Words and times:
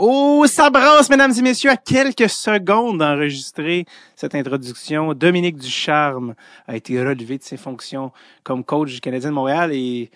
Oh, 0.00 0.44
ça 0.46 0.70
brasse, 0.70 1.10
mesdames 1.10 1.32
et 1.36 1.42
messieurs, 1.42 1.70
à 1.70 1.76
quelques 1.76 2.30
secondes 2.30 2.98
d'enregistrer 2.98 3.84
cette 4.14 4.36
introduction. 4.36 5.12
Dominique 5.12 5.56
Ducharme 5.56 6.36
a 6.68 6.76
été 6.76 7.00
relevé 7.00 7.36
de 7.36 7.42
ses 7.42 7.56
fonctions 7.56 8.12
comme 8.44 8.62
coach 8.62 8.94
du 8.94 9.00
Canadien 9.00 9.30
de 9.30 9.34
Montréal 9.34 9.72
et 9.72 10.08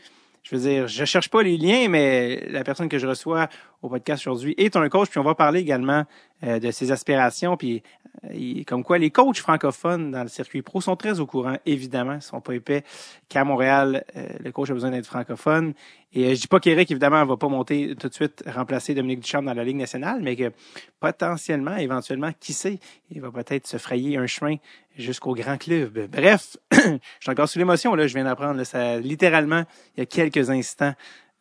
je 0.45 0.55
veux 0.55 0.63
dire, 0.63 0.87
je 0.87 1.05
cherche 1.05 1.29
pas 1.29 1.43
les 1.43 1.57
liens, 1.57 1.89
mais 1.89 2.47
la 2.49 2.63
personne 2.63 2.89
que 2.89 2.97
je 2.97 3.09
reçois 3.09 3.49
au 3.83 3.89
podcast 3.89 4.27
aujourd'hui 4.27 4.55
est 4.57 4.77
un 4.77 4.89
coach, 4.89 5.11
puis 5.11 5.19
on 5.19 5.25
va 5.25 5.35
parler 5.35 5.61
également 5.61 6.05
euh, 6.45 6.59
de 6.59 6.71
ses 6.71 6.93
aspirations, 6.93 7.57
puis 7.57 7.83
euh, 8.25 8.63
comme 8.67 8.85
quoi 8.85 8.99
les 8.99 9.11
coachs 9.11 9.39
francophones 9.39 10.11
dans 10.11 10.23
le 10.23 10.29
circuit 10.29 10.63
pro 10.63 10.81
sont 10.81 10.97
très 10.97 11.21
au 11.21 11.27
courant, 11.27 11.57
évidemment, 11.67 12.15
ils 12.15 12.23
sont 12.23 12.41
pas 12.41 12.55
épais 12.55 12.85
qu'à 13.29 13.45
Montréal, 13.45 14.05
euh, 14.17 14.27
le 14.41 14.53
coach 14.53 14.71
a 14.71 14.75
besoin 14.75 14.91
d'être 14.91 15.07
francophone. 15.07 15.75
Et 16.13 16.35
je 16.35 16.43
dis 16.43 16.47
pas 16.47 16.61
qu'Éric, 16.61 16.91
évidemment, 16.91 17.25
va 17.25 17.37
pas 17.37 17.49
monter 17.49 17.95
tout 17.99 18.09
de 18.09 18.15
suite 18.15 18.45
remplacer 18.47 18.95
Dominique 18.95 19.21
Duchamp 19.21 19.43
dans 19.43 19.55
la 19.55 19.65
Ligue 19.65 19.77
nationale, 19.77 20.21
mais 20.23 20.37
que 20.37 20.53
potentiellement, 21.01 21.77
éventuellement, 21.77 22.31
qui 22.39 22.53
sait, 22.53 22.79
il 23.11 23.21
va 23.21 23.31
peut-être 23.31 23.67
se 23.67 23.79
frayer 23.79 24.19
un 24.19 24.27
chemin 24.27 24.57
jusqu'au 24.97 25.35
grand 25.35 25.57
club. 25.57 26.07
Bref, 26.11 26.57
je 26.73 26.79
suis 27.21 27.31
encore 27.31 27.49
sous 27.49 27.59
l'émotion, 27.59 27.95
là, 27.95 28.07
je 28.07 28.15
viens 28.15 28.25
d'apprendre, 28.25 28.63
ça, 28.65 28.99
littéralement, 28.99 29.65
il 29.97 30.01
y 30.01 30.03
a 30.03 30.07
quelques 30.07 30.51
instants, 30.51 30.93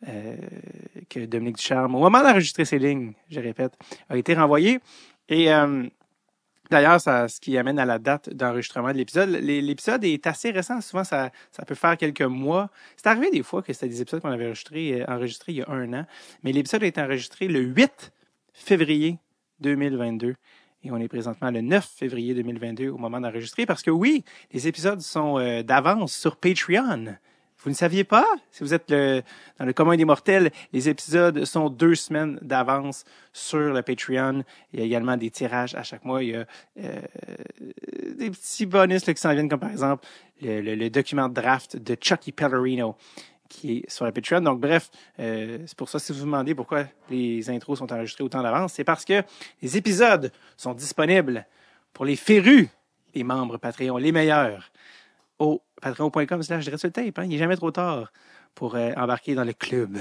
euh, 0.08 0.36
que 1.08 1.26
Dominique 1.26 1.56
Ducharme, 1.56 1.94
au 1.94 2.00
moment 2.00 2.22
d'enregistrer 2.22 2.64
ses 2.64 2.78
lignes, 2.78 3.12
je 3.30 3.38
répète, 3.38 3.74
a 4.08 4.16
été 4.16 4.34
renvoyé. 4.34 4.80
Et 5.28 5.52
euh, 5.52 5.84
d'ailleurs, 6.70 7.00
ce 7.00 7.40
qui 7.40 7.56
amène 7.56 7.78
à 7.78 7.84
la 7.84 8.00
date 8.00 8.30
d'enregistrement 8.30 8.92
de 8.92 8.96
l'épisode. 8.96 9.28
L'épisode 9.30 10.02
est 10.02 10.26
assez 10.26 10.50
récent. 10.50 10.80
Souvent, 10.80 11.04
ça, 11.04 11.30
ça 11.52 11.64
peut 11.64 11.76
faire 11.76 11.96
quelques 11.96 12.22
mois. 12.22 12.68
C'est 12.96 13.06
arrivé 13.06 13.30
des 13.30 13.44
fois 13.44 13.62
que 13.62 13.72
c'était 13.72 13.88
des 13.88 14.02
épisodes 14.02 14.20
qu'on 14.20 14.32
avait 14.32 14.46
enregistrés, 14.46 15.02
euh, 15.02 15.04
enregistrés 15.06 15.52
il 15.52 15.58
y 15.58 15.62
a 15.62 15.70
un 15.70 15.92
an. 15.92 16.06
Mais 16.42 16.50
l'épisode 16.50 16.82
a 16.82 16.86
été 16.86 17.00
enregistré 17.00 17.46
le 17.46 17.60
8 17.60 18.12
février 18.52 19.18
2022. 19.60 20.34
Et 20.84 20.90
on 20.90 20.96
est 20.96 21.08
présentement 21.08 21.52
le 21.52 21.60
9 21.60 21.88
février 21.96 22.34
2022 22.34 22.88
au 22.88 22.98
moment 22.98 23.20
d'enregistrer 23.20 23.66
parce 23.66 23.82
que 23.82 23.90
oui, 23.92 24.24
les 24.50 24.66
épisodes 24.66 25.00
sont 25.00 25.62
d'avance 25.62 26.12
sur 26.12 26.36
Patreon. 26.36 27.14
Vous 27.62 27.70
ne 27.70 27.74
saviez 27.74 28.02
pas? 28.02 28.26
Si 28.50 28.64
vous 28.64 28.74
êtes 28.74 28.90
le, 28.90 29.22
dans 29.58 29.64
le 29.64 29.72
commun 29.72 29.96
des 29.96 30.04
mortels, 30.04 30.50
les 30.72 30.88
épisodes 30.88 31.44
sont 31.44 31.70
deux 31.70 31.94
semaines 31.94 32.38
d'avance 32.42 33.04
sur 33.32 33.72
le 33.72 33.82
Patreon. 33.82 34.42
Il 34.72 34.80
y 34.80 34.82
a 34.82 34.86
également 34.86 35.16
des 35.16 35.30
tirages 35.30 35.76
à 35.76 35.84
chaque 35.84 36.04
mois. 36.04 36.24
Il 36.24 36.30
y 36.30 36.34
a 36.34 36.44
euh, 36.78 37.00
des 38.16 38.30
petits 38.30 38.66
bonus 38.66 39.04
qui 39.04 39.16
s'en 39.16 39.32
viennent, 39.32 39.48
comme 39.48 39.60
par 39.60 39.70
exemple 39.70 40.04
le, 40.40 40.60
le, 40.60 40.90
document 40.90 41.28
de 41.28 41.34
draft 41.34 41.76
de 41.76 41.96
Chucky 42.00 42.32
Pellerino 42.32 42.96
qui 43.48 43.78
est 43.78 43.90
sur 43.90 44.06
le 44.06 44.12
Patreon. 44.12 44.40
Donc, 44.40 44.60
bref, 44.60 44.90
euh, 45.20 45.58
c'est 45.66 45.76
pour 45.76 45.88
ça, 45.88 45.98
si 45.98 46.12
vous 46.12 46.20
vous 46.20 46.24
demandez 46.24 46.54
pourquoi 46.54 46.86
les 47.10 47.48
intros 47.48 47.78
sont 47.78 47.92
enregistrés 47.92 48.24
autant 48.24 48.42
d'avance, 48.42 48.72
c'est 48.72 48.84
parce 48.84 49.04
que 49.04 49.22
les 49.60 49.76
épisodes 49.76 50.32
sont 50.56 50.72
disponibles 50.74 51.46
pour 51.92 52.06
les 52.06 52.16
férus, 52.16 52.68
les 53.14 53.22
membres 53.22 53.58
Patreon, 53.58 53.98
les 53.98 54.10
meilleurs 54.10 54.72
au 55.42 55.60
patreon.com 55.80 56.42
slash 56.42 56.70
tape. 56.92 57.18
Hein? 57.18 57.24
Il 57.24 57.30
n'est 57.30 57.38
jamais 57.38 57.56
trop 57.56 57.72
tard 57.72 58.12
pour 58.54 58.76
euh, 58.76 58.92
embarquer 58.96 59.34
dans 59.34 59.44
le 59.44 59.52
club. 59.52 59.98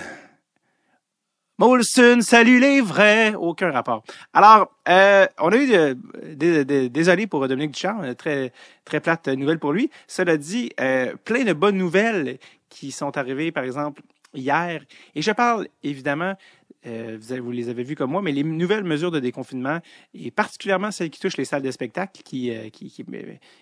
Molson, 1.58 2.22
salut 2.22 2.60
les 2.60 2.82
vrais! 2.82 3.34
Aucun 3.36 3.72
rapport. 3.72 4.04
Alors, 4.34 4.72
euh, 4.88 5.28
on 5.40 5.50
a 5.50 5.58
eu, 5.58 5.68
de, 5.68 6.88
désolé 6.88 7.28
pour 7.28 7.48
Dominique 7.48 7.72
Duchamp, 7.72 8.14
très, 8.16 8.52
très 8.84 9.00
plate 9.00 9.28
nouvelle 9.28 9.60
pour 9.60 9.72
lui. 9.74 9.92
Cela 10.08 10.38
dit, 10.38 10.72
euh, 10.80 11.14
plein 11.24 11.44
de 11.44 11.54
bonnes 11.54 11.78
nouvelles 11.78 12.40
qui 12.70 12.92
sont 12.92 13.16
arrivées, 13.18 13.52
par 13.52 13.64
exemple, 13.64 14.02
hier. 14.34 14.82
Et 15.14 15.22
je 15.22 15.32
parle, 15.32 15.68
évidemment, 15.84 16.36
vous, 16.84 17.44
vous, 17.44 17.52
les 17.52 17.70
avez 17.70 17.84
vues 17.84 17.96
comme 17.96 18.12
moi, 18.12 18.24
mais 18.24 18.32
les 18.32 18.44
nouvelles 18.44 18.84
mesures 18.84 19.12
de 19.12 19.20
déconfinement, 19.20 19.80
et 20.16 20.32
particulièrement 20.32 20.90
celles 20.90 21.12
qui 21.12 21.20
touchent 21.20 21.38
les 21.38 21.46
salles 21.46 21.62
de 21.62 21.70
spectacle, 21.70 22.24
qui, 22.24 22.52
qui, 22.72 22.90
qui 22.90 23.06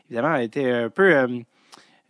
évidemment, 0.09 0.35
étaient 0.35 0.71
un 0.71 0.89
peu 0.89 1.27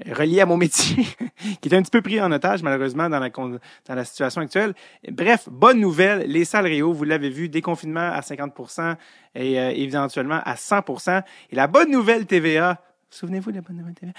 relié 0.06 0.42
à 0.42 0.46
mon 0.46 0.58
métier, 0.58 1.06
qui 1.62 1.70
est 1.70 1.76
un 1.76 1.82
petit 1.82 1.92
peu 1.92 2.02
pris 2.02 2.22
en 2.22 2.32
otage 2.32 2.64
malheureusement 2.64 3.10
dans 3.10 3.20
la, 3.20 3.30
dans 3.30 3.96
la 3.96 4.06
situation 4.06 4.42
actuelle. 4.42 4.74
Bref, 5.10 5.48
bonne 5.52 5.80
nouvelle, 5.80 6.28
les 6.28 6.46
salles 6.46 6.68
Rio, 6.68 6.94
vous 6.94 7.04
l'avez 7.04 7.30
vu, 7.30 7.50
déconfinement 7.50 8.12
à 8.12 8.22
50% 8.22 8.96
et 9.36 9.60
euh, 9.60 9.72
éventuellement 9.72 10.42
à 10.44 10.56
100% 10.56 11.24
Et 11.52 11.56
la 11.56 11.68
bonne 11.68 11.92
nouvelle 11.92 12.26
TVA, 12.26 12.82
souvenez-vous 13.10 13.52
de 13.52 13.58
la 13.58 13.62
bonne 13.62 13.78
nouvelle 13.78 13.96
TVA, 13.96 14.14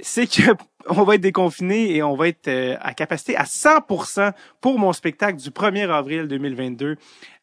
c'est 0.00 0.26
qu'on 0.26 1.02
va 1.04 1.14
être 1.14 1.20
déconfiné 1.20 1.94
et 1.94 2.02
on 2.02 2.14
va 2.14 2.28
être 2.28 2.48
euh, 2.48 2.76
à 2.80 2.94
capacité 2.94 3.36
à 3.36 3.44
100% 3.44 4.32
pour 4.60 4.78
mon 4.78 4.92
spectacle 4.92 5.38
du 5.38 5.50
1er 5.50 5.90
avril 5.90 6.28
2022 6.28 6.96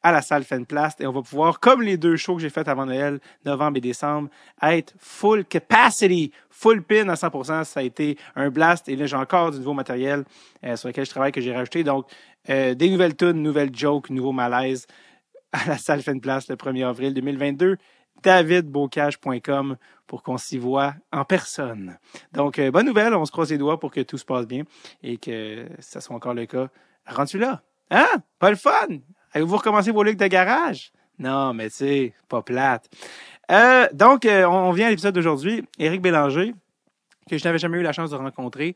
à 0.04 0.12
la 0.12 0.22
salle 0.22 0.44
Fenplast 0.44 1.02
et 1.02 1.08
on 1.08 1.12
va 1.12 1.22
pouvoir, 1.22 1.60
comme 1.60 1.82
les 1.82 1.98
deux 1.98 2.16
shows 2.16 2.36
que 2.36 2.42
j'ai 2.42 2.50
fait 2.50 2.68
avant 2.68 2.86
Noël, 2.86 3.20
novembre 3.46 3.78
et 3.78 3.82
décembre, 3.82 4.30
être 4.62 4.94
full 5.00 5.46
capacity, 5.46 6.32
full 6.50 6.84
pin 6.84 7.10
à 7.10 7.16
100%. 7.16 7.64
Ça 7.64 7.80
a 7.80 7.84
été 7.84 8.18
un 8.36 8.50
blast 8.50 8.88
et 8.90 8.96
là 8.96 9.06
j'ai 9.06 9.16
encore 9.16 9.52
du 9.52 9.58
nouveau 9.58 9.74
matériel 9.74 10.24
euh, 10.64 10.76
sur 10.76 10.90
lequel 10.90 11.06
je 11.06 11.10
travaille 11.10 11.32
que 11.32 11.42
j'ai 11.42 11.54
rajouté. 11.54 11.84
Donc 11.84 12.06
euh, 12.50 12.76
des 12.76 12.90
nouvelles 12.90 13.16
tunes, 13.16 13.42
nouvelles 13.42 13.76
jokes, 13.76 14.10
nouveaux 14.10 14.32
malaises 14.32 14.86
à 15.52 15.68
la 15.68 15.78
salle 15.78 16.02
Fenplast 16.02 16.50
le 16.50 16.56
1er 16.56 16.86
avril 16.86 17.14
2022 17.14 17.78
davidbocage.com 18.24 19.78
pour 20.08 20.24
qu'on 20.24 20.38
s'y 20.38 20.58
voit 20.58 20.96
en 21.12 21.26
personne. 21.26 21.98
Donc, 22.32 22.60
euh, 22.60 22.72
bonne 22.72 22.86
nouvelle, 22.86 23.14
on 23.14 23.26
se 23.26 23.32
croise 23.32 23.52
les 23.52 23.58
doigts 23.58 23.80
pour 23.80 23.92
que 23.92 24.02
tout 24.02 24.18
se 24.18 24.26
passe 24.26 24.48
bien 24.48 24.64
et 25.02 25.18
que 25.18 25.68
ça 25.80 26.02
soit 26.02 26.16
encore 26.16 26.34
le 26.34 26.46
cas. 26.46 26.68
Rendu 27.06 27.38
là? 27.38 27.62
Hein? 27.92 28.08
Pas 28.40 28.50
le 28.50 28.56
fun? 28.56 28.88
Avez-vous 29.34 29.58
recommencé 29.58 29.92
vos 29.92 30.04
ligues 30.04 30.20
de 30.20 30.28
garage? 30.28 30.92
Non, 31.20 31.54
mais 31.54 31.70
c'est 31.70 32.14
pas 32.30 32.42
plate. 32.42 32.90
Euh, 33.52 33.88
donc, 33.94 34.26
euh, 34.26 34.46
on 34.46 34.72
vient 34.72 34.88
à 34.88 34.90
l'épisode 34.90 35.14
d'aujourd'hui. 35.14 35.64
Éric 35.78 36.02
Bélanger, 36.02 36.54
que 37.30 37.38
je 37.38 37.44
n'avais 37.44 37.60
jamais 37.60 37.78
eu 37.78 37.84
la 37.84 37.94
chance 37.94 38.10
de 38.10 38.16
rencontrer. 38.16 38.76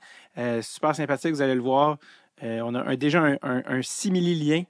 super 0.62 0.96
sympathique, 0.96 1.32
vous 1.32 1.42
allez 1.42 1.56
le 1.56 1.62
voir. 1.62 1.98
on 2.42 2.76
a 2.76 2.96
déjà 2.96 3.22
un, 3.22 3.38
un, 3.42 3.64
un 3.66 3.82
simili-lien 3.82 4.64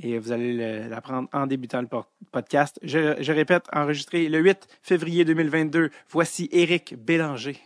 et 0.00 0.18
vous 0.18 0.32
allez 0.32 0.88
l'apprendre 0.88 1.28
en 1.32 1.46
débutant 1.46 1.80
le 1.80 1.88
podcast. 2.30 2.78
Je, 2.82 3.32
répète, 3.32 3.64
enregistré 3.72 4.28
le 4.28 4.38
8 4.38 4.66
février 4.82 5.24
2022. 5.24 5.90
Voici 6.10 6.48
Éric 6.52 6.94
Bélanger. 6.98 7.58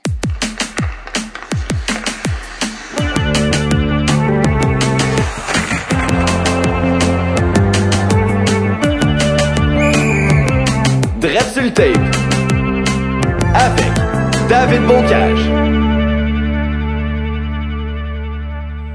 Dread 11.21 11.43
sur 11.53 11.63
le 11.63 11.73
tape 11.73 11.97
avec 13.55 14.49
David 14.49 14.83
Bocage. 14.87 15.86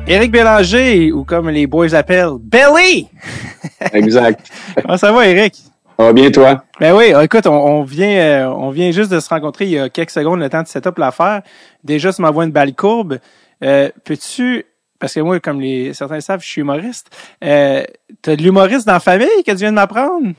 Éric 0.07 0.31
Bélanger, 0.31 1.11
ou 1.11 1.23
comme 1.23 1.49
les 1.49 1.67
boys 1.67 1.93
appellent, 1.93 2.37
Belly! 2.39 3.07
exact. 3.93 4.49
Comment 4.81 4.97
ça 4.97 5.11
va, 5.11 5.27
Éric? 5.27 5.55
Ça 5.55 6.05
va 6.05 6.13
bien, 6.13 6.31
toi? 6.31 6.63
Ben 6.79 6.93
oui, 6.95 7.13
écoute, 7.23 7.45
on, 7.47 7.83
vient 7.83 8.09
euh, 8.09 8.45
on 8.47 8.71
vient 8.71 8.91
juste 8.91 9.11
de 9.11 9.19
se 9.19 9.29
rencontrer 9.29 9.65
il 9.65 9.71
y 9.71 9.79
a 9.79 9.89
quelques 9.89 10.09
secondes, 10.09 10.39
le 10.39 10.49
temps 10.49 10.63
de 10.63 10.67
setup 10.67 10.97
l'affaire. 10.97 11.41
Déjà, 11.83 12.11
tu 12.11 12.21
m'envoies 12.21 12.45
une 12.45 12.51
balle 12.51 12.73
courbe. 12.73 13.19
Euh, 13.63 13.89
Peux-tu, 14.03 14.65
parce 14.99 15.13
que 15.13 15.19
moi, 15.19 15.39
comme 15.39 15.61
les 15.61 15.93
certains 15.93 16.19
savent, 16.19 16.41
je 16.41 16.47
suis 16.47 16.61
humoriste, 16.61 17.07
euh, 17.43 17.83
t'as 18.21 18.35
de 18.35 18.41
l'humoriste 18.41 18.87
dans 18.87 18.93
la 18.93 18.99
famille 18.99 19.27
que 19.45 19.51
tu 19.51 19.57
viens 19.57 19.71
de 19.71 19.75
m'apprendre? 19.75 20.33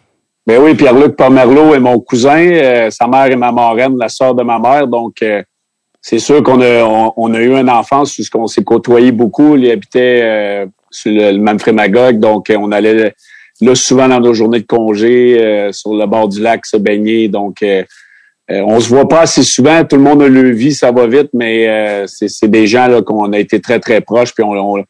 Ben 0.44 0.60
oui, 0.60 0.74
Pierre-Luc 0.74 1.14
Pomerleau 1.14 1.72
est 1.72 1.80
mon 1.80 2.00
cousin, 2.00 2.44
euh, 2.44 2.90
sa 2.90 3.06
mère 3.06 3.26
est 3.26 3.36
ma 3.36 3.52
marraine, 3.52 3.96
la 3.96 4.08
sœur 4.08 4.34
de 4.34 4.42
ma 4.42 4.58
mère, 4.58 4.88
donc 4.88 5.22
euh, 5.22 5.40
c'est 6.02 6.18
sûr 6.18 6.42
qu'on 6.42 6.60
a, 6.60 6.82
on, 7.16 7.32
a 7.32 7.40
eu 7.40 7.54
une 7.54 7.70
enfance 7.70 8.18
où 8.18 8.22
on 8.34 8.48
s'est 8.48 8.64
côtoyé 8.64 9.12
beaucoup. 9.12 9.56
Il 9.56 9.70
habitait 9.70 10.20
euh, 10.22 10.66
sur 10.90 11.12
le, 11.12 11.38
même 11.38 11.58
Magog, 11.72 12.18
donc 12.18 12.50
euh, 12.50 12.56
on 12.58 12.72
allait 12.72 13.14
là 13.60 13.74
souvent 13.76 14.08
dans 14.08 14.18
nos 14.18 14.34
journées 14.34 14.58
de 14.58 14.66
congé 14.66 15.40
euh, 15.40 15.70
sur 15.70 15.94
le 15.94 16.04
bord 16.06 16.26
du 16.26 16.42
lac 16.42 16.66
se 16.66 16.76
baigner. 16.76 17.28
Donc 17.28 17.64
on 18.48 18.80
se 18.80 18.88
voit 18.88 19.08
pas 19.08 19.20
assez 19.20 19.44
souvent. 19.44 19.84
Tout 19.84 19.96
le 19.96 20.02
monde 20.02 20.22
a 20.22 20.28
le 20.28 20.50
vie, 20.50 20.74
ça 20.74 20.90
va 20.90 21.06
vite, 21.06 21.30
mais 21.32 22.04
c'est 22.06 22.50
des 22.50 22.66
gens 22.66 22.88
là 22.88 23.00
qu'on 23.00 23.32
a 23.32 23.38
été 23.38 23.60
très 23.60 23.78
très 23.78 24.00
proches. 24.00 24.34
Puis 24.34 24.42
on, 24.44 24.84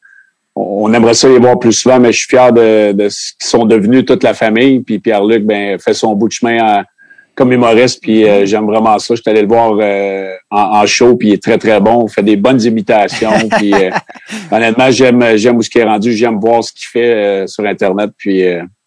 on, 0.56 0.94
aimerait 0.94 1.14
ça 1.14 1.28
les 1.28 1.38
voir 1.38 1.58
plus 1.58 1.72
souvent, 1.72 2.00
mais 2.00 2.10
je 2.10 2.18
suis 2.20 2.28
fier 2.28 2.52
de, 2.52 2.92
de 2.92 3.08
ce 3.10 3.32
qu'ils 3.38 3.46
sont 3.46 3.66
devenus 3.66 4.06
toute 4.06 4.24
la 4.24 4.32
famille. 4.32 4.80
Puis 4.80 4.98
Pierre-Luc 4.98 5.44
ben 5.44 5.78
fait 5.78 5.94
son 5.94 6.14
bout 6.14 6.28
de 6.28 6.32
chemin 6.32 6.58
à, 6.60 6.84
comme 7.34 7.52
humoriste, 7.52 8.00
puis 8.02 8.28
euh, 8.28 8.44
j'aime 8.44 8.66
vraiment 8.66 8.98
ça. 8.98 9.14
Je 9.14 9.22
suis 9.22 9.30
allé 9.30 9.42
le 9.42 9.48
voir 9.48 9.76
euh, 9.80 10.34
en, 10.50 10.84
show, 10.86 11.16
puis 11.16 11.28
il 11.28 11.32
est 11.34 11.42
très, 11.42 11.58
très 11.58 11.80
bon. 11.80 12.06
Il 12.06 12.12
fait 12.12 12.22
des 12.22 12.36
bonnes 12.36 12.60
imitations. 12.62 13.48
puis 13.56 13.72
euh, 13.72 13.90
honnêtement, 14.50 14.90
j'aime 14.90 15.36
j'aime 15.36 15.56
où 15.56 15.62
ce 15.62 15.70
qu'il 15.70 15.80
est 15.80 15.84
rendu. 15.84 16.12
J'aime 16.12 16.38
voir 16.38 16.62
ce 16.62 16.72
qu'il 16.72 16.86
fait 16.88 17.46
sur 17.46 17.64
Internet, 17.64 18.10
puis 18.16 18.42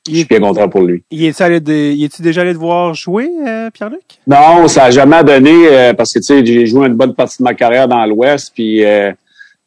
je 0.07 0.13
suis 0.13 0.25
bien 0.25 0.39
content 0.39 0.69
pour 0.69 0.81
lui. 0.81 1.03
Il 1.09 1.25
est-tu 1.25 1.41
allé 1.41 1.55
est 1.57 2.21
déjà 2.21 2.41
allé 2.41 2.53
te 2.53 2.59
voir 2.59 2.93
jouer, 2.93 3.29
Pierre-Luc? 3.73 4.03
Non, 4.27 4.67
ça 4.67 4.83
n'a 4.83 4.91
jamais 4.91 5.23
donné, 5.23 5.93
parce 5.97 6.13
que 6.13 6.19
tu 6.19 6.25
sais, 6.25 6.45
j'ai 6.45 6.67
joué 6.67 6.87
une 6.87 6.93
bonne 6.93 7.15
partie 7.15 7.39
de 7.39 7.43
ma 7.43 7.55
carrière 7.55 7.87
dans 7.87 8.05
l'Ouest, 8.05 8.51
puis 8.53 8.83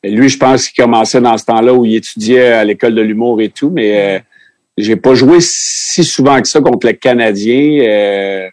lui, 0.04 0.28
je 0.28 0.38
pense 0.38 0.68
qu'il 0.68 0.84
commençait 0.84 1.20
dans 1.20 1.36
ce 1.36 1.44
temps-là 1.46 1.74
où 1.74 1.84
il 1.84 1.96
étudiait 1.96 2.52
à 2.52 2.64
l'école 2.64 2.94
de 2.94 3.02
l'humour 3.02 3.40
et 3.40 3.48
tout, 3.48 3.70
mais 3.70 4.22
j'ai 4.76 4.94
pas 4.94 5.14
joué 5.14 5.40
si 5.40 5.78
si 5.98 6.04
souvent 6.04 6.40
que 6.40 6.46
ça 6.46 6.60
contre 6.60 6.86
le 6.86 6.92
Canadien. 6.92 8.50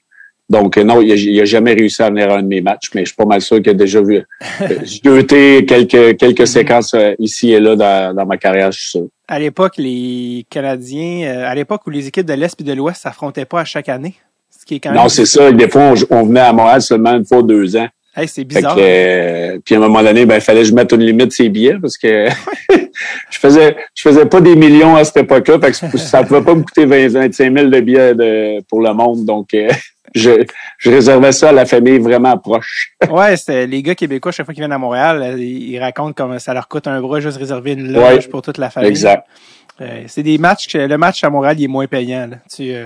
Euh, 0.53 0.57
donc, 0.57 0.77
non, 0.77 1.01
il 1.01 1.38
n'a 1.38 1.45
jamais 1.45 1.74
réussi 1.74 2.01
à 2.01 2.09
venir 2.09 2.30
à 2.30 2.38
un 2.38 2.44
de 2.44 2.47
mes 2.47 2.62
matchs, 2.62 2.92
mais 2.94 3.01
je 3.01 3.07
suis 3.07 3.15
pas 3.15 3.25
mal 3.25 3.42
sûr 3.42 3.57
qu'il 3.57 3.69
a 3.69 3.74
déjà 3.74 4.01
vu. 4.01 4.24
J'ai 4.83 5.19
été 5.19 5.65
quelques, 5.65 6.18
quelques 6.18 6.47
séquences 6.47 6.94
euh, 6.94 7.13
ici 7.19 7.51
et 7.51 7.59
là 7.59 7.75
dans, 7.75 8.15
dans 8.15 8.25
ma 8.25 8.38
carrière, 8.38 8.71
je 8.71 8.80
suis 8.80 8.89
sûr. 8.92 9.07
À 9.27 9.39
l'époque, 9.39 9.74
les 9.77 10.45
Canadiens, 10.50 11.27
euh, 11.27 11.50
à 11.50 11.56
l'époque 11.56 11.81
où 11.88 11.89
les 11.89 12.07
équipes 12.07 12.25
de 12.25 12.33
l'Est 12.33 12.59
et 12.62 12.63
de 12.63 12.74
l'Ouest 12.74 13.01
s'affrontaient 13.01 13.45
pas 13.45 13.62
à 13.62 13.65
chaque 13.65 13.89
année. 13.89 14.15
Ce 14.51 14.65
qui 14.65 14.75
est 14.75 14.80
quand 14.80 14.92
même 14.92 15.01
non, 15.01 15.09
c'est 15.09 15.25
ça. 15.25 15.51
Des 15.51 15.68
fois, 15.68 15.94
on, 16.09 16.24
venait 16.24 16.39
à 16.42 16.53
Montréal 16.53 16.81
seulement 16.81 17.15
une 17.15 17.25
fois 17.25 17.41
deux 17.41 17.75
ans. 17.75 17.88
Hey, 18.15 18.27
c'est 18.27 18.45
bizarre. 18.45 18.77
Euh, 18.80 19.59
puis 19.65 19.75
à 19.75 19.77
un 19.77 19.81
moment 19.81 20.01
donné, 20.01 20.25
ben, 20.25 20.36
il 20.36 20.41
fallait 20.41 20.62
que 20.62 20.68
je 20.68 20.74
mette 20.74 20.91
une 20.94 21.01
limite 21.01 21.33
ces 21.33 21.50
billets 21.50 21.77
parce 21.81 21.98
que 21.98 22.27
je 23.30 23.39
faisais 23.39 23.75
je 23.94 24.01
faisais 24.09 24.25
pas 24.25 24.39
des 24.41 24.56
millions 24.56 24.95
à 24.95 25.03
cette 25.03 25.18
époque-là. 25.18 25.59
Fait 25.59 25.89
que 25.89 25.98
ça 25.98 26.24
pouvait 26.24 26.44
pas 26.44 26.56
me 26.56 26.62
coûter 26.62 26.86
20, 26.86 27.09
25 27.09 27.57
000 27.57 27.69
de 27.69 27.80
billets 27.81 28.13
de, 28.13 28.62
pour 28.69 28.81
le 28.81 28.94
monde. 28.94 29.25
Donc, 29.25 29.53
je, 30.15 30.45
je 30.77 30.89
réservais 30.89 31.31
ça 31.33 31.50
à 31.50 31.51
la 31.51 31.65
famille 31.65 32.00
vraiment 32.00 32.38
proche. 32.38 32.94
ouais, 33.09 33.35
c'était 33.38 33.67
les 33.67 33.83
gars 33.83 33.95
québécois, 33.95 34.31
chaque 34.31 34.45
fois 34.45 34.53
qu'ils 34.53 34.62
viennent 34.62 34.71
à 34.71 34.77
Montréal, 34.77 35.21
euh, 35.21 35.38
ils 35.38 35.77
racontent 35.77 36.13
comme 36.13 36.39
ça 36.39 36.53
leur 36.53 36.67
coûte 36.67 36.88
un 36.88 37.01
bras 37.01 37.19
juste 37.19 37.38
réserver 37.38 37.73
une 37.73 37.91
loge 37.91 38.29
pour 38.29 38.41
toute 38.41 38.57
la 38.57 38.69
famille. 38.69 38.89
Exact. 38.89 39.27
Euh, 39.81 40.03
c'est 40.07 40.23
des 40.23 40.38
matchs 40.38 40.67
que 40.67 40.77
le 40.77 40.97
match 40.97 41.21
à 41.23 41.29
Montréal 41.29 41.59
il 41.59 41.65
est 41.65 41.67
moins 41.67 41.85
payant. 41.85 42.27
Là. 42.27 42.38
Tu, 42.50 42.73
euh, 42.73 42.85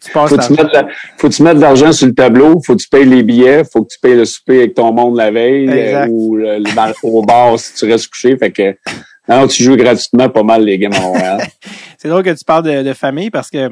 tu 0.00 0.12
passes 0.12 0.30
faut, 0.30 0.38
tu 0.38 0.52
mettre 0.52 0.86
faut 1.18 1.28
tu 1.28 1.42
mettre 1.42 1.56
de 1.56 1.60
l'argent 1.60 1.90
sur 1.90 2.06
le 2.06 2.14
tableau, 2.14 2.60
faut 2.64 2.76
que 2.76 2.82
tu 2.82 2.88
payes 2.88 3.04
les 3.04 3.24
billets, 3.24 3.64
faut 3.64 3.82
que 3.82 3.88
tu 3.92 3.98
payes 3.98 4.14
le 4.14 4.24
souper 4.24 4.58
avec 4.58 4.74
ton 4.74 4.92
monde 4.92 5.16
la 5.16 5.32
veille 5.32 5.68
euh, 5.68 6.06
ou 6.08 6.36
le, 6.36 6.62
au 7.02 7.22
bar 7.22 7.58
si 7.58 7.74
tu 7.74 7.90
restes 7.90 8.08
couché? 8.08 8.36
Fait 8.36 8.52
que 8.52 8.76
non, 9.28 9.48
tu 9.48 9.64
joues 9.64 9.76
gratuitement 9.76 10.28
pas 10.28 10.44
mal 10.44 10.64
les 10.64 10.78
games 10.78 10.94
à 10.94 11.00
Montréal. 11.00 11.40
c'est 11.98 12.08
drôle 12.08 12.22
que 12.22 12.30
tu 12.30 12.44
parles 12.44 12.62
de, 12.62 12.82
de 12.84 12.92
famille 12.92 13.30
parce 13.30 13.50
que 13.50 13.68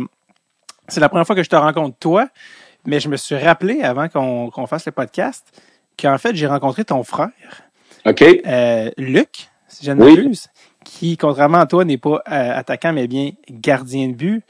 c'est 0.89 1.01
la 1.01 1.09
première 1.09 1.27
fois 1.27 1.37
que 1.37 1.43
je 1.43 1.49
te 1.49 1.57
rencontre 1.57 1.97
toi. 1.99 2.27
Mais 2.87 3.01
je 3.01 3.09
me 3.09 3.17
suis 3.17 3.37
rappelé 3.37 3.83
avant 3.83 4.09
qu'on 4.09 4.67
fasse 4.67 4.87
le 4.87 4.93
podcast 4.93 5.47
qu'en 6.01 6.19
fait, 6.19 6.35
j'ai 6.35 6.47
rencontré 6.47 6.85
ton 6.85 7.03
frère. 7.05 7.31
OK. 8.07 8.23
Euh, 8.23 8.91
Luc, 8.99 9.49
si 9.69 9.87
je 9.87 9.93
ne 9.93 10.05
m'abuse, 10.05 10.49
qui, 10.85 11.17
contrairement 11.17 11.59
à 11.59 11.67
toi, 11.67 11.85
n'est 11.85 11.99
pas 11.99 12.23
euh, 12.31 12.59
attaquant, 12.59 12.93
mais 12.93 13.07
bien 13.07 13.31
gardien 13.51 14.09
de 14.09 14.15
but 14.15 14.43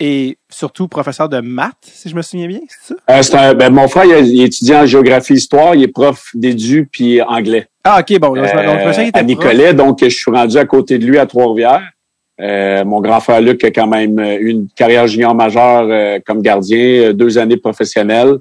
et 0.00 0.38
surtout 0.48 0.86
professeur 0.86 1.28
de 1.28 1.40
maths, 1.40 1.74
si 1.82 2.08
je 2.08 2.14
me 2.14 2.22
souviens 2.22 2.46
bien, 2.46 2.60
c'est 2.68 2.94
ça? 2.94 3.48
Euh, 3.48 3.54
ben, 3.54 3.72
mon 3.72 3.88
frère, 3.88 4.04
il, 4.04 4.42
étudie 4.42 4.74
en 4.74 4.86
géographie 4.86 5.34
histoire, 5.34 5.74
il 5.74 5.82
est 5.82 5.88
prof 5.88 6.28
d'édu 6.34 6.88
puis 6.90 7.20
anglais. 7.20 7.66
Ah, 7.82 8.00
OK, 8.00 8.18
bon. 8.20 8.34
Donc, 8.34 8.46
je 8.46 8.86
me 8.86 8.92
souviens 8.92 9.08
était 9.08 9.18
à 9.18 9.22
Nicolet, 9.22 9.74
donc 9.74 9.98
je 10.00 10.08
suis 10.08 10.30
rendu 10.30 10.56
à 10.56 10.64
côté 10.66 10.98
de 10.98 11.06
lui 11.06 11.18
à 11.18 11.26
Trois-Rivières. 11.26 11.82
Euh, 12.40 12.84
mon 12.84 13.00
grand 13.00 13.20
frère 13.20 13.40
Luc 13.40 13.64
a 13.64 13.70
quand 13.70 13.88
même 13.88 14.18
eu 14.18 14.50
une 14.50 14.68
carrière 14.68 15.06
junior 15.08 15.34
majeure 15.34 15.88
euh, 15.90 16.18
comme 16.24 16.40
gardien, 16.40 16.78
euh, 16.78 17.12
deux 17.12 17.36
années 17.36 17.56
professionnelles. 17.56 18.36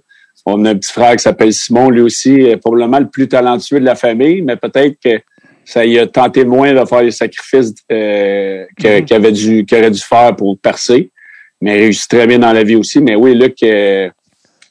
On 0.45 0.63
a 0.65 0.69
un 0.69 0.75
petit 0.75 0.93
frère 0.93 1.13
qui 1.15 1.23
s'appelle 1.23 1.51
Simon, 1.51 1.89
lui 1.89 2.01
aussi, 2.01 2.55
probablement 2.61 2.99
le 2.99 3.07
plus 3.07 3.27
talentueux 3.27 3.81
de 3.81 3.85
la 3.85 3.95
famille, 3.95 4.41
mais 4.41 4.55
peut-être 4.55 4.95
que 5.03 5.19
ça 5.65 5.83
y 5.83 5.99
a 5.99 6.07
tenté 6.07 6.45
moins 6.45 6.73
de 6.73 6.85
faire 6.85 7.01
les 7.01 7.11
sacrifices 7.11 7.73
mm-hmm. 7.89 9.03
qu'il 9.03 9.13
avait 9.17 9.33
dû, 9.33 9.65
qu'il 9.65 9.77
aurait 9.77 9.91
dû 9.91 9.99
faire 9.99 10.33
pour 10.37 10.57
percer. 10.57 11.11
Mais 11.59 11.75
il 11.75 11.81
réussit 11.81 12.09
très 12.09 12.25
bien 12.27 12.39
dans 12.39 12.53
la 12.53 12.63
vie 12.63 12.77
aussi. 12.77 13.01
Mais 13.01 13.15
oui, 13.15 13.35
Luc, 13.35 13.57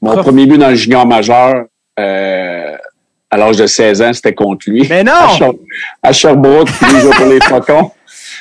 mon 0.01 0.17
premier 0.23 0.47
but 0.47 0.57
dans 0.57 0.71
le 0.71 0.77
junior 0.77 1.07
majeur, 1.07 1.67
à 1.99 3.37
l'âge 3.37 3.57
de 3.59 3.67
16 3.67 4.01
ans, 4.01 4.13
c'était 4.15 4.33
contre 4.33 4.71
lui. 4.71 4.87
Mais 4.89 5.05
non! 5.05 5.13
À, 6.03 6.13
Sherbrooke, 6.13 6.71
toujours 6.79 7.15
pour 7.17 7.27
les 7.27 7.41
Faucons. 7.41 7.91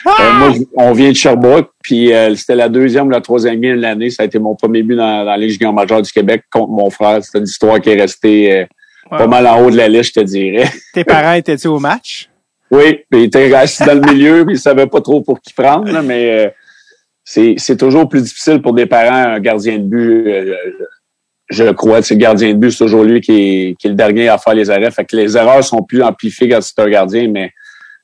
Euh, 0.07 0.33
moi, 0.33 0.53
on 0.75 0.91
vient 0.93 1.09
de 1.09 1.15
Sherbrooke, 1.15 1.71
puis 1.81 2.13
euh, 2.13 2.35
c'était 2.35 2.55
la 2.55 2.69
deuxième 2.69 3.07
ou 3.07 3.09
la 3.09 3.21
troisième 3.21 3.59
de 3.59 3.69
l'année. 3.69 4.09
Ça 4.09 4.23
a 4.23 4.25
été 4.25 4.37
mon 4.37 4.55
premier 4.55 4.83
but 4.83 4.95
dans, 4.95 5.25
dans 5.25 5.35
les 5.35 5.49
Juniors 5.49 5.73
majeure 5.73 6.01
du 6.01 6.11
Québec 6.11 6.43
contre 6.51 6.71
mon 6.71 6.89
frère. 6.89 7.23
C'est 7.23 7.37
une 7.37 7.45
histoire 7.45 7.81
qui 7.81 7.89
est 7.89 7.99
restée 7.99 8.59
euh, 8.59 8.65
pas 9.09 9.27
mal 9.27 9.47
en 9.47 9.61
haut 9.61 9.71
de 9.71 9.77
la 9.77 9.87
liste, 9.87 10.15
je 10.15 10.21
te 10.21 10.25
dirais. 10.25 10.69
Tes 10.93 11.03
parents 11.03 11.33
étaient-ils 11.33 11.67
au 11.67 11.79
match? 11.79 12.29
Oui, 12.69 12.99
puis 13.09 13.21
ils 13.21 13.25
étaient 13.25 13.55
restés 13.55 13.85
dans 13.85 13.95
le 13.95 14.13
milieu, 14.13 14.45
puis 14.45 14.55
ils 14.55 14.59
savaient 14.59 14.87
pas 14.87 15.01
trop 15.01 15.21
pour 15.21 15.39
qui 15.39 15.53
prendre, 15.53 16.01
mais 16.01 16.53
c'est 17.23 17.77
toujours 17.77 18.09
plus 18.09 18.23
difficile 18.23 18.61
pour 18.61 18.73
des 18.73 18.85
parents, 18.85 19.35
un 19.35 19.39
gardien 19.39 19.77
de 19.77 19.83
but. 19.83 20.55
je 21.49 21.63
crois 21.71 22.01
que 22.01 22.13
le 22.13 22.19
gardien 22.19 22.49
de 22.53 22.57
but, 22.57 22.71
c'est 22.71 22.83
toujours 22.83 23.03
lui 23.03 23.21
qui 23.21 23.31
est, 23.31 23.75
qui 23.79 23.87
est 23.87 23.91
le 23.91 23.95
dernier 23.95 24.29
à 24.29 24.39
faire 24.39 24.55
les 24.55 24.69
arrêts. 24.69 24.89
Fait 24.89 25.05
que 25.05 25.15
les 25.15 25.37
erreurs 25.37 25.63
sont 25.63 25.83
plus 25.83 26.01
amplifiées 26.01 26.49
quand 26.49 26.61
c'est 26.61 26.79
un 26.79 26.89
gardien, 26.89 27.27
mais 27.29 27.51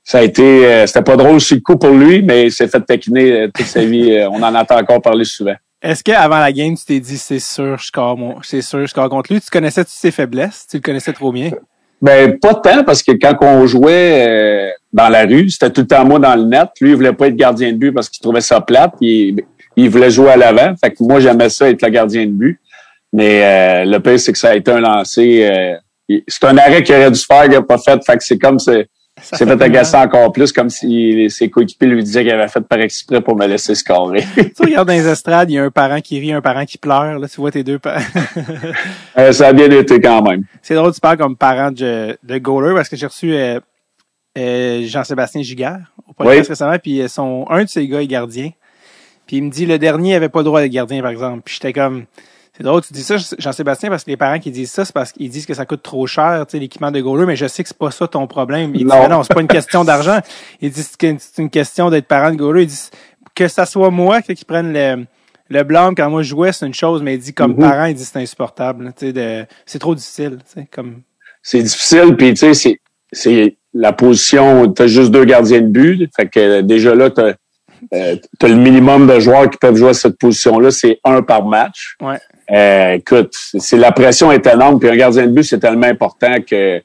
ça 0.04 0.20
a 0.20 0.24
été, 0.24 0.66
euh, 0.66 0.88
c'était 0.88 1.04
pas 1.04 1.16
drôle 1.16 1.40
sur 1.40 1.56
le 1.56 1.62
coup 1.62 1.78
pour 1.78 1.92
lui, 1.92 2.22
mais 2.22 2.46
il 2.46 2.52
s'est 2.52 2.68
fait 2.68 2.82
taquiner 2.82 3.32
euh, 3.32 3.48
toute 3.54 3.66
sa 3.66 3.86
vie. 3.86 4.12
Euh, 4.12 4.30
on 4.30 4.42
en 4.42 4.56
entend 4.56 4.78
encore 4.78 5.02
parler 5.02 5.26
souvent. 5.26 5.56
Est-ce 5.82 6.04
qu'avant 6.04 6.40
la 6.40 6.52
game, 6.52 6.76
tu 6.76 6.86
t'es 6.86 7.00
dit, 7.00 7.18
c'est 7.18 7.40
sûr, 7.40 7.78
je 7.78 7.86
score, 7.86 8.18
mon, 8.18 8.42
c'est 8.42 8.62
sûr, 8.62 8.82
je 8.82 8.88
score 8.88 9.10
contre 9.10 9.34
lui? 9.34 9.42
Tu 9.42 9.50
connaissais 9.50 9.84
toutes 9.84 9.94
ses 9.94 10.12
faiblesses? 10.12 10.68
Tu 10.70 10.78
le 10.78 10.82
connaissais 10.82 11.14
trop 11.14 11.32
bien? 11.32 11.52
Ben, 12.02 12.38
pas 12.40 12.56
tant, 12.56 12.84
parce 12.84 13.04
que 13.04 13.12
quand 13.12 13.36
on 13.42 13.68
jouait 13.68 14.74
dans 14.92 15.10
la 15.10 15.24
rue, 15.24 15.50
c'était 15.52 15.70
tout 15.70 15.82
le 15.82 15.88
temps 15.88 16.04
moi 16.04 16.18
dans 16.18 16.36
le 16.36 16.46
net. 16.46 16.70
Lui, 16.82 16.92
il 16.92 16.96
voulait 16.96 17.14
pas 17.14 17.28
être 17.28 17.36
gardien 17.36 17.72
de 17.72 17.78
but 17.78 17.92
parce 17.92 18.10
qu'il 18.10 18.22
trouvait 18.22 18.42
ça 18.42 18.60
plate. 18.60 18.94
Il, 19.02 19.44
il 19.76 19.90
voulait 19.90 20.10
jouer 20.10 20.32
à 20.32 20.38
l'avant. 20.38 20.74
Fait 20.84 20.92
que 20.92 21.04
moi, 21.04 21.20
j'aimais 21.20 21.50
ça 21.50 21.70
être 21.70 21.82
le 21.84 21.90
gardien 21.90 22.26
de 22.26 22.32
but. 22.32 22.60
Mais 23.14 23.86
le 23.86 24.00
pire, 24.00 24.20
c'est 24.20 24.32
que 24.32 24.38
ça 24.40 24.50
a 24.50 24.56
été 24.56 24.72
un 24.72 24.80
lancer. 24.80 25.78
c'est 26.28 26.44
un 26.46 26.58
arrêt 26.58 26.82
qu'il 26.82 26.96
aurait 26.96 27.12
dû 27.12 27.20
faire, 27.20 27.44
qu'il 27.44 27.52
n'a 27.52 27.62
pas 27.62 27.78
fait. 27.78 28.04
Fait 28.04 28.18
que 28.18 28.24
c'est 28.24 28.40
comme 28.40 28.58
c'est 28.58 28.88
c'est 29.38 29.46
fait 29.46 29.62
agacer 29.62 29.98
encore 29.98 30.32
plus, 30.32 30.52
comme 30.52 30.70
si 30.70 31.30
ses 31.30 31.50
coéquipiers 31.50 31.88
lui 31.88 32.04
disaient 32.04 32.24
qu'il 32.24 32.32
avait 32.32 32.48
fait 32.48 32.62
par 32.62 32.80
exprès 32.80 33.22
pour 33.22 33.36
me 33.38 33.48
laisser 33.48 33.76
scorer. 33.76 34.24
tu 34.36 34.64
regardes 34.64 34.88
dans 34.88 34.94
les 34.94 35.08
estrades, 35.08 35.50
il 35.50 35.54
y 35.54 35.58
a 35.58 35.64
un 35.64 35.72
parent 35.72 36.02
qui 36.02 36.20
rit, 36.20 36.34
un 36.34 36.42
parent 36.42 36.66
qui 36.66 36.78
pleure. 36.78 37.20
Là, 37.20 37.28
tu 37.28 37.40
vois 37.40 37.52
tes 37.52 37.64
deux 37.64 37.80
parents. 37.80 38.02
Euh, 39.18 39.34
ça 39.34 39.48
a 39.48 39.54
bien 39.54 39.70
été 39.70 40.00
quand 40.00 40.22
même. 40.22 40.44
C'est 40.62 40.74
drôle, 40.74 40.94
tu 40.94 41.02
parles 41.02 41.18
comme 41.18 41.36
parent 41.36 41.72
de, 41.72 42.18
de 42.24 42.38
goaler 42.38 42.74
parce 42.74 42.88
que 42.88 42.96
j'ai 42.96 43.06
reçu 43.06 43.34
euh, 43.34 43.60
euh, 44.38 44.84
Jean-Sébastien 44.86 45.42
Giguère 45.42 45.92
au 46.08 46.14
podcast 46.14 46.48
récemment, 46.48 46.78
puis 46.80 47.04
son, 47.10 47.46
un 47.50 47.64
de 47.64 47.70
ses 47.70 47.88
gars 47.88 48.02
est 48.02 48.08
gardien. 48.08 48.52
Puis 49.28 49.38
il 49.38 49.44
me 49.44 49.50
dit, 49.50 49.66
le 49.66 49.78
dernier 49.78 50.16
avait 50.16 50.30
pas 50.30 50.40
le 50.40 50.46
droit 50.46 50.62
d'être 50.62 50.72
gardien, 50.72 51.02
par 51.02 51.12
exemple. 51.12 51.42
Puis 51.44 51.56
j'étais 51.56 51.74
comme... 51.74 52.06
C'est 52.58 52.64
drôle, 52.64 52.82
tu 52.82 52.92
dis 52.92 53.04
ça, 53.04 53.16
Jean-Sébastien, 53.40 53.90
parce 53.90 54.04
que 54.04 54.10
les 54.10 54.18
parents 54.18 54.40
qui 54.40 54.52
disent 54.52 54.72
ça, 54.72 54.84
c'est 54.84 54.94
parce 54.94 55.14
qu'ils 55.14 55.30
disent 55.30 55.46
que 55.46 55.54
ça 55.54 55.66
coûte 55.66 55.84
trop 55.84 56.06
cher, 56.06 56.46
tu 56.46 56.52
sais, 56.52 56.60
l'équipement 56.60 56.92
de 56.92 57.00
goaler, 57.00 57.26
mais 57.26 57.38
je 57.38 57.48
sais 57.48 57.64
que 57.64 57.70
c'est 57.70 57.78
pas 57.78 57.92
ça 57.92 58.08
ton 58.08 58.28
problème. 58.28 58.74
Ils 58.76 58.86
non. 58.86 59.00
disent, 59.00 59.10
non, 59.10 59.24
c'est 59.24 59.34
pas 59.34 59.42
une 59.42 59.48
question 59.48 59.86
d'argent. 59.86 60.20
Ils 60.62 60.70
disent 60.70 60.98
que 60.98 61.16
c'est 61.18 61.42
une 61.42 61.50
question 61.50 61.90
d'être 61.90 62.08
parent 62.08 62.32
de 62.32 62.36
goaler. 62.36 62.64
Ils 62.64 62.68
disent 62.68 62.92
que 63.36 63.48
ça 63.48 63.66
soit 63.66 63.90
moi 63.90 64.22
qui 64.22 64.44
prenne 64.44 64.74
le, 64.74 65.06
le 65.50 65.64
blanc 65.64 65.94
quand 65.96 66.10
moi 66.10 66.24
je 66.24 66.30
jouais, 66.30 66.52
c'est 66.52 66.66
une 66.66 66.74
chose, 66.74 67.02
mais 67.02 67.16
il 67.16 67.20
dit 67.20 67.34
comme 67.34 67.54
mm-hmm. 67.54 67.70
parent, 67.70 67.86
il 67.86 67.96
dit 67.96 68.04
c'est 68.04 68.20
insupportable, 68.20 68.94
tu 68.98 69.12
sais, 69.12 69.48
c'est 69.66 69.80
trop 69.80 69.96
difficile, 69.96 70.40
tu 70.40 70.62
sais, 70.62 70.68
comme. 70.70 71.02
C'est 71.42 71.64
difficile, 71.64 72.16
puis 72.18 72.34
tu 72.34 72.38
sais, 72.38 72.54
c'est, 72.54 72.82
c'est 73.12 73.56
la 73.74 73.94
position, 73.94 74.72
t'as 74.72 74.88
juste 74.88 75.12
deux 75.12 75.26
gardiens 75.26 75.62
de 75.62 75.68
but, 75.68 76.10
fait 76.16 76.28
que 76.28 76.62
déjà 76.62 76.94
là, 76.94 77.10
t'as, 77.10 77.34
euh, 77.94 78.16
as 78.42 78.48
le 78.48 78.56
minimum 78.56 79.08
de 79.08 79.20
joueurs 79.20 79.50
qui 79.50 79.58
peuvent 79.58 79.76
jouer 79.76 79.90
à 79.90 79.94
cette 79.94 80.18
position-là, 80.18 80.72
c'est 80.72 81.00
un 81.04 81.22
par 81.22 81.46
match. 81.46 81.96
Ouais. 82.02 82.20
Euh, 82.52 82.94
écoute, 82.94 83.34
c'est 83.34 83.78
la 83.78 83.92
pression 83.92 84.32
est 84.32 84.46
énorme, 84.46 84.80
puis 84.80 84.90
un 84.90 84.96
gardien 84.96 85.26
de 85.26 85.32
but, 85.32 85.44
c'est 85.44 85.60
tellement 85.60 85.88
important 85.88 86.36
que, 86.42 86.82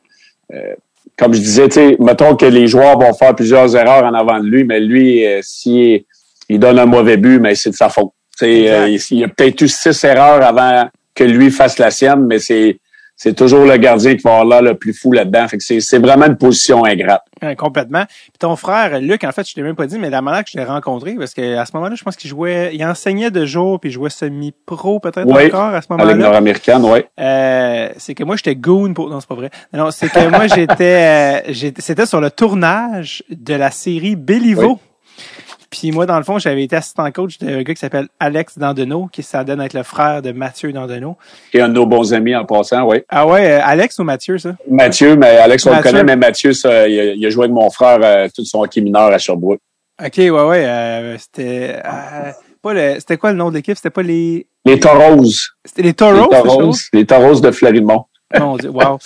euh, 0.52 0.74
comme 1.18 1.34
je 1.34 1.40
disais, 1.40 1.68
tu 1.68 1.74
sais, 1.74 1.96
mettons 1.98 2.36
que 2.36 2.46
les 2.46 2.68
joueurs 2.68 2.98
vont 2.98 3.12
faire 3.14 3.34
plusieurs 3.34 3.74
erreurs 3.74 4.04
en 4.04 4.14
avant 4.14 4.38
de 4.38 4.46
lui, 4.46 4.64
mais 4.64 4.80
lui, 4.80 5.26
euh, 5.26 5.40
s'il 5.42 6.04
il 6.48 6.60
donne 6.60 6.78
un 6.78 6.86
mauvais 6.86 7.16
but, 7.16 7.40
mais 7.40 7.54
c'est 7.56 7.70
de 7.70 7.74
sa 7.74 7.88
faute. 7.88 8.12
Euh, 8.42 8.96
il 9.10 9.18
y 9.18 9.24
a 9.24 9.28
peut-être 9.28 9.60
eu 9.62 9.68
six 9.68 10.04
erreurs 10.04 10.42
avant 10.42 10.88
que 11.14 11.24
lui 11.24 11.50
fasse 11.50 11.78
la 11.78 11.90
sienne, 11.90 12.26
mais 12.26 12.38
c'est 12.38 12.78
c'est 13.16 13.34
toujours 13.34 13.64
le 13.64 13.76
gardien 13.78 14.14
qui 14.14 14.22
va 14.22 14.32
avoir 14.32 14.44
là 14.44 14.60
le 14.60 14.74
plus 14.76 14.92
fou 14.92 15.10
là-dedans. 15.10 15.48
Fait 15.48 15.56
que 15.56 15.64
c'est 15.64 15.98
vraiment 15.98 16.26
une 16.26 16.36
position 16.36 16.84
ingrate. 16.84 17.22
complètement. 17.56 18.04
Puis 18.06 18.38
ton 18.38 18.56
frère, 18.56 19.00
Luc, 19.00 19.24
en 19.24 19.32
fait, 19.32 19.48
je 19.48 19.54
t'ai 19.54 19.62
même 19.62 19.74
pas 19.74 19.86
dit, 19.86 19.98
mais 19.98 20.10
la 20.10 20.20
manière 20.20 20.44
que 20.44 20.50
je 20.52 20.58
l'ai 20.58 20.64
rencontré, 20.64 21.14
parce 21.14 21.32
que 21.32 21.56
à 21.56 21.64
ce 21.64 21.72
moment-là, 21.74 21.94
je 21.96 22.04
pense 22.04 22.16
qu'il 22.16 22.28
jouait, 22.28 22.72
il 22.74 22.84
enseignait 22.84 23.30
de 23.30 23.46
jour, 23.46 23.80
puis 23.80 23.88
il 23.88 23.92
jouait 23.92 24.10
semi-pro 24.10 25.00
peut-être 25.00 25.30
encore 25.30 25.74
à 25.74 25.80
ce 25.80 25.86
moment-là. 25.90 26.10
Avec 26.10 26.22
nord-américaine, 26.22 26.82
oui. 26.84 27.00
Euh, 27.18 27.88
c'est 27.96 28.14
que 28.14 28.22
moi, 28.22 28.36
j'étais 28.36 28.54
goon 28.54 28.92
pour... 28.92 29.08
Non, 29.08 29.20
c'est 29.20 29.28
pas 29.28 29.34
vrai. 29.34 29.50
Non, 29.72 29.90
c'est 29.90 30.10
que 30.10 30.28
moi, 30.28 30.46
j'étais... 30.46 31.42
Euh, 31.48 31.70
c'était 31.78 32.06
sur 32.06 32.20
le 32.20 32.30
tournage 32.30 33.24
de 33.30 33.54
la 33.54 33.70
série 33.70 34.14
Béliveau. 34.16 34.78
Puis 35.70 35.90
moi, 35.90 36.06
dans 36.06 36.18
le 36.18 36.24
fond, 36.24 36.38
j'avais 36.38 36.62
été 36.62 36.76
assistant 36.76 37.10
coach 37.10 37.38
d'un 37.38 37.62
gars 37.62 37.74
qui 37.74 37.80
s'appelle 37.80 38.08
Alex 38.20 38.58
Dandenot, 38.58 39.08
qui 39.12 39.22
s'en 39.22 39.44
donne 39.44 39.60
être 39.60 39.74
le 39.74 39.82
frère 39.82 40.22
de 40.22 40.32
Mathieu 40.32 40.72
Dandenot. 40.72 41.16
Qui 41.50 41.58
est 41.58 41.60
un 41.60 41.68
de 41.68 41.74
nos 41.74 41.86
bons 41.86 42.14
amis 42.14 42.34
en 42.36 42.44
passant, 42.44 42.84
oui. 42.84 42.98
Ah 43.08 43.26
ouais, 43.26 43.52
euh, 43.52 43.60
Alex 43.62 43.98
ou 43.98 44.04
Mathieu, 44.04 44.38
ça? 44.38 44.54
Mathieu, 44.70 45.16
mais 45.16 45.36
Alex, 45.38 45.66
on 45.66 45.74
le 45.74 45.82
connaît, 45.82 46.04
mais 46.04 46.16
Mathieu, 46.16 46.52
ça, 46.52 46.88
il, 46.88 47.24
a, 47.24 47.30
joué 47.30 47.44
avec 47.44 47.54
mon 47.54 47.70
frère 47.70 47.98
euh, 48.02 48.28
tout 48.34 48.44
son 48.44 48.62
hockey 48.62 48.80
mineur 48.80 49.12
à 49.12 49.18
Sherbrooke. 49.18 49.60
OK, 50.04 50.16
ouais, 50.18 50.30
ouais. 50.30 50.64
Euh, 50.66 51.18
c'était 51.18 51.80
pas 52.62 52.74
le. 52.74 52.94
C'était 52.98 53.16
quoi 53.16 53.32
le 53.32 53.38
nom 53.38 53.50
de 53.50 53.56
l'équipe? 53.56 53.76
C'était 53.76 53.90
pas 53.90 54.02
les. 54.02 54.46
Les 54.64 54.78
Toros. 54.78 55.24
C'était 55.64 55.82
les 55.82 55.94
Toros, 55.94 56.28
les 56.30 56.42
Toros, 56.42 56.76
les 56.92 57.06
Toros 57.06 57.40
de 57.40 57.50
Florimont. 57.50 58.04
Mon 58.38 58.56
Dieu, 58.56 58.70
wow. 58.70 58.98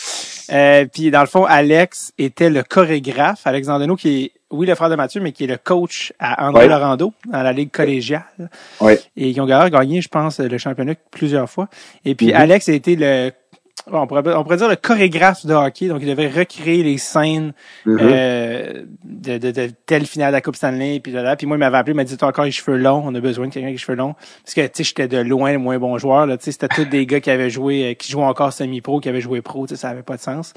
puis 0.90 1.10
dans 1.10 1.20
le 1.20 1.26
fond, 1.26 1.44
Alex 1.44 2.12
était 2.16 2.48
le 2.48 2.62
chorégraphe, 2.62 3.46
Alex 3.46 3.66
Dandenot, 3.66 3.96
qui 3.96 4.24
est 4.24 4.39
oui, 4.50 4.66
le 4.66 4.74
frère 4.74 4.90
de 4.90 4.96
Mathieu, 4.96 5.20
mais 5.20 5.32
qui 5.32 5.44
est 5.44 5.46
le 5.48 5.56
coach 5.58 6.12
à 6.18 6.46
André 6.48 6.62
Ouais. 6.64 6.68
Laurando, 6.68 7.12
dans 7.30 7.42
la 7.42 7.52
Ligue 7.52 7.70
collégiale. 7.70 8.24
Et 9.16 9.32
qui 9.32 9.40
ont 9.40 9.46
gagné, 9.46 10.00
je 10.00 10.08
pense, 10.08 10.40
le 10.40 10.58
championnat 10.58 10.94
plusieurs 11.10 11.48
fois. 11.48 11.68
Et 12.04 12.14
puis 12.14 12.28
Mhm. 12.28 12.34
Alex 12.36 12.68
a 12.68 12.72
été 12.72 12.96
le, 12.96 13.30
bon, 13.90 14.00
on, 14.00 14.06
pourrait, 14.06 14.34
on 14.34 14.42
pourrait 14.42 14.56
dire 14.56 14.68
le 14.68 14.76
chorégraphe 14.76 15.46
de 15.46 15.54
hockey. 15.54 15.88
Donc, 15.88 15.98
il 16.02 16.08
devait 16.08 16.28
recréer 16.28 16.82
les 16.82 16.98
scènes 16.98 17.52
Mhm. 17.86 17.98
euh, 18.00 18.82
de, 19.04 19.38
de, 19.38 19.50
de 19.52 19.70
telle 19.86 20.04
finale 20.06 20.30
de 20.30 20.36
la 20.36 20.40
Coupe 20.40 20.56
Stanley. 20.56 21.00
Puis, 21.00 21.12
là, 21.12 21.22
là. 21.22 21.36
puis 21.36 21.46
moi, 21.46 21.56
il 21.56 21.60
m'avait 21.60 21.78
appelé, 21.78 21.92
il 21.92 21.96
m'a 21.96 22.04
dit, 22.04 22.16
t'as 22.16 22.26
encore 22.26 22.44
les 22.44 22.50
cheveux 22.50 22.76
longs. 22.76 23.02
On 23.06 23.14
a 23.14 23.20
besoin 23.20 23.46
de 23.48 23.52
quelqu'un 23.52 23.68
avec 23.68 23.78
les 23.78 23.82
cheveux 23.84 23.96
longs. 23.96 24.14
Parce 24.44 24.54
que, 24.54 24.62
tu 24.62 24.70
sais, 24.74 24.84
j'étais 24.84 25.08
de 25.08 25.18
loin 25.18 25.52
le 25.52 25.58
moins 25.58 25.78
bon 25.78 25.96
joueur. 25.98 26.26
Là, 26.26 26.36
tu 26.36 26.44
sais, 26.44 26.52
c'était 26.52 26.68
tous 26.68 26.84
des 26.86 27.06
gars 27.06 27.20
qui 27.20 27.30
avaient 27.30 27.50
joué, 27.50 27.90
euh, 27.90 27.94
qui 27.94 28.10
jouaient 28.10 28.24
encore 28.24 28.52
semi-pro, 28.52 29.00
qui 29.00 29.08
avaient 29.08 29.20
joué 29.20 29.42
pro. 29.42 29.66
Tu 29.66 29.74
sais, 29.76 29.80
ça 29.80 29.88
avait 29.90 30.02
pas 30.02 30.16
de 30.16 30.22
sens. 30.22 30.52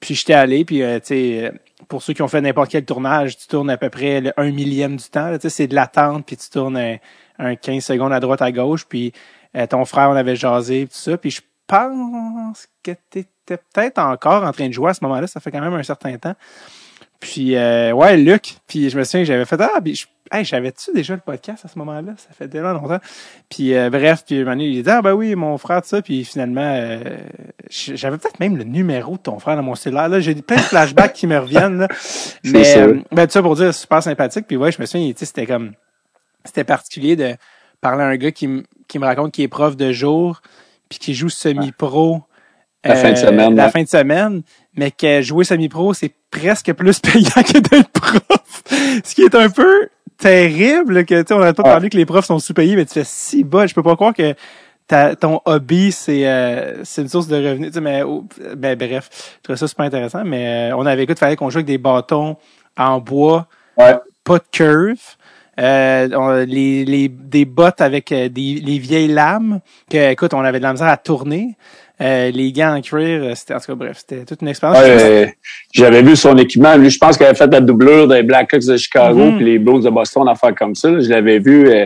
Puis 0.00 0.14
j'étais 0.14 0.34
allé, 0.34 0.64
puis 0.64 0.82
euh, 0.82 0.98
tu 0.98 1.06
sais, 1.06 1.44
euh, 1.44 1.50
pour 1.88 2.02
ceux 2.02 2.14
qui 2.14 2.22
ont 2.22 2.28
fait 2.28 2.40
n'importe 2.40 2.70
quel 2.70 2.84
tournage, 2.84 3.36
tu 3.36 3.46
tournes 3.46 3.70
à 3.70 3.76
peu 3.76 3.90
près 3.90 4.20
le 4.20 4.32
un 4.38 4.50
millième 4.50 4.96
du 4.96 5.04
temps. 5.04 5.32
Tu 5.34 5.42
sais, 5.42 5.50
c'est 5.50 5.66
de 5.66 5.74
l'attente, 5.74 6.24
puis 6.26 6.36
tu 6.36 6.48
tournes 6.48 6.78
un, 6.78 6.96
un 7.38 7.54
15 7.54 7.84
secondes 7.84 8.12
à 8.12 8.20
droite, 8.20 8.42
à 8.42 8.50
gauche, 8.50 8.86
puis 8.86 9.12
euh, 9.56 9.66
ton 9.66 9.84
frère, 9.84 10.08
on 10.10 10.16
avait 10.16 10.36
jasé, 10.36 10.86
tout 10.86 10.96
ça. 10.96 11.18
Puis 11.18 11.30
je 11.30 11.40
pense 11.66 12.68
que 12.82 12.92
t'étais 13.10 13.56
peut-être 13.56 13.98
encore 13.98 14.44
en 14.44 14.52
train 14.52 14.68
de 14.68 14.72
jouer 14.72 14.90
à 14.90 14.94
ce 14.94 15.04
moment-là. 15.04 15.26
Ça 15.26 15.40
fait 15.40 15.50
quand 15.50 15.60
même 15.60 15.74
un 15.74 15.82
certain 15.82 16.16
temps. 16.18 16.34
Puis 17.18 17.56
euh, 17.56 17.92
ouais, 17.92 18.16
Luc. 18.16 18.56
Puis 18.66 18.90
je 18.90 18.98
me 18.98 19.04
souviens 19.04 19.20
que 19.20 19.26
j'avais 19.26 19.44
fait 19.44 19.60
ah, 19.60 19.80
puis 19.82 19.94
je, 19.94 20.06
hey, 20.32 20.44
j'avais-tu 20.44 20.92
déjà 20.92 21.14
le 21.14 21.20
podcast 21.20 21.64
à 21.64 21.68
ce 21.68 21.78
moment-là? 21.78 22.12
Ça 22.16 22.28
fait 22.36 22.48
déjà 22.48 22.72
longtemps. 22.72 22.98
Puis 23.48 23.74
euh, 23.74 23.90
bref, 23.90 24.22
puis 24.26 24.44
donné, 24.44 24.66
il 24.68 24.82
dit 24.82 24.90
ah 24.90 25.02
ben 25.02 25.12
oui, 25.14 25.34
mon 25.34 25.58
frère 25.58 25.82
tout 25.82 25.88
ça. 25.88 26.02
Puis 26.02 26.24
finalement, 26.24 26.60
euh, 26.64 27.18
j'avais 27.68 28.18
peut-être 28.18 28.40
même 28.40 28.56
le 28.56 28.64
numéro 28.64 29.12
de 29.16 29.22
ton 29.22 29.38
frère 29.38 29.56
dans 29.56 29.62
mon 29.62 29.74
cellulaire. 29.74 30.08
Là, 30.08 30.20
j'ai 30.20 30.34
plein 30.34 30.56
de 30.56 30.60
flashbacks 30.62 31.12
qui 31.12 31.26
me 31.26 31.38
reviennent. 31.38 31.78
Là. 31.78 31.88
Mais 32.44 32.76
euh, 32.78 33.00
ben 33.12 33.26
tout 33.26 33.32
ça 33.32 33.42
pour 33.42 33.56
dire 33.56 33.74
super 33.74 34.02
sympathique. 34.02 34.46
Puis 34.46 34.56
ouais, 34.56 34.72
je 34.72 34.80
me 34.80 34.86
souviens, 34.86 35.08
tu 35.12 35.18
sais, 35.18 35.26
c'était 35.26 35.46
comme 35.46 35.72
c'était 36.44 36.64
particulier 36.64 37.16
de 37.16 37.34
parler 37.80 38.02
à 38.04 38.06
un 38.06 38.16
gars 38.16 38.30
qui, 38.32 38.46
me- 38.48 38.64
qui 38.88 38.98
me 38.98 39.06
raconte 39.06 39.32
qu'il 39.32 39.44
est 39.44 39.48
prof 39.48 39.76
de 39.76 39.92
jour 39.92 40.40
puis 40.88 40.98
qui 40.98 41.14
joue 41.14 41.28
semi-pro. 41.28 42.22
euh, 42.86 42.88
La 42.88 42.96
fin 42.96 43.12
de 43.12 43.16
semaine, 43.16 43.54
La 43.54 43.66
ouais. 43.66 43.70
fin 43.70 43.82
de 43.82 43.88
semaine, 43.88 44.42
mais 44.74 44.90
que 44.90 45.22
jouer 45.22 45.44
semi-pro, 45.44 45.94
c'est 45.94 46.12
presque 46.30 46.72
plus 46.72 46.98
payant 47.00 47.42
que 47.42 47.58
d'être 47.58 47.90
prof. 47.90 48.62
Ce 49.04 49.14
qui 49.14 49.22
est 49.22 49.34
un 49.34 49.48
peu 49.50 49.88
terrible, 50.20 51.04
que 51.04 51.20
tu 51.22 51.26
sais, 51.28 51.34
on 51.34 51.40
a 51.42 51.52
pas 51.52 51.62
Ouais. 51.62 51.70
parlé 51.70 51.88
que 51.90 51.96
les 51.96 52.06
profs 52.06 52.26
sont 52.26 52.38
sous-payés, 52.38 52.76
mais 52.76 52.84
tu 52.86 52.94
fais 52.94 53.04
si 53.04 53.42
bas, 53.44 53.66
je 53.66 53.74
peux 53.74 53.82
pas 53.82 53.96
croire 53.96 54.14
que 54.14 54.34
ta, 54.86 55.14
ton 55.16 55.40
hobby, 55.44 55.92
c'est 55.92 56.26
euh, 56.28 56.84
c'est 56.84 57.02
une 57.02 57.08
source 57.08 57.26
de 57.28 57.36
revenus. 57.36 57.68
Tu 57.68 57.74
sais, 57.74 57.80
mais 57.80 58.02
oh, 58.02 58.26
ben, 58.56 58.76
bref, 58.76 59.08
je 59.38 59.42
trouve 59.44 59.56
ça 59.56 59.66
super 59.68 59.86
intéressant. 59.86 60.24
Mais 60.24 60.70
euh, 60.72 60.76
on 60.76 60.84
avait 60.86 61.04
écouté, 61.04 61.18
fallait 61.20 61.36
qu'on 61.36 61.50
joue 61.50 61.58
avec 61.58 61.66
des 61.66 61.78
bâtons 61.78 62.36
en 62.76 63.00
bois, 63.00 63.46
Ouais. 63.76 63.96
pas 64.24 64.38
de 64.38 64.44
curve. 64.50 64.98
Euh, 65.58 66.08
on- 66.14 66.44
les, 66.46 66.84
les, 66.84 67.08
des 67.08 67.44
bottes 67.44 67.80
avec 67.80 68.12
euh, 68.12 68.28
des 68.28 68.54
les 68.64 68.78
vieilles 68.78 69.08
lames 69.08 69.60
que 69.90 70.10
écoute 70.12 70.32
on 70.32 70.40
avait 70.40 70.58
de 70.58 70.62
la 70.62 70.72
misère 70.72 70.88
à 70.88 70.96
tourner 70.96 71.56
Euh, 72.00 72.30
les 72.30 72.50
gants 72.52 72.76
en 72.76 72.80
cuir 72.80 73.22
euh, 73.22 73.34
c'était 73.34 73.52
en 73.54 73.58
tout 73.60 73.66
cas 73.66 73.74
bref 73.74 73.98
c'était 73.98 74.24
toute 74.24 74.40
une 74.40 74.48
expérience 74.48 74.78
Ouais, 74.78 74.88
euh, 74.88 75.26
J'avais 75.74 76.02
vu 76.02 76.16
son 76.16 76.36
équipement. 76.38 76.74
Lui, 76.76 76.88
je 76.88 76.98
pense 76.98 77.16
qu'il 77.18 77.26
avait 77.26 77.36
fait 77.36 77.46
la 77.52 77.60
doublure 77.60 78.08
des 78.08 78.22
Blackhawks 78.22 78.64
de 78.66 78.76
Chicago 78.78 79.18
Mhm. 79.32 79.36
puis 79.36 79.44
les 79.44 79.58
Blues 79.58 79.84
de 79.84 79.90
Boston, 79.90 80.26
affaire 80.28 80.54
comme 80.54 80.74
ça. 80.74 80.90
là. 80.90 81.00
Je 81.00 81.08
l'avais 81.10 81.38
vu. 81.38 81.68
euh, 81.68 81.84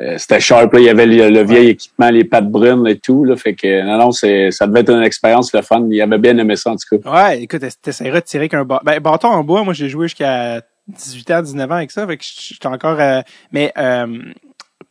euh, 0.00 0.14
c'était 0.16 0.38
sharp. 0.40 0.72
Là. 0.72 0.78
Il 0.80 0.84
y 0.86 0.88
avait 0.88 1.06
le, 1.06 1.28
le 1.30 1.42
vieil 1.44 1.68
équipement, 1.70 2.08
les 2.10 2.22
pattes 2.24 2.48
brunes 2.50 2.86
et 2.86 2.98
tout. 2.98 3.24
Là. 3.24 3.34
Fait 3.36 3.54
que 3.54 3.82
non, 3.82 3.98
non, 3.98 4.12
ça 4.12 4.26
devait 4.66 4.80
être 4.80 4.90
une 4.92 5.02
expérience 5.02 5.52
le 5.52 5.62
fun. 5.62 5.86
Il 5.90 6.00
avait 6.00 6.18
bien 6.18 6.36
aimé 6.38 6.54
ça 6.56 6.70
en 6.70 6.76
tout 6.76 6.98
cas. 6.98 7.10
Ouais, 7.28 7.42
écoute, 7.42 7.62
t'essaieras 7.82 8.20
de 8.20 8.24
tirer 8.24 8.48
qu'un 8.48 8.64
bâton. 8.64 8.82
Ben, 8.84 9.00
bâton 9.00 9.28
en 9.28 9.42
bois, 9.44 9.64
moi, 9.64 9.72
j'ai 9.74 9.88
joué 9.88 10.06
jusqu'à 10.06 10.60
18 10.88 11.30
ans, 11.32 11.42
19 11.42 11.70
ans 11.70 11.74
avec 11.74 11.90
ça, 11.90 12.06
fait 12.06 12.16
que 12.16 12.24
j'étais 12.24 12.66
encore... 12.66 12.98
euh, 13.00 13.20
mais 13.52 13.72
euh, 13.76 14.06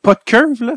pas 0.07 0.13
de 0.13 0.23
curve, 0.23 0.63
là. 0.63 0.73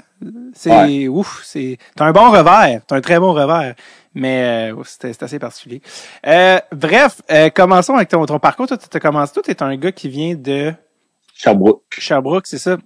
C'est... 0.54 0.70
Ouais. 0.70 1.06
Ouf, 1.06 1.42
c'est... 1.44 1.78
T'as 1.94 2.06
un 2.06 2.10
bon 2.10 2.32
revers. 2.32 2.80
T'as 2.84 2.96
un 2.96 3.00
très 3.00 3.20
bon 3.20 3.32
revers. 3.32 3.76
Mais 4.12 4.72
euh, 4.72 4.82
c'était 4.84 5.22
assez 5.22 5.38
particulier. 5.38 5.80
Euh, 6.26 6.58
bref, 6.72 7.22
euh, 7.30 7.49
commençons 7.49 7.94
avec 7.94 8.08
ton, 8.08 8.26
ton 8.26 8.40
parcours. 8.40 8.66
Toi, 8.66 8.76
tu 8.76 8.99
commencé... 8.99 9.32
Toi, 9.32 9.44
t'es 9.44 9.62
un 9.62 9.76
gars 9.76 9.92
qui 9.92 10.08
vient 10.08 10.34
de 10.34 10.75
Sherbrooke. 11.32 11.84
Sherbrooke, 11.96 12.49
c'est 12.49 12.58
ça? 12.58 12.76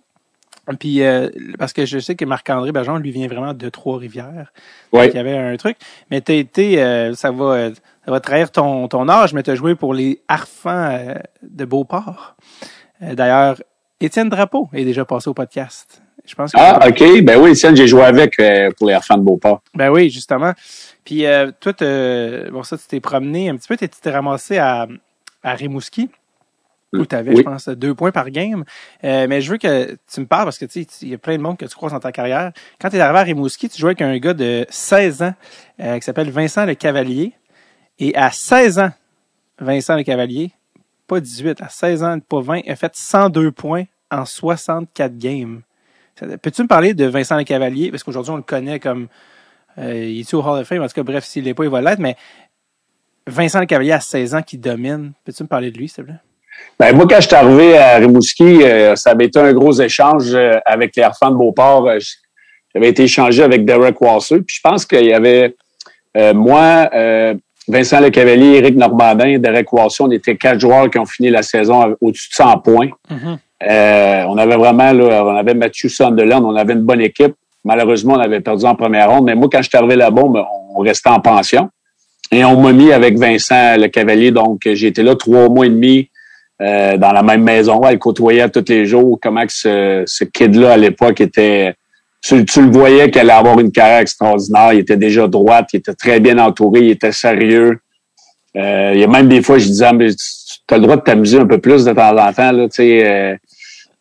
Puis, 0.78 1.02
euh, 1.02 1.30
parce 1.58 1.72
que 1.72 1.86
je 1.86 1.98
sais 1.98 2.14
que 2.14 2.26
Marc-André 2.26 2.72
Bergeron, 2.72 2.98
lui, 2.98 3.10
vient 3.10 3.26
vraiment 3.26 3.54
de 3.54 3.68
Trois-Rivières. 3.70 4.52
Ouais. 4.92 5.08
Il 5.08 5.14
y 5.14 5.18
avait 5.18 5.38
un 5.38 5.56
truc. 5.56 5.78
Mais 6.10 6.20
t'as 6.20 6.34
été, 6.34 6.76
ça 7.14 7.30
va, 7.30 7.70
ça 7.70 8.10
va 8.10 8.20
trahir 8.20 8.50
ton, 8.50 8.86
ton 8.88 9.08
âge, 9.08 9.32
mais 9.32 9.42
t'as 9.42 9.54
joué 9.54 9.74
pour 9.74 9.94
les 9.94 10.22
Harfans 10.28 10.90
euh, 10.90 11.14
de 11.42 11.64
Beauport. 11.64 12.36
D'ailleurs, 13.00 13.62
Étienne 14.00 14.28
Drapeau 14.28 14.68
est 14.74 14.84
déjà 14.84 15.06
passé 15.06 15.28
au 15.30 15.34
podcast. 15.34 16.02
Je 16.26 16.34
pense 16.34 16.52
que 16.52 16.58
Ah, 16.60 16.88
OK. 16.88 17.22
Ben 17.22 17.38
oui, 17.40 17.50
Étienne, 17.50 17.76
j'ai 17.76 17.86
joué 17.86 18.02
avec 18.02 18.38
euh, 18.40 18.70
pour 18.78 18.88
les 18.88 18.94
enfants 18.94 19.16
de 19.18 19.22
Beauport. 19.22 19.62
ben 19.74 19.90
oui, 19.90 20.10
justement. 20.10 20.52
Puis 21.04 21.26
euh, 21.26 21.50
toi, 21.60 21.72
bon 22.50 22.62
ça, 22.62 22.78
tu 22.78 22.84
t'es 22.88 23.00
promené 23.00 23.48
un 23.50 23.56
petit 23.56 23.68
peu, 23.68 23.76
tu 23.76 23.88
t'es 23.88 24.10
ramassé 24.10 24.56
à, 24.58 24.86
à 25.42 25.54
Rimouski, 25.54 26.08
où 26.94 27.04
tu 27.04 27.14
avais, 27.14 27.30
Oui. 27.32 27.36
je 27.38 27.42
pense, 27.42 27.68
deux 27.68 27.94
points 27.94 28.12
par 28.12 28.30
game. 28.30 28.64
Euh, 29.02 29.26
mais 29.28 29.40
je 29.42 29.50
veux 29.50 29.58
que 29.58 29.96
tu 30.12 30.20
me 30.20 30.26
parles, 30.26 30.44
parce 30.44 30.58
que 30.58 30.64
tu 30.64 30.86
il 31.02 31.08
y 31.08 31.14
a 31.14 31.18
plein 31.18 31.36
de 31.36 31.42
monde 31.42 31.58
que 31.58 31.66
tu 31.66 31.74
croises 31.74 31.92
dans 31.92 32.00
ta 32.00 32.12
carrière. 32.12 32.52
Quand 32.80 32.88
tu 32.88 32.96
es 32.96 33.00
arrivé 33.00 33.18
à 33.18 33.22
Rimouski, 33.24 33.68
tu 33.68 33.78
jouais 33.78 33.90
avec 33.90 34.00
un 34.02 34.16
gars 34.18 34.32
de 34.34 34.64
16 34.70 35.22
ans 35.22 35.34
euh, 35.80 35.98
qui 35.98 36.02
s'appelle 36.04 36.30
Vincent 36.30 36.64
Le 36.64 36.74
Cavalier. 36.74 37.32
Et 37.98 38.14
à 38.16 38.30
16 38.30 38.78
ans, 38.78 38.90
Vincent 39.58 39.96
Le 39.96 40.04
Cavalier, 40.04 40.52
pas 41.06 41.20
18, 41.20 41.60
à 41.60 41.68
16 41.68 42.02
ans, 42.02 42.18
pas 42.20 42.40
20, 42.40 42.60
a 42.66 42.76
fait 42.76 42.92
102 42.94 43.52
points 43.52 43.84
en 44.10 44.24
64 44.24 45.18
games. 45.18 45.60
Peux-tu 46.42 46.62
me 46.62 46.68
parler 46.68 46.94
de 46.94 47.06
Vincent 47.06 47.36
Le 47.36 47.44
Cavalier? 47.44 47.90
Parce 47.90 48.02
qu'aujourd'hui, 48.02 48.32
on 48.32 48.36
le 48.36 48.42
connaît 48.42 48.80
comme 48.80 49.08
euh, 49.78 50.04
il 50.04 50.20
est 50.20 50.34
au 50.34 50.42
Hall 50.42 50.60
of 50.60 50.68
Fame? 50.68 50.82
En 50.82 50.86
tout 50.86 50.94
cas, 50.94 51.02
bref, 51.02 51.24
s'il 51.24 51.44
l'est 51.44 51.54
pas, 51.54 51.64
il 51.64 51.70
va 51.70 51.80
l'être, 51.80 51.98
mais 51.98 52.16
Vincent 53.26 53.60
Le 53.60 53.66
Cavalier 53.66 53.92
à 53.92 54.00
16 54.00 54.34
ans 54.34 54.42
qui 54.42 54.58
domine. 54.58 55.12
Peux-tu 55.24 55.42
me 55.42 55.48
parler 55.48 55.70
de 55.70 55.78
lui, 55.78 55.88
s'il 55.88 56.04
te 56.04 56.10
plaît? 56.10 56.20
Ben, 56.78 56.94
moi, 56.94 57.06
quand 57.08 57.20
je 57.20 57.26
suis 57.26 57.34
arrivé 57.34 57.78
à 57.78 57.96
Rimouski, 57.96 58.62
euh, 58.62 58.96
ça 58.96 59.10
avait 59.10 59.26
été 59.26 59.38
un 59.38 59.52
gros 59.52 59.72
échange 59.72 60.34
euh, 60.34 60.58
avec 60.66 60.96
les 60.96 61.04
enfants 61.04 61.30
de 61.30 61.36
Beauport. 61.36 61.88
J'avais 62.74 62.88
été 62.88 63.04
échangé 63.04 63.42
avec 63.42 63.64
Derek 63.64 64.00
Wasseux. 64.00 64.42
Puis 64.42 64.56
je 64.56 64.60
pense 64.60 64.84
qu'il 64.84 65.06
y 65.06 65.12
avait 65.12 65.54
euh, 66.16 66.34
moi, 66.34 66.90
Vincent 67.68 68.00
Le 68.00 68.10
Cavalier, 68.10 68.58
Éric 68.58 68.76
Normandin, 68.76 69.38
Derek 69.38 69.72
Wasseux, 69.72 70.04
on 70.04 70.10
était 70.10 70.36
quatre 70.36 70.60
joueurs 70.60 70.90
qui 70.90 70.98
ont 70.98 71.06
fini 71.06 71.30
la 71.30 71.42
saison 71.42 71.96
au-dessus 72.00 72.28
de 72.30 72.34
100 72.34 72.58
points. 72.58 72.88
Euh, 73.70 74.24
on 74.28 74.36
avait 74.36 74.56
vraiment, 74.56 74.92
là, 74.92 75.24
on 75.24 75.36
avait 75.36 75.54
Matthew 75.54 75.88
Sunderland, 75.88 76.44
on 76.44 76.54
avait 76.54 76.74
une 76.74 76.82
bonne 76.82 77.00
équipe. 77.00 77.34
Malheureusement, 77.64 78.14
on 78.14 78.20
avait 78.20 78.40
perdu 78.40 78.64
en 78.66 78.74
première 78.74 79.10
ronde. 79.10 79.24
Mais 79.24 79.34
moi, 79.34 79.48
quand 79.50 79.62
je 79.62 79.68
suis 79.68 79.78
arrivé 79.78 79.96
là-bas, 79.96 80.24
ben, 80.28 80.44
on 80.76 80.80
restait 80.80 81.08
en 81.08 81.20
pension. 81.20 81.70
Et 82.30 82.44
on 82.44 82.60
m'a 82.60 82.72
mis 82.72 82.92
avec 82.92 83.18
Vincent 83.18 83.76
Le 83.78 83.86
Cavalier. 83.88 84.30
Donc, 84.32 84.62
j'ai 84.64 84.88
été 84.88 85.02
là 85.02 85.14
trois 85.14 85.48
mois 85.48 85.66
et 85.66 85.70
demi 85.70 86.10
euh, 86.60 86.96
dans 86.98 87.12
la 87.12 87.22
même 87.22 87.42
maison. 87.42 87.80
Elle 87.84 87.98
côtoyait 87.98 88.48
tous 88.50 88.64
les 88.68 88.84
jours. 88.84 89.18
Comment 89.22 89.46
que 89.46 89.52
ce, 89.52 90.02
ce 90.06 90.24
kid-là, 90.24 90.72
à 90.72 90.76
l'époque, 90.76 91.20
était... 91.20 91.74
Tu, 92.22 92.44
tu 92.44 92.62
le 92.62 92.70
voyais 92.70 93.10
qu'elle 93.10 93.30
allait 93.30 93.38
avoir 93.38 93.60
une 93.60 93.70
carrière 93.70 94.00
extraordinaire. 94.00 94.72
Il 94.72 94.80
était 94.80 94.96
déjà 94.96 95.26
droite. 95.28 95.68
Il 95.72 95.78
était 95.78 95.94
très 95.94 96.20
bien 96.20 96.38
entouré. 96.38 96.80
Il 96.80 96.90
était 96.90 97.12
sérieux. 97.12 97.78
Euh, 98.56 98.92
il 98.94 99.00
y 99.00 99.04
a 99.04 99.08
même 99.08 99.28
des 99.28 99.42
fois, 99.42 99.58
je 99.58 99.66
disais, 99.66 99.86
ah, 99.86 99.92
mais 99.92 100.10
tu 100.10 100.74
as 100.74 100.76
le 100.76 100.82
droit 100.82 100.96
de 100.96 101.02
t'amuser 101.02 101.38
un 101.38 101.46
peu 101.46 101.58
plus 101.58 101.84
de 101.84 101.92
temps 101.92 102.16
en 102.16 102.32
temps. 102.32 102.52
Là, 102.52 102.66
sais, 102.70 103.38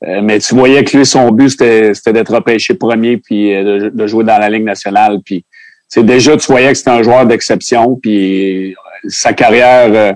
euh, 0.06 0.22
mais 0.22 0.40
tu 0.40 0.54
voyais 0.56 0.84
que 0.84 0.98
lui, 0.98 1.06
son 1.06 1.32
but, 1.32 1.50
c'était 1.50 2.14
d'être 2.14 2.34
repêché 2.34 2.74
premier 2.74 3.18
puis 3.18 3.54
euh, 3.56 3.80
de, 3.80 3.90
de 3.90 4.08
jouer 4.08 4.24
dans 4.24 4.38
la 4.38 4.50
Ligue 4.50 4.64
nationale. 4.66 5.20
Puis 5.24 5.46
c'est 5.88 6.06
déjà, 6.06 6.36
tu 6.38 6.48
voyais 6.48 6.70
que 6.70 6.78
c'était 6.78 6.90
un 6.92 7.04
joueur 7.04 7.26
d'exception. 7.26 7.96
Puis 8.02 8.72
euh, 8.72 8.76
sa 9.08 9.34
carrière 9.34 10.16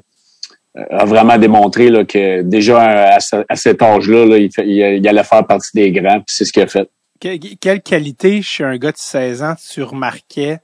a 0.92 1.06
vraiment 1.06 1.38
démontré 1.38 1.90
là, 1.90 2.06
que 2.06 2.42
déjà 2.44 3.14
à, 3.16 3.20
ce- 3.20 3.44
à 3.50 3.56
cet 3.56 3.82
âge-là, 3.82 4.26
là, 4.26 4.38
il, 4.38 5.08
allait 5.08 5.24
faire 5.24 5.46
partie 5.48 5.72
des 5.74 5.92
grands. 5.92 6.18
Puis 6.20 6.36
c'est 6.36 6.46
ce 6.46 6.52
qu'il 6.54 6.62
a 6.64 6.68
fait. 6.68 6.88
Que- 7.20 7.56
quelle 7.60 7.82
qualité 7.82 8.42
chez 8.44 8.64
un 8.64 8.78
gars 8.78 8.92
de 8.92 8.98
16 8.98 9.42
ans 9.42 9.56
tu 9.72 9.82
remarquais 9.82 10.60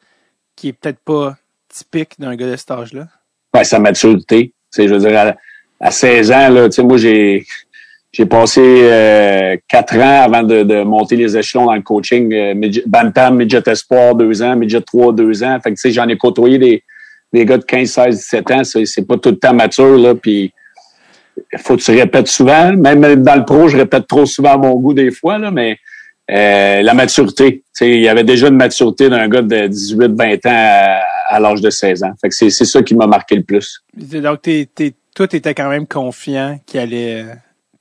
qui 0.56 0.68
est 0.68 0.74
peut-être 0.74 1.00
pas 1.00 1.36
typique 1.68 2.12
d'un 2.20 2.36
gars 2.36 2.48
de 2.52 2.56
cet 2.56 2.70
âge-là? 2.72 3.08
Ouais, 3.56 3.64
sa 3.64 3.80
maturité. 3.80 4.54
Je 4.78 4.84
veux 4.84 5.00
dire, 5.00 5.18
à, 5.20 5.36
à 5.80 5.90
16 5.92 6.32
ans, 6.32 6.50
là, 6.50 6.70
tu 6.70 6.76
sais, 6.76 6.84
moi, 6.84 6.98
j'ai 6.98 7.46
j'ai 8.14 8.26
passé 8.28 8.62
euh, 8.64 9.58
quatre 9.68 9.96
ans 9.98 10.22
avant 10.22 10.44
de, 10.44 10.62
de 10.64 10.84
monter 10.84 11.16
les 11.16 11.36
échelons 11.36 11.66
dans 11.66 11.74
le 11.74 11.82
coaching. 11.82 12.32
Euh, 12.32 12.54
midget- 12.54 12.84
Bantam, 12.86 13.36
Midget 13.38 13.64
Espoir, 13.68 14.14
deux 14.14 14.42
ans, 14.44 14.56
Midget 14.56 14.82
3, 14.82 15.14
deux 15.14 15.44
ans. 15.44 15.58
Fait 15.64 15.72
que, 15.72 15.76
tu 15.76 15.82
sais, 15.82 15.92
j'en 15.92 16.08
ai 16.08 16.16
côtoyé 16.16 16.60
des, 16.60 16.84
des 17.34 17.44
gars 17.44 17.58
de 17.58 17.64
15, 17.64 17.90
16, 17.90 18.16
17 18.16 18.52
ans. 18.52 18.62
C'est 18.64 19.08
pas 19.08 19.18
tout 19.18 19.30
le 19.32 19.38
temps 19.38 19.54
mature, 19.56 19.98
là, 19.98 20.14
puis 20.14 20.54
faut 21.58 21.76
que 21.76 21.82
tu 21.82 21.90
répètes 21.92 22.28
souvent. 22.28 22.74
Même 22.74 23.02
dans 23.24 23.36
le 23.36 23.44
pro, 23.46 23.68
je 23.68 23.78
répète 23.78 24.06
trop 24.08 24.28
souvent 24.28 24.54
à 24.54 24.58
mon 24.58 24.76
goût 24.76 24.94
des 24.94 25.10
fois, 25.10 25.40
là, 25.40 25.50
mais 25.50 25.78
euh, 26.30 26.84
la 26.84 26.94
maturité. 26.94 27.64
Il 27.82 28.00
y 28.00 28.08
avait 28.08 28.24
déjà 28.24 28.48
une 28.48 28.56
maturité 28.58 29.10
d'un 29.10 29.28
gars 29.28 29.42
de 29.42 29.66
18, 29.66 30.12
20 30.16 30.34
ans 30.34 30.38
à, 30.46 31.02
à 31.30 31.40
l'âge 31.40 31.62
de 31.62 31.72
16 31.72 32.04
ans. 32.04 32.12
Fait 32.22 32.30
que 32.30 32.36
c'est 32.36 32.52
c'est 32.52 32.66
ça 32.66 32.84
qui 32.84 32.94
m'a 32.94 33.08
marqué 33.08 33.36
le 33.36 33.42
plus. 33.44 33.82
Donc, 33.98 34.44
t'es, 34.44 34.70
t'es, 34.74 34.94
toi, 35.16 35.28
tu 35.28 35.38
étais 35.38 35.56
quand 35.56 35.70
même 35.70 35.88
confiant 35.88 36.60
qu'il 36.68 36.80
allait. 36.80 37.26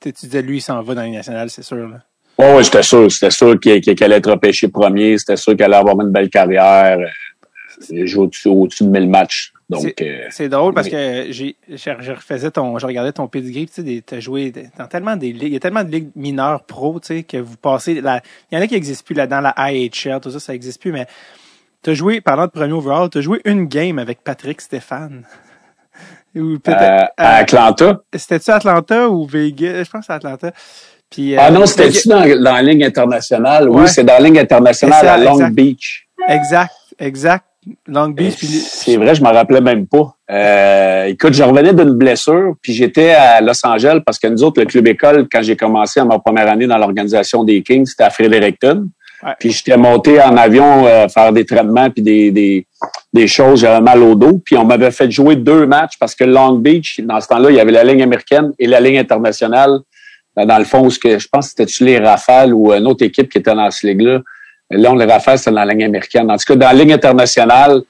Tu 0.03 0.27
disais, 0.27 0.43
lui, 0.43 0.59
il 0.59 0.61
s'en 0.61 0.83
va 0.83 0.95
dans 0.95 1.03
les 1.03 1.11
nationales, 1.11 1.51
c'est 1.51 1.63
sûr. 1.63 1.89
Là. 1.89 1.99
Oh, 2.39 2.55
oui, 2.57 2.65
j'étais 2.65 2.83
sûr. 2.83 3.11
C'était 3.11 3.31
sûr 3.31 3.59
qu'il 3.61 3.81
allait 4.03 4.17
être 4.17 4.31
repêché 4.31 4.69
premier. 4.69 5.19
C'était 5.19 5.37
sûr 5.37 5.53
qu'il 5.53 5.63
allait 5.63 5.77
avoir 5.77 6.01
une 6.01 6.11
belle 6.11 6.31
carrière. 6.31 6.99
Il 7.91 8.07
joue 8.07 8.23
au-dessus 8.23 8.85
de 8.85 8.89
1000 8.89 9.09
matchs. 9.09 9.53
C'est 10.31 10.41
euh, 10.41 10.49
drôle 10.49 10.75
parce 10.75 10.89
que 10.89 11.27
j'ai, 11.31 11.57
je 11.69 12.13
refaisais 12.13 12.51
ton, 12.51 12.79
je 12.79 12.87
regardais 12.87 13.13
ton 13.13 13.29
pedigree, 13.29 13.67
tu 13.67 14.03
t'as 14.03 14.21
joué 14.21 14.53
dans 14.79 14.87
tellement 14.87 15.17
des 15.17 15.33
ligues, 15.33 15.45
il 15.45 15.53
y 15.53 15.57
a 15.57 15.61
tellement 15.61 15.85
de 15.85 15.91
ligues 15.91 16.11
mineures 16.15 16.65
pro, 16.65 17.01
tu 17.01 17.07
sais, 17.07 17.23
que 17.23 17.39
vous 17.39 17.57
passez, 17.57 18.01
la, 18.01 18.21
il 18.51 18.57
y 18.57 18.59
en 18.59 18.63
a 18.63 18.67
qui 18.67 18.75
n'existent 18.75 19.05
plus 19.05 19.15
là, 19.15 19.27
dans 19.27 19.41
la 19.41 19.55
IHL, 19.73 20.21
tout 20.21 20.31
ça, 20.31 20.41
ça 20.41 20.53
n'existe 20.53 20.81
plus, 20.81 20.93
mais 20.93 21.07
t'as 21.83 21.95
joué, 21.95 22.21
parlant 22.21 22.47
de 22.47 22.51
premier 22.51 22.73
overall, 22.73 23.09
t'as 23.09 23.21
joué 23.21 23.41
une 23.45 23.67
game 23.67 23.99
avec 23.99 24.23
Patrick 24.23 24.61
Stéphane. 24.61 25.25
Ou 26.35 26.55
euh, 26.55 27.01
à 27.17 27.37
Atlanta. 27.37 28.01
C'était-tu 28.15 28.51
Atlanta 28.51 29.09
ou 29.09 29.27
Vegas? 29.27 29.85
Je 29.85 29.91
pense 29.91 30.01
que 30.01 30.07
c'est 30.07 30.13
Atlanta. 30.13 30.53
Puis, 31.11 31.37
ah 31.37 31.51
non, 31.51 31.63
euh, 31.63 31.67
c'était-tu 31.67 32.09
dans, 32.09 32.21
dans, 32.21 32.55
la 32.55 32.63
ligne 32.63 32.85
internationale? 32.85 33.69
Oui, 33.69 33.87
c'est 33.87 34.05
dans 34.05 34.15
la 34.15 34.21
ligne 34.21 34.39
internationale 34.39 35.07
à 35.07 35.19
Long 35.19 35.49
Beach. 35.49 36.07
Exact, 36.29 36.75
exact. 36.99 37.45
Long 37.87 38.09
Beach. 38.09 38.39
C'est 38.41 38.97
vrai, 38.97 39.15
je 39.15 39.23
m'en 39.23 39.31
rappelais 39.31 39.61
même 39.61 39.87
pas. 39.87 40.17
Euh, 40.31 41.05
écoute, 41.05 41.33
je 41.33 41.43
revenais 41.43 41.73
d'une 41.73 41.93
blessure, 41.93 42.55
puis 42.61 42.73
j'étais 42.73 43.11
à 43.11 43.41
Los 43.41 43.65
Angeles 43.65 44.01
parce 44.05 44.19
que 44.19 44.27
nous 44.27 44.43
autres, 44.43 44.61
le 44.61 44.67
club 44.67 44.89
école, 44.89 45.29
quand 45.31 45.43
j'ai 45.43 45.57
commencé 45.57 46.01
à 46.01 46.05
ma 46.05 46.19
première 46.19 46.49
année 46.49 46.67
dans 46.67 46.79
l'organisation 46.79 47.45
des 47.45 47.63
Kings, 47.63 47.87
c'était 47.87 48.05
à 48.05 48.11
Fredericton. 48.11 48.89
Puis 49.39 49.53
j'étais 49.53 49.77
monté 49.77 50.21
en 50.21 50.37
avion 50.37 50.87
euh, 50.87 51.09
faire 51.09 51.33
des 51.33 51.45
traitements 51.45 51.89
puis 51.91 52.03
des, 52.03 52.31
des, 52.31 52.67
des 53.13 53.27
choses, 53.29 53.61
j'avais 53.61 53.81
mal 53.81 54.03
au 54.03 54.15
dos. 54.15 54.41
Puis 54.45 54.57
on 54.57 54.65
m'avait 54.65 54.91
fait 54.91 55.11
jouer 55.11 55.37
deux 55.37 55.67
matchs 55.67 55.97
parce 55.99 56.15
que 56.15 56.25
Long 56.25 56.55
Beach, 56.55 57.01
dans 57.01 57.21
ce 57.21 57.29
temps-là, 57.29 57.51
il 57.51 57.57
y 57.57 57.61
avait 57.61 57.73
la 57.73 57.85
ligne 57.85 58.03
américaine 58.03 58.53
et 58.59 58.67
la 58.67 58.81
ligne 58.81 58.99
internationale. 58.99 59.79
Dans 60.37 60.59
le 60.59 60.65
fond, 60.65 60.89
ce 60.91 60.99
que 60.99 61.19
je 61.19 61.29
pense 61.31 61.53
que 61.53 61.65
c'était 61.67 61.85
les 61.85 61.99
Rafales 61.99 62.55
ou 62.55 62.73
une 62.73 62.87
autre 62.87 63.05
équipe 63.05 63.29
qui 63.29 63.39
était 63.39 63.55
dans 63.55 63.71
ce 63.71 63.87
ligue-là. 63.87 64.21
Là, 64.73 64.93
on 64.93 64.97
le 64.97 65.05
rafale, 65.05 65.39
c'est 65.39 65.51
dans 65.51 65.65
la 65.65 65.73
ligne 65.73 65.85
américaine. 65.85 66.31
En 66.31 66.37
tout 66.37 66.45
cas, 66.47 66.57
dans 66.57 66.67
la 66.69 66.73
ligne 66.73 66.95
internationale, 66.95 67.83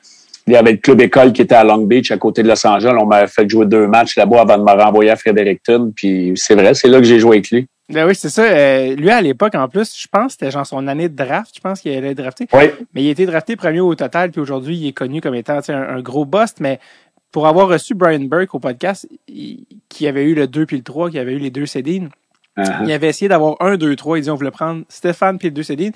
il 0.46 0.52
y 0.52 0.56
avait 0.56 0.72
le 0.72 0.78
club 0.78 1.00
école 1.00 1.32
qui 1.32 1.42
était 1.42 1.54
à 1.54 1.62
Long 1.62 1.78
Beach, 1.78 2.10
à 2.10 2.18
côté 2.18 2.42
de 2.42 2.48
Los 2.48 2.66
Angeles. 2.66 2.94
On 2.98 3.06
m'avait 3.06 3.28
fait 3.28 3.48
jouer 3.48 3.66
deux 3.66 3.86
matchs 3.86 4.16
là-bas 4.16 4.40
avant 4.40 4.58
de 4.58 4.64
me 4.64 4.82
renvoyer 4.82 5.10
à 5.10 5.16
Fredericton. 5.16 5.92
Puis 5.94 6.32
c'est 6.36 6.54
vrai, 6.54 6.74
c'est 6.74 6.88
là 6.88 6.98
que 6.98 7.04
j'ai 7.04 7.20
joué 7.20 7.36
avec 7.36 7.50
lui. 7.50 7.66
Ben 7.92 8.06
oui, 8.06 8.14
c'est 8.14 8.30
ça. 8.30 8.42
Euh, 8.42 8.96
lui, 8.96 9.11
à 9.11 9.20
l'époque, 9.20 9.54
en 9.54 9.68
plus, 9.68 9.94
je 9.96 10.08
pense 10.08 10.28
que 10.28 10.32
c'était 10.32 10.50
genre 10.50 10.66
son 10.66 10.88
année 10.88 11.08
de 11.08 11.14
draft. 11.14 11.52
Je 11.54 11.61
pense 11.61 11.80
qu'il 11.80 11.94
allait 11.94 12.14
drafté. 12.14 12.49
Oui. 12.52 12.70
Mais 12.94 13.02
il 13.02 13.08
a 13.08 13.11
été 13.11 13.26
drafté 13.26 13.54
premier 13.54 13.80
au 13.80 13.94
total. 13.94 14.30
Puis 14.30 14.40
aujourd'hui, 14.40 14.76
il 14.76 14.88
est 14.88 14.92
connu 14.92 15.20
comme 15.20 15.34
étant 15.34 15.61
un, 15.68 16.00
gros 16.00 16.25
bust. 16.25 16.61
Mais 16.61 16.80
pour 17.30 17.46
avoir 17.46 17.68
reçu 17.68 17.94
Brian 17.94 18.20
Burke 18.20 18.54
au 18.54 18.61
podcast, 18.61 19.06
qui 19.26 20.06
avait 20.06 20.25
eu 20.25 20.34
le 20.34 20.46
2 20.46 20.66
puis 20.66 20.78
le 20.78 20.82
3, 20.82 21.11
qui 21.11 21.18
avait 21.18 21.34
eu 21.34 21.38
les 21.38 21.50
deux 21.50 21.66
Cédines, 21.66 22.08
uh-huh. 22.56 22.84
il 22.84 22.92
avait 22.92 23.08
essayé 23.08 23.28
d'avoir 23.28 23.56
un, 23.61 23.76
deux, 23.76 23.94
trois. 23.94 24.18
Il 24.18 24.22
dit 24.22 24.30
on 24.30 24.37
voulait 24.37 24.50
prendre 24.50 24.84
Stéphane 24.88 25.38
puis 25.38 25.49
le 25.49 25.54
deux 25.54 25.62
Cédines. 25.62 25.92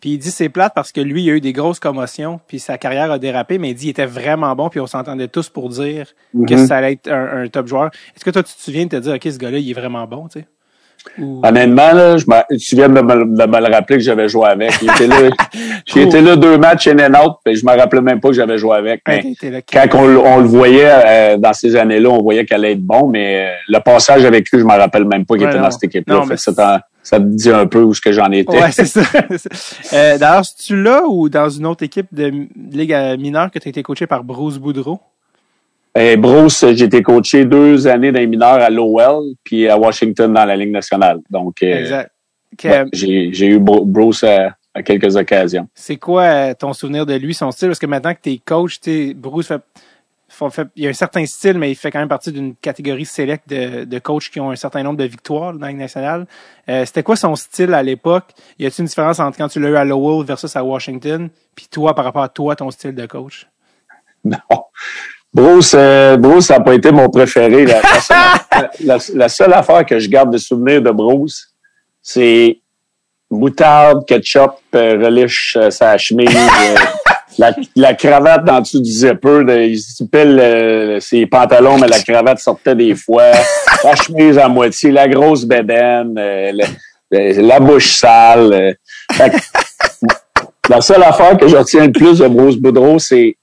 Puis 0.00 0.10
il 0.10 0.18
dit 0.18 0.30
c'est 0.30 0.48
plate 0.48 0.72
parce 0.74 0.92
que 0.92 1.00
lui, 1.00 1.24
il 1.24 1.30
a 1.30 1.34
eu 1.34 1.40
des 1.40 1.52
grosses 1.52 1.80
commotions, 1.80 2.40
puis 2.46 2.58
sa 2.58 2.78
carrière 2.78 3.10
a 3.10 3.18
dérapé, 3.18 3.58
mais 3.58 3.70
il 3.70 3.74
dit 3.74 3.82
qu'il 3.82 3.90
était 3.90 4.06
vraiment 4.06 4.56
bon, 4.56 4.70
puis 4.70 4.80
on 4.80 4.86
s'entendait 4.86 5.28
tous 5.28 5.50
pour 5.50 5.68
dire 5.68 6.14
que 6.32 6.54
mhm. 6.54 6.66
ça 6.66 6.78
allait 6.78 6.92
être 6.92 7.10
un, 7.10 7.42
un 7.42 7.48
top 7.48 7.66
joueur. 7.66 7.90
Est-ce 8.16 8.24
que 8.24 8.30
toi, 8.30 8.42
tu 8.42 8.54
te 8.54 8.60
souviens 8.60 8.84
de 8.84 8.90
te 8.90 8.96
dire, 8.96 9.12
OK, 9.12 9.22
ce 9.24 9.36
gars-là, 9.36 9.58
il 9.58 9.68
est 9.68 9.74
vraiment 9.74 10.06
bon, 10.06 10.28
tu 10.28 10.40
sais? 10.40 10.46
Honnêtement, 11.18 11.92
là, 11.92 12.16
je 12.16 12.24
tu 12.56 12.76
viens 12.76 12.88
de 12.88 12.94
me, 12.94 13.00
de 13.00 13.46
me, 13.46 13.60
le 13.60 13.74
rappeler 13.74 13.96
que 13.98 14.02
j'avais 14.02 14.28
joué 14.28 14.46
avec. 14.46 14.72
Il 14.82 14.90
était 14.90 15.06
là, 15.06 16.30
là 16.30 16.36
deux 16.36 16.58
matchs 16.58 16.88
in 16.88 16.98
and 16.98 17.18
out, 17.18 17.36
puis 17.44 17.56
je 17.56 17.64
me 17.64 17.76
rappelais 17.76 18.00
même 18.00 18.20
pas 18.20 18.28
que 18.28 18.34
j'avais 18.34 18.58
joué 18.58 18.76
avec. 18.76 19.02
quand 19.04 19.88
on, 19.94 20.38
le 20.38 20.46
voyait 20.46 20.90
euh, 20.90 21.36
dans 21.36 21.52
ces 21.52 21.76
années-là, 21.76 22.08
on 22.08 22.22
voyait 22.22 22.44
qu'elle 22.44 22.64
allait 22.64 22.72
être 22.72 22.82
bon, 22.82 23.08
mais 23.08 23.46
euh, 23.46 23.50
le 23.68 23.78
passage 23.80 24.24
avec 24.24 24.50
lui, 24.50 24.60
je 24.60 24.64
me 24.64 24.76
rappelle 24.76 25.04
même 25.04 25.24
pas 25.24 25.36
qu'il 25.36 25.46
était 25.46 25.58
dans 25.58 25.70
cette 25.70 25.84
équipe-là. 25.84 26.24
Ça, 26.36 26.82
ça 27.02 27.18
te 27.18 27.24
dit 27.24 27.50
un 27.50 27.66
peu 27.66 27.82
où 27.82 27.94
ce 27.94 28.00
que 28.00 28.12
j'en 28.12 28.30
étais. 28.30 28.60
Ouais, 28.60 28.70
c'est 28.72 28.84
ça. 28.84 29.00
euh, 29.92 30.18
D'ailleurs, 30.18 30.44
tu 30.58 30.80
là 30.80 31.02
ou 31.08 31.28
dans 31.28 31.48
une 31.48 31.66
autre 31.66 31.82
équipe 31.82 32.06
de 32.12 32.30
ligue 32.72 32.96
mineure 33.18 33.50
que 33.50 33.58
tu 33.58 33.68
as 33.68 33.70
été 33.70 33.82
coaché 33.82 34.06
par 34.06 34.22
Bruce 34.24 34.58
Boudreau? 34.58 35.00
Eh, 35.94 36.16
Bruce, 36.16 36.64
j'ai 36.72 36.84
été 36.84 37.02
coaché 37.02 37.44
deux 37.44 37.86
années 37.88 38.12
dans 38.12 38.20
les 38.20 38.26
mineurs 38.26 38.60
à 38.60 38.70
Lowell, 38.70 39.34
puis 39.42 39.68
à 39.68 39.76
Washington 39.76 40.32
dans 40.32 40.44
la 40.44 40.56
Ligue 40.56 40.70
nationale. 40.70 41.18
Donc, 41.28 41.62
euh, 41.62 41.80
exact. 41.80 42.88
j'ai 42.92 43.46
eu 43.46 43.58
Bruce 43.58 44.24
à, 44.24 44.54
quelques 44.84 45.16
occasions. 45.16 45.68
C'est 45.74 45.96
quoi 45.96 46.22
euh, 46.22 46.54
ton 46.54 46.72
souvenir 46.72 47.04
de 47.06 47.14
lui, 47.14 47.34
son 47.34 47.50
style? 47.50 47.68
Parce 47.68 47.80
que 47.80 47.86
maintenant 47.86 48.14
que 48.14 48.20
tu 48.22 48.30
es 48.30 48.38
coach, 48.38 48.78
Bruce 49.16 49.48
fait, 49.48 49.62
fait, 50.50 50.68
il 50.76 50.84
y 50.84 50.86
a 50.86 50.90
un 50.90 50.94
certain 50.94 51.26
style, 51.26 51.58
mais 51.58 51.72
il 51.72 51.74
fait 51.74 51.90
quand 51.90 51.98
même 51.98 52.08
partie 52.08 52.30
d'une 52.30 52.54
catégorie 52.54 53.04
select 53.04 53.48
de, 53.48 53.84
de 53.84 53.98
coachs 53.98 54.30
qui 54.30 54.38
ont 54.38 54.52
un 54.52 54.56
certain 54.56 54.84
nombre 54.84 54.98
de 54.98 55.04
victoires 55.04 55.52
dans 55.52 55.58
la 55.58 55.68
Ligue 55.68 55.78
nationale. 55.78 56.26
Euh, 56.68 56.84
C'était 56.86 57.02
quoi 57.02 57.16
son 57.16 57.34
style 57.34 57.74
à 57.74 57.82
l'époque? 57.82 58.26
Y 58.60 58.66
a-t-il 58.66 58.82
une 58.82 58.86
différence 58.86 59.18
entre 59.18 59.36
quand 59.36 59.48
tu 59.48 59.58
l'as 59.58 59.70
eu 59.70 59.76
à 59.76 59.84
Lowell 59.84 60.24
versus 60.24 60.54
à 60.54 60.62
Washington? 60.62 61.28
Puis 61.56 61.66
toi, 61.68 61.96
par 61.96 62.04
rapport 62.04 62.22
à 62.22 62.28
toi, 62.28 62.54
ton 62.54 62.70
style 62.70 62.94
de 62.94 63.06
coach? 63.06 63.48
Non. 64.22 64.36
Bruce, 65.32 65.74
euh, 65.76 66.16
Bruce, 66.16 66.46
ça 66.46 66.58
n'a 66.58 66.64
pas 66.64 66.74
été 66.74 66.90
mon 66.90 67.08
préféré. 67.08 67.66
La, 69.14 69.28
seule, 69.28 69.52
affaire 69.52 69.86
que 69.86 69.98
je 69.98 70.08
garde 70.08 70.32
de 70.32 70.38
souvenir 70.38 70.82
de 70.82 70.90
Bruce, 70.90 71.54
c'est 72.02 72.58
moutarde, 73.30 74.04
ketchup, 74.06 74.54
euh, 74.74 74.98
relish, 75.02 75.56
euh, 75.56 75.70
sa 75.70 75.96
chemise, 75.96 76.28
la, 77.38 77.54
la, 77.76 77.94
cravate 77.94 78.44
dans 78.44 78.60
dessous 78.60 78.80
du 78.80 78.90
zipper. 78.90 79.44
De, 79.44 79.62
il 79.62 79.78
zippait 79.78 80.98
ses 81.00 81.26
pantalons, 81.26 81.78
mais 81.78 81.86
la 81.86 82.00
cravate 82.00 82.40
sortait 82.40 82.74
des 82.74 82.94
fois. 82.94 83.30
La 83.82 83.96
chemise 83.96 84.36
à 84.36 84.46
moitié, 84.46 84.90
la 84.90 85.08
grosse 85.08 85.46
bédaine, 85.46 86.12
la 87.10 87.60
bouche 87.60 87.96
sale. 87.96 88.76
la 90.68 90.80
seule 90.82 91.02
affaire 91.02 91.38
que 91.38 91.48
je 91.48 91.56
retiens 91.56 91.86
le 91.86 91.92
plus 91.92 92.18
de 92.18 92.28
Bruce 92.28 92.56
Boudreau, 92.56 92.98
c'est 92.98 93.38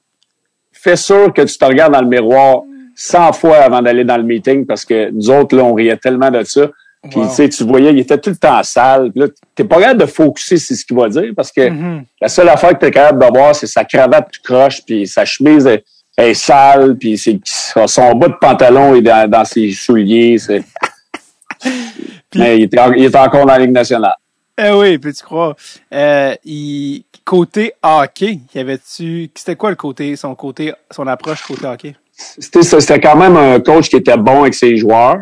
fais 0.90 0.96
sûr 0.96 1.34
que 1.34 1.42
tu 1.42 1.58
te 1.58 1.66
regardes 1.66 1.94
dans 1.94 2.02
le 2.02 2.08
miroir 2.08 2.62
100 2.96 3.34
fois 3.34 3.58
avant 3.58 3.82
d'aller 3.82 4.04
dans 4.04 4.18
le 4.18 4.24
meeting 4.24 4.66
parce 4.66 4.86
que 4.86 5.12
nous 5.12 5.30
autres, 5.30 5.56
là, 5.56 5.64
on 5.64 5.74
riait 5.74 5.98
tellement 5.98 6.32
de 6.32 6.44
ça. 6.44 6.68
Puis, 7.04 7.22
tu 7.22 7.30
sais, 7.30 7.48
tu 7.48 7.64
voyais, 7.64 7.92
il 7.92 8.00
était 8.00 8.18
tout 8.18 8.32
le 8.32 8.36
temps 8.36 8.62
sale. 8.64 9.12
Puis 9.12 9.22
là, 9.22 9.28
t'es 9.56 9.64
pas 9.64 9.80
capable 9.80 10.02
de 10.02 10.06
focuser 10.08 10.58
sur 10.58 10.76
ce 10.76 10.84
qu'il 10.84 10.98
va 10.98 11.08
dire 11.08 11.32
parce 11.36 11.52
que 11.52 11.62
mm-hmm. 11.62 12.04
la 12.22 12.28
seule 12.28 12.50
affaire 12.50 12.72
que 12.72 12.80
t'es 12.80 12.92
capable 12.92 13.24
de 13.24 13.38
voir, 13.38 13.56
c'est 13.56 13.68
sa 13.68 13.86
cravate 13.86 14.30
tout 14.32 14.42
croche, 14.44 14.82
puis 14.86 15.08
sa 15.08 15.24
chemise 15.24 15.68
est, 15.68 16.34
sale, 16.34 16.98
puis 16.98 17.18
c'est, 17.18 17.40
son 17.46 18.16
bas 18.16 18.28
de 18.30 18.34
pantalon 18.42 18.96
est 18.96 19.02
dans, 19.02 19.46
ses 19.46 19.72
souliers. 19.72 20.38
Mais 22.36 22.58
il 22.58 22.64
était, 22.64 22.78
il 22.98 23.06
était 23.06 23.18
encore 23.18 23.46
dans 23.46 23.54
la 23.54 23.60
Ligue 23.60 23.72
nationale. 23.72 24.16
Eh 24.60 24.72
oui, 24.72 24.98
puis 24.98 25.14
tu 25.14 25.24
crois. 25.24 25.56
Euh, 25.94 26.36
il, 26.44 27.04
côté 27.24 27.74
hockey, 27.84 28.40
y 28.56 28.60
avait-tu. 28.60 29.30
C'était 29.36 29.56
quoi 29.56 29.70
le 29.70 29.76
côté, 29.76 30.16
son 30.16 30.34
côté, 30.34 30.74
son 30.90 31.06
approche 31.08 31.44
côté 31.44 31.68
hockey? 31.68 31.96
C'était 32.12 33.00
quand 33.00 33.16
même 33.16 33.38
un 33.38 33.60
coach 33.60 33.90
qui 33.90 33.98
était 33.98 34.18
bon 34.18 34.42
avec 34.42 34.56
ses 34.56 34.78
joueurs. 34.78 35.20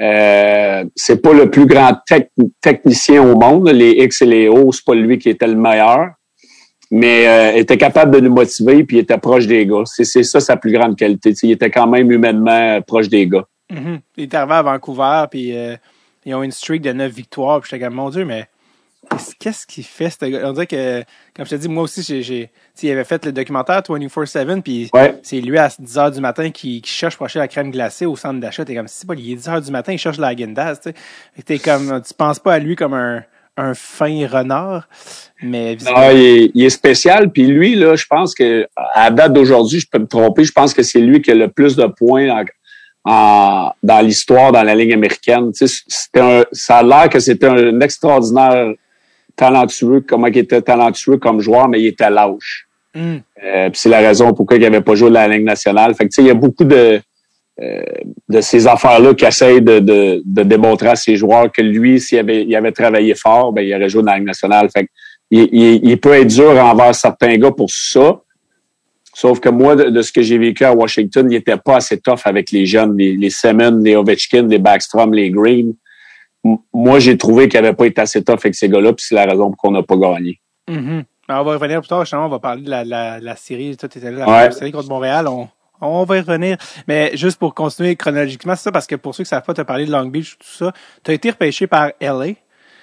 Euh, 0.00 0.84
c'est 0.94 1.20
pas 1.20 1.32
le 1.32 1.50
plus 1.50 1.66
grand 1.66 1.98
technicien 2.60 3.22
au 3.22 3.38
monde. 3.38 3.68
Les 3.68 3.90
X 4.04 4.22
et 4.22 4.26
les 4.26 4.48
O, 4.48 4.70
c'est 4.72 4.84
pas 4.84 4.94
lui 4.94 5.18
qui 5.18 5.28
était 5.28 5.46
le 5.46 5.56
meilleur. 5.56 6.10
Mais 6.90 7.28
euh, 7.28 7.58
était 7.58 7.76
capable 7.76 8.14
de 8.14 8.20
nous 8.20 8.32
motiver 8.32 8.82
puis 8.84 8.96
il 8.96 9.00
était 9.00 9.18
proche 9.18 9.46
des 9.46 9.66
gars. 9.66 9.82
C'est 9.84 10.22
ça 10.22 10.40
sa 10.40 10.56
plus 10.56 10.72
grande 10.72 10.96
qualité. 10.96 11.34
il 11.42 11.50
était 11.50 11.70
quand 11.70 11.86
même 11.86 12.10
humainement 12.10 12.80
proche 12.80 13.08
des 13.08 13.26
gars. 13.26 13.44
Mm-hmm. 13.70 14.00
Il 14.16 14.22
est 14.22 14.34
arrivé 14.34 14.54
à 14.54 14.62
Vancouver 14.62 15.24
puis 15.30 15.54
euh, 15.54 15.76
ils 16.24 16.34
ont 16.34 16.42
une 16.42 16.52
streak 16.52 16.80
de 16.80 16.92
neuf 16.92 17.12
victoires. 17.12 17.60
Puis 17.60 17.70
j'étais 17.70 17.84
comme 17.84 17.94
mon 17.94 18.08
Dieu, 18.08 18.24
mais 18.24 18.48
qu'est-ce 19.38 19.66
qu'il 19.66 19.84
fait 19.84 20.10
ce 20.10 20.26
gars? 20.26 20.48
On 20.48 20.52
dirait 20.52 20.66
que, 20.66 21.02
comme 21.34 21.46
je 21.46 21.50
te 21.50 21.54
dis, 21.56 21.68
moi 21.68 21.84
aussi, 21.84 22.02
j'ai, 22.02 22.50
il 22.82 22.90
avait 22.90 23.04
fait 23.04 23.24
le 23.24 23.32
documentaire 23.32 23.80
24-7, 23.80 24.62
puis 24.62 24.90
c'est 25.22 25.40
lui 25.40 25.58
à 25.58 25.68
10 25.78 25.96
h 25.96 26.14
du 26.14 26.20
matin 26.20 26.50
qui, 26.50 26.82
cherche 26.84 27.16
pour 27.16 27.26
acheter 27.26 27.38
la 27.38 27.48
crème 27.48 27.70
glacée 27.70 28.06
au 28.06 28.16
centre 28.16 28.40
d'achat. 28.40 28.64
T'es 28.64 28.74
comme, 28.74 28.88
si 28.88 29.06
pas, 29.06 29.14
il 29.14 29.32
est 29.32 29.36
10 29.36 29.48
h 29.48 29.64
du 29.64 29.70
matin, 29.70 29.92
il 29.92 29.98
cherche 29.98 30.18
la 30.18 30.36
Gendaz, 30.36 30.80
tu. 30.80 30.92
T'es 31.44 31.58
comme, 31.58 32.02
tu 32.06 32.14
penses 32.14 32.38
pas 32.38 32.54
à 32.54 32.58
lui 32.58 32.76
comme 32.76 32.94
un, 32.94 33.22
un 33.58 33.74
fin 33.74 34.26
renard, 34.26 34.88
mais 35.42 35.76
non, 35.84 36.10
il, 36.12 36.64
est, 36.64 36.70
spécial. 36.70 37.30
Puis 37.30 37.46
lui, 37.46 37.74
là, 37.74 37.96
je 37.96 38.06
pense 38.06 38.34
que 38.34 38.66
à 38.94 39.10
date 39.10 39.32
d'aujourd'hui, 39.32 39.80
je 39.80 39.86
peux 39.90 39.98
me 39.98 40.06
tromper, 40.06 40.44
je 40.44 40.52
pense 40.52 40.72
que 40.72 40.82
c'est 40.82 41.00
lui 41.00 41.20
qui 41.20 41.32
a 41.32 41.34
le 41.34 41.48
plus 41.48 41.76
de 41.76 41.86
points 41.86 42.44
en, 43.04 43.70
dans 43.82 44.00
l'histoire 44.00 44.52
dans 44.52 44.62
la 44.62 44.74
ligne 44.74 44.94
américaine. 44.94 45.52
Tu 45.52 45.66
sais, 45.66 45.82
un, 46.16 46.44
ça 46.52 46.78
a 46.78 46.82
l'air 46.82 47.08
que 47.08 47.18
c'était 47.18 47.46
un 47.46 47.80
extraordinaire 47.80 48.72
talentueux, 49.38 50.04
comment 50.06 50.26
il 50.26 50.36
était 50.36 50.60
talentueux 50.60 51.16
comme 51.16 51.40
joueur, 51.40 51.68
mais 51.68 51.80
il 51.80 51.86
était 51.86 52.10
lâche. 52.10 52.66
Mm. 52.94 53.16
Euh, 53.44 53.70
c'est 53.72 53.88
la 53.88 54.00
raison 54.00 54.34
pourquoi 54.34 54.56
il 54.56 54.62
n'avait 54.62 54.80
pas 54.80 54.94
joué 54.94 55.08
de 55.08 55.14
la 55.14 55.28
Ligue 55.28 55.44
nationale. 55.44 55.94
Fait 55.94 56.06
que, 56.08 56.14
il 56.18 56.26
y 56.26 56.30
a 56.30 56.34
beaucoup 56.34 56.64
de, 56.64 57.00
euh, 57.62 57.82
de 58.28 58.40
ces 58.40 58.66
affaires-là 58.66 59.14
qui 59.14 59.24
essayent 59.24 59.62
de, 59.62 59.78
de, 59.78 60.22
de, 60.24 60.42
démontrer 60.42 60.88
à 60.88 60.96
ses 60.96 61.16
joueurs 61.16 61.52
que 61.52 61.62
lui, 61.62 62.00
s'il 62.00 62.18
avait, 62.18 62.42
il 62.42 62.56
avait 62.56 62.72
travaillé 62.72 63.14
fort, 63.14 63.52
ben, 63.52 63.62
il 63.62 63.72
aurait 63.74 63.88
joué 63.88 64.02
dans 64.02 64.10
la 64.10 64.18
Ligue 64.18 64.26
nationale. 64.26 64.68
Fait 64.70 64.84
que, 64.84 64.90
il, 65.30 65.80
il, 65.84 66.00
peut 66.00 66.14
être 66.14 66.28
dur 66.28 66.50
envers 66.50 66.94
certains 66.94 67.36
gars 67.36 67.52
pour 67.52 67.70
ça. 67.70 68.20
Sauf 69.14 69.40
que 69.40 69.50
moi, 69.50 69.76
de, 69.76 70.02
ce 70.02 70.10
que 70.10 70.22
j'ai 70.22 70.38
vécu 70.38 70.64
à 70.64 70.72
Washington, 70.72 71.26
il 71.30 71.34
n'était 71.34 71.58
pas 71.58 71.76
assez 71.76 72.00
tough 72.00 72.20
avec 72.24 72.50
les 72.50 72.64
jeunes, 72.64 72.96
les, 72.96 73.14
les 73.14 73.30
Simmons, 73.30 73.80
les 73.84 73.94
Ovechkin, 73.94 74.46
les 74.48 74.58
Backstrom, 74.58 75.12
les 75.12 75.30
Green. 75.30 75.74
Moi, 76.72 76.98
j'ai 76.98 77.18
trouvé 77.18 77.48
qu'il 77.48 77.60
n'avait 77.60 77.74
pas 77.74 77.86
été 77.86 78.00
assez 78.00 78.22
tough 78.22 78.38
avec 78.40 78.54
ces 78.54 78.68
gars-là, 78.68 78.92
puis 78.92 79.04
c'est 79.08 79.14
la 79.14 79.24
raison 79.24 79.50
pour 79.50 79.56
qu'on 79.56 79.70
n'a 79.70 79.82
pas 79.82 79.96
gagné. 79.96 80.40
Mm-hmm. 80.68 81.04
On 81.30 81.44
va 81.44 81.52
revenir 81.52 81.80
plus 81.80 81.88
tard, 81.88 82.00
justement, 82.00 82.26
on 82.26 82.30
va 82.30 82.38
parler 82.38 82.62
de 82.62 82.70
la, 82.70 82.84
la, 82.84 83.20
la 83.20 83.36
série. 83.36 83.76
Toi, 83.76 83.88
étais 83.94 84.10
là, 84.10 84.24
la 84.26 84.50
série 84.50 84.72
contre 84.72 84.88
Montréal. 84.88 85.28
On, 85.28 85.48
on 85.80 86.04
va 86.04 86.16
y 86.16 86.20
revenir. 86.20 86.56
Mais 86.86 87.16
juste 87.16 87.38
pour 87.38 87.54
continuer 87.54 87.96
chronologiquement, 87.96 88.56
c'est 88.56 88.64
ça, 88.64 88.72
parce 88.72 88.86
que 88.86 88.94
pour 88.96 89.14
ceux 89.14 89.24
qui 89.24 89.28
savent 89.28 89.42
pas, 89.42 89.54
tu 89.54 89.60
as 89.60 89.64
parlé 89.64 89.86
de 89.86 89.92
Long 89.92 90.06
Beach, 90.06 90.38
tout 90.38 90.46
ça. 90.46 90.72
Tu 91.02 91.10
as 91.10 91.14
été 91.14 91.30
repêché 91.30 91.66
par 91.66 91.90
LA. 92.00 92.26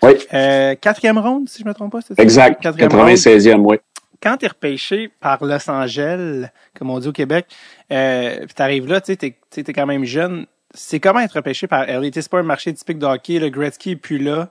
Oui. 0.04 0.14
Euh, 0.34 0.76
quatrième 0.76 1.18
ronde, 1.18 1.50
si 1.50 1.64
je 1.64 1.68
me 1.68 1.74
trompe 1.74 1.92
pas, 1.92 2.02
c'est 2.02 2.16
ça? 2.16 2.22
Exact. 2.22 2.64
96e, 2.64 3.60
oui. 3.62 3.78
Quand 4.22 4.38
tu 4.38 4.46
es 4.46 4.48
repêché 4.48 5.10
par 5.20 5.44
Los 5.44 5.70
Angeles, 5.70 6.48
comme 6.78 6.90
on 6.90 7.00
dit 7.00 7.08
au 7.08 7.12
Québec, 7.12 7.48
euh, 7.92 8.46
tu 8.56 8.62
arrives 8.62 8.88
là, 8.88 9.02
tu 9.02 9.14
sais, 9.14 9.18
tu 9.18 9.60
es, 9.60 9.74
quand 9.74 9.86
même 9.86 10.06
jeune. 10.06 10.46
C'est 10.76 11.00
comment 11.00 11.22
être 11.22 11.34
repêché 11.34 11.68
par 11.68 11.86
LA? 11.88 12.10
C'est 12.14 12.30
pas 12.30 12.40
un 12.40 12.44
marché 12.44 12.74
typique 12.74 13.00
de 13.00 13.40
le 13.40 13.50
Gretzky 13.50 13.92
est 13.92 13.96
plus 13.96 14.20
là. 14.20 14.50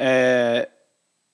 Euh, 0.00 0.64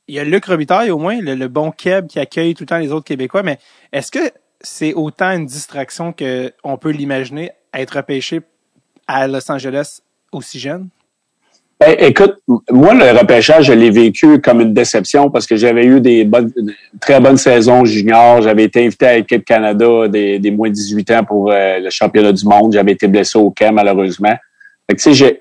il 0.09 0.15
y 0.15 0.19
a 0.19 0.25
Luc 0.25 0.45
Robitaille 0.45 0.91
au 0.91 0.99
moins, 0.99 1.21
le, 1.21 1.49
bon 1.49 1.71
Keb 1.71 2.09
qui 2.09 2.19
accueille 2.19 2.55
tout 2.55 2.65
le 2.65 2.67
temps 2.67 2.79
les 2.79 2.93
autres 2.93 3.07
Québécois, 3.07 3.43
mais 3.43 3.59
est-ce 3.93 4.11
que 4.11 4.31
c'est 4.61 4.93
autant 4.93 5.31
une 5.31 5.47
distraction 5.47 6.13
qu'on 6.13 6.77
peut 6.77 6.91
l'imaginer 6.91 7.53
être 7.73 7.97
repêché 7.97 8.43
à 9.07 9.27
Los 9.27 9.51
Angeles 9.51 10.01
aussi 10.33 10.59
jeune? 10.59 10.89
Ben, 11.81 11.97
écoute, 11.99 12.37
moi, 12.71 12.95
le 12.95 13.19
repêchage, 13.19 13.67
je 13.67 13.73
l'ai 13.73 13.91
vécu 13.91 14.41
comme 14.41 14.61
une 14.61 14.73
déception 14.73 15.29
parce 15.31 15.47
que 15.47 15.57
j'avais 15.57 15.85
eu 15.85 16.01
des 16.01 16.25
bonnes, 16.25 16.53
très 17.01 17.21
bonnes 17.21 17.37
saisons 17.37 17.85
juniors. 17.85 18.43
J'avais 18.43 18.65
été 18.65 18.85
invité 18.85 19.07
à 19.07 19.17
l'équipe 19.17 19.45
Canada 19.45 20.09
des, 20.09 20.39
des 20.39 20.51
moins 20.51 20.69
de 20.69 20.75
18 20.75 21.11
ans 21.11 21.25
pour 21.25 21.51
euh, 21.51 21.81
le 21.81 21.91
championnat 21.91 22.33
du 22.33 22.47
monde. 22.47 22.73
J'avais 22.73 22.93
été 22.93 23.09
blessé 23.09 23.39
au 23.39 23.51
camp, 23.51 23.73
malheureusement. 23.73 24.35
Fait 24.89 25.01
sais, 25.01 25.41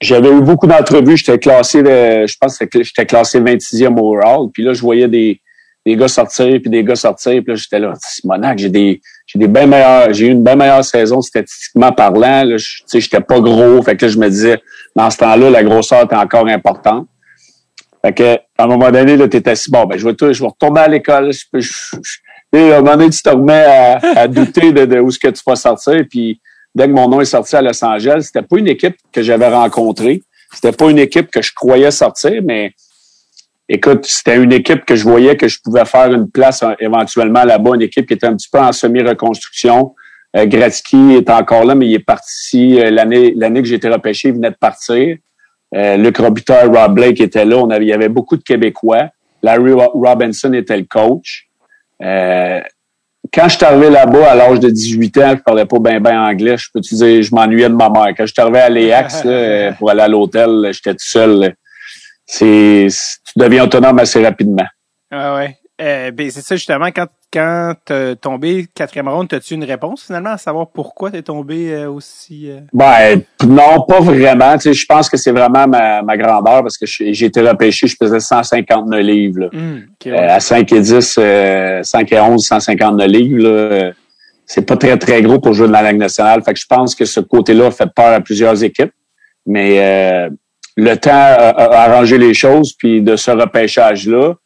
j'avais 0.00 0.30
eu 0.30 0.40
beaucoup 0.40 0.66
d'entrevues. 0.66 1.18
J'étais 1.18 1.38
classé, 1.38 1.80
je 1.80 2.36
pense 2.40 2.56
que 2.58 2.82
j'étais 2.82 3.04
classé 3.04 3.38
26e 3.40 3.98
overall. 3.98 4.48
Puis 4.52 4.62
là, 4.62 4.72
je 4.72 4.80
voyais 4.80 5.08
des, 5.08 5.40
des 5.84 5.94
gars 5.94 6.08
sortir, 6.08 6.58
puis 6.60 6.70
des 6.70 6.84
gars 6.84 6.96
sortir. 6.96 7.42
Puis 7.42 7.52
là, 7.52 7.54
j'étais 7.54 7.78
là, 7.78 7.92
Simonac, 8.00 8.58
j'ai 8.58 8.70
des 8.70 9.00
j'ai 9.26 9.40
des 9.40 9.48
bien 9.48 9.66
meilleurs, 9.66 10.12
j'ai 10.12 10.26
eu 10.26 10.30
une 10.30 10.44
bien 10.44 10.54
meilleure 10.54 10.84
saison 10.84 11.20
statistiquement 11.20 11.92
parlant. 11.92 12.44
Là, 12.44 12.56
j'étais 12.56 13.20
pas 13.20 13.40
gros. 13.40 13.82
Fait 13.82 13.96
que 13.96 14.06
là, 14.06 14.12
je 14.12 14.18
me 14.18 14.28
disais, 14.28 14.60
dans 14.96 15.10
ce 15.10 15.18
temps-là, 15.18 15.50
la 15.50 15.62
grosseur 15.62 16.04
était 16.04 16.16
encore 16.16 16.48
importante. 16.48 17.06
Fait 18.02 18.14
que, 18.14 18.34
à 18.58 18.64
un 18.64 18.66
moment 18.66 18.90
donné, 18.90 19.16
là, 19.16 19.28
t'es 19.28 19.46
assis, 19.48 19.70
bon, 19.70 19.84
ben, 19.84 19.98
je 19.98 20.08
vais, 20.08 20.14
je 20.32 20.40
vais 20.40 20.48
retourner 20.48 20.80
à 20.80 20.88
l'école. 20.88 21.32
Je, 21.32 21.44
je, 21.54 21.96
je, 22.02 22.58
à 22.58 22.78
un 22.78 22.80
moment 22.80 22.96
donné, 22.96 23.10
tu 23.10 23.22
te 23.22 23.28
remets 23.28 23.64
à, 23.64 23.98
à 24.16 24.28
douter 24.28 24.72
de, 24.72 24.86
de, 24.86 24.98
où 24.98 25.10
ce 25.10 25.18
que 25.18 25.28
tu 25.28 25.42
vas 25.46 25.54
sortir. 25.54 26.02
Puis, 26.08 26.40
dès 26.74 26.86
que 26.86 26.92
mon 26.92 27.08
nom 27.08 27.20
est 27.20 27.26
sorti 27.26 27.54
à 27.56 27.62
Los 27.62 27.84
Angeles, 27.84 28.22
c'était 28.22 28.46
pas 28.46 28.56
une 28.56 28.68
équipe 28.68 28.96
que 29.12 29.22
j'avais 29.22 29.48
rencontrée. 29.48 30.22
C'était 30.54 30.72
pas 30.72 30.90
une 30.90 30.98
équipe 30.98 31.30
que 31.30 31.42
je 31.42 31.52
croyais 31.52 31.90
sortir, 31.90 32.40
mais 32.42 32.72
écoute, 33.68 34.06
c'était 34.06 34.36
une 34.36 34.52
équipe 34.52 34.86
que 34.86 34.96
je 34.96 35.02
voyais 35.02 35.36
que 35.36 35.48
je 35.48 35.58
pouvais 35.62 35.84
faire 35.84 36.10
une 36.12 36.30
place 36.30 36.62
euh, 36.62 36.74
éventuellement 36.78 37.44
là-bas, 37.44 37.72
une 37.74 37.82
équipe 37.82 38.06
qui 38.06 38.14
était 38.14 38.26
un 38.26 38.36
petit 38.36 38.48
peu 38.50 38.60
en 38.60 38.72
semi-reconstruction. 38.72 39.94
Euh, 40.36 40.46
Gretzky 40.46 41.14
est 41.14 41.30
encore 41.30 41.64
là, 41.64 41.74
mais 41.74 41.86
il 41.86 41.94
est 41.94 42.04
parti 42.04 42.78
euh, 42.80 42.90
l'année 42.90 43.32
l'année 43.36 43.62
que 43.62 43.68
j'ai 43.68 43.76
été 43.76 43.88
repêché, 43.88 44.28
il 44.28 44.34
venait 44.34 44.50
de 44.50 44.56
partir. 44.56 45.16
Euh, 45.74 45.96
Luc 45.96 46.18
Robitaille, 46.18 46.68
Rob 46.68 46.94
Blake 46.94 47.20
était 47.20 47.44
là. 47.44 47.56
On 47.56 47.70
avait, 47.70 47.84
il 47.84 47.88
y 47.88 47.92
avait 47.92 48.08
beaucoup 48.08 48.36
de 48.36 48.42
Québécois. 48.42 49.08
Larry 49.42 49.72
Robinson 49.72 50.52
était 50.52 50.76
le 50.76 50.84
coach. 50.84 51.48
Euh, 52.02 52.60
quand 53.32 53.48
je 53.48 53.56
suis 53.56 53.64
arrivé 53.64 53.90
là-bas 53.90 54.30
à 54.30 54.34
l'âge 54.34 54.60
de 54.60 54.70
18 54.70 55.18
ans, 55.18 55.34
je 55.36 55.42
parlais 55.42 55.64
pas 55.64 55.78
bien 55.78 56.00
ben 56.00 56.18
anglais. 56.18 56.56
Je 56.56 56.68
peux 56.72 56.80
te 56.80 56.94
dire, 56.94 57.22
je 57.22 57.34
m'ennuyais 57.34 57.68
de 57.68 57.74
ma 57.74 57.90
mère. 57.90 58.08
Quand 58.16 58.26
je 58.26 58.32
suis 58.32 58.40
arrivé 58.40 58.60
à 58.60 58.68
l'EAX 58.68 59.22
pour 59.78 59.90
aller 59.90 60.02
à 60.02 60.08
l'hôtel, 60.08 60.70
j'étais 60.72 60.92
tout 60.92 61.06
seul. 61.06 61.54
C'est, 62.24 62.88
tu 62.88 63.32
deviens 63.38 63.64
autonome 63.64 63.98
assez 63.98 64.24
rapidement. 64.24 64.66
Ah 65.10 65.36
ouais. 65.36 65.56
Euh, 65.78 66.10
ben 66.10 66.30
c'est 66.30 66.40
ça 66.40 66.56
justement 66.56 66.86
quand 66.86 67.06
quand 67.30 67.74
t'es 67.84 68.16
tombé 68.16 68.66
quatrième 68.74 69.08
ronde, 69.08 69.32
as-tu 69.34 69.54
une 69.54 69.64
réponse 69.64 70.04
finalement 70.04 70.30
à 70.30 70.38
savoir 70.38 70.68
pourquoi 70.70 71.10
t'es 71.10 71.20
tombé 71.20 71.70
euh, 71.70 71.90
aussi 71.90 72.50
euh? 72.50 72.60
Ben 72.72 73.20
non, 73.46 73.84
pas 73.86 74.00
vraiment. 74.00 74.54
Tu 74.54 74.62
sais, 74.62 74.72
je 74.72 74.86
pense 74.86 75.10
que 75.10 75.18
c'est 75.18 75.32
vraiment 75.32 75.68
ma, 75.68 76.00
ma 76.00 76.16
grandeur 76.16 76.62
parce 76.62 76.78
que 76.78 76.86
j'ai 76.86 77.26
été 77.26 77.42
repêché, 77.42 77.88
je 77.88 77.96
pesais 77.96 78.20
159 78.20 79.00
livres. 79.00 79.40
Là. 79.40 79.48
Hum, 79.52 79.82
à 80.16 80.40
5 80.40 80.72
et 80.72 80.80
10, 80.80 81.20
5 81.82 82.12
et 82.12 82.20
11, 82.20 82.42
159 82.42 83.06
livres. 83.06 83.48
Là, 83.48 83.92
c'est 84.46 84.64
pas 84.64 84.78
très 84.78 84.96
très 84.96 85.20
gros 85.20 85.40
pour 85.40 85.52
jouer 85.52 85.66
dans 85.66 85.74
la 85.74 85.90
Ligue 85.90 86.00
nationale. 86.00 86.42
Fait 86.42 86.54
que 86.54 86.60
je 86.60 86.66
pense 86.66 86.94
que 86.94 87.04
ce 87.04 87.20
côté-là 87.20 87.70
fait 87.70 87.92
peur 87.94 88.14
à 88.14 88.20
plusieurs 88.20 88.64
équipes. 88.64 88.92
Mais 89.44 90.30
le 90.76 90.94
temps 90.96 91.10
a, 91.10 91.82
arrangé 91.82 92.16
les 92.16 92.32
choses, 92.32 92.72
puis 92.72 93.02
de 93.02 93.16
ce 93.16 93.30
repêchage-là, 93.30 94.36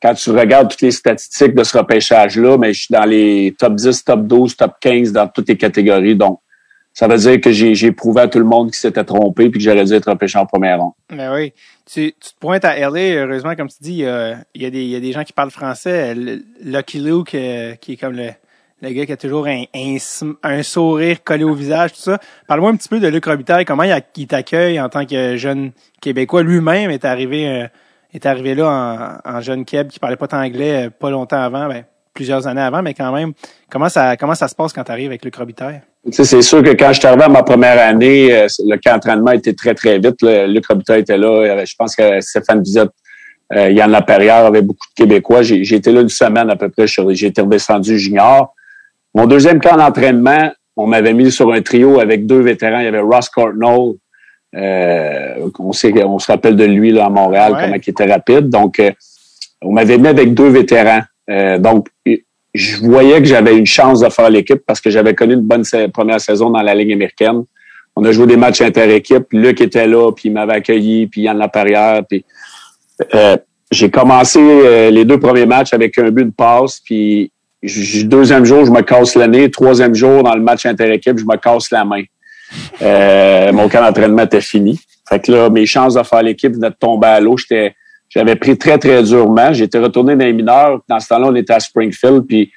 quand 0.00 0.14
tu 0.14 0.30
regardes 0.30 0.70
toutes 0.70 0.82
les 0.82 0.90
statistiques 0.90 1.54
de 1.54 1.64
ce 1.64 1.76
repêchage-là, 1.76 2.56
mais 2.56 2.72
je 2.72 2.84
suis 2.84 2.92
dans 2.92 3.04
les 3.04 3.54
top 3.58 3.74
10, 3.74 4.04
top 4.04 4.26
12, 4.26 4.56
top 4.56 4.72
15 4.80 5.12
dans 5.12 5.26
toutes 5.28 5.48
les 5.48 5.56
catégories. 5.56 6.14
Donc, 6.14 6.40
ça 6.92 7.06
veut 7.06 7.16
dire 7.16 7.40
que 7.40 7.52
j'ai 7.52 7.92
prouvé 7.92 8.22
à 8.22 8.28
tout 8.28 8.38
le 8.38 8.44
monde 8.44 8.72
qui 8.72 8.80
s'était 8.80 9.04
trompé 9.04 9.50
puis 9.50 9.60
que 9.60 9.64
j'aurais 9.64 9.84
dû 9.84 9.92
être 9.92 10.10
repêché 10.10 10.38
en 10.38 10.46
première 10.46 10.80
ronde. 10.80 10.92
Mais 11.12 11.28
oui. 11.28 11.52
Tu, 11.86 12.12
tu, 12.20 12.34
te 12.34 12.38
pointes 12.40 12.64
à 12.64 12.76
LA, 12.76 13.22
heureusement, 13.22 13.54
comme 13.54 13.68
tu 13.68 13.76
dis, 13.80 13.92
il 13.92 13.98
y 13.98 14.06
a, 14.06 14.36
il 14.54 14.62
y 14.62 14.66
a, 14.66 14.70
des, 14.70 14.82
il 14.82 14.90
y 14.90 14.96
a 14.96 15.00
des 15.00 15.12
gens 15.12 15.24
qui 15.24 15.32
parlent 15.32 15.50
français. 15.50 16.14
Lucky 16.60 16.98
Luke, 16.98 17.34
euh, 17.34 17.74
qui 17.76 17.92
est 17.92 17.96
comme 17.96 18.14
le, 18.14 18.30
le 18.82 18.90
gars 18.90 19.06
qui 19.06 19.12
a 19.12 19.16
toujours 19.16 19.46
un, 19.46 19.64
un, 20.42 20.62
sourire 20.62 21.22
collé 21.24 21.44
au 21.44 21.54
visage, 21.54 21.92
tout 21.92 22.00
ça. 22.00 22.18
Parle-moi 22.46 22.70
un 22.70 22.76
petit 22.76 22.88
peu 22.88 23.00
de 23.00 23.08
Luc 23.08 23.24
Robitaille, 23.24 23.64
comment 23.64 23.84
il, 23.84 24.26
t'accueille 24.26 24.80
en 24.80 24.88
tant 24.88 25.04
que 25.04 25.36
jeune 25.36 25.72
Québécois. 26.00 26.42
Lui-même 26.42 26.90
est 26.90 27.04
arrivé 27.04 27.48
euh, 27.48 27.68
est 28.14 28.26
arrivé 28.26 28.54
là 28.54 29.20
en, 29.24 29.40
jeune 29.40 29.64
Québécois 29.64 29.90
qui 29.90 29.98
parlait 29.98 30.16
pas 30.16 30.28
tant 30.28 30.42
anglais 30.42 30.86
euh, 30.86 30.90
pas 30.90 31.10
longtemps 31.10 31.40
avant, 31.40 31.68
ben, 31.68 31.84
plusieurs 32.14 32.46
années 32.46 32.60
avant, 32.60 32.82
mais 32.82 32.94
quand 32.94 33.12
même, 33.12 33.32
comment 33.70 33.88
ça 33.88 34.16
comment 34.16 34.34
ça 34.34 34.48
se 34.48 34.54
passe 34.54 34.72
quand 34.72 34.84
tu 34.84 34.92
arrives 34.92 35.10
avec 35.10 35.24
Luc 35.24 35.36
Robitaille? 35.36 35.82
c'est 36.10 36.42
sûr 36.42 36.62
que 36.62 36.70
quand 36.70 36.92
je 36.92 37.00
suis 37.00 37.06
arrivé 37.06 37.24
à 37.24 37.28
ma 37.28 37.42
première 37.42 37.78
année, 37.78 38.32
euh, 38.32 38.46
le 38.64 38.76
camp 38.76 38.94
d'entraînement 38.94 39.32
était 39.32 39.52
très, 39.52 39.74
très 39.74 39.98
vite. 39.98 40.22
Luc 40.22 40.66
Robitaille 40.66 41.00
était 41.00 41.18
là. 41.18 41.64
Je 41.64 41.74
pense 41.76 41.94
que 41.94 42.20
Stéphane 42.20 42.62
Bizot 42.62 42.88
euh, 43.54 43.70
Yann 43.70 43.90
Laperrière 43.90 44.46
avait 44.46 44.62
beaucoup 44.62 44.86
de 44.96 45.02
Québécois. 45.02 45.42
J'ai 45.42 45.74
été 45.74 45.90
là 45.90 46.02
une 46.02 46.08
semaine 46.08 46.50
à 46.50 46.56
peu 46.56 46.68
près. 46.68 46.86
J'ai 46.86 47.26
été 47.26 47.40
redescendu 47.40 47.98
junior. 47.98 48.54
Mon 49.14 49.26
deuxième 49.26 49.60
camp 49.60 49.76
d'entraînement, 49.76 50.50
on 50.76 50.86
m'avait 50.86 51.14
mis 51.14 51.30
sur 51.30 51.52
un 51.52 51.62
trio 51.62 51.98
avec 51.98 52.26
deux 52.26 52.40
vétérans. 52.40 52.80
Il 52.80 52.84
y 52.84 52.88
avait 52.88 53.00
Ross 53.00 53.28
Cortnell. 53.28 53.94
Euh, 54.58 55.50
on, 55.58 55.72
sait, 55.72 55.92
on 56.04 56.18
se 56.18 56.26
rappelle 56.26 56.56
de 56.56 56.64
lui 56.64 56.90
là, 56.90 57.06
à 57.06 57.08
Montréal, 57.08 57.56
comment 57.60 57.74
il 57.74 57.90
était 57.90 58.06
rapide. 58.06 58.48
Donc, 58.48 58.80
euh, 58.80 58.90
on 59.62 59.72
m'avait 59.72 59.98
mis 59.98 60.08
avec 60.08 60.34
deux 60.34 60.48
vétérans. 60.48 61.02
Euh, 61.30 61.58
donc, 61.58 61.88
je 62.54 62.76
voyais 62.78 63.20
que 63.20 63.26
j'avais 63.26 63.56
une 63.56 63.66
chance 63.66 64.00
de 64.00 64.08
faire 64.08 64.30
l'équipe 64.30 64.62
parce 64.66 64.80
que 64.80 64.90
j'avais 64.90 65.14
connu 65.14 65.34
une 65.34 65.42
bonne 65.42 65.64
première 65.92 66.20
saison 66.20 66.50
dans 66.50 66.62
la 66.62 66.74
Ligue 66.74 66.92
américaine. 66.92 67.44
On 67.94 68.04
a 68.04 68.12
joué 68.12 68.26
des 68.26 68.36
matchs 68.36 68.60
inter-équipe. 68.62 69.26
Luc 69.32 69.60
était 69.60 69.86
là, 69.86 70.10
puis 70.12 70.28
il 70.28 70.32
m'avait 70.32 70.54
accueilli, 70.54 71.06
puis 71.06 71.22
Yann 71.22 71.36
Laperrière. 71.36 72.02
Puis, 72.08 72.24
euh, 73.14 73.36
j'ai 73.70 73.90
commencé 73.90 74.40
les 74.90 75.04
deux 75.04 75.20
premiers 75.20 75.46
matchs 75.46 75.74
avec 75.74 75.98
un 75.98 76.10
but 76.10 76.24
de 76.24 76.30
passe, 76.30 76.80
puis 76.80 77.30
deuxième 78.04 78.44
jour, 78.44 78.64
je 78.64 78.70
me 78.70 78.80
casse 78.80 79.14
le 79.14 79.26
nez. 79.26 79.50
Troisième 79.50 79.94
jour, 79.94 80.22
dans 80.22 80.34
le 80.34 80.40
match 80.40 80.64
inter-équipe, 80.64 81.18
je 81.18 81.24
me 81.24 81.36
casse 81.36 81.70
la 81.70 81.84
main. 81.84 82.02
Euh, 82.82 83.52
mon 83.52 83.68
camp 83.68 83.80
d'entraînement 83.80 84.22
était 84.22 84.40
fini. 84.40 84.78
Fait 85.08 85.20
que 85.20 85.32
là, 85.32 85.50
mes 85.50 85.66
chances 85.66 85.94
de 85.94 86.02
faire 86.02 86.22
l'équipe 86.22 86.52
venaient 86.52 86.70
de 86.70 86.76
tomber 86.78 87.06
à 87.06 87.20
l'eau. 87.20 87.36
J'étais, 87.36 87.74
j'avais 88.08 88.36
pris 88.36 88.56
très, 88.56 88.78
très 88.78 89.02
durement. 89.02 89.52
J'étais 89.52 89.78
retourné 89.78 90.16
dans 90.16 90.24
les 90.24 90.32
mineurs. 90.32 90.80
Dans 90.88 91.00
ce 91.00 91.08
temps-là, 91.08 91.28
on 91.28 91.34
était 91.34 91.54
à 91.54 91.60
Springfield. 91.60 92.26
Puis 92.26 92.52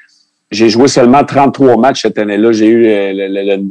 j'ai 0.49 0.69
joué 0.69 0.88
seulement 0.88 1.23
33 1.23 1.77
matchs 1.77 2.01
cette 2.01 2.17
année-là. 2.17 2.51
J'ai 2.51 2.67
eu 2.67 2.86
euh, 2.88 3.12
le, 3.13 3.63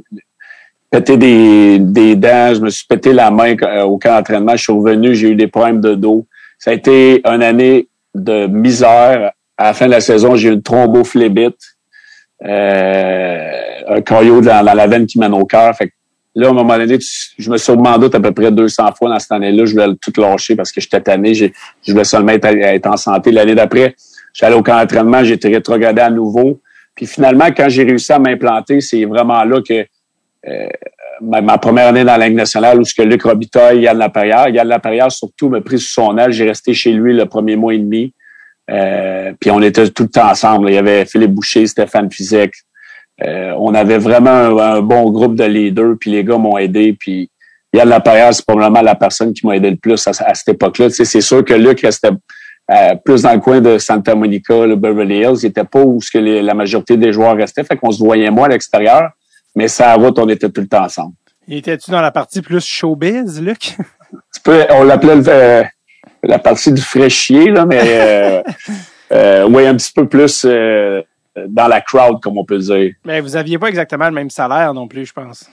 pété 0.90 1.16
des, 1.16 1.78
des 1.78 2.16
dents. 2.16 2.54
Je 2.54 2.60
me 2.60 2.70
suis 2.70 2.86
pété 2.86 3.12
la 3.12 3.30
main 3.30 3.54
euh, 3.62 3.82
au 3.82 3.98
camp 3.98 4.16
d'entraînement. 4.16 4.56
Je 4.56 4.62
suis 4.62 4.72
revenu. 4.72 5.14
J'ai 5.14 5.30
eu 5.30 5.36
des 5.36 5.48
problèmes 5.48 5.80
de 5.80 5.94
dos. 5.94 6.26
Ça 6.58 6.70
a 6.70 6.74
été 6.74 7.22
une 7.26 7.42
année 7.42 7.88
de 8.14 8.46
misère 8.46 9.32
à 9.60 9.64
la 9.64 9.74
fin 9.74 9.86
de 9.86 9.90
la 9.90 10.00
saison, 10.00 10.36
j'ai 10.36 10.48
eu 10.48 10.52
une 10.52 10.62
thrombophlébite, 10.62 11.76
euh, 12.42 13.50
un 13.88 14.00
caillot 14.00 14.40
dans, 14.40 14.64
la 14.64 14.86
veine 14.86 15.04
qui 15.04 15.18
mène 15.18 15.34
au 15.34 15.44
cœur. 15.44 15.76
Fait 15.76 15.92
là, 16.34 16.48
à 16.48 16.50
un 16.50 16.54
moment 16.54 16.76
donné, 16.76 16.98
je 17.38 17.50
me 17.50 17.56
suis 17.56 17.72
demandé 17.72 18.06
à 18.12 18.20
peu 18.20 18.32
près 18.32 18.50
200 18.50 18.92
fois 18.96 19.10
dans 19.10 19.18
cette 19.18 19.32
année-là. 19.32 19.64
Je 19.64 19.72
voulais 19.72 19.94
tout 20.00 20.12
lâcher 20.20 20.56
parce 20.56 20.72
que 20.72 20.80
j'étais 20.80 21.00
tanné. 21.00 21.34
Je 21.34 21.50
voulais 21.88 22.04
seulement 22.04 22.32
être, 22.32 22.86
en 22.86 22.96
santé. 22.96 23.32
L'année 23.32 23.54
d'après, 23.54 23.94
j'allais 24.32 24.54
au 24.54 24.62
camp 24.62 24.78
d'entraînement, 24.78 25.24
j'ai 25.24 25.34
été 25.34 25.48
rétrogradé 25.48 26.00
à 26.00 26.10
nouveau. 26.10 26.60
Puis 26.94 27.06
finalement, 27.06 27.46
quand 27.56 27.68
j'ai 27.68 27.84
réussi 27.84 28.12
à 28.12 28.18
m'implanter, 28.18 28.80
c'est 28.80 29.04
vraiment 29.04 29.42
là 29.44 29.60
que 29.66 29.86
euh, 30.48 30.68
ma, 31.20 31.58
première 31.58 31.88
année 31.88 32.04
dans 32.04 32.16
la 32.16 32.30
nationale 32.30 32.80
où 32.80 32.84
ce 32.84 32.94
que 32.94 33.02
Luc 33.02 33.22
Robitaille, 33.22 33.82
Yann 33.82 33.98
Laperrière, 33.98 34.48
Yann 34.48 34.66
Laperrière 34.66 35.12
surtout 35.12 35.48
m'a 35.48 35.60
pris 35.60 35.78
sous 35.78 35.92
son 35.92 36.16
aile. 36.18 36.32
J'ai 36.32 36.46
resté 36.46 36.74
chez 36.74 36.92
lui 36.92 37.14
le 37.14 37.26
premier 37.26 37.56
mois 37.56 37.74
et 37.74 37.78
demi. 37.78 38.12
Euh, 38.70 39.32
puis 39.40 39.50
on 39.50 39.60
était 39.62 39.88
tout 39.90 40.04
le 40.04 40.08
temps 40.08 40.30
ensemble. 40.30 40.70
Il 40.70 40.74
y 40.74 40.78
avait 40.78 41.04
Philippe 41.04 41.32
Boucher, 41.32 41.66
Stéphane 41.66 42.10
Fizek, 42.10 42.52
euh, 43.26 43.52
on 43.58 43.74
avait 43.74 43.98
vraiment 43.98 44.30
un, 44.30 44.80
bon 44.80 45.10
groupe 45.10 45.34
de 45.34 45.44
leaders, 45.44 45.94
puis 46.00 46.10
les 46.10 46.24
gars 46.24 46.38
m'ont 46.38 46.58
aidé, 46.58 46.96
puis 46.98 47.30
Yann 47.72 47.88
Lapierre, 47.88 48.34
c'est 48.34 48.44
probablement 48.44 48.82
la 48.82 48.94
personne 48.94 49.32
qui 49.32 49.46
m'a 49.46 49.56
aidé 49.56 49.70
le 49.70 49.76
plus 49.76 50.06
à, 50.06 50.12
cette 50.12 50.48
époque-là. 50.48 50.88
Tu 50.88 50.96
sais, 50.96 51.04
c'est 51.04 51.20
sûr 51.20 51.44
que 51.44 51.54
Luc 51.54 51.80
restait 51.80 52.10
euh, 52.70 52.94
plus 53.04 53.22
dans 53.22 53.32
le 53.32 53.40
coin 53.40 53.60
de 53.60 53.78
Santa 53.78 54.14
Monica, 54.14 54.66
le 54.66 54.76
Beverly 54.76 55.18
Hills. 55.18 55.38
Il 55.42 55.46
était 55.46 55.64
pas 55.64 55.82
où 55.82 56.00
ce 56.00 56.10
que 56.10 56.18
la 56.18 56.54
majorité 56.54 56.96
des 56.96 57.12
joueurs 57.12 57.36
restaient, 57.36 57.64
fait 57.64 57.76
qu'on 57.76 57.90
se 57.90 58.02
voyait 58.02 58.30
moins 58.30 58.46
à 58.46 58.50
l'extérieur, 58.50 59.10
mais 59.54 59.68
ça 59.68 59.94
route, 59.94 60.18
on 60.18 60.28
était 60.28 60.48
tout 60.48 60.60
le 60.60 60.68
temps 60.68 60.84
ensemble. 60.84 61.14
Étais-tu 61.48 61.90
dans 61.90 62.00
la 62.00 62.12
partie 62.12 62.42
plus 62.42 62.64
showbiz, 62.64 63.40
Luc? 63.42 63.76
on 64.70 64.84
l'appelait 64.84 65.28
euh, 65.28 65.64
la 66.22 66.38
partie 66.38 66.72
du 66.72 66.82
fraîchier, 66.82 67.50
là, 67.50 67.66
mais 67.66 67.80
euh, 67.82 68.42
euh, 69.12 69.48
oui, 69.48 69.66
un 69.66 69.74
petit 69.74 69.92
peu 69.92 70.06
plus 70.06 70.44
euh, 70.44 71.02
dans 71.48 71.68
la 71.68 71.80
crowd, 71.80 72.20
comme 72.20 72.38
on 72.38 72.44
peut 72.44 72.58
dire. 72.58 72.92
Mais 73.04 73.20
vous 73.20 73.36
aviez 73.36 73.58
pas 73.58 73.68
exactement 73.68 74.06
le 74.06 74.14
même 74.14 74.30
salaire 74.30 74.74
non 74.74 74.88
plus, 74.88 75.06
je 75.06 75.12
pense. 75.12 75.48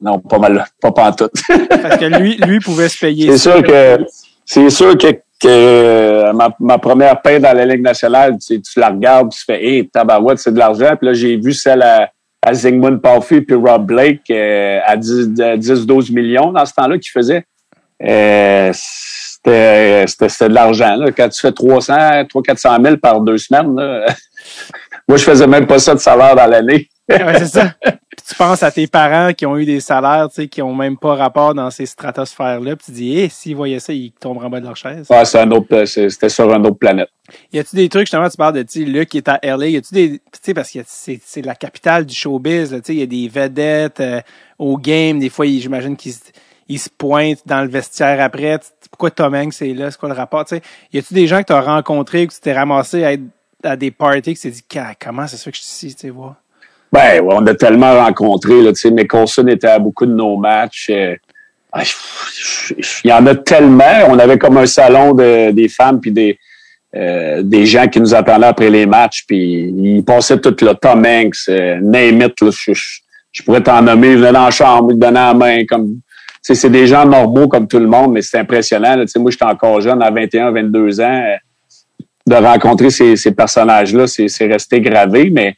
Non, 0.00 0.18
pas 0.18 0.38
mal, 0.38 0.66
pas 0.80 0.92
pantoute. 0.92 1.32
Parce 1.48 1.96
que 1.96 2.18
lui, 2.18 2.36
lui 2.36 2.60
pouvait 2.60 2.88
se 2.88 2.98
payer. 2.98 3.30
C'est 3.30 3.38
sûr 3.38 3.62
que 3.62 4.04
c'est 4.44 4.70
sûr 4.70 4.98
que, 4.98 5.06
que 5.40 6.32
ma, 6.32 6.54
ma, 6.60 6.78
première 6.78 7.20
paie 7.22 7.40
dans 7.40 7.56
la 7.56 7.64
Ligue 7.64 7.82
nationale, 7.82 8.36
tu, 8.38 8.60
tu 8.60 8.80
la 8.80 8.90
regardes, 8.90 9.32
tu 9.32 9.42
fais 9.44 9.64
Hey, 9.64 9.88
tabarouette, 9.88 10.38
c'est 10.38 10.52
de 10.52 10.58
l'argent. 10.58 10.94
Puis 10.96 11.06
là, 11.06 11.12
j'ai 11.14 11.36
vu 11.36 11.52
celle 11.52 11.82
à, 11.82 12.10
à 12.42 12.52
Zygmunt 12.52 12.98
Palfi 12.98 13.40
puis 13.40 13.56
Rob 13.56 13.86
Blake 13.86 14.30
euh, 14.30 14.80
à 14.84 14.96
10-12 14.96 16.12
millions 16.12 16.52
dans 16.52 16.66
ce 16.66 16.74
temps-là 16.74 16.98
qu'ils 16.98 17.12
faisaient. 17.12 17.44
Euh, 18.02 18.70
c'était, 18.74 20.04
c'était, 20.06 20.48
de 20.48 20.54
l'argent. 20.54 20.96
Là. 20.96 21.12
Quand 21.12 21.28
tu 21.28 21.40
fais 21.40 21.52
300, 21.52 21.94
300-400 22.24 22.84
000 22.84 22.96
par 22.98 23.20
deux 23.20 23.38
semaines, 23.38 23.74
là, 23.76 24.06
moi, 25.08 25.18
je 25.18 25.24
faisais 25.24 25.46
même 25.46 25.66
pas 25.66 25.78
ça 25.78 25.94
de 25.94 26.00
salaire 26.00 26.34
dans 26.34 26.46
l'année. 26.46 26.88
ouais, 27.08 27.38
c'est 27.38 27.46
ça. 27.46 27.74
tu 28.26 28.34
penses 28.36 28.62
à 28.62 28.70
tes 28.70 28.86
parents 28.86 29.34
qui 29.34 29.44
ont 29.44 29.56
eu 29.58 29.66
des 29.66 29.80
salaires, 29.80 30.28
tu 30.28 30.36
sais, 30.36 30.48
qui 30.48 30.62
ont 30.62 30.74
même 30.74 30.96
pas 30.96 31.14
rapport 31.14 31.54
dans 31.54 31.70
ces 31.70 31.84
stratosphères-là, 31.84 32.76
puis 32.76 32.86
tu 32.86 32.92
dis, 32.92 33.18
eh, 33.18 33.28
s'ils 33.28 33.54
voyaient 33.54 33.80
ça, 33.80 33.92
ils 33.92 34.12
tomberaient 34.12 34.46
en 34.46 34.50
bas 34.50 34.60
de 34.60 34.66
leur 34.66 34.76
chaise. 34.76 35.06
Ouais, 35.10 35.24
c'est 35.26 35.40
un 35.40 35.50
autre, 35.50 35.84
c'était 35.84 36.30
sur 36.30 36.50
une 36.52 36.66
autre 36.66 36.78
planète. 36.78 37.10
Y 37.52 37.58
a-tu 37.58 37.76
des 37.76 37.88
trucs, 37.88 38.06
justement, 38.06 38.28
tu 38.28 38.36
parles 38.36 38.54
de, 38.54 38.62
tu 38.62 38.80
sais, 38.80 38.90
Luc 38.90 39.10
qui 39.10 39.18
est 39.18 39.28
à 39.28 39.38
LA, 39.42 39.68
y 39.68 39.76
a-tu 39.76 39.92
des, 39.92 40.10
tu 40.10 40.38
sais, 40.40 40.54
parce 40.54 40.70
que 40.70 40.78
c'est, 40.86 41.20
c'est 41.22 41.42
la 41.42 41.54
capitale 41.54 42.06
du 42.06 42.14
showbiz, 42.14 42.70
tu 42.70 42.76
sais, 42.82 42.94
il 42.94 43.00
y 43.00 43.02
a 43.02 43.06
des 43.06 43.28
vedettes 43.28 44.00
euh, 44.00 44.20
au 44.58 44.78
game, 44.78 45.18
des 45.18 45.28
fois, 45.28 45.44
j'imagine 45.46 45.96
qu'ils 45.96 46.14
ils 46.66 46.78
se 46.78 46.88
pointent 46.88 47.42
dans 47.46 47.60
le 47.60 47.68
vestiaire 47.68 48.22
après. 48.22 48.58
Pourquoi 48.90 49.10
Tom 49.10 49.34
Hanks 49.34 49.60
est 49.60 49.74
là? 49.74 49.90
C'est 49.90 50.00
quoi 50.00 50.08
le 50.08 50.14
rapport? 50.14 50.46
Tu 50.46 50.56
sais, 50.56 50.62
y 50.94 50.98
a-tu 50.98 51.12
des 51.12 51.26
gens 51.26 51.42
que 51.42 51.48
tu 51.48 51.52
as 51.52 51.60
rencontrés, 51.60 52.26
que 52.26 52.32
tu 52.32 52.40
t'es 52.40 52.54
ramassé 52.54 53.04
à 53.04 53.12
être 53.12 53.22
à 53.64 53.76
des 53.76 53.90
parties, 53.90 54.34
que 54.34 54.40
tu 54.40 54.48
t'es 54.48 54.50
dit, 54.50 54.64
comment 55.02 55.26
c'est 55.26 55.36
ça 55.36 55.50
que 55.50 55.56
je 55.56 55.62
suis 55.62 55.86
ici, 55.88 55.96
tu 55.96 56.10
voir? 56.10 56.36
Ben, 56.92 57.22
on 57.28 57.44
a 57.46 57.54
tellement 57.54 57.94
rencontré, 57.96 58.62
là, 58.62 58.72
tu 58.72 58.88
sais, 58.88 59.42
était 59.48 59.66
à 59.66 59.78
beaucoup 59.78 60.06
de 60.06 60.14
nos 60.14 60.36
matchs. 60.36 60.90
Euh, 60.90 61.16
ah, 61.72 61.82
il 63.04 63.10
y 63.10 63.12
en 63.12 63.26
a 63.26 63.34
tellement. 63.34 64.06
On 64.08 64.18
avait 64.18 64.38
comme 64.38 64.58
un 64.58 64.66
salon 64.66 65.12
de, 65.12 65.50
des 65.50 65.68
femmes 65.68 66.00
puis 66.00 66.12
des, 66.12 66.38
euh, 66.94 67.42
des 67.42 67.66
gens 67.66 67.88
qui 67.88 68.00
nous 68.00 68.14
attendaient 68.14 68.46
après 68.46 68.70
les 68.70 68.86
matchs, 68.86 69.24
puis 69.26 69.74
ils 69.76 70.04
passaient 70.04 70.38
tout 70.38 70.54
le 70.60 70.74
Tom 70.74 71.04
Hanks, 71.04 71.48
euh, 71.48 71.80
name 71.82 72.22
it, 72.22 72.34
je, 72.40 72.72
je, 73.32 73.42
pourrais 73.42 73.62
t'en 73.62 73.82
nommer, 73.82 74.12
ils 74.12 74.18
venaient 74.18 74.32
dans 74.32 74.44
la 74.44 74.52
chambre, 74.52 74.92
ils 74.92 74.98
donnaient 74.98 75.14
la 75.14 75.34
main, 75.34 75.64
comme 75.68 75.98
c'est 76.40 76.70
des 76.70 76.86
gens 76.86 77.04
normaux 77.04 77.48
comme 77.48 77.66
tout 77.66 77.80
le 77.80 77.88
monde, 77.88 78.12
mais 78.12 78.22
c'est 78.22 78.38
impressionnant. 78.38 78.94
Là. 78.94 79.04
Moi, 79.16 79.30
j'étais 79.32 79.44
encore 79.44 79.80
jeune, 79.80 80.00
à 80.02 80.10
21, 80.10 80.52
22 80.52 81.00
ans, 81.00 81.04
euh, 81.04 81.36
de 82.26 82.34
rencontrer 82.34 82.90
ces, 82.90 83.16
ces 83.16 83.32
personnages-là, 83.32 84.06
c'est 84.06 84.46
resté 84.46 84.80
gravé, 84.80 85.30
mais 85.30 85.56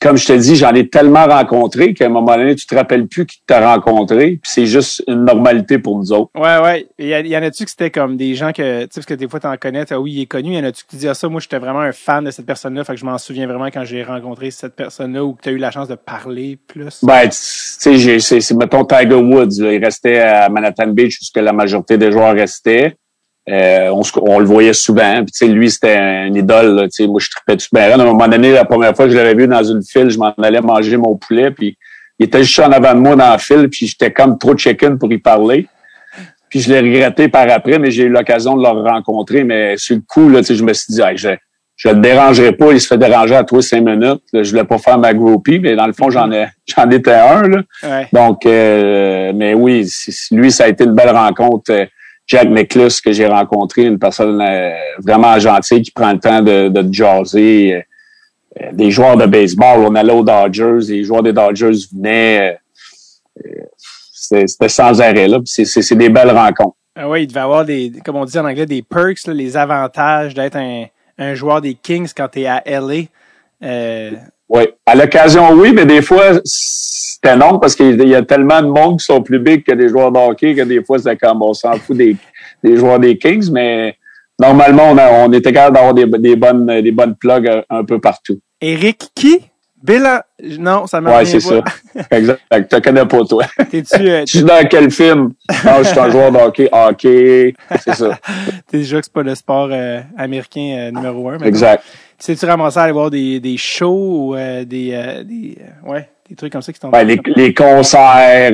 comme 0.00 0.18
je 0.18 0.26
te 0.26 0.32
dis, 0.34 0.54
j'en 0.56 0.74
ai 0.74 0.88
tellement 0.88 1.24
rencontré 1.24 1.94
qu'à 1.94 2.06
un 2.06 2.10
moment 2.10 2.36
donné, 2.36 2.54
tu 2.54 2.66
te 2.66 2.74
rappelles 2.74 3.06
plus 3.06 3.24
qui 3.24 3.40
t'a 3.46 3.74
rencontré, 3.74 4.38
puis 4.42 4.50
c'est 4.52 4.66
juste 4.66 5.02
une 5.08 5.24
normalité 5.24 5.78
pour 5.78 5.96
nous 5.96 6.12
autres. 6.12 6.30
Ouais, 6.34 6.58
ouais. 6.58 6.86
Il 6.98 7.08
y, 7.08 7.36
en 7.36 7.42
a-tu 7.42 7.64
que 7.64 7.70
c'était 7.70 7.90
comme 7.90 8.18
des 8.18 8.34
gens 8.34 8.52
que, 8.52 8.82
tu 8.82 8.82
sais, 8.82 8.88
parce 8.96 9.06
que 9.06 9.14
des 9.14 9.28
fois 9.28 9.40
t'en 9.40 9.56
connais, 9.56 9.90
oui, 9.94 10.12
il 10.12 10.20
est 10.22 10.26
connu, 10.26 10.50
il 10.50 10.56
y 10.56 10.58
en 10.58 10.64
a-tu 10.64 10.84
qui 10.84 10.96
disent 10.96 11.08
ah, 11.08 11.14
ça, 11.14 11.28
moi 11.28 11.40
j'étais 11.40 11.58
vraiment 11.58 11.80
un 11.80 11.92
fan 11.92 12.24
de 12.24 12.30
cette 12.30 12.44
personne-là, 12.44 12.84
fait 12.84 12.94
que 12.94 13.00
je 13.00 13.04
m'en 13.06 13.16
souviens 13.16 13.46
vraiment 13.46 13.66
quand 13.66 13.84
j'ai 13.84 14.02
rencontré 14.02 14.50
cette 14.50 14.76
personne-là 14.76 15.24
ou 15.24 15.32
que 15.32 15.42
tu 15.42 15.48
as 15.48 15.52
eu 15.52 15.58
la 15.58 15.70
chance 15.70 15.88
de 15.88 15.94
parler 15.94 16.58
plus? 16.66 17.02
Ben, 17.02 17.22
tu 17.22 17.30
sais, 17.30 18.20
c'est, 18.20 18.54
mettons 18.54 18.84
Tiger 18.84 19.14
Woods, 19.14 19.56
il 19.58 19.82
restait 19.82 20.18
à 20.18 20.50
Manhattan 20.50 20.88
Beach 20.88 21.18
où 21.18 21.40
la 21.40 21.52
majorité 21.54 21.96
des 21.96 22.12
joueurs 22.12 22.34
restaient. 22.34 22.94
Euh, 23.48 23.90
on, 23.90 24.02
on, 24.22 24.38
le 24.38 24.46
voyait 24.46 24.72
souvent. 24.72 25.22
Puis, 25.24 25.48
lui, 25.48 25.70
c'était 25.70 25.96
un 25.96 26.34
idole. 26.34 26.76
Là, 26.76 27.06
moi, 27.06 27.20
je 27.20 27.30
tripais 27.30 27.56
tout 27.56 27.66
bien. 27.72 27.90
À 27.90 27.94
un 27.94 28.04
moment 28.04 28.28
donné, 28.28 28.52
la 28.52 28.64
première 28.64 28.96
fois 28.96 29.04
que 29.04 29.10
je 29.10 29.16
l'avais 29.16 29.34
vu 29.34 29.46
dans 29.46 29.62
une 29.62 29.82
file, 29.82 30.08
je 30.08 30.18
m'en 30.18 30.32
allais 30.42 30.60
manger 30.60 30.96
mon 30.96 31.16
poulet. 31.16 31.50
Puis, 31.50 31.76
il 32.18 32.26
était 32.26 32.42
juste 32.42 32.58
en 32.60 32.72
avant 32.72 32.94
de 32.94 33.00
moi 33.00 33.16
dans 33.16 33.30
la 33.30 33.38
file. 33.38 33.68
Puis, 33.68 33.86
j'étais 33.86 34.12
comme 34.12 34.38
trop 34.38 34.56
chicken 34.56 34.98
pour 34.98 35.12
y 35.12 35.18
parler. 35.18 35.66
Puis, 36.48 36.60
je 36.60 36.72
l'ai 36.72 36.80
regretté 36.80 37.28
par 37.28 37.48
après, 37.50 37.78
mais 37.78 37.90
j'ai 37.90 38.04
eu 38.04 38.08
l'occasion 38.08 38.56
de 38.56 38.62
le 38.62 38.68
rencontrer. 38.68 39.44
Mais 39.44 39.76
sur 39.76 39.96
le 39.96 40.02
coup, 40.06 40.30
là, 40.30 40.40
je 40.42 40.62
me 40.62 40.72
suis 40.72 40.94
dit, 40.94 41.02
je 41.16 41.36
je 41.76 41.88
le 41.88 41.96
dérangerai 41.96 42.52
pas. 42.52 42.72
Il 42.72 42.80
se 42.80 42.86
fait 42.86 42.98
déranger 42.98 43.34
à 43.34 43.44
toi 43.44 43.60
cinq 43.60 43.82
minutes. 43.82 44.22
je 44.32 44.48
voulais 44.50 44.64
pas 44.64 44.78
faire 44.78 44.98
ma 44.98 45.12
groupie, 45.12 45.58
mais 45.58 45.74
dans 45.74 45.86
le 45.86 45.92
fond, 45.92 46.10
j'en 46.10 46.30
ai, 46.30 46.46
j'en 46.66 46.88
étais 46.90 47.14
un. 47.14 47.48
Là. 47.48 48.04
Donc, 48.12 48.46
euh, 48.46 49.32
mais 49.34 49.54
oui, 49.54 49.88
lui, 50.30 50.52
ça 50.52 50.64
a 50.64 50.68
été 50.68 50.84
une 50.84 50.94
belle 50.94 51.10
rencontre. 51.10 51.72
Euh, 52.24 52.38
Jack 52.38 52.48
Nicklaus 52.48 53.00
que 53.00 53.12
j'ai 53.12 53.26
rencontré, 53.26 53.84
une 53.84 53.98
personne 53.98 54.40
euh, 54.40 54.70
vraiment 54.98 55.38
gentille 55.38 55.82
qui 55.82 55.90
prend 55.90 56.12
le 56.12 56.18
temps 56.18 56.42
de, 56.42 56.68
de 56.68 56.92
jaser. 56.92 57.74
Euh, 57.74 57.80
euh, 58.62 58.72
des 58.72 58.90
joueurs 58.90 59.16
de 59.16 59.26
baseball, 59.26 59.80
on 59.80 59.94
allait 59.96 60.12
aux 60.12 60.22
Dodgers, 60.22 60.78
les 60.88 61.02
joueurs 61.02 61.22
des 61.22 61.32
Dodgers 61.32 61.72
venaient. 61.92 62.58
C'était 64.12 64.68
sans 64.68 65.00
arrêt 65.00 65.26
là. 65.26 65.38
C'est 65.44 65.94
des 65.94 66.08
belles 66.08 66.30
rencontres. 66.30 66.76
Ah 66.96 67.08
oui, 67.08 67.24
il 67.24 67.26
devait 67.26 67.40
avoir 67.40 67.64
des, 67.64 67.92
comme 68.04 68.14
on 68.14 68.24
dit 68.24 68.38
en 68.38 68.44
anglais, 68.44 68.66
des 68.66 68.82
perks, 68.82 69.26
les 69.26 69.56
avantages 69.56 70.34
d'être 70.34 70.54
un, 70.54 70.84
un, 71.18 71.34
joueur 71.34 71.60
des 71.60 71.74
Kings 71.74 72.10
quand 72.16 72.28
tu 72.28 72.42
es 72.42 72.46
à 72.46 72.62
LA. 72.64 73.06
Euh... 73.64 74.12
Oui, 74.48 74.62
à 74.86 74.94
l'occasion, 74.94 75.50
oui, 75.54 75.72
mais 75.72 75.86
des 75.86 76.02
fois, 76.02 76.38
c'était 77.24 77.36
non 77.36 77.58
parce 77.58 77.74
qu'il 77.74 78.06
y 78.06 78.14
a 78.14 78.22
tellement 78.22 78.60
de 78.60 78.68
monde 78.68 78.98
qui 78.98 79.06
sont 79.06 79.22
plus 79.22 79.38
big 79.38 79.64
que 79.64 79.72
des 79.72 79.88
joueurs 79.88 80.12
de 80.12 80.18
hockey 80.18 80.54
que 80.54 80.62
des 80.62 80.84
fois, 80.84 80.98
c'est 80.98 81.16
comme 81.16 81.42
on 81.42 81.54
s'en 81.54 81.72
fout 81.74 81.96
des, 81.96 82.16
des 82.62 82.76
joueurs 82.76 82.98
des 82.98 83.16
Kings, 83.16 83.50
mais 83.50 83.96
normalement, 84.38 84.90
on, 84.90 84.98
on 84.98 85.32
était 85.32 85.52
capable 85.52 85.76
d'avoir 85.76 85.94
des, 85.94 86.06
des, 86.06 86.36
bonnes, 86.36 86.66
des 86.66 86.90
bonnes 86.92 87.14
plugs 87.16 87.64
un 87.70 87.84
peu 87.84 87.98
partout. 87.98 88.38
Eric 88.60 89.08
qui? 89.14 89.40
Bill, 89.82 90.06
non, 90.58 90.86
ça 90.86 91.02
m'a 91.02 91.18
Ouais, 91.18 91.24
c'est 91.26 91.40
ça. 91.40 91.62
exact. 92.10 92.42
Tu 92.70 92.80
connais 92.80 93.04
pas, 93.04 93.24
toi. 93.24 93.44
T'es-tu, 93.70 94.08
euh, 94.08 94.24
tu 94.26 94.38
es 94.38 94.42
dans 94.42 94.66
quel 94.66 94.90
film? 94.90 95.34
Non, 95.62 95.72
je 95.78 95.88
suis 95.88 95.98
un 95.98 96.10
joueur 96.10 96.32
de 96.32 96.38
hockey. 96.38 96.70
Hockey, 96.72 97.54
c'est 97.80 97.94
ça. 97.94 98.18
T'es 98.66 98.78
déjà 98.78 98.98
que 99.00 99.04
c'est 99.04 99.12
pas 99.12 99.22
le 99.22 99.34
sport 99.34 99.68
euh, 99.70 100.00
américain 100.16 100.74
euh, 100.78 100.90
numéro 100.90 101.28
un. 101.28 101.38
Exact. 101.40 101.84
Sais-tu 102.18 102.46
ramasser 102.46 102.78
à 102.78 102.84
aller 102.84 102.92
voir 102.92 103.10
des, 103.10 103.40
des 103.40 103.58
shows 103.58 104.28
ou 104.30 104.34
euh, 104.34 104.64
des, 104.64 104.92
euh, 104.94 105.22
des 105.22 105.58
ouais, 105.84 106.08
des 106.28 106.36
trucs 106.36 106.52
comme 106.52 106.62
ça 106.62 106.72
qui. 106.72 106.86
Ouais, 106.86 107.04
les, 107.04 107.20
les 107.36 107.54
concerts, 107.54 108.52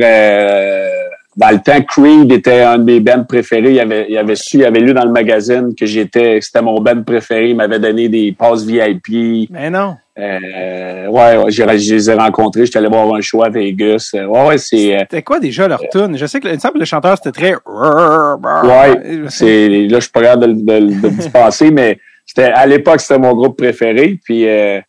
dans 1.36 1.50
le 1.50 1.58
temps, 1.58 1.80
Creed 1.82 2.32
était 2.32 2.62
un 2.62 2.78
de 2.78 2.84
mes 2.84 3.00
bands 3.00 3.24
préférés. 3.24 3.72
Il 3.72 3.80
avait, 3.80 4.06
il 4.08 4.18
avait 4.18 4.34
su, 4.34 4.58
il 4.58 4.64
avait 4.64 4.80
lu 4.80 4.92
dans 4.92 5.04
le 5.04 5.12
magazine 5.12 5.74
que 5.78 5.86
j'étais, 5.86 6.40
c'était 6.42 6.60
mon 6.60 6.80
band 6.80 7.02
préféré. 7.02 7.50
Il 7.50 7.56
m'avait 7.56 7.78
donné 7.78 8.08
des 8.08 8.32
passes 8.32 8.64
VIP. 8.64 9.48
Mais 9.50 9.70
non. 9.70 9.96
Euh, 10.18 11.06
ouais, 11.06 11.36
ouais 11.38 11.50
je, 11.50 11.62
les 11.62 12.10
ai 12.10 12.14
rencontrés. 12.14 12.66
J'étais 12.66 12.78
allé 12.78 12.88
voir 12.88 13.14
un 13.14 13.20
show 13.20 13.42
à 13.44 13.48
Vegas. 13.48 14.10
Ouais, 14.12 14.46
ouais, 14.48 14.58
c'est. 14.58 14.98
C'était 15.00 15.22
quoi 15.22 15.38
déjà 15.38 15.68
leur 15.68 15.80
tune? 15.90 16.16
Je 16.16 16.26
sais 16.26 16.40
que, 16.40 16.48
il 16.48 16.54
me 16.54 16.58
semble 16.58 16.74
que 16.74 16.80
le 16.80 16.84
chanteur 16.84 17.16
c'était 17.16 17.32
très. 17.32 17.54
Ouais, 17.54 19.26
c'est, 19.28 19.68
là, 19.86 19.98
je 19.98 20.00
suis 20.00 20.12
pas 20.12 20.22
capable 20.22 20.64
de, 20.64 20.78
de, 20.78 21.70
mais 21.72 21.98
c'était, 22.26 22.50
à 22.52 22.66
l'époque, 22.66 23.00
c'était 23.00 23.18
mon 23.18 23.34
groupe 23.34 23.56
préféré. 23.56 24.18
Puis, 24.22 24.46
euh, 24.46 24.78
euh, 24.78 24.80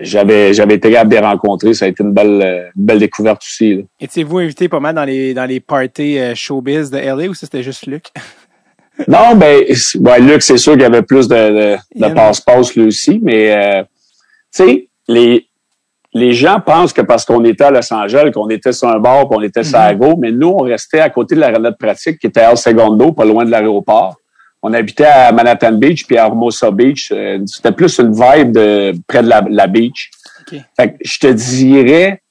j'avais 0.00 0.54
j'avais 0.54 0.74
été 0.74 0.90
capable 0.90 1.10
de 1.10 1.16
les 1.16 1.26
rencontrer. 1.26 1.74
Ça 1.74 1.84
a 1.84 1.88
été 1.88 2.02
une 2.02 2.12
belle, 2.12 2.40
euh, 2.42 2.68
belle 2.74 2.98
découverte 2.98 3.42
aussi. 3.42 3.86
Étiez-vous 4.00 4.38
invité 4.38 4.68
pas 4.68 4.80
mal 4.80 4.94
dans 4.94 5.04
les 5.04 5.34
dans 5.34 5.44
les 5.44 5.60
parties 5.60 6.18
euh, 6.18 6.34
showbiz 6.34 6.90
de 6.90 6.98
LA 6.98 7.28
ou 7.28 7.34
c'était 7.34 7.62
juste 7.62 7.86
Luc? 7.86 8.06
non, 9.08 9.36
ben, 9.36 9.64
Luc, 10.20 10.42
c'est 10.42 10.56
sûr 10.56 10.72
qu'il 10.72 10.82
y 10.82 10.86
avait 10.86 11.02
plus 11.02 11.28
de, 11.28 11.76
de, 11.94 12.14
passe-passe 12.14 12.74
lui 12.74 12.86
aussi, 12.86 13.20
mais 13.22 13.52
euh, 13.52 13.82
tu 14.54 14.64
sais, 14.64 14.88
les 15.06 15.46
les 16.14 16.32
gens 16.32 16.60
pensent 16.64 16.94
que 16.94 17.02
parce 17.02 17.26
qu'on 17.26 17.44
était 17.44 17.64
à 17.64 17.70
Los 17.70 17.92
Angeles, 17.92 18.30
qu'on 18.32 18.48
était 18.48 18.72
sur 18.72 18.88
un 18.88 18.98
bar, 18.98 19.28
qu'on 19.28 19.42
était 19.42 19.62
sur 19.62 19.78
mm 19.78 20.14
mais 20.18 20.32
nous, 20.32 20.48
on 20.48 20.62
restait 20.62 21.00
à 21.00 21.10
côté 21.10 21.34
de 21.34 21.40
la 21.40 21.52
de 21.52 21.76
pratique 21.78 22.18
qui 22.18 22.28
était 22.28 22.40
à 22.40 22.52
El 22.52 22.56
Segundo, 22.56 23.12
pas 23.12 23.26
loin 23.26 23.44
de 23.44 23.50
l'aéroport 23.50 24.16
on 24.62 24.72
habitait 24.72 25.04
à 25.04 25.32
Manhattan 25.32 25.72
Beach 25.72 26.06
puis 26.06 26.18
à 26.18 26.26
Hermosa 26.26 26.70
Beach. 26.70 27.10
Euh, 27.12 27.38
c'était 27.46 27.72
plus 27.72 27.98
une 27.98 28.12
vibe 28.12 28.52
de 28.52 28.92
près 29.06 29.22
de 29.22 29.28
la, 29.28 29.66
beach. 29.66 30.10
Fait 30.76 30.92
que 30.92 30.96
je 31.04 31.18
te 31.18 31.26
dirais 31.28 32.22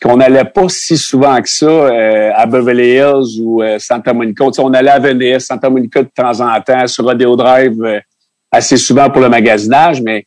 qu'on 0.00 0.18
n'allait 0.18 0.44
pas 0.44 0.68
si 0.68 0.96
souvent 0.96 1.40
que 1.40 1.48
ça 1.48 1.66
euh, 1.66 2.30
à 2.34 2.46
Beverly 2.46 2.96
Hills 2.96 3.40
ou 3.40 3.62
euh, 3.62 3.78
Santa 3.78 4.12
Monica. 4.12 4.44
on 4.58 4.74
allait 4.74 4.90
à 4.90 4.98
Venice, 4.98 5.46
Santa 5.46 5.70
Monica 5.70 6.02
de 6.02 6.10
temps 6.14 6.40
en 6.40 6.60
temps, 6.60 6.86
sur 6.86 7.04
Rodeo 7.04 7.34
Drive 7.34 8.02
assez 8.50 8.76
souvent 8.76 9.10
pour 9.10 9.22
le 9.22 9.28
magasinage, 9.28 10.00
mais 10.02 10.26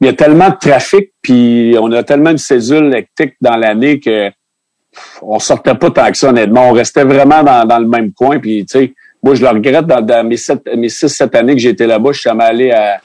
il 0.00 0.06
y 0.06 0.08
a 0.08 0.12
tellement 0.12 0.50
de 0.50 0.56
trafic, 0.56 1.12
puis 1.22 1.74
on 1.80 1.90
a 1.92 2.02
tellement 2.02 2.32
de 2.32 2.38
cédule 2.38 2.94
hectique 2.94 3.34
dans 3.40 3.56
l'année 3.56 4.00
que 4.00 4.30
on 5.22 5.38
sortait 5.38 5.74
pas 5.74 5.90
tant 5.90 6.10
que 6.10 6.16
ça, 6.16 6.30
honnêtement. 6.30 6.70
On 6.70 6.72
restait 6.72 7.04
vraiment 7.04 7.42
dans, 7.42 7.64
dans 7.64 7.78
le 7.78 7.86
même 7.86 8.12
coin. 8.12 8.38
Puis, 8.38 8.64
tu 8.64 8.78
sais, 8.78 8.94
moi, 9.22 9.34
je 9.34 9.42
le 9.42 9.48
regrette 9.48 9.86
dans, 9.86 10.24
mes, 10.24 10.36
sept, 10.36 10.62
mes 10.76 10.88
six, 10.88 11.08
sept 11.08 11.34
années 11.34 11.54
que 11.54 11.60
j'étais 11.60 11.86
là-bas, 11.86 12.12
je 12.12 12.20
suis 12.20 12.28
jamais 12.28 12.44
allé 12.44 12.70
à, 12.70 13.00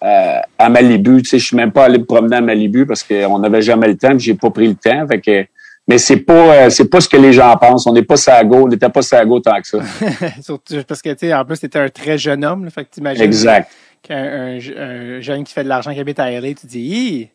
à, 0.00 0.42
à 0.58 0.68
Malibu. 0.68 1.22
Tu 1.22 1.28
sais, 1.28 1.38
je 1.38 1.46
suis 1.46 1.56
même 1.56 1.72
pas 1.72 1.84
allé 1.84 1.98
me 1.98 2.04
promener 2.04 2.36
à 2.36 2.40
Malibu 2.40 2.86
parce 2.86 3.02
qu'on 3.02 3.38
n'avait 3.38 3.62
jamais 3.62 3.88
le 3.88 3.96
temps, 3.96 4.18
j'ai 4.18 4.34
pas 4.34 4.50
pris 4.50 4.68
le 4.68 4.74
temps. 4.74 5.06
Fait 5.06 5.20
que, 5.20 5.46
mais 5.86 5.98
c'est 5.98 6.18
pas 6.18 6.70
c'est 6.70 6.88
pas 6.88 7.00
ce 7.00 7.08
que 7.08 7.16
les 7.16 7.32
gens 7.32 7.56
pensent. 7.56 7.86
On 7.86 7.92
n'est 7.92 8.02
pas 8.02 8.16
sago, 8.16 8.64
on 8.64 8.68
n'était 8.68 8.88
pas 8.88 9.02
sago 9.02 9.40
tant 9.40 9.60
que 9.60 9.66
ça. 9.66 9.78
Surtout 10.42 10.82
parce 10.86 11.02
que 11.02 11.10
tu 11.10 11.26
sais, 11.26 11.34
en 11.34 11.44
plus, 11.44 11.60
t'étais 11.60 11.78
un 11.78 11.88
très 11.88 12.18
jeune 12.18 12.44
homme. 12.44 12.64
Là, 12.64 12.70
fait 12.70 12.84
que 12.84 12.90
t'imagines 12.90 13.24
exact. 13.24 13.70
qu'un 14.02 14.58
un, 14.58 15.20
jeune 15.20 15.44
qui 15.44 15.52
fait 15.52 15.64
de 15.64 15.68
l'argent 15.68 15.92
qui 15.92 16.00
habite 16.00 16.18
à 16.18 16.30
LA, 16.30 16.54
tu 16.54 16.66
dis, 16.66 17.28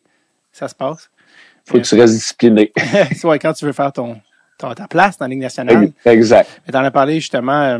ça 0.52 0.68
se 0.68 0.74
passe. 0.74 1.10
Faut 1.66 1.78
que 1.78 1.84
tu 1.84 1.94
restes 1.94 2.14
discipliné. 2.14 2.72
ouais, 3.24 3.38
quand 3.38 3.52
tu 3.52 3.66
veux 3.66 3.72
faire 3.72 3.92
ton 3.92 4.16
ta 4.58 4.88
place 4.88 5.16
dans 5.18 5.26
la 5.26 5.30
Ligue 5.30 5.40
nationale. 5.40 5.92
Exact. 6.04 6.48
Mais 6.66 6.72
t'en 6.72 6.82
as 6.82 6.90
parlé 6.90 7.20
justement. 7.20 7.62
Euh, 7.62 7.78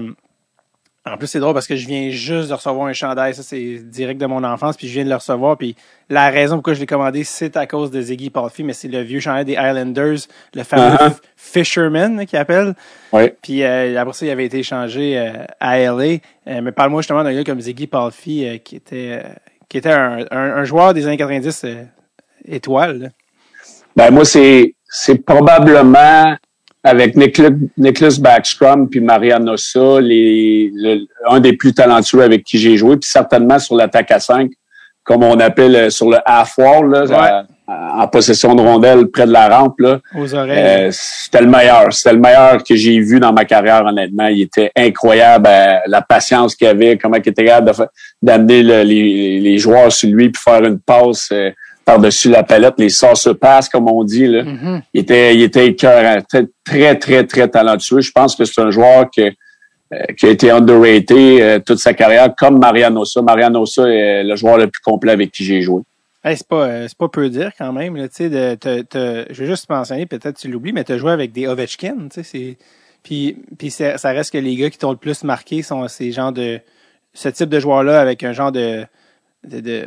en 1.13 1.17
plus, 1.17 1.27
c'est 1.27 1.41
drôle 1.41 1.55
parce 1.55 1.67
que 1.67 1.77
je 1.77 1.87
viens 1.87 2.11
juste 2.11 2.49
de 2.49 2.55
recevoir 2.55 2.87
un 2.87 2.93
chandail. 2.93 3.35
Ça, 3.35 3.43
c'est 3.43 3.79
direct 3.85 4.21
de 4.21 4.27
mon 4.27 4.43
enfance. 4.45 4.77
Puis 4.77 4.89
je 4.89 4.95
viens 4.95 5.05
de 5.05 5.09
le 5.09 5.15
recevoir. 5.17 5.57
Puis 5.57 5.77
la 6.09 6.31
raison 6.31 6.57
pourquoi 6.57 6.75
je 6.75 6.81
l'ai 6.81 6.87
commandé, 6.87 7.25
c'est 7.25 7.57
à 7.57 7.67
cause 7.67 7.91
de 7.91 8.01
Ziggy 8.01 8.31
Palfy, 8.31 8.65
mais 8.65 8.73
c'est 8.73 8.89
le 8.89 9.01
vieux 9.01 9.21
chandail 9.21 9.45
des 9.45 9.53
Islanders, 9.53 10.19
le 10.55 10.63
fameux 10.65 10.97
Uh-huh. 10.97 11.13
Fisherman 11.37 12.27
qui 12.27 12.37
appelle. 12.37 12.75
Oui. 13.13 13.31
Puis 13.43 13.63
euh, 13.63 13.99
après 14.01 14.13
ça, 14.15 14.27
il 14.27 14.31
avait 14.31 14.47
été 14.47 14.59
échangé 14.59 15.19
euh, 15.19 15.45
à 15.61 15.79
LA. 15.79 16.19
Euh, 16.47 16.61
mais 16.63 16.73
parle-moi 16.73 17.03
justement 17.03 17.23
d'un 17.25 17.35
gars 17.35 17.45
comme 17.45 17.61
Ziggy 17.61 17.87
Palfy, 17.87 18.47
euh, 18.47 18.59
qui 18.59 18.77
était 18.77 19.21
euh, 19.25 19.29
qui 19.69 19.79
était 19.79 19.93
un, 19.93 20.25
un, 20.31 20.39
un 20.57 20.65
joueur 20.65 20.95
des 20.95 21.07
années 21.07 21.17
90 21.17 21.63
euh, 21.65 21.85
étoile. 22.47 22.99
là. 22.99 23.09
Ben 23.97 24.11
moi, 24.11 24.25
c'est 24.25 24.75
c'est 24.85 25.25
probablement 25.25 26.37
avec 26.85 27.17
Nicholas, 27.17 28.17
Backstrom 28.21 28.89
puis 28.89 29.01
Mariano 29.01 29.53
Ossa, 29.53 30.01
les, 30.01 30.71
le- 30.75 31.07
un 31.29 31.41
des 31.41 31.53
plus 31.55 31.73
talentueux 31.75 32.23
avec 32.23 32.45
qui 32.45 32.59
j'ai 32.59 32.77
joué, 32.77 32.97
puis 32.97 33.09
certainement 33.11 33.59
sur 33.59 33.75
l'attaque 33.77 34.11
à 34.11 34.21
5, 34.21 34.51
comme 35.05 35.23
on 35.25 35.39
appelle 35.41 35.75
euh, 35.77 35.91
sur 35.91 36.09
le 36.11 36.19
half-wall, 36.25 36.91
là, 36.91 37.05
à- 37.17 37.39
à- 37.67 38.03
en 38.03 38.09
possession 38.09 38.55
de 38.55 38.63
rondelle 38.63 39.09
près 39.09 39.27
de 39.27 39.33
la 39.33 39.49
rampe. 39.49 39.79
Là. 39.81 39.99
Aux 40.17 40.35
oreilles. 40.35 40.59
Euh, 40.59 40.89
c'était 40.93 41.43
le 41.43 41.49
meilleur. 41.49 41.93
C'était 41.93 42.15
le 42.15 42.21
meilleur 42.21 42.63
que 42.65 42.75
j'ai 42.75 42.99
vu 43.01 43.21
dans 43.21 43.33
ma 43.33 43.45
carrière, 43.45 43.85
honnêtement. 43.85 44.29
Il 44.29 44.41
était 44.43 44.71
incroyable, 44.77 45.47
euh, 45.49 45.75
la 45.87 46.01
patience 46.01 46.55
qu'il 46.55 46.67
avait, 46.67 46.97
comment 46.97 47.17
il 47.17 47.29
était 47.29 47.45
capable 47.45 47.73
d'amener 48.23 48.63
le- 48.63 48.83
les, 48.85 49.41
les 49.41 49.59
joueurs 49.59 49.93
sur 49.93 50.09
lui 50.09 50.31
puis 50.31 50.41
faire 50.43 50.65
une 50.65 50.79
passe 50.79 51.29
euh, 51.33 51.51
par-dessus 51.89 52.29
la 52.29 52.43
palette, 52.43 52.75
les 52.77 52.91
sauce 52.91 53.31
passe 53.41 53.67
comme 53.71 53.91
on 53.91 54.05
dit. 54.05 54.27
Là. 54.27 54.43
Mhm. 54.43 54.83
Il 54.93 55.01
était, 55.01 55.35
il 55.35 55.43
était 55.43 55.67
écœurant, 55.69 56.19
très, 56.29 56.47
très, 56.63 56.99
très, 56.99 57.25
très 57.25 57.49
talentueux. 57.49 58.01
Je 58.03 58.13
pense 58.13 58.37
que 58.37 58.45
c'est 58.45 58.61
un 58.61 58.71
joueur 58.71 59.07
que, 59.11 59.23
euh, 59.23 59.97
qui 60.19 60.27
a 60.27 60.29
été 60.29 60.51
underrated 60.51 61.41
euh, 61.41 61.59
toute 61.61 61.79
sa 61.79 61.95
carrière, 61.95 62.29
comme 62.37 62.59
Mariano 62.59 63.01
Ossa. 63.01 63.23
Mariano 63.23 63.63
Ossa 63.63 63.89
est 63.89 64.23
le 64.23 64.37
joueur 64.37 64.59
le 64.59 64.67
plus 64.67 64.83
complet 64.83 65.13
avec 65.13 65.33
qui 65.33 65.45
j'ai 65.45 65.63
joué. 65.63 65.81
Hey, 66.23 66.37
c'est 66.37 66.47
pas 66.47 66.65
euh, 66.67 66.85
c'est 66.89 66.99
pas 66.99 67.09
peu 67.09 67.31
dire 67.31 67.53
quand 67.57 67.73
même 67.73 67.97
là, 67.97 68.07
tu 68.09 68.17
sais 68.17 68.29
de 68.29 68.55
te- 68.57 68.83
te- 68.83 69.25
je 69.33 69.41
vais 69.41 69.47
juste 69.47 69.71
mentionner 69.71 70.05
peut-être 70.05 70.37
tu 70.37 70.49
l'oublies 70.49 70.73
mais 70.75 70.85
tu 70.85 70.93
as 70.93 70.99
joué 70.99 71.13
avec 71.13 71.33
des 71.33 71.47
Ovechkin, 71.47 72.09
puis 73.03 73.37
puis 73.57 73.71
ça 73.71 73.97
reste 74.11 74.33
que 74.33 74.39
les 74.39 74.57
gars 74.57 74.69
qui 74.69 74.77
t'ont 74.79 74.91
le 74.91 74.97
plus 74.99 75.25
marqué 75.25 75.63
sont 75.63 75.87
ces 75.89 76.13
genres 76.13 76.33
de 76.33 76.61
ce 77.15 77.31
type 77.31 77.49
de 77.49 77.61
joueurs 77.61 77.83
là 77.85 78.01
avec 78.01 78.25
un 78.25 78.33
genre 78.33 78.53
de 78.53 78.85
de, 79.45 79.87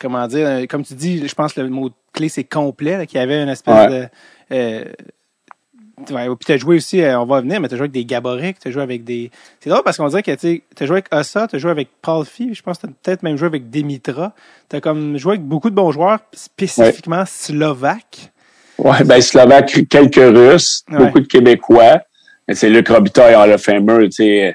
comment 0.00 0.26
dire 0.28 0.46
euh, 0.46 0.66
comme 0.66 0.84
tu 0.84 0.94
dis 0.94 1.26
je 1.26 1.34
pense 1.34 1.52
que 1.52 1.60
le 1.60 1.68
mot 1.68 1.90
clé 2.12 2.28
c'est 2.28 2.44
complet 2.44 3.06
qu'il 3.06 3.18
y 3.18 3.22
avait 3.22 3.42
une 3.42 3.48
espèce 3.48 3.74
Ouais. 3.74 3.88
de 4.00 4.08
euh, 4.52 4.84
Ouais, 6.12 6.26
puis 6.28 6.46
t'as 6.46 6.56
joué 6.58 6.76
aussi, 6.76 7.02
euh, 7.02 7.18
on 7.18 7.26
va 7.26 7.40
venir, 7.40 7.60
mais 7.60 7.66
t'as 7.66 7.74
joué 7.74 7.82
avec 7.86 7.90
des 7.90 8.04
Gaborik, 8.04 8.60
t'as 8.60 8.70
joué 8.70 8.82
avec 8.82 9.02
des. 9.02 9.32
C'est 9.58 9.68
drôle 9.68 9.82
parce 9.82 9.96
qu'on 9.96 10.06
dirait 10.06 10.22
que 10.22 10.30
tu 10.36 10.62
t'as 10.76 10.86
joué 10.86 10.98
avec 10.98 11.12
Ossa, 11.12 11.48
t'as 11.48 11.58
joué 11.58 11.72
avec 11.72 11.88
Paul 12.00 12.24
Fee, 12.24 12.54
je 12.54 12.62
pense 12.62 12.78
que 12.78 12.86
t'as 12.86 12.92
peut-être 13.02 13.24
même 13.24 13.36
joué 13.36 13.46
avec 13.48 13.68
Demitra. 13.68 14.32
T'as 14.68 14.80
comme 14.80 15.18
joué 15.18 15.32
avec 15.32 15.42
beaucoup 15.44 15.70
de 15.70 15.74
bons 15.74 15.90
joueurs, 15.90 16.20
spécifiquement 16.32 17.24
slovaques. 17.26 18.30
Ouais, 18.78 19.02
ben 19.02 19.20
Slovaque, 19.20 19.76
quelques 19.90 20.14
Russes, 20.14 20.84
Ouais. 20.88 20.98
beaucoup 20.98 21.18
de 21.18 21.26
Québécois. 21.26 21.98
Mais 22.46 22.54
c'est 22.54 22.70
Luc 22.70 22.86
Robitaille 22.88 23.34
en 23.34 23.46
le 23.46 23.56
Famer, 23.58 24.04
tu 24.04 24.12
sais. 24.12 24.54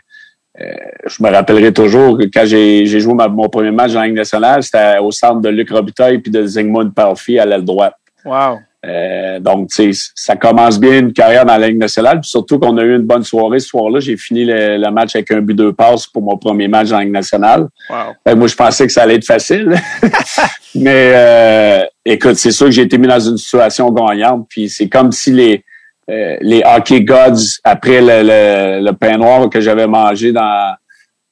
Euh, 0.62 0.66
je 1.08 1.24
me 1.24 1.30
rappellerai 1.32 1.74
toujours 1.74 2.18
que 2.18 2.26
quand 2.26 2.46
j'ai 2.46 2.86
joué 2.86 3.13
ma- 3.13 3.28
mon 3.28 3.50
premier 3.50 3.72
match 3.72 3.94
la 3.94 4.06
Ligue 4.06 4.16
nationale, 4.16 4.62
c'était 4.62 5.00
au 5.00 5.12
centre 5.12 5.42
de 5.42 5.50
Luc 5.50 5.72
Robitaille 5.72 6.20
puis 6.20 6.32
de 6.32 6.46
Zygmunt 6.46 6.92
Palfi 6.92 7.39
à 7.39 7.46
l'aile 7.46 7.63
droite. 7.66 7.96
Wow. 8.24 8.60
Euh, 8.86 9.39
donc, 9.39 9.70
tu 9.70 9.94
sais, 9.94 10.12
ça 10.13 10.36
commence 10.36 10.78
bien 10.78 11.00
une 11.00 11.13
carrière 11.13 11.46
dans 11.46 11.58
la 11.58 11.68
Ligue 11.70 11.80
nationale. 11.80 12.20
Puis 12.20 12.30
surtout 12.30 12.60
qu'on 12.60 12.78
a 12.78 12.84
eu 12.84 12.96
une 12.96 13.04
bonne 13.04 13.24
soirée 13.24 13.60
ce 13.60 13.70
soir-là. 13.70 14.00
J'ai 14.02 14.18
fini 14.18 14.44
le, 14.44 14.78
le 14.78 14.92
match 14.92 15.16
avec 15.16 15.32
un 15.32 15.39
but 15.42 15.56
deux 15.56 15.72
passes 15.74 16.06
pour 16.06 16.22
mon 16.22 16.38
premier 16.38 16.68
match 16.68 16.89
la 16.89 17.02
Ligue 17.02 17.13
nationale. 17.13 17.68
Wow. 17.89 17.96
Ben, 18.26 18.36
moi, 18.36 18.48
je 18.48 18.56
pensais 18.56 18.86
que 18.86 18.92
ça 18.92 19.04
allait 19.04 19.16
être 19.16 19.26
facile. 19.26 19.74
Mais 20.76 21.12
euh, 21.16 21.84
écoute, 22.06 22.36
c'est 22.36 22.52
sûr 22.52 22.66
que 22.68 22.72
j'ai 22.74 22.82
été 22.82 22.98
mis 22.98 23.08
dans 23.08 23.20
une 23.20 23.38
situation 23.38 23.89
gagnante. 23.92 24.48
Puis 24.50 24.70
c'est 24.70 24.89
comme 24.89 25.12
si 25.12 25.32
les 25.32 25.63
euh, 26.10 26.38
les 26.42 26.62
hockey 26.66 27.02
gods, 27.02 27.60
après 27.63 28.02
le, 28.02 28.24
le, 28.24 28.86
le 28.86 28.92
pain 28.94 29.18
noir 29.18 29.50
que 29.50 29.62
j'avais 29.62 29.88
mangé 29.88 30.32
dans, 30.32 30.76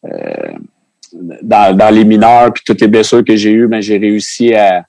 euh, 0.06 0.54
dans 1.42 1.76
dans 1.76 1.94
les 1.94 2.06
mineurs, 2.06 2.54
puis 2.54 2.64
toutes 2.66 2.82
les 2.82 2.88
blessures 2.88 3.24
que 3.24 3.36
j'ai 3.36 3.52
eues, 3.52 3.68
ben 3.68 3.82
j'ai 3.82 3.98
réussi 3.98 4.54
à, 4.54 4.86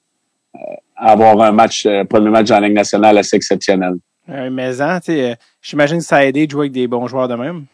à 0.96 1.12
avoir 1.12 1.40
un 1.42 1.52
match, 1.52 1.84
euh, 1.86 2.04
premier 2.04 2.30
match 2.30 2.48
dans 2.48 2.60
la 2.60 2.68
Ligue 2.68 2.76
nationale 2.76 3.18
assez 3.18 3.36
exceptionnel. 3.36 3.94
Un 4.28 4.50
maison, 4.50 5.00
tu 5.00 5.12
sais, 5.12 5.32
euh, 5.32 5.34
j'imagine 5.60 5.98
que 5.98 6.04
ça 6.04 6.18
a 6.18 6.24
aidé 6.24 6.46
de 6.46 6.52
jouer 6.52 6.66
avec 6.66 6.72
des 6.72 6.86
bons 6.86 7.08
joueurs 7.08 7.26
de 7.26 7.34
même. 7.34 7.64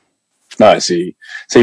Ouais, 0.58 0.80
c'est, 0.80 1.14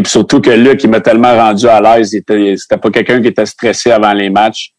surtout 0.05 0.39
que 0.39 0.51
Luc, 0.51 0.83
il 0.83 0.91
m'a 0.91 1.01
tellement 1.01 1.35
rendu 1.35 1.67
à 1.67 1.81
l'aise. 1.81 2.13
Il 2.13 2.17
était, 2.17 2.55
c'était 2.55 2.77
pas 2.77 2.91
quelqu'un 2.91 3.19
qui 3.19 3.29
était 3.29 3.47
stressé 3.47 3.91
avant 3.91 4.13
les 4.13 4.29
matchs. 4.29 4.73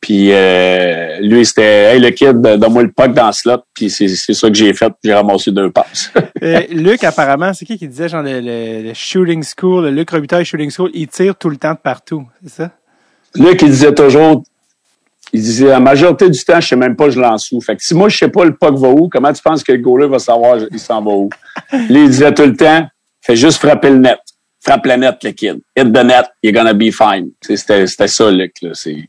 Puis 0.00 0.32
euh, 0.32 1.18
lui, 1.20 1.44
c'était 1.44 1.92
Hey 1.92 2.00
le 2.00 2.10
kid, 2.10 2.40
donne-moi 2.40 2.84
le 2.84 2.90
puck 2.90 3.12
dans 3.12 3.26
le 3.26 3.32
slot. 3.32 3.62
Puis 3.74 3.90
c'est, 3.90 4.08
c'est 4.08 4.32
ça 4.32 4.48
que 4.48 4.54
j'ai 4.54 4.72
fait. 4.72 4.92
J'ai 5.04 5.14
ramassé 5.14 5.50
deux 5.52 5.70
passes. 5.70 6.12
Euh, 6.42 6.62
Luc, 6.70 7.04
apparemment, 7.04 7.52
c'est 7.52 7.66
qui 7.66 7.76
qui 7.76 7.86
disait 7.86 8.08
genre 8.08 8.22
le, 8.22 8.40
le, 8.40 8.82
le 8.82 8.94
shooting 8.94 9.42
school, 9.44 9.84
le 9.84 9.90
Luc 9.90 10.10
Robitaille 10.10 10.44
shooting 10.44 10.70
school, 10.70 10.90
il 10.94 11.06
tire 11.06 11.36
tout 11.36 11.50
le 11.50 11.58
temps 11.58 11.74
de 11.74 11.78
partout, 11.78 12.24
c'est 12.42 12.50
ça? 12.50 12.70
Luc, 13.34 13.60
il 13.60 13.68
disait 13.68 13.92
toujours, 13.92 14.42
il 15.34 15.42
disait 15.42 15.66
la 15.66 15.80
majorité 15.80 16.30
du 16.30 16.42
temps, 16.42 16.60
je 16.60 16.68
sais 16.68 16.76
même 16.76 16.96
pas 16.96 17.10
je 17.10 17.20
lance 17.20 17.52
où. 17.52 17.60
Fait 17.60 17.76
que 17.76 17.84
si 17.84 17.94
moi 17.94 18.08
je 18.08 18.16
sais 18.16 18.28
pas 18.28 18.46
le 18.46 18.56
puck 18.56 18.74
va 18.78 18.88
où, 18.88 19.10
comment 19.10 19.30
tu 19.34 19.42
penses 19.42 19.62
que 19.62 19.72
le 19.72 19.78
goaler 19.78 20.08
va 20.08 20.18
savoir 20.18 20.56
il 20.70 20.80
s'en 20.80 21.02
va 21.02 21.10
où? 21.10 21.28
Lui, 21.90 22.04
il 22.04 22.08
disait 22.08 22.32
tout 22.32 22.46
le 22.46 22.56
temps, 22.56 22.88
fais 23.20 23.36
juste 23.36 23.58
frapper 23.58 23.90
le 23.90 23.98
net. 23.98 24.18
Frappe 24.62 24.86
le 24.86 24.96
net, 24.96 25.24
le 25.24 25.30
kid. 25.30 25.60
Hit 25.76 25.92
the 25.92 26.04
net, 26.04 26.26
you're 26.42 26.52
gonna 26.52 26.74
be 26.74 26.90
fine. 26.90 27.30
C'était, 27.42 27.86
c'était 27.86 28.08
ça, 28.08 28.30
Luc. 28.30 28.52
Là. 28.60 28.70
C'est, 28.74 29.08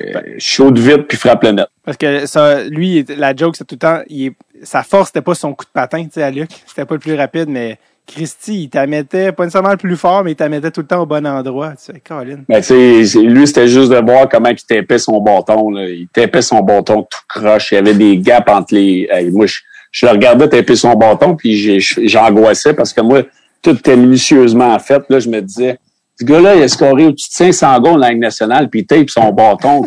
euh, 0.00 0.20
chaude 0.38 0.78
vite 0.78 1.08
puis 1.08 1.16
frappe 1.18 1.42
le 1.44 1.52
net. 1.52 1.66
Parce 1.84 1.96
que 1.96 2.26
ça, 2.26 2.64
lui, 2.64 3.04
la 3.16 3.34
joke, 3.34 3.56
c'est 3.56 3.64
tout 3.66 3.74
le 3.74 3.78
temps, 3.78 4.00
il 4.08 4.26
est- 4.26 4.32
sa 4.62 4.82
force, 4.82 5.08
c'était 5.08 5.20
pas 5.22 5.34
son 5.34 5.52
coup 5.52 5.64
de 5.64 5.70
patin, 5.70 6.02
tu 6.04 6.10
sais, 6.12 6.22
à 6.22 6.30
Luc. 6.30 6.48
C'était 6.66 6.84
pas 6.86 6.94
le 6.94 7.00
plus 7.00 7.14
rapide, 7.14 7.48
mais 7.48 7.78
Christy, 8.06 8.64
il 8.64 8.68
t'a 8.70 8.86
mettait, 8.86 9.32
pas 9.32 9.44
nécessairement 9.44 9.70
le 9.72 9.76
plus 9.78 9.96
fort, 9.96 10.24
mais 10.24 10.32
il 10.32 10.36
t'a 10.36 10.48
mettait 10.48 10.70
tout 10.70 10.82
le 10.82 10.86
temps 10.86 11.02
au 11.02 11.06
bon 11.06 11.26
endroit. 11.26 11.70
Tu 11.70 11.92
sais, 11.92 12.00
Colin. 12.06 12.40
Mais 12.48 12.60
tu 12.60 12.68
sais, 12.68 13.04
c'est- 13.06 13.22
lui, 13.22 13.46
c'était 13.46 13.68
juste 13.68 13.90
de 13.90 13.96
voir 13.96 14.28
comment 14.28 14.48
il 14.50 14.56
tapait 14.56 14.98
son 14.98 15.20
bâton. 15.20 15.70
Là. 15.70 15.88
Il 15.88 16.06
tapait 16.08 16.42
son 16.42 16.60
bâton 16.60 17.02
tout 17.02 17.18
croche. 17.28 17.72
Il 17.72 17.76
y 17.76 17.78
avait 17.78 17.94
des 17.94 18.18
gaps 18.18 18.50
entre 18.50 18.74
les. 18.74 19.08
Hey, 19.10 19.30
moi, 19.30 19.46
je, 19.46 19.56
je 19.90 20.06
le 20.06 20.12
regardais 20.12 20.48
taper 20.48 20.76
son 20.76 20.92
bâton, 20.94 21.34
puis 21.36 21.80
j'angoissais 21.80 22.74
parce 22.74 22.92
que 22.92 23.00
moi, 23.00 23.22
tout 23.62 23.70
était 23.76 23.96
minutieusement 23.96 24.78
fait. 24.78 25.02
Là, 25.08 25.18
je 25.18 25.28
me 25.28 25.40
disais, 25.40 25.78
ce 26.18 26.24
gars-là, 26.24 26.54
il 26.56 26.62
a 26.62 26.68
scoré 26.68 27.06
au-dessus 27.06 27.28
de 27.28 27.34
500 27.52 27.80
goals 27.80 28.00
la 28.00 28.10
Ligue 28.10 28.20
nationale, 28.20 28.68
puis 28.68 28.80
il 28.80 28.86
tape 28.86 29.10
son 29.10 29.32
bâton 29.32 29.82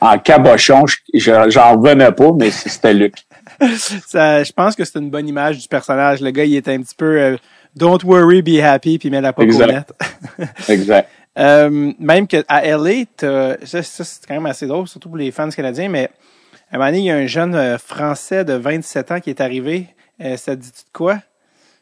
en 0.00 0.18
cabochon. 0.18 0.86
Je- 0.86 0.96
je- 1.18 1.50
J'en 1.50 1.76
revenais 1.76 2.12
pas, 2.12 2.30
mais 2.38 2.50
c'était 2.50 2.94
Luc. 2.94 3.14
Ça, 4.06 4.42
je 4.42 4.52
pense 4.52 4.74
que 4.74 4.84
c'est 4.84 4.98
une 4.98 5.10
bonne 5.10 5.28
image 5.28 5.58
du 5.58 5.68
personnage. 5.68 6.20
Le 6.20 6.30
gars, 6.30 6.44
il 6.44 6.56
était 6.56 6.72
un 6.72 6.80
petit 6.80 6.94
peu 6.94 7.20
euh, 7.20 7.36
Don't 7.76 7.98
worry, 8.04 8.42
be 8.42 8.58
happy, 8.62 8.98
puis 8.98 9.08
il 9.08 9.12
met 9.12 9.20
la 9.20 9.32
au 9.36 9.42
Exact. 9.42 9.92
Exact. 10.68 11.08
Euh, 11.38 11.92
même 11.98 12.26
que 12.26 12.42
à 12.48 12.62
LA, 12.66 13.04
ça, 13.64 13.82
ça, 13.82 14.04
c'est 14.04 14.26
quand 14.26 14.34
même 14.34 14.46
assez 14.46 14.66
drôle, 14.66 14.88
surtout 14.88 15.08
pour 15.08 15.18
les 15.18 15.30
fans 15.30 15.48
canadiens, 15.50 15.88
mais 15.88 16.10
à 16.72 16.76
un 16.76 16.78
moment 16.78 16.90
donné, 16.90 16.98
il 17.00 17.04
y 17.04 17.10
a 17.10 17.16
un 17.16 17.26
jeune 17.26 17.54
euh, 17.54 17.78
Français 17.78 18.44
de 18.44 18.54
27 18.54 19.12
ans 19.12 19.20
qui 19.20 19.30
est 19.30 19.40
arrivé. 19.40 19.86
Euh, 20.20 20.36
ça 20.36 20.56
te 20.56 20.60
dit-tu 20.62 20.82
de 20.84 20.90
quoi? 20.92 21.18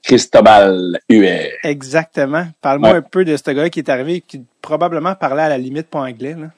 Cristobal 0.09 0.98
Huet. 1.11 1.52
Exactement. 1.62 2.46
Parle-moi 2.62 2.90
Ouais. 2.92 2.96
un 2.96 3.02
peu 3.02 3.24
de 3.24 3.36
ce 3.36 3.50
gars 3.50 3.68
qui 3.68 3.80
est 3.80 3.88
arrivé, 3.90 4.22
qui 4.26 4.40
probablement 4.62 5.14
parlait 5.14 5.42
à 5.42 5.48
la 5.50 5.59
limite 5.59 5.86
pas 5.88 6.00
anglais. 6.00 6.34
Là. 6.34 6.48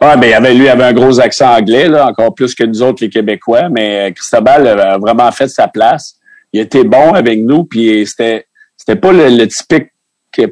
Ouais, 0.00 0.16
ben, 0.16 0.28
il 0.28 0.32
avait, 0.34 0.54
lui, 0.54 0.64
il 0.64 0.68
avait 0.68 0.84
un 0.84 0.92
gros 0.94 1.20
accent 1.20 1.54
anglais, 1.54 1.88
là, 1.88 2.08
encore 2.08 2.34
plus 2.34 2.54
que 2.54 2.64
nous 2.64 2.82
autres, 2.82 3.02
les 3.04 3.10
Québécois, 3.10 3.68
mais 3.68 4.08
euh, 4.08 4.12
Cristobal 4.12 4.66
a 4.66 4.98
vraiment 4.98 5.30
fait 5.30 5.48
sa 5.48 5.68
place. 5.68 6.16
Il 6.52 6.60
était 6.60 6.84
bon 6.84 7.12
avec 7.12 7.38
nous, 7.40 7.64
puis 7.64 8.06
c'était, 8.06 8.46
c'était 8.76 8.96
pas 8.96 9.12
le, 9.12 9.28
le 9.28 9.46
typique 9.46 9.90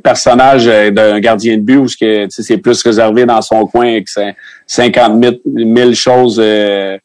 personnage 0.03 0.67
d'un 0.67 1.19
gardien 1.19 1.57
de 1.57 1.63
but 1.63 1.77
où 1.79 1.89
c'est 1.89 2.59
plus 2.59 2.83
réservé 2.83 3.27
dans 3.27 3.43
son 3.43 3.67
coin 3.67 3.87
et 3.87 4.05
que 4.05 4.11
c'est 4.11 4.37
50 4.67 5.25
000 5.57 5.93
choses 5.95 6.37
que, 6.37 6.99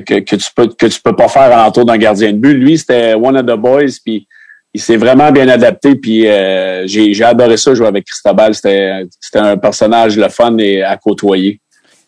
que 0.00 0.36
tu 0.36 0.46
peux 0.56 0.66
que 0.66 0.86
tu 0.86 1.00
peux 1.00 1.14
pas 1.14 1.28
faire 1.28 1.48
l'entour 1.50 1.84
d'un 1.84 1.96
gardien 1.96 2.32
de 2.32 2.38
but. 2.38 2.54
Lui, 2.54 2.76
c'était 2.76 3.14
one 3.14 3.36
of 3.36 3.46
the 3.46 3.56
boys, 3.56 3.98
puis 4.04 4.26
il 4.74 4.80
s'est 4.80 4.96
vraiment 4.96 5.30
bien 5.30 5.48
adapté. 5.48 5.94
Puis 5.94 6.26
euh, 6.26 6.86
j'ai 6.86 7.24
adoré 7.24 7.56
ça 7.56 7.74
jouer 7.74 7.86
avec 7.86 8.04
Cristobal. 8.04 8.54
C'était 8.54 9.06
un 9.34 9.56
personnage 9.56 10.18
le 10.18 10.28
fun 10.28 10.58
et 10.58 10.82
à 10.82 10.96
côtoyer. 10.96 11.60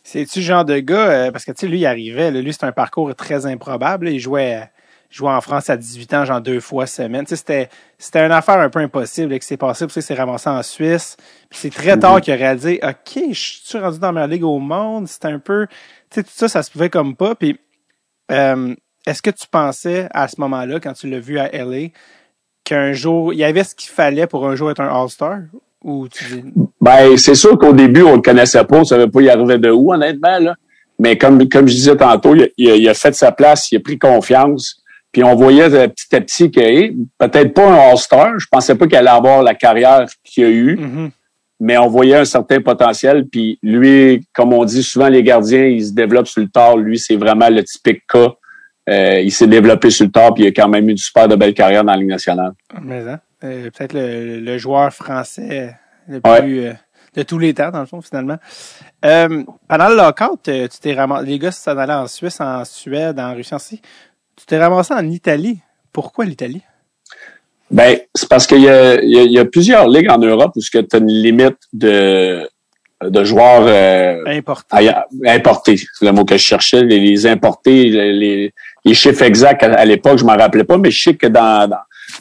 C'est-tu 0.02 0.40
genre 0.40 0.64
de 0.64 0.78
gars, 0.78 1.08
euh, 1.08 1.30
parce 1.32 1.44
que 1.44 1.50
tu 1.50 1.60
sais, 1.60 1.66
lui, 1.66 1.80
il 1.80 1.86
arrivait, 1.86 2.30
lui, 2.30 2.52
c'était 2.52 2.66
un 2.66 2.72
parcours 2.72 3.12
très 3.16 3.44
improbable. 3.44 4.08
Il 4.08 4.20
jouait, 4.20 4.70
jouait 5.10 5.32
en 5.32 5.40
France 5.40 5.68
à 5.68 5.76
18 5.76 6.14
ans, 6.14 6.24
genre 6.24 6.40
deux 6.40 6.60
fois 6.60 6.86
semaine. 6.86 7.24
Tu 7.24 7.30
sais, 7.30 7.36
c'était, 7.36 7.68
c'était 7.98 8.20
une 8.20 8.30
affaire 8.30 8.58
un 8.60 8.70
peu 8.70 8.78
impossible 8.78 9.32
et 9.32 9.38
que 9.40 9.44
c'est 9.44 9.56
passé, 9.56 9.84
puis 9.86 10.00
s'est 10.00 10.14
ramassé 10.14 10.48
en 10.48 10.62
Suisse. 10.62 11.16
Puis 11.50 11.58
c'est 11.60 11.70
très 11.70 11.98
tard 11.98 12.16
mhm. 12.16 12.20
qu'il 12.20 12.34
a 12.34 12.36
réalisé, 12.36 12.80
OK, 12.84 13.20
je 13.32 13.60
suis 13.64 13.78
rendu 13.78 13.98
dans 13.98 14.12
ma 14.12 14.28
ligue 14.28 14.44
au 14.44 14.60
monde. 14.60 15.08
C'était 15.08 15.28
un 15.28 15.40
peu, 15.40 15.66
tu 16.08 16.20
sais, 16.20 16.22
tout 16.22 16.30
ça, 16.32 16.48
ça 16.48 16.62
se 16.62 16.70
pouvait 16.70 16.90
comme 16.90 17.16
pas. 17.16 17.34
Puis, 17.34 17.58
euh, 18.30 18.76
est-ce 19.06 19.22
que 19.22 19.30
tu 19.30 19.48
pensais 19.50 20.08
à 20.12 20.28
ce 20.28 20.40
moment-là, 20.40 20.78
quand 20.78 20.92
tu 20.92 21.08
l'as 21.08 21.20
vu 21.20 21.40
à 21.40 21.48
LA, 21.48 21.88
qu'un 22.66 22.92
jour, 22.92 23.32
il 23.32 23.38
y 23.38 23.44
avait 23.44 23.64
ce 23.64 23.74
qu'il 23.74 23.90
fallait 23.90 24.26
pour 24.26 24.46
un 24.46 24.56
jour 24.56 24.70
être 24.70 24.80
un 24.80 24.88
All-Star? 24.88 25.38
Ou 25.82 26.08
tu 26.08 26.24
Ben, 26.80 27.16
c'est 27.16 27.36
sûr 27.36 27.56
qu'au 27.56 27.72
début, 27.72 28.02
on 28.02 28.16
le 28.16 28.20
connaissait 28.20 28.64
pas, 28.64 28.80
on 28.80 28.84
savait 28.84 29.06
pas 29.06 29.22
y 29.22 29.30
arriver 29.30 29.56
de 29.56 29.70
où, 29.70 29.94
honnêtement, 29.94 30.38
là. 30.38 30.54
Mais 30.98 31.16
comme, 31.16 31.48
comme 31.48 31.68
je 31.68 31.74
disais 31.74 31.96
tantôt, 31.96 32.34
il 32.56 32.88
a, 32.88 32.94
fait 32.94 33.14
sa 33.14 33.30
place, 33.30 33.70
il 33.70 33.76
a 33.76 33.80
pris 33.80 33.98
confiance. 33.98 34.82
Puis 35.12 35.22
on 35.22 35.34
voyait 35.34 35.72
euh, 35.72 35.88
petit 35.88 36.16
à 36.16 36.20
petit 36.20 36.50
que 36.50 36.90
peut-être 37.18 37.54
pas 37.54 37.68
un 37.68 37.90
All-Star, 37.90 38.38
je 38.38 38.46
pensais 38.50 38.74
pas 38.74 38.86
qu'il 38.86 38.96
allait 38.96 39.10
avoir 39.10 39.42
la 39.42 39.54
carrière 39.54 40.06
qu'il 40.24 40.44
a 40.44 40.48
eue, 40.48 40.76
mm-hmm. 40.76 41.10
mais 41.60 41.78
on 41.78 41.86
voyait 41.86 42.16
un 42.16 42.24
certain 42.24 42.60
potentiel. 42.60 43.26
Puis 43.30 43.58
lui, 43.62 44.26
comme 44.34 44.52
on 44.52 44.64
dit 44.64 44.82
souvent, 44.82 45.08
les 45.08 45.22
gardiens, 45.22 45.66
ils 45.66 45.86
se 45.86 45.92
développent 45.92 46.28
sur 46.28 46.42
le 46.42 46.48
tard. 46.48 46.76
Lui, 46.76 46.98
c'est 46.98 47.16
vraiment 47.16 47.48
le 47.48 47.62
typique 47.62 48.02
cas 48.08 48.34
euh, 48.88 49.20
il 49.20 49.32
s'est 49.32 49.48
développé 49.48 49.90
sur 49.90 50.06
le 50.06 50.12
top, 50.12 50.36
puis 50.36 50.44
il 50.44 50.48
a 50.48 50.52
quand 50.52 50.68
même 50.68 50.88
eu 50.88 50.92
une 50.92 50.96
super 50.96 51.26
de 51.26 51.34
belle 51.34 51.54
carrière 51.54 51.82
dans 51.82 51.92
la 51.92 51.98
Ligue 51.98 52.08
nationale. 52.08 52.52
Mais 52.80 53.00
hein, 53.08 53.20
euh, 53.42 53.70
peut-être 53.70 53.94
le, 53.94 54.58
joueur 54.58 54.92
français 54.92 55.74
le 56.08 56.20
plus 56.20 56.60
euh, 56.60 56.72
de 57.14 57.22
tous 57.22 57.38
les 57.38 57.52
temps, 57.52 57.70
dans 57.70 57.80
le 57.80 57.86
fond, 57.86 58.00
finalement. 58.00 58.38
pendant 59.02 59.88
le 59.88 59.96
lockout, 59.96 60.40
tu 60.44 60.78
t'es 60.80 60.94
ramassé, 60.94 61.26
les 61.26 61.38
gars 61.38 61.50
s'en 61.50 61.76
allaient 61.76 61.94
en 61.94 62.06
Suisse, 62.06 62.40
en 62.40 62.64
Suède, 62.64 63.18
en 63.18 63.34
Russie 63.34 63.54
aussi. 63.54 63.80
Tu 64.36 64.46
t'es 64.46 64.58
ramassé 64.58 64.94
en 64.94 65.08
Italie. 65.08 65.58
Pourquoi 65.92 66.24
l'Italie? 66.24 66.62
Ben, 67.68 67.98
c'est 68.14 68.28
parce 68.28 68.46
qu'il 68.46 68.60
y 68.60 68.68
a, 68.68 69.02
il 69.02 69.32
y, 69.32 69.38
a, 69.40 69.44
plusieurs 69.44 69.88
ligues 69.88 70.08
en 70.08 70.18
Europe 70.18 70.52
où 70.54 70.60
tu 70.60 70.78
as 70.78 70.98
une 70.98 71.08
limite 71.08 71.58
de 71.72 72.48
de 73.02 73.24
joueurs 73.24 74.24
importés. 74.26 74.90
importés, 75.26 75.76
c'est 75.76 76.06
le 76.06 76.12
mot 76.12 76.24
que 76.24 76.38
je 76.38 76.42
cherchais, 76.42 76.82
les, 76.82 76.98
les 76.98 77.26
importés, 77.26 77.90
les, 77.90 78.12
les 78.12 78.54
chiffres 78.94 79.22
exacts 79.22 79.62
à, 79.62 79.84
l'époque, 79.84 80.18
je 80.18 80.24
m'en 80.24 80.36
rappelais 80.36 80.64
pas, 80.64 80.78
mais 80.78 80.90
je 80.90 81.02
sais 81.02 81.14
que 81.14 81.26
dans, 81.26 81.68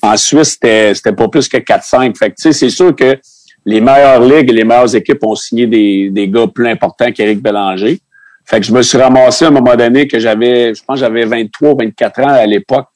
en 0.02 0.18
Suisse, 0.18 0.58
c'était, 0.62 1.14
pas 1.14 1.28
plus 1.28 1.48
que 1.48 1.58
4-5. 1.58 2.18
Fait 2.18 2.32
que, 2.32 2.52
c'est 2.52 2.70
sûr 2.70 2.96
que 2.96 3.18
les 3.66 3.82
meilleures 3.82 4.22
ligues 4.22 4.50
et 4.50 4.54
les 4.54 4.64
meilleures 4.64 4.96
équipes 4.96 5.24
ont 5.24 5.36
signé 5.36 5.68
des, 5.68 6.10
des 6.10 6.28
gars 6.28 6.48
plus 6.48 6.68
importants 6.68 7.12
qu'Éric 7.12 7.42
Bélanger. 7.42 8.00
Fait 8.46 8.60
que 8.60 8.66
je 8.66 8.72
me 8.72 8.82
suis 8.84 8.98
ramassé 8.98 9.46
à 9.46 9.48
un 9.48 9.52
moment 9.52 9.76
donné 9.76 10.08
que 10.08 10.20
j'avais, 10.20 10.74
je 10.76 10.84
pense 10.84 11.00
j'avais 11.00 11.26
23 11.26 11.76
24 11.80 12.20
ans 12.22 12.28
à 12.28 12.46
l'époque. 12.46 12.88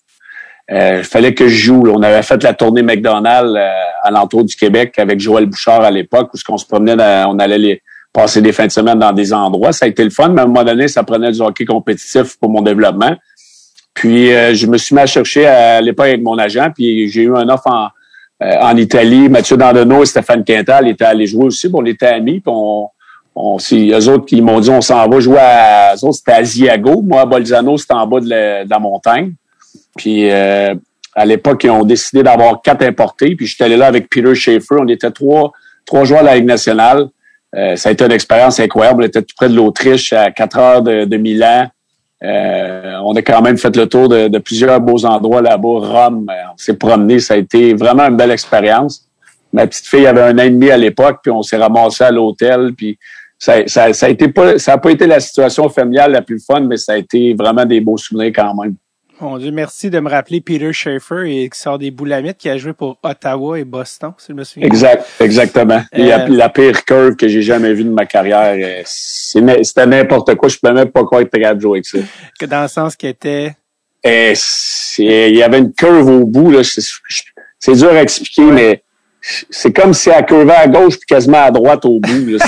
Euh, 0.71 0.97
il 0.99 1.03
fallait 1.03 1.33
que 1.33 1.47
je 1.47 1.55
joue. 1.55 1.83
On 1.87 2.03
avait 2.03 2.21
fait 2.21 2.41
la 2.43 2.53
tournée 2.53 2.83
McDonald's 2.83 3.55
euh, 3.57 3.69
à 4.03 4.11
l'entour 4.11 4.43
du 4.43 4.55
Québec 4.55 4.93
avec 4.99 5.19
Joël 5.19 5.47
Bouchard 5.47 5.81
à 5.81 5.89
l'époque, 5.89 6.29
où 6.33 6.37
ce 6.37 6.43
qu'on 6.43 6.59
se 6.59 6.67
promenait, 6.67 7.23
on 7.25 7.39
allait 7.39 7.57
les, 7.57 7.81
passer 8.13 8.41
des 8.41 8.51
fins 8.51 8.67
de 8.67 8.71
semaine 8.71 8.99
dans 8.99 9.11
des 9.11 9.33
endroits. 9.33 9.71
Ça 9.71 9.85
a 9.85 9.87
été 9.87 10.03
le 10.03 10.09
fun, 10.09 10.29
mais 10.29 10.41
à 10.41 10.43
un 10.43 10.47
moment 10.47 10.63
donné, 10.63 10.87
ça 10.87 11.03
prenait 11.03 11.31
du 11.31 11.41
hockey 11.41 11.65
compétitif 11.65 12.37
pour 12.37 12.49
mon 12.49 12.61
développement. 12.61 13.15
Puis 13.99 14.31
euh, 14.31 14.53
je 14.53 14.65
me 14.65 14.77
suis 14.77 14.95
mis 14.95 15.01
à 15.01 15.05
chercher 15.05 15.45
à, 15.45 15.81
l'époque 15.81 16.07
avec 16.07 16.23
mon 16.23 16.37
agent, 16.37 16.69
puis 16.73 17.09
j'ai 17.09 17.23
eu 17.23 17.35
un 17.35 17.49
offre 17.49 17.67
en, 17.67 17.89
euh, 18.41 18.55
en 18.61 18.77
Italie. 18.77 19.27
Mathieu 19.27 19.57
Dandonneau 19.57 20.03
et 20.03 20.05
Stéphane 20.05 20.41
Quintal 20.45 20.87
étaient 20.87 21.03
allés 21.03 21.25
jouer 21.25 21.47
aussi, 21.47 21.67
puis 21.67 21.75
on 21.77 21.85
était 21.85 22.05
amis, 22.05 22.39
puis 22.39 22.43
on, 22.47 22.87
on 23.35 23.57
eux 23.57 24.07
autres 24.07 24.25
qui 24.25 24.41
m'ont 24.41 24.61
dit 24.61 24.69
on 24.69 24.79
s'en 24.79 25.05
va 25.09 25.19
jouer 25.19 25.39
à 25.39 25.95
eux 25.95 26.05
autres, 26.05 26.19
c'était 26.19 26.31
à 26.31 26.43
Ziago. 26.45 27.01
Moi, 27.01 27.19
à 27.19 27.25
Bolzano, 27.25 27.75
c'était 27.75 27.93
en 27.93 28.07
bas 28.07 28.21
de 28.21 28.29
la, 28.69 28.79
montagne. 28.79 29.33
Puis 29.97 30.31
euh, 30.31 30.73
à 31.13 31.25
l'époque, 31.25 31.65
ils 31.65 31.69
ont 31.69 31.83
décidé 31.83 32.23
d'avoir 32.23 32.61
quatre 32.61 32.83
importés. 32.83 33.35
Puis 33.35 33.47
j'étais 33.47 33.65
allé 33.65 33.75
là 33.75 33.87
avec 33.87 34.09
Peter 34.09 34.33
Schaefer. 34.33 34.77
On 34.79 34.87
était 34.87 35.11
trois, 35.11 35.51
trois 35.85 36.05
joueurs 36.05 36.21
de 36.21 36.27
la 36.27 36.37
Ligue 36.37 36.47
nationale. 36.47 37.09
ça 37.53 37.89
a 37.89 37.91
été 37.91 38.05
une 38.05 38.13
expérience 38.13 38.61
incroyable. 38.61 39.03
On 39.03 39.05
était 39.05 39.23
tout 39.23 39.35
près 39.35 39.49
de 39.49 39.55
l'Autriche, 39.55 40.13
à 40.13 40.31
quatre 40.31 40.57
heures 40.57 40.83
de, 40.83 41.03
de 41.03 41.17
Milan. 41.17 41.67
Euh, 42.23 42.97
on 43.03 43.15
a 43.15 43.21
quand 43.21 43.41
même 43.41 43.57
fait 43.57 43.75
le 43.75 43.87
tour 43.87 44.09
de, 44.09 44.37
plusieurs 44.39 44.81
beaux 44.81 45.05
endroits 45.05 45.41
là-bas. 45.41 45.79
Rome, 45.79 46.25
euh, 46.29 46.33
on 46.53 46.57
s'est 46.57 46.75
promené, 46.75 47.19
ça 47.19 47.35
a 47.35 47.37
été 47.37 47.73
vraiment 47.73 48.03
une 48.03 48.17
belle 48.17 48.31
expérience. 48.31 49.07
Ma 49.53 49.65
petite 49.65 49.87
fille 49.87 50.05
avait 50.05 50.21
un 50.21 50.37
an 50.37 50.43
et 50.43 50.49
demi 50.49 50.69
à 50.69 50.77
l'époque, 50.77 51.19
puis 51.23 51.31
on 51.31 51.41
s'est 51.41 51.57
ramassé 51.57 52.03
à 52.03 52.11
l'hôtel, 52.11 52.73
puis 52.75 52.99
ça, 53.37 53.65
ça, 53.67 53.93
ça 53.93 54.07
ça 54.57 54.73
a 54.73 54.77
pas 54.77 54.91
été 54.91 55.07
la 55.07 55.19
situation 55.19 55.69
familiale 55.69 56.11
la 56.11 56.21
plus 56.21 56.39
fun, 56.45 56.59
mais 56.59 56.77
ça 56.77 56.93
a 56.93 56.97
été 56.97 57.33
vraiment 57.33 57.65
des 57.65 57.79
beaux 57.79 57.97
souvenirs 57.97 58.33
quand 58.35 58.53
même. 58.61 58.75
Mon 59.21 59.37
Dieu, 59.37 59.51
merci 59.51 59.89
de 59.89 59.99
me 59.99 60.09
rappeler 60.09 60.39
Peter 60.39 60.71
Schaefer 60.71 61.25
et 61.25 61.49
qui 61.49 61.59
sort 61.59 61.77
des 61.77 61.91
boulamites, 61.91 62.37
qui 62.37 62.49
a 62.49 62.57
joué 62.57 62.71
pour 62.71 62.97
Ottawa 63.03 63.59
et 63.59 63.65
Boston, 63.65 64.13
si 64.17 64.27
je 64.29 64.33
me 64.33 64.45
souviens. 64.45 64.65
Exact, 64.65 65.05
exactement. 65.19 65.81
Euh, 65.97 66.27
la, 66.29 66.49
pire 66.49 66.85
curve 66.85 67.17
que 67.17 67.27
j'ai 67.27 67.41
jamais 67.41 67.73
vue 67.73 67.83
de 67.83 67.89
ma 67.89 68.05
carrière. 68.05 68.55
Euh, 68.57 68.81
c'était 68.85 69.85
n'importe 69.85 70.35
quoi. 70.35 70.47
Je 70.47 70.57
ne 70.63 70.69
peux 70.69 70.73
même 70.73 70.89
pas 70.89 71.03
croire 71.03 71.21
être 71.21 71.31
capable 71.31 71.57
de 71.57 71.61
jouer 71.61 71.79
avec 71.79 71.85
ça. 71.85 71.97
Que 72.39 72.45
dans 72.45 72.61
le 72.61 72.69
sens 72.69 72.95
qu'il 72.95 73.09
était. 73.09 73.55
Il 74.05 75.35
y 75.35 75.43
avait 75.43 75.59
une 75.59 75.73
curve 75.73 76.07
au 76.07 76.25
bout. 76.25 76.55
C'est 76.63 77.73
dur 77.73 77.91
à 77.91 78.01
expliquer, 78.01 78.43
mais 78.43 78.83
c'est 79.49 79.73
comme 79.73 79.93
si 79.93 80.09
elle 80.09 80.25
curvait 80.25 80.53
à 80.53 80.67
gauche 80.67 80.97
puis 80.97 81.07
quasiment 81.07 81.43
à 81.43 81.51
droite 81.51 81.83
au 81.83 81.99
bout. 81.99 82.37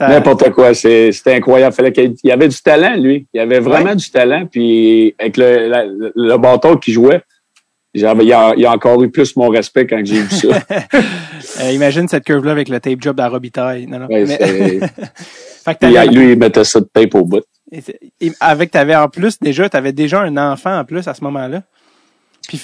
N'importe 0.00 0.50
quoi. 0.50 0.74
C'était 0.74 1.34
incroyable. 1.34 1.74
Fallait 1.74 1.92
qu'il 1.92 2.14
y 2.24 2.30
avait 2.30 2.48
du 2.48 2.58
talent, 2.58 2.96
lui. 2.96 3.26
Il 3.34 3.38
y 3.38 3.40
avait 3.40 3.60
vraiment 3.60 3.94
du 3.94 4.10
talent. 4.10 4.46
Puis 4.50 5.14
avec 5.18 5.36
le, 5.36 6.12
le 6.14 6.36
bâton 6.38 6.76
qu'il 6.76 6.94
jouait, 6.94 7.22
il 7.94 8.04
a, 8.06 8.10
a, 8.10 8.70
encore 8.72 9.02
eu 9.02 9.10
plus 9.10 9.36
mon 9.36 9.48
respect 9.48 9.86
quand 9.86 10.00
j'ai 10.04 10.22
vu 10.22 10.30
ça. 10.30 10.48
Euh, 11.60 11.70
imagine 11.72 12.08
cette 12.08 12.24
curve-là 12.24 12.52
avec 12.52 12.70
le 12.70 12.80
tape 12.80 13.02
job 13.02 13.20
à 13.20 13.28
Robitaille. 13.28 13.86
Non, 13.86 14.06
lui, 16.06 16.32
il 16.32 16.38
mettait 16.38 16.64
ça 16.64 16.80
de 16.80 16.86
tape 16.90 17.14
au 17.14 17.24
bout. 17.24 17.42
avec, 18.40 18.70
t'avais 18.70 18.96
en 18.96 19.08
plus 19.08 19.38
déjà, 19.38 19.68
t'avais 19.68 19.92
déjà 19.92 20.22
un 20.22 20.36
enfant 20.38 20.78
en 20.78 20.84
plus 20.84 21.06
à 21.08 21.14
ce 21.14 21.22
moment-là. 21.24 21.62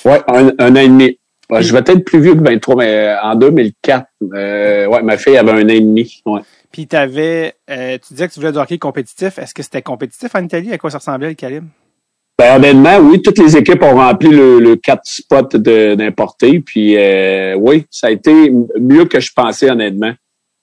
ouais, 0.06 0.22
un, 0.28 0.52
un 0.58 0.72
an 0.72 0.80
et 0.80 0.88
demi. 0.88 1.18
je 1.60 1.72
vais 1.72 1.80
être 1.80 2.04
plus 2.04 2.20
vieux 2.20 2.34
que 2.34 2.42
23, 2.42 2.76
mais 2.76 3.14
en 3.22 3.34
2004, 3.34 4.06
euh, 4.32 4.86
ouais, 4.86 5.02
ma 5.02 5.18
fille 5.18 5.36
avait 5.36 5.50
un 5.50 5.64
an 5.64 5.68
et 5.68 5.80
demi. 5.80 6.22
Ouais. 6.24 6.40
Puis 6.72 6.86
t'avais, 6.86 7.54
euh, 7.70 7.98
tu 7.98 8.14
disais 8.14 8.28
que 8.28 8.34
tu 8.34 8.40
voulais 8.40 8.52
du 8.52 8.58
hockey 8.58 8.78
compétitif. 8.78 9.38
Est-ce 9.38 9.54
que 9.54 9.62
c'était 9.62 9.82
compétitif 9.82 10.34
en 10.34 10.44
Italie? 10.44 10.72
À 10.72 10.78
quoi 10.78 10.90
ça 10.90 10.98
ressemblait 10.98 11.28
le 11.28 11.34
calibre? 11.34 11.66
Ben, 12.38 12.56
honnêtement, 12.56 12.98
oui, 12.98 13.20
toutes 13.20 13.38
les 13.38 13.56
équipes 13.56 13.82
ont 13.82 13.96
rempli 13.96 14.28
le, 14.28 14.60
le 14.60 14.76
quatre 14.76 15.02
spots 15.04 15.58
d'importer. 15.58 16.60
Puis 16.60 16.96
euh, 16.96 17.56
oui, 17.56 17.84
ça 17.90 18.06
a 18.06 18.10
été 18.10 18.52
mieux 18.80 19.06
que 19.06 19.18
je 19.18 19.32
pensais, 19.34 19.68
honnêtement. 19.70 20.12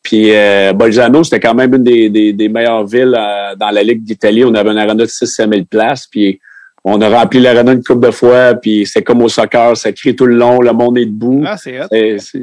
Puis 0.02 0.34
euh, 0.34 0.72
Bolzano, 0.72 1.24
c'était 1.24 1.40
quand 1.40 1.56
même 1.56 1.74
une 1.74 1.84
des, 1.84 2.10
des, 2.10 2.32
des 2.32 2.48
meilleures 2.48 2.86
villes 2.86 3.16
euh, 3.18 3.56
dans 3.56 3.72
la 3.72 3.84
Ligue 3.84 4.04
d'Italie. 4.04 4.46
On 4.46 4.54
avait 4.54 4.70
un 4.70 4.78
arena 4.78 5.04
de 5.04 5.06
6 5.06 5.26
000 5.26 5.52
places. 5.70 6.08
Puis 6.10 6.40
on 6.88 7.02
a 7.02 7.10
rempli 7.10 7.40
l'arena 7.40 7.72
une 7.72 7.84
couple 7.84 8.06
de 8.06 8.12
fois, 8.12 8.54
puis 8.54 8.86
c'est 8.86 9.02
comme 9.02 9.24
au 9.24 9.28
soccer, 9.28 9.76
ça 9.76 9.92
crie 9.92 10.16
tout 10.16 10.28
le 10.28 10.36
long, 10.36 10.62
le 10.62 10.72
monde 10.72 11.00
est 11.00 11.08
debout. 11.08 11.44
Ah, 11.44 11.58
c'est 11.58 11.80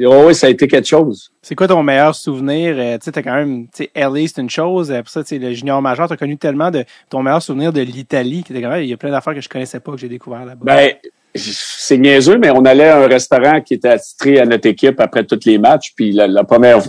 oh, 0.04 0.24
oui, 0.26 0.34
ça 0.34 0.48
a 0.48 0.50
été 0.50 0.66
quelque 0.66 0.88
chose. 0.88 1.30
C'est 1.42 1.54
quoi 1.54 1.68
ton 1.68 1.80
meilleur 1.84 2.12
souvenir? 2.16 2.74
Euh, 2.76 2.98
tu 2.98 3.04
sais, 3.04 3.12
t'as 3.12 3.22
quand 3.22 3.34
même, 3.34 3.68
tu 3.68 3.84
sais, 3.84 3.90
LA, 3.94 4.26
c'est 4.26 4.40
une 4.40 4.50
chose. 4.50 4.92
Pour 4.92 5.08
ça, 5.08 5.22
tu 5.22 5.28
sais, 5.28 5.38
le 5.38 5.52
junior 5.52 5.80
majeur, 5.80 6.08
t'as 6.08 6.16
connu 6.16 6.36
tellement 6.38 6.72
de 6.72 6.84
ton 7.08 7.22
meilleur 7.22 7.40
souvenir 7.40 7.72
de 7.72 7.82
l'Italie, 7.82 8.42
qui 8.42 8.52
était 8.52 8.60
quand 8.60 8.70
même, 8.70 8.82
il 8.82 8.90
y 8.90 8.92
a 8.92 8.96
plein 8.96 9.12
d'affaires 9.12 9.34
que 9.34 9.40
je 9.40 9.48
connaissais 9.48 9.78
pas, 9.78 9.92
que 9.92 9.98
j'ai 9.98 10.08
découvert 10.08 10.44
là-bas. 10.44 10.64
Ben, 10.64 10.90
c'est 11.36 11.98
niaiseux, 11.98 12.38
mais 12.38 12.50
on 12.50 12.64
allait 12.64 12.88
à 12.88 12.98
un 12.98 13.06
restaurant 13.06 13.60
qui 13.60 13.74
était 13.74 13.90
attitré 13.90 14.40
à 14.40 14.44
notre 14.44 14.66
équipe 14.66 14.98
après 14.98 15.22
tous 15.22 15.38
les 15.46 15.58
matchs, 15.58 15.92
puis 15.94 16.10
la, 16.10 16.42
première, 16.42 16.80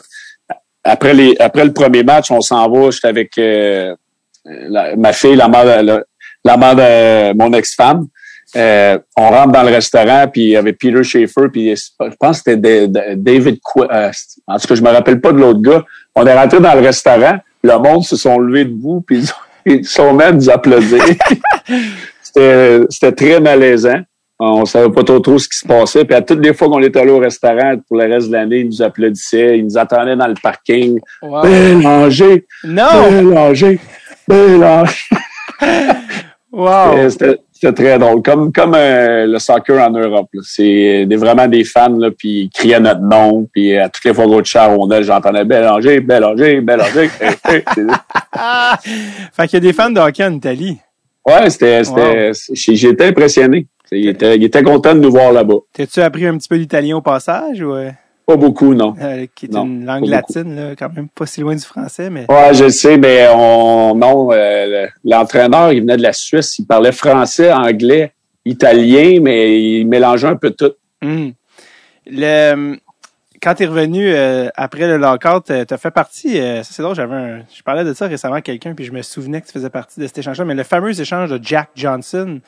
après 0.83 1.13
les, 1.13 1.35
après 1.37 1.65
le 1.65 1.71
premier 1.71 2.01
match, 2.01 2.31
on 2.31 2.41
s'en 2.41 2.67
va, 2.67 2.89
j'étais 2.89 3.07
avec, 3.09 3.37
euh, 3.37 3.95
ma 4.97 5.13
fille, 5.13 5.35
la 5.35 5.47
mère, 5.47 5.83
la 5.83 6.03
mère 6.57 6.75
de 6.75 7.37
mon 7.37 7.53
ex-femme. 7.53 8.07
Euh, 8.55 8.99
on 9.17 9.29
rentre 9.29 9.51
dans 9.51 9.63
le 9.63 9.69
restaurant, 9.69 10.27
puis 10.31 10.41
il 10.41 10.49
y 10.49 10.55
avait 10.55 10.73
Peter 10.73 11.03
Schaefer, 11.03 11.47
puis 11.51 11.75
je 11.75 12.15
pense 12.19 12.41
que 12.41 12.51
c'était 12.51 12.87
David 13.15 13.59
Qu 13.59 13.81
euh, 13.81 14.11
En 14.47 14.59
tout 14.59 14.67
cas, 14.67 14.75
je 14.75 14.81
me 14.81 14.89
rappelle 14.89 15.21
pas 15.21 15.31
de 15.31 15.39
l'autre 15.39 15.61
gars. 15.61 15.83
On 16.15 16.25
est 16.25 16.33
rentré 16.33 16.59
dans 16.59 16.73
le 16.75 16.81
restaurant, 16.81 17.37
le 17.63 17.77
monde 17.79 18.03
se 18.03 18.15
sont 18.15 18.37
levés 18.37 18.65
debout, 18.65 19.03
puis 19.05 19.25
ils, 19.65 19.85
sont 19.85 20.13
même 20.13 20.35
nous 20.37 20.49
applaudir. 20.49 21.03
c'était 22.21 23.11
très 23.15 23.39
malaisant. 23.39 24.01
on 24.39 24.65
savait 24.65 24.91
pas 24.91 25.03
trop, 25.03 25.19
trop 25.19 25.39
ce 25.39 25.49
qui 25.49 25.57
se 25.57 25.67
passait. 25.67 26.05
Puis 26.05 26.15
à 26.15 26.21
toutes 26.21 26.45
les 26.45 26.53
fois 26.53 26.67
qu'on 26.67 26.81
était 26.81 26.99
allé 26.99 27.11
au 27.11 27.19
restaurant 27.19 27.75
pour 27.87 27.97
le 27.97 28.13
reste 28.13 28.27
de 28.27 28.33
l'année, 28.33 28.59
ils 28.59 28.67
nous 28.67 28.81
applaudissaient, 28.83 29.57
ils 29.57 29.65
nous 29.65 29.77
attendaient 29.77 30.15
dans 30.15 30.27
le 30.27 30.35
parking. 30.41 30.99
Wow. 31.23 31.41
Bélanger! 31.41 32.45
Non! 32.63 33.09
Bélanger! 33.09 33.79
Bélanger! 34.27 35.07
Wow! 36.53 37.09
C'était 37.09 37.73
très 37.73 37.97
drôle. 37.97 38.21
Comme, 38.21 38.51
comme 38.51 38.75
euh, 38.75 39.25
le 39.25 39.39
soccer 39.39 39.81
en 39.81 39.89
Europe. 39.89 40.29
C'est 40.43 41.07
des, 41.07 41.15
vraiment 41.15 41.47
des 41.47 41.63
fans, 41.63 41.97
là, 41.97 42.09
puis 42.15 42.43
ils 42.43 42.49
criaient 42.49 42.79
notre 42.79 43.01
nom. 43.01 43.47
Puis 43.51 43.75
à 43.75 43.89
toutes 43.89 44.05
les 44.05 44.13
fois 44.13 44.27
de 44.27 44.45
char 44.45 44.69
rondelle, 44.75 45.03
j'entendais 45.03 45.45
Bélanger, 45.45 45.99
Bélanger, 45.99 46.61
Bélanger. 46.61 47.07
Fait 49.33 49.47
qu'il 49.47 49.53
y 49.53 49.57
a 49.57 49.59
des 49.61 49.73
fans 49.73 49.89
de 49.89 49.99
hockey 49.99 50.23
en 50.23 50.33
Italie. 50.33 50.77
ouais, 51.27 51.49
c'était, 51.49 51.81
j'étais 52.53 53.05
impressionné. 53.07 53.65
Il 53.91 54.09
était, 54.09 54.35
il 54.35 54.43
était 54.43 54.63
content 54.63 54.93
de 54.93 54.99
nous 54.99 55.11
voir 55.11 55.31
là-bas. 55.31 55.57
T'as-tu 55.73 56.01
appris 56.01 56.27
un 56.27 56.37
petit 56.37 56.49
peu 56.49 56.55
l'italien 56.55 56.97
au 56.97 57.01
passage 57.01 57.61
ou 57.61 57.73
euh, 57.73 57.89
Pas 58.25 58.37
beaucoup, 58.37 58.73
non. 58.73 58.95
euh, 59.01 59.25
qui 59.35 59.47
est 59.47 59.51
Non, 59.51 59.65
une 59.65 59.85
langue 59.85 60.07
latine, 60.07 60.55
là, 60.55 60.75
quand 60.77 60.93
même 60.95 61.09
pas 61.09 61.25
si 61.25 61.41
loin 61.41 61.55
du 61.55 61.61
français, 61.63 62.09
mais 62.09 62.25
Ouais, 62.29 62.53
je 62.53 62.63
le 62.65 62.69
sais, 62.69 62.97
mais 62.97 63.27
on, 63.33 63.95
non, 63.95 64.31
euh, 64.31 64.85
le- 64.85 64.89
l'entraîneur, 65.03 65.73
il 65.73 65.81
venait 65.81 65.97
de 65.97 66.01
la 66.03 66.13
Suisse. 66.13 66.57
Il 66.59 66.65
parlait 66.65 66.93
français, 66.93 67.51
anglais, 67.51 68.13
italien, 68.45 69.19
mais 69.21 69.61
il 69.61 69.85
mélangeait 69.87 70.27
un 70.29 70.37
peu 70.37 70.51
tout. 70.51 70.71
Hmm. 71.01 71.31
Le, 72.07 72.77
quand 73.41 73.55
tu 73.55 73.63
es 73.63 73.65
revenu 73.65 74.07
euh, 74.13 74.47
après 74.55 74.87
le 74.87 74.95
lockout, 74.97 75.43
tu 75.45 75.51
as 75.73 75.77
fait 75.77 75.91
partie, 75.91 76.39
euh, 76.39 76.63
ça 76.63 76.69
c'est 76.73 76.81
drôle, 76.81 76.95
j'avais 76.95 77.15
un, 77.15 77.39
je 77.53 77.61
parlais 77.61 77.83
de 77.83 77.93
ça 77.93 78.07
récemment 78.07 78.35
à 78.35 78.41
quelqu'un, 78.41 78.73
puis 78.73 78.85
je 78.85 78.91
me 78.93 79.01
souvenais 79.01 79.41
que 79.41 79.47
tu 79.47 79.51
faisais 79.53 79.69
partie 79.69 79.99
de 79.99 80.07
cet 80.07 80.17
échange-là, 80.17 80.45
mais 80.45 80.55
le 80.55 80.63
fameux 80.63 80.97
échange 80.99 81.29
de 81.29 81.39
Jack 81.43 81.69
Johnson, 81.75 82.39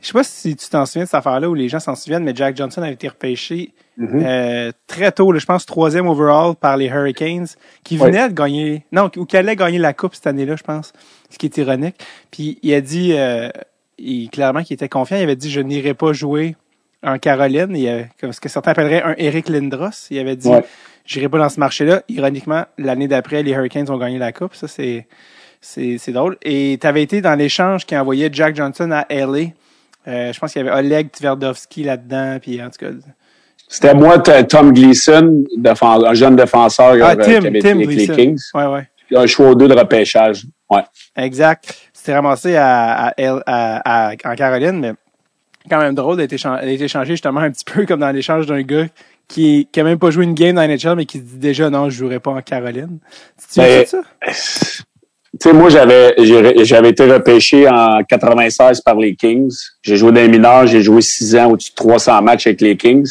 je 0.00 0.06
sais 0.06 0.12
pas 0.12 0.24
si 0.24 0.56
tu 0.56 0.68
t'en 0.68 0.86
souviens 0.86 1.02
de 1.02 1.08
cette 1.08 1.14
affaire-là 1.14 1.48
ou 1.48 1.54
les 1.54 1.68
gens 1.68 1.80
s'en 1.80 1.94
souviennent, 1.94 2.24
mais 2.24 2.34
Jack 2.34 2.56
Johnson 2.56 2.82
a 2.82 2.90
été 2.90 3.08
repêché 3.08 3.72
euh, 4.00 4.72
très 4.86 5.12
tôt, 5.12 5.30
là, 5.30 5.38
je 5.38 5.44
pense 5.44 5.66
troisième 5.66 6.06
overall 6.08 6.54
par 6.54 6.76
les 6.76 6.86
Hurricanes, 6.86 7.48
qui 7.84 7.96
venait 7.96 8.28
de 8.28 8.34
gagner, 8.34 8.84
non, 8.92 9.10
ou 9.16 9.26
qui 9.26 9.36
allait 9.36 9.56
gagner 9.56 9.78
la 9.78 9.92
coupe 9.92 10.14
cette 10.14 10.26
année-là, 10.26 10.56
je 10.56 10.62
pense, 10.62 10.92
ce 11.28 11.38
qui 11.38 11.46
est 11.46 11.56
ironique. 11.58 11.96
Puis 12.30 12.58
il 12.62 12.72
a 12.72 12.80
dit, 12.80 13.12
euh, 13.12 13.50
il, 13.98 14.30
clairement 14.30 14.62
qu'il 14.62 14.74
était 14.74 14.88
confiant, 14.88 15.18
il 15.18 15.22
avait 15.22 15.36
dit 15.36 15.50
je 15.50 15.60
n'irai 15.60 15.94
pas 15.94 16.12
jouer 16.12 16.56
en 17.02 17.18
Caroline, 17.18 17.74
il 17.76 17.88
avait, 17.88 18.08
comme 18.20 18.32
ce 18.32 18.40
que 18.40 18.48
certains 18.48 18.72
appelleraient 18.72 19.02
un 19.02 19.14
Eric 19.18 19.48
Lindros, 19.48 20.08
il 20.10 20.18
avait 20.18 20.36
dit 20.36 20.48
Ouais. 20.48 20.64
j'irai 21.04 21.28
pas 21.28 21.38
dans 21.38 21.48
ce 21.48 21.60
marché-là. 21.60 22.02
Ironiquement, 22.08 22.64
l'année 22.78 23.08
d'après, 23.08 23.42
les 23.42 23.52
Hurricanes 23.52 23.90
ont 23.90 23.98
gagné 23.98 24.18
la 24.18 24.32
coupe, 24.32 24.54
ça 24.54 24.68
c'est 24.68 25.06
c'est 25.60 25.98
c'est 25.98 26.12
drôle. 26.12 26.38
Et 26.42 26.78
tu 26.80 26.86
avais 26.86 27.02
été 27.02 27.20
dans 27.20 27.34
l'échange 27.34 27.84
qui 27.84 27.96
envoyait 27.96 28.30
Jack 28.32 28.56
Johnson 28.56 28.90
à 28.92 29.06
LA. 29.10 29.50
Euh, 30.08 30.32
je 30.32 30.38
pense 30.40 30.52
qu'il 30.52 30.64
y 30.64 30.68
avait 30.68 30.78
Oleg 30.78 31.10
Tverdovski 31.10 31.84
là-dedans, 31.84 32.38
puis 32.40 32.62
en 32.62 32.70
tout 32.70 32.78
cas. 32.84 32.90
C'était 33.68 33.94
moi, 33.94 34.18
Tom 34.18 34.72
Gleason, 34.72 35.44
un 35.82 36.14
jeune 36.14 36.36
défenseur 36.36 36.96
Ah, 37.02 37.10
euh, 37.12 37.16
Tim, 37.16 37.40
qui 37.40 37.46
avait 37.46 37.58
été 37.58 37.60
Tim 37.72 37.76
avec 37.78 37.88
les. 37.90 38.08
Kings. 38.08 38.40
Ouais, 38.54 38.66
ouais. 38.66 38.88
Un 39.14 39.26
choix 39.26 39.50
aux 39.50 39.54
deux 39.54 39.68
de 39.68 39.74
repêchage. 39.74 40.44
Ouais. 40.70 40.82
Exact. 41.16 41.74
C'était 41.92 42.14
ramassé 42.14 42.56
à, 42.56 43.08
à, 43.08 43.12
L- 43.16 43.42
à- 43.46 44.08
à- 44.08 44.12
en 44.24 44.34
Caroline, 44.34 44.80
mais 44.80 44.92
quand 45.68 45.78
même 45.78 45.94
drôle 45.94 46.16
d'être 46.16 46.30
d'être 46.30 46.80
échangé 46.80 47.12
justement 47.12 47.40
un 47.40 47.50
petit 47.50 47.64
peu 47.64 47.84
comme 47.86 48.00
dans 48.00 48.10
l'échange 48.10 48.46
d'un 48.46 48.62
gars 48.62 48.86
qui, 49.28 49.68
qui 49.70 49.80
a 49.80 49.84
même 49.84 49.98
pas 49.98 50.10
joué 50.10 50.24
une 50.24 50.34
game 50.34 50.56
dans 50.56 50.62
NHL, 50.66 50.96
mais 50.96 51.04
qui 51.06 51.18
se 51.18 51.22
dit 51.24 51.38
déjà 51.38 51.68
non, 51.70 51.90
je 51.90 51.96
jouerai 51.98 52.18
pas 52.18 52.30
en 52.30 52.40
Caroline. 52.40 52.98
Tu 53.52 53.60
Ben, 53.60 53.84
ça? 53.86 53.98
Tu 55.40 55.48
sais, 55.48 55.54
moi, 55.54 55.70
j'avais 55.70 56.14
j'avais 56.64 56.90
été 56.90 57.10
repêché 57.10 57.66
en 57.66 58.02
96 58.06 58.82
par 58.82 58.96
les 58.96 59.14
Kings. 59.14 59.54
J'ai 59.82 59.96
joué 59.96 60.12
dans 60.12 60.20
les 60.20 60.28
mineurs, 60.28 60.66
j'ai 60.66 60.82
joué 60.82 61.00
six 61.00 61.34
ans 61.34 61.50
au-dessus 61.50 61.70
de 61.70 61.76
300 61.76 62.20
matchs 62.20 62.46
avec 62.46 62.60
les 62.60 62.76
Kings. 62.76 63.10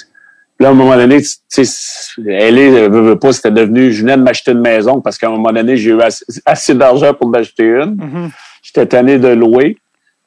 Puis 0.59 0.63
là, 0.63 0.67
à 0.67 0.71
un 0.71 0.75
moment 0.75 0.95
donné, 0.95 1.21
tu 1.21 1.65
sais, 1.65 2.11
elle 2.27 2.59
est, 2.59 2.87
veut, 2.87 3.01
veut 3.01 3.19
pas, 3.19 3.31
c'était 3.31 3.49
devenu, 3.49 3.91
je 3.91 4.01
venais 4.01 4.15
de 4.15 4.21
m'acheter 4.21 4.51
une 4.51 4.59
maison 4.59 5.01
parce 5.01 5.17
qu'à 5.17 5.27
un 5.27 5.31
moment 5.31 5.51
donné, 5.51 5.75
j'ai 5.75 5.89
eu 5.89 6.01
assez, 6.01 6.25
assez 6.45 6.75
d'argent 6.75 7.13
pour 7.15 7.29
m'acheter 7.29 7.63
une. 7.63 7.95
Mhm. 7.95 8.29
J'étais 8.61 8.85
tanné 8.85 9.17
de 9.17 9.29
louer. 9.29 9.77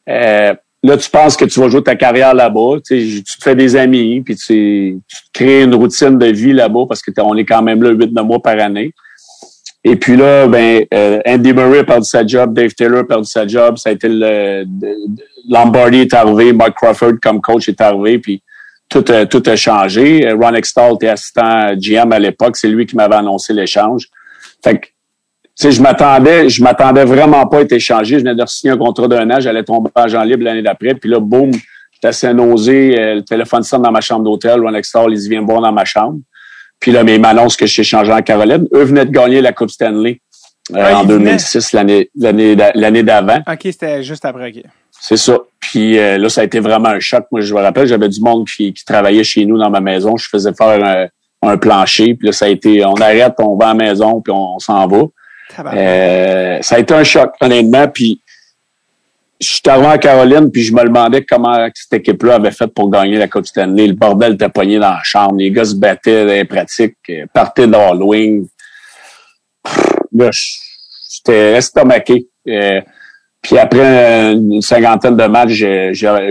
Euh, 0.09 0.55
là, 0.83 0.97
tu 0.97 1.09
penses 1.09 1.37
que 1.37 1.45
tu 1.45 1.61
vas 1.61 1.69
jouer 1.69 1.85
ta 1.85 1.95
carrière 1.95 2.35
là-bas. 2.35 2.79
Tu, 2.85 2.99
sais, 2.99 3.23
tu 3.23 3.39
te 3.39 3.45
fais 3.45 3.55
des 3.55 3.77
amis, 3.77 4.23
puis 4.23 4.35
tu, 4.35 4.99
tu 5.07 5.17
te 5.17 5.29
crées 5.33 5.63
une 5.63 5.75
routine 5.75 6.19
de 6.19 6.27
vie 6.27 6.53
là-bas 6.53 6.87
parce 6.89 7.01
que 7.01 7.13
on 7.21 7.37
est 7.37 7.45
quand 7.45 7.63
même 7.63 7.81
là 7.83 7.93
8-9 7.93 8.23
mois 8.25 8.41
par 8.41 8.59
année. 8.59 8.93
Et 9.85 9.97
puis 9.97 10.17
là, 10.17 10.47
ben, 10.47 10.85
euh, 10.95 11.21
Andy 11.27 11.53
Murray 11.53 11.81
a 11.81 11.85
perdu 11.85 12.05
sa 12.09 12.25
job, 12.25 12.55
Dave 12.55 12.73
Taylor 12.73 13.01
a 13.01 13.05
perdu 13.05 13.29
sa 13.29 13.47
job, 13.47 13.79
ça 13.79 13.89
a 13.89 13.93
été 13.93 14.09
le, 14.09 14.65
Lombardi 15.49 16.03
est 16.03 16.15
arrivé, 16.15 16.53
Mike 16.53 16.75
Crawford 16.75 17.15
comme 17.21 17.41
coach 17.41 17.69
est 17.69 17.81
arrivé, 17.81 18.19
puis 18.21 18.43
tout, 18.89 19.05
a- 19.09 19.27
tout 19.27 19.43
a 19.45 19.57
changé. 19.57 20.29
Euh, 20.29 20.37
Ron 20.37 20.55
Extall 20.55 20.95
était 20.95 21.09
assistant 21.09 21.75
GM 21.77 22.13
à 22.13 22.19
l'époque, 22.21 22.57
c'est 22.57 22.69
lui 22.69 22.87
qui 22.87 22.95
m'avait 22.95 23.17
annoncé 23.17 23.53
l'échange. 23.53 24.07
Fait 24.63 24.79
que, 24.79 24.87
je 25.71 25.83
m'attendais, 25.83 26.49
je 26.49 26.63
m'attendais 26.63 27.05
vraiment 27.05 27.45
pas 27.49 27.59
à 27.59 27.61
être 27.63 27.73
échangé. 27.73 28.19
Je 28.19 28.25
venais 28.25 28.37
de 28.37 28.47
signer 28.47 28.73
un 28.75 28.79
contrat 28.79 29.09
d'un 29.09 29.29
an, 29.31 29.41
j'allais 29.41 29.65
tomber 29.65 29.91
en 29.97 30.03
agent 30.03 30.23
libre 30.23 30.45
l'année 30.45 30.63
d'après, 30.63 30.95
puis 30.95 31.11
là, 31.11 31.19
boum, 31.19 31.51
j'étais 31.93 32.07
assez 32.09 32.33
nausé, 32.33 32.97
euh, 33.01 33.15
le 33.17 33.23
téléphone 33.23 33.65
sonne 33.65 33.83
dans 33.83 33.91
ma 33.91 34.01
chambre 34.01 34.23
d'hôtel, 34.25 34.61
Ron 34.61 34.75
Extall, 34.75 35.13
il 35.13 35.29
vient 35.29 35.41
me 35.41 35.47
voir 35.47 35.61
dans 35.61 35.73
ma 35.73 35.85
chambre. 35.85 36.21
Puis 36.83 36.91
là, 36.93 37.03
mais 37.05 37.15
il 37.15 37.21
m'annonce 37.21 37.57
que 37.57 37.65
je 37.65 37.73
suis 37.73 37.81
échangé 37.83 38.13
en 38.13 38.21
Caroline. 38.23 38.67
Eux 38.75 38.83
venaient 38.83 39.07
de 39.07 39.11
gagner 39.13 39.41
la 39.41 39.53
Coupe 39.53 39.71
Stanley 39.71 40.21
euh, 40.75 40.79
Ah, 40.85 40.99
en 40.99 41.03
ils 41.05 41.09
venaient? 41.13 41.25
2006, 41.31 41.73
l'année 41.73 42.11
l'année 42.19 42.57
d'a- 42.57 42.73
l'année 42.75 43.03
d'avant. 43.05 43.39
Ok, 43.51 43.61
c'était 43.63 44.03
juste 44.03 44.25
après, 44.25 44.49
ok. 44.51 44.65
C'est 45.01 45.17
ça. 45.17 45.39
Puis 45.61 45.97
euh, 45.99 46.19
là, 46.19 46.29
ça 46.29 46.43
a 46.43 46.45
été 46.45 46.61
vraiment 46.61 46.89
un 46.91 47.01
choc. 47.01 47.25
Moi, 47.33 47.41
je 47.41 47.55
me 47.55 47.61
rappelle, 47.61 47.87
j'avais 47.87 48.09
du 48.09 48.21
monde 48.21 48.47
qui, 48.47 48.73
qui 48.75 48.85
travaillait 48.85 49.25
chez 49.25 49.47
nous 49.47 49.57
dans 49.59 49.71
ma 49.71 49.81
maison. 49.81 50.17
Je 50.17 50.29
faisais 50.29 50.53
faire 50.53 50.85
un, 50.85 51.07
un 51.49 51.57
plancher. 51.57 52.15
Puis 52.15 52.27
là, 52.27 52.33
ça 52.33 52.45
a 52.47 52.49
été, 52.49 52.85
on 52.85 52.95
arrête, 52.95 53.35
on 53.39 53.57
va 53.57 53.67
à 53.67 53.69
la 53.69 53.75
maison, 53.75 54.21
puis 54.21 54.33
on, 54.37 54.59
s'en 54.59 54.87
va. 54.89 55.03
Euh, 55.75 56.59
ça 56.63 56.77
a 56.77 56.79
été 56.79 56.95
un 56.95 57.05
choc, 57.05 57.33
honnêtement. 57.41 57.87
Puis 57.89 58.21
je 59.43 59.49
suis 59.49 59.63
arrivé 59.67 59.87
en 59.87 59.99
Caroline, 59.99 60.51
puis 60.51 60.63
je 60.63 60.73
me 60.73 60.85
demandais 60.85 61.25
comment 61.25 61.69
cette 61.75 62.01
équipe-là 62.01 62.37
avait 62.37 62.53
fait 62.53 62.69
pour 62.69 62.91
gagner 62.91 63.19
la 63.19 63.27
Coupe 63.27 63.47
Stanley. 63.47 63.89
Le 63.89 63.95
bordel 63.95 64.35
était 64.35 64.49
pogné 64.49 64.79
dans 64.79 64.91
la 64.91 65.03
chambre. 65.03 65.37
Les 65.37 65.51
gars 65.51 65.65
se 65.65 65.75
battaient 65.75 66.25
dans 66.25 66.33
les 66.33 66.45
pratiques, 66.45 66.97
euh, 67.11 67.27
partaient 67.35 67.67
wing. 67.67 68.47
Là, 70.13 70.31
j'étais 71.11 71.55
estomaqué. 71.55 72.27
Euh, 72.49 72.81
puis 73.43 73.59
après 73.59 74.33
une 74.33 74.63
cinquantaine 74.63 75.17
de 75.17 75.25
matchs, 75.25 75.65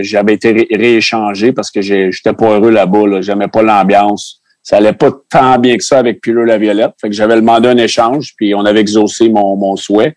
j'avais 0.02 0.32
été 0.34 0.52
ré- 0.52 0.68
rééchangé 0.70 1.52
parce 1.52 1.70
que 1.70 1.82
j'étais 1.82 2.32
pas 2.32 2.54
heureux 2.54 2.70
là-bas. 2.70 3.06
Là. 3.06 3.20
J'aimais 3.20 3.48
pas 3.48 3.62
l'ambiance. 3.62 4.40
Ça 4.62 4.76
allait 4.76 4.92
pas 4.94 5.10
tant 5.28 5.58
bien 5.58 5.76
que 5.76 5.82
ça 5.82 5.98
avec 5.98 6.22
Pileux 6.22 6.44
la 6.44 6.56
Violette. 6.56 6.92
Fait 7.00 7.08
que 7.08 7.14
j'avais 7.14 7.34
demandé 7.36 7.68
un 7.68 7.76
échange, 7.76 8.32
puis 8.36 8.54
on 8.54 8.64
avait 8.64 8.80
exaucé 8.80 9.28
mon 9.28 9.76
souhait. 9.76 10.14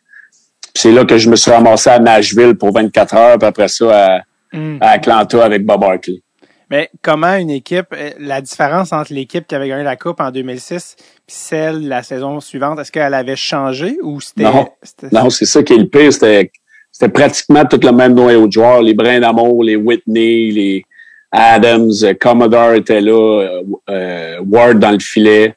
C'est 0.76 0.91
là 0.91 1.05
que 1.05 1.17
je 1.17 1.30
me 1.30 1.36
suis 1.36 1.51
ramassé 1.51 1.89
à 1.89 1.99
Nashville 1.99 2.55
pour 2.55 2.73
24 2.73 3.15
heures, 3.15 3.38
puis 3.38 3.47
après 3.47 3.67
ça 3.67 4.15
à, 4.15 4.19
Hmm. 4.55 4.78
à 4.80 4.91
Atlanta 4.91 5.43
avec 5.43 5.65
Bob 5.65 5.84
Hartley. 5.84 6.21
Mais 6.69 6.89
comment 7.01 7.36
une 7.36 7.49
équipe, 7.49 7.88
euh, 7.93 8.11
la 8.19 8.41
différence 8.41 8.93
entre 8.93 9.13
l'équipe 9.13 9.45
qui 9.45 9.53
avait 9.53 9.67
gagné 9.67 9.84
la 9.84 9.97
Coupe 9.97 10.19
en 10.19 10.32
2006 10.32 10.95
puis 10.97 11.05
celle 11.28 11.88
la 11.88 12.03
saison 12.03 12.39
suivante, 12.39 12.80
est-ce 12.80 12.91
qu'elle 12.91 13.13
avait 13.13 13.36
changé 13.36 13.97
ou 14.01 14.21
c'était... 14.21 14.43
Non. 14.43 14.67
Non, 15.11 15.30
c'est 15.30 15.45
ça 15.45 15.61
qui 15.61 15.73
est 15.73 15.78
le 15.78 15.88
pire. 15.88 16.11
C'était, 16.11 16.51
c'était 16.91 17.11
pratiquement 17.11 17.65
tout 17.65 17.80
le 17.84 17.91
même 17.91 18.13
noyau 18.13 18.47
de 18.47 18.51
joueurs. 18.51 18.82
Les 18.82 18.93
Brins 18.93 19.19
d'Amour, 19.19 19.63
les 19.63 19.76
Whitney, 19.76 20.51
les 20.51 20.86
Adams, 21.32 21.91
Commodore 22.19 22.73
était 22.73 23.01
là, 23.01 23.61
euh, 23.89 24.39
Ward 24.49 24.80
dans 24.80 24.91
le 24.91 24.99
filet. 24.99 25.53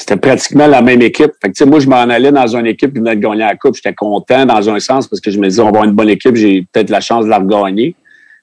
C'était 0.00 0.16
pratiquement 0.16 0.68
la 0.68 0.80
même 0.80 1.02
équipe. 1.02 1.32
Fait 1.42 1.48
que, 1.48 1.54
tu 1.54 1.64
sais, 1.64 1.66
moi, 1.66 1.80
je 1.80 1.88
m'en 1.88 1.96
allais 1.96 2.30
dans 2.30 2.46
une 2.56 2.66
équipe 2.66 2.92
qui 2.92 3.00
venait 3.00 3.16
de 3.16 3.20
gagner 3.20 3.38
la 3.40 3.56
Coupe. 3.56 3.74
J'étais 3.74 3.94
content 3.94 4.46
dans 4.46 4.70
un 4.70 4.78
sens 4.78 5.08
parce 5.08 5.20
que 5.20 5.32
je 5.32 5.40
me 5.40 5.48
disais, 5.48 5.60
on 5.60 5.64
va 5.64 5.68
avoir 5.70 5.84
une 5.84 5.90
bonne 5.92 6.08
équipe, 6.08 6.36
j'ai 6.36 6.62
peut-être 6.72 6.90
la 6.90 7.00
chance 7.00 7.24
de 7.24 7.30
la 7.30 7.38
regagner. 7.38 7.96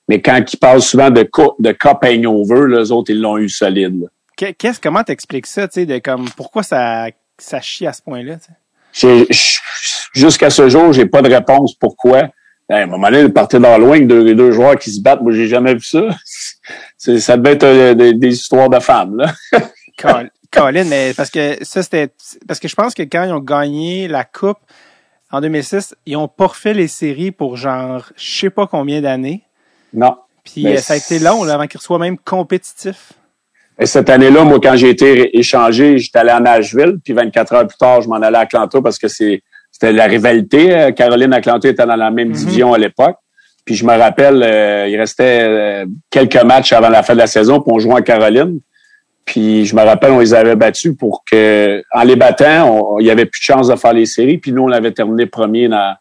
Mais 0.09 0.21
quand 0.21 0.37
ils 0.51 0.57
parlent 0.57 0.81
souvent 0.81 1.09
de, 1.09 1.23
co- 1.23 1.55
de 1.59 1.71
cup 1.71 1.99
hangover, 2.03 2.75
les 2.77 2.91
autres, 2.91 3.09
ils 3.11 3.21
l'ont 3.21 3.37
eu 3.37 3.47
solide. 3.47 4.05
Qu'est-ce, 4.35 4.81
comment 4.81 5.01
t'expliques 5.03 5.47
ça, 5.47 5.65
tu 5.69 5.75
sais, 5.79 5.85
de 5.85 5.97
comme, 5.99 6.25
pourquoi 6.35 6.61
ça, 6.61 7.05
ça 7.37 7.61
chie 7.61 7.87
à 7.87 7.93
ce 7.93 8.01
point-là, 8.01 8.35
Jusqu'à 10.13 10.49
ce 10.49 10.67
jour, 10.67 10.91
j'ai 10.91 11.05
pas 11.05 11.21
de 11.21 11.33
réponse 11.33 11.73
pourquoi. 11.75 12.29
À 12.69 12.77
un 12.79 12.85
moment 12.87 13.09
donné, 13.09 13.21
il 13.21 13.31
partait 13.33 13.59
dans 13.59 13.77
loin 13.77 13.91
avec 13.91 14.07
deux, 14.07 14.35
deux 14.35 14.51
joueurs 14.51 14.75
qui 14.77 14.91
se 14.91 15.01
battent. 15.01 15.21
Moi, 15.21 15.31
j'ai 15.31 15.47
jamais 15.47 15.73
vu 15.75 15.83
ça. 15.83 16.01
Ça 16.97 17.37
devait 17.37 17.53
être 17.53 17.63
euh, 17.63 17.93
des, 17.93 18.13
des 18.13 18.33
histoires 18.33 18.69
de 18.69 18.79
femmes, 18.79 19.15
là. 19.17 19.31
Col- 20.55 20.63
Colin, 20.73 20.83
mais 20.85 21.13
parce 21.15 21.29
que 21.29 21.57
ça, 21.63 21.83
c'était, 21.83 22.09
parce 22.47 22.59
que 22.59 22.67
je 22.67 22.75
pense 22.75 22.93
que 22.93 23.03
quand 23.03 23.23
ils 23.23 23.31
ont 23.33 23.39
gagné 23.39 24.07
la 24.07 24.23
Coupe 24.23 24.57
en 25.31 25.41
2006, 25.41 25.95
ils 26.05 26.15
ont 26.17 26.27
pas 26.27 26.47
refait 26.47 26.73
les 26.73 26.87
séries 26.87 27.31
pour 27.31 27.57
genre, 27.57 28.05
je 28.15 28.39
sais 28.39 28.49
pas 28.49 28.67
combien 28.67 29.01
d'années. 29.01 29.43
Non. 29.93 30.15
Puis 30.43 30.63
Mais 30.63 30.77
euh, 30.77 30.81
ça 30.81 30.93
a 30.93 30.97
été 30.97 31.19
long, 31.19 31.43
là, 31.43 31.55
avant 31.55 31.67
qu'ils 31.67 31.81
soient 31.81 31.99
même 31.99 32.17
compétitifs. 32.17 33.13
Et 33.79 33.85
cette 33.85 34.09
année-là, 34.09 34.43
moi, 34.43 34.59
quand 34.61 34.75
j'ai 34.77 34.89
été 34.89 35.37
échangé, 35.37 35.97
j'étais 35.97 36.19
allé 36.19 36.29
à 36.29 36.39
Nashville. 36.39 36.97
Puis 37.03 37.13
24 37.13 37.53
heures 37.53 37.67
plus 37.67 37.77
tard, 37.77 38.01
je 38.01 38.07
m'en 38.07 38.15
allais 38.15 38.37
à 38.37 38.41
Atlanta 38.41 38.81
parce 38.81 38.97
que 38.97 39.07
c'est 39.07 39.41
c'était 39.71 39.91
la 39.91 40.05
rivalité. 40.05 40.73
Euh, 40.73 40.91
Caroline 40.91 41.33
Atlanta 41.33 41.67
était 41.67 41.85
dans 41.85 41.97
la 41.97 42.09
même 42.09 42.29
Mhm. 42.29 42.33
division 42.35 42.73
à 42.73 42.77
l'époque. 42.77 43.17
Puis 43.65 43.75
je 43.75 43.83
me 43.85 43.97
rappelle, 43.97 44.41
euh, 44.43 44.87
il 44.87 44.95
restait 44.97 45.83
quelques 46.09 46.41
matchs 46.43 46.71
avant 46.71 46.87
la 46.87 47.03
fin 47.03 47.13
de 47.13 47.17
la 47.19 47.27
saison, 47.27 47.59
pour 47.59 47.73
on 47.73 47.79
jouait 47.79 47.95
en 47.95 48.01
Caroline. 48.01 48.61
Puis 49.25 49.65
je 49.65 49.75
me 49.75 49.81
rappelle, 49.81 50.11
on 50.11 50.19
les 50.19 50.33
avait 50.33 50.55
battus 50.55 50.93
pour 50.97 51.23
que, 51.29 51.83
en 51.93 52.03
les 52.03 52.15
battant, 52.15 52.99
il 52.99 53.07
y 53.07 53.11
avait 53.11 53.25
plus 53.25 53.39
de 53.39 53.45
chance 53.45 53.67
de 53.67 53.75
faire 53.75 53.93
les 53.93 54.05
séries. 54.05 54.37
Puis 54.37 54.51
nous, 54.51 54.63
on 54.63 54.71
avait 54.71 54.91
terminé 54.91 55.25
premier 55.25 55.67
dans 55.67 55.95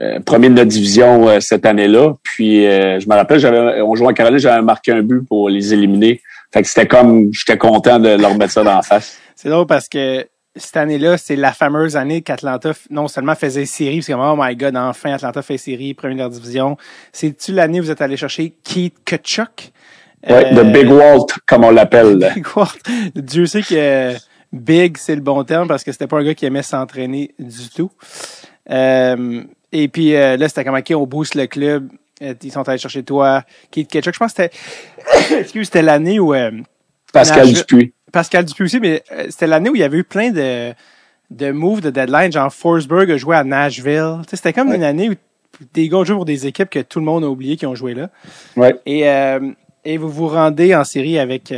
euh, 0.00 0.20
premier 0.20 0.48
de 0.48 0.54
notre 0.54 0.68
division 0.68 1.28
euh, 1.28 1.40
cette 1.40 1.66
année-là. 1.66 2.14
Puis 2.22 2.66
euh, 2.66 3.00
je 3.00 3.08
me 3.08 3.14
rappelle, 3.14 3.40
j'avais, 3.40 3.82
on 3.82 3.96
jouait 3.96 4.06
en 4.06 4.12
Caroline, 4.12 4.38
j'avais 4.38 4.62
marqué 4.62 4.92
un 4.92 5.02
but 5.02 5.26
pour 5.26 5.48
les 5.48 5.74
éliminer. 5.74 6.20
Fait 6.52 6.62
que 6.62 6.68
c'était 6.68 6.86
comme, 6.86 7.30
j'étais 7.32 7.58
content 7.58 7.98
de 7.98 8.10
leur 8.10 8.36
mettre 8.36 8.52
ça 8.52 8.62
dans 8.62 8.76
la 8.76 8.82
face. 8.82 9.18
C'est 9.34 9.48
drôle 9.48 9.66
parce 9.66 9.88
que 9.88 10.24
cette 10.54 10.76
année-là, 10.76 11.18
c'est 11.18 11.36
la 11.36 11.52
fameuse 11.52 11.96
année 11.96 12.22
qu'Atlanta 12.22 12.72
non 12.90 13.08
seulement 13.08 13.34
faisait 13.34 13.66
série, 13.66 13.96
parce 13.96 14.06
que 14.06 14.12
oh 14.12 14.36
my 14.38 14.54
god, 14.56 14.76
enfin 14.76 15.12
Atlanta 15.12 15.42
fait 15.42 15.58
série, 15.58 15.94
première 15.94 16.30
division. 16.30 16.76
C'est-tu 17.12 17.52
l'année 17.52 17.80
où 17.80 17.84
vous 17.84 17.90
êtes 17.90 18.00
allé 18.00 18.16
chercher 18.16 18.54
Keith 18.62 18.96
Kachuk? 19.04 19.72
Oui, 20.26 20.54
de 20.54 20.62
Big 20.62 20.90
Walt, 20.90 21.26
comme 21.46 21.64
on 21.64 21.70
l'appelle. 21.70 22.16
Big 22.34 22.46
Walt. 22.56 22.68
Dieu 23.14 23.46
sait 23.46 23.62
que 23.62 24.14
Big, 24.52 24.96
c'est 24.96 25.14
le 25.14 25.20
bon 25.20 25.44
terme 25.44 25.68
parce 25.68 25.84
que 25.84 25.92
c'était 25.92 26.06
pas 26.06 26.18
un 26.18 26.24
gars 26.24 26.34
qui 26.34 26.46
aimait 26.46 26.62
s'entraîner 26.62 27.34
du 27.38 27.68
tout. 27.68 27.90
Euh, 28.70 29.42
et 29.72 29.88
puis 29.88 30.14
euh, 30.14 30.36
là, 30.36 30.48
c'était 30.48 30.64
comme, 30.64 30.76
OK, 30.76 30.92
on 30.94 31.06
booste 31.06 31.34
le 31.34 31.46
club. 31.46 31.88
Euh, 32.22 32.34
ils 32.42 32.52
sont 32.52 32.68
allés 32.68 32.78
chercher 32.78 33.02
toi, 33.02 33.44
Keith 33.70 33.88
Ketchuk. 33.88 34.14
Je 34.14 34.18
pense 34.18 34.32
que 34.32 34.42
c'était, 34.42 35.36
excuse, 35.40 35.66
c'était 35.66 35.82
l'année 35.82 36.18
où... 36.18 36.34
Euh, 36.34 36.50
Pascal. 37.12 37.52
Dupuis. 37.52 37.92
Pascal 38.12 38.44
Dupuis 38.44 38.64
aussi, 38.64 38.80
mais 38.80 39.02
c'était 39.28 39.46
l'année 39.46 39.70
où 39.70 39.74
il 39.74 39.80
y 39.80 39.84
avait 39.84 39.98
eu 39.98 40.04
plein 40.04 40.30
de, 40.30 40.72
de 41.30 41.50
moves 41.52 41.80
de 41.80 41.90
deadline. 41.90 42.32
Genre, 42.32 42.52
Forsberg 42.52 43.10
a 43.10 43.16
joué 43.16 43.36
à 43.36 43.44
Nashville. 43.44 44.16
c'était 44.28 44.52
comme 44.52 44.68
ouais. 44.68 44.76
une 44.76 44.84
année 44.84 45.10
où 45.10 45.14
des 45.72 45.88
gars 45.88 46.04
jouent 46.04 46.16
pour 46.16 46.24
des 46.24 46.46
équipes 46.46 46.70
que 46.70 46.80
tout 46.80 46.98
le 46.98 47.06
monde 47.06 47.24
a 47.24 47.28
oublié 47.28 47.56
qui 47.56 47.66
ont 47.66 47.74
joué 47.74 47.94
là. 47.94 48.10
Ouais. 48.56 48.74
Et, 48.84 49.04
et 49.84 49.96
vous 49.96 50.08
vous 50.08 50.28
rendez 50.28 50.74
en 50.74 50.84
série 50.84 51.18
avec... 51.18 51.52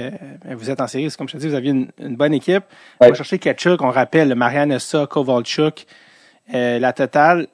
vous 0.49 0.71
êtes 0.71 0.81
en 0.81 0.87
série, 0.87 1.11
c'est 1.11 1.17
comme 1.17 1.29
je 1.29 1.35
te 1.35 1.39
dis, 1.39 1.49
vous 1.49 1.55
aviez 1.55 1.71
une, 1.71 1.89
une 1.99 2.17
bonne 2.17 2.35
équipe. 2.35 2.65
Ouais. 3.01 3.07
On 3.07 3.09
va 3.09 3.15
chercher 3.15 3.39
Ketchuk, 3.39 3.83
on 3.83 3.91
rappelle, 3.91 4.35
Marianne 4.35 4.73
Ossa, 4.73 5.07
Kovalchuk, 5.07 5.87
la 6.53 6.93
totale. 6.93 7.47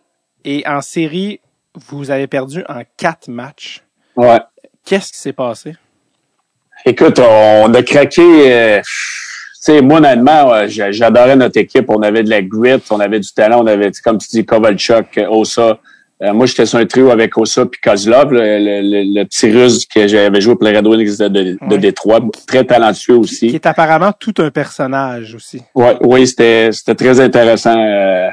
Et 0.44 0.62
en 0.66 0.80
série, 0.80 1.40
vous 1.74 2.10
avez 2.10 2.28
perdu 2.28 2.62
en 2.68 2.82
quatre 2.96 3.28
matchs. 3.28 3.82
Ouais. 4.14 4.38
Qu'est-ce 4.84 5.12
qui 5.12 5.18
s'est 5.18 5.32
passé? 5.32 5.74
Écoute, 6.84 7.18
on 7.18 7.74
a 7.74 7.82
craqué. 7.82 8.22
Euh, 8.22 8.80
tu 8.80 9.72
sais, 9.72 9.82
moi, 9.82 9.98
honnêtement, 9.98 10.68
j'adorais 10.68 11.34
notre 11.34 11.58
équipe. 11.58 11.86
On 11.88 12.00
avait 12.02 12.22
de 12.22 12.30
la 12.30 12.42
grit, 12.42 12.80
on 12.90 13.00
avait 13.00 13.18
du 13.18 13.32
talent, 13.32 13.64
on 13.64 13.66
avait, 13.66 13.90
comme 14.04 14.18
tu 14.18 14.28
dis, 14.28 14.46
Kovalchuk, 14.46 15.20
Osa. 15.28 15.80
Euh, 16.22 16.32
moi, 16.32 16.46
j'étais 16.46 16.64
sur 16.64 16.78
un 16.78 16.86
trio 16.86 17.10
avec 17.10 17.36
Osa 17.36 17.66
puis 17.66 17.78
Kozlov, 17.80 18.32
le, 18.32 18.58
le, 18.58 19.20
le, 19.20 19.24
petit 19.24 19.50
russe 19.50 19.84
que 19.84 20.08
j'avais 20.08 20.40
joué 20.40 20.54
pour 20.54 20.64
les 20.64 20.74
Red 20.74 20.86
Wings 20.86 21.18
de, 21.18 21.28
de, 21.28 21.58
ouais. 21.60 21.78
Détroit, 21.78 22.20
très 22.46 22.64
talentueux 22.64 23.16
aussi. 23.16 23.48
Qui 23.48 23.56
est 23.56 23.66
apparemment 23.66 24.12
tout 24.18 24.32
un 24.38 24.50
personnage 24.50 25.34
aussi. 25.34 25.60
Ouais, 25.74 25.96
oui, 26.00 26.26
c'était 26.26 26.70
très 26.96 27.20
intéressant. 27.20 27.78
Euh, 27.78 28.28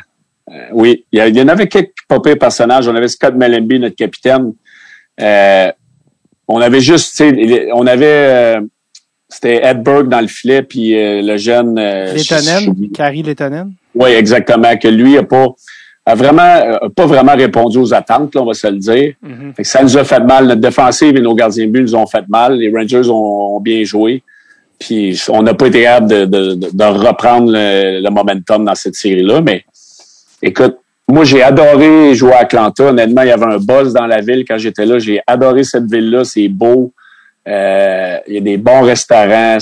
euh, 0.49 0.53
oui, 0.71 1.05
il 1.11 1.37
y, 1.37 1.41
en 1.41 1.47
avait 1.49 1.67
quelques 1.67 1.91
popés 2.07 2.37
personnages. 2.37 2.87
On 2.87 2.95
avait 2.95 3.09
Scott 3.09 3.35
Mellenby, 3.35 3.79
notre 3.79 3.95
capitaine. 3.97 4.53
On 6.47 6.61
avait 6.61 6.81
juste, 6.81 7.21
on 7.73 7.85
avait, 7.85 8.59
c'était 9.27 9.65
Edberg 9.65 10.07
dans 10.07 10.21
le 10.21 10.27
filet, 10.27 10.61
puis 10.61 10.93
le 10.95 11.37
jeune... 11.37 11.75
Lettonen, 11.75 12.91
Carrie 12.93 13.23
Lettonen. 13.23 13.73
Oui, 13.95 14.11
exactement, 14.11 14.75
que 14.77 14.87
lui 14.87 15.17
a 15.17 15.23
pas 15.23 15.47
a 16.05 16.15
vraiment 16.15 16.41
a 16.41 16.89
pas 16.89 17.05
vraiment 17.05 17.35
répondu 17.35 17.77
aux 17.77 17.93
attentes, 17.93 18.35
là, 18.35 18.41
on 18.41 18.45
va 18.45 18.53
se 18.53 18.67
le 18.67 18.77
dire. 18.77 19.13
Mm 19.21 19.31
-hmm. 19.31 19.53
fait 19.55 19.63
que 19.63 19.69
ça 19.69 19.81
nous 19.83 19.97
a 19.97 20.03
fait 20.03 20.23
mal. 20.33 20.47
Notre 20.47 20.61
défensive 20.61 21.15
et 21.17 21.21
nos 21.21 21.35
gardiens 21.35 21.65
de 21.67 21.71
but 21.71 21.81
nous 21.81 21.95
ont 21.95 22.07
fait 22.07 22.27
mal. 22.27 22.57
Les 22.57 22.69
Rangers 22.77 23.07
ont, 23.09 23.55
ont 23.55 23.61
bien 23.61 23.83
joué. 23.83 24.21
Puis 24.79 25.21
on 25.29 25.41
n'a 25.43 25.53
pas 25.53 25.67
été 25.67 25.83
capable 25.83 26.09
de, 26.09 26.25
de, 26.25 26.41
de, 26.81 26.87
reprendre 27.07 27.47
le, 27.57 28.01
le 28.05 28.09
momentum 28.09 28.65
dans 28.65 28.75
cette 28.75 28.95
série-là, 28.95 29.41
mais 29.41 29.63
Écoute, 30.45 30.77
moi, 31.07 31.23
j'ai 31.23 31.41
adoré 31.41 32.13
jouer 32.13 32.33
à 32.33 32.39
Atlanta. 32.39 32.83
Honnêtement, 32.89 33.21
il 33.21 33.29
y 33.29 33.31
avait 33.31 33.45
un 33.45 33.57
buzz 33.57 33.93
dans 33.93 34.05
la 34.05 34.19
ville 34.19 34.43
quand 34.45 34.57
j'étais 34.57 34.85
là. 34.85 34.99
J'ai 34.99 35.21
adoré 35.25 35.63
cette 35.63 35.89
ville-là. 35.89 36.25
C'est 36.25 36.49
beau. 36.49 36.91
Euh, 37.47 38.17
il 38.27 38.33
y 38.33 38.37
a 38.37 38.41
des 38.41 38.57
bons 38.57 38.81
restaurants. 38.81 39.57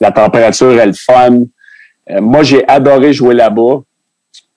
la 0.00 0.10
température 0.10 0.78
est 0.80 0.86
le 0.86 0.94
fun. 0.94 1.42
Euh, 2.10 2.20
moi, 2.22 2.42
j'ai 2.42 2.66
adoré 2.66 3.12
jouer 3.12 3.34
là-bas. 3.34 3.82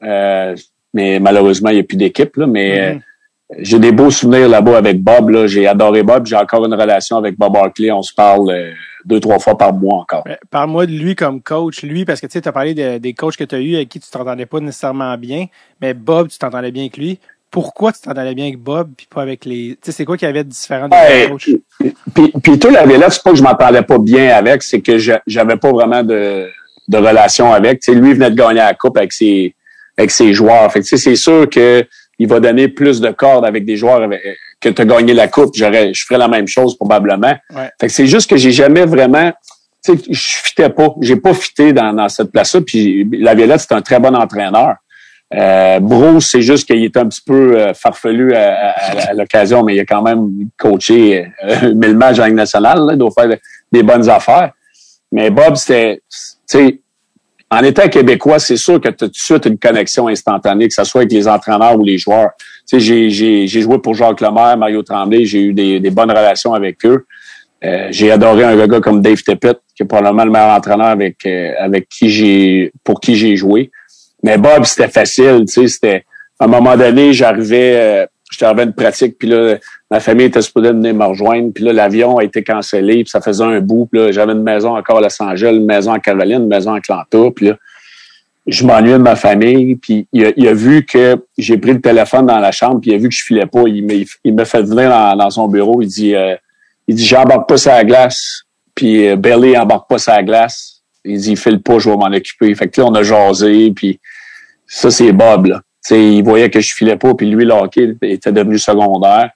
Euh, 0.04 0.56
mais 0.96 1.20
malheureusement, 1.20 1.70
il 1.70 1.76
n'y 1.76 1.82
a 1.82 1.84
plus 1.92 1.98
d'équipe. 1.98 2.36
Là, 2.38 2.48
mais 2.48 2.70
mm 2.72 2.98
-hmm. 2.98 3.02
j'ai 3.70 3.80
des 3.80 3.92
beaux 4.00 4.12
souvenirs 4.18 4.50
là-bas 4.50 4.78
avec 4.84 4.98
Bob. 5.10 5.26
Là. 5.30 5.42
J'ai 5.46 5.68
adoré 5.68 6.02
Bob. 6.10 6.22
J'ai 6.26 6.40
encore 6.46 6.64
une 6.66 6.78
relation 6.84 7.16
avec 7.18 7.34
Bob 7.38 7.54
Hartley. 7.56 7.92
On 7.92 8.06
se 8.10 8.14
parle 8.14 8.48
deux, 9.06 9.20
trois 9.20 9.40
fois 9.40 9.58
par 9.58 9.72
mois 9.74 10.00
encore. 10.04 10.24
Parle-moi 10.50 10.86
de 10.88 10.92
lui 10.92 11.16
comme 11.16 11.42
coach. 11.42 11.84
Lui, 11.84 12.06
parce 12.06 12.20
que 12.20 12.28
tu 12.28 12.42
as 12.44 12.52
parlé 12.52 12.74
de, 12.74 12.98
des 12.98 13.14
coachs 13.14 13.38
que 13.38 13.44
tu 13.44 13.56
as 13.56 13.60
eu 13.60 13.76
avec 13.76 13.90
qui 13.90 14.00
tu 14.00 14.10
t'entendais 14.10 14.48
pas 14.48 14.60
nécessairement 14.60 15.16
bien, 15.18 15.46
mais 15.82 15.94
Bob, 15.94 16.28
tu 16.28 16.38
t'entendais 16.40 16.72
bien 16.72 16.84
avec 16.84 16.98
lui. 16.98 17.20
Pourquoi 17.52 17.92
tu 17.94 18.02
t'entendais 18.02 18.34
bien 18.34 18.46
avec 18.46 18.60
Bob 18.60 18.90
puis 18.98 19.08
pas 19.14 19.22
avec 19.22 19.46
les. 19.46 19.64
Tu 19.76 19.78
sais, 19.84 19.92
c'est 19.92 20.06
quoi 20.06 20.18
qui 20.18 20.26
avait 20.26 20.44
de 20.44 20.50
différent 20.50 20.90
des 20.90 20.98
ouais, 20.98 21.30
coachs? 21.30 21.50
Puis, 22.16 22.32
puis 22.44 22.60
tout 22.60 22.70
la 22.70 22.86
là, 22.86 23.10
c'est 23.10 23.24
pas 23.24 23.32
que 23.32 23.38
je 23.38 23.44
m'entendais 23.44 23.84
pas 23.84 24.00
bien 24.00 24.36
avec, 24.36 24.64
c'est 24.64 24.82
que 24.82 24.98
j'avais 24.98 25.58
pas 25.58 25.72
vraiment 25.72 26.04
de, 26.04 26.50
de 26.88 26.98
relation 26.98 27.54
avec. 27.54 27.82
Tu 27.82 27.94
sais, 27.94 27.98
lui 27.98 28.14
venait 28.14 28.32
de 28.32 28.36
gagner 28.36 28.56
la 28.56 28.74
coupe 28.74 28.98
avec 28.98 29.14
ses, 29.14 29.56
avec 29.98 30.12
ses 30.12 30.34
joueurs. 30.34 30.72
Fait 30.72 30.80
que, 30.80 30.86
tu 30.86 30.98
sais, 30.98 30.98
c'est 30.98 31.16
sûr 31.16 31.50
que 31.50 31.86
il 32.18 32.28
va 32.28 32.40
donner 32.40 32.68
plus 32.70 33.02
de 33.02 33.12
cordes 33.12 33.46
avec 33.46 33.66
des 33.66 33.76
joueurs 33.76 34.02
avec, 34.02 34.22
que 34.62 34.70
tu 34.70 34.82
as 34.82 34.86
gagné 34.86 35.14
la 35.14 35.28
coupe, 35.28 35.54
j'aurais, 35.56 35.94
je 35.94 36.06
ferais 36.06 36.18
la 36.18 36.28
même 36.28 36.48
chose 36.48 36.76
probablement. 36.76 37.36
Ouais. 37.54 37.70
Fait 37.80 37.88
que 37.88 37.94
c'est 37.94 38.08
juste 38.08 38.30
que 38.30 38.38
j'ai 38.38 38.52
jamais 38.52 38.86
vraiment, 38.86 39.32
tu 39.84 39.98
sais, 39.98 40.04
je 40.10 40.38
fitais 40.44 40.70
pas, 40.70 40.96
j'ai 41.02 41.18
pas 41.18 41.34
fité 41.34 41.74
dans, 41.74 41.94
dans 41.94 42.10
cette 42.10 42.32
place-là. 42.32 42.62
Puis 42.62 43.08
la 43.20 43.36
Violette, 43.36 43.60
c'est 43.62 43.74
un 43.74 43.82
très 43.82 44.00
bon 44.00 44.16
entraîneur. 44.16 44.76
Euh, 45.34 45.80
Bruce, 45.80 46.30
c'est 46.30 46.42
juste 46.42 46.68
qu'il 46.68 46.84
est 46.84 46.96
un 46.98 47.08
petit 47.08 47.22
peu 47.26 47.60
euh, 47.60 47.74
farfelu 47.74 48.34
à, 48.36 48.70
à, 48.70 49.10
à 49.10 49.14
l'occasion, 49.14 49.64
mais 49.64 49.76
il 49.76 49.80
a 49.80 49.86
quand 49.86 50.02
même 50.02 50.30
coaché 50.58 51.28
euh, 51.44 51.74
mille 51.76 51.98
matchs 51.98 52.20
en 52.20 52.26
Ligue 52.26 52.36
nationale, 52.36 52.80
là, 52.80 52.94
il 52.94 53.00
doit 53.00 53.12
faire 53.12 53.36
des 53.72 53.84
bonnes 53.84 54.08
affaires. 54.10 54.52
Mais 55.12 55.30
Bob, 55.30 55.56
c'était, 55.56 56.02
tu 56.10 56.18
sais, 56.46 56.80
en 57.56 57.64
étant 57.64 57.88
québécois, 57.88 58.40
c'est 58.40 58.58
sûr 58.58 58.82
que 58.82 58.90
tu 58.90 58.90
as 58.90 58.92
tout 58.92 59.08
de 59.08 59.16
suite 59.16 59.46
une 59.46 59.58
connexion 59.58 60.10
instantanée, 60.10 60.68
que 60.68 60.74
ce 60.74 60.84
soit 60.84 61.02
avec 61.02 61.12
les 61.14 61.26
entraîneurs 61.26 61.80
ou 61.80 61.84
les 61.84 61.98
joueurs. 61.98 62.32
Tu 62.68 62.82
sais, 62.82 63.10
j'ai 63.10 63.62
joué 63.62 63.80
pour 63.80 63.94
Jacques 63.94 64.20
Lemaire, 64.20 64.58
Mario 64.58 64.84
Tremblay, 64.84 65.26
j'ai 65.26 65.42
eu 65.42 65.54
des, 65.54 65.80
des, 65.80 65.90
bonnes 65.90 66.10
relations 66.10 66.54
avec 66.54 66.86
eux. 66.86 67.06
Euh, 67.64 67.88
j'ai 67.92 68.12
adoré 68.12 68.44
un 68.44 68.68
gars 68.68 68.82
comme 68.82 69.02
Dave 69.02 69.22
Tippett, 69.24 69.58
qui 69.74 69.84
est 69.84 69.86
probablement 69.86 70.26
le 70.26 70.32
meilleur 70.32 70.50
entraîneur 70.50 70.88
avec 70.88 71.26
euh, 71.26 71.54
avec 71.58 71.88
qui 71.88 72.10
j'ai 72.10 72.74
pour 72.84 73.00
qui 73.00 73.16
j'ai 73.16 73.38
joué. 73.38 73.72
Mais 74.22 74.38
Bob, 74.38 74.66
c'était 74.66 74.90
facile, 74.90 75.46
tu 75.48 75.54
sais, 75.54 75.68
c'était 75.68 76.06
à 76.40 76.46
un 76.46 76.48
moment 76.48 76.76
donné, 76.76 77.14
j'arrivais 77.14 77.76
euh, 77.78 78.06
j'étais 78.38 78.46
à 78.46 78.64
une 78.64 78.74
pratique, 78.74 79.18
puis 79.18 79.28
là, 79.28 79.58
ma 79.90 80.00
famille 80.00 80.28
était 80.28 80.42
supposée 80.42 80.70
venir 80.70 80.94
me 80.94 81.06
rejoindre, 81.06 81.52
puis 81.54 81.64
là, 81.64 81.74
l'avion 81.74 82.18
a 82.18 82.24
été 82.24 82.44
cancellé, 82.44 83.04
puis 83.04 83.10
ça 83.10 83.22
faisait 83.22 83.44
un 83.44 83.60
bout, 83.62 83.88
puis 83.92 84.02
là, 84.02 84.12
j'avais 84.12 84.34
une 84.34 84.44
maison 84.44 84.76
encore 84.76 84.98
à 84.98 85.02
Los 85.02 85.22
Angeles, 85.22 85.56
une 85.56 85.66
maison 85.66 85.94
à 85.94 86.00
Caroline, 86.00 86.44
une 86.44 86.48
maison 86.48 86.74
à 86.74 86.78
Atlanta, 86.78 87.32
puis 87.36 87.48
là, 87.48 87.58
je 88.48 88.66
m'ennuyais 88.66 88.98
de 88.98 89.04
ma 89.04 89.16
famille, 89.16 89.76
puis 89.76 90.08
il 90.14 90.48
a, 90.48 90.54
vu 90.54 90.86
que 90.86 91.18
j'ai 91.38 91.58
pris 91.58 91.74
le 91.74 91.82
téléphone 91.82 92.28
dans 92.28 92.40
la 92.40 92.52
chambre, 92.52 92.80
puis 92.80 92.92
il 92.92 92.94
a 92.94 92.98
vu 92.98 93.10
que 93.10 93.16
je 93.16 93.24
filais 93.24 93.48
pas, 93.48 93.64
il 93.66 94.36
m'a 94.36 94.46
fait 94.46 94.62
venir 94.62 94.90
dans, 94.90 95.30
son 95.32 95.48
bureau, 95.48 95.82
il 95.82 95.88
dit 95.88 96.16
euh, 96.16 96.36
il 96.88 96.96
dit 96.96 97.06
j'embarque 97.06 97.50
pas 97.50 97.58
sa 97.58 97.84
glace, 97.84 98.44
puis 98.76 99.08
euh, 99.08 99.16
Bailey 99.16 99.58
embarque 99.58 99.90
pas 99.90 99.98
sa 99.98 100.22
glace. 100.22 100.84
Il 101.04 101.20
dit 101.20 101.32
il 101.32 101.38
file 101.38 101.62
pas, 101.62 101.80
je 101.80 101.90
vais 101.90 101.96
m'en 101.96 102.06
occuper. 102.06 102.54
Fait 102.56 102.68
que 102.68 102.82
là 102.82 102.88
on 102.88 102.94
a 102.94 103.04
jasé, 103.04 103.72
puis 103.76 104.00
ça 104.68 104.92
c'est 104.92 105.12
Bob 105.12 105.48
là. 105.48 105.62
Il 105.92 106.24
voyait 106.24 106.50
que 106.50 106.60
je 106.60 106.74
filais 106.74 106.98
pas, 106.98 107.14
puis 107.14 107.30
lui 107.30 107.46
le 107.46 107.54
hockey 107.54 107.96
était 108.02 108.32
devenu 108.32 108.58
secondaire. 108.58 109.32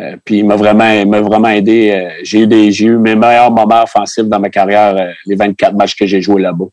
Euh, 0.00 0.16
puis 0.24 0.38
il 0.38 0.46
m'a 0.46 0.56
vraiment, 0.56 0.90
il 0.90 1.06
m'a 1.06 1.20
vraiment 1.20 1.48
aidé. 1.48 1.90
Euh, 1.90 2.10
j'ai 2.22 2.40
eu 2.40 2.46
des, 2.46 2.72
j'ai 2.72 2.86
eu 2.86 2.96
mes 2.96 3.14
meilleurs 3.14 3.50
moments 3.50 3.82
offensifs 3.82 4.24
dans 4.24 4.40
ma 4.40 4.48
carrière, 4.48 4.96
euh, 4.96 5.12
les 5.26 5.36
24 5.36 5.74
matchs 5.74 5.94
que 5.94 6.06
j'ai 6.06 6.22
joué 6.22 6.40
là-bas. 6.40 6.66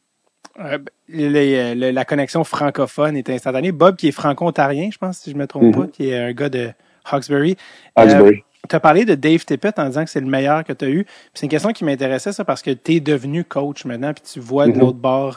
Les, 1.10 1.74
la 1.76 2.06
connexion 2.06 2.44
francophone 2.44 3.18
est 3.18 3.30
instantanée. 3.30 3.72
Bob, 3.72 3.96
qui 3.96 4.10
est 4.10 4.12
franco-ontarien, 4.12 4.90
je 4.92 4.98
pense, 4.98 5.20
si 5.20 5.32
je 5.32 5.36
me 5.36 5.48
trompe 5.48 5.64
mm 5.64 5.72
-hmm. 5.72 5.82
pas, 5.82 5.88
qui 5.88 6.10
est 6.10 6.18
un 6.18 6.32
gars 6.34 6.50
de 6.50 6.70
Hawkesbury. 7.10 7.56
Hawkesbury. 7.96 8.44
tu 8.70 8.76
as 8.76 8.80
parlé 8.80 9.06
de 9.06 9.16
Dave 9.16 9.44
Tippett 9.46 9.80
en 9.80 9.88
disant 9.88 10.04
que 10.04 10.10
c'est 10.10 10.20
le 10.20 10.28
meilleur 10.28 10.64
que 10.64 10.74
tu 10.74 10.86
as 10.86 10.90
eu. 10.90 11.06
C'est 11.34 11.46
une 11.46 11.50
question 11.50 11.72
qui 11.72 11.84
m'intéressait, 11.86 12.34
ça, 12.34 12.44
parce 12.46 12.62
que 12.62 12.72
tu 12.72 12.96
es 12.96 13.00
devenu 13.00 13.44
coach 13.44 13.86
maintenant, 13.86 14.14
puis 14.14 14.24
tu 14.34 14.40
vois 14.40 14.68
mm 14.68 14.70
-hmm. 14.70 14.74
de 14.76 14.80
l'autre 14.80 14.98
bord 14.98 15.36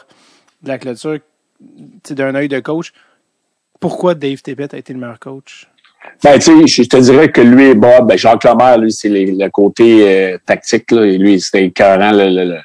de 0.62 0.68
la 0.68 0.78
clôture, 0.78 1.18
d'un 2.10 2.34
œil 2.34 2.48
de 2.48 2.60
coach. 2.60 2.92
Pourquoi 3.82 4.14
Dave 4.14 4.40
Tippett 4.40 4.72
a 4.72 4.78
été 4.78 4.94
le 4.94 4.98
meilleur 4.98 5.18
coach? 5.18 5.68
Ben, 6.24 6.38
tu 6.38 6.66
sais, 6.66 6.82
je 6.84 6.88
te 6.88 6.96
dirais 6.96 7.30
que 7.30 7.42
lui 7.42 7.66
et 7.66 7.74
Bob, 7.74 8.08
ben, 8.08 8.16
Jacques 8.16 8.44
Lemaire, 8.44 8.78
lui, 8.78 8.92
c'est 8.92 9.10
le 9.10 9.48
côté 9.50 10.08
euh, 10.08 10.38
tactique, 10.46 10.90
là, 10.90 11.04
et 11.04 11.18
lui, 11.18 11.38
c'était 11.40 11.64
écœurant, 11.64 12.12
le, 12.12 12.28
le, 12.30 12.44
le, 12.44 12.60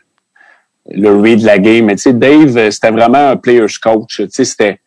le 0.92 1.22
read 1.22 1.42
de 1.42 1.46
la 1.46 1.60
game. 1.60 1.86
Mais 1.86 1.96
tu 1.96 2.04
sais, 2.04 2.14
Dave, 2.14 2.70
c'était 2.72 2.92
vraiment 2.92 3.32
un 3.32 3.36
player's 3.36 3.78
coach. 3.78 4.18
Tu 4.18 4.28
sais, 4.30 4.46
c'était, 4.46 4.80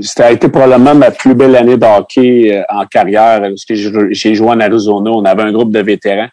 C'était 0.00 0.34
été 0.34 0.48
probablement 0.48 0.94
ma 0.96 1.12
plus 1.12 1.34
belle 1.34 1.54
année 1.54 1.76
de 1.76 1.86
hockey 1.86 2.52
euh, 2.52 2.62
en 2.68 2.86
carrière. 2.86 3.48
J'ai 3.68 4.34
joué 4.34 4.48
en 4.48 4.60
Arizona. 4.60 5.10
On 5.10 5.24
avait 5.24 5.44
un 5.44 5.52
groupe 5.52 5.70
de 5.70 5.80
vétérans. 5.80 6.28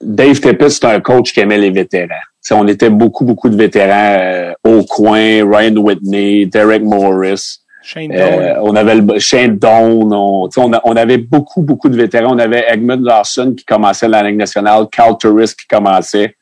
Dave 0.00 0.40
Tippett, 0.40 0.70
c'est 0.70 0.86
un 0.86 1.00
coach 1.00 1.32
qui 1.32 1.40
aimait 1.40 1.58
les 1.58 1.70
vétérans. 1.70 2.14
On 2.52 2.66
était 2.68 2.90
beaucoup, 2.90 3.24
beaucoup 3.24 3.48
de 3.48 3.56
vétérans 3.56 4.16
euh, 4.18 4.52
au 4.64 4.84
coin, 4.84 5.18
Ryan 5.18 5.76
Whitney, 5.76 6.46
Derek 6.46 6.82
Morris. 6.82 7.60
Shane 7.82 8.12
euh, 8.12 8.54
on 8.62 8.74
avait 8.74 8.96
le, 8.96 9.18
Shane 9.18 9.58
Doan. 9.58 10.12
On, 10.12 10.48
on, 10.56 10.96
avait 10.96 11.18
beaucoup, 11.18 11.62
beaucoup 11.62 11.88
de 11.88 11.96
vétérans. 11.96 12.34
On 12.34 12.38
avait 12.38 12.64
Egmont 12.68 13.00
Larson 13.00 13.54
qui 13.56 13.64
commençait 13.64 14.08
la 14.08 14.22
Ligue 14.24 14.36
nationale, 14.36 14.86
Cal 14.90 15.16
Turris 15.18 15.54
qui 15.58 15.66
commençait. 15.68 16.34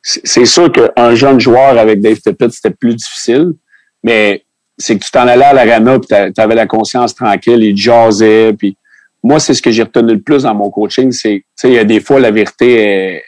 C'est 0.00 0.44
sûr 0.44 0.70
qu'un 0.70 1.14
jeune 1.14 1.40
joueur 1.40 1.78
avec 1.78 2.00
Dave 2.00 2.18
Tippett, 2.18 2.52
c'était 2.52 2.70
plus 2.70 2.94
difficile, 2.94 3.52
mais 4.02 4.44
c'est 4.76 4.98
que 4.98 5.04
tu 5.04 5.10
t'en 5.10 5.26
allais 5.26 5.44
à 5.46 5.54
l'arena 5.54 5.98
puis 5.98 6.08
tu 6.08 6.40
avais 6.40 6.54
la 6.54 6.66
conscience 6.66 7.14
tranquille, 7.14 7.62
il 7.62 8.54
puis 8.56 8.76
moi, 9.22 9.40
c'est 9.40 9.54
ce 9.54 9.62
que 9.62 9.70
j'ai 9.70 9.82
retenu 9.82 10.12
le 10.12 10.20
plus 10.20 10.42
dans 10.42 10.54
mon 10.54 10.70
coaching, 10.70 11.10
c'est, 11.10 11.38
tu 11.38 11.44
sais, 11.56 11.68
il 11.68 11.74
y 11.74 11.78
a 11.78 11.84
des 11.84 12.00
fois, 12.00 12.20
la 12.20 12.30
vérité 12.30 12.74
est, 12.74 13.22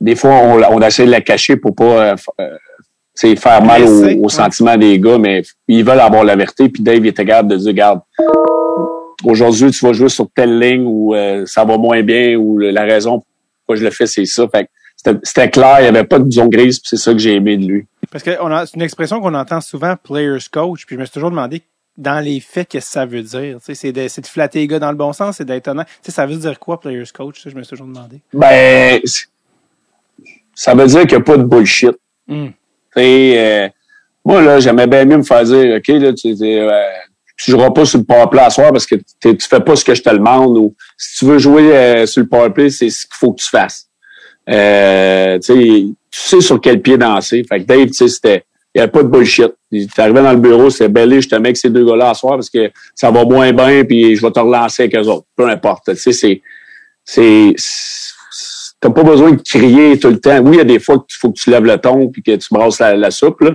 des 0.00 0.14
fois, 0.14 0.30
on, 0.30 0.62
on 0.62 0.80
essaie 0.82 1.06
de 1.06 1.10
la 1.10 1.20
cacher 1.20 1.56
pour 1.56 1.74
pas, 1.74 2.12
euh, 2.12 2.16
euh 2.40 2.56
faire 3.36 3.62
mal 3.64 3.82
aux, 4.22 4.28
sentiments 4.28 4.76
des 4.76 4.98
gars, 5.00 5.18
mais 5.18 5.42
ils 5.66 5.84
veulent 5.84 5.98
avoir 5.98 6.22
la 6.22 6.36
vérité, 6.36 6.68
puis 6.68 6.82
Dave, 6.82 6.98
il 6.98 7.08
était 7.08 7.24
capable 7.24 7.48
de 7.48 7.56
dire, 7.56 7.68
regarde, 7.68 8.00
aujourd'hui, 9.24 9.72
tu 9.72 9.84
vas 9.84 9.92
jouer 9.92 10.08
sur 10.08 10.28
telle 10.32 10.58
ligne 10.58 10.84
où 10.86 11.14
euh, 11.14 11.44
ça 11.44 11.64
va 11.64 11.76
moins 11.78 12.02
bien, 12.02 12.36
ou 12.36 12.58
la 12.58 12.84
raison 12.84 13.22
pourquoi 13.60 13.80
je 13.80 13.84
le 13.84 13.90
fais, 13.90 14.06
c'est 14.06 14.24
ça. 14.24 14.46
Fait 14.48 14.68
c'était 15.22 15.50
clair, 15.50 15.76
il 15.78 15.82
n'y 15.82 15.88
avait 15.88 16.04
pas 16.04 16.18
de 16.18 16.30
zone 16.30 16.48
grise, 16.48 16.80
c'est 16.82 16.96
ça 16.96 17.12
que 17.12 17.18
j'ai 17.18 17.34
aimé 17.34 17.56
de 17.56 17.66
lui. 17.66 17.86
Parce 18.10 18.24
que 18.24 18.30
c'est 18.32 18.74
une 18.74 18.82
expression 18.82 19.20
qu'on 19.20 19.34
entend 19.34 19.60
souvent, 19.60 19.94
players 19.96 20.38
coach, 20.50 20.86
puis 20.86 20.96
je 20.96 21.00
me 21.00 21.04
suis 21.04 21.12
toujours 21.12 21.30
demandé 21.30 21.62
dans 21.96 22.20
les 22.20 22.40
faits, 22.40 22.68
qu'est-ce 22.68 22.86
que 22.86 22.92
ça 22.92 23.06
veut 23.06 23.22
dire? 23.22 23.58
C'est 23.60 23.92
de, 23.92 24.02
de, 24.02 24.26
flatter 24.26 24.60
les 24.60 24.66
gars 24.68 24.78
dans 24.78 24.90
le 24.90 24.96
bon 24.96 25.12
sens, 25.12 25.36
c'est 25.36 25.44
d'être 25.44 25.68
honnête. 25.68 25.88
ça 26.06 26.26
veut 26.26 26.36
dire 26.36 26.58
quoi, 26.58 26.80
players 26.80 27.04
coach? 27.12 27.42
je 27.44 27.54
me 27.54 27.62
suis 27.62 27.70
toujours 27.70 27.88
demandé. 27.88 28.20
Ben, 28.32 29.00
ça 30.58 30.74
veut 30.74 30.86
dire 30.86 31.02
qu'il 31.02 31.16
n'y 31.16 31.22
a 31.22 31.24
pas 31.24 31.36
de 31.36 31.44
bullshit. 31.44 31.96
Mm. 32.26 32.48
Euh, 32.96 33.68
moi, 34.24 34.42
là, 34.42 34.58
j'aimais 34.58 34.88
bien 34.88 35.04
mieux 35.04 35.18
me 35.18 35.22
faire 35.22 35.44
dire, 35.44 35.76
OK, 35.76 35.86
là, 35.86 36.12
tu 36.12 36.34
euh, 36.42 36.82
tu 37.36 37.52
joueras 37.52 37.70
pas 37.70 37.84
sur 37.84 38.00
le 38.00 38.04
powerplay 38.04 38.42
à 38.42 38.50
soir 38.50 38.72
parce 38.72 38.84
que 38.84 38.96
tu 38.96 39.36
fais 39.48 39.60
pas 39.60 39.76
ce 39.76 39.84
que 39.84 39.94
je 39.94 40.02
te 40.02 40.10
demande 40.10 40.58
ou 40.58 40.74
si 40.96 41.18
tu 41.18 41.26
veux 41.26 41.38
jouer 41.38 41.76
euh, 41.76 42.06
sur 42.06 42.22
le 42.22 42.28
powerplay, 42.28 42.70
c'est 42.70 42.90
ce 42.90 43.06
qu'il 43.06 43.14
faut 43.14 43.32
que 43.32 43.40
tu 43.40 43.48
fasses. 43.48 43.86
Euh, 44.50 45.38
tu 45.38 45.94
sais 46.10 46.40
sur 46.40 46.60
quel 46.60 46.82
pied 46.82 46.98
danser. 46.98 47.44
Fait 47.48 47.60
que 47.60 47.64
Dave, 47.64 47.86
tu 47.86 47.92
sais, 47.92 48.08
c'était 48.08 48.44
il 48.74 48.78
n'y 48.78 48.82
avait 48.82 48.90
pas 48.90 49.04
de 49.04 49.08
bullshit. 49.08 49.52
Tu 49.70 49.86
arrivé 49.96 50.22
dans 50.22 50.32
le 50.32 50.40
bureau, 50.40 50.70
c'est 50.70 50.88
belé, 50.88 51.20
je 51.20 51.28
te 51.28 51.36
mets 51.36 51.48
avec 51.48 51.56
ces 51.56 51.70
deux 51.70 51.84
gars-là 51.84 52.10
à 52.10 52.14
soir 52.14 52.34
parce 52.34 52.50
que 52.50 52.68
ça 52.96 53.12
va 53.12 53.24
moins 53.24 53.52
bien, 53.52 53.84
puis 53.84 54.16
je 54.16 54.22
vais 54.22 54.32
te 54.32 54.40
relancer 54.40 54.82
avec 54.82 54.96
eux 54.96 55.08
autres. 55.08 55.26
Peu 55.36 55.48
importe. 55.48 55.94
Tu 55.94 55.96
sais, 55.96 56.12
c'est. 56.12 56.42
c'est 57.04 57.54
T'as 58.80 58.90
pas 58.90 59.02
besoin 59.02 59.32
de 59.32 59.42
crier 59.42 59.98
tout 59.98 60.08
le 60.08 60.20
temps. 60.20 60.38
Oui, 60.40 60.56
il 60.56 60.58
y 60.58 60.60
a 60.60 60.64
des 60.64 60.78
fois 60.78 60.96
qu'il 60.98 61.18
faut 61.18 61.30
que 61.30 61.38
tu 61.38 61.50
lèves 61.50 61.64
le 61.64 61.78
ton 61.78 62.08
puis 62.08 62.22
que 62.22 62.36
tu 62.36 62.48
brasses 62.50 62.78
la, 62.78 63.10
soupe, 63.10 63.40
là. 63.40 63.52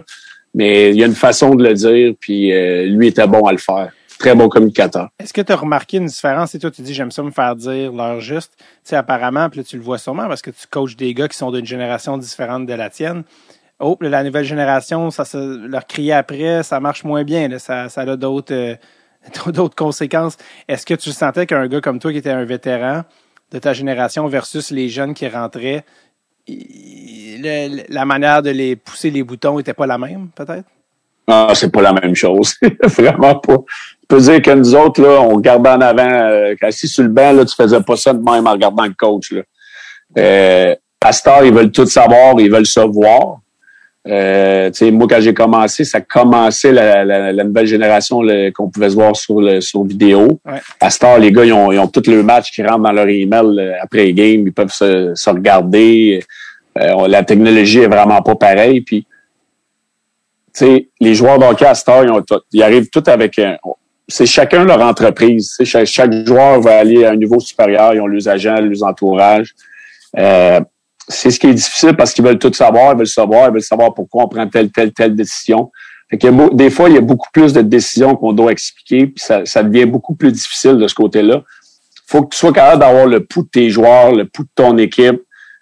mais 0.53 0.91
il 0.91 0.97
y 0.97 1.03
a 1.03 1.05
une 1.05 1.15
façon 1.15 1.55
de 1.55 1.63
le 1.63 1.73
dire, 1.73 2.13
puis 2.19 2.51
euh, 2.53 2.85
lui 2.85 3.07
était 3.07 3.27
bon 3.27 3.41
à 3.45 3.51
le 3.51 3.57
faire. 3.57 3.91
Très 4.19 4.35
bon 4.35 4.47
communicateur. 4.47 5.09
Est-ce 5.19 5.33
que 5.33 5.41
tu 5.41 5.51
as 5.51 5.55
remarqué 5.55 5.97
une 5.97 6.05
différence? 6.05 6.55
Et 6.55 6.59
toi, 6.59 6.71
tu 6.71 6.81
dis, 6.81 6.93
j'aime 6.93 7.11
ça 7.11 7.23
me 7.23 7.31
faire 7.31 7.55
dire 7.55 7.91
l'heure 7.91 8.19
juste. 8.21 8.53
Tu 8.57 8.65
sais, 8.83 8.95
apparemment, 8.95 9.49
puis 9.49 9.59
là, 9.59 9.63
tu 9.63 9.75
le 9.75 9.83
vois 9.83 9.97
sûrement 9.97 10.27
parce 10.27 10.41
que 10.41 10.51
tu 10.51 10.67
coaches 10.69 10.95
des 10.95 11.13
gars 11.13 11.27
qui 11.27 11.37
sont 11.37 11.51
d'une 11.51 11.65
génération 11.65 12.17
différente 12.17 12.65
de 12.65 12.73
la 12.73 12.89
tienne 12.89 13.23
oh, 13.83 13.97
la 14.01 14.23
nouvelle 14.23 14.45
génération, 14.45 15.11
ça 15.11 15.25
se, 15.25 15.67
leur 15.67 15.85
crier 15.85 16.13
après, 16.13 16.63
ça 16.63 16.79
marche 16.79 17.03
moins 17.03 17.23
bien. 17.23 17.59
ça, 17.59 17.89
ça 17.89 18.01
a 18.01 18.15
d'autres 18.15 18.53
euh, 18.53 18.75
d'autres 19.51 19.75
conséquences. 19.75 20.37
Est-ce 20.67 20.85
que 20.85 20.93
tu 20.93 21.11
sentais 21.11 21.45
qu'un 21.45 21.67
gars 21.67 21.81
comme 21.81 21.99
toi 21.99 22.11
qui 22.11 22.17
était 22.17 22.31
un 22.31 22.45
vétéran 22.45 23.03
de 23.53 23.59
ta 23.59 23.71
génération 23.71 24.27
versus 24.27 24.71
les 24.71 24.89
jeunes 24.89 25.13
qui 25.13 25.27
rentraient, 25.27 25.85
la 26.47 28.05
manière 28.05 28.41
de 28.41 28.49
les 28.49 28.75
pousser 28.75 29.11
les 29.11 29.23
boutons 29.23 29.59
était 29.59 29.73
pas 29.73 29.85
la 29.85 29.97
même, 29.97 30.29
peut-être? 30.35 30.67
Ah, 31.27 31.51
c'est 31.53 31.71
pas 31.71 31.81
la 31.81 31.93
même 31.93 32.15
chose. 32.15 32.55
Vraiment 32.83 33.35
pas. 33.35 33.57
Je 34.01 34.07
peux 34.07 34.19
dire 34.19 34.41
que 34.41 34.51
nous 34.51 34.75
autres, 34.75 35.01
là, 35.01 35.21
on 35.21 35.35
regardait 35.35 35.69
en 35.69 35.81
avant, 35.81 36.09
euh, 36.09 36.53
assis 36.61 36.87
sur 36.87 37.03
le 37.03 37.09
banc, 37.09 37.31
là, 37.31 37.45
tu 37.45 37.55
faisais 37.55 37.81
pas 37.81 37.95
ça 37.95 38.13
de 38.13 38.21
même 38.21 38.45
en 38.45 38.51
regardant 38.51 38.83
le 38.83 38.93
coach. 38.93 39.31
Là. 39.31 39.41
Euh, 40.17 40.75
Star, 41.11 41.45
ils 41.45 41.53
veulent 41.53 41.71
tout 41.71 41.85
savoir, 41.85 42.39
ils 42.39 42.51
veulent 42.51 42.65
savoir. 42.65 43.37
Euh, 44.05 44.69
moi, 44.91 45.07
quand 45.09 45.21
j'ai 45.21 45.33
commencé, 45.33 45.85
ça 45.85 46.01
commençait 46.01 46.71
la, 46.71 47.05
la, 47.05 47.31
la 47.31 47.43
nouvelle 47.43 47.67
génération 47.67 48.21
qu'on 48.53 48.69
pouvait 48.69 48.89
se 48.89 48.95
voir 48.95 49.15
sur, 49.15 49.39
le, 49.39 49.61
sur 49.61 49.83
vidéo. 49.83 50.39
Ouais. 50.45 50.59
À 50.79 50.89
ce 50.89 50.99
temps, 50.99 51.17
les 51.17 51.31
gars, 51.31 51.45
ils 51.45 51.53
ont, 51.53 51.71
ils 51.71 51.79
ont 51.79 51.87
tous 51.87 52.07
le 52.07 52.21
match 52.21 52.51
qui 52.51 52.61
rentrent 52.63 52.83
dans 52.83 52.91
leur 52.91 53.07
email 53.07 53.59
euh, 53.59 53.73
après 53.81 54.05
les 54.05 54.13
games. 54.13 54.45
Ils 54.45 54.53
peuvent 54.53 54.73
se, 54.73 55.13
se 55.15 55.29
regarder. 55.29 56.21
Euh, 56.77 57.07
la 57.07 57.23
technologie 57.23 57.79
est 57.79 57.87
vraiment 57.87 58.21
pas 58.21 58.35
pareille. 58.35 58.81
Puis, 58.81 59.05
les 60.99 61.15
joueurs 61.15 61.39
d'hockey 61.39 61.65
à 61.65 61.73
Star, 61.73 62.03
ils, 62.03 62.11
ont 62.11 62.23
ils 62.51 62.61
arrivent 62.61 62.89
tous 62.89 63.09
avec 63.09 63.39
un, 63.39 63.57
c'est 64.07 64.25
chacun 64.25 64.65
leur 64.65 64.81
entreprise. 64.81 65.55
Chaque, 65.63 65.85
chaque, 65.85 66.11
joueur 66.27 66.59
va 66.59 66.79
aller 66.79 67.05
à 67.05 67.11
un 67.11 67.15
niveau 67.15 67.39
supérieur. 67.39 67.93
Ils 67.93 68.01
ont 68.01 68.07
leurs 68.07 68.27
agents, 68.27 68.59
leurs 68.59 68.83
entourages. 68.83 69.55
Euh, 70.17 70.59
c'est 71.07 71.31
ce 71.31 71.39
qui 71.39 71.47
est 71.47 71.53
difficile 71.53 71.95
parce 71.95 72.13
qu'ils 72.13 72.23
veulent 72.23 72.39
tout 72.39 72.53
savoir, 72.53 72.93
ils 72.93 72.97
veulent 72.97 73.07
savoir, 73.07 73.49
ils 73.49 73.53
veulent 73.53 73.61
savoir 73.61 73.93
pourquoi 73.93 74.23
on 74.23 74.27
prend 74.27 74.47
telle, 74.47 74.71
telle, 74.71 74.93
telle 74.93 75.15
décision. 75.15 75.71
Fait 76.09 76.17
que 76.17 76.53
des 76.53 76.69
fois, 76.69 76.89
il 76.89 76.95
y 76.95 76.97
a 76.97 77.01
beaucoup 77.01 77.29
plus 77.33 77.53
de 77.53 77.61
décisions 77.61 78.15
qu'on 78.15 78.33
doit 78.33 78.51
expliquer, 78.51 79.07
puis 79.07 79.23
ça, 79.23 79.45
ça 79.45 79.63
devient 79.63 79.85
beaucoup 79.85 80.15
plus 80.15 80.31
difficile 80.31 80.77
de 80.77 80.87
ce 80.87 80.95
côté-là. 80.95 81.41
faut 82.05 82.23
que 82.23 82.33
tu 82.33 82.37
sois 82.37 82.53
capable 82.53 82.81
d'avoir 82.81 83.07
le 83.07 83.25
pouls 83.25 83.43
de 83.43 83.49
tes 83.49 83.69
joueurs, 83.69 84.13
le 84.13 84.25
pouls 84.25 84.43
de 84.43 84.49
ton 84.55 84.77
équipe. 84.77 85.21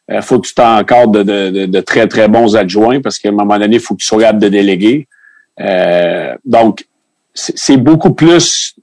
Euh, 0.10 0.22
faut 0.22 0.40
que 0.40 0.48
tu 0.48 0.54
t'encordes 0.54 1.24
de, 1.24 1.50
de, 1.52 1.66
de, 1.68 1.80
très, 1.80 2.08
très 2.08 2.28
bons 2.28 2.56
adjoints 2.56 3.00
parce 3.02 3.18
qu'à 3.18 3.30
un 3.30 3.34
moment 3.34 3.58
donné, 3.58 3.78
il 3.78 3.80
faut 3.80 3.96
que 3.96 4.02
tu 4.02 4.08
sois 4.08 4.20
capable 4.20 4.42
de 4.42 4.50
déléguer. 4.50 5.08
Euh, 5.60 6.36
donc, 6.44 6.86
c'est 7.34 7.78
beaucoup 7.78 8.14
plus 8.14 8.76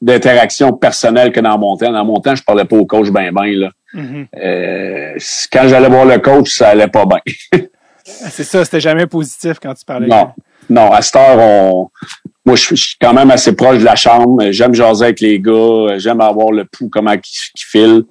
d'interaction 0.00 0.72
personnelle 0.72 1.32
que 1.32 1.40
dans 1.40 1.58
mon 1.58 1.76
temps. 1.76 1.90
Dans 1.90 2.04
mon 2.04 2.20
temps, 2.20 2.34
je 2.34 2.42
parlais 2.42 2.64
pas 2.64 2.76
au 2.76 2.86
coach 2.86 3.08
ben 3.10 3.32
ben 3.32 3.46
là. 3.46 3.70
Mm-hmm. 3.96 4.26
euh, 4.36 5.18
quand 5.50 5.68
j'allais 5.68 5.88
voir 5.88 6.04
le 6.04 6.18
coach, 6.18 6.50
ça 6.50 6.68
allait 6.68 6.88
pas 6.88 7.06
bien. 7.06 7.18
c'est 8.04 8.44
ça, 8.44 8.64
c'était 8.64 8.80
jamais 8.80 9.06
positif 9.06 9.58
quand 9.60 9.72
tu 9.74 9.84
parlais. 9.84 10.06
Non, 10.06 10.28
non. 10.68 10.92
À 10.92 11.00
cette 11.00 11.16
heure, 11.16 11.38
on, 11.38 11.90
moi, 12.46 12.54
je 12.54 12.76
suis 12.76 12.96
quand 13.00 13.12
même 13.12 13.30
assez 13.32 13.56
proche 13.56 13.78
de 13.78 13.84
la 13.84 13.96
chambre. 13.96 14.52
J'aime 14.52 14.72
jaser 14.72 15.06
avec 15.06 15.20
les 15.20 15.40
gars. 15.40 15.98
J'aime 15.98 16.20
avoir 16.20 16.52
le 16.52 16.64
pouls, 16.64 16.88
comment 16.88 17.16
qui, 17.16 17.32
file. 17.56 18.04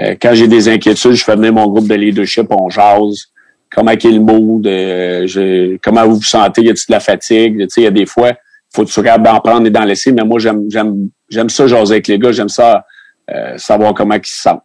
Euh, 0.00 0.14
quand 0.20 0.34
j'ai 0.34 0.48
des 0.48 0.68
inquiétudes, 0.68 1.12
je 1.12 1.22
fais 1.22 1.36
venir 1.36 1.52
mon 1.52 1.68
groupe 1.68 1.86
de 1.86 1.94
leadership, 1.94 2.46
on 2.50 2.70
jase. 2.70 3.26
Comment 3.70 3.90
est 3.90 4.04
le 4.04 4.20
mood? 4.20 4.66
Euh, 4.66 5.26
je, 5.26 5.76
comment 5.82 6.06
vous 6.06 6.16
vous 6.16 6.22
sentez? 6.22 6.62
Y 6.62 6.70
a-t-il 6.70 6.86
de 6.88 6.92
la 6.92 7.00
fatigue? 7.00 7.58
Tu 7.58 7.68
sais, 7.68 7.80
il 7.82 7.84
y 7.84 7.88
a 7.88 7.90
des 7.90 8.06
fois, 8.06 8.32
faut 8.74 8.84
que 8.84 8.90
tu 8.90 9.02
capable 9.02 9.24
d'en 9.24 9.40
prendre 9.40 9.66
et 9.66 9.70
d'en 9.70 9.84
laisser. 9.84 10.12
Mais 10.12 10.24
moi, 10.24 10.38
j'aime, 10.38 10.62
j'aime, 10.70 11.10
j'aime 11.28 11.50
ça 11.50 11.66
jaser 11.66 11.94
avec 11.94 12.08
les 12.08 12.18
gars. 12.18 12.32
J'aime 12.32 12.48
ça 12.48 12.86
euh, 13.30 13.58
savoir 13.58 13.92
comment 13.92 14.14
ils 14.14 14.24
se 14.24 14.40
sentent. 14.40 14.62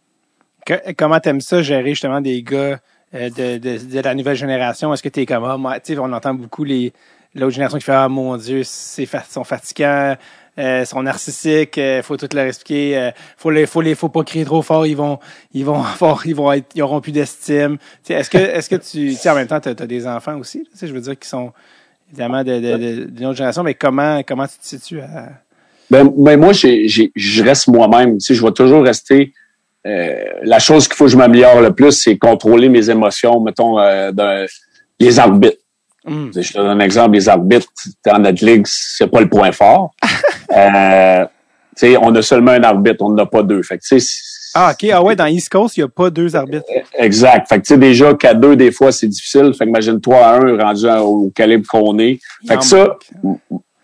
Que, 0.66 0.92
comment 0.96 1.20
t'aimes 1.20 1.40
ça 1.40 1.62
gérer 1.62 1.90
justement 1.90 2.20
des 2.20 2.42
gars 2.42 2.80
euh, 3.14 3.30
de, 3.30 3.58
de, 3.58 4.00
la 4.00 4.14
nouvelle 4.14 4.36
génération? 4.36 4.92
Est-ce 4.92 5.02
que 5.02 5.08
t'es 5.08 5.26
comme, 5.26 5.44
ah, 5.44 5.78
on 5.98 6.12
entend 6.12 6.34
beaucoup 6.34 6.64
les 6.64 6.92
l'autre 7.34 7.52
génération 7.52 7.78
qui 7.78 7.84
fait, 7.84 7.92
ah 7.92 8.08
mon 8.08 8.36
Dieu, 8.36 8.62
c'est 8.64 9.08
sont 9.28 9.44
fatigants, 9.44 10.16
euh, 10.58 10.84
sont 10.84 11.02
narcissiques, 11.02 11.78
euh, 11.78 12.02
faut 12.02 12.16
tout 12.16 12.28
leur 12.34 12.46
expliquer, 12.46 12.98
euh, 12.98 13.10
faut 13.36 13.50
les, 13.50 13.66
faut 13.66 13.80
les, 13.80 13.94
faut 13.94 14.08
pas 14.08 14.24
crier 14.24 14.44
trop 14.44 14.62
fort, 14.62 14.86
ils 14.86 14.96
vont, 14.96 15.18
ils 15.52 15.64
vont 15.64 15.82
ils 16.24 16.34
vont 16.34 16.52
ils 16.74 16.82
auront 16.82 17.00
plus 17.00 17.12
d'estime. 17.12 17.78
Est-ce 18.08 18.30
que, 18.30 18.38
est-ce 18.38 18.68
que 18.68 18.76
tu, 18.76 19.16
en 19.28 19.34
même 19.34 19.46
temps, 19.46 19.60
t'as 19.60 19.70
as 19.70 19.86
des 19.86 20.06
enfants 20.06 20.38
aussi, 20.38 20.66
je 20.80 20.92
veux 20.92 21.00
dire, 21.00 21.18
qui 21.18 21.28
sont 21.28 21.52
évidemment 22.10 22.42
d'une 22.42 22.60
de, 22.60 23.04
de, 23.06 23.24
autre 23.26 23.36
génération, 23.36 23.62
mais 23.62 23.74
comment, 23.74 24.22
comment 24.26 24.46
tu 24.46 24.58
te 24.58 24.66
situes 24.66 25.00
à... 25.00 25.28
Ben, 25.90 26.08
ben 26.16 26.38
moi, 26.38 26.52
je 26.52 27.42
reste 27.42 27.68
moi-même. 27.68 28.18
Tu 28.18 28.26
sais, 28.26 28.34
je 28.34 28.44
vais 28.44 28.52
toujours 28.52 28.84
rester 28.84 29.32
euh, 29.86 30.24
la 30.42 30.58
chose 30.58 30.86
qu'il 30.86 30.96
faut 30.96 31.04
que 31.06 31.10
je 31.10 31.16
m'améliore 31.16 31.60
le 31.60 31.72
plus, 31.72 31.92
c'est 31.92 32.18
contrôler 32.18 32.68
mes 32.68 32.90
émotions, 32.90 33.40
mettons, 33.40 33.78
euh, 33.78 34.46
les 34.98 35.18
arbitres. 35.18 35.56
Mm. 36.04 36.30
Je 36.34 36.52
te 36.52 36.58
donne 36.58 36.80
un 36.80 36.80
exemple, 36.80 37.14
les 37.14 37.28
arbitres 37.28 37.68
dans 38.04 38.18
notre 38.18 38.44
ligue, 38.44 38.66
c'est 38.66 39.06
pas 39.06 39.20
le 39.20 39.28
point 39.28 39.52
fort. 39.52 39.94
euh, 40.56 41.24
on 42.00 42.14
a 42.14 42.22
seulement 42.22 42.52
un 42.52 42.62
arbitre, 42.62 43.02
on 43.04 43.10
n'en 43.10 43.24
a 43.24 43.26
pas 43.26 43.42
deux. 43.42 43.62
Fait 43.62 43.78
que, 43.78 43.84
ah, 44.54 44.72
OK. 44.72 44.90
Ah 44.92 45.02
ouais, 45.02 45.14
dans 45.14 45.26
East 45.26 45.48
Coast, 45.48 45.76
il 45.76 45.80
n'y 45.80 45.84
a 45.84 45.88
pas 45.88 46.10
deux 46.10 46.34
arbitres. 46.34 46.64
Euh, 46.74 46.80
exact. 46.98 47.48
Fait 47.48 47.56
que, 47.60 47.66
tu 47.66 47.74
sais, 47.74 47.78
déjà, 47.78 48.14
qu'à 48.14 48.34
deux, 48.34 48.56
des 48.56 48.72
fois, 48.72 48.90
c'est 48.90 49.06
difficile. 49.06 49.52
Fait 49.56 49.64
que, 49.64 49.70
imagine-toi 49.70 50.16
à 50.16 50.36
un 50.36 50.58
rendu 50.58 50.86
au 50.88 51.30
calibre 51.34 51.66
qu'on 51.68 51.98
est. 51.98 52.18
Fait 52.48 52.56
que 52.56 52.64
ça, 52.64 52.96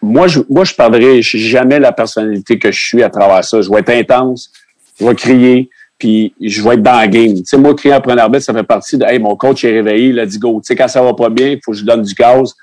moi, 0.02 0.26
je, 0.26 0.40
moi, 0.48 0.64
je 0.64 0.74
perdrai 0.74 1.22
jamais 1.22 1.78
la 1.78 1.92
personnalité 1.92 2.58
que 2.58 2.72
je 2.72 2.84
suis 2.84 3.02
à 3.02 3.10
travers 3.10 3.44
ça. 3.44 3.60
Je 3.60 3.70
vais 3.70 3.78
être 3.78 3.90
intense. 3.90 4.50
Je 4.98 5.06
vais 5.06 5.14
crier 5.14 5.70
puis 5.98 6.34
je 6.40 6.62
vais 6.62 6.74
être 6.74 6.82
dans 6.82 6.96
la 6.96 7.08
game. 7.08 7.34
Tu 7.34 7.44
sais, 7.44 7.56
moi, 7.56 7.74
crier 7.74 7.94
après 7.94 8.12
un 8.12 8.18
arbitre, 8.18 8.44
ça 8.44 8.52
fait 8.52 8.62
partie 8.62 8.98
de 8.98 9.04
Hey, 9.04 9.18
mon 9.18 9.36
coach 9.36 9.64
est 9.64 9.72
réveillé, 9.72 10.08
il 10.08 10.18
a 10.20 10.26
dit 10.26 10.38
go. 10.38 10.60
Tu 10.60 10.66
sais, 10.66 10.76
quand 10.76 10.88
ça 10.88 11.02
va 11.02 11.14
pas 11.14 11.30
bien, 11.30 11.48
il 11.48 11.60
faut 11.64 11.72
que 11.72 11.78
je 11.78 11.84
donne 11.84 12.02
du 12.02 12.14
gaz. 12.14 12.54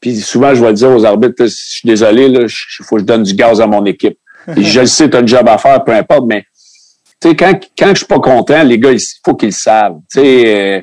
Puis 0.00 0.16
souvent, 0.16 0.54
je 0.54 0.64
vais 0.64 0.72
dire 0.72 0.90
aux 0.90 1.04
arbitres, 1.04 1.44
je 1.44 1.46
suis 1.46 1.86
désolé, 1.86 2.26
il 2.26 2.48
faut 2.84 2.96
que 2.96 3.02
je 3.02 3.06
donne 3.06 3.22
du 3.22 3.34
gaz 3.34 3.60
à 3.60 3.66
mon 3.66 3.84
équipe. 3.84 4.18
Je 4.56 4.80
le 4.80 4.86
sais, 4.86 5.08
tu 5.10 5.16
as 5.16 5.20
un 5.20 5.26
job 5.26 5.46
à 5.48 5.58
faire, 5.58 5.84
peu 5.84 5.92
importe, 5.92 6.24
mais 6.26 6.44
tu 7.20 7.28
sais, 7.28 7.36
quand, 7.36 7.52
quand 7.78 7.88
je 7.90 7.98
suis 7.98 8.06
pas 8.06 8.18
content, 8.18 8.62
les 8.62 8.78
gars, 8.78 8.92
il 8.92 9.00
faut 9.24 9.34
qu'ils 9.34 9.50
le 9.50 9.54
savent. 9.54 9.98
Tu 10.10 10.20
sais, 10.20 10.44
euh, 10.46 10.80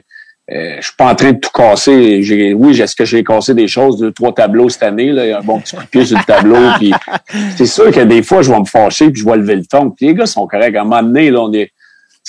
euh, 0.49 0.77
je 0.79 0.85
suis 0.85 0.95
pas 0.95 1.11
en 1.11 1.15
train 1.15 1.33
de 1.33 1.39
tout 1.39 1.49
casser. 1.53 2.21
J'ai, 2.21 2.53
oui, 2.53 2.79
est-ce 2.79 2.95
que 2.95 3.03
j'ai 3.03 3.23
cassé 3.23 3.53
des 3.53 3.67
choses, 3.67 3.97
deux, 3.97 4.11
trois 4.11 4.33
tableaux 4.33 4.69
cette 4.69 4.83
année, 4.83 5.11
là, 5.11 5.25
il 5.25 5.29
y 5.29 5.31
a 5.31 5.39
un 5.39 5.43
bon 5.43 5.59
petit 5.59 5.75
coup 5.75 5.83
de 5.83 5.87
pied 5.87 6.05
sur 6.05 6.17
le 6.17 6.23
tableau. 6.23 6.57
Puis 6.77 6.93
c'est 7.57 7.65
sûr 7.65 7.91
que 7.91 7.99
des 8.01 8.21
fois, 8.21 8.43
je 8.43 8.51
vais 8.51 8.59
me 8.59 8.65
fâcher 8.65 9.09
puis 9.09 9.21
je 9.21 9.25
vais 9.25 9.35
lever 9.35 9.55
le 9.55 9.65
ton. 9.65 9.89
Puis 9.89 10.07
les 10.07 10.13
gars 10.13 10.25
sont 10.25 10.47
corrects. 10.47 10.75
À 10.75 10.81
un 10.81 10.83
moment 10.85 11.03
donné, 11.03 11.31
là, 11.31 11.41
on 11.41 11.51
est, 11.51 11.71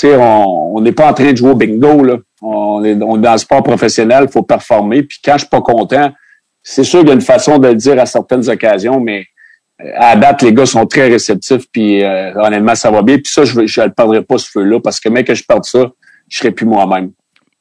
sais, 0.07 0.17
on 0.17 0.81
n'est 0.81 0.93
pas 0.93 1.11
en 1.11 1.15
train 1.15 1.33
de 1.33 1.37
jouer 1.37 1.51
au 1.51 1.55
bingo, 1.55 2.05
là. 2.05 2.17
On 2.41 2.85
est, 2.85 2.95
on 3.03 3.17
est 3.17 3.23
dans 3.23 3.33
le 3.33 3.39
sport 3.39 3.63
professionnel, 3.63 4.25
il 4.29 4.33
faut 4.33 4.43
performer. 4.43 5.03
Puis 5.03 5.19
quand 5.25 5.33
je 5.33 5.39
suis 5.39 5.49
pas 5.49 5.61
content, 5.61 6.13
c'est 6.63 6.85
sûr 6.85 7.01
qu'il 7.01 7.09
y 7.09 7.13
a 7.13 7.15
une 7.15 7.21
façon 7.21 7.59
de 7.59 7.69
le 7.69 7.75
dire 7.75 7.99
à 7.99 8.07
certaines 8.07 8.49
occasions, 8.49 9.01
mais 9.01 9.25
euh, 9.81 9.91
à 9.97 10.17
date, 10.17 10.43
les 10.43 10.53
gars 10.53 10.67
sont 10.67 10.87
très 10.87 11.09
réceptifs, 11.09 11.65
puis 11.73 12.05
euh, 12.05 12.33
honnêtement, 12.35 12.75
ça 12.75 12.91
va 12.91 13.03
bien. 13.03 13.17
Puis 13.17 13.33
ça, 13.33 13.45
je 13.45 13.59
ne 13.59 13.87
le 13.87 13.93
perdrai 13.93 14.23
pas, 14.23 14.39
ce 14.39 14.51
feu-là, 14.51 14.81
parce 14.81 15.01
que 15.01 15.09
même 15.09 15.25
que 15.25 15.35
je 15.35 15.45
perde 15.45 15.65
ça, 15.65 15.91
je 16.29 16.39
serai 16.39 16.51
plus 16.51 16.67
moi-même. 16.67 17.11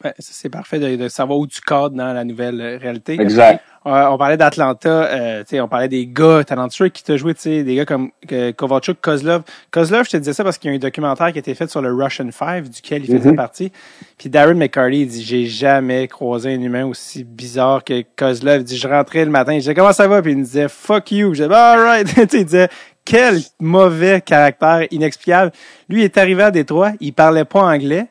Ouais, 0.04 0.14
c'est 0.20 0.50
parfait 0.50 0.80
de, 0.80 0.96
de, 0.96 1.08
savoir 1.08 1.40
où 1.40 1.48
tu 1.48 1.60
cadres 1.62 1.96
dans 1.96 2.14
la 2.14 2.24
nouvelle 2.24 2.62
euh, 2.62 2.78
réalité. 2.78 3.20
Exact. 3.20 3.64
Euh, 3.88 4.08
on 4.10 4.18
parlait 4.18 4.36
d'Atlanta, 4.36 4.90
euh, 4.90 5.44
on 5.54 5.68
parlait 5.70 5.88
des 5.88 6.08
gars 6.08 6.44
talentueux 6.44 6.90
qui 6.90 7.04
t'ont 7.04 7.16
joué, 7.16 7.34
des 7.34 7.76
gars 7.76 7.86
comme 7.86 8.12
euh, 8.34 8.52
Kovalchuk, 8.52 9.00
Kozlov. 9.00 9.44
Kozlov, 9.72 10.04
je 10.06 10.12
te 10.12 10.18
disais 10.18 10.34
ça 10.34 10.44
parce 10.44 10.58
qu'il 10.58 10.70
y 10.70 10.74
a 10.74 10.76
un 10.76 10.80
documentaire 10.80 11.32
qui 11.32 11.38
a 11.38 11.40
été 11.40 11.56
fait 11.56 11.70
sur 11.70 11.82
le 11.82 11.94
Russian 11.94 12.30
Five, 12.34 12.70
duquel 12.70 13.06
il 13.06 13.18
faisait 13.18 13.32
mm-hmm. 13.32 13.36
partie. 13.36 13.72
Puis 14.18 14.30
Darren 14.30 14.56
McCarty, 14.56 15.02
il 15.02 15.08
dit, 15.08 15.24
j'ai 15.24 15.46
jamais 15.46 16.08
croisé 16.10 16.54
un 16.54 16.62
humain 16.62 16.86
aussi 16.86 17.24
bizarre 17.24 17.84
que 17.84 18.04
Kozlov. 18.18 18.62
Il 18.62 18.64
dit, 18.66 18.78
je 18.78 18.88
rentrais 18.90 19.24
le 19.24 19.32
matin, 19.32 19.54
je 19.54 19.60
disais, 19.60 19.74
comment 19.74 19.94
ça 19.94 20.08
va? 20.08 20.22
Puis 20.22 20.34
il 20.34 20.40
me 20.40 20.44
disait, 20.44 20.68
fuck 20.68 21.12
you. 21.12 21.34
Je 21.34 21.44
disais, 21.44 21.56
alright. 21.56 22.08
il 22.34 22.44
disait, 22.44 22.68
quel 23.06 23.40
mauvais 23.62 24.20
caractère 24.20 24.86
inexplicable. 24.92 25.54
Lui, 25.88 26.02
il 26.02 26.04
est 26.04 26.18
arrivé 26.18 26.44
à 26.44 26.52
Détroit, 26.52 26.92
il 27.00 27.14
parlait 27.14 27.46
pas 27.46 27.62
anglais. 27.62 28.08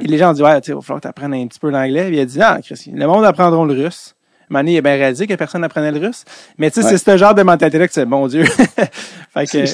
Et 0.00 0.06
les 0.06 0.18
gens 0.18 0.30
ont 0.30 0.32
dit, 0.32 0.42
ouais, 0.42 0.58
il 0.58 0.74
va 0.74 0.80
falloir 0.80 1.00
que 1.00 1.02
tu 1.02 1.08
apprennes 1.08 1.34
un 1.34 1.46
petit 1.46 1.58
peu 1.58 1.70
l'anglais. 1.70 2.10
il 2.12 2.20
a 2.20 2.24
dit, 2.24 2.38
non, 2.38 2.60
Christy, 2.62 2.92
le 2.92 3.06
monde 3.06 3.24
apprendra 3.24 3.64
le 3.64 3.74
russe. 3.84 4.14
Mané 4.50 4.76
est 4.76 4.82
bien 4.82 4.96
réalisé 4.96 5.26
que 5.28 5.34
personne 5.34 5.60
n'apprenait 5.60 5.92
le 5.92 6.04
russe. 6.06 6.24
Mais 6.58 6.70
tu 6.70 6.82
sais, 6.82 6.88
c'est 6.88 6.98
ce 6.98 7.16
genre 7.16 7.34
de 7.34 7.42
mentalité-là 7.42 7.86
que 7.86 7.94
c'est 7.94 8.04
bon 8.04 8.26
Dieu. 8.26 8.44
fait 9.34 9.46
que, 9.46 9.64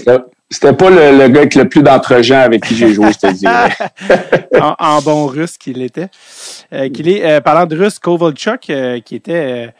c'était 0.51 0.73
pas 0.75 0.91
le, 0.91 1.29
gars 1.29 1.41
avec 1.41 1.55
le 1.55 1.69
plus 1.69 1.83
d'entre-gens 1.83 2.41
avec 2.41 2.62
qui 2.62 2.77
j'ai 2.77 2.93
joué, 2.93 3.11
je 3.12 3.19
te 3.19 3.33
dis. 3.33 3.47
en, 4.79 5.01
bon 5.01 5.27
russe 5.27 5.57
qu'il 5.57 5.83
était. 5.83 6.09
Euh, 6.73 6.89
qu'il 6.91 7.09
est, 7.09 7.25
euh, 7.25 7.41
parlant 7.41 7.67
de 7.67 7.77
russe, 7.77 7.99
Kovalchuk, 7.99 8.71
euh, 8.71 9.01
qui 9.01 9.17
était, 9.17 9.75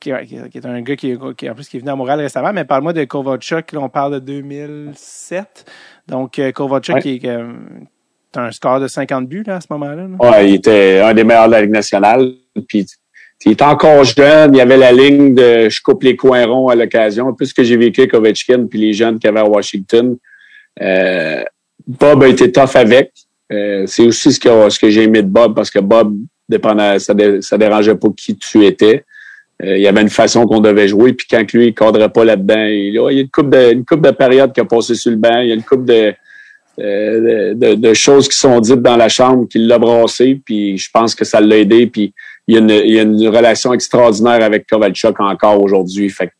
qui, 0.00 0.10
qui, 0.26 0.58
est 0.58 0.66
un 0.66 0.80
gars 0.80 0.96
qui, 0.96 1.16
qui, 1.36 1.50
en 1.50 1.54
plus, 1.54 1.68
qui 1.68 1.76
est 1.76 1.80
venu 1.80 1.90
à 1.90 1.94
Montréal 1.94 2.20
récemment, 2.20 2.52
mais 2.52 2.64
parle-moi 2.64 2.94
de 2.94 3.04
Kovalchuk, 3.04 3.70
là, 3.72 3.80
on 3.80 3.88
parle 3.90 4.14
de 4.14 4.18
2007. 4.20 5.64
Donc, 6.08 6.40
Kovalchuk, 6.54 7.00
qui 7.00 7.20
est, 7.22 7.38
un 8.36 8.50
score 8.50 8.80
de 8.80 8.88
50 8.88 9.28
buts, 9.28 9.44
là, 9.46 9.56
à 9.56 9.60
ce 9.60 9.66
moment-là. 9.70 10.06
Ouais, 10.20 10.48
il 10.48 10.54
était 10.56 11.00
un 11.00 11.14
des 11.14 11.24
meilleurs 11.24 11.46
de 11.46 11.52
la 11.52 11.62
Ligue 11.62 11.70
nationale. 11.70 12.32
Puis, 12.66 12.86
il 13.44 13.52
était 13.52 13.64
encore 13.64 14.04
jeune, 14.04 14.54
il 14.54 14.58
y 14.58 14.60
avait 14.60 14.76
la 14.76 14.92
ligne 14.92 15.34
de 15.34 15.68
je 15.68 15.80
coupe 15.82 16.02
les 16.02 16.16
coins 16.16 16.44
ronds 16.44 16.68
à 16.68 16.74
l'occasion. 16.74 17.32
Plus 17.34 17.52
que 17.52 17.62
j'ai 17.62 17.76
vécu 17.76 18.00
avec 18.02 18.14
Ovechkin 18.14 18.66
puis 18.66 18.80
les 18.80 18.92
jeunes 18.92 19.18
qu'il 19.18 19.28
y 19.28 19.30
avait 19.30 19.40
à 19.40 19.48
Washington. 19.48 20.16
Euh, 20.82 21.42
Bob 21.86 22.22
a 22.24 22.28
été 22.28 22.50
tough 22.50 22.74
avec. 22.74 23.12
Euh, 23.52 23.84
c'est 23.86 24.04
aussi 24.04 24.32
ce 24.32 24.40
que, 24.40 24.68
ce 24.68 24.78
que 24.78 24.90
j'ai 24.90 25.04
aimé 25.04 25.22
de 25.22 25.28
Bob 25.28 25.54
parce 25.54 25.70
que 25.70 25.78
Bob, 25.78 26.16
ça, 26.98 27.14
ça 27.40 27.58
dérangeait 27.58 27.94
pas 27.94 28.08
qui 28.16 28.36
tu 28.36 28.66
étais. 28.66 29.04
Euh, 29.62 29.76
il 29.76 29.82
y 29.82 29.88
avait 29.88 30.02
une 30.02 30.10
façon 30.10 30.44
qu'on 30.44 30.60
devait 30.60 30.88
jouer. 30.88 31.12
Puis 31.12 31.26
quand 31.30 31.52
lui, 31.52 31.68
il 31.68 31.74
cadrait 31.74 32.10
pas 32.10 32.24
là-dedans, 32.24 32.64
il, 32.64 32.88
il, 32.88 32.94
y 32.94 32.98
a 32.98 33.10
une 33.22 33.30
coupe 33.30 33.50
de, 33.50 33.72
de 33.74 34.10
période 34.10 34.52
qui 34.52 34.60
a 34.60 34.64
passé 34.64 34.94
sur 34.94 35.10
le 35.10 35.16
banc. 35.16 35.40
Il 35.40 35.48
y 35.48 35.52
a 35.52 35.54
une 35.54 35.62
coupe 35.62 35.84
de, 35.84 36.12
de, 36.78 37.74
de, 37.74 37.94
choses 37.94 38.28
qui 38.28 38.36
sont 38.36 38.60
dites 38.60 38.82
dans 38.82 38.96
la 38.96 39.08
chambre 39.08 39.48
qui 39.48 39.58
l'a 39.58 39.78
brassé. 39.78 40.40
Puis 40.44 40.78
je 40.78 40.88
pense 40.92 41.14
que 41.14 41.24
ça 41.24 41.40
l'a 41.40 41.58
aidé. 41.58 41.86
Puis 41.86 42.12
il 42.46 42.54
y, 42.54 42.58
a 42.58 42.60
une, 42.60 42.70
il 42.70 42.94
y 42.94 42.98
a 42.98 43.02
une 43.02 43.28
relation 43.28 43.72
extraordinaire 43.72 44.42
avec 44.42 44.66
Kovalchuk 44.66 45.20
encore 45.20 45.62
aujourd'hui. 45.62 46.08
Fait 46.08 46.30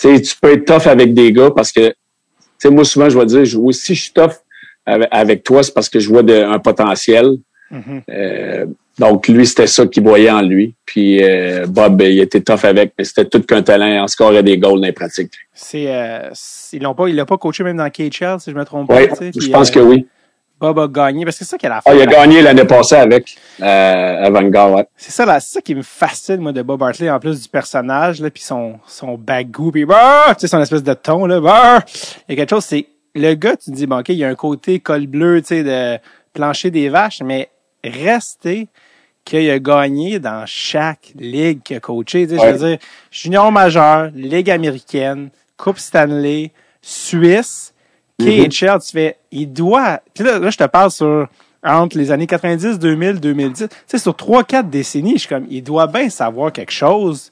tu 0.00 0.20
tu 0.20 0.34
peux 0.40 0.52
être 0.52 0.64
tough 0.64 0.88
avec 0.88 1.14
des 1.14 1.32
gars 1.32 1.50
parce 1.50 1.72
que, 1.72 1.88
tu 1.88 1.94
sais, 2.58 2.70
moi, 2.70 2.84
souvent, 2.84 3.08
je 3.08 3.18
vais 3.18 3.26
dire, 3.26 3.46
si 3.72 3.94
je 3.94 4.02
suis 4.02 4.12
tough 4.12 4.32
avec, 4.84 5.44
toi, 5.44 5.62
c'est 5.62 5.72
parce 5.72 5.88
que 5.88 6.00
je 6.00 6.08
vois 6.08 6.22
un 6.22 6.58
potentiel. 6.58 7.36
Mm-hmm. 7.70 8.02
euh, 8.10 8.66
donc, 8.98 9.28
lui, 9.28 9.46
c'était 9.46 9.66
ça 9.66 9.86
qu'il 9.86 10.02
voyait 10.02 10.30
en 10.30 10.42
lui. 10.42 10.74
Puis 10.84 11.22
euh, 11.22 11.66
Bob, 11.66 12.02
il 12.02 12.20
était 12.20 12.40
tough 12.40 12.64
avec, 12.64 12.92
mais 12.98 13.04
c'était 13.04 13.24
tout 13.24 13.42
qu'un 13.42 13.62
talent. 13.62 14.02
En 14.02 14.08
score, 14.08 14.42
des 14.42 14.58
goals 14.58 14.80
dans 14.80 14.86
les 14.86 14.92
pratiques. 14.92 15.32
C'est, 15.54 15.86
euh, 15.88 16.30
ils 16.72 16.82
l'ont 16.82 16.94
pas, 16.94 17.08
il 17.08 17.16
l'a 17.16 17.24
pas 17.24 17.38
coaché 17.38 17.64
même 17.64 17.78
dans 17.78 17.88
KHL, 17.88 18.40
si 18.40 18.50
je 18.50 18.56
me 18.56 18.64
trompe 18.64 18.88
pas. 18.88 18.96
Oui, 18.96 19.30
je 19.38 19.48
pense 19.48 19.70
que 19.70 19.78
euh, 19.78 19.84
oui. 19.84 20.06
Bob 20.60 20.78
a 20.78 20.86
gagné, 20.86 21.24
parce 21.24 21.36
que 21.36 21.44
c'est 21.44 21.50
ça 21.50 21.58
qu'il 21.58 21.70
a 21.70 21.80
fait. 21.80 21.90
Ah, 21.90 21.94
il 21.94 22.02
a 22.02 22.06
gagné 22.06 22.40
l'année 22.40 22.64
passée 22.64 22.94
avec 22.94 23.36
euh, 23.60 24.30
Vanguard, 24.30 24.72
ouais. 24.72 24.86
C'est 24.96 25.10
ça, 25.10 25.26
là, 25.26 25.40
c'est 25.40 25.54
ça 25.54 25.60
qui 25.60 25.74
me 25.74 25.82
fascine, 25.82 26.36
moi, 26.36 26.52
de 26.52 26.62
Bob 26.62 26.80
Hartley, 26.82 27.10
en 27.10 27.18
plus 27.18 27.42
du 27.42 27.48
personnage, 27.48 28.20
là, 28.20 28.30
puis 28.30 28.44
son, 28.44 28.78
son 28.86 29.14
bagou, 29.14 29.72
puis 29.72 29.84
bah, 29.84 30.26
tu 30.34 30.42
sais, 30.42 30.46
son 30.46 30.60
espèce 30.60 30.84
de 30.84 30.94
ton, 30.94 31.26
là, 31.26 31.40
bah, 31.40 31.84
il 32.28 32.32
y 32.32 32.32
a 32.34 32.36
quelque 32.36 32.50
chose, 32.50 32.64
c'est, 32.64 32.86
le 33.16 33.34
gars, 33.34 33.56
tu 33.56 33.72
te 33.72 33.76
dis, 33.76 33.86
bon, 33.86 33.98
OK, 33.98 34.10
il 34.10 34.16
y 34.16 34.24
a 34.24 34.28
un 34.28 34.36
côté 34.36 34.78
col 34.78 35.08
bleu, 35.08 35.40
tu 35.40 35.48
sais, 35.48 35.64
de 35.64 35.98
plancher 36.32 36.70
des 36.70 36.88
vaches, 36.88 37.22
mais 37.24 37.48
rester 37.82 38.68
qu'il 39.24 39.50
a 39.50 39.58
gagné 39.58 40.18
dans 40.18 40.44
chaque 40.46 41.12
ligue 41.18 41.62
qu'il 41.62 41.76
a 41.76 41.80
coaché, 41.80 42.26
tu 42.26 42.36
sais, 42.36 42.40
je 42.40 42.52
veux 42.52 42.68
dire, 42.70 42.78
junior 43.10 43.52
majeur, 43.52 44.10
ligue 44.14 44.50
américaine, 44.50 45.30
Coupe 45.56 45.78
Stanley, 45.78 46.50
Suisse, 46.80 47.72
KHL, 48.18 48.78
tu 48.84 48.92
fais, 48.92 49.16
il 49.30 49.52
doit. 49.52 50.00
Puis 50.14 50.24
là, 50.24 50.38
là, 50.38 50.50
je 50.50 50.58
te 50.58 50.64
parle 50.64 50.90
sur 50.90 51.28
entre 51.64 51.96
les 51.96 52.10
années 52.10 52.26
90, 52.26 52.78
2000, 52.78 53.20
2010. 53.20 53.68
Tu 53.68 53.76
sais, 53.86 53.98
sur 53.98 54.16
trois, 54.16 54.44
quatre 54.44 54.68
décennies, 54.68 55.14
je 55.14 55.18
suis 55.20 55.28
comme, 55.28 55.46
il 55.48 55.62
doit 55.62 55.86
bien 55.86 56.10
savoir 56.10 56.52
quelque 56.52 56.72
chose. 56.72 57.30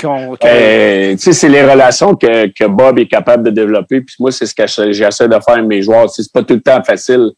Qu'on, 0.00 0.36
euh, 0.44 1.12
tu 1.12 1.18
sais, 1.18 1.32
c'est 1.32 1.48
les 1.48 1.62
relations 1.62 2.14
que, 2.14 2.46
que 2.48 2.66
Bob 2.66 2.98
est 2.98 3.06
capable 3.06 3.44
de 3.44 3.50
développer. 3.50 4.00
Puis 4.00 4.16
moi, 4.18 4.32
c'est 4.32 4.46
ce 4.46 4.54
que 4.54 4.66
j'essaie 4.92 5.28
de 5.28 5.34
faire 5.34 5.54
avec 5.54 5.66
mes 5.66 5.82
joueurs. 5.82 6.08
c'est 6.10 6.30
pas 6.32 6.42
tout 6.42 6.54
le 6.54 6.60
temps 6.60 6.82
facile. 6.82 7.30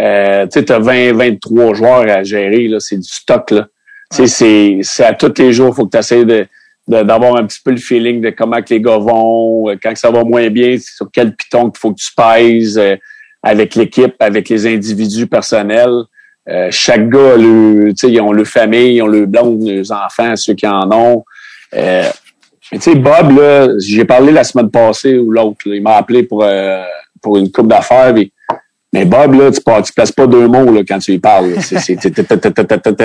Euh, 0.00 0.44
tu 0.46 0.60
sais, 0.60 0.64
t'as 0.64 0.78
20, 0.78 1.12
23 1.12 1.74
joueurs 1.74 2.08
à 2.08 2.22
gérer, 2.22 2.68
là. 2.68 2.78
C'est 2.80 2.96
du 2.96 3.08
stock, 3.08 3.50
là. 3.50 3.68
C'est, 4.10 4.80
c'est 4.82 5.04
à 5.04 5.14
tous 5.14 5.32
les 5.38 5.52
jours, 5.52 5.68
il 5.68 5.74
faut 5.74 5.86
que 5.86 5.92
tu 5.92 5.98
essaies 5.98 6.24
de, 6.24 6.46
d'avoir 6.88 7.36
un 7.36 7.46
petit 7.46 7.60
peu 7.64 7.70
le 7.70 7.76
feeling 7.76 8.20
de 8.20 8.30
comment 8.30 8.60
que 8.60 8.74
les 8.74 8.80
gars 8.80 8.98
vont, 8.98 9.70
euh, 9.70 9.76
quand 9.80 9.96
ça 9.96 10.10
va 10.10 10.24
moins 10.24 10.48
bien, 10.50 10.76
sur 10.78 11.08
quel 11.12 11.36
piton 11.36 11.70
qu'il 11.70 11.78
faut 11.78 11.92
que 11.92 12.00
tu 12.00 12.10
pèses 12.16 12.78
euh, 12.78 12.96
avec 13.42 13.76
l'équipe, 13.76 14.14
avec 14.18 14.48
les 14.48 14.66
individus 14.66 15.28
personnels. 15.28 16.02
Euh, 16.48 16.68
chaque 16.72 17.08
gars, 17.08 17.36
le, 17.36 17.92
ils 18.02 18.20
ont 18.20 18.32
leur 18.32 18.46
famille, 18.46 18.96
ils 18.96 19.02
ont 19.02 19.06
le 19.06 19.26
blonde, 19.26 19.62
leurs 19.62 19.92
enfants, 19.92 20.34
ceux 20.34 20.54
qui 20.54 20.66
en 20.66 20.90
ont. 20.90 21.24
Euh, 21.74 22.08
tu 22.72 22.80
sais, 22.80 22.94
Bob, 22.96 23.38
là, 23.38 23.68
j'ai 23.78 24.04
parlé 24.04 24.32
la 24.32 24.42
semaine 24.42 24.70
passée 24.70 25.18
ou 25.18 25.30
l'autre, 25.30 25.58
il 25.66 25.82
m'a 25.82 25.96
appelé 25.96 26.24
pour 26.24 26.44
pour 27.20 27.36
une 27.36 27.50
coupe 27.52 27.68
d'affaires. 27.68 28.14
Mais 28.92 29.04
Bob, 29.04 29.34
là, 29.34 29.50
tu, 29.52 29.60
ne 29.64 29.92
places 29.94 30.12
pas 30.12 30.26
deux 30.26 30.48
mots 30.48 30.72
là, 30.72 30.80
quand 30.86 30.98
tu 30.98 31.12
lui 31.12 31.18
parles. 31.20 31.54
C'est 31.60 31.96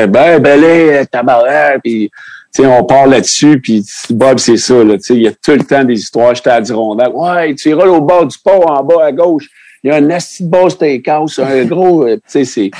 ben, 0.08 0.42
ben, 0.42 1.06
tabaret, 1.06 1.80
puis 1.84 2.12
on 2.60 2.84
part 2.86 3.08
là-dessus, 3.08 3.60
puis 3.60 3.86
Bob, 4.10 4.40
c'est 4.40 4.58
ça. 4.58 4.84
Là, 4.84 4.96
il 5.10 5.22
y 5.22 5.28
a 5.28 5.32
tout 5.32 5.52
le 5.52 5.64
temps 5.64 5.84
des 5.84 6.00
histoires. 6.00 6.34
J'étais 6.34 6.52
à 6.52 6.62
Dirondac. 6.62 7.14
Ouais, 7.14 7.54
tu 7.56 7.70
iras 7.70 7.86
au 7.86 8.02
bord 8.02 8.26
du 8.26 8.38
pont, 8.44 8.62
en 8.62 8.84
bas 8.84 9.06
à 9.06 9.12
gauche. 9.12 9.48
Il 9.84 9.90
y 9.90 9.92
a 9.92 9.98
un 9.98 10.02
nasty 10.02 10.44
de 10.44 10.70
steakhouse, 10.70 11.38
un 11.38 11.64
gros... 11.66 12.08
tu 12.08 12.20
sais, 12.26 12.44
c'est... 12.44 12.72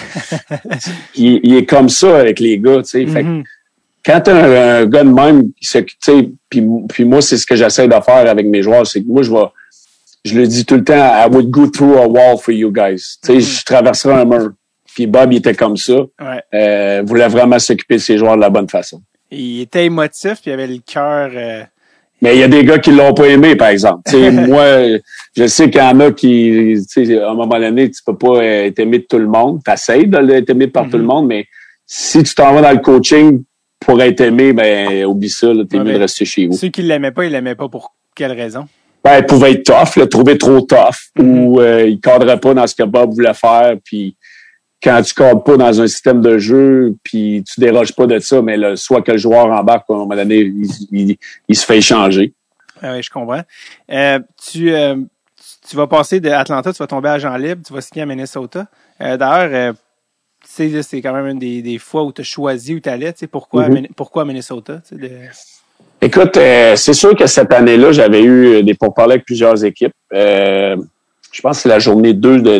il, 1.16 1.56
est 1.56 1.66
comme 1.66 1.88
ça 1.88 2.18
avec 2.18 2.40
les 2.40 2.58
gars, 2.58 2.78
tu 2.78 2.86
sais. 2.86 3.04
Mm-hmm. 3.04 3.44
quand 4.04 4.22
tu 4.22 4.32
un, 4.32 4.80
un, 4.82 4.86
gars 4.88 5.04
de 5.04 5.10
même, 5.10 5.52
puis, 6.50 6.64
puis 6.90 7.06
moi, 7.06 7.22
c'est 7.22 7.38
ce 7.38 7.46
que 7.46 7.56
j'essaie 7.56 7.88
de 7.88 7.94
faire 7.94 8.28
avec 8.28 8.48
mes 8.48 8.64
joueurs, 8.64 8.88
c'est 8.88 9.02
que 9.02 9.08
moi, 9.08 9.22
je 9.22 9.32
vais... 9.32 9.46
Je 10.26 10.36
le 10.36 10.48
dis 10.48 10.66
tout 10.66 10.76
le 10.76 10.84
temps, 10.84 10.96
I 10.96 11.28
would 11.32 11.52
go 11.52 11.68
through 11.68 11.98
a 12.00 12.08
wall 12.08 12.38
for 12.38 12.52
you 12.52 12.72
guys. 12.72 13.20
Tu 13.24 13.28
sais, 13.28 13.34
mm-hmm. 13.34 13.60
je 13.60 13.64
traverserai 13.64 14.14
un 14.14 14.26
mur. 14.26 14.50
Puis 14.96 15.06
Bob, 15.06 15.32
il 15.32 15.38
était 15.38 15.54
comme 15.54 15.78
ça. 15.78 15.94
Ouais. 15.94 16.42
Euh, 16.54 17.04
voulait 17.06 17.28
vraiment 17.28 17.60
s'occuper 17.60 17.96
de 17.96 18.02
ses 18.02 18.18
joueurs 18.18 18.36
de 18.36 18.42
la 18.42 18.50
bonne 18.50 18.68
façon. 18.68 19.02
Il 19.30 19.62
était 19.62 19.86
émotif, 19.86 20.42
puis 20.42 20.50
il 20.50 20.54
avait 20.54 20.68
le 20.68 20.80
cœur. 20.80 21.30
Euh, 21.36 21.64
mais 22.22 22.36
il 22.36 22.40
y 22.40 22.44
a 22.44 22.48
des 22.48 22.64
gars 22.64 22.80
qui 22.80 22.92
l'ont 22.92 23.14
pas 23.14 23.28
aimé, 23.28 23.56
par 23.56 23.68
exemple. 23.68 24.02
moi, 24.32 24.66
je 25.38 25.46
sais 25.46 25.70
qu'il 25.70 25.82
y 25.82 25.84
en 25.84 26.00
a 26.00 26.12
qui, 26.12 26.76
à 26.98 27.30
un 27.30 27.36
moment 27.36 27.60
donné, 27.60 27.92
tu 27.92 28.02
peux 28.04 28.18
pas 28.18 28.44
être 28.44 28.80
aimé 28.80 29.00
de 29.00 29.06
tout 29.08 29.20
le 29.20 29.28
monde. 29.28 29.60
Tu 29.64 29.72
essaies 29.72 30.06
d'être 30.06 30.50
aimé 30.50 30.68
par 30.68 30.90
tout 30.90 30.98
le 30.98 31.04
mm-hmm. 31.04 31.08
monde, 31.08 31.28
mais 31.28 31.46
si 31.86 32.24
tu 32.24 32.34
t'en 32.34 32.54
vas 32.54 32.62
dans 32.62 32.72
le 32.72 32.80
coaching 32.80 33.44
pour 33.80 34.02
être 34.02 34.22
aimé, 34.22 34.54
ben 34.54 35.06
oublie 35.06 35.30
ça, 35.30 35.50
t'es 35.70 35.78
mieux 35.78 35.94
de 35.94 36.00
rester 36.00 36.26
chez 36.26 36.48
vous. 36.48 36.54
Ceux 36.54 36.70
qui 36.70 36.82
l'aimaient 36.82 37.12
pas, 37.12 37.26
ils 37.26 37.32
l'aimaient 37.32 37.54
pas 37.54 37.70
pour 37.70 37.94
quelle 38.16 38.32
raison? 38.32 38.68
Ben, 39.06 39.20
il 39.20 39.26
pouvait 39.28 39.52
être 39.52 39.66
tough, 39.66 39.98
le 39.98 40.10
trouver 40.10 40.36
trop 40.36 40.62
tough, 40.62 41.12
mm-hmm. 41.16 41.22
ou 41.22 41.62
euh, 41.62 41.88
il 41.88 42.00
cadrait 42.00 42.40
pas 42.40 42.56
dans 42.56 42.66
ce 42.66 42.74
que 42.74 42.82
Bob 42.82 43.14
voulait 43.14 43.36
faire, 43.36 43.76
puis 43.84 44.18
quand 44.82 45.00
tu 45.04 45.14
cadres 45.14 45.44
pas 45.44 45.58
dans 45.58 45.80
un 45.80 45.86
système 45.86 46.22
de 46.22 46.40
jeu, 46.40 46.96
puis 47.04 47.44
tu 47.44 47.60
déroges 47.60 47.94
pas 47.94 48.08
de 48.08 48.18
ça, 48.18 48.42
mais 48.42 48.58
le, 48.58 48.76
soit 48.76 49.04
que 49.04 49.12
le 49.12 49.20
joueur 49.20 49.46
embarque, 49.46 49.86
à 49.90 49.94
un 49.94 49.98
moment 49.98 50.16
donné, 50.16 50.52
il, 50.92 51.18
il, 51.48 51.56
se 51.56 51.64
fait 51.68 51.78
échanger. 51.78 52.34
Ah 52.82 52.94
oui, 52.94 53.04
je 53.04 53.12
comprends. 53.12 53.44
Euh, 53.92 54.20
tu, 54.44 54.74
euh, 54.74 54.96
tu 55.70 55.76
vas 55.76 55.86
passer 55.86 56.20
de 56.20 56.32
Atlanta, 56.32 56.74
tu 56.74 56.80
vas 56.80 56.88
tomber 56.88 57.10
à 57.10 57.20
Jean 57.20 57.38
Libre, 57.38 57.62
tu 57.64 57.74
vas 57.74 57.82
signer 57.82 58.02
à 58.02 58.06
Minnesota. 58.08 58.66
Euh, 59.02 59.18
D'ailleurs, 59.18 59.76
tu 60.56 60.82
c'est 60.82 61.02
quand 61.04 61.14
même 61.14 61.28
une 61.28 61.40
des, 61.40 61.62
des 61.62 61.78
fois 61.78 62.04
où 62.04 62.12
tu 62.12 62.22
as 62.22 62.24
choisi 62.24 62.74
où 62.74 62.80
tu 62.80 62.90
allais. 62.90 63.14
Pourquoi, 63.32 63.70
mm 63.70 63.76
-hmm. 63.76 63.88
pourquoi 63.96 64.26
Minnesota? 64.26 64.82
Écoute, 66.06 66.38
euh, 66.38 66.76
c'est 66.76 66.94
sûr 66.94 67.16
que 67.16 67.26
cette 67.26 67.52
année-là, 67.52 67.92
j'avais 67.92 68.22
eu 68.22 68.62
des 68.62 68.76
pourparlers 68.76 69.16
avec 69.16 69.26
plusieurs 69.26 69.66
équipes. 69.66 69.96
Euh, 70.14 70.76
je 71.32 71.42
pense 71.42 71.58
que 71.58 71.64
c'est 71.64 71.70
la 71.70 71.80
journée 71.80 72.14
2 72.14 72.42
de, 72.42 72.60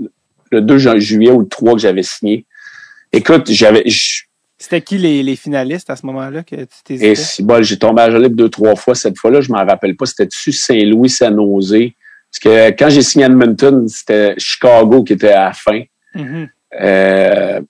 de, 0.00 0.12
le 0.50 0.60
2 0.60 0.98
juillet 0.98 1.30
ou 1.30 1.42
le 1.42 1.46
3 1.46 1.74
que 1.74 1.78
j'avais 1.78 2.02
signé. 2.02 2.44
Écoute, 3.12 3.48
j'avais. 3.52 3.84
C'était 4.58 4.80
qui 4.80 4.98
les, 4.98 5.22
les, 5.22 5.36
finalistes 5.36 5.90
à 5.90 5.96
ce 5.96 6.04
moment-là 6.06 6.42
que 6.42 6.56
tu 6.56 6.66
t'es 6.84 6.94
Et 6.94 7.14
si 7.14 7.44
bon, 7.44 7.62
j'ai 7.62 7.78
tombé 7.78 8.02
à 8.02 8.10
Jolipe 8.10 8.34
deux, 8.34 8.48
trois 8.48 8.74
fois. 8.74 8.96
Cette 8.96 9.16
fois-là, 9.16 9.42
je 9.42 9.52
m'en 9.52 9.64
rappelle 9.64 9.94
pas. 9.94 10.06
C'était-tu 10.06 10.50
Saint-Louis, 10.50 11.08
San-Nosé? 11.08 11.94
Parce 12.32 12.40
que 12.40 12.70
quand 12.76 12.90
j'ai 12.90 13.02
signé 13.02 13.26
Edmonton, 13.26 13.86
c'était 13.86 14.34
Chicago 14.38 15.04
qui 15.04 15.12
était 15.12 15.30
à 15.30 15.44
la 15.44 15.52
fin. 15.52 15.82
Mm 16.16 16.22
-hmm. 16.22 16.48
euh, 16.80 17.60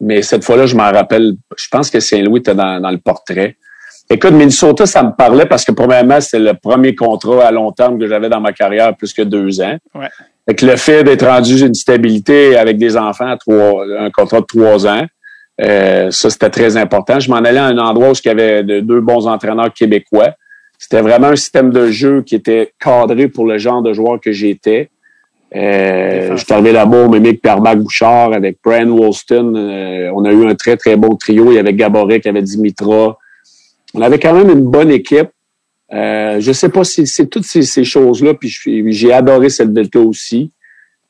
mais 0.00 0.22
cette 0.22 0.44
fois-là, 0.44 0.66
je 0.66 0.76
m'en 0.76 0.90
rappelle. 0.90 1.34
Je 1.56 1.68
pense 1.70 1.90
que 1.90 2.00
Saint-Louis 2.00 2.40
était 2.40 2.54
dans, 2.54 2.80
dans, 2.80 2.90
le 2.90 2.98
portrait. 2.98 3.56
Écoute, 4.08 4.32
Minnesota, 4.32 4.86
ça 4.86 5.02
me 5.02 5.12
parlait 5.12 5.46
parce 5.46 5.64
que 5.64 5.72
premièrement, 5.72 6.20
c'était 6.20 6.40
le 6.40 6.54
premier 6.54 6.94
contrat 6.94 7.46
à 7.46 7.50
long 7.50 7.70
terme 7.70 7.98
que 7.98 8.08
j'avais 8.08 8.28
dans 8.28 8.40
ma 8.40 8.52
carrière, 8.52 8.96
plus 8.96 9.12
que 9.12 9.22
deux 9.22 9.60
ans. 9.60 9.76
Ouais. 9.94 10.08
Fait 10.48 10.54
que 10.54 10.66
le 10.66 10.76
fait 10.76 11.04
d'être 11.04 11.26
rendu 11.26 11.64
une 11.64 11.74
stabilité 11.74 12.56
avec 12.56 12.76
des 12.78 12.96
enfants, 12.96 13.28
à 13.28 13.36
trois, 13.36 13.84
un 13.98 14.10
contrat 14.10 14.40
de 14.40 14.46
trois 14.46 14.86
ans, 14.86 15.06
euh, 15.60 16.10
ça, 16.10 16.30
c'était 16.30 16.50
très 16.50 16.76
important. 16.76 17.20
Je 17.20 17.30
m'en 17.30 17.36
allais 17.36 17.58
à 17.58 17.66
un 17.66 17.78
endroit 17.78 18.10
où 18.10 18.14
il 18.14 18.26
y 18.26 18.30
avait 18.30 18.64
de, 18.64 18.80
deux 18.80 19.00
bons 19.00 19.26
entraîneurs 19.26 19.72
québécois. 19.72 20.30
C'était 20.78 21.02
vraiment 21.02 21.28
un 21.28 21.36
système 21.36 21.70
de 21.70 21.88
jeu 21.88 22.22
qui 22.22 22.34
était 22.34 22.72
cadré 22.80 23.28
pour 23.28 23.46
le 23.46 23.58
genre 23.58 23.82
de 23.82 23.92
joueur 23.92 24.18
que 24.20 24.32
j'étais. 24.32 24.90
Euh, 25.54 26.36
je 26.36 26.44
suis 26.44 26.52
arrivé 26.52 26.72
là-bas 26.72 27.06
au 27.06 27.08
Mimic 27.08 27.42
Pierre-Marc 27.42 27.78
Bouchard 27.78 28.32
avec 28.32 28.58
Brian 28.64 28.88
Wollston. 28.88 29.54
Euh, 29.56 30.10
on 30.14 30.24
a 30.24 30.32
eu 30.32 30.46
un 30.46 30.54
très, 30.54 30.76
très 30.76 30.96
bon 30.96 31.16
trio. 31.16 31.50
Il 31.50 31.56
y 31.56 31.58
avait 31.58 31.74
Gaborik, 31.74 32.24
il 32.24 32.28
y 32.28 32.30
avait 32.30 32.42
Dimitra. 32.42 33.18
On 33.94 34.02
avait 34.02 34.18
quand 34.18 34.32
même 34.32 34.50
une 34.50 34.64
bonne 34.64 34.90
équipe. 34.90 35.30
Euh, 35.92 36.40
je 36.40 36.52
sais 36.52 36.68
pas 36.68 36.84
si 36.84 37.06
c'est 37.06 37.26
toutes 37.26 37.44
ces, 37.44 37.62
ces 37.62 37.84
choses-là, 37.84 38.34
puis 38.34 38.54
j'ai 38.92 39.12
adoré 39.12 39.48
cette 39.48 39.72
Delta 39.72 39.98
aussi. 39.98 40.52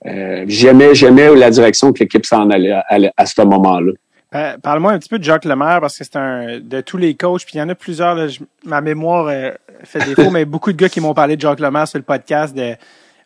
Euh, 0.07 0.45
j'aimais, 0.47 0.95
j'aimais 0.95 1.35
la 1.35 1.51
direction 1.51 1.93
que 1.93 2.01
l'équipe 2.01 2.25
s'en 2.25 2.49
allait 2.49 2.73
à, 2.73 2.85
à, 2.89 2.97
à, 3.17 3.27
ce 3.27 3.43
moment-là. 3.43 3.93
Euh, 4.35 4.57
Parle-moi 4.63 4.93
un 4.93 4.99
petit 4.99 5.09
peu 5.09 5.19
de 5.19 5.25
Jacques 5.25 5.45
Lemaire, 5.45 5.81
parce 5.81 5.99
que 5.99 6.05
c'est 6.05 6.17
un 6.17 6.59
de 6.61 6.81
tous 6.81 6.97
les 6.97 7.15
coachs, 7.15 7.45
puis 7.45 7.57
il 7.57 7.59
y 7.59 7.63
en 7.63 7.69
a 7.69 7.75
plusieurs, 7.75 8.15
là, 8.15 8.29
je, 8.29 8.41
ma 8.65 8.81
mémoire 8.81 9.27
euh, 9.27 9.51
fait 9.85 9.99
défaut, 9.99 10.31
mais 10.33 10.45
beaucoup 10.47 10.73
de 10.73 10.79
gars 10.79 10.89
qui 10.89 11.01
m'ont 11.01 11.13
parlé 11.13 11.37
de 11.37 11.41
Jacques 11.41 11.61
Lemaire 11.61 11.87
sur 11.87 11.99
le 11.99 12.05
podcast 12.05 12.57
de 12.57 12.75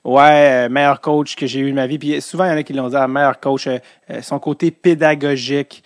Ouais, 0.04 0.66
euh, 0.66 0.68
meilleur 0.68 1.00
coach 1.00 1.34
que 1.34 1.46
j'ai 1.46 1.60
eu 1.60 1.70
de 1.70 1.74
ma 1.74 1.86
vie. 1.86 1.98
Puis 1.98 2.20
souvent, 2.20 2.44
il 2.44 2.50
y 2.50 2.52
en 2.52 2.56
a 2.56 2.62
qui 2.62 2.72
l'ont 2.74 2.88
dit, 2.88 2.96
ah, 2.96 3.08
meilleur 3.08 3.40
coach, 3.40 3.68
son 4.20 4.38
côté 4.38 4.70
pédagogique, 4.70 5.82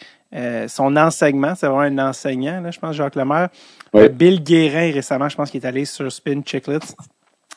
son 0.66 0.96
enseignement, 0.96 1.54
c'est 1.54 1.66
vraiment 1.66 2.02
un 2.02 2.08
enseignant, 2.08 2.60
là, 2.60 2.70
je 2.70 2.78
pense, 2.78 2.96
Jacques 2.96 3.14
Lemaire. 3.14 3.48
Oui. 3.94 4.08
Bill 4.08 4.42
Guérin, 4.42 4.92
récemment, 4.92 5.28
je 5.28 5.36
pense 5.36 5.50
qu'il 5.50 5.62
est 5.62 5.66
allé 5.66 5.84
sur 5.84 6.10
Spin 6.12 6.42
Chicklets, 6.44 6.80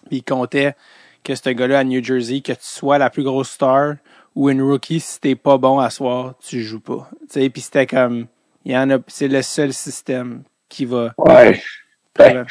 puis 0.08 0.18
il 0.18 0.24
comptait 0.24 0.76
que 1.24 1.36
ce 1.36 1.50
gars-là 1.50 1.80
à 1.80 1.84
New 1.84 2.04
Jersey, 2.04 2.42
que 2.42 2.54
tu 2.54 2.60
sois 2.62 2.98
la 2.98 3.10
plus 3.10 3.24
grosse 3.24 3.50
star 3.50 3.96
ou 4.36 4.50
une 4.50 4.62
rookie, 4.62 5.00
si 5.00 5.20
t'es 5.20 5.36
pas 5.36 5.58
bon 5.58 5.80
à 5.80 5.90
soir, 5.90 6.36
tu 6.40 6.62
joues 6.62 6.80
pas. 6.80 7.10
Tu 7.22 7.42
sais, 7.42 7.50
puis 7.50 7.62
c'était 7.62 7.86
comme, 7.86 8.28
il 8.64 8.72
y 8.72 8.78
en 8.78 8.90
a, 8.92 8.98
c'est 9.08 9.28
le 9.28 9.42
seul 9.42 9.74
système 9.74 10.44
qui 10.70 10.86
va. 10.86 11.14
Ouais. 11.18 11.62
Ben, 12.18 12.46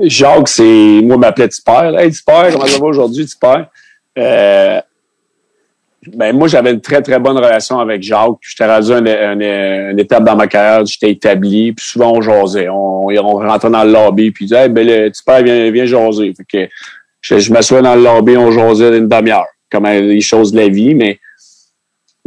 Jacques, 0.00 0.48
c'est, 0.48 1.00
moi, 1.02 1.16
m'appelait 1.16 1.48
Tipper. 1.48 1.94
Hey, 1.98 2.10
Tipper, 2.10 2.48
comment 2.52 2.66
ça 2.66 2.78
va 2.78 2.86
aujourd'hui, 2.86 3.26
Tipper? 3.26 3.62
Euh, 4.18 4.80
ben, 6.14 6.36
moi, 6.36 6.48
j'avais 6.48 6.72
une 6.72 6.80
très, 6.80 7.02
très 7.02 7.18
bonne 7.18 7.36
relation 7.36 7.78
avec 7.78 8.02
Jacques. 8.02 8.38
J'étais 8.40 8.66
rendu 8.66 8.92
une, 8.92 9.08
une, 9.08 9.98
étape 9.98 10.24
dans 10.24 10.36
ma 10.36 10.46
carrière, 10.46 10.84
j'étais 10.86 11.10
établi, 11.10 11.72
puis 11.72 11.84
souvent 11.84 12.12
on 12.12 12.20
jasait. 12.20 12.68
On, 12.68 13.06
rentrait 13.06 13.70
dans 13.70 13.84
le 13.84 13.92
lobby, 13.92 14.30
puis 14.30 14.44
il 14.44 14.48
disait, 14.48 14.64
hey, 14.64 14.68
ben, 14.68 14.86
le 14.86 15.10
Tipper, 15.10 15.42
viens, 15.42 15.70
viens 15.70 15.86
jaser. 15.86 16.32
Fait 16.36 16.66
que 16.66 16.72
je, 17.20 17.38
je 17.38 17.52
m'assois 17.52 17.82
dans 17.82 17.94
le 17.94 18.02
lobby, 18.02 18.36
on 18.36 18.50
jasait 18.50 18.98
une 18.98 19.08
demi-heure, 19.08 19.46
comme 19.70 19.86
les 19.86 20.20
choses 20.20 20.52
de 20.52 20.58
la 20.60 20.68
vie, 20.68 20.94
mais 20.94 21.18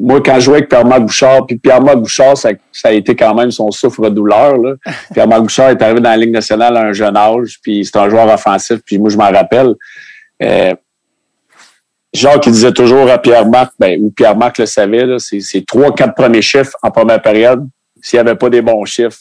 moi, 0.02 0.22
quand 0.22 0.36
je 0.36 0.42
jouais 0.42 0.58
avec 0.58 0.70
Pierre-Marc 0.70 1.02
Bouchard, 1.02 1.46
puis 1.46 1.58
Pierre-Marc 1.58 1.98
Bouchard, 1.98 2.38
ça, 2.38 2.50
ça, 2.72 2.90
a 2.90 2.92
été 2.92 3.16
quand 3.16 3.34
même 3.34 3.52
son 3.52 3.72
souffre-douleur. 3.72 4.58
Pierre-Marc 5.14 5.42
Bouchard 5.42 5.70
est 5.70 5.82
arrivé 5.82 6.00
dans 6.00 6.10
la 6.10 6.18
Ligue 6.18 6.32
nationale 6.32 6.78
à 6.78 6.82
un 6.82 6.94
jeune 6.94 7.18
âge, 7.18 7.60
puis 7.62 7.86
c'est 7.86 7.98
un 7.98 8.10
joueur 8.10 8.28
offensif, 8.28 8.80
puis 8.86 8.98
moi, 8.98 9.10
je 9.10 9.18
m'en 9.18 9.30
rappelle. 9.30 9.76
Euh, 10.42 10.74
Jacques, 12.14 12.44
qui 12.44 12.52
disait 12.52 12.72
toujours 12.72 13.10
à 13.10 13.20
Pierre-Marc, 13.20 13.74
ben, 13.78 14.00
ou 14.02 14.12
Pierre-Marc 14.12 14.58
le 14.58 14.66
savait, 14.66 15.06
c'est 15.20 15.66
trois, 15.66 15.94
quatre 15.94 16.16
premiers 16.16 16.42
chiffres 16.42 16.74
en 16.82 16.90
première 16.92 17.22
période, 17.22 17.68
s'il 18.02 18.18
n'y 18.18 18.22
avait 18.22 18.38
pas 18.38 18.50
des 18.50 18.62
bons 18.62 18.86
chiffres. 18.86 19.20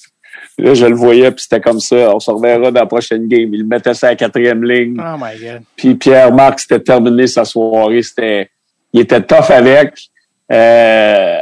Là, 0.56 0.74
je 0.74 0.86
le 0.86 0.94
voyais, 0.94 1.30
puis 1.30 1.42
c'était 1.42 1.60
comme 1.60 1.78
ça. 1.78 2.14
On 2.14 2.18
se 2.18 2.30
reverra 2.30 2.70
dans 2.72 2.80
la 2.80 2.86
prochaine 2.86 3.28
game. 3.28 3.54
Il 3.54 3.64
mettait 3.64 3.94
ça 3.94 4.08
à 4.08 4.10
la 4.10 4.16
quatrième 4.16 4.64
ligne. 4.64 4.96
Oh 4.98 5.16
my 5.16 5.38
God. 5.38 5.62
Puis 5.76 5.94
Pierre-Marc, 5.94 6.60
c'était 6.60 6.80
terminé 6.80 7.28
sa 7.28 7.44
soirée. 7.44 8.02
C'était, 8.02 8.50
il 8.92 9.00
était 9.00 9.20
tough 9.20 9.50
avec. 9.50 10.08
Euh, 10.50 11.40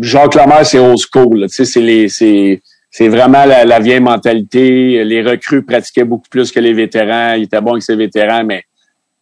Jacques 0.00 0.34
Lemaire, 0.34 0.66
c'est 0.66 0.78
old 0.78 0.98
school. 0.98 1.46
C'est 1.48 1.76
les, 1.76 2.08
c'est, 2.08 2.62
c'est 2.90 3.08
vraiment 3.08 3.44
la, 3.44 3.80
vieille 3.80 4.00
mentalité. 4.00 5.04
Les 5.04 5.22
recrues 5.22 5.64
pratiquaient 5.64 6.04
beaucoup 6.04 6.28
plus 6.28 6.50
que 6.52 6.60
les 6.60 6.72
vétérans. 6.72 7.34
Il 7.34 7.44
était 7.44 7.60
bon 7.60 7.72
avec 7.72 7.82
ses 7.82 7.96
vétérans, 7.96 8.44
mais 8.44 8.62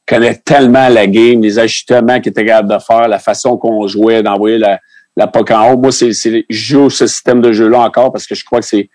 connaît 0.07 0.35
tellement 0.35 0.89
la 0.89 1.07
game, 1.07 1.43
les 1.43 1.59
ajustements 1.59 2.21
qu'il 2.21 2.31
était 2.31 2.45
capable 2.45 2.73
de 2.73 2.79
faire, 2.79 3.09
la 3.09 3.19
façon 3.19 3.57
qu'on 3.57 3.87
jouait, 3.87 4.23
d'envoyer 4.23 4.59
la, 4.59 4.79
la 5.17 5.27
POC 5.27 5.51
en 5.53 5.73
haut. 5.73 5.79
Moi, 5.79 5.93
c'est, 5.93 6.13
c'est, 6.13 6.45
je 6.49 6.75
joue 6.75 6.91
ce 6.91 7.07
système 7.07 7.41
de 7.41 7.53
jeu-là 7.53 7.81
encore 7.81 8.13
parce 8.13 8.27
que 8.27 8.35
je 8.35 8.45
crois 8.45 8.61
que 8.61 8.67
c'est, 8.67 8.91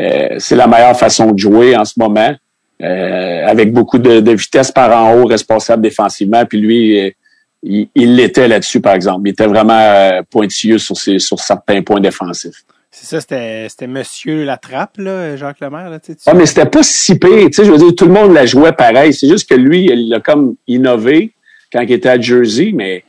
euh, 0.00 0.36
c'est 0.38 0.56
la 0.56 0.66
meilleure 0.66 0.98
façon 0.98 1.32
de 1.32 1.38
jouer 1.38 1.76
en 1.76 1.84
ce 1.84 1.94
moment. 1.98 2.34
Euh, 2.82 3.46
avec 3.46 3.72
beaucoup 3.72 3.96
de, 3.96 4.20
de, 4.20 4.32
vitesse 4.32 4.70
par 4.70 4.94
en 4.94 5.14
haut, 5.14 5.26
responsable 5.26 5.82
défensivement. 5.82 6.44
Puis 6.44 6.60
lui, 6.60 7.14
il, 7.62 7.88
il 7.94 8.16
l'était 8.16 8.48
là-dessus, 8.48 8.80
par 8.80 8.94
exemple. 8.94 9.28
Il 9.28 9.32
était 9.32 9.46
vraiment 9.46 9.78
euh, 9.78 10.22
pointilleux 10.30 10.78
sur, 10.78 10.96
ses, 10.96 11.18
sur 11.18 11.38
certains 11.38 11.82
points 11.82 12.00
défensifs. 12.00 12.64
C'est 12.90 13.06
ça, 13.06 13.20
c'était, 13.20 13.66
c'était 13.68 13.86
Monsieur 13.86 14.44
Latrappe, 14.44 14.96
là, 14.98 15.36
Jacques 15.36 15.60
Lemaire. 15.60 15.90
Là, 15.90 16.00
tu 16.00 16.12
sais, 16.12 16.18
ah, 16.26 16.34
mais 16.34 16.46
c'était 16.46 16.66
pas 16.66 16.82
si 16.82 17.18
pire. 17.18 17.46
Tu 17.46 17.52
sais, 17.52 17.64
je 17.64 17.70
veux 17.70 17.78
dire, 17.78 17.94
tout 17.94 18.06
le 18.06 18.12
monde 18.12 18.32
la 18.32 18.46
jouait 18.46 18.72
pareil. 18.72 19.12
C'est 19.12 19.28
juste 19.28 19.48
que 19.48 19.54
lui, 19.54 19.90
il 19.92 20.14
a 20.14 20.20
comme 20.20 20.56
innové 20.66 21.32
quand 21.72 21.82
il 21.82 21.92
était 21.92 22.08
à 22.08 22.18
Jersey, 22.18 22.72
mais 22.72 23.04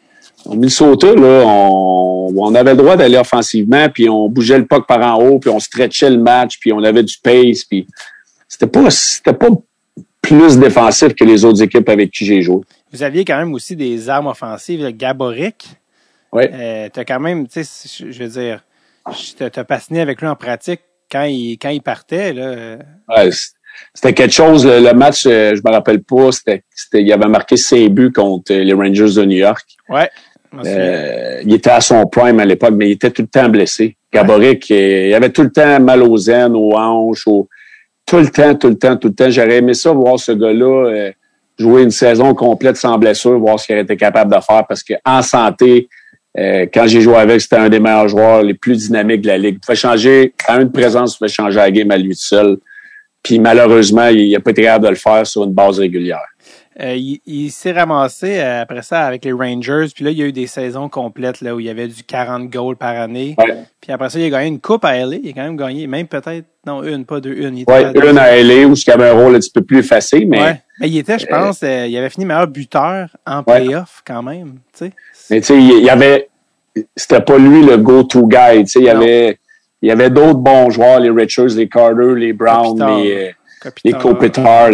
au 0.46 0.56
Minnesota, 0.56 1.14
là, 1.14 1.44
on, 1.46 2.34
on 2.36 2.56
avait 2.56 2.72
le 2.72 2.78
droit 2.78 2.98
d'aller 2.98 3.18
offensivement, 3.18 3.88
puis 3.90 4.10
on 4.10 4.28
bougeait 4.28 4.58
le 4.58 4.66
puck 4.66 4.86
par 4.88 5.00
en 5.00 5.24
haut, 5.24 5.40
puis 5.40 5.50
on 5.50 5.60
stretchait 5.60 6.10
le 6.10 6.18
match, 6.18 6.58
puis 6.60 6.74
on 6.74 6.84
avait 6.84 7.04
du 7.04 7.16
pace, 7.22 7.64
puis 7.64 7.88
c'était 8.48 8.68
pas, 8.68 8.90
c'était 8.90 9.34
pas 9.34 9.50
plus 10.22 10.58
défensif 10.58 11.14
que 11.14 11.24
les 11.24 11.46
autres 11.46 11.62
équipes 11.62 11.88
avec 11.88 12.12
qui 12.12 12.26
j'ai 12.26 12.42
joué. 12.42 12.62
Vous 12.94 13.04
aviez 13.04 13.26
quand 13.26 13.38
même 13.38 13.54
aussi 13.54 13.76
des 13.76 14.10
armes 14.10 14.28
offensives. 14.28 14.88
Gaboric, 14.96 15.68
oui. 16.32 16.44
euh, 16.52 16.90
t'as 16.92 17.04
quand 17.04 17.20
même, 17.20 17.48
tu 17.48 17.64
sais, 17.64 18.06
je 18.10 18.24
veux 18.24 18.30
dire, 18.30 18.64
t'as 19.38 19.64
passionné 19.64 20.02
avec 20.02 20.22
lui 20.22 20.28
en 20.28 20.36
pratique 20.36 20.82
quand 21.12 21.24
il, 21.24 21.58
quand 21.58 21.70
il 21.70 21.82
partait. 21.82 22.34
Là. 22.34 22.78
Ouais, 23.10 23.30
c'était 23.94 24.14
quelque 24.14 24.34
chose. 24.34 24.66
Le, 24.66 24.80
le, 24.80 24.94
match, 24.94 25.26
euh, 25.26 25.56
je 25.56 25.62
me 25.66 25.72
rappelle 25.72 26.02
pas, 26.04 26.32
c'était, 26.32 26.64
il 26.94 27.12
avait 27.12 27.28
marqué 27.28 27.58
5 27.58 27.90
buts 27.90 28.12
contre 28.12 28.54
les 28.54 28.74
Rangers 28.74 29.14
de 29.16 29.26
New 29.26 29.38
York. 29.38 29.66
Ouais. 29.90 30.10
Euh, 30.66 31.42
il 31.46 31.54
était 31.54 31.70
à 31.70 31.82
son 31.82 32.06
prime 32.08 32.40
à 32.40 32.46
l'époque, 32.46 32.74
mais 32.76 32.90
il 32.90 32.92
était 32.94 33.12
tout 33.12 33.22
le 33.22 33.28
temps 33.28 33.50
blessé. 33.50 33.98
Gaboric, 34.12 34.68
ouais. 34.70 35.10
il 35.10 35.14
avait 35.14 35.30
tout 35.30 35.44
le 35.44 35.52
temps 35.52 35.80
mal 35.80 36.02
aux 36.02 36.18
aines, 36.30 36.56
aux 36.56 36.74
hanches, 36.74 37.28
aux... 37.28 37.48
tout 38.06 38.18
le 38.18 38.30
temps, 38.30 38.56
tout 38.56 38.70
le 38.70 38.78
temps, 38.78 38.96
tout 38.98 39.10
le 39.10 39.14
temps. 39.14 39.30
J'aurais 39.30 39.58
aimé 39.58 39.74
ça 39.74 39.92
voir 39.92 40.20
ce 40.20 40.32
gars-là 40.32 40.90
euh, 40.90 41.12
jouer 41.60 41.84
une 41.84 41.92
saison 41.92 42.34
complète 42.34 42.78
sans 42.78 42.98
blessure, 42.98 43.38
voir 43.40 43.60
ce 43.60 43.68
qu'il 43.68 43.78
était 43.78 43.98
capable 43.98 44.34
de 44.34 44.42
faire 44.42 44.66
parce 44.68 44.84
qu'en 44.84 45.22
santé, 45.22 45.90
euh, 46.38 46.68
quand 46.72 46.86
j'ai 46.86 47.02
joué 47.02 47.16
avec, 47.16 47.42
c'était 47.42 47.56
un 47.56 47.70
des 47.70 47.80
meilleurs 47.80 48.08
joueurs, 48.08 48.44
les 48.44 48.54
plus 48.54 48.78
dynamiques 48.78 49.22
de 49.22 49.28
la 49.28 49.38
ligue. 49.38 49.56
Il 49.56 49.60
pouvait 49.60 49.76
changer, 49.76 50.34
à 50.48 50.62
une 50.62 50.72
présence, 50.72 51.16
il 51.16 51.18
pouvait 51.18 51.30
changer 51.30 51.58
la 51.58 51.72
game 51.72 51.90
à 51.90 51.98
lui 51.98 52.16
seul. 52.16 52.58
Puis 53.24 53.40
malheureusement, 53.40 54.08
il 54.08 54.32
n'a 54.32 54.40
pas 54.40 54.52
été 54.52 54.62
capable 54.62 54.86
de 54.86 54.90
le 54.92 54.96
faire 54.96 55.26
sur 55.26 55.44
une 55.44 55.54
base 55.54 55.80
régulière. 55.80 56.22
Euh, 56.80 56.94
il 56.96 57.20
il 57.26 57.50
s'est 57.50 57.72
ramassé 57.72 58.38
euh, 58.38 58.62
après 58.62 58.84
ça 58.84 59.06
avec 59.08 59.26
les 59.26 59.32
Rangers. 59.32 59.88
Puis 59.96 60.06
là, 60.06 60.12
il 60.12 60.18
y 60.18 60.22
a 60.22 60.26
eu 60.28 60.32
des 60.32 60.46
saisons 60.46 60.90
complètes 60.90 61.42
là, 61.42 61.56
où 61.56 61.60
il 61.60 61.66
y 61.66 61.70
avait 61.70 61.88
du 61.88 62.04
40 62.04 62.50
goals 62.52 62.76
par 62.76 62.96
année. 63.00 63.34
Ouais. 63.40 63.64
Puis 63.82 63.92
après 63.92 64.12
ça, 64.12 64.20
il 64.20 64.26
a 64.26 64.30
gagné 64.30 64.48
une 64.50 64.60
coupe 64.60 64.86
à 64.86 64.96
LA. 64.96 65.16
Il 65.24 65.30
a 65.30 65.34
quand 65.34 65.44
même 65.44 65.58
gagné, 65.58 65.88
même 65.88 66.06
peut-être, 66.06 66.46
non, 66.68 66.84
une, 66.84 67.04
pas 67.06 67.20
deux, 67.20 67.34
une. 67.34 67.58
Il 67.58 67.62
était 67.64 67.72
Ouais, 67.72 67.86
à- 67.86 68.10
une 68.12 68.18
à 68.20 68.36
LA 68.36 68.68
où 68.68 68.74
il 68.76 68.92
avait 68.92 69.10
un 69.10 69.14
rôle 69.14 69.36
un 69.36 69.40
petit 69.40 69.50
peu 69.52 69.62
plus 69.64 69.80
effacé, 69.80 70.24
mais, 70.26 70.40
Ouais. 70.40 70.62
Mais 70.80 70.90
il 70.90 70.98
était, 71.00 71.18
je 71.18 71.26
pense, 71.26 71.62
euh, 71.64 71.88
il 71.88 71.98
avait 71.98 72.12
fini 72.12 72.26
meilleur 72.26 72.46
buteur 72.48 73.10
en 73.26 73.42
playoff 73.42 74.04
quand 74.06 74.22
même. 74.22 74.58
Mais 74.80 75.42
tu 75.42 75.48
sais, 75.48 75.58
il 75.58 75.84
y 75.84 75.90
avait, 75.90 76.30
c'était 76.96 77.22
pas 77.22 77.40
lui 77.40 77.64
le 77.66 77.78
go-to 77.78 78.28
guy, 78.28 78.64
il 78.76 78.84
y 78.84 78.90
avait, 78.90 79.40
il 79.82 79.90
y 79.90 79.92
avait 79.92 80.12
d'autres 80.12 80.36
bons 80.38 80.70
joueurs, 80.70 81.00
les 81.00 81.10
Richards, 81.10 81.56
les 81.56 81.68
Carter, 81.68 82.14
les 82.16 82.34
Brown, 82.34 82.78
Kopitar. 82.78 83.00
les, 83.00 83.36
Kopitar. 83.60 83.82
les 83.84 83.94
Kopitar, 83.94 84.70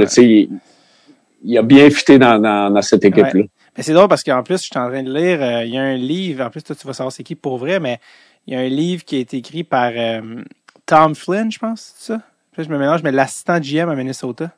il, 1.43 1.57
a 1.57 1.61
bien 1.61 1.89
fité 1.89 2.17
dans, 2.19 2.39
dans, 2.39 2.71
dans 2.71 2.81
cette 2.81 3.05
équipe-là. 3.05 3.43
Mais 3.75 3.83
c'est 3.83 3.93
drôle 3.93 4.07
parce 4.07 4.23
qu'en 4.23 4.43
plus, 4.43 4.57
je 4.57 4.63
suis 4.63 4.77
en 4.77 4.87
train 4.87 5.03
de 5.03 5.11
lire, 5.11 5.41
euh, 5.41 5.65
il 5.65 5.73
y 5.73 5.77
a 5.77 5.81
un 5.81 5.95
livre, 5.95 6.45
en 6.45 6.49
plus, 6.49 6.61
toi, 6.61 6.75
tu 6.75 6.85
vas 6.85 6.93
savoir 6.93 7.11
c'est 7.11 7.23
qui 7.23 7.35
pour 7.35 7.57
vrai, 7.57 7.79
mais 7.79 7.99
il 8.45 8.53
y 8.53 8.57
a 8.57 8.59
un 8.59 8.69
livre 8.69 9.03
qui 9.03 9.15
a 9.15 9.19
été 9.19 9.37
écrit 9.37 9.63
par 9.63 9.91
euh, 9.95 10.43
Tom 10.85 11.15
Flynn, 11.15 11.51
je 11.51 11.59
pense, 11.59 11.93
c'est 11.97 12.13
ça? 12.13 12.21
Puis 12.51 12.61
là, 12.61 12.67
je 12.67 12.73
me 12.73 12.77
mélange, 12.77 13.01
mais 13.03 13.11
l'assistant 13.11 13.59
GM 13.59 13.89
à 13.89 13.95
Minnesota, 13.95 14.51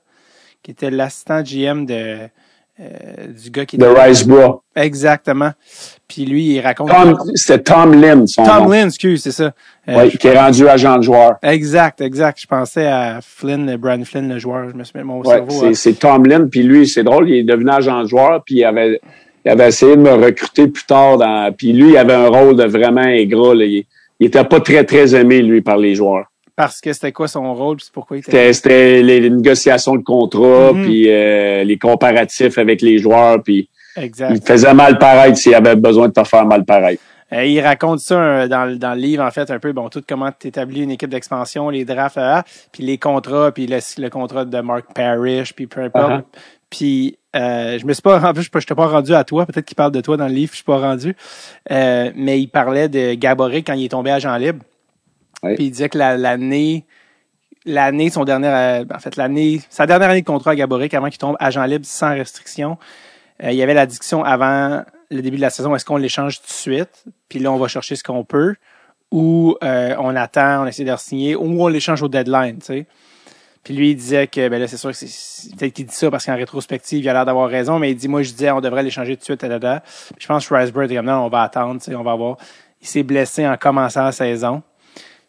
qui 0.63 0.71
était 0.71 0.91
l'assistant 0.91 1.41
GM 1.43 1.85
de, 1.85 2.27
euh, 2.79 3.27
du 3.41 3.49
gars 3.51 3.65
qui 3.65 3.77
De 3.77 3.85
Riceborough. 3.85 4.61
Exactement. 4.75 5.51
Puis 6.07 6.25
lui, 6.25 6.55
il 6.55 6.59
raconte... 6.61 6.89
Tom, 6.89 7.17
c'était 7.33 7.63
Tom 7.63 7.93
Lynn, 7.93 8.27
son 8.27 8.43
Tom 8.43 8.63
nom. 8.63 8.69
Lynn, 8.69 8.87
excuse, 8.87 9.23
c'est 9.23 9.31
ça. 9.31 9.51
Euh, 9.87 10.09
je- 10.09 10.17
qui 10.17 10.27
est 10.27 10.37
rendu 10.37 10.67
agent 10.67 10.97
de 10.97 11.01
joueur. 11.03 11.35
Exact, 11.41 12.01
exact. 12.01 12.39
Je 12.41 12.47
pensais 12.47 12.85
à 12.85 13.19
Flynn, 13.21 13.75
Brian 13.77 14.03
Flynn, 14.03 14.27
le 14.31 14.39
joueur. 14.39 14.69
Je 14.69 14.75
me 14.75 14.83
suis 14.83 14.97
mis 14.99 15.05
mon 15.05 15.19
Ouais, 15.21 15.27
cerveau. 15.35 15.51
c'est, 15.51 15.67
hein. 15.67 15.73
c'est 15.73 15.93
Tom 15.99 16.25
Lynn, 16.25 16.49
puis 16.49 16.63
lui, 16.63 16.87
c'est 16.87 17.03
drôle, 17.03 17.29
il 17.29 17.37
est 17.37 17.43
devenu 17.43 17.69
agent 17.71 18.03
de 18.03 18.07
joueur, 18.07 18.43
puis 18.45 18.55
il 18.55 18.63
avait, 18.65 18.99
il 19.45 19.51
avait 19.51 19.67
essayé 19.69 19.95
de 19.95 20.01
me 20.01 20.11
recruter 20.13 20.67
plus 20.67 20.85
tard 20.85 21.17
dans, 21.17 21.53
puis 21.53 21.71
lui, 21.73 21.91
il 21.91 21.97
avait 21.97 22.13
un 22.13 22.27
rôle 22.27 22.55
de 22.55 22.65
vraiment 22.65 23.01
ingrat, 23.01 23.55
là. 23.55 23.65
Il, 23.65 23.85
il 24.19 24.27
était 24.27 24.43
pas 24.45 24.59
très, 24.61 24.83
très 24.85 25.13
aimé, 25.15 25.41
lui, 25.41 25.61
par 25.61 25.77
les 25.77 25.93
joueurs. 25.95 26.25
Parce 26.55 26.79
que 26.79 26.93
c'était 26.93 27.11
quoi 27.11 27.27
son 27.27 27.53
rôle, 27.53 27.77
puis 27.77 27.85
c'est 27.85 27.93
pourquoi 27.93 28.17
il 28.17 28.19
était... 28.21 28.31
C'était, 28.31 28.53
c'était 28.53 29.01
les, 29.03 29.19
les 29.19 29.29
négociations 29.29 29.95
de 29.95 30.03
contrat, 30.03 30.71
Mhm. 30.73 30.83
puis 30.83 31.05
euh, 31.09 31.63
les 31.63 31.77
comparatifs 31.77 32.57
avec 32.57 32.81
les 32.81 32.97
joueurs, 32.97 33.43
puis 33.43 33.67
Exact. 33.97 34.31
il 34.33 34.41
faisait 34.41 34.73
mal 34.73 34.97
pareil 34.97 35.35
s'il 35.35 35.53
avait 35.55 35.75
besoin 35.75 36.07
de 36.07 36.13
te 36.13 36.23
faire 36.23 36.45
mal 36.45 36.63
pareil. 36.63 36.97
Euh, 37.33 37.43
il 37.43 37.59
raconte 37.59 37.99
ça 37.99 38.15
euh, 38.21 38.47
dans, 38.47 38.65
le- 38.65 38.77
dans 38.77 38.93
le 38.93 39.01
livre, 39.01 39.23
en 39.23 39.31
fait, 39.31 39.49
un 39.51 39.59
peu, 39.59 39.73
bon, 39.73 39.89
tout 39.89 40.01
comment 40.07 40.29
tu 40.39 40.47
établis 40.47 40.83
une 40.83 40.91
équipe 40.91 41.09
d'expansion, 41.09 41.69
les 41.69 41.83
drafts, 41.83 42.17
euh, 42.19 42.41
puis 42.71 42.83
les 42.83 42.97
contrats, 42.99 43.51
puis 43.51 43.65
le, 43.67 43.79
le 43.97 44.09
contrat 44.09 44.45
de 44.45 44.61
Mark 44.61 44.85
Parrish, 44.93 45.53
puis 45.53 45.65
peu 45.67 45.81
importe. 45.81 46.11
Uh-huh. 46.11 46.23
Puis 46.69 47.17
euh, 47.35 47.77
je 47.79 47.85
me 47.85 47.93
suis 47.93 48.01
pas 48.01 48.19
en 48.23 48.33
plus, 48.33 48.43
je 48.53 48.65
t'ai 48.65 48.75
pas 48.75 48.87
rendu 48.87 49.13
à 49.13 49.23
toi, 49.23 49.45
peut-être 49.45 49.65
qu'il 49.65 49.75
parle 49.75 49.91
de 49.91 50.01
toi 50.01 50.17
dans 50.17 50.27
le 50.27 50.33
livre, 50.33 50.51
je 50.51 50.57
suis 50.57 50.63
pas 50.65 50.77
rendu. 50.77 51.15
Euh, 51.71 52.11
mais 52.15 52.39
il 52.39 52.47
parlait 52.47 52.87
de 52.89 53.13
Gaboré 53.15 53.61
quand 53.63 53.73
il 53.73 53.85
est 53.85 53.89
tombé 53.89 54.11
agent 54.11 54.35
libre. 54.37 54.59
Puis 55.55 55.65
il 55.65 55.71
disait 55.71 55.89
que 55.89 55.97
la- 55.97 56.17
l'année 56.17 56.85
l'année 57.65 58.09
son 58.11 58.25
dernier 58.25 58.47
euh, 58.47 58.85
en 58.93 58.99
fait 58.99 59.15
l'année 59.15 59.59
sa 59.69 59.85
dernière 59.87 60.09
année 60.09 60.21
de 60.21 60.25
contrat 60.25 60.51
à 60.51 60.55
Gaboré 60.55 60.89
avant 60.93 61.09
qu'il 61.09 61.17
tombe 61.17 61.35
agent 61.39 61.63
libre 61.65 61.85
sans 61.85 62.09
restriction 62.13 62.77
euh, 63.43 63.51
il 63.51 63.57
y 63.57 63.63
avait 63.63 63.73
la 63.73 63.87
avant 64.23 64.83
le 65.09 65.21
début 65.21 65.37
de 65.37 65.41
la 65.41 65.49
saison 65.49 65.75
est-ce 65.75 65.83
qu'on 65.85 65.97
l'échange 65.97 66.39
tout 66.41 66.47
de 66.47 66.51
suite? 66.51 67.05
Puis 67.27 67.39
là 67.39 67.51
on 67.51 67.57
va 67.57 67.67
chercher 67.67 67.95
ce 67.95 68.03
qu'on 68.03 68.23
peut 68.23 68.55
ou 69.11 69.55
euh, 69.63 69.95
on 69.97 70.15
attend 70.15 70.63
on 70.63 70.67
essaie 70.67 70.83
de 70.83 70.91
re-signer 70.91 71.35
ou 71.35 71.61
on 71.61 71.67
l'échange 71.67 72.03
au 72.03 72.07
deadline 72.07 72.59
tu 72.59 72.65
sais. 72.65 72.85
Puis 73.63 73.73
lui 73.73 73.91
il 73.91 73.95
disait 73.95 74.27
que 74.27 74.47
ben 74.47 74.59
là 74.61 74.67
c'est 74.67 74.77
sûr 74.77 74.91
que 74.91 74.95
c'est- 74.95 75.55
peut-être 75.55 75.73
qu'il 75.73 75.87
dit 75.87 75.95
ça 75.95 76.11
parce 76.11 76.23
qu'en 76.27 76.35
rétrospective 76.35 77.03
il 77.03 77.09
a 77.09 77.13
l'air 77.13 77.25
d'avoir 77.25 77.49
raison 77.49 77.79
mais 77.79 77.89
il 77.89 77.95
dit 77.95 78.07
moi 78.07 78.21
je 78.21 78.29
disais 78.31 78.51
on 78.51 78.61
devrait 78.61 78.83
l'échanger 78.83 79.15
tout 79.15 79.21
de 79.21 79.25
suite 79.25 79.39
tadada. 79.39 79.81
Puis 79.81 80.17
je 80.19 80.27
pense 80.27 80.47
que 80.47 80.53
Riceberg 80.53 80.85
était 80.85 80.97
comme 80.97 81.07
non 81.07 81.25
on 81.25 81.29
va 81.29 81.41
attendre 81.41 81.79
tu 81.81 81.85
sais 81.85 81.95
on 81.95 82.03
va 82.03 82.13
voir. 82.13 82.37
Il 82.79 82.87
s'est 82.87 83.01
blessé 83.01 83.47
en 83.47 83.57
commençant 83.57 84.03
la 84.03 84.11
saison 84.11 84.61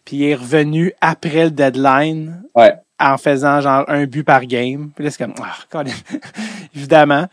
puis 0.07 0.17
il 0.17 0.25
est 0.31 0.35
revenu 0.35 0.93
après 1.03 1.45
le 1.45 1.51
deadline 1.51 2.43
Ouais. 2.55 2.73
en 2.99 3.19
faisant 3.19 3.61
genre 3.61 3.85
un 3.89 4.07
but 4.07 4.25
par 4.25 4.47
game. 4.47 4.91
Puis 4.97 5.05
là, 5.05 5.11
c'est 5.11 5.23
comme, 5.23 5.35
Colin. 5.69 5.93
évidemment. 6.75 7.27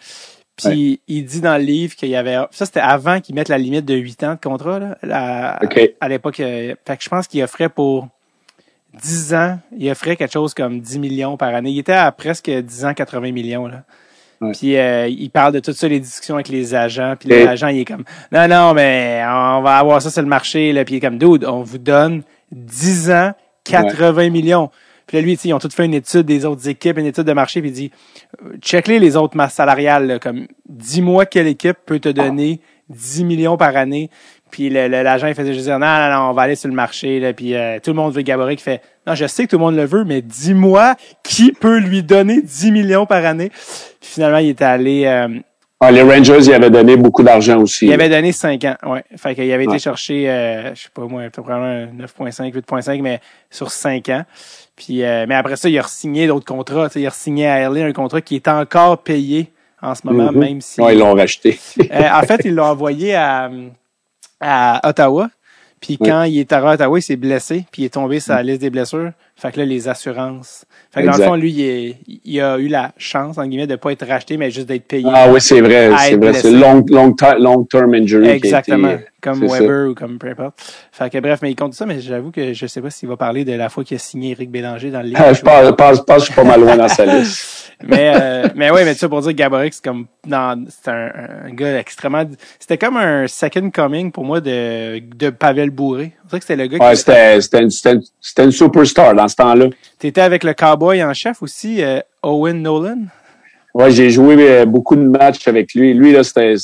Puis 0.58 1.00
il 1.08 1.26
dit 1.26 1.42
dans 1.42 1.58
le 1.58 1.64
livre 1.64 1.96
qu'il 1.96 2.10
y 2.10 2.16
avait, 2.16 2.38
ça 2.52 2.66
c'était 2.66 2.80
avant 2.82 3.20
qu'ils 3.22 3.34
mettent 3.36 3.50
la 3.50 3.58
limite 3.58 3.86
de 3.86 3.96
8 3.96 4.24
ans 4.24 4.34
de 4.36 4.40
contrat, 4.40 4.80
là, 4.80 4.98
à, 5.12 5.60
à 6.02 6.10
l'époque. 6.10 6.40
euh, 6.42 6.76
Fait 6.86 6.98
que 6.98 7.04
je 7.04 7.10
pense 7.10 7.28
qu'il 7.28 7.42
offrait 7.42 7.70
pour 7.70 8.08
10 9.02 9.34
ans, 9.34 9.60
il 9.76 9.90
offrait 9.90 10.16
quelque 10.16 10.32
chose 10.32 10.54
comme 10.54 10.80
10 10.80 11.00
millions 11.00 11.38
par 11.38 11.56
année. 11.56 11.72
Il 11.72 11.80
était 11.80 11.94
à 11.94 12.12
presque 12.12 12.52
10 12.52 12.86
ans, 12.86 12.94
80 12.94 13.32
millions, 13.32 13.66
là. 13.68 13.84
Ouais. 14.42 14.52
Puis 14.52 14.78
euh, 14.78 15.08
il 15.08 15.30
parle 15.32 15.54
de 15.54 15.60
tout 15.60 15.72
ça, 15.74 15.88
les 15.88 16.00
discussions 16.00 16.36
avec 16.36 16.50
les 16.50 16.76
agents. 16.76 17.16
Puis 17.20 17.30
l'agent, 17.30 17.70
il 17.70 17.80
est 17.80 17.86
comme, 17.86 18.04
non, 18.32 18.48
non, 18.48 18.74
mais 18.74 19.24
on 19.26 19.62
va 19.62 19.78
avoir 19.78 20.02
ça 20.02 20.12
sur 20.12 20.22
le 20.22 20.28
marché. 20.28 20.72
Là. 20.74 20.84
Puis 20.86 20.96
il 20.96 20.98
est 20.98 21.02
comme, 21.02 21.18
dude, 21.18 21.46
on 21.46 21.64
vous 21.64 21.78
donne 21.80 22.22
10 22.54 23.12
ans, 23.12 23.32
80 23.66 24.30
millions. 24.30 24.70
Puis 25.08 25.18
là, 25.18 25.24
lui, 25.24 25.34
ils 25.44 25.54
ont 25.54 25.60
tout 25.60 25.70
fait 25.70 25.86
une 25.86 25.94
étude 25.94 26.22
des 26.26 26.46
autres 26.46 26.68
équipes, 26.70 26.98
une 26.98 27.06
étude 27.06 27.26
de 27.26 27.34
marché, 27.34 27.60
puis 27.62 27.70
il 27.72 27.74
dit, 27.74 27.92
euh, 28.46 28.56
check-les 28.62 29.00
les 29.00 29.16
autres 29.18 29.36
masses 29.36 29.54
salariales, 29.56 30.08
là, 30.08 30.20
comme, 30.20 30.48
dis-moi 30.68 31.26
quelle 31.26 31.48
équipe 31.48 31.78
peut 31.86 32.00
te 32.00 32.10
donner 32.10 32.62
10 32.90 33.26
millions 33.26 33.58
par 33.58 33.76
année. 33.76 34.10
Puis 34.50 34.70
le- 34.70 34.88
le- 34.88 35.02
l'agent, 35.04 35.28
il 35.28 35.34
faisait 35.36 35.54
juste 35.54 35.66
dire, 35.66 35.80
non, 35.80 35.88
non, 35.88 36.10
non, 36.12 36.30
on 36.30 36.34
va 36.34 36.44
aller 36.44 36.56
sur 36.56 36.70
le 36.70 36.76
marché, 36.76 37.20
là, 37.20 37.34
puis 37.34 37.54
euh, 37.56 37.80
tout 37.84 37.90
le 37.92 37.96
monde 37.98 38.14
veut 38.14 38.22
Gaborik, 38.22 38.60
qui 38.60 38.64
fait, 38.64 38.82
non, 39.06 39.14
je 39.16 39.26
sais 39.28 39.44
que 39.46 39.50
tout 39.50 39.58
le 39.58 39.64
monde 39.64 39.76
le 39.76 39.86
veut, 39.86 40.06
mais 40.06 40.22
dis-moi 40.22 40.96
qui 41.24 41.52
peut 41.52 41.80
lui 41.80 42.02
donner 42.02 42.42
10 42.42 42.72
millions 42.72 43.06
par 43.06 43.26
année. 43.26 43.50
Puis 43.50 44.10
finalement, 44.14 44.38
il 44.38 44.50
était 44.50 44.64
allé, 44.64 45.04
euh, 45.06 45.28
Ah, 45.86 45.92
les 45.92 46.02
Rangers, 46.02 46.38
ils 46.40 46.54
avaient 46.54 46.70
donné 46.70 46.96
beaucoup 46.96 47.24
d'argent 47.24 47.60
aussi. 47.62 47.86
il 47.88 47.94
avait 47.94 48.08
donné 48.10 48.32
5 48.32 48.64
ans, 48.66 48.76
ouais. 48.86 49.04
Fait 49.18 49.36
qu'il 49.36 49.52
avait 49.52 49.66
été 49.66 49.80
chercher, 49.80 50.30
euh, 50.30 50.74
je 50.76 50.84
sais 50.84 50.90
pas 50.94 51.02
moi, 51.04 51.24
probablement 51.32 51.66
un 51.92 52.06
9.5, 52.06 52.54
8.5, 52.54 53.02
mais 53.02 53.20
sur 53.50 53.70
5 53.70 54.08
ans. 54.10 54.24
Puis, 54.76 55.04
euh, 55.04 55.26
mais 55.28 55.36
après 55.36 55.56
ça, 55.58 55.68
il 55.70 55.78
a 55.78 55.84
signé 55.84 56.28
d'autres 56.28 56.46
contrats. 56.46 56.88
tu 56.88 56.94
sais, 56.94 57.02
Il 57.02 57.08
a 57.08 57.12
signé 57.12 57.48
à 57.48 57.70
LA 57.70 57.86
un 57.86 57.92
contrat 57.92 58.22
qui 58.22 58.36
est 58.36 58.48
encore 58.48 59.00
payé 59.00 59.52
en 59.82 59.94
ce 59.94 60.02
moment, 60.08 60.32
Mhm. 60.32 60.40
même 60.40 60.62
si. 60.62 60.80
Ouais, 60.82 60.96
ils 60.96 61.00
l'ont 61.00 61.14
racheté. 61.16 61.60
Euh, 61.92 62.10
en 62.14 62.22
fait, 62.22 62.42
ils 62.46 62.56
l'ont 62.56 62.64
envoyé 62.64 63.16
à, 63.16 63.52
à 64.40 64.88
Ottawa. 64.90 65.30
Puis 65.82 65.98
quand 65.98 66.24
il 66.24 66.40
est 66.40 66.52
arrivé 66.54 66.70
à 66.70 66.74
Ottawa, 66.76 66.98
il 66.98 67.02
s'est 67.02 67.18
blessé, 67.18 67.66
puis 67.72 67.82
il 67.82 67.86
est 67.86 67.94
tombé 67.94 68.22
sur 68.22 68.34
la 68.34 68.42
liste 68.42 68.62
des 68.62 68.70
blessures. 68.70 69.12
Fait 69.36 69.52
que 69.52 69.60
là, 69.60 69.66
les 69.66 69.88
assurances. 69.90 70.64
Fait 70.92 71.02
que 71.02 71.06
dans 71.08 71.12
le 71.14 71.18
Exact. 71.18 71.28
fond, 71.30 71.36
lui, 71.36 71.52
il, 71.52 71.62
est- 71.62 71.98
il 72.24 72.40
a 72.40 72.58
eu 72.60 72.68
la 72.68 72.92
chance, 72.98 73.38
en 73.38 73.46
guillemets, 73.48 73.68
de 73.68 73.76
pas 73.76 73.92
être 73.92 74.06
racheté, 74.08 74.38
mais 74.38 74.52
juste 74.52 74.68
d'être 74.68 74.86
payé. 74.88 75.10
Ah 75.12 75.28
oui, 75.32 75.42
c'est 75.42 75.60
vrai, 75.60 75.90
c'est 75.98 76.16
vrai. 76.16 76.34
C'est 76.34 76.52
long, 76.52 76.86
long, 76.88 77.16
long 77.40 77.64
term 77.66 77.94
injury. 77.96 78.30
Exactement. 78.30 78.88
Qui 78.90 78.94
a 78.94 78.96
été, 78.98 79.06
comme 79.22 79.40
Weber 79.48 79.90
ou 79.90 79.96
comme 79.96 80.18
peu 80.20 80.28
importe. 80.30 80.62
Fait 80.92 81.10
que 81.10 81.18
bref, 81.18 81.40
mais 81.42 81.50
il 81.52 81.56
compte 81.56 81.74
ça, 81.74 81.86
mais 81.86 82.00
j'avoue 82.00 82.30
que 82.32 82.54
je 82.54 82.68
sais 82.68 82.82
pas 82.82 82.90
s'il 82.90 83.10
va 83.10 83.18
parler 83.18 83.44
de 83.44 83.54
la 83.54 83.70
fois 83.70 83.84
qu'il 83.84 83.96
a 83.96 84.00
signé 84.00 84.32
Eric 84.32 84.52
Bélanger 84.52 84.92
dans 84.92 85.02
le 85.02 85.08
livre. 85.08 85.22
Ah, 85.24 85.34
je 85.34 85.42
pense, 85.42 85.66
je 85.66 85.72
pense, 85.72 85.98
je 85.98 86.02
pense 86.04 86.16
que 86.18 86.20
je 86.22 86.26
suis 86.26 86.34
pas 86.36 86.44
mal 86.44 86.60
loin 86.62 86.76
dans 86.78 86.88
sa 86.90 87.06
liste. 87.18 87.72
mais 87.84 88.14
euh, 88.16 88.48
mais 88.56 88.70
ouais, 88.70 88.86
mais 88.86 88.94
tu 88.94 89.00
sais 89.00 89.10
pour 89.10 89.22
dire 89.22 89.32
que 89.32 89.36
Gaborik 89.38 89.74
c'est 89.74 89.84
comme 89.84 90.06
dans 90.28 90.64
c'est 90.70 90.92
un, 90.92 91.10
un 91.46 91.50
gars 91.54 91.80
extrêmement 91.80 92.24
c'était 92.60 92.78
comme 92.78 92.98
un 92.98 93.28
second 93.28 93.70
coming 93.72 94.12
pour 94.12 94.24
moi 94.26 94.40
de 94.42 95.00
de 95.00 95.30
Pavel 95.32 95.70
Bourré. 95.70 96.12
Que 96.40 96.44
c'était 96.46 96.56
le 96.56 96.68
gars 96.68 96.78
Ouais, 96.86 96.92
qui 96.92 96.98
c'était, 96.98 97.42
c'était, 97.42 97.62
une, 97.62 97.70
c'était, 97.70 97.92
une, 97.94 98.02
c'était 98.22 98.44
une 98.46 98.52
superstar 98.52 99.14
dans 99.16 99.28
ce 99.28 99.36
temps-là. 99.36 99.68
t'étais 100.00 100.22
avec 100.22 100.44
le 100.44 100.54
cowboy 100.54 101.04
en 101.04 101.14
chef 101.14 101.42
aussi 101.42 101.84
euh, 101.84 102.00
Owen 102.24 102.62
Nolan? 102.62 102.98
Ouais, 103.74 103.92
j'ai 103.92 104.10
joué 104.10 104.36
euh, 104.40 104.66
beaucoup 104.66 104.96
de 104.96 105.02
matchs 105.02 105.48
avec 105.48 105.74
lui. 105.74 105.94
Lui, 105.94 106.12
là, 106.12 106.24
c'était, 106.24 106.56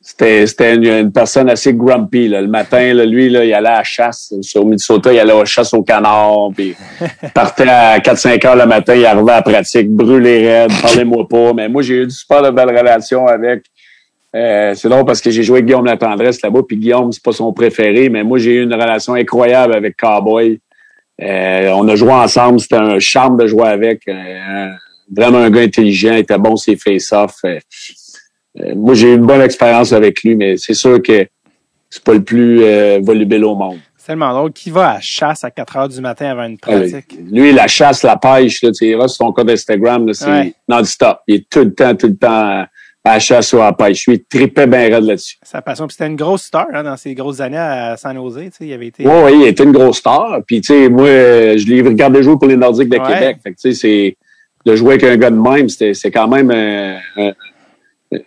c'était, 0.00 0.46
c'était 0.46 0.74
une, 0.74 0.86
une 0.86 1.12
personne 1.12 1.48
assez 1.50 1.72
grumpy, 1.74 2.28
là. 2.28 2.40
Le 2.40 2.48
matin, 2.48 2.92
là, 2.94 3.04
lui, 3.04 3.28
là, 3.30 3.44
il 3.44 3.52
allait 3.52 3.68
à 3.68 3.78
la 3.78 3.84
chasse. 3.84 4.32
Au 4.54 4.64
Minnesota, 4.64 5.12
il 5.12 5.18
allait 5.18 5.32
à 5.32 5.38
la 5.38 5.44
chasse 5.44 5.72
au 5.74 5.82
canard, 5.82 6.48
puis 6.54 6.74
partait 7.34 7.68
à 7.68 7.98
4-5 7.98 8.46
heures 8.46 8.56
le 8.56 8.66
matin, 8.66 8.94
il 8.94 9.04
arrivait 9.06 9.32
à 9.32 9.36
la 9.36 9.42
pratique, 9.42 9.90
brûlé 9.90 10.46
raide, 10.46 10.72
parlez-moi 10.82 11.26
pas. 11.28 11.52
Mais 11.54 11.68
moi, 11.68 11.82
j'ai 11.82 12.02
eu 12.02 12.06
du 12.06 12.14
super 12.14 12.42
de 12.42 12.50
belles 12.50 12.76
relations 12.76 13.26
avec. 13.26 13.64
Euh, 14.34 14.74
c'est 14.74 14.88
drôle 14.88 15.04
parce 15.04 15.20
que 15.20 15.30
j'ai 15.30 15.42
joué 15.42 15.58
avec 15.58 15.66
Guillaume 15.66 15.84
Latendresse 15.84 16.42
là-bas, 16.42 16.62
puis 16.66 16.76
Guillaume, 16.76 17.12
c'est 17.12 17.22
pas 17.22 17.32
son 17.32 17.52
préféré, 17.52 18.08
mais 18.08 18.24
moi, 18.24 18.38
j'ai 18.38 18.54
eu 18.56 18.62
une 18.64 18.74
relation 18.74 19.14
incroyable 19.14 19.74
avec 19.74 19.96
Cowboy. 19.96 20.60
Euh, 21.22 21.70
on 21.74 21.86
a 21.88 21.94
joué 21.94 22.10
ensemble, 22.12 22.58
c'était 22.58 22.76
un 22.76 22.98
charme 22.98 23.36
de 23.36 23.46
jouer 23.46 23.68
avec. 23.68 24.02
Euh, 24.08 24.68
vraiment 25.14 25.38
un 25.38 25.50
gars 25.50 25.60
intelligent, 25.60 26.12
il 26.14 26.18
était 26.20 26.38
bon 26.38 26.56
ses 26.56 26.76
face-off. 26.76 27.36
Euh, 27.44 27.58
euh, 28.60 28.74
moi, 28.74 28.94
j'ai 28.94 29.12
eu 29.12 29.14
une 29.14 29.26
bonne 29.26 29.42
expérience 29.42 29.92
avec 29.92 30.22
lui, 30.24 30.34
mais 30.34 30.56
c'est 30.56 30.74
sûr 30.74 31.00
que 31.02 31.26
c'est 31.90 32.02
pas 32.02 32.14
le 32.14 32.22
plus 32.24 32.62
euh, 32.64 32.98
volubile 33.02 33.44
au 33.44 33.54
monde. 33.54 33.78
C'est 33.96 34.06
tellement 34.08 34.32
drôle. 34.34 34.52
Qui 34.52 34.70
va 34.70 34.92
à 34.92 35.00
chasse 35.00 35.44
à 35.44 35.50
4 35.50 35.76
heures 35.76 35.88
du 35.88 36.00
matin 36.00 36.26
avant 36.30 36.44
une 36.44 36.58
pratique? 36.58 37.16
Lui, 37.30 37.52
la 37.52 37.68
chasse, 37.68 38.02
la 38.02 38.16
pêche, 38.16 38.62
là, 38.62 38.70
tu 38.72 38.86
iras 38.86 39.08
sur 39.08 39.26
son 39.26 39.32
compte 39.32 39.48
Instagram, 39.50 40.12
c'est 40.12 40.26
Ouais. 40.26 40.54
non-stop. 40.68 41.18
Il 41.28 41.36
est 41.36 41.48
tout 41.48 41.60
le 41.60 41.72
temps, 41.74 41.94
tout 41.94 42.08
le 42.08 42.16
temps 42.16 42.64
à 43.04 43.14
la 43.14 43.18
chasse 43.18 43.52
ou 43.52 43.60
à 43.60 43.66
la 43.66 43.72
pêche. 43.72 44.06
Lui, 44.06 44.14
il 44.14 44.24
tripait 44.24 44.66
bien 44.66 44.88
raide 44.88 45.04
là-dessus. 45.04 45.36
Sa 45.42 45.60
passion. 45.60 45.86
Puis 45.86 45.96
c'était 45.98 46.10
une 46.10 46.16
grosse 46.16 46.44
star 46.44 46.66
hein, 46.72 46.82
dans 46.82 46.96
ses 46.96 47.14
grosses 47.14 47.40
années 47.40 47.58
à 47.58 47.96
San 47.96 48.16
Jose. 48.16 48.38
Tu 48.44 48.50
sais, 48.50 48.66
il 48.66 48.72
avait 48.72 48.86
été. 48.86 49.06
Oui, 49.06 49.14
oui, 49.24 49.32
il 49.42 49.46
était 49.48 49.64
une 49.64 49.72
grosse 49.72 49.98
star. 49.98 50.40
Puis, 50.46 50.60
tu 50.60 50.72
sais, 50.72 50.88
moi, 50.88 51.06
euh, 51.06 51.58
je 51.58 51.66
l'ai 51.66 51.82
regardé 51.82 52.22
jouer 52.22 52.36
pour 52.36 52.48
les 52.48 52.56
Nordiques 52.56 52.88
de 52.88 52.98
Ouais. 52.98 53.12
Québec. 53.12 53.36
Fait 53.42 53.50
que, 53.50 53.56
tu 53.60 53.72
sais, 53.72 53.78
c'est, 53.78 54.16
de 54.64 54.76
jouer 54.76 54.94
avec 54.94 55.04
un 55.04 55.16
gars 55.16 55.30
de 55.30 55.36
même, 55.36 55.68
c'est 55.68 56.10
quand 56.10 56.28
même 56.28 56.50
un, 56.50 57.32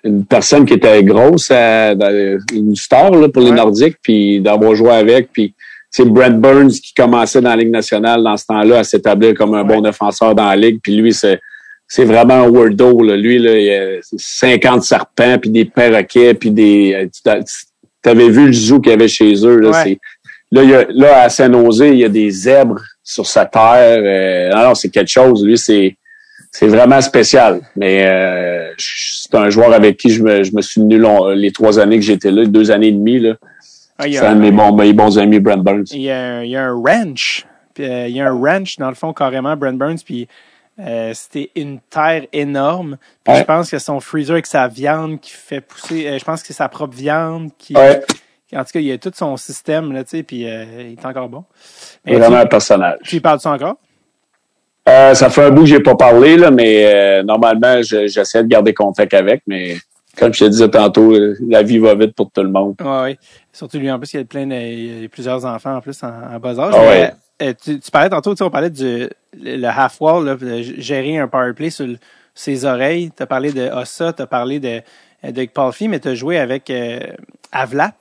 une 0.04 0.26
personne 0.26 0.66
qui 0.66 0.74
était 0.74 1.04
grosse, 1.04 1.50
euh, 1.52 2.38
une 2.54 2.76
star 2.76 3.12
là, 3.12 3.30
pour 3.30 3.42
les 3.42 3.52
Nordiques, 3.52 3.98
puis 4.02 4.42
d'avoir 4.42 4.76
joué 4.76 4.92
avec, 4.92 5.32
puis 5.32 5.54
c'est 5.90 6.06
Brent 6.06 6.40
Burns 6.40 6.72
qui 6.72 6.94
commençait 6.94 7.42
dans 7.42 7.50
la 7.50 7.56
Ligue 7.56 7.72
nationale 7.72 8.22
dans 8.22 8.36
ce 8.38 8.46
temps-là 8.46 8.80
à 8.80 8.84
s'établir 8.84 9.34
comme 9.34 9.54
un 9.56 9.64
bon 9.64 9.82
défenseur 9.82 10.36
dans 10.36 10.48
la 10.48 10.56
Ligue, 10.56 10.80
puis 10.82 10.96
lui, 10.96 11.14
c'est 11.14 11.40
c'est 11.88 12.06
vraiment 12.06 12.36
un 12.36 12.50
wordo. 12.50 13.02
Là. 13.02 13.16
Lui, 13.16 13.40
là, 13.40 13.58
il 13.58 13.72
a 13.72 14.00
50 14.18 14.84
serpents, 14.84 15.38
puis 15.40 15.50
des 15.50 15.66
perroquets, 15.66 16.34
puis 16.34 16.52
des... 16.52 17.10
Tu 17.24 18.10
avais 18.10 18.30
vu 18.30 18.48
le 18.48 18.54
zoo 18.54 18.80
qu'il 18.80 18.92
y 18.92 18.96
avait 18.96 19.08
chez 19.08 19.34
eux. 19.46 19.58
Là, 19.58 19.84
là, 20.52 20.64
il 20.64 20.70
y 20.70 20.76
a, 20.76 20.86
là 20.90 21.24
à 21.24 21.30
Saint-Nosé, 21.30 21.90
il 21.90 22.00
y 22.00 22.06
a 22.06 22.10
des 22.10 22.30
zèbres 22.30 22.82
sur 23.04 23.26
sa 23.26 23.46
terre. 23.46 24.02
Euh, 24.04 24.50
non, 24.54 24.76
c'est 24.76 24.90
quelque 24.90 25.10
chose. 25.10 25.46
Lui, 25.46 25.58
c'est 25.58 25.98
c'est 26.52 26.68
vraiment 26.68 27.02
spécial. 27.02 27.62
Mais 27.76 28.06
euh, 28.08 28.72
c'est 28.78 29.36
un 29.36 29.50
joueur 29.50 29.74
avec 29.74 29.98
qui 29.98 30.10
je 30.10 30.24
me, 30.24 30.44
je 30.44 30.56
me 30.56 30.62
suis 30.62 30.82
tenu 30.82 31.02
les 31.36 31.52
trois 31.52 31.80
années 31.80 31.98
que 31.98 32.06
j'étais 32.06 32.32
là, 32.32 32.46
deux 32.46 32.72
années 32.72 32.88
et 32.88 32.94
demie. 32.94 33.20
Là. 33.20 33.36
Ah, 33.98 34.06
c'est 34.10 34.20
un 34.20 34.36
de 34.36 34.42
mes 34.42 34.52
bons, 34.52 34.76
mes 34.76 34.94
bons 34.94 35.18
amis, 35.18 35.40
Brent 35.40 35.64
Burns. 35.64 35.86
Il 35.92 36.02
y 36.02 36.12
a, 36.12 36.44
il 36.44 36.52
y 36.52 36.56
a 36.56 36.66
un 36.66 36.74
ranch. 36.74 37.46
Euh, 37.80 38.06
il 38.08 38.16
y 38.16 38.22
a 38.22 38.28
un 38.28 38.40
ranch, 38.40 38.78
dans 38.78 38.90
le 38.90 38.96
fond, 38.96 39.14
carrément, 39.14 39.56
Brent 39.56 39.78
Burns. 39.78 40.00
Puis 40.04 40.28
euh, 40.80 41.12
c'était 41.14 41.52
une 41.56 41.80
terre 41.80 42.26
énorme. 42.34 42.98
Puis 43.24 43.36
je 43.36 43.44
pense 43.44 43.70
que 43.70 43.80
son 43.80 44.00
freezer 44.00 44.34
avec 44.34 44.46
sa 44.46 44.68
viande 44.68 45.20
qui 45.20 45.32
fait 45.32 45.62
pousser. 45.62 46.08
Euh, 46.08 46.20
je 46.20 46.24
pense 46.24 46.42
que 46.42 46.48
c'est 46.48 46.54
sa 46.54 46.70
propre 46.70 46.96
viande 46.96 47.50
qui. 47.58 47.76
Ouais. 47.76 48.02
En 48.56 48.64
tout 48.64 48.72
cas, 48.74 48.80
il 48.80 48.86
y 48.86 48.92
a 48.92 48.98
tout 48.98 49.12
son 49.14 49.36
système, 49.36 49.92
là, 49.92 50.04
tu 50.04 50.12
sais, 50.12 50.24
puis 50.24 50.50
euh, 50.50 50.64
il 50.80 50.94
est 50.94 51.06
encore 51.06 51.28
bon. 51.28 51.44
Est 52.06 52.16
vraiment 52.16 52.38
un 52.38 52.46
personnage. 52.46 53.00
Tu 53.04 53.20
parles-tu 53.20 53.48
encore? 53.48 53.76
Euh, 54.88 55.14
ça 55.14 55.30
fait 55.30 55.44
un 55.44 55.52
bout 55.52 55.62
que 55.62 55.68
j'ai 55.68 55.82
pas 55.82 55.96
parlé, 55.96 56.38
là, 56.38 56.50
mais 56.50 56.86
euh, 56.86 57.24
normalement, 57.24 57.82
j'essaie 57.82 58.44
de 58.44 58.48
garder 58.48 58.74
contact 58.74 59.14
avec, 59.14 59.42
mais 59.48 59.76
comme 60.18 60.34
je 60.34 60.46
te 60.46 60.50
disais 60.50 60.70
tantôt, 60.70 61.14
la 61.46 61.62
vie 61.62 61.78
va 61.78 61.94
vite 61.96 62.16
pour 62.16 62.32
tout 62.32 62.42
le 62.42 62.50
monde. 62.50 62.76
Oui, 62.80 62.98
oui. 63.04 63.18
Surtout 63.52 63.80
lui, 63.80 63.92
en 63.92 64.00
plus, 64.00 64.14
il 64.14 64.18
y 64.18 64.20
a 64.22 64.26
plein 64.26 64.48
de, 64.48 64.56
il 64.56 65.02
y 65.02 65.06
a 65.06 65.10
plusieurs 65.10 65.44
enfants 65.44 65.76
en 65.76 65.82
plus 65.82 66.02
en, 66.04 66.40
bas 66.40 66.58
âge. 66.58 66.74
Ah, 66.74 66.82
euh, 66.82 67.08
tu, 67.40 67.80
parlais 67.92 68.10
tantôt, 68.10 68.34
on 68.42 68.50
parlait 68.50 68.70
du 68.70 69.10
le 69.40 69.68
half 69.68 70.02
wall, 70.02 70.26
là, 70.26 70.36
de 70.36 70.62
gérer 70.62 71.18
un 71.18 71.28
power 71.28 71.54
play 71.54 71.70
sur 71.70 71.88
ses 72.34 72.66
oreilles. 72.66 73.12
Tu 73.16 73.24
as 73.24 73.28
parlé 73.28 73.52
de 73.52 73.70
Ossa, 73.70 74.14
tu 74.14 74.22
as 74.22 74.28
parlé 74.28 74.60
de, 74.60 74.82
de 75.24 75.46
Paul 75.46 75.72
Fee, 75.74 75.88
mais 75.88 76.00
tu 76.00 76.08
as 76.08 76.16
joué 76.16 76.40
avec 76.40 76.72
Avlat 77.52 77.94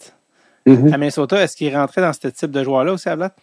mm-hmm. 0.67 0.93
à 0.93 0.99
Minnesota. 0.99 1.43
Est-ce 1.43 1.57
qu'il 1.57 1.77
rentrait 1.77 2.01
dans 2.01 2.13
ce 2.13 2.29
type 2.29 2.51
de 2.51 2.65
joueur-là 2.65 2.95
aussi, 2.95 3.09
Avlat? 3.09 3.35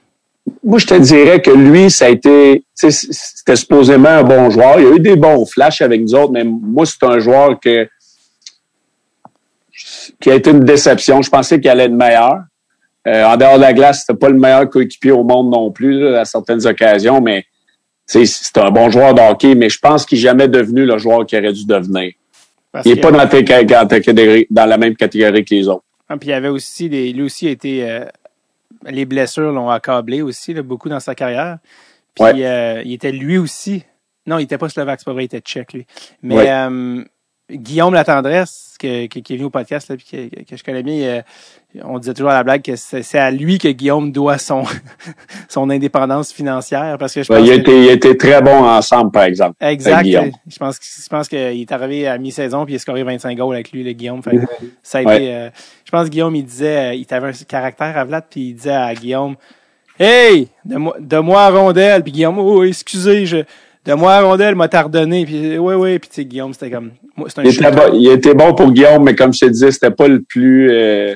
moi, 0.63 0.79
je 0.79 0.87
te 0.87 0.93
dirais 0.93 1.41
que 1.41 1.51
lui, 1.51 1.89
ça 1.89 2.05
a 2.05 2.09
été, 2.09 2.65
c'était 2.73 3.55
supposément 3.55 4.09
un 4.09 4.23
bon 4.23 4.49
joueur. 4.49 4.79
Il 4.79 4.83
y 4.83 4.87
a 4.87 4.95
eu 4.95 4.99
des 4.99 5.15
bons 5.15 5.45
flashs 5.45 5.81
avec 5.81 6.01
nous 6.01 6.15
autres, 6.15 6.31
mais 6.31 6.43
moi, 6.43 6.85
c'est 6.85 7.03
un 7.03 7.19
joueur 7.19 7.59
que, 7.59 7.87
qui 10.19 10.31
a 10.31 10.35
été 10.35 10.51
une 10.51 10.61
déception. 10.61 11.21
Je 11.21 11.29
pensais 11.29 11.59
qu'il 11.59 11.69
allait 11.69 11.85
être 11.85 11.93
meilleur. 11.93 12.43
Euh, 13.07 13.25
en 13.25 13.37
dehors 13.37 13.57
de 13.57 13.61
la 13.61 13.73
glace, 13.73 14.01
c'était 14.05 14.17
pas 14.17 14.29
le 14.29 14.37
meilleur 14.37 14.69
coéquipier 14.69 15.11
au 15.11 15.23
monde 15.23 15.51
non 15.51 15.71
plus, 15.71 16.15
à 16.15 16.25
certaines 16.25 16.65
occasions, 16.65 17.21
mais 17.21 17.45
c'est 18.05 18.57
un 18.57 18.71
bon 18.71 18.89
joueur 18.89 19.13
de 19.13 19.21
hockey, 19.21 19.55
mais 19.55 19.69
je 19.69 19.79
pense 19.79 20.05
qu'il 20.05 20.17
n'est 20.17 20.23
jamais 20.23 20.47
devenu 20.47 20.85
le 20.85 20.97
joueur 20.97 21.25
qu'il 21.25 21.39
aurait 21.39 21.53
dû 21.53 21.65
devenir. 21.65 22.11
il 22.85 22.93
n'est 22.93 23.01
pas 23.01 23.11
dans 23.11 23.17
la, 23.17 24.43
dans 24.49 24.65
la 24.65 24.77
même 24.77 24.95
catégorie 24.95 25.43
que 25.43 25.55
les 25.55 25.67
autres. 25.67 25.83
Ah, 26.09 26.17
puis 26.17 26.29
il 26.29 26.33
avait 26.33 26.49
aussi 26.49 26.89
des, 26.89 27.11
lui 27.11 27.23
aussi 27.23 27.47
a 27.47 27.51
été 27.51 27.89
euh, 27.89 28.05
les 28.85 29.05
blessures 29.05 29.51
l'ont 29.51 29.69
accablé 29.69 30.21
aussi, 30.21 30.53
beaucoup 30.55 30.89
dans 30.89 30.99
sa 30.99 31.15
carrière. 31.15 31.57
Puis 32.15 32.43
euh, 32.43 32.81
il 32.83 32.93
était 32.93 33.11
lui 33.11 33.37
aussi. 33.37 33.83
Non, 34.25 34.37
il 34.37 34.43
était 34.43 34.57
pas 34.57 34.69
slovaque, 34.69 34.99
c'est 34.99 35.05
pas 35.05 35.13
vrai, 35.13 35.23
il 35.23 35.25
était 35.25 35.39
tchèque, 35.39 35.73
lui. 35.73 35.85
Mais 36.21 36.49
Guillaume 37.51 37.93
Latendresse, 37.93 38.75
que, 38.79 39.05
qui 39.05 39.33
est 39.33 39.35
venu 39.35 39.45
au 39.45 39.49
podcast, 39.49 39.89
là, 39.89 39.97
puis 39.97 40.05
que, 40.05 40.55
je 40.55 40.63
connais 40.63 40.81
bien, 40.81 40.95
euh, 41.01 41.21
on 41.83 41.99
disait 41.99 42.13
toujours 42.13 42.31
à 42.31 42.35
la 42.35 42.43
blague 42.43 42.61
que 42.61 42.75
c'est 42.75 43.17
à 43.17 43.31
lui 43.31 43.57
que 43.57 43.67
Guillaume 43.67 44.11
doit 44.11 44.37
son 44.37 44.63
son 45.49 45.69
indépendance 45.69 46.31
financière. 46.31 46.97
parce 46.97 47.13
que 47.13 47.23
je 47.23 47.27
pense 47.27 47.45
il, 47.45 47.51
a 47.51 47.55
été, 47.55 47.83
il 47.83 47.89
été 47.89 48.15
très 48.15 48.41
bon 48.41 48.63
ensemble, 48.63 49.11
par 49.11 49.23
exemple. 49.23 49.55
Exact. 49.59 50.05
Je 50.05 50.57
pense, 50.57 50.79
je 50.81 51.09
pense 51.09 51.27
qu'il 51.27 51.37
est 51.37 51.71
arrivé 51.71 52.07
à 52.07 52.17
mi-saison 52.17 52.63
puis 52.65 52.75
il 52.75 52.77
a 52.77 52.79
scoré 52.79 53.03
25 53.03 53.37
goals 53.37 53.55
avec 53.55 53.71
lui, 53.71 53.83
le 53.83 53.91
Guillaume. 53.91 54.21
ça 54.81 54.99
a 54.99 55.01
été, 55.01 55.33
euh, 55.33 55.49
je 55.83 55.91
pense 55.91 56.05
que 56.05 56.11
Guillaume, 56.11 56.35
il 56.35 56.45
disait, 56.45 56.91
euh, 56.91 56.93
il 56.93 57.05
avait 57.13 57.27
un 57.27 57.45
caractère 57.47 57.97
à 57.97 58.03
Vlad, 58.05 58.23
puis 58.29 58.49
il 58.49 58.53
disait 58.55 58.71
à 58.71 58.93
Guillaume, 58.95 59.35
Hey, 59.99 60.47
de 60.65 60.77
moi, 60.77 60.95
de 60.99 61.17
moi 61.19 61.43
à 61.43 61.49
rondelle. 61.49 62.01
Puis 62.01 62.11
Guillaume, 62.11 62.39
oh, 62.39 62.63
excusez, 62.63 63.25
je, 63.27 63.37
de 63.85 63.93
moi 63.93 64.13
à 64.13 64.21
rondelle 64.21 64.55
m'a 64.55 64.67
tardonné. 64.67 65.25
Puis 65.25 65.57
oui, 65.57 65.75
oui. 65.75 65.99
Puis 65.99 66.09
tu 66.09 66.15
sais, 66.15 66.25
Guillaume, 66.25 66.53
c'était 66.53 66.71
comme, 66.71 66.91
un 67.17 67.43
il, 67.43 67.49
était 67.49 67.71
bon, 67.71 67.93
il 67.93 68.07
était 68.09 68.33
bon 68.33 68.53
pour 68.53 68.71
Guillaume, 68.71 69.03
mais 69.03 69.15
comme 69.15 69.33
je 69.33 69.41
te 69.41 69.45
disais, 69.45 69.71
c'était 69.71 69.91
pas 69.91 70.07
le 70.07 70.21
plus, 70.21 70.71
euh, 70.71 71.15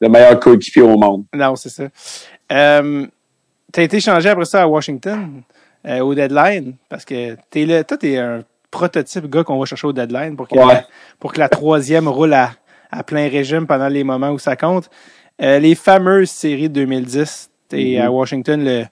le 0.00 0.08
meilleur 0.08 0.38
coéquipier 0.38 0.82
au 0.82 0.96
monde. 0.96 1.24
Non, 1.34 1.56
c'est 1.56 1.70
ça. 1.70 1.84
Euh, 2.52 3.06
tu 3.72 3.80
as 3.80 3.82
été 3.82 4.00
changé 4.00 4.28
après 4.28 4.44
ça 4.44 4.62
à 4.62 4.66
Washington, 4.66 5.42
euh, 5.86 6.00
au 6.00 6.14
deadline, 6.14 6.74
parce 6.88 7.04
que 7.04 7.36
t'es 7.50 7.64
là, 7.64 7.82
toi, 7.84 7.96
t'es 7.96 8.18
un 8.18 8.42
prototype 8.70 9.28
gars 9.28 9.44
qu'on 9.44 9.58
va 9.58 9.64
chercher 9.64 9.86
au 9.86 9.92
deadline 9.92 10.36
pour 10.36 10.48
que, 10.48 10.56
la, 10.56 10.84
pour 11.18 11.32
que 11.32 11.40
la 11.40 11.48
troisième 11.48 12.08
roule 12.08 12.34
à, 12.34 12.52
à 12.90 13.02
plein 13.02 13.28
régime 13.28 13.66
pendant 13.66 13.88
les 13.88 14.04
moments 14.04 14.30
où 14.30 14.38
ça 14.38 14.56
compte. 14.56 14.90
Euh, 15.42 15.58
les 15.58 15.74
fameuses 15.74 16.30
séries 16.30 16.68
de 16.68 16.74
2010, 16.74 17.50
t'es 17.68 17.76
mm-hmm. 17.76 18.02
à 18.02 18.10
Washington, 18.10 18.64
le, 18.64 18.84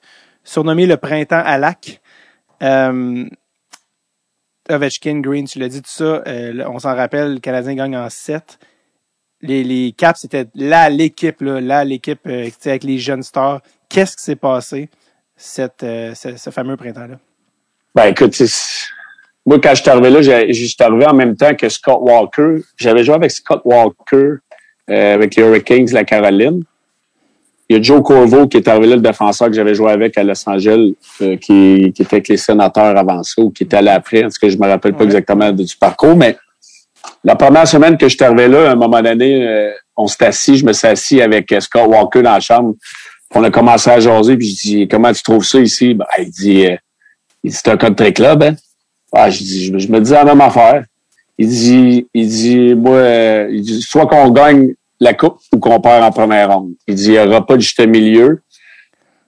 surnommé 0.42 0.86
le 0.86 0.96
printemps 0.96 1.42
à 1.44 1.58
lac. 1.58 2.00
Euh, 2.62 3.28
Ovechkin, 4.70 5.20
Green, 5.20 5.46
tu 5.46 5.58
l'as 5.58 5.68
dit 5.68 5.82
tout 5.82 5.90
ça, 5.90 6.22
euh, 6.26 6.64
on 6.66 6.78
s'en 6.78 6.94
rappelle, 6.94 7.34
le 7.34 7.40
Canadien 7.40 7.74
gagne 7.74 7.96
en 7.96 8.08
7 8.08 8.58
les, 9.42 9.92
Caps, 9.92 10.20
c'était 10.20 10.46
là 10.54 10.88
l'équipe, 10.88 11.42
là, 11.42 11.60
là 11.60 11.84
l'équipe 11.84 12.20
euh, 12.26 12.48
avec 12.64 12.82
les 12.82 12.96
jeunes 12.96 13.22
stars. 13.22 13.60
Qu'est-ce 13.90 14.16
qui 14.16 14.22
s'est 14.22 14.36
passé 14.36 14.88
euh, 15.82 16.14
ce, 16.14 16.50
fameux 16.50 16.78
printemps-là? 16.78 17.18
Ben 17.94 18.06
écoute, 18.06 18.34
moi 19.44 19.60
quand 19.60 19.74
je 19.74 19.82
suis 19.82 19.90
arrivé 19.90 20.08
là, 20.08 20.22
j'étais 20.22 20.84
arrivé 20.84 21.04
en 21.04 21.12
même 21.12 21.36
temps 21.36 21.54
que 21.54 21.68
Scott 21.68 21.98
Walker. 22.00 22.62
J'avais 22.78 23.04
joué 23.04 23.16
avec 23.16 23.30
Scott 23.30 23.60
Walker 23.66 24.36
avec 24.88 25.36
les 25.36 25.42
Hurricanes 25.42 25.84
de 25.84 25.94
la 25.94 26.04
Caroline. 26.04 26.64
Il 27.68 27.76
y 27.76 27.78
a 27.78 27.82
Joe 27.82 28.02
Corvo 28.02 28.46
qui 28.46 28.58
est 28.58 28.68
arrivé 28.68 28.88
là, 28.88 28.96
le 28.96 29.02
défenseur 29.02 29.48
que 29.48 29.54
j'avais 29.54 29.74
joué 29.74 29.90
avec 29.90 30.18
à 30.18 30.22
Los 30.22 30.46
Angeles, 30.46 30.94
qui, 31.18 31.36
qui, 31.38 31.86
était 31.86 32.14
avec 32.14 32.28
les 32.28 32.36
sénateurs 32.36 32.96
avant 32.96 33.22
ça, 33.22 33.40
ou 33.40 33.50
qui 33.50 33.64
était 33.64 33.78
allé 33.78 33.88
après, 33.88 34.22
parce 34.22 34.36
que 34.36 34.48
je 34.48 34.58
me 34.58 34.66
rappelle 34.66 34.94
pas 34.94 35.04
exactement 35.04 35.50
du 35.50 35.76
parcours, 35.76 36.14
mais 36.14 36.36
la 37.22 37.36
première 37.36 37.66
semaine 37.66 37.96
que 37.96 38.08
je 38.08 38.16
suis 38.16 38.24
arrivé 38.24 38.48
là, 38.48 38.70
à 38.70 38.72
un 38.72 38.76
moment 38.76 39.00
donné, 39.00 39.46
euh, 39.46 39.70
on 39.96 40.06
s'est 40.06 40.26
assis, 40.26 40.56
je 40.56 40.64
me 40.64 40.72
suis 40.72 40.86
assis 40.86 41.22
avec 41.22 41.50
euh, 41.52 41.60
Scott 41.60 41.88
Walker 41.88 42.22
dans 42.22 42.32
la 42.32 42.40
chambre. 42.40 42.74
On 43.34 43.42
a 43.42 43.50
commencé 43.50 43.90
à 43.90 43.98
jaser, 43.98 44.36
puis 44.36 44.48
je 44.48 44.54
dis 44.54 44.88
Comment 44.88 45.12
tu 45.12 45.22
trouves 45.22 45.44
ça 45.44 45.58
ici? 45.58 45.94
Ben, 45.94 46.04
il 46.18 46.30
dit, 46.30 46.66
euh, 46.66 46.76
c'est 47.48 47.68
un 47.68 47.76
country 47.76 48.12
club, 48.12 48.42
hein? 48.42 48.54
Ah, 49.12 49.30
je, 49.30 49.38
dis, 49.38 49.78
je, 49.78 49.88
me 49.88 50.00
dis 50.00 50.10
la 50.10 50.24
même 50.24 50.40
affaire. 50.40 50.84
Il 51.38 51.48
dit, 51.48 52.06
il 52.12 52.28
dit, 52.28 52.74
moi, 52.74 53.00
il 53.50 53.62
dit, 53.62 53.80
soit 53.80 54.06
qu'on 54.06 54.30
gagne 54.30 54.74
la 55.00 55.14
coupe 55.14 55.38
ou 55.52 55.58
qu'on 55.58 55.80
perd 55.80 56.04
en 56.04 56.10
première 56.10 56.52
ronde. 56.52 56.72
Il 56.86 56.94
dit, 56.94 57.06
il 57.06 57.12
n'y 57.12 57.18
aura 57.18 57.44
pas 57.44 57.56
de 57.56 57.60
juste 57.60 57.84
milieu. 57.86 58.42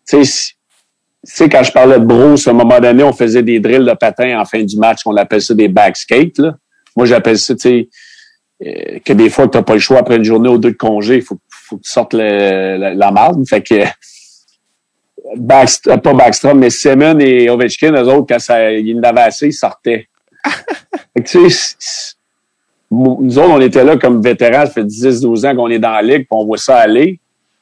Tu 0.08 0.24
sais, 0.24 1.48
quand 1.48 1.62
je 1.62 1.72
parlais 1.72 1.98
de 1.98 2.04
Bruce, 2.04 2.46
à 2.46 2.50
un 2.50 2.54
moment 2.54 2.78
donné, 2.80 3.02
on 3.02 3.12
faisait 3.12 3.42
des 3.42 3.58
drills 3.60 3.84
de 3.84 3.94
patins 3.94 4.38
en 4.40 4.44
fin 4.44 4.62
du 4.62 4.76
match. 4.78 5.00
On 5.06 5.16
appelle 5.16 5.42
ça 5.42 5.54
des 5.54 5.68
backskates, 5.68 6.38
là. 6.38 6.56
Moi, 6.96 7.06
j'appelle 7.06 7.38
ça, 7.38 7.54
tu 7.54 7.60
sais, 7.60 7.88
euh, 8.64 8.98
que 9.04 9.12
des 9.12 9.28
fois, 9.28 9.48
tu 9.48 9.58
n'as 9.58 9.64
pas 9.64 9.74
le 9.74 9.80
choix 9.80 9.98
après 9.98 10.16
une 10.16 10.24
journée 10.24 10.48
ou 10.48 10.56
deux 10.56 10.70
de 10.70 10.76
congé, 10.76 11.16
il 11.16 11.22
faut, 11.22 11.38
faut 11.50 11.76
que 11.76 11.82
tu 11.82 11.90
sortes 11.90 12.14
la, 12.14 12.94
la 12.94 13.10
marde. 13.10 13.46
Fait 13.46 13.60
que 13.60 13.84
Backstrom, 15.36 16.00
pas 16.00 16.14
Backstrom, 16.14 16.58
mais 16.58 16.70
Semen 16.70 17.20
et 17.20 17.50
Ovechkin, 17.50 17.92
eux 17.92 18.08
autres, 18.08 18.26
quand 18.28 18.38
ça, 18.38 18.72
ils 18.72 18.98
n'avaient 18.98 19.22
assez, 19.22 19.48
ils 19.48 19.52
sortaient. 19.52 20.08
fait 20.44 21.22
que, 21.22 21.28
tu 21.28 21.50
sais, 21.50 22.15
nous 22.90 23.38
autres, 23.38 23.50
on 23.50 23.60
était 23.60 23.84
là 23.84 23.96
comme 23.96 24.22
vétérans, 24.22 24.66
ça 24.66 24.72
fait 24.72 24.84
10-12 24.84 25.46
ans 25.46 25.56
qu'on 25.56 25.68
est 25.68 25.78
dans 25.78 25.92
la 25.92 26.02
ligue, 26.02 26.20
puis 26.20 26.28
on 26.30 26.44
voit 26.44 26.58
ça 26.58 26.76
aller. 26.76 27.18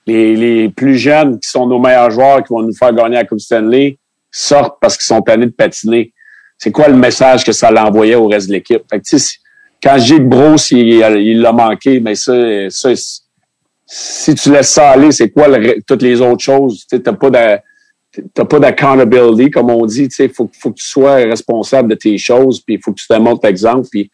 Les, 0.07 0.37
les 0.37 0.69
plus 0.69 0.97
jeunes, 0.97 1.41
qui 1.41 1.49
sont 1.49 1.67
nos 1.67 1.79
meilleurs 1.79 2.11
joueurs, 2.11 2.43
qui 2.43 2.53
vont 2.53 2.63
nous 2.63 2.75
faire 2.75 2.93
gagner 2.93 3.17
la 3.17 3.25
Coupe 3.25 3.41
Stanley, 3.41 3.97
sortent 4.31 4.77
parce 4.81 4.99
qu'ils 4.99 5.07
sont 5.07 5.23
tannés 5.23 5.47
de 5.47 5.53
patiner 5.53 6.13
c'est 6.59 6.71
quoi 6.71 6.89
le 6.89 6.97
message 6.97 7.45
que 7.45 7.53
ça 7.53 7.71
l'envoyait 7.71 8.15
au 8.15 8.27
reste 8.27 8.49
de 8.49 8.55
l'équipe? 8.55 8.83
Fait 8.89 9.01
que, 9.01 9.17
quand 9.83 9.97
que 9.97 10.19
Bros, 10.19 10.57
il 10.71 11.41
l'a 11.41 11.53
manqué, 11.53 12.01
mais 12.01 12.15
ça, 12.15 12.35
ça, 12.71 12.91
si 13.87 14.35
tu 14.35 14.51
laisses 14.51 14.71
ça 14.71 14.91
aller, 14.91 15.13
c'est 15.13 15.31
quoi 15.31 15.49
toutes 15.87 16.03
les 16.03 16.21
autres 16.21 16.43
choses? 16.43 16.87
Tu 16.89 16.97
n'as 16.97 17.13
pas 17.13 17.31
de 17.31 17.61
t'as 18.33 18.45
pas 18.45 18.61
d'accountability, 18.61 19.51
comme 19.51 19.71
on 19.71 19.85
dit. 19.87 20.09
Il 20.19 20.29
faut, 20.29 20.49
faut 20.59 20.71
que 20.71 20.77
tu 20.77 20.89
sois 20.89 21.17
responsable 21.17 21.91
de 21.91 21.97
tes 21.97 22.17
choses, 22.17 22.61
puis 22.61 22.77
il 22.77 22.81
faut 22.81 22.93
que 22.93 23.01
tu 23.01 23.09
te 23.09 23.47
l'exemple. 23.47 23.89
Puis 23.91 24.11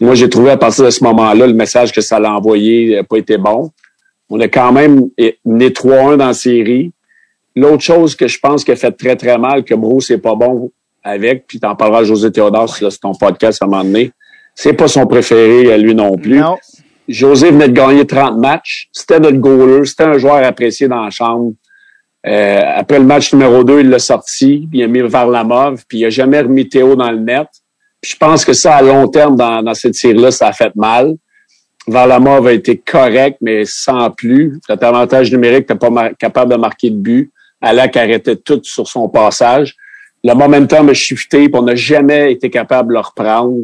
moi, 0.00 0.14
j'ai 0.14 0.28
trouvé 0.28 0.50
à 0.50 0.56
partir 0.56 0.84
de 0.84 0.90
ce 0.90 1.02
moment-là, 1.04 1.46
le 1.46 1.54
message 1.54 1.92
que 1.92 2.00
ça 2.00 2.20
l'a 2.20 2.32
envoyé 2.32 2.96
n'a 2.96 3.04
pas 3.04 3.16
été 3.16 3.38
bon. 3.38 3.70
On 4.28 4.40
a 4.40 4.48
quand 4.48 4.72
même 4.72 5.08
né 5.44 5.70
3-1 5.70 6.16
dans 6.16 6.26
la 6.26 6.34
série. 6.34 6.92
L'autre 7.54 7.82
chose 7.82 8.14
que 8.14 8.26
je 8.26 8.38
pense 8.38 8.64
qui 8.64 8.72
a 8.72 8.76
fait 8.76 8.92
très, 8.92 9.16
très 9.16 9.38
mal, 9.38 9.64
que 9.64 9.74
Bruce 9.74 10.10
n'est 10.10 10.18
pas 10.18 10.34
bon 10.34 10.70
avec, 11.02 11.46
puis 11.46 11.60
t'en 11.60 11.74
parleras 11.76 12.00
à 12.00 12.04
José 12.04 12.30
Théodore 12.30 12.68
si 12.68 12.84
c'est 12.90 12.98
ton 12.98 13.14
podcast 13.14 13.62
à 13.62 13.66
un 13.66 13.68
moment 13.68 13.84
donné. 13.84 14.10
C'est 14.54 14.72
pas 14.72 14.88
son 14.88 15.06
préféré 15.06 15.72
à 15.72 15.78
lui 15.78 15.94
non 15.94 16.16
plus. 16.16 16.38
Non. 16.40 16.56
José 17.08 17.50
venait 17.50 17.68
de 17.68 17.72
gagner 17.72 18.06
30 18.06 18.38
matchs. 18.38 18.88
C'était 18.92 19.20
notre 19.20 19.36
goaler. 19.38 19.84
C'était 19.86 20.04
un 20.04 20.18
joueur 20.18 20.44
apprécié 20.44 20.88
dans 20.88 21.04
la 21.04 21.10
chambre. 21.10 21.52
Euh, 22.26 22.60
après 22.74 22.98
le 22.98 23.04
match 23.04 23.32
numéro 23.32 23.62
2, 23.62 23.80
il 23.80 23.90
l'a 23.90 24.00
sorti, 24.00 24.66
puis 24.68 24.80
il 24.80 24.82
a 24.82 24.88
mis 24.88 25.00
vers 25.00 25.28
la 25.28 25.44
mauve, 25.44 25.84
puis 25.86 25.98
il 25.98 26.06
a 26.06 26.10
jamais 26.10 26.40
remis 26.40 26.68
Théo 26.68 26.96
dans 26.96 27.10
le 27.10 27.20
net. 27.20 27.46
Je 28.06 28.16
pense 28.16 28.44
que 28.44 28.52
ça, 28.52 28.76
à 28.76 28.82
long 28.82 29.08
terme, 29.08 29.36
dans, 29.36 29.62
dans 29.62 29.74
cette 29.74 29.94
série-là, 29.94 30.30
ça 30.30 30.48
a 30.48 30.52
fait 30.52 30.74
mal. 30.76 31.16
Varlamov 31.88 32.46
a 32.46 32.52
été 32.52 32.76
correct, 32.76 33.38
mais 33.40 33.64
sans 33.64 34.10
plus. 34.10 34.60
Notre 34.68 34.84
avantage 34.84 35.30
numérique, 35.32 35.66
t'es 35.66 35.74
pas 35.74 36.10
capable 36.18 36.52
de 36.52 36.56
marquer 36.56 36.90
de 36.90 36.96
but. 36.96 37.32
Alak 37.60 37.96
arrêtait 37.96 38.36
tout 38.36 38.60
sur 38.62 38.86
son 38.86 39.08
passage. 39.08 39.74
Le 40.22 40.34
momentum 40.34 40.88
a 40.88 40.94
shifté, 40.94 41.48
puis 41.48 41.60
on 41.60 41.62
n'a 41.62 41.74
jamais 41.74 42.32
été 42.32 42.50
capable 42.50 42.88
de 42.88 42.94
le 42.94 43.00
reprendre. 43.00 43.58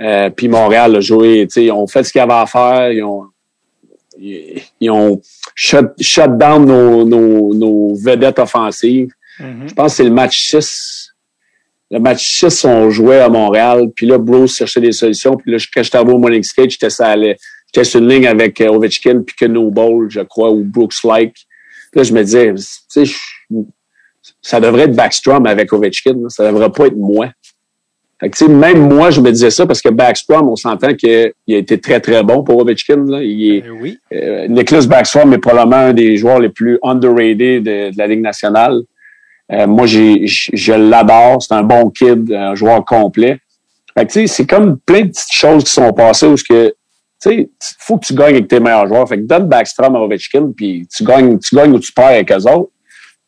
Euh, 0.00 0.30
puis 0.30 0.48
Montréal 0.48 0.96
a 0.96 1.00
joué, 1.00 1.46
tu 1.48 1.54
sais, 1.54 1.64
ils 1.64 1.72
ont 1.72 1.86
fait 1.86 2.04
ce 2.04 2.12
qu'il 2.12 2.20
y 2.20 2.22
avait 2.22 2.32
à 2.32 2.46
faire. 2.46 2.92
Ils 2.92 3.02
ont, 3.02 3.24
ils, 4.18 4.62
ils 4.80 4.90
ont 4.90 5.20
shut, 5.54 5.90
shut 6.00 6.36
down 6.36 6.64
nos, 6.64 7.04
nos, 7.04 7.54
nos 7.54 7.94
vedettes 7.94 8.38
offensives. 8.38 9.10
Mhm. 9.40 9.68
Je 9.68 9.74
pense 9.74 9.92
que 9.92 9.96
c'est 9.96 10.04
le 10.04 10.10
match 10.10 10.50
6. 10.50 10.97
Le 11.90 11.98
match 12.00 12.38
6, 12.40 12.64
on 12.66 12.90
jouait 12.90 13.20
à 13.20 13.28
Montréal. 13.28 13.84
Puis 13.94 14.06
là, 14.06 14.18
Bruce 14.18 14.56
cherchait 14.56 14.80
des 14.80 14.92
solutions. 14.92 15.36
Puis 15.36 15.50
là, 15.52 15.58
quand 15.74 15.82
j'étais 15.82 15.96
arrivé 15.96 16.12
au 16.12 16.18
Morning 16.18 16.42
Skate, 16.42 16.70
j'étais 16.70 16.90
sur, 16.90 18.00
une 18.00 18.08
ligne 18.08 18.26
avec 18.26 18.60
euh, 18.60 18.68
Ovechkin 18.68 19.22
puis 19.26 19.34
que 19.36 19.46
No 19.46 19.70
Ball, 19.70 20.06
je 20.10 20.20
crois, 20.20 20.50
ou 20.50 20.64
Brooks 20.64 21.02
Like. 21.04 21.34
Puis 21.90 21.98
là, 22.00 22.02
je 22.02 22.12
me 22.12 22.22
disais, 22.22 22.52
tu 22.54 23.06
sais, 23.06 23.14
ça 24.42 24.60
devrait 24.60 24.82
être 24.82 24.94
Backstrom 24.96 25.46
avec 25.46 25.72
Ovechkin. 25.72 26.12
là. 26.12 26.28
Ça 26.28 26.46
devrait 26.50 26.70
pas 26.70 26.86
être 26.88 26.96
moi. 26.96 27.30
Fait 28.20 28.28
que, 28.30 28.36
tu 28.36 28.46
sais, 28.46 28.50
même 28.52 28.88
moi, 28.92 29.10
je 29.10 29.20
me 29.20 29.30
disais 29.30 29.50
ça 29.50 29.64
parce 29.64 29.80
que 29.80 29.88
Backstrom, 29.88 30.48
on 30.48 30.56
s'entend 30.56 30.92
qu'il 30.94 31.10
a 31.10 31.30
été 31.56 31.78
très, 31.80 32.00
très 32.00 32.22
bon 32.22 32.42
pour 32.42 32.58
Ovechkin. 32.58 33.04
Là. 33.06 33.22
Il 33.22 33.54
est, 33.56 33.64
Euh, 33.64 33.70
oui. 33.80 33.98
euh, 34.12 34.46
Nicholas 34.48 34.86
Backstrom 34.86 35.32
est 35.32 35.38
probablement 35.38 35.76
un 35.76 35.92
des 35.94 36.16
joueurs 36.18 36.40
les 36.40 36.48
plus 36.50 36.78
underrated 36.82 37.62
de, 37.62 37.90
de 37.92 37.96
la 37.98 38.06
Ligue 38.06 38.20
nationale. 38.20 38.82
Euh, 39.52 39.66
moi, 39.66 39.86
j'ai, 39.86 40.26
je 40.26 40.72
l'adore. 40.72 41.42
C'est 41.42 41.54
un 41.54 41.62
bon 41.62 41.90
kid, 41.90 42.32
un 42.32 42.54
joueur 42.54 42.84
complet. 42.84 43.38
Fait 43.96 44.06
que, 44.06 44.26
c'est 44.26 44.46
comme 44.46 44.78
plein 44.78 45.02
de 45.02 45.08
petites 45.08 45.32
choses 45.32 45.64
qui 45.64 45.72
sont 45.72 45.92
passées 45.92 46.26
où 46.26 46.36
ce 46.36 46.44
que, 46.44 46.74
tu 47.20 47.50
faut 47.78 47.98
que 47.98 48.06
tu 48.06 48.14
gagnes 48.14 48.34
avec 48.34 48.48
tes 48.48 48.60
meilleurs 48.60 48.86
joueurs. 48.86 49.08
Fait 49.08 49.18
que 49.18 49.26
donne 49.26 49.48
Backstrom 49.48 49.96
à 49.96 50.00
Ovechkin, 50.00 50.52
puis 50.56 50.86
tu 50.94 51.04
gagnes, 51.04 51.38
tu 51.38 51.54
gagnes 51.54 51.72
ou 51.72 51.80
tu 51.80 51.92
perds 51.92 52.06
avec 52.06 52.30
eux 52.30 52.46
autres. 52.48 52.70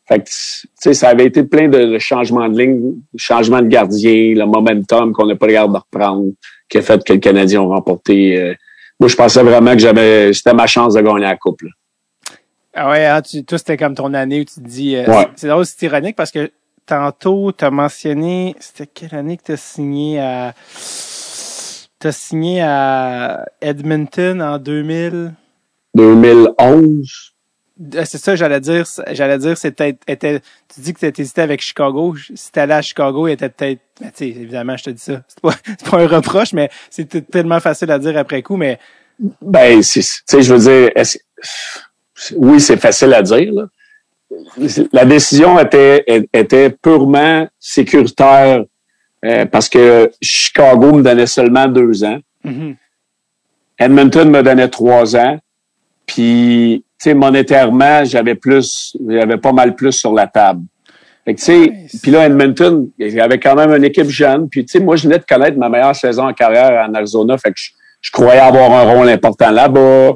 Fait 0.06 0.18
que, 0.18 0.24
tu 0.28 0.68
sais, 0.74 0.94
ça 0.94 1.08
avait 1.08 1.26
été 1.26 1.44
plein 1.44 1.68
de, 1.68 1.98
changements 1.98 2.48
de 2.48 2.58
ligne, 2.58 2.94
changements 3.16 3.62
de 3.62 3.68
gardien, 3.68 4.34
le 4.34 4.44
momentum 4.44 5.12
qu'on 5.12 5.26
n'a 5.26 5.36
pas 5.36 5.46
regardé 5.46 5.72
de 5.72 5.78
reprendre, 5.78 6.32
qui 6.68 6.78
a 6.78 6.82
fait 6.82 7.02
que 7.04 7.12
les 7.12 7.20
Canadiens 7.20 7.62
ont 7.62 7.68
remporté. 7.68 8.36
euh, 8.36 8.54
moi, 8.98 9.08
je 9.08 9.16
pensais 9.16 9.42
vraiment 9.42 9.72
que 9.72 9.78
j'avais, 9.78 10.32
c'était 10.32 10.52
ma 10.52 10.66
chance 10.66 10.94
de 10.94 11.00
gagner 11.00 11.20
la 11.20 11.36
coupe. 11.36 11.62
là. 11.62 11.70
Ah 12.74 12.88
ouais, 12.90 13.04
hein, 13.04 13.20
tu, 13.22 13.44
toi, 13.44 13.58
c'était 13.58 13.76
comme 13.76 13.94
ton 13.94 14.14
année 14.14 14.40
où 14.40 14.44
tu 14.44 14.54
te 14.54 14.60
dis... 14.60 14.96
euh, 14.96 15.04
Ouais. 15.06 15.22
c'est- 15.34 15.40
C'est 15.42 15.48
drôle, 15.48 15.66
c'est 15.66 15.82
ironique 15.86 16.16
parce 16.16 16.30
que 16.30 16.50
tantôt, 16.86 17.52
tu 17.52 17.64
as 17.64 17.70
mentionné... 17.70 18.54
C'était 18.60 18.86
quelle 18.86 19.14
année 19.18 19.36
que 19.36 19.42
tu 19.44 19.52
as 19.52 19.56
signé 19.56 20.20
à... 20.20 20.54
Tu 22.00 22.06
as 22.06 22.12
signé 22.12 22.62
à 22.62 23.44
Edmonton 23.60 24.40
en 24.40 24.58
2000... 24.58 25.32
2011. 25.94 27.32
Euh, 27.94 28.04
C'est 28.04 28.18
ça, 28.18 28.36
j'allais 28.36 28.60
dire. 28.60 28.86
J'allais 29.10 29.38
dire, 29.38 29.56
c'était, 29.58 29.96
était, 30.06 30.40
tu 30.72 30.80
dis 30.80 30.94
que 30.94 31.06
tu 31.10 31.20
hésité 31.20 31.40
avec 31.42 31.60
Chicago. 31.62 32.14
Si 32.34 32.52
t'allais 32.52 32.74
à 32.74 32.82
Chicago, 32.82 33.26
il 33.26 33.32
était 33.32 33.48
peut-être, 33.48 33.80
ben, 34.00 34.10
tu 34.10 34.18
sais, 34.18 34.28
évidemment, 34.28 34.76
je 34.76 34.84
te 34.84 34.90
dis 34.90 35.00
ça. 35.02 35.22
C'est 35.28 35.40
pas, 35.40 35.50
c'est 35.66 35.90
pas 35.90 35.98
un 35.98 36.06
reproche, 36.06 36.52
mais 36.52 36.70
c'est 36.90 37.28
tellement 37.30 37.58
facile 37.60 37.90
à 37.90 37.98
dire 37.98 38.16
après 38.16 38.42
coup, 38.42 38.56
mais 38.56 38.78
Ben, 39.42 39.82
c'est, 39.82 40.00
tu 40.00 40.08
sais, 40.26 40.42
je 40.42 40.54
veux 40.54 40.60
dire, 40.60 40.90
est-ce- 40.94 41.18
oui, 42.36 42.60
c'est 42.60 42.76
facile 42.76 43.14
à 43.14 43.22
dire. 43.22 43.52
Là. 43.52 43.66
La 44.92 45.04
décision 45.04 45.58
était, 45.58 46.04
était 46.32 46.70
purement 46.70 47.48
sécuritaire 47.58 48.64
euh, 49.24 49.44
parce 49.46 49.68
que 49.68 50.10
Chicago 50.22 50.92
me 50.92 51.02
donnait 51.02 51.26
seulement 51.26 51.66
deux 51.66 52.04
ans. 52.04 52.18
mhm. 52.44 52.76
Edmonton 53.78 54.30
me 54.30 54.42
donnait 54.42 54.68
trois 54.68 55.16
ans. 55.16 55.38
Puis, 56.06 56.84
tu 56.98 57.04
sais, 57.10 57.14
monétairement, 57.14 58.04
j'avais 58.04 58.34
plus, 58.34 58.94
j'avais 59.08 59.38
pas 59.38 59.52
mal 59.52 59.74
plus 59.74 59.92
sur 59.92 60.12
la 60.12 60.26
table. 60.26 60.62
Fait 61.24 61.34
que, 61.34 61.38
tu 61.40 61.46
sais, 61.46 61.58
Nice. 61.70 62.00
puis 62.02 62.10
là, 62.10 62.26
Edmonton, 62.26 62.90
il 62.98 63.08
y 63.14 63.20
avait 63.20 63.38
quand 63.38 63.54
même 63.54 63.72
une 63.74 63.84
équipe 63.84 64.08
jeune. 64.10 64.48
Puis, 64.50 64.66
tu 64.66 64.72
sais, 64.72 64.80
moi, 64.80 64.96
je 64.96 65.04
venais 65.04 65.18
de 65.18 65.24
connaître 65.24 65.56
ma 65.56 65.68
meilleure 65.70 65.96
saison 65.96 66.26
en 66.28 66.34
carrière 66.34 66.86
en 66.86 66.92
Arizona. 66.94 67.38
Fait 67.38 67.50
que 67.50 67.56
je, 67.58 67.70
je 68.02 68.10
croyais 68.10 68.40
avoir 68.40 68.70
un 68.72 68.92
rôle 68.92 69.08
important 69.08 69.50
là-bas. 69.50 70.12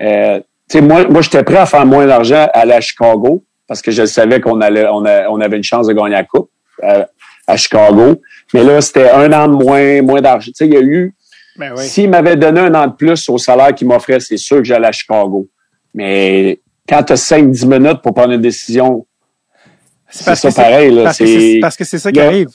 Euh, 0.00 0.40
sais, 0.68 0.80
moi, 0.80 1.06
moi, 1.08 1.20
j'étais 1.22 1.42
prêt 1.42 1.56
à 1.56 1.66
faire 1.66 1.86
moins 1.86 2.06
d'argent 2.06 2.48
à 2.52 2.60
à 2.60 2.80
Chicago 2.80 3.44
parce 3.66 3.82
que 3.82 3.90
je 3.90 4.04
savais 4.06 4.40
qu'on 4.40 4.60
allait, 4.60 4.86
on, 4.90 5.04
a- 5.04 5.28
on 5.28 5.40
avait 5.40 5.56
une 5.56 5.62
chance 5.64 5.86
de 5.86 5.92
gagner 5.92 6.10
la 6.10 6.24
coupe 6.24 6.50
euh, 6.84 7.04
à 7.46 7.56
Chicago. 7.56 8.20
Mais 8.54 8.64
là, 8.64 8.80
c'était 8.80 9.10
un 9.10 9.30
an 9.32 9.46
de 9.48 9.62
moins, 9.62 10.02
moins 10.02 10.20
d'argent. 10.22 10.46
Tu 10.46 10.52
sais, 10.54 10.66
il 10.66 10.72
y 10.74 10.76
a 10.76 10.80
eu, 10.80 11.14
ben 11.56 11.74
oui. 11.76 11.84
s'il 11.84 12.08
m'avait 12.08 12.36
donné 12.36 12.60
un 12.60 12.74
an 12.74 12.86
de 12.86 12.92
plus 12.94 13.28
au 13.28 13.36
salaire 13.38 13.74
qu'il 13.74 13.86
m'offrait, 13.88 14.20
c'est 14.20 14.36
sûr 14.38 14.58
que 14.58 14.64
j'allais 14.64 14.86
à 14.86 14.92
Chicago. 14.92 15.46
Mais 15.94 16.60
quand 16.88 17.02
tu 17.02 17.12
as 17.12 17.16
5-10 17.30 17.66
minutes 17.66 18.00
pour 18.02 18.14
prendre 18.14 18.32
une 18.32 18.40
décision, 18.40 19.06
c'est 20.10 20.34
ça 20.34 20.50
pareil. 20.52 20.90
Là, 20.90 21.04
parce 21.04 21.18
que 21.18 21.26
c'est, 21.26 21.40
c'est, 21.40 21.58
parce 21.60 21.76
que 21.76 21.84
c'est 21.84 21.98
ça 21.98 22.10
qui 22.12 22.18
Là- 22.18 22.26
arrive. 22.26 22.48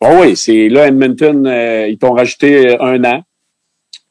Oh 0.00 0.08
oui, 0.20 0.36
c'est 0.36 0.68
là, 0.68 0.88
Edmonton, 0.88 1.46
euh, 1.46 1.86
ils 1.88 1.96
t'ont 1.96 2.12
rajouté 2.12 2.76
un 2.78 3.02
an. 3.04 3.22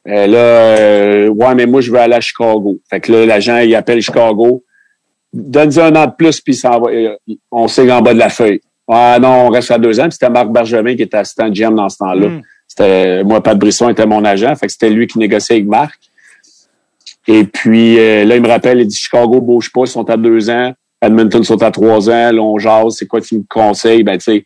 Euh, 0.07 0.27
là, 0.27 0.38
euh, 0.38 1.27
ouais, 1.30 1.56
mais 1.56 1.65
moi, 1.65 1.82
je 1.82 1.91
veux 1.91 1.98
aller 1.98 2.14
à 2.14 2.22
Chicago. 2.22 2.77
Fait 2.90 2.99
que 2.99 3.11
là, 3.11 3.26
l'agent, 3.26 3.57
il 3.57 3.73
appelle 3.76 4.02
Chicago. 4.02 4.64
Donne-lui 5.34 5.82
un 5.82 5.95
an 5.95 6.06
de 6.06 6.11
plus, 6.18 6.40
puis 6.41 6.53
il 6.53 6.57
s'en 6.57 6.80
va. 6.80 6.91
euh, 6.91 7.15
on 7.52 7.68
signe 7.68 7.91
en 7.91 8.02
bas 8.02 8.14
de 8.14 8.19
la 8.19 8.30
feuille. 8.30 8.61
Ah 8.88 9.18
non, 9.19 9.48
on 9.48 9.49
reste 9.49 9.72
à 9.72 9.77
deux 9.77 9.99
ans. 9.99 10.07
C'était 10.11 10.30
Marc 10.30 10.49
Bergevin 10.49 10.95
qui 10.95 11.02
était 11.02 11.18
assistant 11.18 11.49
de 11.49 11.53
GM 11.53 11.76
dans 11.76 11.90
ce 11.90 11.98
temps-là. 11.98 12.30
Mm. 12.30 12.41
C'était 12.68 13.23
moi, 13.23 13.41
Pat 13.41 13.57
Brisson 13.57 13.90
était 13.90 14.06
mon 14.06 14.23
agent. 14.23 14.56
Fait 14.56 14.68
que 14.68 14.72
c'était 14.72 14.90
lui 14.90 15.07
qui 15.07 15.18
négociait 15.18 15.56
avec 15.56 15.68
Marc. 15.68 15.99
Et 17.27 17.44
puis 17.44 17.98
euh, 17.98 18.26
là, 18.26 18.36
il 18.36 18.41
me 18.41 18.48
rappelle, 18.48 18.80
il 18.80 18.88
dit 18.88 18.95
Chicago 18.95 19.41
bouge 19.41 19.72
pas, 19.72 19.82
ils 19.82 19.88
sont 19.88 20.07
à 20.10 20.18
deux 20.18 20.49
ans. 20.49 20.72
Edmonton 21.02 21.44
sont 21.44 21.61
à 21.64 21.72
trois 21.72 22.10
ans. 22.10 22.32
Là, 22.32 22.41
on 22.41 22.57
jase. 22.60 22.95
C'est 22.98 23.07
quoi 23.07 23.22
tu 23.22 23.38
me 23.38 23.44
conseilles? 23.49 24.03
Ben, 24.03 24.18
tu 24.18 24.23
sais, 24.23 24.45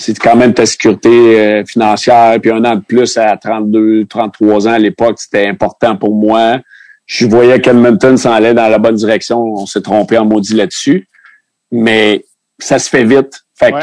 c'est 0.00 0.16
quand 0.16 0.36
même 0.36 0.54
ta 0.54 0.64
sécurité 0.64 1.08
euh, 1.40 1.64
financière. 1.64 2.38
Puis 2.40 2.52
un 2.52 2.64
an 2.64 2.76
de 2.76 2.80
plus 2.80 3.16
à 3.16 3.36
32, 3.36 4.04
33 4.08 4.68
ans 4.68 4.72
à 4.72 4.78
l'époque, 4.78 5.18
c'était 5.18 5.48
important 5.48 5.96
pour 5.96 6.14
moi. 6.14 6.58
Je 7.04 7.26
voyais 7.26 7.60
qu'Edmonton 7.60 8.16
s'en 8.16 8.32
allait 8.32 8.54
dans 8.54 8.68
la 8.68 8.78
bonne 8.78 8.94
direction. 8.94 9.42
On 9.42 9.66
s'est 9.66 9.82
trompé 9.82 10.16
en 10.16 10.24
maudit 10.24 10.54
là-dessus. 10.54 11.08
Mais 11.72 12.24
ça 12.60 12.78
se 12.78 12.88
fait 12.88 13.04
vite. 13.04 13.40
Fait 13.58 13.72
que, 13.72 13.76
Ouais. 13.76 13.82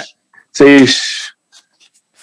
tu 0.55 0.87
sais, 0.87 1.24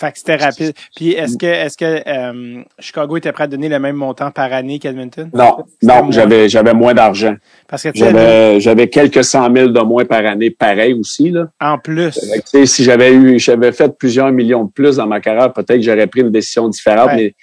Fait 0.03 0.11
que 0.11 0.19
c'était 0.19 0.35
rapide. 0.35 0.73
Puis 0.97 1.13
est-ce 1.13 1.37
que, 1.39 1.47
est-ce 1.47 1.77
que 1.77 2.03
euh, 2.09 2.63
Chicago 2.81 3.17
était 3.19 3.31
prêt 3.31 3.45
à 3.45 3.47
donner 3.47 3.69
le 3.69 3.79
même 3.79 3.95
montant 3.95 4.33
par 4.33 4.53
année 4.53 4.81
qu'Edmonton? 4.81 5.31
non, 5.33 5.65
non, 5.81 6.11
j'avais, 6.11 6.49
j'avais 6.49 6.75
moins 6.75 6.93
d'argent. 6.93 7.37
Parce 7.69 7.85
que 7.85 7.91
J'avais, 7.95 8.59
j'avais 8.59 8.89
quelques 8.89 9.23
cent 9.23 9.49
mille 9.49 9.73
de 9.73 9.81
moins 9.81 10.05
par 10.05 10.27
année, 10.27 10.51
pareil 10.51 10.93
aussi, 10.95 11.31
là. 11.31 11.47
en 11.61 11.79
plus. 11.79 12.19
Que, 12.53 12.65
si 12.67 12.83
j'avais 12.83 13.13
eu, 13.13 13.39
j'avais 13.39 13.71
fait 13.71 13.97
plusieurs 13.97 14.33
millions 14.33 14.65
de 14.65 14.73
plus 14.73 14.97
dans 14.97 15.07
ma 15.07 15.21
carrière, 15.21 15.53
peut-être 15.53 15.77
que 15.77 15.83
j'aurais 15.83 16.09
pris 16.09 16.23
une 16.23 16.33
décision 16.33 16.69
différente, 16.69 17.11
Ouais. 17.11 17.17
mais 17.17 17.35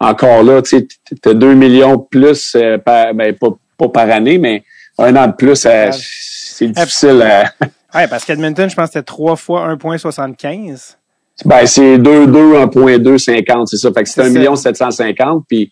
encore 0.00 0.42
là, 0.42 0.60
tu 0.60 0.70
sais, 0.78 0.88
t'as 1.22 1.34
deux 1.34 1.54
millions 1.54 1.94
de 1.94 2.02
plus, 2.10 2.54
euh, 2.56 2.78
par, 2.78 3.14
ben, 3.14 3.32
pas, 3.34 3.50
pas 3.78 3.88
par 3.88 4.10
année, 4.10 4.38
mais 4.38 4.64
un 4.98 5.14
an 5.14 5.28
de 5.28 5.32
plus, 5.34 5.64
euh, 5.66 5.90
c'est 5.92 6.66
difficile 6.68 7.22
à, 7.22 7.52
Ouais, 7.94 8.08
parce 8.08 8.24
qu'Edmonton, 8.24 8.68
je 8.70 8.74
pense 8.74 8.86
que 8.86 8.92
c'était 8.94 9.04
trois 9.04 9.36
fois 9.36 9.68
1,75. 9.68 10.96
Ben, 11.44 11.66
c'est 11.66 11.98
2, 11.98 12.26
2, 12.26 12.54
1.2, 12.56 13.18
50, 13.18 13.68
c'est 13.68 13.76
ça. 13.76 13.90
Fait 13.92 14.02
que 14.02 14.08
C'est 14.08 14.20
1 14.20 14.24
ça. 14.24 14.30
million 14.30 14.56
750, 14.56 15.44
puis, 15.48 15.70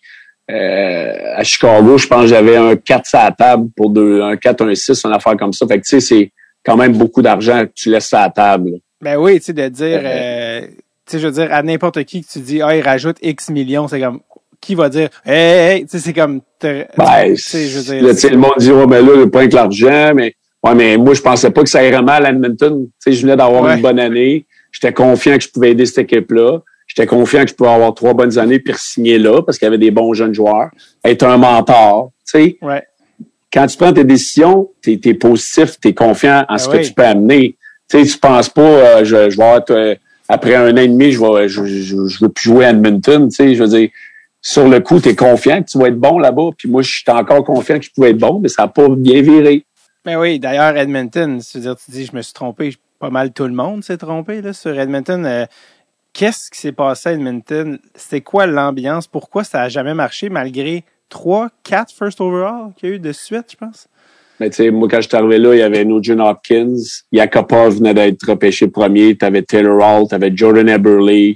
euh, 0.49 1.13
à 1.35 1.43
Chicago, 1.43 1.97
je 1.97 2.07
pense 2.07 2.21
que 2.23 2.27
j'avais 2.27 2.57
un 2.57 2.75
4 2.75 3.15
à 3.15 3.25
la 3.25 3.31
table 3.31 3.69
pour 3.75 3.89
deux, 3.89 4.21
un 4.21 4.35
4, 4.37 4.65
un 4.67 4.75
6, 4.75 5.03
une 5.05 5.13
affaire 5.13 5.37
comme 5.37 5.53
ça. 5.53 5.65
Fait 5.67 5.79
que, 5.79 5.83
tu 5.85 5.99
sais, 5.99 5.99
c'est 6.01 6.31
quand 6.65 6.75
même 6.77 6.93
beaucoup 6.93 7.21
d'argent 7.21 7.65
que 7.65 7.71
tu 7.73 7.89
laisses 7.89 8.13
à 8.13 8.23
la 8.23 8.29
table. 8.29 8.71
Ben 9.01 9.17
oui, 9.17 9.39
tu 9.39 9.45
sais, 9.45 9.53
de 9.53 9.67
dire, 9.69 9.99
euh, 10.03 10.61
tu 10.61 10.67
sais, 11.07 11.19
je 11.19 11.27
veux 11.27 11.33
dire, 11.33 11.47
à 11.51 11.63
n'importe 11.63 12.03
qui 12.03 12.21
que 12.21 12.27
tu 12.31 12.39
dis, 12.39 12.61
ah, 12.61 12.75
il 12.75 12.81
rajoute 12.81 13.17
X 13.21 13.49
millions, 13.49 13.87
c'est 13.87 13.99
comme, 14.01 14.19
qui 14.59 14.75
va 14.75 14.89
dire, 14.89 15.09
hey, 15.25 15.77
hey, 15.77 15.81
tu 15.85 15.91
sais, 15.91 15.99
c'est 15.99 16.13
comme, 16.13 16.41
Ben, 16.61 16.85
tu 17.33 17.37
sais, 17.37 17.67
je 17.67 17.77
veux 17.79 17.83
dire, 18.13 18.31
le 18.31 18.37
monde 18.37 18.51
dit, 18.57 18.71
oh, 18.71 18.85
mais 18.87 19.01
là, 19.01 19.25
pas 19.27 19.39
avec 19.39 19.53
l'argent, 19.53 20.11
mais, 20.13 20.35
ouais, 20.63 20.75
mais 20.75 20.97
moi, 20.97 21.13
je 21.13 21.21
pensais 21.21 21.49
pas 21.49 21.63
que 21.63 21.69
ça 21.69 21.83
irait 21.83 22.01
mal 22.03 22.25
à 22.25 22.29
Edmonton. 22.29 22.85
Tu 22.85 22.91
sais, 22.99 23.13
je 23.13 23.21
venais 23.25 23.35
d'avoir 23.37 23.63
Ouais. 23.63 23.75
une 23.75 23.81
bonne 23.81 23.99
année. 23.99 24.45
J'étais 24.71 24.93
confiant 24.93 25.37
que 25.37 25.43
je 25.43 25.49
pouvais 25.49 25.71
aider 25.71 25.85
cette 25.85 25.99
équipe-là. 25.99 26.59
J'étais 26.87 27.05
confiant 27.07 27.43
que 27.43 27.49
je 27.49 27.53
pouvais 27.53 27.69
avoir 27.69 27.93
trois 27.93 28.13
bonnes 28.13 28.37
années 28.37 28.59
puis 28.59 28.73
signer 28.77 29.17
là 29.17 29.41
parce 29.41 29.57
qu'il 29.57 29.65
y 29.65 29.67
avait 29.67 29.77
des 29.77 29.91
bons 29.91 30.13
jeunes 30.13 30.33
joueurs. 30.33 30.69
Être 31.05 31.23
un 31.23 31.37
mentor, 31.37 32.11
tu 32.25 32.31
sais. 32.31 32.57
ouais, 32.61 32.83
Quand 33.51 33.67
tu 33.67 33.77
prends 33.77 33.93
tes 33.93 34.03
décisions, 34.03 34.69
t'es 34.81 34.99
es 35.03 35.13
positif, 35.13 35.79
t'es 35.79 35.93
confiant 35.93 36.45
en 36.49 36.53
Ben 36.53 36.57
ce 36.57 36.67
que 36.69 36.77
tu 36.77 36.93
peux 36.93 37.05
amener. 37.05 37.55
Tu 37.89 38.03
sais, 38.03 38.11
tu 38.11 38.17
penses 38.17 38.49
pas, 38.49 38.61
euh, 38.61 39.05
je, 39.05 39.29
je 39.29 39.37
vais 39.37 39.55
être, 39.57 39.71
euh, 39.71 39.95
après 40.27 40.55
un 40.55 40.73
an 40.73 40.77
et 40.77 40.87
demi, 40.87 41.11
je 41.11 41.19
vais, 41.19 41.47
je, 41.49 41.65
je, 41.65 42.07
je 42.07 42.19
veux 42.23 42.29
plus 42.29 42.49
jouer 42.49 42.65
à 42.65 42.69
Edmonton. 42.71 43.27
Tu 43.29 43.35
sais, 43.35 43.55
je 43.55 43.63
veux 43.63 43.69
dire, 43.69 43.89
sur 44.41 44.67
le 44.67 44.79
coup, 44.79 44.99
tu 44.99 45.09
es 45.09 45.15
confiant 45.15 45.61
que 45.61 45.69
tu 45.69 45.77
vas 45.77 45.87
être 45.87 45.99
bon 45.99 46.17
là-bas. 46.17 46.49
Puis 46.57 46.69
moi, 46.69 46.81
je 46.81 46.89
suis 46.91 47.03
encore 47.07 47.43
confiant 47.43 47.77
que 47.79 47.85
je 47.85 47.91
pouvais 47.91 48.09
être 48.09 48.17
bon, 48.17 48.39
mais 48.39 48.49
ça 48.49 48.63
n'a 48.63 48.67
pas 48.67 48.87
bien 48.89 49.21
viré. 49.21 49.65
Mais 50.05 50.15
oui, 50.15 50.39
d'ailleurs, 50.39 50.75
Edmonton, 50.75 51.39
c'est-à-dire, 51.41 51.75
tu 51.77 51.91
dis, 51.91 52.05
je 52.05 52.15
me 52.15 52.21
suis 52.21 52.33
trompé, 52.33 52.73
pas 53.01 53.09
mal 53.09 53.33
tout 53.33 53.45
le 53.45 53.53
monde 53.53 53.83
s'est 53.83 53.97
trompé 53.97 54.41
là, 54.41 54.53
sur 54.53 54.79
Edmonton. 54.79 55.25
Euh, 55.25 55.45
Qu'est-ce 56.13 56.51
qui 56.51 56.59
s'est 56.59 56.73
passé 56.73 57.09
à 57.09 57.11
Edmonton? 57.13 57.79
C'était 57.95 58.21
quoi 58.21 58.45
l'ambiance? 58.45 59.07
Pourquoi 59.07 59.43
ça 59.43 59.61
a 59.61 59.69
jamais 59.69 59.93
marché 59.93 60.29
malgré 60.29 60.83
trois, 61.07 61.49
quatre 61.63 61.93
first 61.93 62.19
overall 62.19 62.73
qu'il 62.75 62.89
y 62.89 62.91
a 62.91 62.95
eu 62.95 62.99
de 62.99 63.11
suite, 63.13 63.45
je 63.51 63.55
pense? 63.55 63.87
Mais 64.39 64.49
tu 64.49 64.57
sais, 64.57 64.71
moi, 64.71 64.89
quand 64.89 64.99
je 64.99 65.07
suis 65.07 65.15
arrivé 65.15 65.37
là, 65.37 65.53
il 65.53 65.59
y 65.59 65.61
avait 65.61 65.85
Nugent 65.85 66.19
Hopkins, 66.19 66.75
Yakupov 67.13 67.77
venait 67.77 67.93
d'être 67.93 68.27
repêché 68.27 68.67
premier, 68.67 69.15
tu 69.15 69.23
avais 69.23 69.41
Taylor 69.41 69.77
Hall, 69.81 70.07
tu 70.09 70.15
avais 70.15 70.35
Jordan 70.35 70.67
Eberle, 70.67 71.35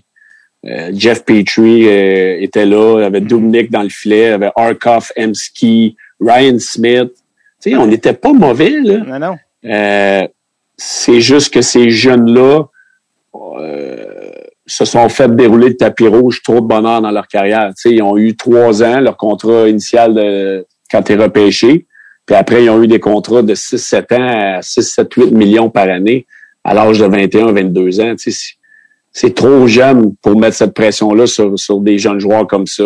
euh, 0.66 0.92
Jeff 0.94 1.24
Petrie 1.24 1.88
euh, 1.88 2.42
était 2.42 2.66
là, 2.66 2.98
il 2.98 3.04
y 3.04 3.06
avait 3.06 3.22
Dominic 3.22 3.72
dans 3.72 3.84
le 3.84 3.90
filet, 3.90 4.26
il 4.26 4.30
y 4.30 4.34
avait 4.34 4.52
Arkoff, 4.56 5.12
Emski, 5.18 5.96
Ryan 6.20 6.58
Smith. 6.60 7.14
Tu 7.62 7.70
sais, 7.70 7.76
on 7.78 7.88
n'était 7.88 8.14
pas 8.14 8.34
mauvais, 8.34 8.82
là. 8.82 8.98
Non, 8.98 9.20
non. 9.20 9.38
Euh, 9.66 10.28
c'est 10.78 11.22
juste 11.22 11.54
que 11.54 11.62
ces 11.62 11.90
jeunes-là 11.90 12.64
euh, 13.36 14.06
se 14.66 14.86
sont 14.86 15.08
fait 15.10 15.34
dérouler 15.36 15.70
le 15.70 15.78
tapis 15.78 16.08
rouge 16.08 16.42
trop 16.44 16.62
de 16.62 16.66
bonheur 16.66 17.02
dans 17.02 17.12
leur 17.12 17.28
carrière. 17.28 17.70
Tu 17.70 17.90
sais, 17.90 17.96
ils 17.96 18.02
ont 18.02 18.18
eu 18.18 18.36
trois 18.36 18.84
ans, 18.84 19.00
leur 19.00 19.18
contrat 19.18 19.70
initial 19.70 20.14
de, 20.14 20.66
quand 20.92 21.04
tu 21.04 21.14
es 21.14 21.16
repêché. 21.16 21.86
Puis 22.26 22.36
après, 22.36 22.64
ils 22.64 22.70
ont 22.70 22.82
eu 22.82 22.88
des 22.88 23.00
contrats 23.00 23.44
de 23.44 23.54
6-7 23.54 24.16
ans 24.16 24.58
à 24.58 24.62
6, 24.62 24.82
7, 24.82 25.14
8 25.14 25.32
millions 25.32 25.70
par 25.70 25.90
année 25.90 26.26
à 26.64 26.74
l'âge 26.74 27.00
de 27.00 27.06
21, 27.06 27.52
22 27.52 28.02
ans. 28.02 28.16
C'est 29.12 29.36
trop 29.36 29.68
jeune 29.68 30.16
pour 30.22 30.38
mettre 30.38 30.58
cette 30.58 30.74
pression-là 30.74 31.28
sur, 31.28 31.58
sur 31.58 31.80
des 31.80 32.00
jeunes 32.00 32.20
joueurs 32.20 32.48
comme 32.48 32.66
ça. 32.66 32.86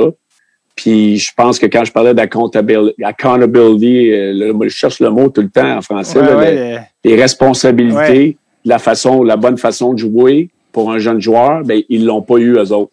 Puis 0.81 1.17
je 1.17 1.31
pense 1.35 1.59
que 1.59 1.65
quand 1.65 1.83
je 1.83 1.91
parlais 1.91 2.13
d'accountability, 2.13 4.11
euh, 4.11 4.53
je 4.63 4.69
cherche 4.69 4.99
le 5.01 5.09
mot 5.09 5.27
tout 5.29 5.41
le 5.41 5.49
temps 5.49 5.77
en 5.77 5.81
français, 5.81 6.19
Ouais, 6.19 6.25
là, 6.25 6.37
ouais, 6.37 6.55
le- 6.55 6.71
le- 6.75 6.79
les 7.03 7.21
responsabilités, 7.21 8.37
la 8.65 8.79
façon, 8.79 9.23
la 9.23 9.35
bonne 9.37 9.57
façon 9.57 9.93
de 9.93 9.99
jouer 9.99 10.49
pour 10.71 10.91
un 10.91 10.97
jeune 10.99 11.19
joueur, 11.19 11.63
ben 11.63 11.81
ils 11.89 12.05
l'ont 12.05 12.21
pas 12.21 12.37
eu 12.37 12.53
eux 12.55 12.71
autres. 12.71 12.91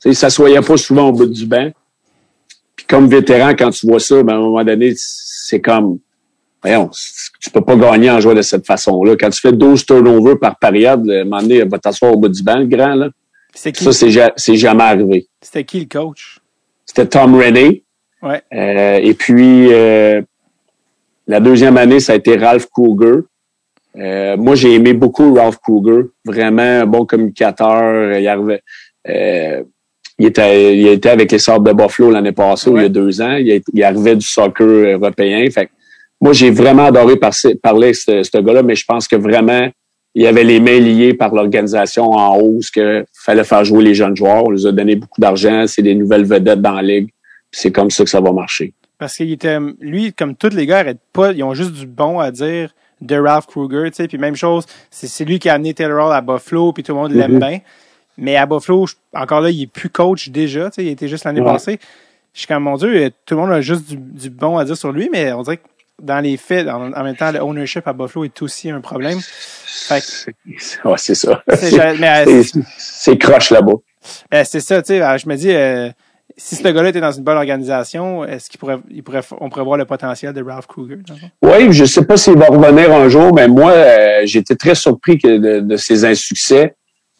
sais, 0.00 0.08
ils 0.10 0.14
s'assoyaient 0.16 0.60
pas 0.60 0.76
souvent 0.76 1.08
au 1.08 1.12
bout 1.12 1.26
du 1.26 1.46
banc. 1.46 1.70
Puis 2.76 2.86
comme 2.86 3.08
vétéran, 3.08 3.50
quand 3.58 3.70
tu 3.70 3.86
vois 3.86 4.00
ça, 4.00 4.22
ben, 4.22 4.34
à 4.34 4.36
un 4.36 4.40
moment 4.40 4.64
donné, 4.64 4.92
c'est 4.96 5.60
comme, 5.60 5.98
voyons, 6.62 6.90
tu 7.40 7.50
peux 7.50 7.60
pas 7.60 7.76
gagner 7.76 8.10
en 8.10 8.20
jouant 8.20 8.34
de 8.34 8.42
cette 8.42 8.66
façon-là. 8.66 9.16
Quand 9.18 9.30
tu 9.30 9.40
fais 9.40 9.52
12 9.52 9.84
turnovers 9.84 10.38
par 10.38 10.56
période, 10.58 11.08
à 11.10 11.20
un 11.20 11.24
moment 11.24 11.40
donné, 11.42 11.62
va 11.64 11.78
t'asseoir 11.78 12.12
au 12.12 12.16
bout 12.16 12.28
du 12.28 12.42
banc, 12.42 12.58
le 12.58 12.66
grand, 12.66 12.94
là. 12.94 13.10
Qui, 13.72 13.84
Ça, 13.92 13.92
c'est 14.36 14.56
jamais 14.56 14.82
arrivé. 14.84 15.26
c'était 15.42 15.64
qui 15.64 15.80
le 15.80 15.86
coach? 15.86 16.37
C'était 16.98 17.10
Tom 17.10 17.36
Rennie. 17.36 17.84
Ouais. 18.24 18.42
Euh, 18.52 18.98
et 19.00 19.14
puis, 19.14 19.72
euh, 19.72 20.20
la 21.28 21.38
deuxième 21.38 21.76
année, 21.76 22.00
ça 22.00 22.14
a 22.14 22.16
été 22.16 22.36
Ralph 22.36 22.66
Kruger. 22.74 23.20
Euh, 23.96 24.36
moi, 24.36 24.56
j'ai 24.56 24.74
aimé 24.74 24.94
beaucoup 24.94 25.32
Ralph 25.34 25.58
Kruger. 25.58 26.08
Vraiment 26.24 26.62
un 26.82 26.86
bon 26.86 27.06
communicateur. 27.06 28.18
Il, 28.18 28.26
arrivait, 28.26 28.62
il, 29.06 30.26
était, 30.26 30.76
il 30.76 30.88
était 30.88 31.10
avec 31.10 31.30
les 31.30 31.38
Sabres 31.38 31.72
de 31.72 31.72
Buffalo 31.72 32.10
l'année 32.10 32.32
passée, 32.32 32.68
Ouais. 32.68 32.80
il 32.80 32.82
y 32.82 32.86
a 32.86 32.88
deux 32.88 33.20
ans. 33.22 33.36
Il, 33.36 33.62
il 33.72 33.84
arrivait 33.84 34.16
du 34.16 34.26
soccer 34.26 34.66
européen. 34.66 35.48
Fait 35.52 35.68
moi, 36.20 36.32
j'ai 36.32 36.50
vraiment 36.50 36.86
adoré 36.86 37.14
par- 37.14 37.32
parler 37.62 37.84
avec 37.86 37.94
ce, 37.94 38.24
ce 38.24 38.38
gars-là, 38.38 38.64
mais 38.64 38.74
je 38.74 38.84
pense 38.84 39.06
que 39.06 39.14
vraiment, 39.14 39.68
il 40.16 40.24
y 40.24 40.26
avait 40.26 40.42
les 40.42 40.58
mains 40.58 40.80
liées 40.80 41.14
par 41.14 41.32
l'organisation 41.32 42.10
en 42.10 42.36
haut, 42.40 42.60
ce 42.60 42.72
que 42.72 43.04
fallait 43.32 43.44
faire 43.44 43.64
jouer 43.64 43.84
les 43.84 43.94
jeunes 43.94 44.16
joueurs. 44.16 44.44
On 44.44 44.50
les 44.50 44.66
a 44.66 44.72
donné 44.72 44.96
beaucoup 44.96 45.20
d'argent. 45.20 45.66
C'est 45.66 45.82
des 45.82 45.94
nouvelles 45.94 46.24
vedettes 46.24 46.62
dans 46.62 46.72
la 46.72 46.82
ligue. 46.82 47.10
C'est 47.52 47.70
comme 47.72 47.90
ça 47.90 48.04
que 48.04 48.10
ça 48.10 48.20
va 48.20 48.32
marcher. 48.32 48.72
Parce 48.98 49.16
qu'il 49.16 49.30
était, 49.30 49.58
lui, 49.80 50.12
comme 50.12 50.34
tous 50.34 50.54
les 50.54 50.66
gars, 50.66 50.84
pas, 51.12 51.32
ils 51.32 51.42
ont 51.44 51.54
juste 51.54 51.72
du 51.72 51.86
bon 51.86 52.18
à 52.20 52.30
dire 52.30 52.74
de 53.00 53.16
Ralph 53.16 53.46
Kruger, 53.46 53.90
tu 53.90 53.96
sais. 53.96 54.08
Puis 54.08 54.18
même 54.18 54.34
chose, 54.34 54.64
c'est 54.90 55.24
lui 55.24 55.38
qui 55.38 55.48
a 55.48 55.54
amené 55.54 55.72
Taylor 55.74 56.08
Hall 56.08 56.12
à 56.14 56.20
Buffalo, 56.20 56.72
puis 56.72 56.82
tout 56.82 56.92
le 56.92 56.98
monde 56.98 57.12
l'aime 57.12 57.32
Mhm. 57.34 57.38
bien. 57.38 57.60
Mais 58.16 58.36
à 58.36 58.46
Buffalo, 58.46 58.86
encore 59.14 59.40
là, 59.42 59.50
il 59.50 59.62
est 59.62 59.66
plus 59.66 59.88
coach 59.90 60.30
déjà, 60.30 60.70
tu 60.70 60.76
sais. 60.76 60.84
Il 60.84 60.88
était 60.88 61.06
juste 61.06 61.24
l'année 61.24 61.40
Ouais. 61.40 61.46
passée. 61.46 61.78
Je 62.34 62.40
suis 62.40 62.46
comme, 62.48 62.64
mon 62.64 62.76
Dieu, 62.76 63.10
tout 63.24 63.34
le 63.34 63.40
monde 63.42 63.52
a 63.52 63.60
juste 63.60 63.88
du, 63.88 63.96
du 63.96 64.30
bon 64.30 64.56
à 64.58 64.64
dire 64.64 64.76
sur 64.76 64.90
lui, 64.90 65.08
mais 65.12 65.32
on 65.32 65.42
dirait 65.42 65.58
que 65.58 65.62
dans 66.00 66.20
les 66.20 66.36
faits, 66.36 66.68
en, 66.68 66.92
en 66.92 67.02
même 67.04 67.16
temps, 67.16 67.32
le 67.32 67.40
ownership 67.40 67.86
à 67.86 67.92
Buffalo 67.92 68.24
est 68.24 68.42
aussi 68.42 68.70
un 68.70 68.80
problème. 68.80 69.18
Fait 69.20 70.00
que- 70.00 70.88
Ouais, 70.88 70.94
c'est 70.98 71.14
ça. 71.14 71.42
C'est- 71.54 71.78
euh, 71.80 72.42
C'est- 72.44 72.60
C'est 72.78 73.18
croche 73.18 73.50
là-bas. 73.50 73.72
Euh, 74.34 74.42
c'est 74.46 74.60
ça, 74.60 74.80
tu 74.82 74.88
sais. 74.88 75.02
euh, 75.02 75.18
Je 75.18 75.28
me 75.28 75.36
dis, 75.36 75.50
euh, 75.50 75.90
si 76.36 76.54
ce 76.56 76.62
gars-là 76.62 76.90
était 76.90 77.00
dans 77.00 77.10
une 77.10 77.24
bonne 77.24 77.36
organisation, 77.36 78.24
est-ce 78.24 78.48
qu'il 78.48 78.60
pourrait, 78.60 78.78
il 78.90 79.02
pourrait, 79.02 79.22
on 79.40 79.48
pourrait 79.50 79.64
voir 79.64 79.76
le 79.76 79.84
potentiel 79.86 80.32
de 80.32 80.42
Ralph 80.42 80.66
Kruger? 80.66 80.98
Oui, 81.42 81.72
je 81.72 81.84
sais 81.84 82.04
pas 82.04 82.16
s'il 82.16 82.36
va 82.38 82.46
revenir 82.46 82.92
un 82.94 83.08
jour, 83.08 83.34
mais 83.34 83.48
moi, 83.48 83.72
euh, 83.72 84.20
j'étais 84.24 84.54
très 84.54 84.74
surpris 84.76 85.18
que 85.18 85.36
de, 85.38 85.60
de 85.60 85.76
ses 85.76 86.04
insuccès. 86.04 86.74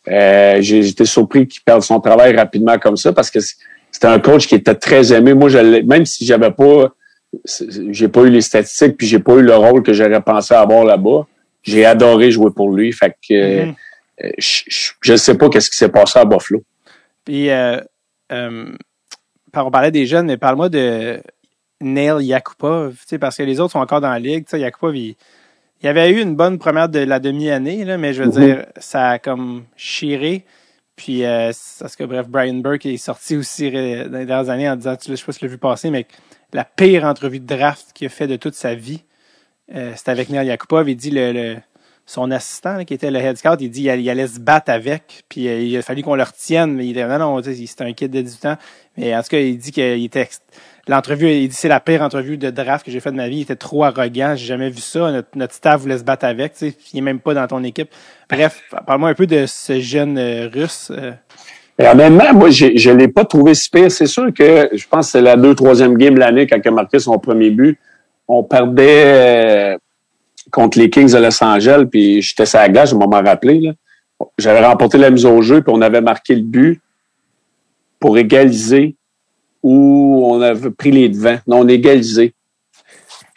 Euh, 0.08 0.58
j'ai- 0.60 0.82
J'étais 0.82 1.04
surpris 1.04 1.46
qu'il 1.48 1.62
perde 1.62 1.82
son 1.82 2.00
travail 2.00 2.34
rapidement 2.36 2.78
comme 2.78 2.96
ça 2.96 3.12
parce 3.12 3.30
que 3.30 3.40
c'était 3.90 4.06
un 4.06 4.18
coach 4.20 4.46
qui 4.46 4.54
était 4.54 4.74
très 4.74 5.12
aimé. 5.12 5.34
Moi, 5.34 5.48
je 5.48 5.58
l'ai- 5.58 5.82
même 5.82 6.06
si 6.06 6.24
j'avais 6.24 6.50
pas, 6.52 6.88
j'ai 7.44 8.08
pas 8.08 8.22
eu 8.22 8.30
les 8.30 8.40
statistiques 8.40 8.96
puis 8.96 9.06
j'ai 9.06 9.18
pas 9.18 9.34
eu 9.34 9.42
le 9.42 9.54
rôle 9.54 9.82
que 9.82 9.92
j'aurais 9.92 10.20
pensé 10.22 10.54
avoir 10.54 10.84
là-bas, 10.84 11.26
j'ai 11.62 11.84
adoré 11.84 12.30
jouer 12.30 12.50
pour 12.54 12.70
lui. 12.72 12.92
Fait 12.92 13.14
que 13.26 13.64
Mhm. 13.66 13.74
euh, 14.24 14.30
je, 14.38 14.90
je 15.00 15.16
sais 15.16 15.36
pas 15.36 15.48
qu'est-ce 15.48 15.70
qui 15.70 15.76
s'est 15.76 15.90
passé 15.90 16.18
à 16.18 16.24
Buffalo. 16.24 16.62
Puis, 17.24 17.50
euh, 17.50 17.80
euh, 18.32 18.72
on 19.54 19.70
parlait 19.70 19.90
des 19.90 20.06
jeunes, 20.06 20.26
mais 20.26 20.36
parle-moi 20.36 20.68
de 20.68 21.20
Neil 21.80 22.24
Yakupov, 22.24 22.96
parce 23.20 23.36
que 23.36 23.42
les 23.42 23.60
autres 23.60 23.72
sont 23.72 23.78
encore 23.78 24.00
dans 24.00 24.10
la 24.10 24.18
ligue. 24.18 24.46
Yakupov, 24.52 24.96
il, 24.96 25.14
il 25.82 25.88
avait 25.88 26.10
eu 26.10 26.20
une 26.20 26.34
bonne 26.34 26.58
première 26.58 26.88
de 26.88 26.98
la 27.00 27.20
demi-année, 27.20 27.84
mais 27.98 28.12
je 28.12 28.22
veux 28.22 28.28
Mhm. 28.30 28.46
dire, 28.46 28.66
ça 28.78 29.10
a 29.10 29.18
comme 29.18 29.64
chiré. 29.76 30.44
Puis, 30.96 31.22
parce 31.78 31.94
que 31.94 32.02
bref, 32.04 32.26
Brian 32.28 32.54
Burke 32.54 32.86
est 32.86 32.96
sorti 32.96 33.36
aussi 33.36 33.70
dans 33.70 34.18
les 34.18 34.26
dernières 34.26 34.48
années 34.50 34.68
en 34.68 34.74
disant, 34.76 34.96
tu, 34.96 35.10
je 35.12 35.16
sais 35.16 35.24
pas 35.24 35.32
si 35.32 35.38
tu 35.38 35.44
l'as 35.44 35.50
vu 35.52 35.58
passer, 35.58 35.90
mais 35.90 36.06
la 36.52 36.64
pire 36.64 37.04
entrevue 37.04 37.40
de 37.40 37.46
draft 37.46 37.92
qu'il 37.94 38.06
a 38.06 38.10
fait 38.10 38.26
de 38.26 38.36
toute 38.36 38.54
sa 38.54 38.74
vie, 38.74 39.02
euh, 39.74 39.92
c'était 39.96 40.10
avec 40.10 40.30
Neil 40.30 40.46
Yakupov. 40.46 40.88
Il 40.88 40.96
dit 40.96 41.10
le, 41.10 41.56
son 42.06 42.30
assistant 42.30 42.84
qui 42.84 42.94
était 42.94 43.10
le 43.10 43.18
head 43.18 43.36
scout, 43.36 43.58
il 43.60 43.70
dit 43.70 43.82
il 43.82 44.10
allait, 44.10 44.26
se 44.26 44.40
battre 44.40 44.70
avec, 44.70 45.24
puis 45.28 45.46
euh, 45.46 45.60
il 45.60 45.76
a 45.76 45.82
fallu 45.82 46.02
qu'on 46.02 46.14
le 46.14 46.22
retienne, 46.22 46.74
mais 46.74 46.86
il 46.86 46.92
était 46.92 47.06
non, 47.06 47.36
non, 47.36 47.42
c'était 47.42 47.84
un 47.84 47.92
kid 47.92 48.10
de 48.10 48.22
18 48.22 48.46
ans. 48.46 48.56
Mais 48.96 49.14
en 49.14 49.22
tout 49.22 49.28
cas, 49.28 49.40
il 49.40 49.58
dit 49.58 49.72
qu'il 49.72 50.04
était 50.04 50.28
l'entrevue, 50.88 51.30
il 51.30 51.48
dit 51.48 51.54
c'est 51.54 51.68
la 51.68 51.80
pire 51.80 52.00
entrevue 52.00 52.38
de 52.38 52.50
draft 52.50 52.84
que 52.86 52.90
j'ai 52.90 53.00
faite 53.00 53.12
de 53.12 53.18
ma 53.18 53.28
vie. 53.28 53.38
Il 53.38 53.42
était 53.42 53.56
trop 53.56 53.84
arrogant, 53.84 54.34
j'ai 54.36 54.46
jamais 54.46 54.70
vu 54.70 54.80
ça. 54.80 55.12
Notre, 55.12 55.28
notre 55.36 55.54
staff 55.54 55.82
voulait 55.82 55.98
se 55.98 56.04
battre 56.04 56.24
avec, 56.24 56.54
tu 56.54 56.70
sais, 56.70 56.76
il 56.94 57.02
même 57.02 57.20
pas 57.20 57.34
dans 57.34 57.46
ton 57.46 57.62
équipe. 57.62 57.90
Bref, 58.30 58.62
parle-moi 58.86 59.10
un 59.10 59.14
peu 59.14 59.26
de 59.26 59.44
ce 59.46 59.78
jeune 59.78 60.16
euh, 60.16 60.48
russe. 60.48 60.90
euh. 60.90 61.12
Et 61.80 61.86
honnêtement, 61.86 62.34
moi, 62.34 62.50
je 62.50 62.90
ne 62.90 62.96
l'ai 62.96 63.08
pas 63.08 63.24
trouvé 63.24 63.54
si 63.54 63.70
pire. 63.70 63.90
C'est 63.90 64.06
sûr 64.06 64.32
que 64.34 64.68
je 64.72 64.86
pense 64.88 65.06
que 65.06 65.12
c'est 65.12 65.22
la 65.22 65.36
deux, 65.36 65.54
troisième 65.54 65.96
game 65.96 66.14
de 66.14 66.20
l'année 66.20 66.46
quand 66.46 66.58
il 66.62 66.68
a 66.68 66.70
marqué 66.72 66.98
son 66.98 67.18
premier 67.18 67.50
but. 67.50 67.78
On 68.26 68.42
perdait 68.42 69.04
euh, 69.74 69.78
contre 70.50 70.78
les 70.78 70.90
Kings 70.90 71.12
de 71.12 71.18
Los 71.18 71.42
Angeles, 71.42 71.84
puis 71.90 72.20
j'étais 72.20 72.46
sur 72.46 72.58
la 72.58 72.68
glace, 72.68 72.90
je 72.90 72.94
m'en 72.96 73.08
rappelé. 73.08 73.72
J'avais 74.36 74.64
remporté 74.66 74.98
la 74.98 75.10
mise 75.10 75.24
au 75.24 75.40
jeu, 75.40 75.62
puis 75.62 75.72
on 75.74 75.80
avait 75.80 76.00
marqué 76.00 76.34
le 76.34 76.42
but 76.42 76.80
pour 78.00 78.18
égaliser 78.18 78.96
ou 79.62 80.24
on 80.26 80.40
avait 80.40 80.70
pris 80.70 80.90
les 80.90 81.08
devants. 81.08 81.38
Non, 81.46 81.60
on 81.60 81.68
égalisé. 81.68 82.34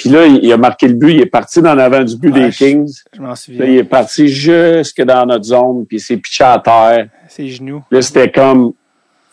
Puis 0.02 0.10
là, 0.10 0.26
il 0.26 0.52
a 0.52 0.58
marqué 0.58 0.88
le 0.88 0.96
but, 0.96 1.12
il 1.12 1.22
est 1.22 1.28
parti 1.28 1.62
dans 1.62 1.76
l'avant 1.76 2.04
du 2.04 2.18
but 2.18 2.32
Ouais, 2.34 2.46
des 2.48 2.52
Kings. 2.52 2.92
Je 3.14 3.22
m'en 3.22 3.28
Là, 3.30 3.36
souviens. 3.36 3.66
il 3.66 3.78
est 3.78 3.84
parti 3.84 4.28
jusque 4.28 5.00
dans 5.04 5.28
notre 5.28 5.44
zone, 5.44 5.86
puis 5.86 5.98
il 5.98 6.00
s'est 6.00 6.18
pitché 6.18 6.44
à 6.44 6.58
terre. 6.58 7.08
Ses 7.30 7.50
genoux. 7.50 7.84
Là, 7.92 8.02
c'était 8.02 8.32
comme 8.32 8.74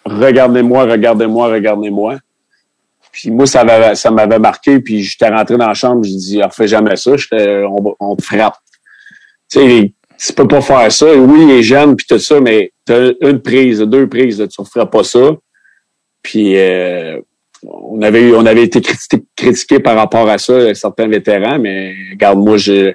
regardez-moi, 0.05 0.85
regardez-moi, 0.85 1.49
regardez-moi. 1.49 2.19
Puis 3.11 3.31
moi, 3.31 3.47
ça 3.47 3.65
m'avait, 3.65 3.95
ça 3.95 4.11
m'avait 4.11 4.39
marqué, 4.39 4.79
puis 4.81 5.03
j'étais 5.03 5.29
rentré 5.31 5.57
dans 5.57 5.69
la 5.69 5.73
chambre, 5.73 6.05
j'ai 6.05 6.15
dit, 6.17 6.43
refais 6.43 6.69
jamais 6.69 6.97
ça, 6.97 7.17
j'étais, 7.17 7.63
on, 7.65 7.95
on 7.99 8.15
te 8.15 8.23
frappe. 8.23 8.57
Tu 9.51 9.59
sais, 9.61 9.93
tu 10.19 10.33
peux 10.35 10.47
pas 10.47 10.61
faire 10.61 10.93
ça. 10.93 11.07
Oui, 11.15 11.45
il 11.45 11.51
est 11.53 11.63
jeune, 11.63 11.97
puis 11.97 12.05
tout 12.07 12.19
ça, 12.19 12.43
mais 12.43 12.73
t'as 12.85 13.13
une 13.23 13.41
prise, 13.41 13.81
deux 13.81 14.07
prises, 14.07 14.39
là, 14.39 14.47
tu 14.49 14.61
ne 14.61 14.67
feras 14.67 14.85
pas 14.85 15.03
ça. 15.03 15.31
Puis 16.23 16.59
euh, 16.59 17.23
on 17.63 18.01
avait 18.03 18.23
eu, 18.23 18.35
on 18.35 18.47
avait 18.47 18.63
été 18.65 18.81
critiqué, 18.81 19.23
critiqué 19.37 19.79
par 19.81 19.97
rapport 19.97 20.29
à 20.29 20.39
ça, 20.39 20.75
certains 20.75 21.09
vétérans, 21.09 21.59
mais 21.59 21.95
regarde, 22.13 22.39
moi, 22.39 22.57
je 22.57 22.93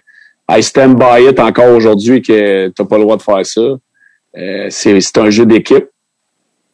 I 0.49 0.61
stand 0.61 0.97
by 0.97 1.27
it 1.29 1.39
encore 1.39 1.73
aujourd'hui 1.73 2.21
que 2.21 2.67
t'as 2.69 2.85
pas 2.85 2.97
le 2.97 3.03
droit 3.03 3.17
de 3.17 3.21
faire 3.21 3.45
ça. 3.45 3.61
Euh, 4.37 4.67
c'est 4.69 4.99
c'est 4.99 5.17
un 5.17 5.29
jeu 5.29 5.45
d'équipe. 5.45 5.85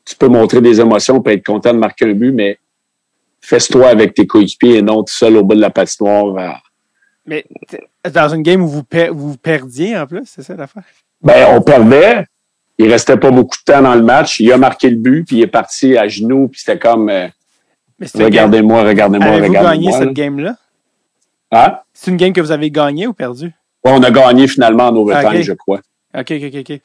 Tu 0.05 0.15
peux 0.15 0.27
montrer 0.27 0.59
des 0.61 0.79
émotions, 0.81 1.21
peut 1.21 1.31
être 1.31 1.45
content 1.45 1.73
de 1.73 1.77
marquer 1.79 2.05
un 2.05 2.13
but, 2.13 2.31
mais 2.31 2.57
fais-toi 3.41 3.87
avec 3.89 4.13
tes 4.15 4.25
coéquipiers 4.25 4.77
et 4.77 4.81
non 4.81 5.03
tout 5.03 5.13
seul 5.13 5.37
au 5.37 5.43
bout 5.43 5.55
de 5.55 5.61
la 5.61 5.69
patinoire. 5.69 6.35
à- 6.37 6.61
Mais 7.25 7.45
dans 8.11 8.29
une 8.33 8.41
game 8.41 8.61
où 8.61 8.67
vous, 8.67 8.83
per- 8.83 9.09
vous 9.11 9.37
perdiez 9.37 9.95
en 9.97 10.07
plus, 10.07 10.23
c'est 10.25 10.41
ça 10.41 10.55
l'affaire? 10.55 10.83
Ben, 11.21 11.47
on 11.51 11.61
perdait, 11.61 12.25
il 12.77 12.89
restait 12.91 13.17
pas 13.17 13.29
beaucoup 13.29 13.57
de 13.57 13.71
temps 13.71 13.81
dans 13.83 13.93
le 13.95 14.01
match. 14.03 14.39
Il 14.39 14.51
a 14.51 14.57
marqué 14.57 14.89
le 14.89 14.95
but, 14.95 15.25
puis 15.27 15.37
il 15.37 15.41
est 15.43 15.47
parti 15.47 15.95
à 15.97 16.07
genoux, 16.07 16.47
puis 16.47 16.59
c'était 16.61 16.79
comme 16.79 17.09
euh, 17.09 17.27
C'était 18.01 18.23
regardez-moi, 18.25 18.83
regardez-moi, 18.83 19.27
Avez-vous 19.27 19.53
gagné 19.53 19.59
regardez-moi. 19.59 19.91
cette 19.97 20.07
là. 20.07 20.13
game-là? 20.13 20.55
Hein? 21.51 21.77
C'est 21.93 22.11
une 22.11 22.17
game 22.17 22.33
que 22.33 22.41
vous 22.41 22.51
avez 22.51 22.69
gagnée 22.71 23.07
ou 23.07 23.13
perdue? 23.13 23.51
Ouais, 23.83 23.91
on 23.91 24.03
a 24.03 24.11
gagné 24.11 24.47
finalement 24.47 24.87
en 24.87 24.95
overtime, 24.95 25.39
Ok. 25.39 25.41
je 25.41 25.53
crois. 25.53 25.79
OK, 26.17 26.31
OK, 26.31 26.43
OK, 26.47 26.55
OK. 26.69 26.81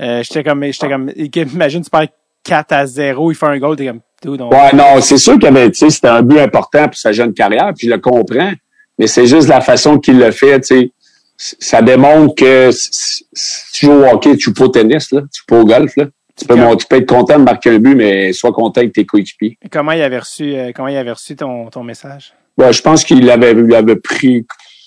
Euh, 0.00 0.22
j'étais 0.22 0.42
comme, 0.44 0.62
j'étais 0.64 0.88
comme, 0.88 1.10
imagine, 1.54 1.82
tu 1.82 1.90
perds 1.90 2.08
4 2.42 2.72
à 2.72 2.86
0, 2.86 3.32
il 3.32 3.34
fait 3.34 3.46
un 3.46 3.58
goal, 3.58 3.76
t'es 3.76 3.86
comme, 3.86 4.00
on- 4.26 4.48
Ouais, 4.50 4.72
non, 4.74 5.00
c'est 5.00 5.18
sûr 5.18 5.34
qu'il 5.34 5.44
y 5.44 5.46
avait, 5.48 5.70
tu 5.70 5.78
sais, 5.78 5.90
c'était 5.90 6.08
un 6.08 6.22
but 6.22 6.38
important 6.38 6.84
pour 6.86 6.96
sa 6.96 7.12
jeune 7.12 7.32
carrière, 7.34 7.72
puis 7.76 7.88
je 7.88 7.92
le 7.92 7.98
comprends. 8.00 8.52
Mais 8.98 9.06
c'est 9.06 9.26
juste 9.26 9.48
la 9.48 9.60
façon 9.60 9.98
qu'il 9.98 10.18
le 10.18 10.30
fait, 10.30 10.60
tu 10.60 10.66
sais. 10.66 10.92
Ça 11.36 11.82
démontre 11.82 12.34
que 12.36 12.70
si 12.70 13.26
si 13.32 13.72
tu 13.72 13.86
joues 13.86 13.92
au 13.92 14.04
hockey, 14.04 14.36
tu 14.36 14.44
joues 14.44 14.54
pas 14.54 14.64
au 14.64 14.68
tennis, 14.68 15.10
là. 15.10 15.22
Tu 15.32 15.40
joues 15.40 15.46
pas 15.48 15.58
au 15.60 15.64
golf, 15.64 15.96
là. 15.96 16.04
Tu 16.36 16.46
peux, 16.46 16.54
Quand- 16.56 16.60
mon- 16.62 16.76
tu 16.76 16.86
peux 16.86 16.96
être 16.96 17.08
content 17.08 17.38
de 17.38 17.44
marquer 17.44 17.70
un 17.70 17.78
but, 17.78 17.94
mais 17.94 18.32
sois 18.32 18.52
content 18.52 18.80
avec 18.80 18.92
tes 18.92 19.04
coéquipiers. 19.06 19.56
Comment 19.70 19.92
il 19.92 20.02
avait 20.02 20.18
reçu, 20.18 20.54
euh, 20.56 20.72
comment 20.74 20.88
il 20.88 20.96
avait 20.96 21.12
reçu 21.12 21.36
ton, 21.36 21.68
ton 21.70 21.84
message? 21.84 22.32
Bon, 22.58 22.72
je 22.72 22.82
pense 22.82 23.04
qu'il 23.04 23.24
l'avait, 23.24 23.52
il 23.52 23.66
l'avait 23.66 23.96
pris, 23.96 24.44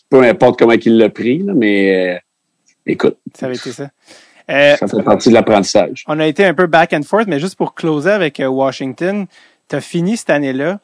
peu 0.10 0.22
importe 0.24 0.60
comment 0.60 0.74
il 0.74 0.98
l'a 0.98 1.10
pris, 1.10 1.40
là, 1.40 1.54
mais 1.56 2.16
euh, 2.16 2.20
écoute, 2.86 3.18
Ça 3.34 3.46
avait 3.46 3.56
été 3.56 3.72
ça. 3.72 3.90
Euh, 4.50 4.76
ça 4.78 4.88
fait 4.88 5.04
partie 5.04 5.30
de 5.30 5.34
l'apprentissage. 5.34 6.04
on 6.08 6.20
a 6.20 6.28
été 6.28 6.46
un 6.46 6.54
peu 6.54 6.68
back 6.68 6.94
and 6.94 7.04
forth, 7.04 7.28
mais 7.28 7.40
juste 7.40 7.56
pour 7.56 7.76
closer 7.76 8.12
avec 8.12 8.42
Washington, 8.46 9.26
t'as 9.68 9.82
fini 9.82 10.16
cette 10.18 10.30
année-là. 10.30 10.80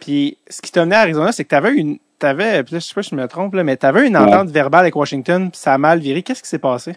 Puis 0.00 0.38
ce 0.48 0.60
qui 0.62 0.70
t'a 0.72 0.82
amené 0.82 0.96
à 0.96 1.00
Arizona, 1.00 1.32
c'est 1.32 1.44
que 1.44 1.74
une, 1.74 1.98
t'avais, 2.18 2.62
puis 2.62 2.74
là, 2.74 2.78
je 2.80 2.84
sais 2.86 2.94
pas 2.94 3.02
si 3.02 3.10
je 3.10 3.16
me 3.16 3.26
trompe, 3.28 3.54
là, 3.54 3.64
mais 3.64 3.76
t'avais 3.76 4.06
une 4.06 4.16
entente 4.16 4.48
verbale 4.50 4.80
avec 4.82 4.96
Washington, 4.96 5.50
puis 5.50 5.58
ça 5.60 5.74
a 5.74 5.78
mal 5.78 5.98
viré. 6.00 6.22
Qu'est-ce 6.22 6.42
qui 6.42 6.48
s'est 6.48 6.58
passé? 6.58 6.94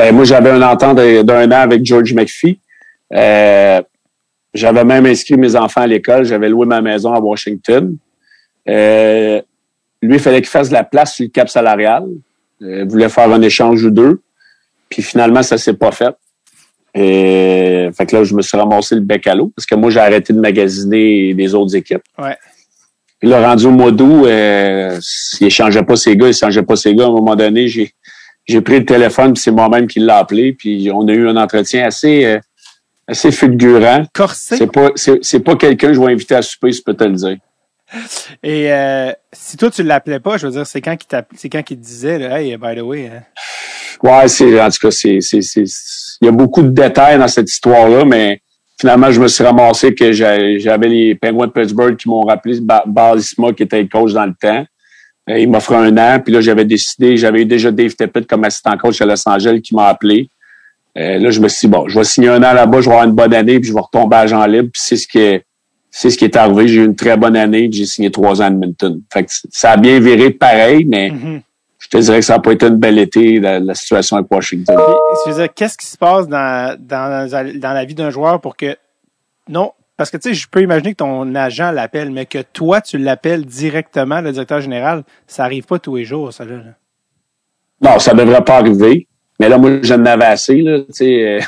Ben, 0.00 0.14
moi, 0.14 0.24
j'avais 0.24 0.48
un 0.48 0.62
entente 0.62 0.96
d'un 0.96 1.52
an 1.52 1.60
avec 1.60 1.84
George 1.84 2.14
McPhee. 2.14 2.58
Euh, 3.12 3.82
j'avais 4.54 4.82
même 4.82 5.04
inscrit 5.04 5.36
mes 5.36 5.54
enfants 5.56 5.82
à 5.82 5.86
l'école. 5.86 6.24
J'avais 6.24 6.48
loué 6.48 6.64
ma 6.64 6.80
maison 6.80 7.12
à 7.12 7.20
Washington. 7.20 7.98
Euh, 8.66 9.42
lui, 10.00 10.14
il 10.14 10.18
fallait 10.18 10.40
qu'il 10.40 10.48
fasse 10.48 10.70
de 10.70 10.72
la 10.72 10.84
place 10.84 11.16
sur 11.16 11.24
le 11.24 11.28
cap 11.28 11.50
salarial. 11.50 12.04
Euh, 12.62 12.84
il 12.84 12.88
voulait 12.88 13.10
faire 13.10 13.30
un 13.30 13.42
échange 13.42 13.84
ou 13.84 13.90
deux. 13.90 14.22
Puis 14.88 15.02
finalement, 15.02 15.42
ça 15.42 15.58
s'est 15.58 15.74
pas 15.74 15.92
fait. 15.92 16.16
Et, 16.94 17.90
fait 17.94 18.06
que 18.06 18.16
là, 18.16 18.24
je 18.24 18.34
me 18.34 18.40
suis 18.40 18.56
ramassé 18.56 18.94
le 18.94 19.02
bec 19.02 19.26
à 19.26 19.34
l'eau 19.34 19.52
parce 19.54 19.66
que 19.66 19.74
moi, 19.74 19.90
j'ai 19.90 20.00
arrêté 20.00 20.32
de 20.32 20.40
magasiner 20.40 21.34
des 21.34 21.54
autres 21.54 21.76
équipes. 21.76 22.04
Ouais. 22.18 22.38
Puis 23.18 23.28
là, 23.28 23.46
rendu 23.46 23.66
au 23.66 23.70
mois 23.70 23.90
d'août, 23.90 24.24
euh, 24.24 24.98
il 25.42 25.46
échangeait 25.46 25.82
pas 25.82 25.96
ses 25.96 26.16
gars, 26.16 26.28
il 26.28 26.30
échangeait 26.30 26.62
pas 26.62 26.76
ses 26.76 26.94
gars. 26.94 27.04
À 27.04 27.08
un 27.08 27.12
moment 27.12 27.36
donné, 27.36 27.68
j'ai 27.68 27.92
j'ai 28.50 28.60
pris 28.60 28.80
le 28.80 28.84
téléphone, 28.84 29.32
puis 29.34 29.42
c'est 29.42 29.50
moi-même 29.50 29.86
qui 29.86 30.00
l'ai 30.00 30.10
appelé, 30.12 30.52
puis 30.52 30.90
on 30.92 31.06
a 31.08 31.12
eu 31.12 31.28
un 31.28 31.36
entretien 31.36 31.86
assez 31.86 32.24
euh, 32.24 32.38
assez 33.08 33.30
fulgurant. 33.32 34.04
Corsé. 34.14 34.56
C'est 34.56 34.70
pas 34.70 34.90
c'est 34.96 35.40
pas 35.40 35.56
quelqu'un 35.56 35.88
que 35.88 35.94
je 35.94 36.00
vais 36.00 36.12
inviter 36.12 36.34
à 36.34 36.42
souper, 36.42 36.72
je 36.72 36.82
peux 36.82 36.94
te 36.94 37.04
le 37.04 37.14
dire. 37.14 37.36
Et 38.42 38.72
euh, 38.72 39.12
si 39.32 39.56
toi 39.56 39.70
tu 39.70 39.82
l'appelais 39.82 40.20
pas, 40.20 40.36
je 40.36 40.46
veux 40.46 40.52
dire, 40.52 40.66
c'est 40.66 40.80
quand 40.80 40.96
t'app- 41.08 41.32
c'est 41.36 41.48
quand 41.48 41.62
qu'il 41.62 41.76
te 41.78 41.82
disait, 41.84 42.18
là, 42.20 42.40
hey, 42.40 42.56
by 42.56 42.76
the 42.76 42.82
way, 42.82 43.08
hein. 43.08 43.22
Ouais, 44.02 44.28
c'est 44.28 44.60
en 44.60 44.70
tout 44.70 44.78
cas 44.80 44.90
c'est 44.90 45.18
il 45.18 46.24
y 46.24 46.28
a 46.28 46.32
beaucoup 46.32 46.62
de 46.62 46.70
détails 46.70 47.18
dans 47.18 47.28
cette 47.28 47.50
histoire-là, 47.50 48.04
mais 48.04 48.40
finalement 48.80 49.10
je 49.10 49.20
me 49.20 49.28
suis 49.28 49.44
ramassé 49.44 49.94
que 49.94 50.12
j'avais 50.12 50.88
les 50.88 51.14
Penguins 51.16 51.48
de 51.48 51.52
Pittsburgh 51.52 51.96
qui 51.96 52.08
m'ont 52.08 52.22
rappelé 52.22 52.60
Ba- 52.60 52.84
Balisma 52.86 53.52
qui 53.52 53.64
était 53.64 53.86
coach 53.88 54.12
dans 54.12 54.24
le 54.24 54.34
temps. 54.40 54.64
Euh, 55.28 55.38
Il 55.38 55.50
m'offrait 55.50 55.76
un 55.76 55.96
an, 55.98 56.20
puis 56.24 56.32
là 56.32 56.40
j'avais 56.40 56.64
décidé, 56.64 57.16
j'avais 57.16 57.42
eu 57.42 57.46
déjà 57.46 57.70
Dave 57.70 57.94
Tippett 57.94 58.26
comme 58.26 58.44
assistant 58.44 58.76
coach 58.78 59.00
à 59.00 59.06
Los 59.06 59.28
Angeles 59.28 59.60
qui 59.60 59.74
m'a 59.74 59.86
appelé. 59.86 60.28
Euh, 60.98 61.18
là 61.18 61.30
je 61.30 61.40
me 61.40 61.48
suis 61.48 61.68
dit 61.68 61.70
bon, 61.72 61.86
je 61.88 61.98
vais 61.98 62.04
signer 62.04 62.28
un 62.28 62.42
an 62.42 62.52
là-bas, 62.52 62.80
je 62.80 62.86
vais 62.86 62.92
avoir 62.92 63.06
une 63.06 63.14
bonne 63.14 63.34
année, 63.34 63.60
puis 63.60 63.68
je 63.68 63.74
vais 63.74 63.80
retomber 63.80 64.16
à 64.16 64.20
agent 64.20 64.44
libre. 64.46 64.70
Puis 64.72 64.82
c'est 64.84 64.96
ce 64.96 65.06
qui 65.06 65.18
est 65.18 65.44
c'est 65.92 66.08
ce 66.10 66.16
qui 66.16 66.24
est 66.24 66.36
arrivé. 66.36 66.68
J'ai 66.68 66.80
eu 66.82 66.84
une 66.86 66.94
très 66.96 67.16
bonne 67.16 67.36
année, 67.36 67.68
j'ai 67.72 67.84
signé 67.84 68.10
trois 68.10 68.40
ans 68.40 68.44
à 68.44 68.48
Edmonton. 68.48 69.00
Fait 69.12 69.24
que 69.24 69.30
ça 69.50 69.72
a 69.72 69.76
bien 69.76 69.98
viré 70.00 70.30
pareil, 70.30 70.84
mais 70.88 71.10
Mhm. 71.10 71.40
je 71.78 71.88
te 71.88 71.96
dirais 71.98 72.20
que 72.20 72.24
ça 72.24 72.34
n'a 72.34 72.38
pas 72.40 72.52
été 72.52 72.66
une 72.66 72.76
belle 72.76 72.98
été, 72.98 73.40
la, 73.40 73.58
la 73.60 73.74
situation 73.74 74.16
avec 74.16 74.30
Washington. 74.30 74.76
Qu'est-ce 75.54 75.76
qui 75.76 75.86
se 75.86 75.98
passe 75.98 76.28
dans, 76.28 76.76
dans, 76.78 77.28
dans 77.28 77.72
la 77.72 77.84
vie 77.84 77.94
d'un 77.94 78.10
joueur 78.10 78.40
pour 78.40 78.56
que. 78.56 78.76
Non, 79.48 79.72
parce 80.00 80.08
que 80.10 80.16
tu 80.16 80.30
sais, 80.30 80.34
je 80.34 80.48
peux 80.48 80.62
imaginer 80.62 80.92
que 80.92 80.96
ton 80.96 81.34
agent 81.34 81.72
l'appelle, 81.72 82.10
mais 82.10 82.24
que 82.24 82.38
toi, 82.38 82.80
tu 82.80 82.96
l'appelles 82.96 83.44
directement, 83.44 84.22
le 84.22 84.32
directeur 84.32 84.62
général, 84.62 85.02
ça 85.26 85.44
arrive 85.44 85.66
pas 85.66 85.78
tous 85.78 85.96
les 85.96 86.06
jours, 86.06 86.32
ça, 86.32 86.46
là. 86.46 86.56
Non, 87.82 87.98
ça 87.98 88.14
devrait 88.14 88.42
pas 88.42 88.56
arriver. 88.56 89.06
Mais 89.38 89.50
là, 89.50 89.58
moi, 89.58 89.72
j'en 89.82 90.02
avais 90.06 90.24
assez, 90.24 90.62
là, 90.62 90.78
tu 90.78 90.86
sais, 90.92 91.22
euh, 91.26 91.40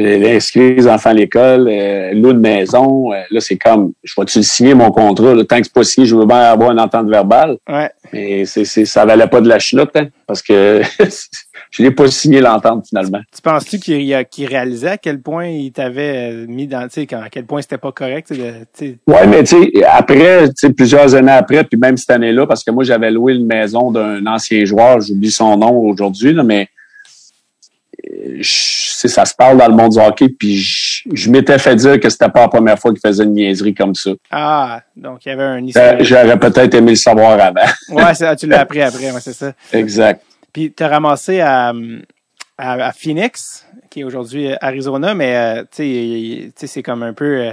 euh, 0.00 0.36
inscrire 0.36 0.74
les 0.74 0.88
enfants 0.88 1.10
à 1.10 1.14
l'école, 1.14 1.68
euh, 1.70 2.14
louer 2.14 2.32
une 2.32 2.40
maison. 2.40 3.12
euh, 3.12 3.22
là, 3.30 3.40
c'est 3.40 3.56
comme, 3.56 3.92
je 4.02 4.12
vais-tu 4.18 4.42
signer, 4.42 4.74
mon 4.74 4.90
contrat? 4.90 5.36
Là, 5.36 5.44
tant 5.44 5.58
que 5.58 5.64
c'est 5.64 5.72
pas 5.72 5.84
signé, 5.84 6.04
je 6.04 6.16
veux 6.16 6.26
bien 6.26 6.36
avoir 6.36 6.72
une 6.72 6.80
entente 6.80 7.08
verbale. 7.08 7.58
Ouais. 7.68 7.92
Mais 8.12 8.44
c'est, 8.44 8.64
c'est, 8.64 8.86
ça 8.86 9.04
valait 9.04 9.28
pas 9.28 9.40
de 9.40 9.48
la 9.48 9.60
chenoute, 9.60 9.90
hein, 9.94 10.08
parce 10.26 10.42
que 10.42 10.82
je 11.70 11.82
l'ai 11.82 11.90
pas 11.90 12.06
signé 12.08 12.40
l'entente, 12.40 12.86
finalement. 12.88 13.20
Tu 13.34 13.42
penses-tu 13.42 13.78
qu'il 13.78 14.46
réalisait 14.46 14.90
à 14.90 14.98
quel 14.98 15.20
point 15.20 15.46
il 15.46 15.70
t'avait 15.72 16.32
euh, 16.32 16.46
mis 16.48 16.66
dans, 16.66 16.82
tu 16.88 16.94
sais, 16.94 17.06
quand- 17.06 17.20
à 17.22 17.28
quel 17.30 17.44
point 17.44 17.60
c'était 17.62 17.78
pas 17.78 17.92
correct, 17.92 18.30
Ouais, 18.30 19.26
mais 19.26 19.44
tu 19.44 19.56
sais, 19.72 19.84
après, 19.84 20.48
tu 20.48 20.54
sais, 20.56 20.72
plusieurs 20.72 21.14
années 21.14 21.32
après, 21.32 21.64
puis 21.64 21.78
même 21.78 21.96
cette 21.96 22.10
année-là, 22.10 22.46
parce 22.46 22.64
que 22.64 22.70
moi, 22.70 22.84
j'avais 22.84 23.10
loué 23.10 23.34
une 23.34 23.46
maison 23.46 23.90
d'un 23.90 24.24
ancien 24.26 24.64
joueur, 24.64 25.00
j'oublie 25.00 25.30
son 25.30 25.56
nom 25.56 25.70
aujourd'hui, 25.78 26.34
mais 26.44 26.68
euh, 28.10 28.36
je- 28.40 28.78
ça 29.06 29.24
se 29.24 29.34
parle 29.34 29.58
dans 29.58 29.68
le 29.68 29.74
monde 29.74 29.92
du 29.92 29.98
hockey, 30.00 30.28
puis 30.28 30.56
je, 30.56 31.02
je 31.12 31.30
m'étais 31.30 31.58
fait 31.58 31.76
dire 31.76 32.00
que 32.00 32.08
c'était 32.08 32.28
pas 32.28 32.40
la 32.42 32.48
première 32.48 32.78
fois 32.78 32.90
qu'il 32.92 33.00
faisait 33.00 33.22
une 33.24 33.32
niaiserie 33.34 33.74
comme 33.74 33.94
ça. 33.94 34.10
Ah, 34.30 34.80
donc 34.96 35.24
il 35.24 35.28
y 35.28 35.32
avait 35.32 35.42
un 35.44 35.64
Euh. 35.64 35.96
J'aurais 36.00 36.38
peut-être 36.38 36.74
aimé 36.74 36.90
le 36.92 36.96
savoir 36.96 37.38
avant. 37.40 37.60
Ouais, 37.90 38.36
tu 38.36 38.46
l'as 38.48 38.60
appris 38.60 38.82
après, 38.82 39.10
ouais, 39.12 39.20
c'est 39.20 39.32
ça. 39.34 39.52
exact. 39.72 40.22
Puis 40.58 40.72
t'as 40.72 40.88
ramassé 40.88 41.38
à, 41.38 41.72
à, 42.58 42.72
à 42.86 42.92
Phoenix, 42.92 43.64
qui 43.90 44.00
est 44.00 44.02
aujourd'hui 44.02 44.50
euh, 44.50 44.56
Arizona, 44.60 45.14
mais 45.14 45.36
euh, 45.36 45.62
c'est 45.70 46.82
comme 46.82 47.04
un 47.04 47.12
peu 47.12 47.42
euh, 47.42 47.52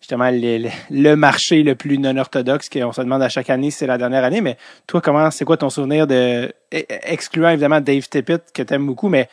justement 0.00 0.30
le, 0.32 1.14
marché 1.16 1.64
le 1.64 1.74
plus 1.74 1.98
non 1.98 2.16
orthodoxe 2.16 2.68
qu'on 2.68 2.92
se 2.92 3.00
demande 3.00 3.22
à 3.22 3.28
chaque 3.28 3.50
année, 3.50 3.72
si 3.72 3.78
c'est 3.78 3.88
la 3.88 3.98
dernière 3.98 4.22
année. 4.22 4.40
Mais 4.40 4.56
toi, 4.86 5.00
comment, 5.00 5.32
c'est 5.32 5.44
quoi 5.44 5.56
ton 5.56 5.68
souvenir 5.68 6.06
de, 6.06 6.44
e- 6.72 6.84
excluant 7.02 7.48
évidemment 7.48 7.80
Dave 7.80 8.08
Tippett 8.08 8.44
que 8.54 8.62
t'aimes 8.62 8.86
beaucoup, 8.86 9.08
mais 9.08 9.28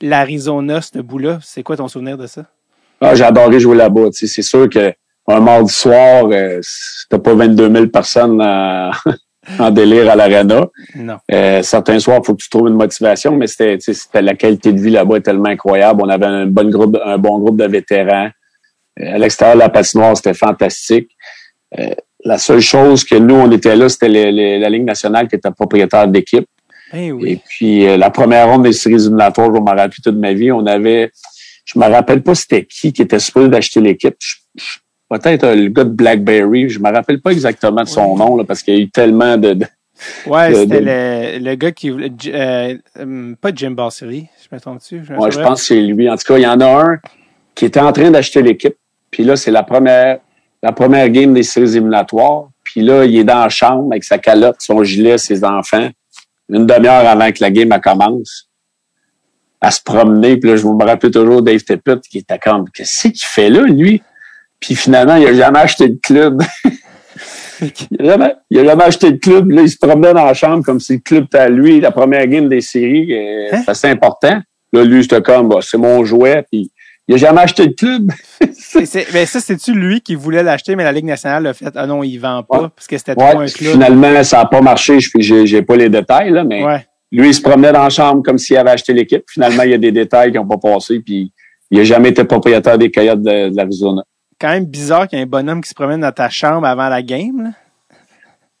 l'Arizona, 0.00 0.80
ce 0.80 0.98
bout-là, 0.98 1.40
c'est 1.42 1.62
quoi 1.62 1.76
ton 1.76 1.88
souvenir 1.88 2.16
de 2.16 2.26
ça? 2.26 2.46
Ah, 3.02 3.14
j'ai 3.14 3.24
adoré 3.24 3.60
jouer 3.60 3.76
là-bas. 3.76 4.08
C'est 4.12 4.40
sûr 4.40 4.66
que 4.70 4.94
un 5.28 5.40
mardi 5.40 5.74
soir, 5.74 6.24
euh, 6.32 6.62
t'as 7.10 7.18
pas 7.18 7.34
22 7.34 7.70
000 7.70 7.86
personnes 7.88 8.40
en, 8.40 8.92
en 9.58 9.70
délire 9.70 10.10
à 10.10 10.16
l'arena. 10.16 10.66
Non. 10.94 11.16
Euh, 11.32 11.62
certains 11.62 11.98
soirs, 11.98 12.20
il 12.22 12.26
faut 12.26 12.34
que 12.34 12.42
tu 12.42 12.48
trouves 12.48 12.68
une 12.68 12.74
motivation, 12.76 13.36
mais 13.36 13.46
c'était, 13.46 13.76
c'était 13.80 14.22
la 14.22 14.34
qualité 14.34 14.72
de 14.72 14.80
vie 14.80 14.90
là-bas 14.90 15.16
est 15.16 15.20
tellement 15.22 15.48
incroyable. 15.50 16.02
On 16.04 16.08
avait 16.08 16.26
un 16.26 16.46
bon 16.46 16.70
groupe, 16.70 16.96
un 17.04 17.18
bon 17.18 17.38
groupe 17.38 17.56
de 17.56 17.66
vétérans. 17.66 18.30
Euh, 19.00 19.14
à 19.14 19.18
l'extérieur 19.18 19.56
de 19.56 19.60
la 19.60 19.68
patinoire, 19.68 20.16
c'était 20.16 20.34
fantastique. 20.34 21.10
Euh, 21.78 21.90
la 22.24 22.38
seule 22.38 22.60
chose 22.60 23.02
que 23.04 23.16
nous, 23.16 23.34
on 23.34 23.50
était 23.50 23.74
là, 23.74 23.88
c'était 23.88 24.08
les- 24.08 24.30
les- 24.30 24.58
la 24.58 24.68
Ligue 24.70 24.84
nationale 24.84 25.26
qui 25.28 25.34
était 25.36 25.50
propriétaire 25.50 26.06
d'équipe. 26.06 26.46
Eh 26.94 27.06
Et 27.06 27.12
oui. 27.12 27.40
puis, 27.48 27.86
euh, 27.88 27.96
la 27.96 28.10
première 28.10 28.46
ronde 28.48 28.64
des 28.64 28.72
séries 28.72 28.96
éliminatoires, 28.96 29.48
je 29.52 29.60
m'en 29.60 29.74
rappeler 29.74 30.02
toute 30.04 30.16
ma 30.18 30.34
vie, 30.34 30.52
on 30.52 30.66
avait, 30.66 31.10
je 31.64 31.78
me 31.78 31.86
rappelle 31.86 32.22
pas 32.22 32.34
c'était 32.34 32.64
qui 32.66 32.92
qui 32.92 33.00
était 33.02 33.18
supposé 33.18 33.48
d'acheter 33.48 33.80
l'équipe. 33.80 34.14
Je- 34.20 34.36
je- 34.56 34.78
Peut-être 35.18 35.44
euh, 35.44 35.54
le 35.54 35.68
gars 35.68 35.84
de 35.84 35.90
Blackberry, 35.90 36.68
je 36.68 36.78
me 36.78 36.90
rappelle 36.92 37.20
pas 37.20 37.30
exactement 37.30 37.82
de 37.82 37.88
son 37.88 38.16
nom, 38.16 38.36
là, 38.36 38.44
parce 38.44 38.62
qu'il 38.62 38.74
y 38.74 38.76
a 38.78 38.80
eu 38.80 38.90
tellement 38.90 39.36
de, 39.36 39.54
de- 39.54 39.66
Ouais, 40.26 40.52
c'était 40.54 40.80
de- 40.80 40.86
le, 40.86 41.50
le 41.50 41.54
gars 41.54 41.70
qui 41.70 41.90
euh, 41.90 42.74
hum, 42.98 43.36
pas 43.40 43.50
Jim 43.54 43.70
Basseri, 43.72 44.26
je 44.42 44.54
me 44.54 44.60
trompe 44.60 44.78
dessus. 44.78 45.02
Ouais, 45.16 45.30
je 45.30 45.38
pense 45.40 45.60
que 45.60 45.66
c'est 45.66 45.80
lui. 45.80 46.10
En 46.10 46.16
tout 46.16 46.24
cas, 46.26 46.38
il 46.38 46.42
y 46.42 46.46
en 46.46 46.60
a 46.60 46.66
un 46.84 46.98
qui 47.54 47.66
était 47.66 47.80
en 47.80 47.92
train 47.92 48.10
d'acheter 48.10 48.42
l'équipe. 48.42 48.74
Puis 49.10 49.22
là, 49.24 49.36
c'est 49.36 49.50
la 49.50 49.62
première, 49.62 50.18
la 50.62 50.72
première 50.72 51.08
game 51.10 51.34
des 51.34 51.42
séries 51.42 51.76
éliminatoires. 51.76 52.48
Puis 52.64 52.80
là, 52.80 53.04
il 53.04 53.16
est 53.16 53.24
dans 53.24 53.40
la 53.40 53.48
chambre 53.48 53.88
avec 53.92 54.02
sa 54.04 54.18
calotte, 54.18 54.56
son 54.60 54.82
gilet, 54.82 55.18
ses 55.18 55.44
enfants. 55.44 55.88
Une 56.48 56.66
demi-heure 56.66 57.06
avant 57.06 57.30
que 57.30 57.38
la 57.40 57.50
game 57.50 57.68
commence. 57.82 58.48
À 59.60 59.70
se 59.70 59.80
promener. 59.82 60.36
Puis 60.38 60.50
là, 60.50 60.56
je 60.56 60.66
me 60.66 60.84
rappelle 60.84 61.10
toujours 61.12 61.42
Dave 61.42 61.60
Tippett 61.62 62.00
qui 62.00 62.18
était 62.18 62.38
comme, 62.38 62.68
qu'est-ce 62.70 63.08
qu'il 63.08 63.20
fait 63.22 63.50
là, 63.50 63.62
lui? 63.62 64.02
Puis 64.62 64.74
finalement, 64.76 65.16
il 65.16 65.26
a 65.26 65.34
jamais 65.34 65.58
acheté 65.58 65.88
de 65.90 65.98
club. 66.02 66.40
il, 67.60 68.00
a 68.00 68.04
jamais, 68.04 68.34
il 68.50 68.58
a 68.60 68.64
jamais 68.64 68.84
acheté 68.84 69.12
de 69.12 69.18
club. 69.18 69.50
Là, 69.50 69.62
il 69.62 69.68
se 69.68 69.76
promenait 69.76 70.14
dans 70.14 70.24
la 70.24 70.34
chambre 70.34 70.64
comme 70.64 70.80
si 70.80 70.94
le 70.94 70.98
club 71.00 71.24
était 71.24 71.38
à 71.38 71.48
lui. 71.48 71.80
La 71.80 71.90
première 71.90 72.26
game 72.26 72.48
des 72.48 72.60
séries, 72.60 73.12
euh, 73.12 73.48
Hein? 73.52 73.74
c'est 73.74 73.90
important. 73.90 74.40
Là, 74.72 74.84
lui, 74.84 75.02
c'était 75.02 75.20
comme, 75.20 75.48
bah, 75.48 75.58
c'est 75.60 75.76
mon 75.78 76.04
jouet. 76.04 76.44
Puis 76.50 76.70
il 77.08 77.14
a 77.16 77.18
jamais 77.18 77.40
acheté 77.42 77.66
de 77.66 77.74
club. 77.74 78.10
Mais 79.12 79.26
ça, 79.26 79.40
c'est-tu 79.40 79.72
lui 79.74 80.00
qui 80.00 80.14
voulait 80.14 80.42
l'acheter, 80.42 80.76
mais 80.76 80.84
la 80.84 80.92
Ligue 80.92 81.04
nationale 81.04 81.42
l'a 81.42 81.52
fait, 81.54 81.66
ah 81.74 81.86
non, 81.86 82.02
il 82.02 82.16
vend 82.18 82.42
pas, 82.42 82.62
Ouais. 82.62 82.68
parce 82.74 82.86
que 82.86 82.96
c'était 82.96 83.12
Ouais, 83.20 83.30
trop 83.30 83.40
un 83.40 83.46
club. 83.46 83.72
finalement, 83.72 84.22
ça 84.24 84.38
n'a 84.38 84.46
pas 84.46 84.60
marché. 84.60 84.98
Je 85.00 85.44
j'ai 85.44 85.62
pas 85.62 85.76
les 85.76 85.88
détails, 85.88 86.30
là, 86.30 86.44
mais 86.44 86.64
Ouais. 86.64 86.86
lui, 87.10 87.28
il 87.28 87.34
se 87.34 87.40
promenait 87.42 87.72
dans 87.72 87.82
la 87.82 87.90
chambre 87.90 88.22
comme 88.22 88.38
s'il 88.38 88.56
avait 88.56 88.70
acheté 88.70 88.92
l'équipe. 88.92 89.24
Finalement, 89.28 89.62
il 89.64 89.70
y 89.70 89.74
a 89.74 89.78
des 89.78 89.92
détails 89.92 90.30
qui 90.32 90.38
n'ont 90.38 90.46
pas 90.46 90.56
passé, 90.58 91.00
puis 91.00 91.32
il 91.70 91.78
n'a 91.78 91.84
jamais 91.84 92.10
été 92.10 92.24
propriétaire 92.24 92.78
des 92.78 92.90
Coyotes 92.90 93.20
de, 93.22 93.48
de 93.50 93.56
l'Arizona. 93.56 94.02
Quand 94.42 94.48
même 94.48 94.66
bizarre 94.66 95.06
qu'il 95.06 95.20
y 95.20 95.22
ait 95.22 95.24
un 95.24 95.28
bonhomme 95.28 95.62
qui 95.62 95.68
se 95.68 95.74
promène 95.74 96.00
dans 96.00 96.10
ta 96.10 96.28
chambre 96.28 96.66
avant 96.66 96.88
la 96.88 97.00
game. 97.00 97.44
Là. 97.44 97.50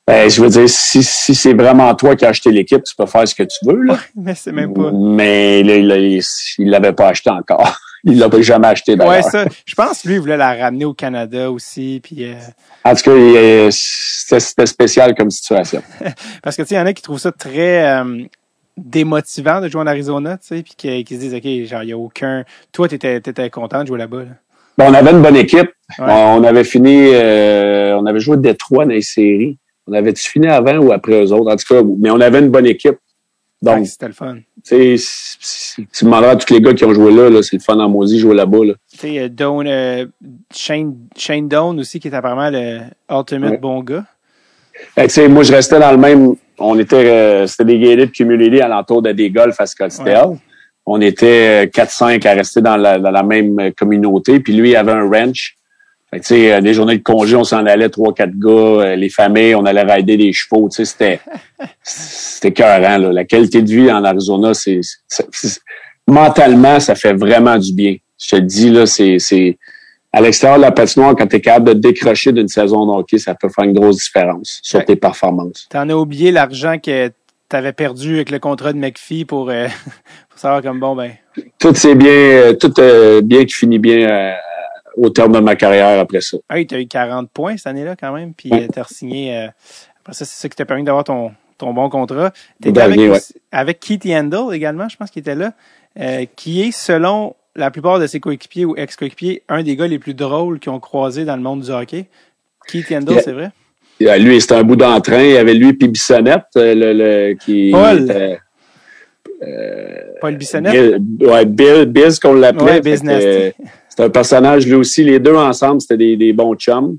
Ben, 0.06 0.30
je 0.30 0.40
veux 0.40 0.48
dire, 0.48 0.68
si, 0.68 1.02
si 1.02 1.34
c'est 1.34 1.54
vraiment 1.54 1.92
toi 1.96 2.14
qui 2.14 2.24
as 2.24 2.28
acheté 2.28 2.52
l'équipe, 2.52 2.84
tu 2.84 2.94
peux 2.94 3.06
faire 3.06 3.26
ce 3.26 3.34
que 3.34 3.42
tu 3.42 3.66
veux. 3.66 3.82
Là. 3.82 3.98
mais 4.16 4.36
c'est 4.36 4.52
même 4.52 4.72
pas. 4.72 4.92
Mais 4.92 5.64
là, 5.64 5.96
il 5.96 6.22
l'avait 6.70 6.92
pas 6.92 7.08
acheté 7.08 7.30
encore. 7.30 7.76
Il 8.04 8.18
l'a 8.18 8.28
jamais 8.40 8.66
acheté 8.66 8.96
d'ailleurs. 8.96 9.24
Ouais, 9.24 9.30
ça. 9.30 9.44
Je 9.64 9.76
pense 9.76 10.02
que 10.02 10.08
lui, 10.08 10.14
il 10.14 10.20
voulait 10.20 10.36
la 10.36 10.56
ramener 10.56 10.84
au 10.84 10.92
Canada 10.92 11.52
aussi. 11.52 12.00
Puis, 12.02 12.24
euh... 12.24 12.34
En 12.84 12.96
tout 12.96 13.02
cas, 13.02 13.14
il- 13.14 13.72
c'était 13.72 14.66
spécial 14.66 15.14
comme 15.14 15.30
situation. 15.30 15.84
Parce 16.42 16.56
que 16.56 16.62
tu 16.62 16.68
sais, 16.68 16.74
il 16.74 16.78
y 16.78 16.80
en 16.80 16.86
a 16.86 16.92
qui 16.94 17.02
trouvent 17.02 17.20
ça 17.20 17.30
très 17.30 17.86
euh, 17.86 18.24
démotivant 18.76 19.60
de 19.60 19.68
jouer 19.68 19.82
en 19.82 19.86
Arizona, 19.86 20.36
tu 20.36 20.48
sais, 20.48 20.62
puis 20.64 20.74
qui, 20.76 21.04
qui 21.04 21.14
se 21.14 21.20
disent, 21.20 21.34
OK, 21.34 21.68
genre, 21.68 21.84
il 21.84 21.86
n'y 21.86 21.92
a 21.92 21.96
aucun. 21.96 22.44
Toi, 22.72 22.88
tu 22.88 22.96
étais, 22.96 23.50
content 23.50 23.82
de 23.82 23.86
jouer 23.86 24.00
là-bas. 24.00 24.24
Là. 24.24 24.30
Bon, 24.78 24.86
on 24.88 24.94
avait 24.94 25.10
une 25.10 25.22
bonne 25.22 25.36
équipe. 25.36 25.70
Ouais. 25.98 26.06
On, 26.08 26.36
on 26.36 26.44
avait 26.44 26.64
fini, 26.64 27.08
euh, 27.12 27.96
on 27.98 28.06
avait 28.06 28.20
joué 28.20 28.36
Détroit 28.36 28.84
dans 28.84 28.92
les 28.92 29.02
séries. 29.02 29.58
On 29.86 29.92
avait-tu 29.92 30.30
fini 30.30 30.46
avant 30.46 30.78
ou 30.78 30.92
après 30.92 31.24
eux 31.24 31.32
autres? 31.32 31.50
En 31.50 31.56
tout 31.56 31.66
cas, 31.68 31.82
mais 31.98 32.10
on 32.10 32.20
avait 32.20 32.38
une 32.38 32.50
bonne 32.50 32.66
équipe. 32.66 32.96
Donc, 33.62 33.86
c'était 33.86 34.08
le 34.08 34.12
fun. 34.12 34.38
tu 34.66 34.96
demanderas 36.04 36.32
à 36.32 36.36
tous 36.36 36.52
les 36.52 36.60
gars 36.60 36.74
qui 36.74 36.84
ont 36.84 36.92
joué 36.92 37.12
là, 37.12 37.30
là 37.30 37.42
c'est 37.42 37.56
le 37.56 37.62
fun 37.62 37.78
en 37.78 37.88
maudit 37.88 38.18
jouer 38.18 38.34
là-bas. 38.34 38.64
Là. 38.64 38.74
Tu 38.90 38.98
sais, 38.98 39.18
euh, 39.20 39.28
euh, 39.40 40.06
Shane, 40.52 40.96
Shane 41.16 41.48
Doan 41.48 41.78
aussi, 41.78 42.00
qui 42.00 42.08
est 42.08 42.14
apparemment 42.14 42.50
le 42.50 42.80
ultimate 43.08 43.52
Ouais. 43.52 43.58
bon 43.58 43.80
gars. 43.82 44.04
Que, 44.96 45.02
tu 45.02 45.10
sais, 45.10 45.28
moi, 45.28 45.44
je 45.44 45.52
restais 45.52 45.78
dans 45.78 45.92
le 45.92 45.96
même. 45.96 46.34
On 46.58 46.76
était, 46.78 46.96
euh, 46.96 47.46
c'était 47.46 47.64
des 47.66 47.78
gated 47.78 48.16
community 48.16 48.60
alentour 48.60 49.00
de 49.00 49.12
des 49.12 49.30
golfs 49.30 49.60
à 49.60 49.66
Scottsdale. 49.66 50.38
On 50.86 51.00
était 51.00 51.64
euh, 51.64 51.66
4-5 51.66 52.26
à 52.26 52.32
rester 52.32 52.60
dans 52.60 52.76
la, 52.76 52.98
dans 52.98 53.10
la 53.10 53.22
même 53.22 53.58
euh, 53.60 53.70
communauté. 53.76 54.40
Puis 54.40 54.52
lui, 54.52 54.70
il 54.70 54.76
avait 54.76 54.92
un 54.92 55.08
ranch. 55.08 55.56
Fait 56.10 56.18
que, 56.20 56.24
tu 56.24 56.34
sais, 56.34 56.52
euh, 56.52 56.60
des 56.60 56.74
journées 56.74 56.98
de 56.98 57.02
congé, 57.02 57.36
on 57.36 57.44
s'en 57.44 57.64
allait 57.66 57.88
trois, 57.88 58.12
quatre 58.12 58.36
gars, 58.38 58.50
euh, 58.50 58.96
les 58.96 59.08
familles, 59.08 59.54
on 59.54 59.64
allait 59.64 59.82
rider 59.82 60.16
des 60.16 60.32
chevaux. 60.32 60.68
Tu 60.68 60.76
sais, 60.76 60.84
c'était, 60.84 61.20
c'était 61.82 62.48
écœurant, 62.48 62.98
là. 62.98 63.12
La 63.12 63.24
qualité 63.24 63.62
de 63.62 63.70
vie 63.72 63.90
en 63.92 64.04
Arizona, 64.04 64.52
c'est, 64.54 64.80
mentalement, 66.06 66.80
ça 66.80 66.94
fait 66.94 67.14
vraiment 67.14 67.58
du 67.58 67.72
bien. 67.72 67.96
Je 68.20 68.28
te 68.30 68.36
le 68.36 68.42
dis, 68.42 68.70
là, 68.70 68.86
c'est, 68.86 69.18
c'est, 69.18 69.58
à 70.12 70.20
l'extérieur 70.20 70.58
de 70.58 70.62
la 70.62 70.72
patinoire, 70.72 71.14
quand 71.16 71.26
tu 71.26 71.36
es 71.36 71.40
capable 71.40 71.68
de 71.68 71.74
décrocher 71.74 72.32
d'une 72.32 72.48
saison 72.48 72.86
de 72.86 72.92
hockey, 72.92 73.18
ça 73.18 73.34
peut 73.34 73.48
faire 73.48 73.64
une 73.64 73.72
grosse 73.72 73.96
différence 73.96 74.60
sur 74.62 74.80
Ouais. 74.80 74.84
tes 74.84 74.96
performances. 74.96 75.66
T'en 75.70 75.88
as 75.88 75.94
oublié 75.94 76.30
l'argent 76.30 76.76
que 76.78 77.10
t'avais 77.52 77.72
perdu 77.72 78.16
avec 78.16 78.30
le 78.30 78.38
contrat 78.38 78.72
de 78.72 78.78
McPhee 78.78 79.24
pour, 79.24 79.50
euh, 79.50 79.66
pour 80.30 80.38
savoir 80.38 80.62
comme 80.62 80.80
bon, 80.80 80.96
ben. 80.96 81.12
Tout 81.58 81.74
c'est 81.74 81.94
bien, 81.94 82.10
euh, 82.10 82.52
tout 82.54 82.72
euh, 82.80 83.20
bien 83.22 83.44
qui 83.44 83.54
finit 83.54 83.78
bien 83.78 84.36
au 84.96 85.08
terme 85.10 85.32
de 85.32 85.38
ma 85.40 85.54
carrière 85.56 86.00
après 86.00 86.20
ça. 86.20 86.36
Ah 86.48 86.54
oui, 86.56 86.66
t'as 86.66 86.78
eu 86.80 86.86
40 86.86 87.30
points 87.30 87.56
cette 87.56 87.66
année-là 87.68 87.94
quand 87.96 88.12
même, 88.12 88.34
puis 88.34 88.50
Ouais. 88.50 88.64
euh, 88.64 88.68
t'as 88.72 88.84
signé. 88.84 89.36
Après 90.00 90.12
ça, 90.14 90.24
c'est 90.24 90.40
ça 90.40 90.48
qui 90.48 90.56
t'a 90.56 90.64
permis 90.64 90.82
d'avoir 90.84 91.04
ton, 91.04 91.32
ton 91.58 91.72
bon 91.72 91.88
contrat. 91.88 92.32
T'étais 92.60 92.80
avec, 92.80 92.98
ouais. 92.98 93.74
Keith 93.74 94.04
Yandel 94.04 94.52
également, 94.52 94.88
je 94.88 94.96
pense 94.96 95.10
qu'il 95.10 95.20
était 95.20 95.34
là, 95.34 95.52
euh, 96.00 96.24
qui 96.36 96.62
est, 96.62 96.72
selon 96.72 97.36
la 97.54 97.70
plupart 97.70 97.98
de 97.98 98.06
ses 98.06 98.18
coéquipiers 98.18 98.64
ou 98.64 98.74
ex-coéquipiers, 98.76 99.42
un 99.48 99.62
des 99.62 99.76
gars 99.76 99.86
les 99.86 99.98
plus 99.98 100.14
drôles 100.14 100.58
qui 100.58 100.70
ont 100.70 100.80
croisé 100.80 101.24
dans 101.26 101.36
le 101.36 101.42
monde 101.42 101.60
du 101.60 101.70
hockey. 101.70 102.06
Keith 102.66 102.88
Yandel, 102.90 103.14
Yeah. 103.14 103.22
c'est 103.22 103.32
vrai? 103.32 103.50
Euh, 104.08 104.16
lui, 104.18 104.40
c'était 104.40 104.54
un 104.54 104.62
bout 104.64 104.76
d'entrain. 104.76 105.22
Il 105.22 105.30
y 105.32 105.36
avait 105.36 105.54
lui 105.54 105.72
puis 105.74 105.88
Bissonnette, 105.88 106.44
euh, 106.56 106.74
le, 106.74 106.92
le- 106.92 107.34
qui 107.34 107.70
Paul. 107.72 108.02
était- 108.02 108.38
Paul 110.20 110.36
Bissonnette? 110.36 111.00
Bill, 111.00 111.28
ouais, 111.28 111.44
Bill, 111.46 111.84
Biz 111.86 112.18
qu'on 112.20 112.34
l'appelait. 112.34 112.80
Ouais, 112.80 112.98
euh, 113.08 113.50
C'était 113.88 114.02
un 114.04 114.10
personnage, 114.10 114.66
lui 114.66 114.74
aussi. 114.74 115.02
Les 115.04 115.18
deux 115.18 115.34
ensemble, 115.34 115.80
c'était 115.80 115.96
des, 115.96 116.16
des 116.16 116.32
bons 116.32 116.54
chums. 116.54 116.96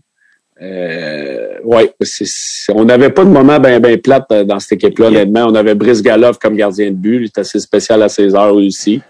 Euh, 0.61 1.55
ouais, 1.63 1.91
on 2.69 2.85
n'avait 2.85 3.09
pas 3.09 3.23
de 3.25 3.29
moment 3.29 3.59
bien 3.59 3.79
ben 3.79 3.97
plate 3.99 4.25
euh, 4.31 4.43
dans 4.43 4.59
cette 4.59 4.73
équipe-là, 4.73 5.09
Yeah. 5.09 5.21
honnêtement. 5.21 5.45
On 5.49 5.55
avait 5.55 5.73
Brice 5.75 6.01
Galoff 6.01 6.37
comme 6.37 6.55
gardien 6.55 6.91
de 6.91 6.95
but. 6.95 7.21
Il 7.21 7.25
était 7.25 7.41
assez 7.41 7.59
spécial 7.59 8.01
à 8.03 8.09
ses 8.09 8.35
heures 8.35 8.53
aussi. 8.53 9.01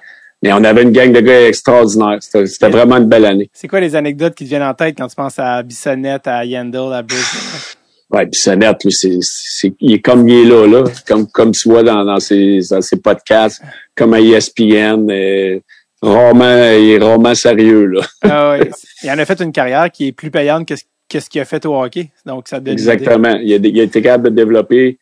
Mais 0.41 0.51
on 0.53 0.63
avait 0.63 0.83
une 0.83 0.91
gang 0.91 1.11
de 1.11 1.19
gars 1.21 1.47
extraordinaires. 1.47 2.17
C'était 2.21 2.69
vraiment 2.69 2.97
une 2.97 3.07
belle 3.07 3.25
année. 3.25 3.49
C'est 3.53 3.67
quoi 3.67 3.79
les 3.79 3.95
anecdotes 3.95 4.35
qui 4.35 4.43
te 4.45 4.49
viennent 4.49 4.61
en 4.63 4.73
tête 4.73 4.95
quand 4.97 5.07
tu 5.07 5.15
penses 5.15 5.39
à 5.39 5.63
Bissonnette, 5.63 6.27
à 6.27 6.43
Yandel, 6.45 6.91
à 6.93 7.01
Bruce? 7.01 7.77
Ouais, 8.13 8.27
puis 8.27 8.39
Sonnette, 8.39 8.83
lui, 8.83 8.91
c'est, 8.91 9.17
c'est, 9.21 9.73
il 9.79 9.93
est 9.93 9.99
comme 9.99 10.29
il 10.29 10.45
est 10.45 10.49
là, 10.49 10.67
là. 10.67 10.83
Comme, 11.07 11.25
comme 11.27 11.51
tu 11.51 11.67
vois 11.67 11.81
dans, 11.81 12.05
dans, 12.05 12.19
ses, 12.19 12.59
dans 12.69 12.81
ses 12.81 12.97
podcasts, 12.97 13.59
comme 13.95 14.13
à 14.13 14.21
ESPN. 14.21 15.09
Euh, 15.09 15.59
rarement, 15.99 16.71
il 16.77 16.91
est 16.91 16.97
rarement 16.99 17.33
sérieux, 17.33 17.87
là. 17.87 18.01
ah 18.21 18.51
ouais. 18.51 18.69
Il 19.03 19.09
en 19.09 19.17
a 19.17 19.25
fait 19.25 19.41
une 19.41 19.51
carrière 19.51 19.89
qui 19.91 20.07
est 20.07 20.11
plus 20.11 20.29
payante 20.29 20.67
que 20.67 20.75
ce, 20.75 20.83
que 21.09 21.19
ce 21.19 21.29
qu'il 21.29 21.41
a 21.41 21.45
fait 21.45 21.65
au 21.65 21.81
hockey. 21.81 22.11
Donc, 22.25 22.47
ça 22.47 22.59
donne. 22.59 22.73
Exactement. 22.73 23.35
Il 23.41 23.51
a, 23.53 23.55
il 23.57 23.79
a 23.79 23.83
été 23.83 24.01
capable 24.01 24.29
de 24.29 24.35
développer. 24.35 24.99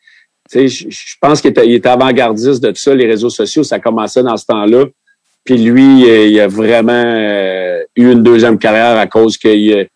Tu 0.50 0.68
sais, 0.68 0.68
je, 0.68 0.90
je 0.90 1.14
pense 1.20 1.40
qu'il 1.40 1.50
était, 1.50 1.88
avant-gardiste 1.88 2.62
de 2.62 2.70
tout 2.70 2.80
ça, 2.80 2.94
les 2.94 3.06
réseaux 3.06 3.30
sociaux, 3.30 3.62
ça 3.62 3.78
commençait 3.78 4.22
dans 4.22 4.36
ce 4.36 4.46
temps-là. 4.46 4.86
Puis 5.44 5.58
lui, 5.58 6.08
euh, 6.08 6.26
il 6.26 6.40
a 6.40 6.48
vraiment 6.48 6.92
euh, 6.92 7.82
eu 7.96 8.10
une 8.10 8.22
deuxième 8.22 8.58
carrière 8.58 8.96
à 8.96 9.06
cause 9.06 9.36
qu'il 9.36 9.88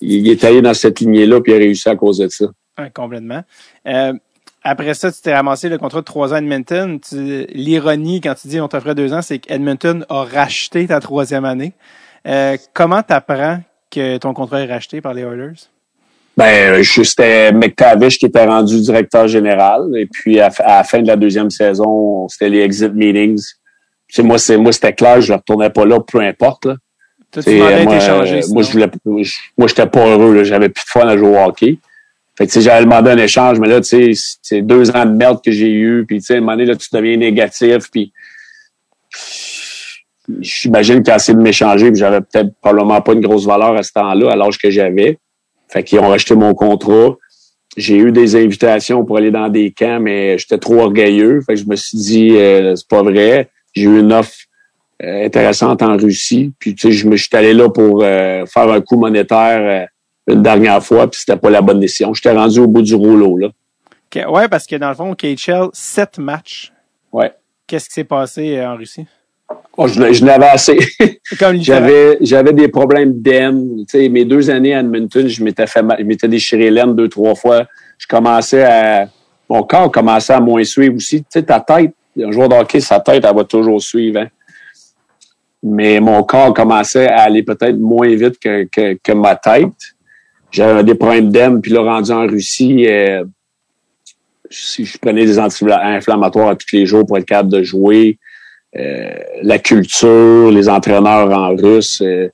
il 0.00 0.28
est 0.28 0.44
allé 0.44 0.60
dans 0.60 0.74
cette 0.74 1.00
lignée-là, 1.00 1.40
puis 1.40 1.52
il 1.52 1.56
a 1.56 1.58
réussi 1.58 1.88
à 1.88 1.96
cause 1.96 2.18
de 2.18 2.28
ça. 2.28 2.46
Complètement. 2.94 3.42
Euh, 3.86 4.12
après 4.62 4.94
ça, 4.94 5.12
tu 5.12 5.20
t'es 5.20 5.34
ramassé 5.34 5.68
le 5.68 5.78
contrat 5.78 6.00
de 6.00 6.04
trois 6.04 6.32
ans 6.32 6.36
à 6.36 6.38
Edmonton. 6.38 6.98
L'ironie, 7.12 8.20
quand 8.20 8.34
tu 8.34 8.48
dis 8.48 8.60
on 8.60 8.68
t'offrait 8.68 8.94
deux 8.94 9.12
ans, 9.12 9.22
c'est 9.22 9.38
qu'Edmonton 9.38 10.04
a 10.08 10.24
racheté 10.24 10.86
ta 10.86 11.00
troisième 11.00 11.44
année. 11.44 11.72
Euh, 12.26 12.56
comment 12.72 13.02
t'apprends 13.02 13.60
que 13.90 14.16
ton 14.16 14.32
contrat 14.32 14.62
est 14.62 14.66
racheté 14.72 15.00
par 15.00 15.14
les 15.14 15.22
Oilers? 15.22 15.68
Ben, 16.36 16.82
je- 16.82 17.02
c'était 17.02 17.52
McTavish 17.52 18.18
qui 18.18 18.26
était 18.26 18.44
rendu 18.44 18.80
directeur 18.80 19.28
général. 19.28 19.82
Et 19.96 20.06
puis, 20.06 20.40
à, 20.40 20.50
à 20.60 20.78
la 20.78 20.84
fin 20.84 21.00
de 21.00 21.06
la 21.06 21.16
deuxième 21.16 21.50
saison, 21.50 22.26
c'était 22.28 22.48
les 22.48 22.60
exit 22.60 22.92
meetings. 22.92 23.40
Moi, 24.18 24.38
c'est, 24.38 24.56
moi, 24.56 24.72
c'était 24.72 24.92
clair, 24.92 25.20
je 25.20 25.32
ne 25.32 25.38
retournais 25.38 25.70
pas 25.70 25.84
là, 25.84 26.00
peu 26.00 26.20
importe. 26.20 26.64
Là. 26.66 26.76
Toi, 27.30 27.42
tu 27.42 27.50
euh, 27.50 27.84
moi, 27.84 27.94
euh, 27.94 28.40
sinon. 28.40 28.54
moi, 28.54 28.62
je 28.62 28.72
voulais, 28.72 28.90
moi, 29.56 29.68
j'étais 29.68 29.86
pas 29.86 30.06
heureux. 30.06 30.42
J'avais 30.44 30.68
plus 30.70 30.84
de 30.84 30.88
fun 30.88 31.06
à 31.06 31.16
jouer 31.16 31.28
au 31.28 31.36
hockey. 31.38 31.78
Fait 32.36 32.46
que, 32.46 32.52
tu 32.52 32.54
sais, 32.54 32.62
j'avais 32.62 32.84
demandé 32.84 33.10
un 33.10 33.18
échange, 33.18 33.60
mais 33.60 33.68
là, 33.68 33.80
tu 33.80 34.14
sais, 34.14 34.36
c'est 34.42 34.62
deux 34.62 34.90
ans 34.90 35.06
de 35.06 35.12
merde 35.12 35.40
que 35.44 35.52
j'ai 35.52 35.70
eu. 35.70 36.04
Puis, 36.06 36.18
tu 36.18 36.26
sais, 36.26 36.34
à 36.34 36.36
un 36.38 36.40
moment 36.40 36.52
donné, 36.52 36.66
là, 36.66 36.74
tu 36.74 36.88
deviens 36.92 37.16
négatif. 37.16 37.90
Puis, 37.92 38.12
j'imagine 40.40 41.02
qu'ils 41.02 41.12
ont 41.12 41.16
essayé 41.16 41.36
de 41.36 41.42
m'échanger, 41.42 41.90
puis 41.90 42.00
j'avais 42.00 42.20
peut-être 42.20 42.50
probablement 42.60 43.00
pas 43.00 43.12
une 43.12 43.20
grosse 43.20 43.46
valeur 43.46 43.76
à 43.76 43.82
ce 43.82 43.92
temps-là, 43.92 44.32
à 44.32 44.36
l'âge 44.36 44.58
que 44.58 44.70
j'avais. 44.70 45.18
Fait 45.68 45.84
qu'ils 45.84 46.00
ont 46.00 46.08
racheté 46.08 46.34
mon 46.34 46.54
contrat. 46.54 47.16
J'ai 47.76 47.96
eu 47.96 48.10
des 48.12 48.36
invitations 48.36 49.04
pour 49.04 49.16
aller 49.16 49.30
dans 49.30 49.48
des 49.48 49.70
camps, 49.70 50.00
mais 50.00 50.36
j'étais 50.38 50.58
trop 50.58 50.80
orgueilleux. 50.80 51.40
Fait 51.40 51.54
que 51.54 51.60
je 51.60 51.66
me 51.66 51.76
suis 51.76 51.98
dit, 51.98 52.30
euh, 52.36 52.74
c'est 52.74 52.88
pas 52.88 53.02
vrai. 53.02 53.48
J'ai 53.74 53.84
eu 53.84 54.00
une 54.00 54.12
offre 54.12 54.34
euh, 55.02 55.26
intéressante 55.26 55.82
en 55.82 55.96
Russie. 55.96 56.52
Puis, 56.58 56.74
tu 56.74 56.88
sais, 56.88 56.92
je 56.92 57.08
me 57.08 57.16
suis 57.16 57.28
allé 57.32 57.52
là 57.52 57.68
pour 57.68 58.02
euh, 58.02 58.46
faire 58.46 58.70
un 58.70 58.80
coup 58.80 58.96
monétaire 58.96 59.60
euh, 59.60 59.86
une 60.26 60.42
dernière 60.42 60.82
fois, 60.82 61.10
puis 61.10 61.20
c'était 61.20 61.36
pas 61.36 61.50
la 61.50 61.60
bonne 61.60 61.80
décision. 61.80 62.14
J'étais 62.14 62.32
rendu 62.32 62.58
au 62.60 62.66
bout 62.66 62.82
du 62.82 62.94
rouleau, 62.94 63.36
là. 63.38 63.48
Que- 64.10 64.26
Ouais, 64.28 64.48
parce 64.48 64.66
que 64.66 64.76
dans 64.76 64.88
le 64.88 64.94
fond, 64.94 65.14
KHL, 65.14 65.68
sept 65.72 66.18
matchs. 66.18 66.72
Ouais. 67.12 67.32
Qu'est-ce 67.66 67.88
qui 67.88 67.94
s'est 67.94 68.04
passé 68.04 68.56
euh, 68.56 68.70
en 68.72 68.76
Russie? 68.76 69.06
Oh, 69.76 69.86
je, 69.88 70.12
je 70.12 70.24
n'avais 70.24 70.46
assez. 70.46 70.78
J'avais 71.64 72.18
j'avais 72.20 72.52
des 72.52 72.68
problèmes 72.68 73.20
d'aine. 73.20 73.84
Tu 73.88 73.98
sais, 74.00 74.08
mes 74.08 74.24
deux 74.24 74.48
années 74.50 74.74
à 74.74 74.80
Edmonton, 74.80 75.26
je 75.28 75.42
m'étais 75.44 75.66
fait 75.66 75.82
mal- 75.82 75.96
je 75.98 76.04
m'étais 76.04 76.28
déchiré 76.28 76.70
l'aine 76.70 76.94
deux 76.94 77.08
trois 77.08 77.34
fois. 77.34 77.64
Je 77.98 78.06
commençais 78.06 78.62
à 78.64 79.08
mon 79.48 79.62
corps 79.62 79.90
commençait 79.90 80.32
à 80.32 80.40
moins 80.40 80.64
suivre 80.64 80.94
aussi. 80.96 81.20
Tu 81.20 81.26
sais, 81.28 81.42
ta 81.42 81.60
tête, 81.60 81.92
un 82.20 82.30
joueur 82.30 82.48
de 82.48 82.54
hockey, 82.54 82.80
sa 82.80 83.00
tête, 83.00 83.24
elle 83.28 83.34
va 83.36 83.44
toujours 83.44 83.82
suivre. 83.82 84.20
hein. 84.20 84.28
Mais 85.62 85.98
mon 86.00 86.22
corps 86.22 86.52
commençait 86.54 87.08
à 87.08 87.22
aller 87.22 87.42
peut-être 87.42 87.78
moins 87.78 88.08
vite 88.14 88.38
que, 88.38 88.64
que, 88.64 88.98
que 89.02 89.12
ma 89.12 89.34
tête. 89.36 89.93
J'avais 90.54 90.84
des 90.84 90.94
problèmes 90.94 91.30
d'aine, 91.30 91.60
puis 91.60 91.72
là, 91.72 91.80
rendu 91.82 92.12
en 92.12 92.26
Russie, 92.26 92.86
euh, 92.88 93.24
si 94.50 94.84
je 94.84 94.96
prenais 94.98 95.24
des 95.26 95.38
anti-inflammatoires 95.38 96.56
tous 96.56 96.76
les 96.76 96.86
jours 96.86 97.04
pour 97.06 97.18
être 97.18 97.24
capable 97.26 97.50
de 97.50 97.62
jouer. 97.62 98.18
Euh, 98.76 99.14
la 99.42 99.58
culture, 99.58 100.50
les 100.50 100.68
entraîneurs 100.68 101.30
en 101.30 101.54
russe, 101.56 102.00
euh, 102.02 102.28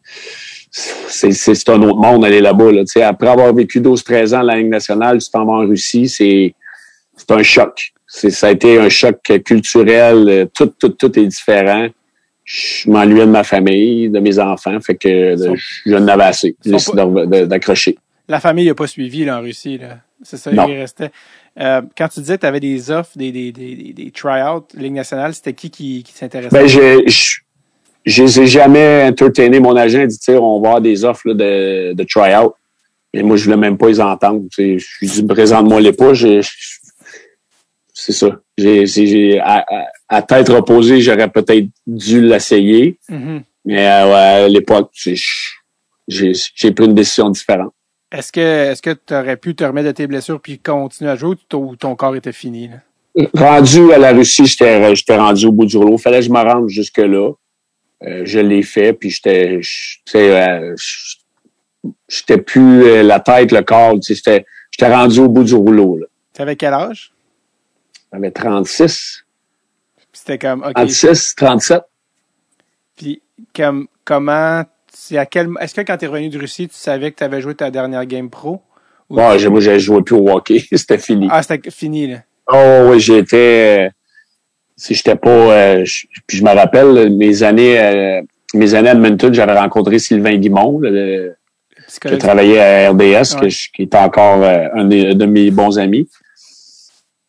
c'est, 0.70 1.32
c'est, 1.32 1.54
c'est 1.54 1.68
un 1.70 1.82
autre 1.82 1.98
monde 1.98 2.24
aller 2.24 2.40
là-bas. 2.40 2.72
Là. 2.72 2.80
Tu 2.80 2.92
sais, 2.92 3.02
Après 3.02 3.28
avoir 3.28 3.54
vécu 3.54 3.80
12-13 3.80 4.34
ans 4.34 4.40
à 4.40 4.42
la 4.42 4.56
Ligue 4.56 4.68
nationale, 4.68 5.18
tu 5.18 5.30
t'en 5.30 5.44
vas 5.46 5.52
en 5.54 5.66
Russie, 5.66 6.08
c'est, 6.08 6.54
c'est 7.16 7.30
un 7.30 7.42
choc. 7.42 7.92
C'est, 8.06 8.30
ça 8.30 8.48
a 8.48 8.50
été 8.52 8.78
un 8.78 8.88
choc 8.88 9.18
culturel. 9.44 10.28
euh, 10.28 10.46
Tout, 10.54 10.72
tout, 10.78 10.90
tout 10.90 11.18
est 11.18 11.26
différent. 11.26 11.86
Je 12.44 12.90
m'ennuyais 12.90 13.26
de 13.26 13.30
ma 13.30 13.44
famille, 13.44 14.08
de 14.10 14.18
mes 14.18 14.38
enfants, 14.38 14.78
fait 14.80 14.96
que 14.96 15.36
Sont- 15.36 15.52
euh, 15.52 15.56
je 15.86 15.94
n'avais 15.96 16.24
assez. 16.24 16.56
J'ai 16.64 16.72
décidé 16.72 16.96
de- 17.02 17.24
de- 17.26 17.44
d'accrocher. 17.46 17.96
La 18.30 18.38
famille 18.40 18.66
n'a 18.66 18.74
pas 18.74 18.86
suivi 18.86 19.24
là, 19.24 19.38
en 19.38 19.42
Russie. 19.42 19.76
Là. 19.78 19.98
C'est 20.22 20.36
ça, 20.36 20.52
Non. 20.52 20.68
il 20.68 20.76
restait. 20.78 21.10
Euh, 21.58 21.82
quand 21.98 22.08
tu 22.08 22.20
disais 22.20 22.36
que 22.36 22.42
tu 22.42 22.46
avais 22.46 22.60
des 22.60 22.90
offres, 22.90 23.10
des, 23.16 23.32
des, 23.32 23.50
des, 23.50 23.92
des, 23.92 24.10
try-outs, 24.12 24.66
Ligue 24.74 24.92
nationale, 24.92 25.34
c'était 25.34 25.52
qui 25.52 25.68
qui, 25.70 26.02
qui 26.04 26.12
s'intéressait? 26.12 26.56
Ben, 26.56 26.66
je, 26.66 27.02
je, 27.08 27.40
je 28.06 28.22
les 28.22 28.40
ai 28.40 28.46
jamais 28.46 29.04
entertainé. 29.04 29.58
Mon 29.58 29.74
agent 29.76 30.00
a 30.02 30.06
dit, 30.06 30.18
on 30.28 30.60
va 30.60 30.68
avoir 30.68 30.80
des 30.80 31.04
offres 31.04 31.26
là, 31.28 31.34
de, 31.34 31.92
de 31.94 32.04
try-out. 32.04 32.52
Et 33.12 33.22
moi, 33.24 33.36
je 33.36 33.44
voulais 33.44 33.56
même 33.56 33.76
pas 33.76 33.88
les 33.88 34.00
entendre. 34.00 34.44
Je 34.56 34.62
lui 34.62 34.76
ai 35.02 35.06
dit, 35.06 35.22
présente-moi 35.24 35.80
les 35.80 35.92
pas. 35.92 36.14
Je- 36.14 36.40
C'est 37.92 38.12
ça. 38.12 38.40
J'ai, 38.56 39.40
à, 39.40 39.64
à- 40.08 40.22
tête 40.22 40.48
reposée, 40.48 41.00
j'aurais 41.00 41.28
peut-être 41.28 41.66
dû 41.86 42.20
l'essayer. 42.22 42.96
Mhm. 43.08 43.42
Mais 43.64 43.86
euh, 43.88 44.44
à 44.44 44.48
l'époque, 44.48 44.90
j'ai, 44.94 45.16
j'ai, 46.08 46.32
j'ai 46.54 46.70
pris 46.72 46.86
une 46.86 46.94
décision 46.94 47.28
différente. 47.28 47.72
Est-ce 48.12 48.32
que 48.32 48.40
est-ce 48.40 48.82
que 48.82 48.90
tu 48.90 49.14
aurais 49.14 49.36
pu 49.36 49.54
te 49.54 49.62
remettre 49.62 49.86
de 49.86 49.92
tes 49.92 50.06
blessures 50.06 50.40
puis 50.40 50.58
continuer 50.58 51.10
à 51.10 51.16
jouer 51.16 51.36
ou 51.54 51.76
ton, 51.76 51.94
corps 51.94 52.16
était 52.16 52.32
fini? 52.32 52.68
Là? 52.68 52.76
Rendu 53.34 53.92
à 53.92 53.98
la 53.98 54.12
Russie, 54.12 54.46
j'étais, 54.46 54.94
j'étais 54.94 55.16
rendu 55.16 55.46
au 55.46 55.52
bout 55.52 55.66
du 55.66 55.76
rouleau. 55.76 55.98
Fallait 55.98 56.18
que 56.18 56.26
je 56.26 56.30
me 56.30 56.40
rende 56.40 56.68
jusque-là. 56.68 57.32
Euh, 58.02 58.22
je 58.24 58.40
l'ai 58.40 58.62
fait, 58.62 58.92
puis 58.94 59.10
j'étais, 59.10 59.60
sais, 60.06 60.40
euh, 60.40 60.74
j'étais 62.08 62.38
plus 62.38 62.82
euh, 62.84 63.02
la 63.02 63.20
tête, 63.20 63.52
le 63.52 63.62
corps. 63.62 63.96
J'étais, 64.02 64.46
j'étais 64.70 64.92
rendu 64.92 65.20
au 65.20 65.28
bout 65.28 65.44
du 65.44 65.54
rouleau. 65.54 65.98
Là. 65.98 66.06
Tu 66.32 66.42
avais 66.42 66.56
quel 66.56 66.72
âge? 66.72 67.12
J'avais 68.12 68.30
36, 68.30 69.24
Puis 69.96 70.06
C'était 70.12 70.38
comme 70.38 70.62
OK. 70.62 70.74
36, 70.74 71.34
37. 71.36 71.82
Puis 72.96 73.22
comme 73.54 73.86
comment 74.04 74.64
c'est 74.92 75.16
à 75.18 75.26
quel 75.26 75.48
est-ce 75.60 75.74
que 75.74 75.80
quand 75.82 75.96
tu 75.96 76.04
es 76.04 76.08
revenu 76.08 76.28
de 76.28 76.38
Russie, 76.38 76.68
tu 76.68 76.74
savais 76.76 77.10
que 77.12 77.16
tu 77.18 77.24
avais 77.24 77.40
joué 77.40 77.54
ta 77.54 77.70
dernière 77.70 78.04
game 78.06 78.30
pro? 78.30 78.60
Ou- 79.08 79.18
j'ai- 79.38 79.48
moi, 79.48 79.60
j'ai 79.60 79.78
joué 79.80 80.02
plus 80.02 80.14
au 80.16 80.28
hockey. 80.30 80.62
C'était 80.72 80.98
fini. 80.98 81.28
Ah, 81.30 81.42
c'était 81.42 81.70
fini 81.70 82.06
là. 82.06 82.18
Oh, 82.52 82.90
oui, 82.90 83.00
j'étais. 83.00 83.86
euh, 83.86 83.88
si 84.76 84.94
j'étais 84.94 85.16
pas. 85.16 85.30
euh, 85.30 85.84
je- 85.84 86.06
puis 86.26 86.38
je 86.38 86.44
me 86.44 86.50
rappelle, 86.54 87.10
mes 87.16 87.42
années, 87.42 87.78
euh, 87.80 88.22
mes 88.54 88.74
années 88.74 88.88
à 88.88 88.92
Edmonton, 88.92 89.32
j'avais 89.34 89.58
rencontré 89.58 89.98
Sylvain 89.98 90.36
Guimond, 90.36 90.80
qui 92.06 92.18
travaillait 92.18 92.60
à 92.60 92.90
RDS, 92.90 93.34
Ouais. 93.34 93.40
que 93.42 93.48
je- 93.48 93.68
qui 93.74 93.82
est 93.82 93.94
encore 93.96 94.42
euh, 94.42 94.66
un 94.74 94.84
de, 94.84 95.12
de 95.12 95.26
mes 95.26 95.50
bons 95.50 95.78
amis. 95.78 96.08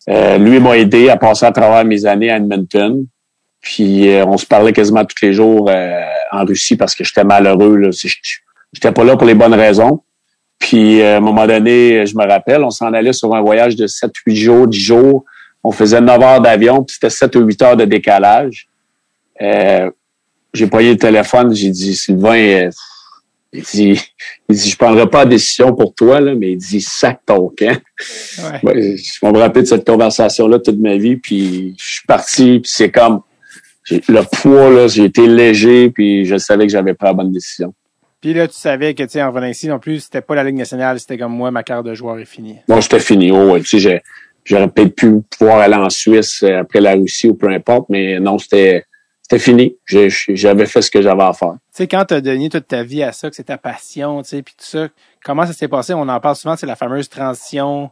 Lui 0.08 0.60
m'a 0.60 0.78
aidé 0.78 1.10
à 1.10 1.18
passer 1.18 1.46
à 1.46 1.52
travers 1.52 1.86
mes 1.86 2.06
années 2.06 2.30
à 2.32 2.38
Edmonton. 2.38 3.06
Puis 3.62 4.10
euh, 4.10 4.26
on 4.26 4.38
se 4.38 4.46
parlait 4.46 4.74
quasiment 4.74 5.06
tous 5.06 5.22
les 5.22 5.34
jours 5.34 5.70
euh, 5.70 6.02
en 6.32 6.46
Russie 6.46 6.76
parce 6.76 6.96
que 6.96 7.04
j'étais 7.04 7.24
malheureux. 7.24 7.78
Là. 7.78 7.90
J'étais 8.74 8.92
pas 8.92 9.04
là 9.04 9.16
pour 9.16 9.28
les 9.28 9.36
bonnes 9.36 9.54
raisons. 9.54 10.02
Puis 10.58 11.02
euh, 11.02 11.16
à 11.16 11.18
un 11.18 11.20
moment 11.20 11.46
donné, 11.46 12.06
je 12.06 12.16
me 12.16 12.26
rappelle, 12.26 12.64
on 12.64 12.70
s'en 12.70 12.94
allait 12.94 13.14
sur 13.14 13.34
un 13.36 13.42
voyage 13.42 13.76
de 13.76 13.88
7-8 13.88 14.36
jours, 14.36 14.68
10 14.68 14.80
jours. 14.80 15.26
On 15.64 15.72
faisait 15.72 16.02
9 16.02 16.22
heures 16.22 16.42
d'avion, 16.42 16.84
puis 16.84 16.96
c'était 16.96 17.10
7 17.10 17.36
ou 17.36 17.42
8 17.42 17.62
heures 17.62 17.78
de 17.78 17.86
décalage. 17.86 18.68
Euh, 19.42 19.90
j'ai 20.54 20.68
payé 20.68 20.92
le 20.92 20.98
téléphone, 20.98 21.54
j'ai 21.54 21.70
dit, 21.70 21.96
Sylvain, 21.96 22.38
euh, 22.38 22.70
il 23.54 23.64
dit, 23.64 24.02
il 24.50 24.56
dit, 24.56 24.70
je 24.70 24.78
prendrai 24.78 25.10
pas 25.10 25.20
la 25.20 25.26
décision 25.26 25.74
pour 25.74 25.94
toi, 25.94 26.20
là, 26.20 26.36
mais 26.36 26.54
il 26.54 26.58
dit, 26.58 26.82
sac 26.82 27.22
ton 27.26 27.50
camp. 27.50 27.80
Ouais. 28.40 28.60
Ouais, 28.64 28.98
je 28.98 29.26
vais 29.26 29.32
me 29.32 29.38
rappeler 29.38 29.64
de 29.64 29.68
cette 29.68 29.86
conversation-là 29.86 30.60
toute 30.60 30.80
ma 30.80 30.98
vie, 30.98 31.18
puis 31.18 31.76
je 31.80 31.86
suis 31.86 32.06
parti, 32.08 32.60
puis 32.60 32.72
c'est 32.72 32.92
comme, 32.92 33.22
le 34.08 34.22
poids, 34.42 34.70
là, 34.70 34.88
j'ai 34.88 35.06
été 35.06 35.28
léger, 35.28 35.90
puis 35.90 36.26
je 36.26 36.38
savais 36.38 36.66
que 36.68 36.72
j'avais 36.72 36.94
pris 36.94 37.08
la 37.08 37.14
bonne 37.14 37.32
décision. 37.32 37.74
Puis 38.22 38.34
là, 38.34 38.48
tu 38.48 38.54
savais 38.56 38.94
que 38.94 39.04
tu 39.04 39.10
sais 39.10 39.22
en 39.24 39.30
revenant 39.30 39.48
ici 39.48 39.68
non 39.68 39.80
plus, 39.80 40.02
c'était 40.02 40.22
pas 40.22 40.36
la 40.36 40.44
Ligue 40.44 40.56
nationale, 40.58 41.00
c'était 41.00 41.18
comme 41.18 41.34
moi, 41.34 41.50
ma 41.52 41.64
carte 41.64 41.86
de 41.86 41.94
joueur 41.96 42.20
est 42.20 42.26
finie. 42.26 42.58
Bon, 42.68 42.80
c'était 42.80 43.00
fini. 43.00 43.32
Oh, 43.32 43.52
ouais, 43.52 43.62
tu 43.62 43.80
sais, 43.80 44.02
j'aurais 44.46 44.68
peut-être 44.68 44.96
pu 44.96 45.12
pouvoir 45.38 45.60
aller 45.60 45.76
en 45.76 45.90
Suisse 45.90 46.44
euh, 46.44 46.60
après 46.60 46.82
la 46.82 46.94
Russie 46.94 47.30
ou 47.30 47.34
peu 47.36 47.50
importe, 47.50 47.90
mais 47.90 48.20
non, 48.20 48.38
c'était 48.38 48.86
c'était 49.24 49.40
fini. 49.44 49.76
J'avais 49.88 50.66
fait 50.66 50.82
ce 50.82 50.92
que 50.92 51.02
j'avais 51.02 51.24
à 51.24 51.34
faire. 51.34 51.54
Tu 51.54 51.58
sais, 51.72 51.88
quand 51.88 52.04
tu 52.06 52.14
as 52.16 52.22
donné 52.22 52.50
toute 52.50 52.68
ta 52.68 52.84
vie 52.84 53.02
à 53.02 53.12
ça, 53.12 53.30
que 53.30 53.36
c'est 53.36 53.46
ta 53.46 53.58
passion, 53.58 54.22
tu 54.24 54.30
sais, 54.30 54.42
puis 54.44 54.54
tout 54.58 54.66
ça, 54.66 54.90
comment 55.24 55.46
ça 55.48 55.54
s'est 55.54 55.68
passé? 55.70 55.94
On 55.94 56.08
en 56.08 56.20
parle 56.20 56.36
souvent, 56.36 56.56
c'est 56.58 56.66
la 56.68 56.76
fameuse 56.76 57.08
transition. 57.10 57.90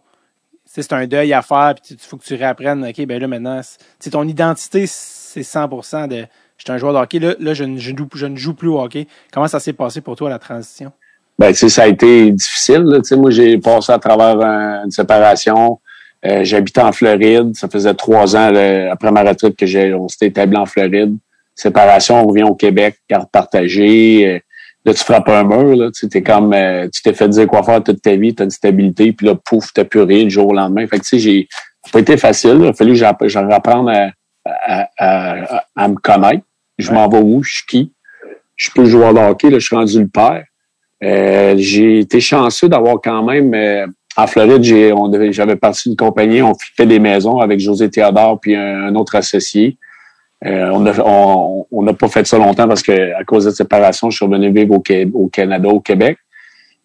Tu 0.65 0.73
sais, 0.73 0.81
C'est 0.83 0.93
un 0.93 1.07
deuil 1.07 1.33
à 1.33 1.41
faire, 1.41 1.73
puis 1.75 1.95
il 1.95 1.97
faut 1.99 2.17
que 2.17 2.23
tu 2.25 2.35
réapprennes, 2.35 2.85
OK, 2.85 3.05
ben 3.07 3.19
là, 3.19 3.27
maintenant, 3.27 3.61
c'est- 3.99 4.09
ton 4.11 4.27
identité, 4.27 4.85
c'est 5.29 5.41
100% 5.41 6.07
de 6.07 6.25
«je 6.57 6.63
suis 6.63 6.71
un 6.71 6.77
joueur 6.77 6.93
de 6.93 6.97
hockey, 6.97 7.19
là, 7.19 7.35
là 7.39 7.53
je, 7.53 7.63
ne, 7.63 7.77
je, 7.77 7.91
je 8.15 8.25
ne 8.25 8.35
joue 8.35 8.53
plus 8.53 8.67
au 8.69 8.79
hockey». 8.81 9.07
Comment 9.33 9.47
ça 9.47 9.59
s'est 9.59 9.73
passé 9.73 10.01
pour 10.01 10.15
toi, 10.15 10.29
la 10.29 10.39
transition? 10.39 10.91
Ben, 11.37 11.49
tu 11.49 11.55
sais, 11.59 11.69
ça 11.69 11.83
a 11.83 11.87
été 11.87 12.31
difficile. 12.31 12.83
moi, 13.17 13.31
j'ai 13.31 13.57
passé 13.59 13.91
à 13.93 13.99
travers 13.99 14.41
un- 14.45 14.83
une 14.85 14.91
séparation. 14.91 15.79
Euh, 16.25 16.43
J'habitais 16.43 16.81
en 16.81 16.91
Floride. 16.91 17.55
Ça 17.55 17.69
faisait 17.69 17.93
trois 17.93 18.35
ans 18.35 18.53
après 18.91 19.11
ma 19.11 19.21
retraite 19.23 19.55
que 19.55 19.93
on 19.93 20.07
s'était 20.09 20.27
établi 20.27 20.57
en 20.57 20.65
Floride. 20.65 21.15
Séparation, 21.55 22.21
on 22.23 22.27
revient 22.27 22.43
au 22.43 22.55
Québec, 22.55 22.97
carte 23.07 23.29
partagée. 23.31 24.25
Euh, 24.27 24.39
là, 24.85 24.93
tu 24.93 25.03
frappes 25.03 25.29
un 25.29 25.43
mur. 25.43 25.75
Là, 25.75 25.91
tu 25.91 26.09
t'es 26.09 26.21
comme, 26.23 26.53
euh, 26.53 26.87
tu 26.91 27.01
t'es 27.01 27.13
fait 27.13 27.29
dire 27.29 27.47
quoi 27.47 27.63
faire 27.63 27.83
toute 27.83 28.01
ta 28.01 28.15
vie, 28.15 28.33
t'as 28.35 28.43
une 28.45 28.49
stabilité, 28.49 29.11
puis 29.13 29.27
là, 29.27 29.35
pouf, 29.35 29.71
t'as 29.73 29.85
plus 29.85 30.01
rien 30.01 30.23
du 30.25 30.29
jour 30.31 30.47
au 30.49 30.53
lendemain. 30.53 30.85
Fait 30.87 30.97
que, 30.99 31.03
tu 31.03 31.09
sais, 31.09 31.19
j'ai, 31.19 31.47
ça 31.51 31.89
a 31.89 31.91
pas 31.93 31.99
été 31.99 32.17
facile. 32.17 32.57
Il 32.61 32.67
a 32.67 32.73
fallu 32.73 32.91
que 32.91 32.97
j'app- 32.97 33.27
j'en 33.27 33.49
apprenne 33.49 33.87
à, 33.89 34.09
à, 34.97 35.87
me 35.87 35.95
connaître. 35.95 36.43
Je 36.77 36.91
m'en 36.91 37.07
vais 37.09 37.19
où, 37.19 37.43
je 37.43 37.55
suis 37.55 37.65
qui? 37.65 37.93
Je 38.55 38.69
le 38.75 38.85
joueur 38.85 39.13
de 39.13 39.19
hockey, 39.19 39.49
là, 39.49 39.59
je 39.59 39.65
suis 39.65 39.75
rendu 39.75 39.99
le 39.99 40.07
père. 40.07 40.43
Euh, 41.01 41.55
j'ai 41.57 41.99
été 41.99 42.19
chanceux 42.19 42.67
d'avoir 42.67 42.99
quand 43.01 43.23
même 43.23 43.53
euh, 43.53 43.87
en 44.17 44.27
Floride, 44.27 44.93
on 44.95 45.07
devait- 45.07 45.31
j'avais 45.31 45.55
parti 45.55 45.89
d'une 45.89 45.95
compagnie, 45.95 46.41
on 46.41 46.53
fait 46.75 46.85
des 46.85 46.99
maisons 46.99 47.39
avec 47.39 47.59
José 47.59 47.89
Théodore 47.89 48.39
puis 48.39 48.55
un, 48.55 48.93
autre 48.95 49.15
associé. 49.15 49.77
Euh, 50.45 50.71
on 50.71 51.83
n'a 51.83 51.93
pas 51.93 52.07
fait 52.07 52.25
ça 52.25 52.37
longtemps 52.37 52.67
parce 52.67 52.81
que 52.81 53.13
à 53.13 53.23
cause 53.23 53.45
de 53.45 53.49
cette 53.49 53.57
séparation, 53.57 54.09
je 54.09 54.17
suis 54.17 54.25
revenu 54.25 54.51
vivre 54.51 54.75
au, 54.75 54.83
au 55.13 55.27
Canada, 55.27 55.69
au 55.69 55.79
Québec. 55.79 56.17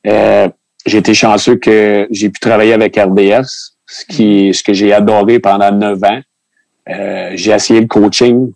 Euh, 0.07 0.49
j'ai 0.87 0.99
été 0.99 1.15
chanceux 1.15 1.57
que 1.57 2.07
j'ai 2.11 2.29
pu 2.29 2.39
travailler 2.41 2.73
avec 2.73 2.97
RDS, 2.97 3.75
ce 3.87 4.63
que 4.63 4.73
j'ai 4.73 4.93
adoré 4.93 5.39
pendant 5.39 5.73
neuf 5.73 6.03
ans. 6.05 6.21
Euh, 6.89 7.31
j'ai 7.35 7.53
essayé 7.53 7.81
le 7.81 7.87
coaching, 7.87 8.53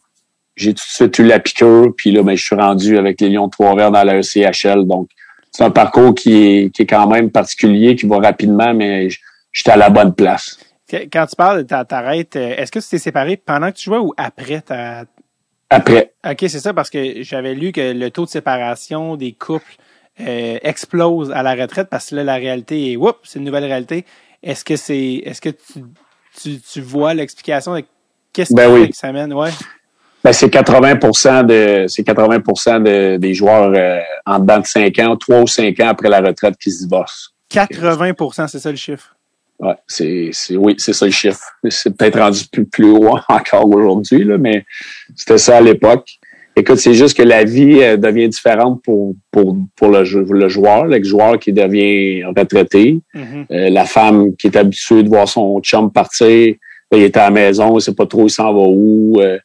j'ai 0.56 0.74
tout 0.74 0.84
de 0.84 0.90
suite 0.90 1.18
eu 1.18 1.24
la 1.24 1.38
piqûre, 1.38 1.92
puis 1.96 2.10
là, 2.12 2.22
ben, 2.22 2.36
je 2.36 2.44
suis 2.44 2.56
rendu 2.56 2.98
avec 2.98 3.20
les 3.20 3.30
Lions 3.30 3.46
de 3.46 3.50
Trois-Rivières 3.50 3.90
dans 3.90 4.04
la 4.04 4.18
ECHL. 4.18 4.84
Donc, 4.86 5.08
c'est 5.50 5.64
un 5.64 5.70
parcours 5.70 6.14
qui 6.14 6.34
est, 6.34 6.74
qui 6.74 6.82
est 6.82 6.86
quand 6.86 7.06
même 7.06 7.30
particulier, 7.30 7.96
qui 7.96 8.06
va 8.06 8.18
rapidement, 8.18 8.74
mais 8.74 9.08
j'étais 9.52 9.70
à 9.70 9.76
la 9.76 9.90
bonne 9.90 10.14
place. 10.14 10.58
Quand 10.90 11.26
tu 11.26 11.36
parles 11.36 11.58
de 11.58 11.62
ta 11.62 11.84
t'arrêtes, 11.84 12.36
euh, 12.36 12.54
est-ce 12.56 12.72
que 12.72 12.78
tu 12.78 12.88
t'es 12.88 12.98
séparé 12.98 13.36
pendant 13.36 13.70
que 13.70 13.76
tu 13.76 13.84
jouais 13.84 13.98
ou 13.98 14.14
après 14.16 14.62
ta... 14.62 15.04
Après, 15.70 16.14
OK, 16.26 16.38
c'est 16.40 16.60
ça, 16.60 16.72
parce 16.72 16.88
que 16.88 17.22
j'avais 17.22 17.54
lu 17.54 17.72
que 17.72 17.92
le 17.92 18.10
taux 18.10 18.24
de 18.24 18.30
séparation 18.30 19.16
des 19.16 19.32
couples 19.32 19.76
euh, 20.20 20.58
explose 20.62 21.30
à 21.30 21.42
la 21.42 21.54
retraite 21.54 21.88
parce 21.90 22.10
que 22.10 22.16
là, 22.16 22.24
la 22.24 22.36
réalité 22.36 22.92
est, 22.92 22.96
oups, 22.96 23.18
c'est 23.22 23.38
une 23.38 23.44
nouvelle 23.44 23.66
réalité. 23.66 24.06
Est-ce 24.42 24.64
que 24.64 24.76
c'est, 24.76 25.22
est-ce 25.24 25.42
que 25.42 25.50
tu, 25.50 25.84
tu, 26.40 26.60
tu 26.60 26.80
vois 26.80 27.12
l'explication 27.12 27.74
de 27.74 27.84
qu'est-ce 28.38 28.54
Ben 28.54 28.72
oui. 28.72 28.90
que 28.90 28.96
ça 28.96 29.12
mène? 29.12 29.32
Ouais. 29.32 29.50
ben, 30.22 30.32
c'est 30.32 30.48
80 30.48 31.42
de 31.42 31.86
c'est 31.88 32.04
80 32.04 32.38
de, 32.78 33.16
des 33.16 33.34
joueurs 33.34 33.72
euh, 33.74 33.98
en 34.26 34.38
dedans 34.38 34.60
de 34.60 34.66
5 34.66 34.96
ans, 35.00 35.16
3 35.16 35.40
ou 35.40 35.46
5 35.48 35.80
ans 35.80 35.88
après 35.88 36.08
la 36.08 36.20
retraite 36.20 36.54
qui 36.56 36.70
se 36.70 36.84
divorcent. 36.84 37.30
80% 37.52 38.46
c'est 38.46 38.60
ça 38.60 38.70
le 38.70 38.76
chiffre? 38.76 39.16
Ouais, 39.58 39.74
c'est, 39.88 40.30
c'est 40.32 40.56
oui, 40.56 40.76
c'est 40.78 40.92
ça 40.92 41.06
le 41.06 41.10
chiffre. 41.10 41.42
C'est 41.68 41.96
peut-être 41.96 42.20
rendu 42.20 42.44
plus, 42.52 42.64
plus 42.64 42.90
haut 42.90 43.18
encore 43.28 43.68
aujourd'hui, 43.68 44.22
là, 44.22 44.38
mais 44.38 44.64
c'était 45.16 45.38
ça 45.38 45.56
à 45.56 45.60
l'époque. 45.60 46.08
Écoute, 46.54 46.78
c'est 46.78 46.94
juste 46.94 47.16
que 47.16 47.22
la 47.22 47.42
vie 47.44 47.82
euh, 47.82 47.96
devient 47.96 48.28
différente 48.28 48.80
pour, 48.84 49.14
pour, 49.32 49.56
pour 49.74 49.88
le, 49.88 50.02
le 50.02 50.48
joueur, 50.48 50.86
le 50.86 51.02
joueur 51.02 51.38
qui 51.40 51.52
devient 51.52 52.24
retraité. 52.24 53.00
Mhm. 53.14 53.46
Euh, 53.50 53.70
la 53.70 53.84
femme 53.84 54.36
qui 54.36 54.46
est 54.46 54.56
habituée 54.56 55.02
de 55.02 55.08
voir 55.08 55.28
son 55.28 55.60
chum 55.60 55.90
partir, 55.92 56.54
là, 56.90 56.98
il 56.98 57.04
est 57.04 57.16
à 57.16 57.24
la 57.24 57.30
maison, 57.30 57.78
il 57.78 57.82
sait 57.82 57.94
pas 57.94 58.06
trop 58.06 58.26
il 58.26 58.30
s'en 58.30 58.52
va 58.52 58.60
où. 58.60 59.20
Euh, 59.20 59.38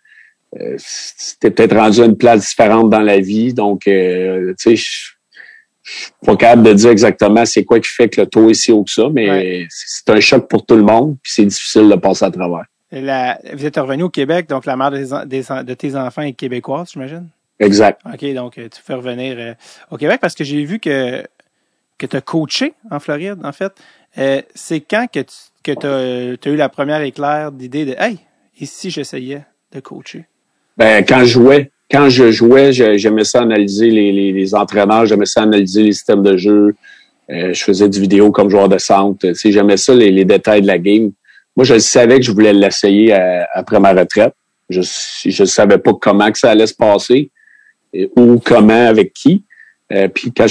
euh, 0.59 0.75
c'était 0.77 1.49
peut-être 1.51 1.75
rendu 1.75 2.01
à 2.01 2.05
une 2.05 2.17
place 2.17 2.47
différente 2.49 2.89
dans 2.89 3.01
la 3.01 3.19
vie. 3.19 3.53
Donc, 3.53 3.87
euh, 3.87 4.53
tu 4.59 4.75
sais, 4.75 4.75
je 4.75 4.83
suis 4.83 6.11
pas 6.25 6.35
capable 6.35 6.63
de 6.63 6.73
dire 6.73 6.91
exactement 6.91 7.45
c'est 7.45 7.63
quoi 7.65 7.79
qui 7.79 7.89
fait 7.89 8.07
que 8.07 8.21
le 8.21 8.27
taux 8.27 8.49
est 8.49 8.53
si 8.53 8.71
haut 8.71 8.83
que 8.83 8.91
ça, 8.91 9.09
mais 9.11 9.29
Ouais. 9.29 9.67
c'est 9.69 10.09
un 10.11 10.19
choc 10.19 10.47
pour 10.47 10.65
tout 10.65 10.75
le 10.75 10.83
monde, 10.83 11.17
puis 11.23 11.31
c'est 11.35 11.45
difficile 11.45 11.89
de 11.89 11.95
passer 11.95 12.25
à 12.25 12.31
travers. 12.31 12.65
La, 12.91 13.39
vous 13.53 13.65
êtes 13.65 13.75
revenu 13.77 14.03
au 14.03 14.09
Québec, 14.09 14.47
donc 14.47 14.65
la 14.65 14.77
mère 14.77 14.91
des 14.91 15.05
de 15.09 15.73
tes 15.73 15.95
enfants 15.95 16.21
est 16.21 16.33
québécoise, 16.33 16.91
j'imagine? 16.93 17.27
Exact. 17.59 17.99
OK, 18.05 18.33
donc 18.33 18.57
euh, 18.57 18.69
tu 18.69 18.79
fais 18.81 18.93
revenir 18.93 19.35
euh, 19.39 19.53
au 19.89 19.97
Québec 19.97 20.19
parce 20.21 20.35
que 20.35 20.43
j'ai 20.43 20.63
vu 20.63 20.79
que, 20.79 21.23
que 21.97 22.05
tu 22.05 22.15
as 22.15 22.21
coaché 22.21 22.73
en 22.91 22.99
Floride, 22.99 23.39
en 23.43 23.51
fait. 23.51 23.71
Euh, 24.19 24.41
c'est 24.53 24.81
quand 24.81 25.07
que 25.11 25.21
tu 25.21 25.35
que 25.63 25.71
as, 25.85 26.49
eu 26.49 26.55
la 26.55 26.69
première 26.69 27.01
éclair 27.01 27.51
d'idée 27.51 27.85
de 27.85 27.95
Hey, 27.97 28.19
ici 28.59 28.89
j'essayais 28.89 29.43
de 29.71 29.79
coacher? 29.79 30.25
Ben, 30.77 31.03
quand 31.05 31.19
je 31.19 31.25
jouais, 31.25 31.71
quand 31.91 32.09
je 32.09 32.31
jouais, 32.31 32.73
j'aimais 32.73 33.23
ça 33.23 33.41
analyser 33.41 33.89
les, 33.89 34.31
les, 34.31 34.55
entraîneurs, 34.55 35.05
j'aimais 35.05 35.25
ça 35.25 35.43
analyser 35.43 35.83
les 35.83 35.93
systèmes 35.93 36.23
de 36.23 36.37
jeu. 36.37 36.75
je 37.29 37.63
faisais 37.63 37.87
du 37.87 37.99
vidéo 37.99 38.31
comme 38.31 38.49
joueur 38.49 38.69
de 38.69 38.77
centre. 38.79 39.31
Tu 39.33 39.51
j'aimais 39.51 39.77
ça, 39.77 39.93
les, 39.93 40.11
les, 40.11 40.25
détails 40.25 40.61
de 40.61 40.67
la 40.67 40.79
game. 40.79 41.11
Moi, 41.55 41.63
je 41.63 41.77
savais 41.77 42.19
que 42.19 42.25
je 42.25 42.31
voulais 42.31 42.53
l'essayer 42.53 43.13
après 43.53 43.79
ma 43.79 43.93
retraite. 43.93 44.33
Je 44.69 44.79
ne 44.79 45.45
savais 45.45 45.77
pas 45.77 45.93
comment 45.93 46.31
que 46.31 46.39
ça 46.39 46.49
allait 46.51 46.67
se 46.67 46.73
passer 46.73 47.29
ou 48.15 48.39
comment, 48.39 48.87
avec 48.87 49.13
qui. 49.13 49.43
Euh, 49.91 50.07
puis 50.07 50.31
quand, 50.31 50.47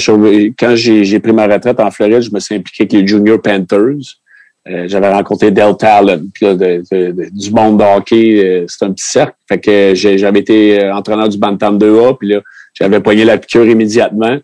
quand 0.57 0.75
j'ai 0.75 1.19
pris 1.19 1.33
ma 1.33 1.47
retraite 1.47 1.79
en 1.79 1.91
Floride, 1.91 2.21
je 2.21 2.31
me 2.31 2.39
suis 2.39 2.55
impliqué 2.55 2.83
avec 2.83 2.93
les 2.93 3.07
Junior 3.07 3.41
Panthers. 3.41 4.21
Euh, 4.69 4.85
j'avais 4.87 5.11
rencontré 5.11 5.51
Del 5.51 5.75
Talon, 5.75 6.23
puis 6.33 6.45
du 6.55 7.51
monde 7.51 7.79
de 7.79 7.83
hockey, 7.83 8.43
euh, 8.43 8.65
c'est 8.67 8.85
un 8.85 8.93
petit 8.93 9.05
cercle. 9.05 9.35
Fait 9.47 9.59
que 9.59 9.93
j'avais 9.93 10.39
été 10.39 10.89
entraîneur 10.91 11.27
du 11.27 11.37
Bantam 11.37 11.77
2A, 11.77 12.17
puis 12.17 12.29
là, 12.29 12.39
j'avais 12.73 13.01
poigné 13.01 13.25
la 13.25 13.37
piqûre 13.37 13.65
immédiatement. 13.65 14.37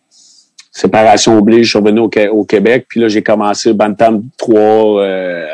Séparation 0.71 1.37
oblige, 1.37 1.65
je 1.65 1.69
suis 1.69 1.79
revenu 1.79 2.01
au, 2.01 2.43
Québec, 2.43 2.85
puis 2.89 2.99
là, 2.99 3.07
j'ai 3.07 3.23
commencé 3.23 3.73
Bantam 3.73 4.23
3 4.37 5.03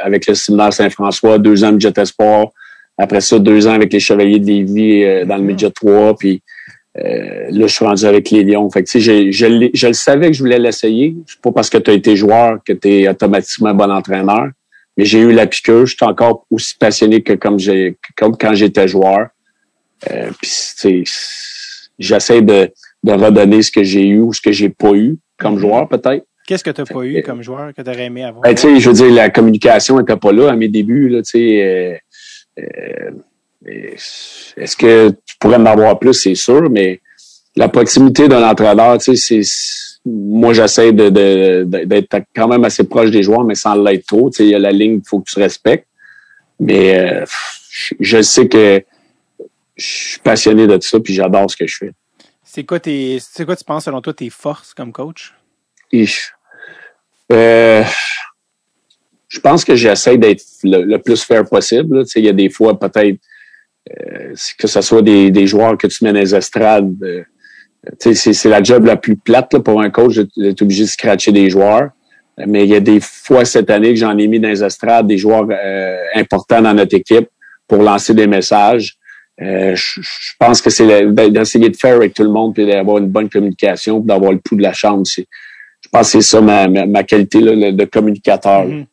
avec 0.03 0.27
le 0.27 0.35
séminaire 0.35 0.73
Saint-François, 0.73 1.37
deux 1.37 1.63
ans 1.63 1.71
de 1.71 1.79
Jet 1.79 2.03
Sport. 2.03 2.51
Après 2.97 3.21
ça, 3.21 3.39
deux 3.39 3.67
ans 3.67 3.73
avec 3.73 3.93
les 3.93 3.99
Chevaliers 3.99 4.39
de 4.39 4.45
Lévis 4.45 5.25
dans 5.25 5.37
le 5.37 5.43
Midget 5.43 5.71
3, 5.71 6.17
puis 6.17 6.41
euh, 6.97 7.47
là, 7.49 7.67
je 7.67 7.73
suis 7.73 7.85
rendu 7.85 8.05
avec 8.05 8.29
les 8.31 8.43
Lions. 8.43 8.69
Fait 8.69 8.83
que, 8.83 8.99
je, 8.99 9.31
je, 9.31 9.69
je 9.73 9.87
le 9.87 9.93
savais 9.93 10.27
que 10.27 10.33
je 10.33 10.39
voulais 10.39 10.59
l'essayer. 10.59 11.15
C'est 11.27 11.41
pas 11.41 11.51
parce 11.51 11.69
que 11.69 11.77
tu 11.77 11.91
as 11.91 11.93
été 11.93 12.15
joueur 12.15 12.59
que 12.63 12.73
tu 12.73 12.89
es 12.89 13.09
automatiquement 13.09 13.69
un 13.69 13.73
bon 13.73 13.91
entraîneur. 13.91 14.49
Mais 14.97 15.03
j'ai 15.03 15.19
eu 15.19 15.33
la 15.33 15.45
piqûre. 15.45 15.85
Je 15.85 15.95
suis 15.95 16.05
encore 16.05 16.45
aussi 16.49 16.75
passionné 16.77 17.21
que 17.21 17.33
comme 17.33 17.59
j'ai 17.59 17.97
comme 18.15 18.37
quand 18.37 18.53
j'étais 18.53 18.87
joueur. 18.87 19.27
Euh, 20.09 20.29
puis 20.41 21.03
j'essaie 21.99 22.41
de, 22.41 22.71
de 23.03 23.11
redonner 23.11 23.61
ce 23.61 23.71
que 23.71 23.83
j'ai 23.83 24.07
eu 24.07 24.19
ou 24.19 24.33
ce 24.33 24.41
que 24.41 24.51
j'ai 24.51 24.69
pas 24.69 24.93
eu 24.93 25.17
comme 25.37 25.57
joueur, 25.59 25.87
peut-être. 25.87 26.25
Qu'est-ce 26.47 26.63
que 26.63 26.69
tu 26.69 26.81
n'as 26.81 26.85
pas 26.85 27.03
eu 27.03 27.21
comme 27.23 27.41
joueur 27.41 27.73
que 27.73 27.81
tu 27.81 27.89
aurais 27.89 28.05
aimé 28.05 28.23
avoir? 28.23 28.43
Ben, 28.43 28.55
je 28.55 28.87
veux 28.87 28.93
dire, 28.93 29.11
la 29.11 29.29
communication 29.29 29.97
n'était 29.97 30.15
pas 30.15 30.31
là 30.31 30.51
à 30.51 30.55
mes 30.55 30.67
débuts. 30.67 31.09
Là, 31.09 31.21
euh, 31.35 31.95
euh, 32.59 33.11
est-ce 33.67 34.75
que 34.75 35.09
tu 35.09 35.35
pourrais 35.39 35.59
m'avoir 35.59 35.99
plus, 35.99 36.13
c'est 36.13 36.35
sûr, 36.35 36.69
mais 36.69 37.01
la 37.55 37.69
proximité 37.69 38.27
d'un 38.27 38.47
entraîneur, 38.47 38.97
tu 38.97 39.15
sais, 39.15 39.41
c'est 39.41 39.95
moi 40.05 40.53
j'essaie 40.53 40.93
de, 40.93 41.63
d'être 41.63 42.17
quand 42.35 42.47
même 42.47 42.63
assez 42.63 42.83
proche 42.83 43.09
des 43.09 43.23
joueurs, 43.23 43.43
mais 43.43 43.55
sans 43.55 43.75
l'être 43.75 44.05
trop. 44.05 44.29
Tu 44.29 44.37
sais, 44.37 44.43
il 44.43 44.49
y 44.49 44.55
a 44.55 44.59
la 44.59 44.71
ligne 44.71 44.99
qu'il 44.99 45.07
faut 45.07 45.19
que 45.19 45.31
tu 45.31 45.39
respectes. 45.39 45.87
Mais 46.59 46.97
euh, 46.97 47.25
je 47.99 48.21
sais 48.21 48.47
que 48.47 48.83
je 49.75 49.85
suis 49.85 50.19
passionné 50.19 50.67
de 50.67 50.79
ça, 50.81 50.99
puis 50.99 51.13
j'adore 51.13 51.49
ce 51.49 51.57
que 51.57 51.67
je 51.67 51.77
fais. 51.77 51.91
C'est 52.43 52.63
quoi 52.63 52.79
tes, 52.79 53.17
c'est 53.19 53.45
quoi 53.45 53.55
tu 53.55 53.65
penses 53.65 53.85
selon 53.85 53.99
toi 54.01 54.13
tes 54.13 54.29
forces 54.29 54.73
comme 54.73 54.91
coach? 54.91 55.33
Euh, 57.31 57.83
je 59.27 59.39
pense 59.39 59.65
que 59.65 59.75
j'essaie 59.75 60.17
d'être 60.17 60.43
le, 60.63 60.97
plus 60.97 61.23
fair 61.23 61.43
possible. 61.45 62.05
Tu 62.05 62.11
sais, 62.11 62.19
il 62.19 62.25
y 62.25 62.29
a 62.29 62.33
des 62.33 62.49
fois 62.49 62.79
peut-être 62.79 63.19
que 64.57 64.67
ce 64.67 64.81
soit 64.81 65.01
des, 65.01 65.31
des, 65.31 65.47
joueurs 65.47 65.77
que 65.77 65.87
tu 65.87 66.03
mets 66.03 66.13
dans 66.13 66.19
les 66.19 66.35
estrades. 66.35 66.91
Euh, 67.03 67.23
c'est 67.99 68.45
la 68.45 68.63
job 68.63 68.85
la 68.85 68.95
plus 68.95 69.15
plate 69.15 69.53
là, 69.53 69.59
pour 69.59 69.81
un 69.81 69.89
coach 69.89 70.19
d'être 70.37 70.61
obligé 70.61 70.83
de 70.83 70.89
scratcher 70.89 71.31
des 71.31 71.49
joueurs. 71.49 71.89
Mais 72.47 72.63
il 72.63 72.69
y 72.69 72.75
a 72.75 72.79
des 72.79 72.99
fois 72.99 73.45
cette 73.45 73.69
année 73.69 73.89
que 73.89 73.99
j'en 73.99 74.17
ai 74.17 74.27
mis 74.27 74.39
dans 74.39 74.49
les 74.49 74.63
estrades 74.63 75.07
des 75.07 75.17
joueurs 75.17 75.47
euh, 75.49 75.97
importants 76.15 76.61
dans 76.61 76.73
notre 76.73 76.95
équipe 76.95 77.29
pour 77.67 77.81
lancer 77.81 78.13
des 78.13 78.27
messages. 78.27 78.97
Euh, 79.41 79.75
je, 79.75 80.01
pense 80.39 80.61
que 80.61 80.69
c'est 80.69 81.11
d'essayer 81.13 81.69
de 81.69 81.75
faire 81.75 81.95
avec 81.95 82.13
tout 82.13 82.23
le 82.23 82.29
monde 82.29 82.57
et 82.57 82.65
d'avoir 82.65 82.97
une 82.97 83.07
bonne 83.07 83.29
communication, 83.29 83.99
d'avoir 83.99 84.31
le 84.31 84.39
pouls 84.39 84.55
de 84.55 84.63
la 84.63 84.73
chambre. 84.73 85.03
Je 85.05 85.23
pense 85.91 86.11
que 86.11 86.21
c'est 86.21 86.21
ça 86.21 86.41
ma, 86.41 86.67
ma, 86.67 87.03
qualité 87.03 87.39
là, 87.39 87.71
de 87.71 87.85
communicateur. 87.85 88.65
Mm-hmm. 88.65 88.85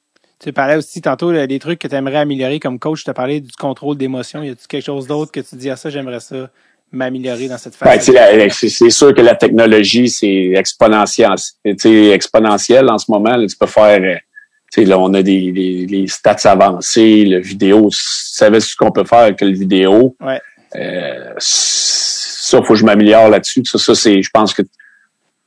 Tu 0.42 0.52
parlais 0.52 0.76
aussi 0.76 1.00
tantôt 1.00 1.32
des 1.32 1.58
trucs 1.60 1.78
que 1.78 1.86
tu 1.86 1.94
aimerais 1.94 2.18
améliorer 2.18 2.58
comme 2.58 2.78
coach. 2.78 3.04
Tu 3.04 3.10
as 3.10 3.14
parlé 3.14 3.40
du 3.40 3.52
contrôle 3.52 3.96
d'émotion. 3.96 4.42
Y 4.42 4.50
a-t-il 4.50 4.66
quelque 4.66 4.84
chose 4.84 5.06
d'autre 5.06 5.30
que 5.30 5.40
tu 5.40 5.54
dis 5.54 5.70
à 5.70 5.76
ça, 5.76 5.88
j'aimerais 5.88 6.18
ça 6.18 6.50
m'améliorer 6.90 7.46
dans 7.46 7.58
cette 7.58 7.76
phase? 7.76 8.10
Ben, 8.10 8.50
c'est 8.50 8.90
sûr 8.90 9.14
que 9.14 9.20
la 9.20 9.36
technologie, 9.36 10.08
c'est 10.08 10.52
exponentiel. 10.56 11.30
exponentiel 11.64 12.90
en 12.90 12.98
ce 12.98 13.10
moment. 13.10 13.46
tu 13.46 13.56
peux 13.56 13.66
faire. 13.66 14.00
Euh, 14.02 14.84
là, 14.84 14.98
on 14.98 15.14
a 15.14 15.22
des, 15.22 15.52
des, 15.86 16.06
stats 16.08 16.50
avancés, 16.50 17.24
le 17.24 17.38
vidéo. 17.38 17.88
Tu 17.90 18.00
savais 18.00 18.58
ce 18.58 18.74
qu'on 18.74 18.90
peut 18.90 19.04
faire 19.04 19.20
avec 19.20 19.40
le 19.42 19.52
vidéo. 19.52 20.16
Ouais. 20.20 20.40
Euh, 20.74 21.34
ça, 21.38 22.62
faut 22.62 22.72
que 22.72 22.78
je 22.80 22.84
m'améliore 22.84 23.28
là-dessus. 23.28 23.62
Ça, 23.64 23.78
ça 23.78 23.94
c'est, 23.94 24.22
je 24.22 24.30
pense 24.32 24.54
que 24.54 24.62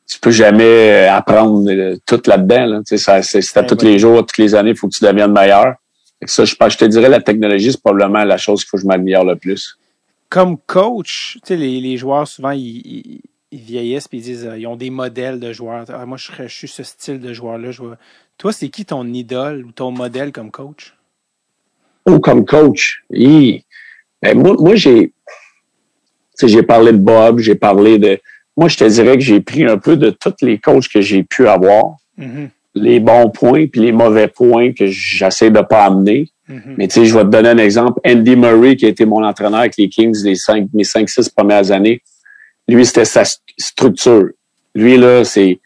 tu 0.07 0.19
peux 0.19 0.31
jamais 0.31 0.91
euh, 0.91 1.13
apprendre 1.13 1.69
euh, 1.69 1.97
tout 2.05 2.21
là-dedans. 2.27 2.65
Là. 2.65 2.81
Tu 2.87 2.97
sais, 2.97 3.21
c'est 3.23 3.57
à 3.57 3.63
tous 3.63 3.83
les 3.83 3.99
jours, 3.99 4.25
toutes 4.25 4.37
les 4.37 4.55
années, 4.55 4.71
il 4.71 4.77
faut 4.77 4.87
que 4.87 4.95
tu 4.95 5.03
deviennes 5.03 5.31
meilleur. 5.31 5.75
ça, 6.25 6.45
je, 6.45 6.53
je 6.53 6.77
te 6.77 6.85
dirais, 6.85 7.09
la 7.09 7.21
technologie, 7.21 7.71
c'est 7.71 7.81
probablement 7.81 8.23
la 8.23 8.37
chose 8.37 8.61
qu'il 8.61 8.69
faut 8.69 8.77
que 8.77 8.83
je 8.83 8.87
m'améliore 8.87 9.25
le 9.25 9.35
plus. 9.35 9.77
Comme 10.29 10.57
coach, 10.57 11.37
tu 11.41 11.47
sais, 11.47 11.55
les, 11.55 11.79
les 11.81 11.97
joueurs, 11.97 12.27
souvent, 12.27 12.51
ils, 12.51 13.21
ils, 13.51 13.59
vieillissent 13.59 14.07
et 14.11 14.17
ils 14.17 14.21
disent 14.21 14.45
euh, 14.45 14.57
ils 14.57 14.67
ont 14.67 14.75
des 14.75 14.89
modèles 14.89 15.39
de 15.39 15.53
joueurs. 15.53 15.85
Ah, 15.89 16.05
moi, 16.05 16.17
je, 16.17 16.31
je, 16.37 16.47
suis 16.47 16.67
ce 16.67 16.83
style 16.83 17.19
de 17.19 17.33
joueur-là. 17.33 17.71
Toi, 18.37 18.53
c'est 18.53 18.69
qui 18.69 18.85
ton 18.85 19.05
idole 19.11 19.65
ou 19.65 19.71
ton 19.71 19.91
modèle 19.91 20.31
comme 20.31 20.51
coach? 20.51 20.95
Ou 22.05 22.19
comme 22.19 22.45
coach? 22.45 23.03
Ben, 23.09 23.61
moi, 24.35 24.55
moi 24.59 24.75
j'ai 24.75 25.11
j'ai 26.43 26.63
parlé 26.63 26.91
de 26.91 26.97
Bob, 26.97 27.39
j'ai 27.39 27.55
parlé 27.55 27.97
de 27.97 28.19
moi, 28.57 28.69
je 28.69 28.77
te 28.77 28.83
dirais 28.85 29.17
que 29.17 29.23
j'ai 29.23 29.41
pris 29.41 29.65
un 29.65 29.77
peu 29.77 29.97
de 29.97 30.09
tous 30.09 30.35
les 30.41 30.57
coachs 30.57 30.87
que 30.87 31.01
j'ai 31.01 31.23
pu 31.23 31.47
avoir, 31.47 31.95
mm-hmm. 32.17 32.49
les 32.75 32.99
bons 32.99 33.29
points 33.29 33.67
puis 33.67 33.81
les 33.81 33.91
mauvais 33.91 34.27
points 34.27 34.71
que 34.71 34.87
j'essaie 34.87 35.51
de 35.51 35.61
pas 35.61 35.85
amener. 35.85 36.29
Mm-hmm. 36.49 36.75
Mais 36.77 36.87
tu 36.87 36.95
sais, 36.95 37.05
je 37.05 37.17
vais 37.17 37.23
te 37.23 37.29
donner 37.29 37.49
un 37.49 37.57
exemple. 37.57 37.99
Andy 38.05 38.35
Murray, 38.35 38.75
qui 38.75 38.85
a 38.85 38.89
été 38.89 39.05
mon 39.05 39.23
entraîneur 39.23 39.59
avec 39.59 39.77
les 39.77 39.89
Kings 39.89 40.23
les 40.23 40.35
cinq, 40.35 40.67
mes 40.73 40.83
cinq, 40.83 41.09
six 41.09 41.29
premières 41.29 41.71
années, 41.71 42.01
lui, 42.67 42.85
c'était 42.85 43.05
sa 43.05 43.23
structure. 43.57 44.29
Lui, 44.73 44.97
là, 44.97 45.23
c'est 45.23 45.59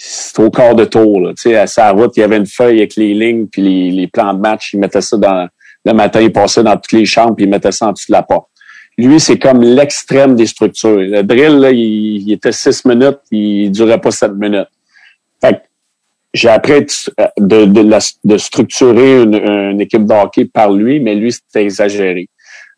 c'est 0.00 0.38
au 0.40 0.50
corps 0.50 0.76
de 0.76 0.84
tour. 0.84 1.20
Là. 1.20 1.30
Tu 1.30 1.50
sais, 1.50 1.56
à 1.56 1.66
sa 1.66 1.90
route, 1.90 2.16
il 2.16 2.20
y 2.20 2.22
avait 2.22 2.36
une 2.36 2.46
feuille 2.46 2.78
avec 2.78 2.94
les 2.94 3.14
lignes 3.14 3.46
puis 3.48 3.62
les, 3.62 3.90
les 3.90 4.06
plans 4.06 4.32
de 4.32 4.38
match. 4.38 4.72
Il 4.72 4.78
mettait 4.78 5.00
ça 5.00 5.16
dans 5.16 5.48
le 5.84 5.92
matin, 5.92 6.20
il 6.20 6.32
passait 6.32 6.62
dans 6.62 6.76
toutes 6.76 6.92
les 6.92 7.04
chambres 7.04 7.34
puis 7.34 7.46
il 7.46 7.50
mettait 7.50 7.72
ça 7.72 7.88
en 7.88 7.92
dessous 7.92 8.06
de 8.08 8.12
la 8.12 8.22
porte. 8.22 8.48
Lui, 8.98 9.20
c'est 9.20 9.38
comme 9.38 9.62
l'extrême 9.62 10.34
des 10.34 10.46
structures. 10.46 10.98
Le 10.98 11.22
drill, 11.22 11.58
là, 11.58 11.70
il, 11.70 12.32
était 12.32 12.50
six 12.50 12.84
minutes, 12.84 13.20
il 13.30 13.70
durait 13.70 14.00
pas 14.00 14.10
sept 14.10 14.32
minutes. 14.32 14.68
Fait 15.40 15.62
j'ai 16.34 16.48
appris 16.48 16.84
de, 17.38 17.64
de, 17.64 17.98
de 18.24 18.38
structurer 18.38 19.22
une, 19.22 19.34
une, 19.34 19.80
équipe 19.80 20.04
de 20.04 20.12
hockey 20.12 20.44
par 20.44 20.72
lui, 20.72 21.00
mais 21.00 21.14
lui, 21.14 21.32
c'était 21.32 21.62
exagéré. 21.62 22.28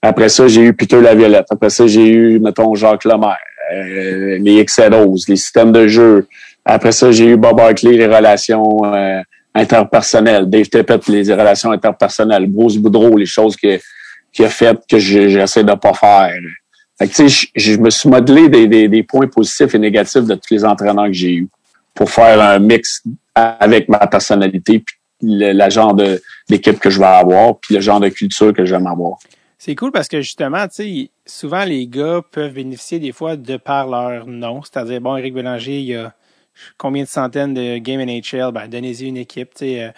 Après 0.03 0.29
ça, 0.29 0.47
j'ai 0.47 0.63
eu 0.63 0.73
Peter 0.73 1.01
Laviolette. 1.01 1.47
Après 1.51 1.71
ça, 1.71 1.87
j'ai 1.87 2.07
eu, 2.07 2.39
mettons, 2.39 2.75
Jacques 2.75 3.05
Lemaire, 3.05 3.37
euh, 3.73 4.39
les 4.41 4.59
Excedos, 4.59 5.17
les 5.27 5.37
systèmes 5.37 5.73
de 5.73 5.89
jeu. 5.89 6.27
Après 6.65 6.93
ça, 6.93 7.11
j'ai 7.11 7.27
eu 7.27 7.37
Bob 7.37 7.59
Hartley, 7.59 7.97
les 7.97 8.07
relations 8.07 8.85
euh, 8.85 9.21
interpersonnelles. 9.55 10.49
Dave 10.49 10.69
Tippett, 10.69 11.07
les 11.09 11.33
relations 11.33 11.73
interpersonnelles. 11.73 12.47
Bruce 12.47 12.77
Boudreau, 12.77 13.17
les 13.17 13.27
choses 13.27 13.57
que 13.57 13.79
qui 14.33 14.45
a 14.45 14.49
fait 14.49 14.79
que 14.89 14.99
j'essaie 14.99 15.65
de 15.65 15.75
pas 15.75 15.95
faire. 15.95 16.39
Fait 16.99 17.09
que, 17.09 17.29
je, 17.29 17.47
je 17.55 17.77
me 17.77 17.91
suis 17.91 18.09
modelé 18.09 18.49
des, 18.49 19.03
points 19.03 19.27
positifs 19.27 19.75
et 19.75 19.79
négatifs 19.79 20.25
de 20.25 20.35
tous 20.35 20.53
les 20.53 20.65
entraîneurs 20.65 21.07
que 21.07 21.13
j'ai 21.13 21.33
eus 21.33 21.49
pour 21.95 22.11
faire 22.11 22.41
un 22.41 22.59
mix 22.59 23.03
avec 23.35 23.89
ma 23.89 24.07
personnalité, 24.07 24.81
puis 24.81 24.97
le, 25.23 25.71
genre 25.71 25.95
de 25.95 26.21
d'équipe 26.49 26.79
que 26.79 26.91
je 26.91 26.99
vais 26.99 27.07
avoir, 27.07 27.59
puis 27.59 27.75
le 27.75 27.81
genre 27.81 28.01
de 28.01 28.09
culture 28.09 28.53
que 28.53 28.65
j'aime 28.65 28.87
avoir. 28.87 29.19
C'est 29.59 29.75
cool 29.75 29.93
parce 29.93 30.09
que 30.09 30.21
justement, 30.23 30.67
tu 30.69 30.75
sais, 30.75 31.11
souvent 31.27 31.65
les 31.65 31.87
gars 31.87 32.23
peuvent 32.31 32.55
bénéficier 32.55 32.99
des 32.99 33.13
fois 33.13 33.37
de 33.37 33.57
par 33.57 33.87
leur 33.89 34.27
nom. 34.27 34.63
C'est-à-dire, 34.63 35.01
bon, 35.01 35.17
Eric 35.17 35.35
Bélanger, 35.35 35.81
il 35.81 35.87
y 35.87 35.95
a 35.95 36.15
combien 36.79 37.03
de 37.03 37.09
centaines 37.09 37.55
de 37.55 37.79
games 37.79 38.01
NHL, 38.01 38.53
ben, 38.53 38.69
donnez-y 38.69 39.07
une 39.07 39.19
équipe, 39.19 39.51
tu 39.55 39.67
sais. 39.67 39.85
Euh, 39.85 39.91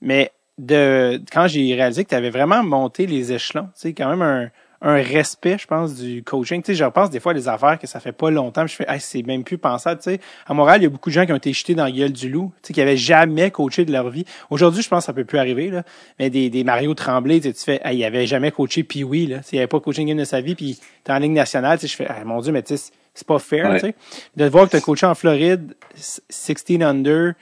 mais 0.00 0.32
de 0.60 1.20
quand 1.32 1.48
j'ai 1.48 1.74
réalisé 1.74 2.04
que 2.04 2.10
tu 2.10 2.14
avais 2.14 2.30
vraiment 2.30 2.62
monté 2.62 3.06
les 3.06 3.32
échelons, 3.32 3.68
tu 3.74 3.80
sais, 3.80 3.92
quand 3.94 4.10
même 4.10 4.22
un, 4.22 4.50
un 4.82 5.02
respect, 5.02 5.58
je 5.58 5.66
pense, 5.66 5.94
du 5.94 6.22
coaching. 6.22 6.62
Tu 6.62 6.72
sais, 6.72 6.74
je 6.74 6.84
repense 6.84 7.10
des 7.10 7.20
fois 7.20 7.32
les 7.32 7.48
affaires 7.48 7.78
que 7.78 7.86
ça 7.86 8.00
fait 8.00 8.12
pas 8.12 8.30
longtemps, 8.30 8.66
je 8.66 8.74
fais, 8.74 8.86
hey, 8.88 9.00
c'est 9.00 9.22
même 9.22 9.44
plus 9.44 9.58
pensable. 9.58 10.00
Tu 10.00 10.10
sais, 10.10 10.20
à 10.46 10.54
Montréal, 10.54 10.80
il 10.80 10.84
y 10.84 10.86
a 10.86 10.90
beaucoup 10.90 11.10
de 11.10 11.14
gens 11.14 11.26
qui 11.26 11.32
ont 11.32 11.36
été 11.36 11.52
jetés 11.52 11.74
dans 11.74 11.84
la 11.84 11.90
gueule 11.90 12.12
du 12.12 12.30
loup, 12.30 12.52
tu 12.62 12.68
sais, 12.68 12.72
qui 12.72 12.80
avaient 12.80 12.96
jamais 12.96 13.50
coaché 13.50 13.84
de 13.84 13.92
leur 13.92 14.08
vie. 14.10 14.24
Aujourd'hui, 14.48 14.82
je 14.82 14.88
pense 14.88 15.00
que 15.00 15.06
ça 15.06 15.12
peut 15.12 15.24
plus 15.24 15.38
arriver, 15.38 15.70
là. 15.70 15.82
Mais 16.18 16.30
des, 16.30 16.50
des 16.50 16.64
Mario 16.64 16.94
Tremblay, 16.94 17.40
tu, 17.40 17.48
sais, 17.48 17.54
tu 17.54 17.64
fais, 17.64 17.80
hey, 17.84 17.98
il 17.98 18.04
avait 18.04 18.26
jamais 18.26 18.50
coaché 18.50 18.82
puis 18.82 19.04
oui, 19.04 19.26
là. 19.26 19.40
il 19.52 19.58
avait 19.58 19.66
pas 19.66 19.80
coaché 19.80 20.02
une 20.02 20.08
game 20.08 20.18
de 20.18 20.24
sa 20.24 20.40
vie, 20.40 20.54
puis 20.54 20.78
t'es 21.04 21.12
en 21.12 21.18
ligne 21.18 21.34
nationale, 21.34 21.78
tu 21.78 21.86
sais, 21.86 21.92
je 21.92 21.96
fais, 21.96 22.04
hey, 22.04 22.24
mon 22.24 22.40
Dieu, 22.40 22.52
mais 22.52 22.62
tu 22.62 22.76
sais, 22.76 22.92
c'est 23.12 23.26
pas 23.26 23.38
fair, 23.38 23.74
tu 23.74 23.80
sais. 23.80 23.94
De 24.36 24.46
voir 24.46 24.66
que 24.66 24.70
tu 24.70 24.76
as 24.76 24.80
coaché 24.80 25.04
en 25.06 25.14
Floride, 25.14 25.74
16 25.94 26.64
under, 26.80 27.32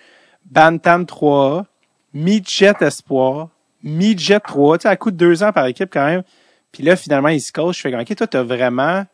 Bantam 0.44 1.06
3 1.06 1.66
Midget 2.14 2.74
Espoir, 2.80 3.48
Midget 3.82 4.40
3, 4.40 4.78
tu 4.78 4.88
sais, 4.88 4.96
coup 4.96 5.10
de 5.10 5.16
deux 5.16 5.42
ans 5.42 5.52
par 5.52 5.66
équipe 5.66 5.90
quand 5.92 6.06
même. 6.06 6.22
Puis 6.72 6.82
là, 6.82 6.96
finalement, 6.96 7.28
il 7.28 7.40
se 7.40 7.52
coach. 7.52 7.76
Je 7.76 7.82
fais, 7.82 7.94
OK, 7.94 8.14
toi, 8.14 8.26
t'as 8.26 8.42
vraiment, 8.42 9.04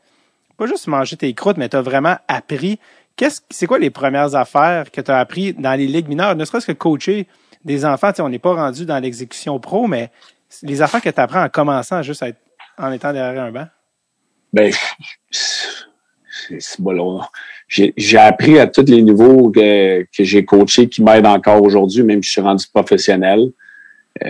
pas 0.57 0.67
juste 0.67 0.87
mangé 0.87 1.17
tes 1.17 1.33
croûtes, 1.35 1.57
mais 1.57 1.69
t'as 1.69 1.83
vraiment 1.83 2.17
appris 2.29 2.79
qu'est-ce, 3.17 3.41
c'est 3.51 3.67
quoi 3.67 3.79
les 3.79 3.91
premières 3.91 4.35
affaires 4.35 4.91
que 4.91 5.01
tu 5.01 5.11
as 5.11 5.19
appris 5.19 5.53
dans 5.55 5.75
les 5.75 5.87
ligues 5.87 6.09
mineures, 6.09 6.37
ne 6.37 6.45
serait-ce 6.45 6.67
que 6.67 6.73
coacher 6.73 7.27
des 7.65 7.85
enfants, 7.85 8.11
on 8.19 8.29
n'est 8.29 8.39
pas 8.39 8.55
rendu 8.55 8.85
dans 8.85 8.99
l'exécution 8.99 9.59
pro, 9.59 9.87
mais 9.87 10.11
les 10.63 10.83
affaires 10.83 11.01
que 11.01 11.11
tu 11.11 11.21
apprends 11.21 11.43
en 11.43 11.49
commençant 11.49 12.03
juste 12.03 12.23
à 12.23 12.29
être, 12.29 12.39
en 12.77 12.93
étant 12.93 13.13
derrière 13.13 13.43
un 13.43 13.53
banc? 13.53 13.67
Ben, 14.53 14.73
c'est 15.31 16.81
bon, 16.81 17.23
j'ai 17.97 18.19
appris 18.19 18.59
à 18.59 18.67
tous 18.67 18.85
les 18.87 19.03
niveaux 19.03 19.51
que, 19.51 20.03
que 20.03 20.25
j'ai 20.25 20.45
coaché 20.45 20.89
qui 20.89 21.03
m'aident 21.03 21.27
encore 21.27 21.63
aujourd'hui, 21.63 22.03
même 22.03 22.23
si 22.23 22.29
je 22.29 22.33
suis 22.33 22.41
rendu 22.41 22.65
professionnel. 22.73 23.51
Euh, 24.25 24.29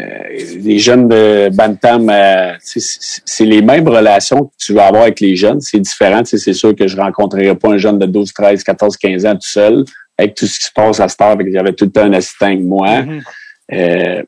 les 0.62 0.78
jeunes 0.78 1.08
de 1.08 1.50
Bantam, 1.52 2.08
euh, 2.08 2.54
c'est 2.60 3.44
les 3.44 3.60
mêmes 3.60 3.86
relations 3.86 4.46
que 4.46 4.52
tu 4.58 4.72
vas 4.72 4.86
avoir 4.86 5.02
avec 5.02 5.20
les 5.20 5.36
jeunes. 5.36 5.60
C'est 5.60 5.80
différent. 5.80 6.22
C'est 6.24 6.52
sûr 6.54 6.74
que 6.74 6.88
je 6.88 6.96
rencontrerai 6.96 7.54
pas 7.54 7.72
un 7.72 7.78
jeune 7.78 7.98
de 7.98 8.06
12, 8.06 8.32
13, 8.32 8.64
14, 8.64 8.96
15 8.96 9.26
ans 9.26 9.34
tout 9.34 9.40
seul 9.42 9.84
avec 10.16 10.34
tout 10.34 10.46
ce 10.46 10.58
qui 10.58 10.64
se 10.64 10.72
passe 10.72 11.00
à 11.00 11.08
cette 11.08 11.20
heure. 11.20 11.36
J'avais 11.52 11.72
tout 11.74 11.84
le 11.84 11.90
temps 11.90 12.04
un 12.04 12.14
assistant 12.14 12.46
avec 12.46 12.60
moi. 12.60 13.00
Mm-hmm. 13.00 13.22
euh, 13.74 14.22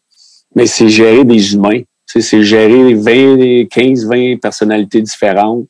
mais 0.55 0.67
c'est 0.67 0.89
gérer 0.89 1.25
des 1.25 1.55
humains. 1.55 1.81
C'est 2.05 2.43
gérer 2.43 2.95
20, 2.95 3.67
15, 3.69 4.07
20 4.07 4.41
personnalités 4.41 5.03
différentes 5.03 5.67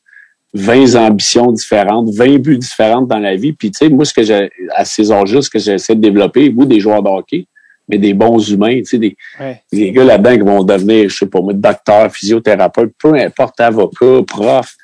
20 0.53 0.95
ambitions 0.95 1.51
différentes, 1.51 2.09
20 2.13 2.37
buts 2.39 2.57
différents 2.57 3.01
dans 3.01 3.19
la 3.19 3.35
vie. 3.35 3.53
Puis, 3.53 3.71
tu 3.71 3.77
sais, 3.77 3.89
moi, 3.89 4.05
ce 4.05 4.13
que 4.13 4.23
j'ai, 4.23 4.49
à 4.73 4.85
ces 4.85 5.11
âges 5.11 5.39
ce 5.39 5.49
que 5.49 5.59
j'essaie 5.59 5.95
de 5.95 6.01
développer, 6.01 6.49
vous, 6.49 6.65
des 6.65 6.79
joueurs 6.79 7.03
de 7.03 7.09
hockey, 7.09 7.47
mais 7.89 7.97
des 7.97 8.13
bons 8.13 8.39
humains, 8.49 8.77
tu 8.79 8.85
sais, 8.85 8.97
des, 8.97 9.15
des 9.71 9.91
gars 9.91 10.03
là-dedans 10.03 10.33
qui 10.33 10.51
vont 10.51 10.63
devenir, 10.63 11.09
je 11.09 11.17
sais 11.17 11.25
pas 11.25 11.41
moi, 11.41 11.53
docteur, 11.53 12.11
physiothérapeute, 12.11 12.93
peu 12.97 13.13
importe, 13.13 13.59
avocat, 13.59 14.23
prof. 14.27 14.75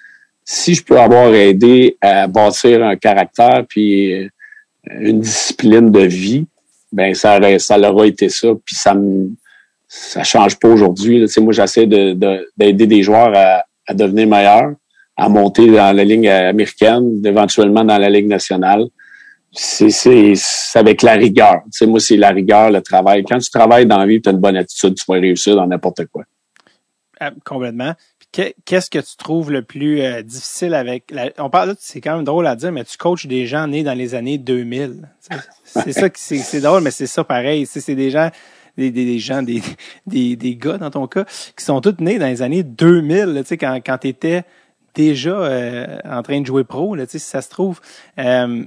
Si 0.46 0.76
je 0.76 0.84
peux 0.84 1.00
avoir 1.00 1.34
aidé 1.34 1.98
à 2.02 2.28
bâtir 2.28 2.84
un 2.84 2.98
caractère 2.98 3.66
puis 3.68 4.14
euh, 4.14 4.28
une 5.00 5.22
discipline 5.22 5.90
de 5.90 6.02
vie, 6.02 6.46
ben 6.92 7.14
ça, 7.14 7.40
ça 7.60 7.78
leur 7.78 8.00
a 8.00 8.06
été 8.06 8.28
ça. 8.28 8.50
Puis 8.66 8.76
ça 8.76 8.94
me, 8.94 9.32
ça 9.88 10.24
change 10.24 10.60
pas 10.60 10.68
aujourd'hui. 10.68 11.22
Tu 11.22 11.28
sais, 11.30 11.42
moi, 11.42 11.54
j'essaie 11.54 11.88
de, 11.88 12.14
d'aider 12.58 12.88
des 12.88 13.04
joueurs 13.04 13.32
à, 13.36 13.64
à 13.88 13.94
devenir 13.94 14.28
meilleurs 14.28 14.74
à 15.16 15.30
monter 15.30 15.68
dans 15.68 15.96
la 15.96 16.04
ligne 16.04 16.30
américaine, 16.30 17.22
éventuellement 17.26 17.84
dans 17.84 17.98
la 17.98 18.10
ligne 18.10 18.28
nationale. 18.28 18.86
C'est 19.52 20.34
avec 20.74 21.04
la 21.04 21.14
rigueur. 21.14 21.62
Tu 21.66 21.78
sais, 21.78 21.86
moi, 21.86 22.00
c'est 22.00 22.18
la 22.18 22.32
rigueur, 22.32 22.72
le 22.72 22.82
travail. 22.82 23.24
Quand 23.24 23.38
tu 23.38 23.52
travailles 23.52 23.86
dans 23.86 24.00
la 24.00 24.08
vie, 24.08 24.20
tu 24.20 24.30
as 24.30 24.32
une 24.32 24.40
bonne 24.40 24.58
attitude, 24.58 24.96
tu 24.96 25.04
vas 25.08 25.20
réussir 25.20 25.56
dans 25.56 25.68
n'importe 25.68 26.06
quoi. 26.08 26.24
Ah, 27.20 27.32
complètement. 27.46 27.94
Qu'est-ce 28.32 28.90
que 28.90 28.98
tu 28.98 29.16
trouves 29.16 29.52
le 29.52 29.62
plus 29.62 30.02
euh, 30.02 30.24
difficile 30.24 30.74
avec 30.74 31.12
la, 31.12 31.30
on 31.38 31.52
parle 31.52 31.76
c'est 31.78 32.02
quand 32.02 32.16
même 32.16 32.26
drôle 32.26 32.48
à 32.48 32.56
dire 32.56 32.72
mais 32.72 32.84
tu 32.84 32.98
coaches 32.98 33.28
des 33.28 33.46
gens 33.46 33.68
nés 33.68 33.84
dans 33.84 33.94
les 33.94 34.16
années 34.16 34.40
2000. 34.40 35.08
C'est 35.64 35.94
ça 35.94 36.10
qui 36.10 36.20
c'est 36.20 36.60
drôle 36.60 36.82
mais 36.82 36.90
c'est 36.90 37.06
ça 37.06 37.24
pareil, 37.24 37.68
c'est 37.68 37.94
des 37.94 38.10
gens 38.10 38.32
des, 38.76 38.90
des, 38.90 39.20
gens 39.20 39.44
des, 39.44 39.62
des, 40.08 40.36
des 40.36 40.56
gars 40.56 40.80
dans 40.80 40.90
ton 40.90 41.06
cas 41.06 41.26
qui 41.56 41.64
sont 41.64 41.80
tous 41.80 41.98
nés 42.00 42.18
dans 42.18 42.26
les 42.26 42.42
années 42.42 42.64
2000, 42.64 43.36
tu 43.42 43.48
sais 43.50 43.58
quand 43.58 43.76
quand 43.86 44.00
tu 44.00 44.08
étais 44.08 44.44
déjà 44.94 45.32
euh, 45.32 45.98
en 46.04 46.22
train 46.24 46.42
de 46.42 46.46
jouer 46.46 46.64
pro, 46.64 46.96
là, 46.96 47.06
si 47.08 47.20
ça 47.20 47.42
se 47.42 47.50
trouve. 47.50 47.80
Euh, 48.20 48.64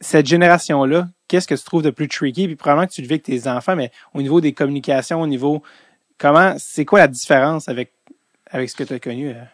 cette 0.00 0.26
génération-là, 0.26 1.08
qu'est-ce 1.28 1.48
que 1.48 1.54
tu 1.54 1.64
trouves 1.64 1.82
de 1.82 1.90
plus 1.90 2.08
tricky? 2.08 2.46
Puis 2.46 2.56
probablement 2.56 2.86
que 2.86 2.92
tu 2.92 3.00
le 3.00 3.06
vis 3.06 3.14
avec 3.14 3.22
tes 3.22 3.48
enfants, 3.48 3.76
mais 3.76 3.90
au 4.14 4.20
niveau 4.20 4.40
des 4.40 4.52
communications, 4.52 5.20
au 5.20 5.26
niveau 5.26 5.62
comment 6.18 6.54
c'est 6.58 6.84
quoi 6.84 6.98
la 6.98 7.08
différence 7.08 7.68
avec 7.68 7.92
avec 8.50 8.68
ce 8.68 8.76
que 8.76 8.84
tu 8.84 8.94
as 8.94 8.98
connu? 8.98 9.30
Euh? 9.30 9.44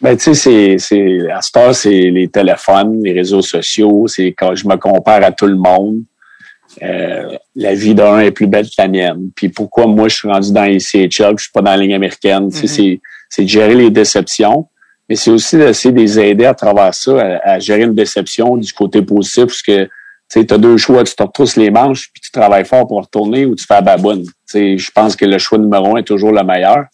Ben, 0.00 0.16
tu 0.16 0.22
sais, 0.22 0.34
c'est, 0.34 0.78
c'est, 0.78 1.30
à 1.30 1.40
ce 1.42 1.72
c'est 1.72 1.90
les 1.90 2.28
téléphones, 2.28 3.02
les 3.02 3.12
réseaux 3.12 3.42
sociaux, 3.42 4.06
c'est 4.06 4.28
quand 4.28 4.54
je 4.54 4.68
me 4.68 4.76
compare 4.76 5.24
à 5.24 5.32
tout 5.32 5.46
le 5.46 5.56
monde. 5.56 6.02
la 6.80 7.74
vie 7.74 7.94
d'un 7.94 8.20
est 8.20 8.30
plus 8.30 8.46
belle 8.46 8.66
que 8.66 8.74
la 8.78 8.88
mienne. 8.88 9.30
Puis 9.34 9.48
pourquoi 9.48 9.86
moi 9.86 10.08
je 10.08 10.16
suis 10.16 10.28
rendu 10.28 10.52
dans 10.52 10.64
les 10.64 10.80
CHL, 10.80 11.34
je 11.36 11.44
suis 11.44 11.52
pas 11.52 11.62
dans 11.62 11.70
la 11.70 11.78
ligne 11.78 11.94
américaine, 11.94 12.48
mm-hmm. 12.48 12.66
c'est 12.66 13.00
c'est 13.28 13.42
de 13.42 13.48
gérer 13.48 13.74
les 13.74 13.90
déceptions, 13.90 14.68
mais 15.08 15.16
c'est 15.16 15.30
aussi 15.30 15.56
d'essayer 15.56 15.92
de 15.92 15.98
les 15.98 16.18
aider 16.18 16.44
à 16.44 16.54
travers 16.54 16.94
ça, 16.94 17.38
à, 17.42 17.58
gérer 17.58 17.82
une 17.82 17.94
déception 17.94 18.56
du 18.56 18.72
côté 18.72 19.02
positif, 19.02 19.46
parce 19.46 19.62
que 19.62 19.88
tu 20.28 20.54
as 20.54 20.58
deux 20.58 20.76
choix, 20.76 21.04
tu 21.04 21.14
te 21.14 21.22
retrousses 21.22 21.56
les 21.56 21.70
manches, 21.70 22.10
puis 22.12 22.20
tu 22.20 22.30
travailles 22.30 22.66
fort 22.66 22.86
pour 22.86 23.00
retourner, 23.00 23.46
ou 23.46 23.54
tu 23.54 23.64
fais 23.64 23.74
la 23.74 23.80
baboune. 23.80 24.24
Je 24.52 24.90
pense 24.90 25.16
que 25.16 25.24
le 25.24 25.38
choix 25.38 25.58
numéro 25.58 25.96
un 25.96 26.00
est 26.00 26.04
toujours 26.04 26.32
le 26.32 26.42
meilleur. 26.44 26.84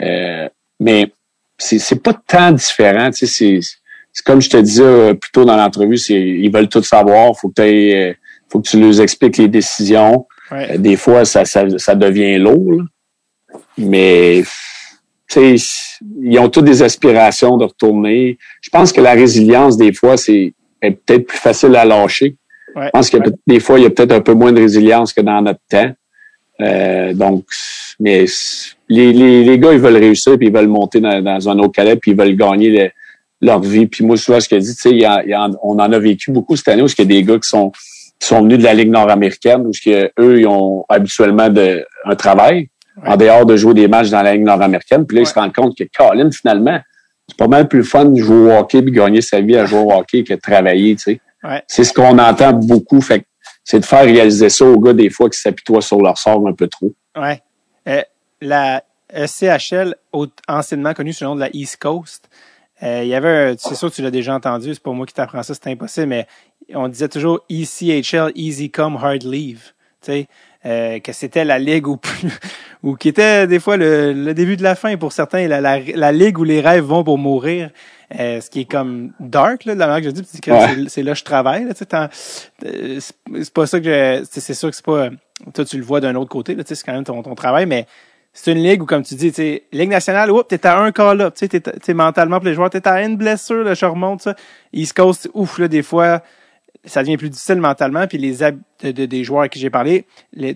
Euh, 0.00 0.48
mais 0.80 1.12
c'est 1.56 2.02
pas 2.02 2.14
tant 2.26 2.50
différent. 2.50 3.10
C'est 3.12 3.60
comme 4.24 4.40
je 4.40 4.50
te 4.50 4.56
disais 4.56 4.82
euh, 4.82 5.14
plus 5.14 5.30
tôt 5.30 5.44
dans 5.44 5.56
l'entrevue, 5.56 5.96
ils 6.08 6.52
veulent 6.52 6.68
tout 6.68 6.82
savoir. 6.82 7.36
Faut 7.36 7.48
que, 7.48 7.62
euh, 7.62 8.12
faut 8.48 8.60
que 8.60 8.68
tu 8.68 8.80
leur 8.80 9.00
expliques 9.00 9.36
les 9.36 9.48
décisions. 9.48 10.26
des 10.76 10.96
fois, 10.96 11.24
ça, 11.24 11.44
ça, 11.44 11.66
ça 11.78 11.94
devient 11.94 12.38
lourd. 12.38 12.82
Mais 13.78 14.42
ils 15.36 16.38
ont 16.38 16.48
toutes 16.48 16.64
des 16.64 16.82
aspirations 16.82 17.56
de 17.56 17.64
retourner. 17.64 18.38
Je 18.60 18.70
pense 18.70 18.92
que 18.92 19.00
la 19.00 19.12
résilience, 19.12 19.76
des 19.76 19.92
fois, 19.92 20.16
c'est 20.16 20.54
peut-être 20.80 21.26
plus 21.26 21.38
facile 21.38 21.74
à 21.76 21.84
lâcher. 21.84 22.36
je 22.76 22.90
pense 22.92 23.10
que 23.10 23.18
des 23.46 23.60
fois, 23.60 23.78
il 23.78 23.82
y 23.82 23.86
a 23.86 23.90
peut-être 23.90 24.12
un 24.12 24.20
peu 24.20 24.34
moins 24.34 24.52
de 24.52 24.60
résilience 24.60 25.12
que 25.12 25.20
dans 25.20 25.40
notre 25.40 25.60
temps. 25.68 25.92
Euh, 26.60 27.12
donc, 27.14 27.44
mais 27.98 28.26
les, 28.88 29.12
les, 29.12 29.44
les, 29.44 29.58
gars, 29.58 29.72
ils 29.72 29.78
veulent 29.78 29.96
réussir, 29.96 30.36
puis 30.38 30.48
ils 30.48 30.52
veulent 30.52 30.68
monter 30.68 31.00
dans, 31.00 31.22
dans 31.22 31.48
un 31.48 31.58
autre 31.58 31.72
calais, 31.72 31.96
puis 31.96 32.12
ils 32.12 32.16
veulent 32.16 32.36
gagner 32.36 32.92
leur 33.40 33.60
vie. 33.60 33.86
Puis 33.86 34.04
moi, 34.04 34.16
souvent, 34.16 34.40
ce 34.40 34.48
que 34.48 34.56
je 34.56 34.60
dis, 34.60 34.76
tu 34.76 35.00
sais, 35.00 35.34
on 35.62 35.72
en 35.72 35.92
a 35.92 35.98
vécu 35.98 36.30
beaucoup 36.30 36.56
cette 36.56 36.68
année 36.68 36.82
où 36.82 36.86
il 36.86 36.94
y 36.98 37.02
a 37.02 37.04
des 37.04 37.22
gars 37.22 37.38
qui 37.38 37.48
sont, 37.48 37.72
qui 38.20 38.28
sont 38.28 38.42
venus 38.42 38.58
de 38.58 38.64
la 38.64 38.74
Ligue 38.74 38.90
nord-américaine, 38.90 39.66
où 39.66 39.72
eux, 40.20 40.40
ils 40.40 40.46
ont 40.46 40.84
habituellement 40.88 41.48
de, 41.48 41.84
un 42.04 42.14
travail 42.14 42.68
en 43.02 43.16
dehors 43.16 43.46
de 43.46 43.56
jouer 43.56 43.74
des 43.74 43.88
matchs 43.88 44.10
dans 44.10 44.22
la 44.22 44.34
Ligue 44.34 44.44
nord-américaine. 44.44 45.06
Puis 45.06 45.16
là, 45.16 45.22
il 45.22 45.26
se 45.26 45.34
rend 45.34 45.50
compte 45.50 45.76
que 45.76 45.84
Colin, 45.96 46.30
finalement, 46.30 46.78
c'est 47.28 47.36
pas 47.36 47.48
mal 47.48 47.68
plus 47.68 47.84
fun 47.84 48.06
de 48.06 48.20
jouer 48.20 48.52
au 48.52 48.58
hockey 48.58 48.78
et 48.78 48.90
gagner 48.90 49.20
sa 49.20 49.40
vie 49.40 49.56
à 49.56 49.64
jouer 49.64 49.80
au 49.80 49.92
hockey 49.92 50.24
que 50.24 50.34
de 50.34 50.40
travailler, 50.40 50.94
tu 50.96 51.02
sais. 51.02 51.20
C'est 51.66 51.84
ce 51.84 51.92
qu'on 51.92 52.18
entend 52.18 52.52
beaucoup. 52.52 53.00
Fait 53.00 53.26
c'est 53.64 53.80
de 53.80 53.84
faire 53.84 54.04
réaliser 54.04 54.50
ça 54.50 54.64
aux 54.64 54.78
gars 54.78 54.92
des 54.92 55.10
fois 55.10 55.30
qui 55.30 55.38
s'apitoient 55.38 55.80
sur 55.80 56.00
leur 56.00 56.18
sort 56.18 56.46
un 56.46 56.52
peu 56.52 56.68
trop. 56.68 56.92
Ouais. 57.16 57.42
Euh, 57.88 58.02
la 58.40 58.82
CHL, 59.26 59.94
anciennement 60.48 60.92
connue 60.92 61.12
sous 61.12 61.24
le 61.24 61.30
nom 61.30 61.34
de 61.34 61.40
la 61.40 61.48
East 61.52 61.78
Coast, 61.78 62.28
euh, 62.82 63.02
il 63.02 63.08
y 63.08 63.14
avait, 63.14 63.54
c'est 63.58 63.74
sûr 63.74 63.90
que 63.90 63.94
tu 63.94 64.02
l'as 64.02 64.10
déjà 64.10 64.34
entendu, 64.34 64.74
c'est 64.74 64.82
pas 64.82 64.92
moi 64.92 65.06
qui 65.06 65.14
t'apprends 65.14 65.42
ça, 65.42 65.54
c'est 65.54 65.70
impossible, 65.70 66.08
mais 66.08 66.26
on 66.74 66.88
disait 66.88 67.08
toujours 67.08 67.40
ECHL, 67.50 68.32
Easy 68.34 68.70
Come, 68.70 68.96
Hard 68.96 69.22
Leave. 69.22 69.72
Tu 70.02 70.12
sais, 70.12 70.28
euh, 70.66 70.98
que 71.00 71.12
c'était 71.12 71.44
la 71.44 71.58
ligue 71.58 71.86
ou 71.86 71.98
ou 72.82 72.96
qui 72.96 73.08
était 73.08 73.46
des 73.46 73.60
fois 73.60 73.76
le, 73.76 74.32
début 74.32 74.56
de 74.56 74.62
la 74.62 74.74
fin 74.74 74.96
pour 74.96 75.12
certains, 75.12 75.46
la, 75.48 75.60
la, 75.60 76.12
ligue 76.12 76.38
où 76.38 76.44
les 76.44 76.60
rêves 76.60 76.84
vont 76.84 77.04
pour 77.04 77.18
mourir. 77.18 77.70
Euh, 78.18 78.40
ce 78.40 78.50
qui 78.50 78.60
est 78.60 78.70
comme 78.70 79.12
dark 79.18 79.64
là, 79.64 79.74
de 79.74 79.80
la 79.80 79.86
manière 79.86 80.02
que 80.02 80.16
je 80.16 80.22
dis, 80.22 80.88
c'est 80.88 81.02
là 81.02 81.12
que 81.12 81.18
je 81.18 81.24
travaille. 81.24 81.64
Là, 81.64 82.10
euh, 82.64 83.00
c'est 83.00 83.54
pas 83.54 83.66
ça 83.66 83.80
que 83.80 84.22
c'est 84.30 84.54
sûr 84.54 84.70
que 84.70 84.76
c'est 84.76 84.84
pas 84.84 85.08
toi 85.52 85.64
tu 85.64 85.78
le 85.78 85.84
vois 85.84 86.00
d'un 86.00 86.14
autre 86.14 86.30
côté. 86.30 86.56
C'est 86.64 86.82
quand 86.84 86.92
même 86.92 87.04
ton, 87.04 87.22
ton 87.22 87.34
travail, 87.34 87.66
mais 87.66 87.86
c'est 88.36 88.50
une 88.50 88.62
ligue 88.62 88.82
où, 88.82 88.86
comme 88.86 89.04
tu 89.04 89.14
dis, 89.14 89.32
tu 89.32 89.60
Ligue 89.72 89.90
nationale, 89.90 90.30
oups, 90.30 90.48
t'es 90.48 90.66
à 90.66 90.78
un 90.78 90.90
cas 90.90 91.14
là, 91.14 91.30
tu 91.30 91.46
sais, 91.46 91.60
t'es 91.60 91.94
mentalement 91.94 92.38
pour 92.38 92.46
les 92.46 92.54
joueurs, 92.54 92.68
t'es 92.68 92.86
à 92.86 93.02
une 93.02 93.16
blessure, 93.16 93.62
là, 93.62 93.74
je 93.74 93.86
remonte, 93.86 94.22
ça. 94.22 94.34
East 94.72 94.94
Coast, 94.94 95.30
ouf, 95.34 95.58
là, 95.58 95.68
des 95.68 95.84
fois, 95.84 96.20
ça 96.84 97.02
devient 97.02 97.16
plus 97.16 97.30
difficile 97.30 97.56
mentalement. 97.56 98.06
Puis 98.06 98.18
les 98.18 98.38
de, 98.38 99.06
des 99.06 99.24
joueurs 99.24 99.42
à 99.42 99.48
qui 99.48 99.58
j'ai 99.58 99.70
parlé, 99.70 100.04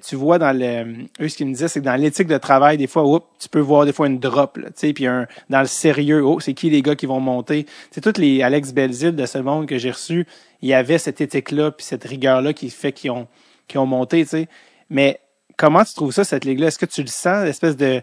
tu 0.06 0.16
vois 0.16 0.38
dans 0.38 0.56
le, 0.56 1.06
eux 1.20 1.28
ce 1.28 1.36
qu'ils 1.36 1.46
me 1.46 1.52
disaient, 1.52 1.68
c'est 1.68 1.80
que 1.80 1.84
dans 1.84 1.96
l'éthique 1.96 2.28
de 2.28 2.36
travail, 2.38 2.76
des 2.76 2.86
fois, 2.86 3.04
oups, 3.04 3.26
tu 3.38 3.48
peux 3.48 3.60
voir 3.60 3.86
des 3.86 3.92
fois 3.92 4.06
une 4.06 4.18
drop, 4.18 4.58
tu 4.58 4.70
sais, 4.74 4.92
puis 4.92 5.06
un, 5.06 5.26
dans 5.48 5.60
le 5.60 5.66
sérieux, 5.66 6.24
oh, 6.24 6.40
c'est 6.40 6.54
qui 6.54 6.70
les 6.70 6.82
gars 6.82 6.96
qui 6.96 7.06
vont 7.06 7.20
monter? 7.20 7.66
C'est 7.90 8.00
toutes 8.00 8.18
les 8.18 8.42
Alex 8.42 8.72
Belzil 8.72 9.12
de 9.12 9.26
ce 9.26 9.38
monde 9.38 9.66
que 9.66 9.78
j'ai 9.78 9.90
reçu, 9.90 10.26
il 10.60 10.68
y 10.68 10.74
avait 10.74 10.98
cette 10.98 11.20
éthique-là, 11.20 11.70
puis 11.70 11.86
cette 11.86 12.04
rigueur-là 12.04 12.52
qui 12.52 12.70
fait 12.70 12.92
qu'ils 12.92 13.10
ont, 13.10 13.26
qui 13.66 13.78
ont 13.78 13.86
monté, 13.86 14.22
tu 14.24 14.30
sais. 14.30 14.48
Mais 14.90 15.20
comment 15.56 15.84
tu 15.84 15.94
trouves 15.94 16.12
ça, 16.12 16.24
cette 16.24 16.44
ligue-là? 16.44 16.68
Est-ce 16.68 16.78
que 16.78 16.86
tu 16.86 17.02
le 17.02 17.08
sens, 17.08 17.44
l'espèce 17.44 17.76
de 17.76 18.02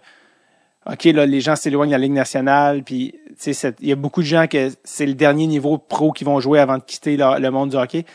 OK, 0.92 1.06
là, 1.06 1.26
les 1.26 1.42
gens 1.42 1.56
s'éloignent 1.56 1.90
de 1.90 1.96
la 1.96 1.98
Ligue 1.98 2.12
nationale, 2.12 2.84
puis 2.84 3.16
il 3.46 3.88
y 3.88 3.92
a 3.92 3.96
beaucoup 3.96 4.22
de 4.22 4.28
gens 4.28 4.46
que 4.48 4.70
c'est 4.84 5.06
le 5.06 5.16
dernier 5.16 5.48
niveau 5.48 5.78
pro 5.78 6.12
qui 6.12 6.24
vont 6.24 6.40
jouer 6.40 6.60
avant 6.60 6.78
de 6.78 6.84
quitter 6.84 7.18
le, 7.18 7.50
monde 7.50 7.72
du 7.72 7.76
hockey. 7.76 8.06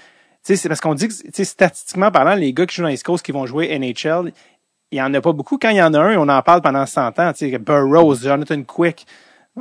C'est 0.43 0.69
parce 0.69 0.81
qu'on 0.81 0.95
dit 0.95 1.09
que 1.09 1.45
statistiquement 1.45 2.11
parlant, 2.11 2.35
les 2.35 2.53
gars 2.53 2.67
qui 2.67 2.77
jouent 2.77 2.83
dans 2.83 2.89
les 2.89 2.99
Coast 2.99 3.25
qui 3.25 3.33
vont 3.33 3.45
jouer 3.45 3.77
NHL, 3.79 4.33
il 4.93 4.99
y 4.99 5.03
en 5.03 5.13
a 5.13 5.21
pas 5.21 5.33
beaucoup. 5.33 5.59
Quand 5.59 5.71
il 5.71 5.77
y 5.77 5.83
en 5.83 5.95
a 5.95 5.99
un, 5.99 6.17
on 6.17 6.29
en 6.29 6.43
parle 6.43 6.63
pendant 6.63 6.87
100 6.87 7.19
ans. 7.19 7.33
Burroughs, 7.61 8.23
Jonathan 8.23 8.63
Quick. 8.63 9.07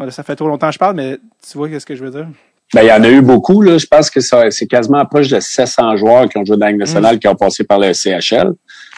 Ça 0.09 0.23
fait 0.23 0.35
trop 0.35 0.47
longtemps 0.47 0.67
que 0.67 0.73
je 0.73 0.79
parle, 0.79 0.95
mais 0.95 1.17
tu 1.17 1.57
vois 1.57 1.67
ce 1.79 1.85
que 1.85 1.95
je 1.95 2.03
veux 2.03 2.11
dire? 2.11 2.27
Ben, 2.73 2.83
il 2.83 2.87
y 2.87 2.91
en 2.91 3.03
a 3.03 3.09
eu 3.09 3.21
beaucoup. 3.21 3.61
Là. 3.61 3.77
Je 3.77 3.87
pense 3.87 4.09
que 4.09 4.21
c'est 4.21 4.67
quasiment 4.67 5.03
proche 5.05 5.27
de 5.27 5.39
700 5.39 5.97
joueurs 5.97 6.29
qui 6.29 6.37
ont 6.37 6.45
joué 6.45 6.55
dans 6.57 6.65
la 6.65 6.71
Ligue 6.71 6.79
nationale, 6.79 7.15
mm. 7.15 7.19
qui 7.19 7.27
ont 7.27 7.35
passé 7.35 7.63
par 7.63 7.79
le 7.79 7.93
CHL. 7.93 8.53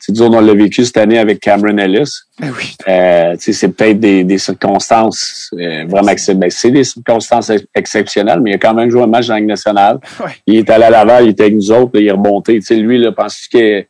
Disons, 0.10 0.34
on 0.34 0.42
l'a 0.42 0.54
vécu 0.54 0.84
cette 0.86 0.98
année 0.98 1.20
avec 1.20 1.40
Cameron 1.40 1.78
Ellis. 1.78 2.12
Ben 2.40 2.52
oui. 2.58 2.76
Euh, 2.88 3.36
c'est 3.40 3.68
peut-être 3.70 4.00
des, 4.00 4.24
des 4.24 4.38
circonstances 4.38 5.50
euh, 5.60 5.86
vraiment 5.88 6.14
ben, 6.36 6.50
c'est 6.50 6.72
des 6.72 6.84
circonstances 6.84 7.52
exceptionnelles, 7.76 8.40
mais 8.42 8.52
il 8.52 8.54
a 8.56 8.58
quand 8.58 8.74
même 8.74 8.90
joué 8.90 9.04
un 9.04 9.08
match 9.08 9.28
dans 9.28 9.34
la 9.36 9.40
Ligue 9.40 9.50
nationale. 9.50 10.00
Ouais. 10.20 10.32
Il 10.48 10.56
est 10.56 10.70
allé 10.70 10.86
à 10.86 10.90
Laval, 10.90 11.26
il 11.26 11.30
était 11.30 11.44
avec 11.44 11.56
nous 11.56 11.72
autres, 11.72 11.92
là, 11.94 12.00
il 12.02 12.08
est 12.08 12.12
remonté. 12.12 12.60
sais 12.62 12.76
lui, 12.76 12.98
là, 12.98 13.12
pense 13.12 13.48
qu'il 13.48 13.86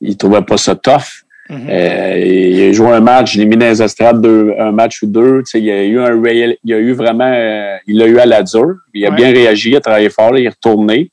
il 0.00 0.16
trouvait 0.16 0.42
pas 0.42 0.56
ça 0.56 0.74
tough? 0.74 1.22
Mhm. 1.50 1.66
Euh, 1.68 2.18
il 2.18 2.70
a 2.70 2.72
joué 2.72 2.88
un 2.88 3.00
match, 3.00 3.34
il 3.34 3.42
a 3.42 3.44
mis 3.44 3.56
dans 3.56 3.66
les 3.66 3.82
estrades 3.82 4.20
deux, 4.20 4.54
un 4.58 4.72
match 4.72 5.02
ou 5.02 5.06
deux. 5.06 5.42
Tu 5.42 5.50
sais, 5.50 5.60
il 5.60 5.70
a 5.70 5.84
eu 5.84 6.00
un 6.00 6.20
réel, 6.20 6.56
il 6.64 6.72
a 6.72 6.78
eu 6.78 6.92
vraiment, 6.92 7.30
euh, 7.30 7.76
il 7.86 7.98
l'a 7.98 8.06
eu 8.06 8.18
à 8.18 8.24
la 8.26 8.42
dure. 8.42 8.76
Il 8.94 9.04
a 9.04 9.10
Ouais. 9.10 9.16
bien 9.16 9.30
réagi, 9.30 9.70
il 9.70 9.76
a 9.76 9.80
travaillé 9.80 10.08
fort, 10.08 10.32
là, 10.32 10.40
il 10.40 10.46
est 10.46 10.48
retourné. 10.48 11.10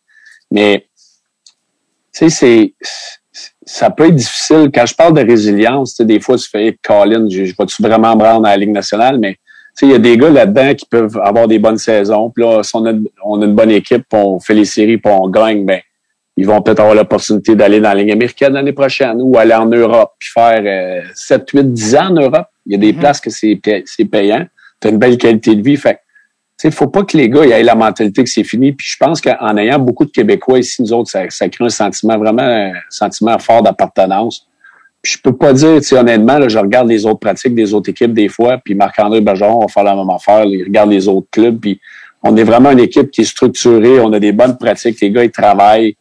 Mais, 0.49 0.87
tu 2.13 2.29
sais, 2.29 2.29
c'est, 2.29 2.73
ça 3.71 3.89
peut 3.89 4.07
être 4.07 4.15
difficile. 4.15 4.69
Quand 4.73 4.85
je 4.85 4.93
parle 4.95 5.13
de 5.13 5.21
résilience, 5.25 5.91
tu 5.91 5.95
sais, 5.97 6.05
des 6.05 6.19
fois, 6.19 6.37
tu 6.37 6.47
fais, 6.49 6.77
Colin, 6.83 7.27
je, 7.29 7.45
je 7.45 7.53
vais-tu 7.57 7.81
vraiment 7.81 8.15
me 8.15 8.23
rendre 8.23 8.47
à 8.47 8.51
la 8.51 8.57
Ligue 8.57 8.71
nationale? 8.71 9.17
Mais, 9.19 9.33
tu 9.33 9.39
sais, 9.75 9.85
il 9.87 9.91
y 9.91 9.95
a 9.95 9.99
des 9.99 10.17
gars 10.17 10.29
là-dedans 10.29 10.73
qui 10.73 10.85
peuvent 10.85 11.17
avoir 11.23 11.47
des 11.47 11.59
bonnes 11.59 11.77
saisons. 11.77 12.29
Puis 12.29 12.43
là, 12.43 12.63
si 12.63 12.75
on 12.75 12.85
a, 12.85 12.91
on 13.23 13.41
a 13.41 13.45
une 13.45 13.55
bonne 13.55 13.71
équipe, 13.71 14.03
puis 14.09 14.19
on 14.21 14.39
fait 14.39 14.53
les 14.53 14.65
séries, 14.65 14.97
puis 14.97 15.11
on 15.13 15.29
gagne, 15.29 15.65
ben, 15.65 15.79
ils 16.37 16.45
vont 16.45 16.61
peut-être 16.61 16.79
avoir 16.79 16.95
l'opportunité 16.95 17.55
d'aller 17.55 17.79
dans 17.79 17.89
la 17.89 17.95
Ligue 17.95 18.11
américaine 18.11 18.53
l'année 18.53 18.71
prochaine 18.73 19.17
ou 19.21 19.37
aller 19.37 19.53
en 19.53 19.65
Europe 19.65 20.11
puis 20.17 20.29
faire 20.33 20.61
euh, 20.65 21.01
7, 21.13 21.49
8, 21.51 21.73
10 21.73 21.95
ans 21.95 22.07
en 22.09 22.13
Europe. 22.13 22.47
Il 22.65 22.71
y 22.73 22.75
a 22.75 22.77
des 22.77 22.93
Mhm. 22.93 22.99
places 22.99 23.19
que 23.21 23.29
c'est 23.29 23.55
pay- 23.55 23.83
c'est 23.85 24.05
payant. 24.05 24.45
Tu 24.81 24.87
as 24.87 24.91
une 24.91 24.97
belle 24.97 25.17
qualité 25.17 25.55
de 25.55 25.61
vie. 25.61 25.77
Fait 25.77 25.99
sais, 26.61 26.71
faut 26.71 26.87
pas 26.87 27.03
que 27.03 27.17
les 27.17 27.29
gars 27.29 27.43
aient 27.43 27.63
la 27.63 27.75
mentalité 27.75 28.23
que 28.23 28.29
c'est 28.29 28.43
fini. 28.43 28.71
Puis 28.71 28.87
je 28.89 28.97
pense 28.97 29.21
qu'en 29.21 29.57
ayant 29.57 29.79
beaucoup 29.79 30.05
de 30.05 30.11
Québécois 30.11 30.59
ici, 30.59 30.81
nous 30.81 30.93
autres, 30.93 31.09
ça, 31.09 31.23
ça 31.29 31.49
crée 31.49 31.65
un 31.65 31.69
sentiment 31.69 32.17
vraiment 32.17 32.43
un 32.43 32.73
sentiment 32.89 33.37
fort 33.39 33.63
d'appartenance. 33.63 34.47
Puis 35.01 35.13
je 35.13 35.21
peux 35.21 35.35
pas 35.35 35.53
dire, 35.53 35.79
honnêtement, 35.93 36.37
là, 36.37 36.47
je 36.47 36.59
regarde 36.59 36.87
les 36.87 37.05
autres 37.05 37.19
pratiques 37.19 37.55
des 37.55 37.73
autres 37.73 37.89
équipes 37.89 38.13
des 38.13 38.27
fois, 38.27 38.59
puis 38.63 38.75
Marc-André 38.75 39.21
Bergeron 39.21 39.59
va 39.59 39.67
faire 39.67 39.83
la 39.83 39.95
même 39.95 40.09
affaire. 40.11 40.45
il 40.45 40.63
regarde 40.63 40.91
les 40.91 41.07
autres 41.07 41.27
clubs, 41.31 41.59
puis 41.59 41.79
on 42.21 42.37
est 42.37 42.43
vraiment 42.43 42.69
une 42.71 42.79
équipe 42.79 43.09
qui 43.09 43.21
est 43.21 43.25
structurée, 43.25 43.99
on 43.99 44.13
a 44.13 44.19
des 44.19 44.31
bonnes 44.31 44.57
pratiques, 44.57 45.01
les 45.01 45.09
gars, 45.09 45.23
ils 45.23 45.31
travaillent. 45.31 45.95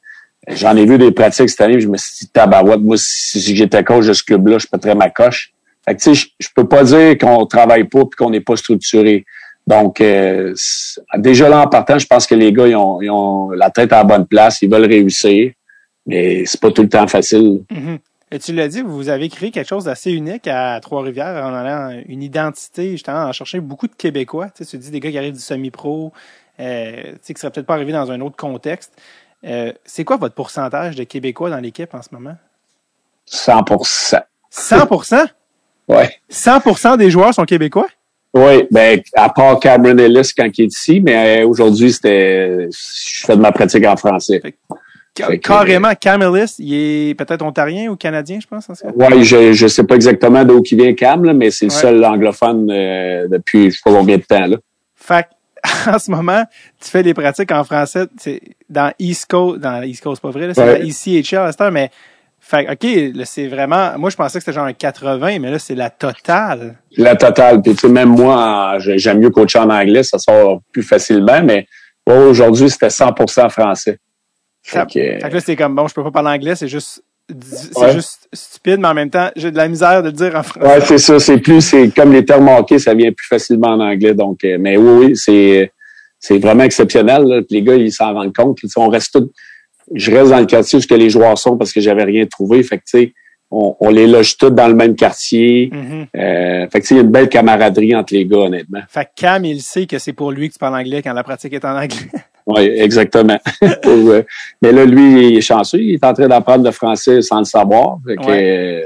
J'en 0.48 0.76
ai 0.76 0.84
vu 0.84 0.98
des 0.98 1.12
pratiques 1.12 1.48
cette 1.48 1.62
année, 1.62 1.80
je 1.80 1.88
me 1.88 1.96
suis 1.96 2.26
dit, 2.26 2.28
tabarouette, 2.28 2.80
moi, 2.80 2.96
si, 2.98 3.40
si 3.40 3.56
j'étais 3.56 3.82
coach 3.82 4.06
de 4.06 4.12
ce 4.12 4.22
club-là, 4.22 4.58
je 4.58 4.66
pèterais 4.66 4.94
ma 4.94 5.08
coche. 5.08 5.52
Fait 5.86 5.94
que, 5.94 6.00
tu 6.00 6.14
sais, 6.14 6.14
je, 6.14 6.26
je 6.38 6.48
peux 6.54 6.68
pas 6.68 6.84
dire 6.84 7.16
qu'on 7.16 7.46
travaille 7.46 7.84
pas 7.84 8.00
puis 8.00 8.16
qu'on 8.18 8.28
n'est 8.28 8.40
pas 8.40 8.56
structuré. 8.56 9.24
Donc, 9.66 10.00
euh, 10.00 10.54
déjà 11.18 11.48
là, 11.48 11.62
en 11.62 11.68
partant, 11.68 11.98
je 11.98 12.06
pense 12.06 12.26
que 12.26 12.34
les 12.34 12.52
gars, 12.52 12.66
ils 12.66 12.76
ont, 12.76 13.00
ils 13.00 13.10
ont 13.10 13.50
la 13.50 13.70
tête 13.70 13.92
à 13.92 13.98
la 13.98 14.04
bonne 14.04 14.26
place, 14.26 14.62
ils 14.62 14.70
veulent 14.70 14.86
réussir, 14.86 15.52
mais 16.06 16.44
c'est 16.46 16.60
pas 16.60 16.70
tout 16.70 16.82
le 16.82 16.88
temps 16.88 17.06
facile. 17.06 17.62
Mhm. 17.70 17.98
Et 18.32 18.38
tu 18.38 18.52
l'as 18.52 18.68
dit, 18.68 18.82
vous 18.82 19.08
avez 19.08 19.28
créé 19.28 19.50
quelque 19.50 19.68
chose 19.68 19.84
d'assez 19.84 20.12
unique 20.12 20.46
à 20.46 20.78
Trois-Rivières 20.80 21.44
en 21.44 21.52
allant 21.52 22.00
une 22.06 22.22
identité, 22.22 22.92
justement, 22.92 23.24
en 23.24 23.32
cherchant 23.32 23.58
beaucoup 23.58 23.88
de 23.88 23.94
Québécois. 23.94 24.50
Tu, 24.50 24.64
sais, 24.64 24.70
tu 24.70 24.78
dis 24.78 24.90
des 24.90 25.00
gars 25.00 25.10
qui 25.10 25.18
arrivent 25.18 25.34
du 25.34 25.40
semi-pro, 25.40 26.12
euh, 26.60 27.02
tu 27.02 27.18
sais, 27.22 27.34
qui 27.34 27.40
seraient 27.40 27.50
peut-être 27.50 27.66
pas 27.66 27.74
arrivés 27.74 27.92
dans 27.92 28.10
un 28.12 28.20
autre 28.20 28.36
contexte. 28.36 28.92
Euh, 29.44 29.72
c'est 29.84 30.04
quoi 30.04 30.16
votre 30.16 30.34
pourcentage 30.34 30.94
de 30.94 31.02
Québécois 31.04 31.50
dans 31.50 31.58
l'équipe 31.58 31.92
en 31.92 32.02
ce 32.02 32.08
moment? 32.12 32.36
100 33.26 33.64
100 34.50 34.86
Ouais. 35.88 36.14
100% 36.30 36.98
des 36.98 37.10
joueurs 37.10 37.34
sont 37.34 37.44
Québécois? 37.44 37.88
Oui, 38.32 38.64
ben, 38.70 39.00
à 39.14 39.28
part 39.28 39.58
Cameron 39.58 39.98
Ellis 39.98 40.32
quand 40.36 40.48
il 40.56 40.64
est 40.64 40.66
ici, 40.66 41.00
mais 41.00 41.42
euh, 41.42 41.48
aujourd'hui, 41.48 41.92
c'était, 41.92 42.68
je 42.70 43.26
fais 43.26 43.36
de 43.36 43.40
ma 43.40 43.50
pratique 43.50 43.84
en 43.84 43.96
français. 43.96 44.40
Fait 44.40 45.38
Carrément, 45.38 45.92
Cam 46.00 46.22
Ellis, 46.22 46.54
il 46.60 46.74
est 47.10 47.14
peut-être 47.14 47.42
ontarien 47.42 47.90
ou 47.90 47.96
canadien, 47.96 48.38
je 48.40 48.46
pense. 48.46 48.68
Oui, 48.94 49.24
je 49.24 49.52
je 49.52 49.66
sais 49.66 49.84
pas 49.84 49.96
exactement 49.96 50.44
d'où 50.44 50.62
il 50.70 50.78
vient 50.78 50.94
Cam, 50.94 51.24
là, 51.24 51.34
mais 51.34 51.50
c'est 51.50 51.66
le 51.66 51.70
seul 51.70 52.04
anglophone 52.04 52.70
euh, 52.70 53.26
depuis 53.28 53.70
je 53.70 53.76
sais 53.76 53.80
pas 53.84 53.92
combien 53.92 54.16
de 54.16 54.22
temps. 54.22 54.46
Là. 54.46 54.56
Fait 54.94 55.24
que, 55.24 55.90
en 55.94 55.98
ce 55.98 56.10
moment, 56.10 56.44
tu 56.80 56.88
fais 56.88 57.02
des 57.02 57.12
pratiques 57.12 57.50
en 57.52 57.64
français 57.64 58.06
dans 58.68 58.92
East 58.98 59.28
Coast, 59.28 59.58
dans 59.60 59.82
East 59.82 60.02
Coast, 60.02 60.22
pas 60.22 60.30
vrai, 60.30 60.46
là, 60.46 60.54
c'est 60.54 60.62
Ouais. 60.62 60.78
la 60.78 60.84
ECHL 60.84 61.36
à 61.38 61.50
cette 61.52 61.60
heure, 61.60 61.72
mais 61.72 61.90
fait 62.50 62.64
que, 62.66 62.72
OK, 62.72 63.14
là, 63.14 63.24
c'est 63.24 63.46
vraiment, 63.46 63.96
moi, 63.98 64.10
je 64.10 64.16
pensais 64.16 64.38
que 64.38 64.44
c'était 64.44 64.52
genre 64.54 64.66
un 64.66 64.72
80, 64.72 65.38
mais 65.38 65.50
là, 65.50 65.58
c'est 65.58 65.74
la 65.76 65.88
totale. 65.90 66.76
La 66.96 67.14
totale. 67.14 67.62
Puis 67.62 67.74
tu 67.74 67.80
sais, 67.82 67.88
même 67.88 68.08
moi, 68.08 68.76
j'aime 68.78 69.20
mieux 69.20 69.30
coacher 69.30 69.60
en 69.60 69.70
anglais, 69.70 70.02
ça 70.02 70.18
sort 70.18 70.60
plus 70.72 70.82
facilement, 70.82 71.42
mais 71.44 71.66
aujourd'hui, 72.06 72.68
c'était 72.70 72.90
100% 72.90 73.48
français. 73.50 73.98
Ça- 74.62 74.80
Fait 74.80 74.86
que, 75.18 75.22
Fait 75.24 75.28
que 75.30 75.34
là, 75.34 75.40
c'est 75.40 75.56
comme, 75.56 75.74
bon, 75.76 75.86
je 75.88 75.94
peux 75.94 76.02
pas 76.02 76.10
parler 76.10 76.30
anglais, 76.30 76.54
c'est 76.56 76.68
juste, 76.68 77.02
c'est 77.28 77.78
Ouais. 77.78 77.92
juste 77.92 78.28
stupide, 78.32 78.80
mais 78.80 78.88
en 78.88 78.94
même 78.94 79.10
temps, 79.10 79.30
j'ai 79.36 79.50
de 79.52 79.56
la 79.56 79.68
misère 79.68 80.02
de 80.02 80.08
le 80.08 80.12
dire 80.12 80.34
en 80.34 80.42
français. 80.42 80.66
Ouais, 80.66 80.80
c'est 80.80 80.98
ça. 80.98 81.18
C'est 81.20 81.38
plus, 81.38 81.60
c'est 81.60 81.90
comme 81.94 82.12
les 82.12 82.24
termes 82.24 82.48
hockey, 82.48 82.78
ça 82.80 82.92
vient 82.94 83.12
plus 83.12 83.26
facilement 83.28 83.68
en 83.68 83.80
anglais. 83.80 84.14
Donc, 84.14 84.42
euh, 84.44 84.56
mais 84.60 84.76
oui, 84.76 85.06
oui, 85.06 85.16
c'est, 85.16 85.72
c'est 86.18 86.38
vraiment 86.38 86.64
exceptionnel. 86.64 87.22
Là. 87.22 87.40
Les 87.48 87.62
gars, 87.62 87.76
ils 87.76 87.92
s'en 87.92 88.12
rendent 88.12 88.34
compte. 88.34 88.58
On 88.76 88.88
reste 88.88 89.12
tous. 89.12 89.30
Je 89.94 90.10
reste 90.12 90.30
dans 90.30 90.38
le 90.40 90.46
quartier 90.46 90.78
où 90.78 90.82
ce 90.82 90.86
que 90.86 90.94
les 90.94 91.10
joueurs 91.10 91.36
sont 91.38 91.56
parce 91.56 91.72
que 91.72 91.80
j'avais 91.80 92.04
rien 92.04 92.26
trouvé. 92.26 92.62
Fait 92.62 92.78
que 92.78 92.84
tu 92.84 92.98
sais, 92.98 93.14
on, 93.50 93.74
on 93.80 93.90
les 93.90 94.06
loge 94.06 94.36
tous 94.36 94.50
dans 94.50 94.68
le 94.68 94.74
même 94.74 94.94
quartier. 94.94 95.70
Mhm. 95.72 96.06
Euh, 96.16 96.68
fait 96.70 96.80
que 96.80 96.86
il 96.90 96.96
y 96.96 97.00
a 97.00 97.02
une 97.02 97.10
belle 97.10 97.28
camaraderie 97.28 97.94
entre 97.96 98.14
les 98.14 98.24
gars, 98.26 98.38
honnêtement. 98.38 98.80
Fait 98.88 99.06
que 99.06 99.10
Cam, 99.16 99.44
il 99.44 99.60
sait 99.62 99.86
que 99.86 99.98
c'est 99.98 100.12
pour 100.12 100.30
lui 100.30 100.48
que 100.48 100.52
tu 100.54 100.58
parles 100.60 100.76
anglais 100.76 101.02
quand 101.02 101.12
la 101.12 101.24
pratique 101.24 101.52
est 101.52 101.64
en 101.64 101.76
anglais. 101.76 101.96
Oui, 102.46 102.62
exactement. 102.62 103.38
Pour, 103.82 103.92
euh, 103.92 104.22
mais 104.60 104.72
là, 104.72 104.84
lui, 104.84 105.28
il 105.28 105.36
est 105.38 105.40
chanceux. 105.40 105.78
Il 105.78 105.94
est 105.94 106.04
en 106.04 106.14
train 106.14 106.26
d'apprendre 106.26 106.64
le 106.64 106.72
français 106.72 107.20
sans 107.22 107.38
le 107.40 107.44
savoir. 107.44 107.98
Fait 108.04 108.16
que, 108.16 108.22
euh, 108.28 108.82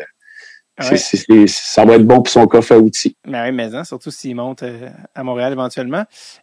Ouais. 0.90 0.97
c'est- 0.97 1.47
ça 1.47 1.85
va 1.85 1.94
être 1.94 2.05
bon 2.05 2.16
pour 2.16 2.28
son 2.28 2.47
coffre 2.47 2.72
à 2.72 2.78
outils. 2.78 3.16
Ben 3.26 3.44
oui, 3.47 3.52
mais 3.52 3.74
hein, 3.74 3.85
surtout 3.85 4.10
s'il 4.10 4.35
monte 4.35 4.64
euh, 4.64 4.89
à 5.14 5.22
Montréal 5.22 5.52
éventuellement. 5.52 6.02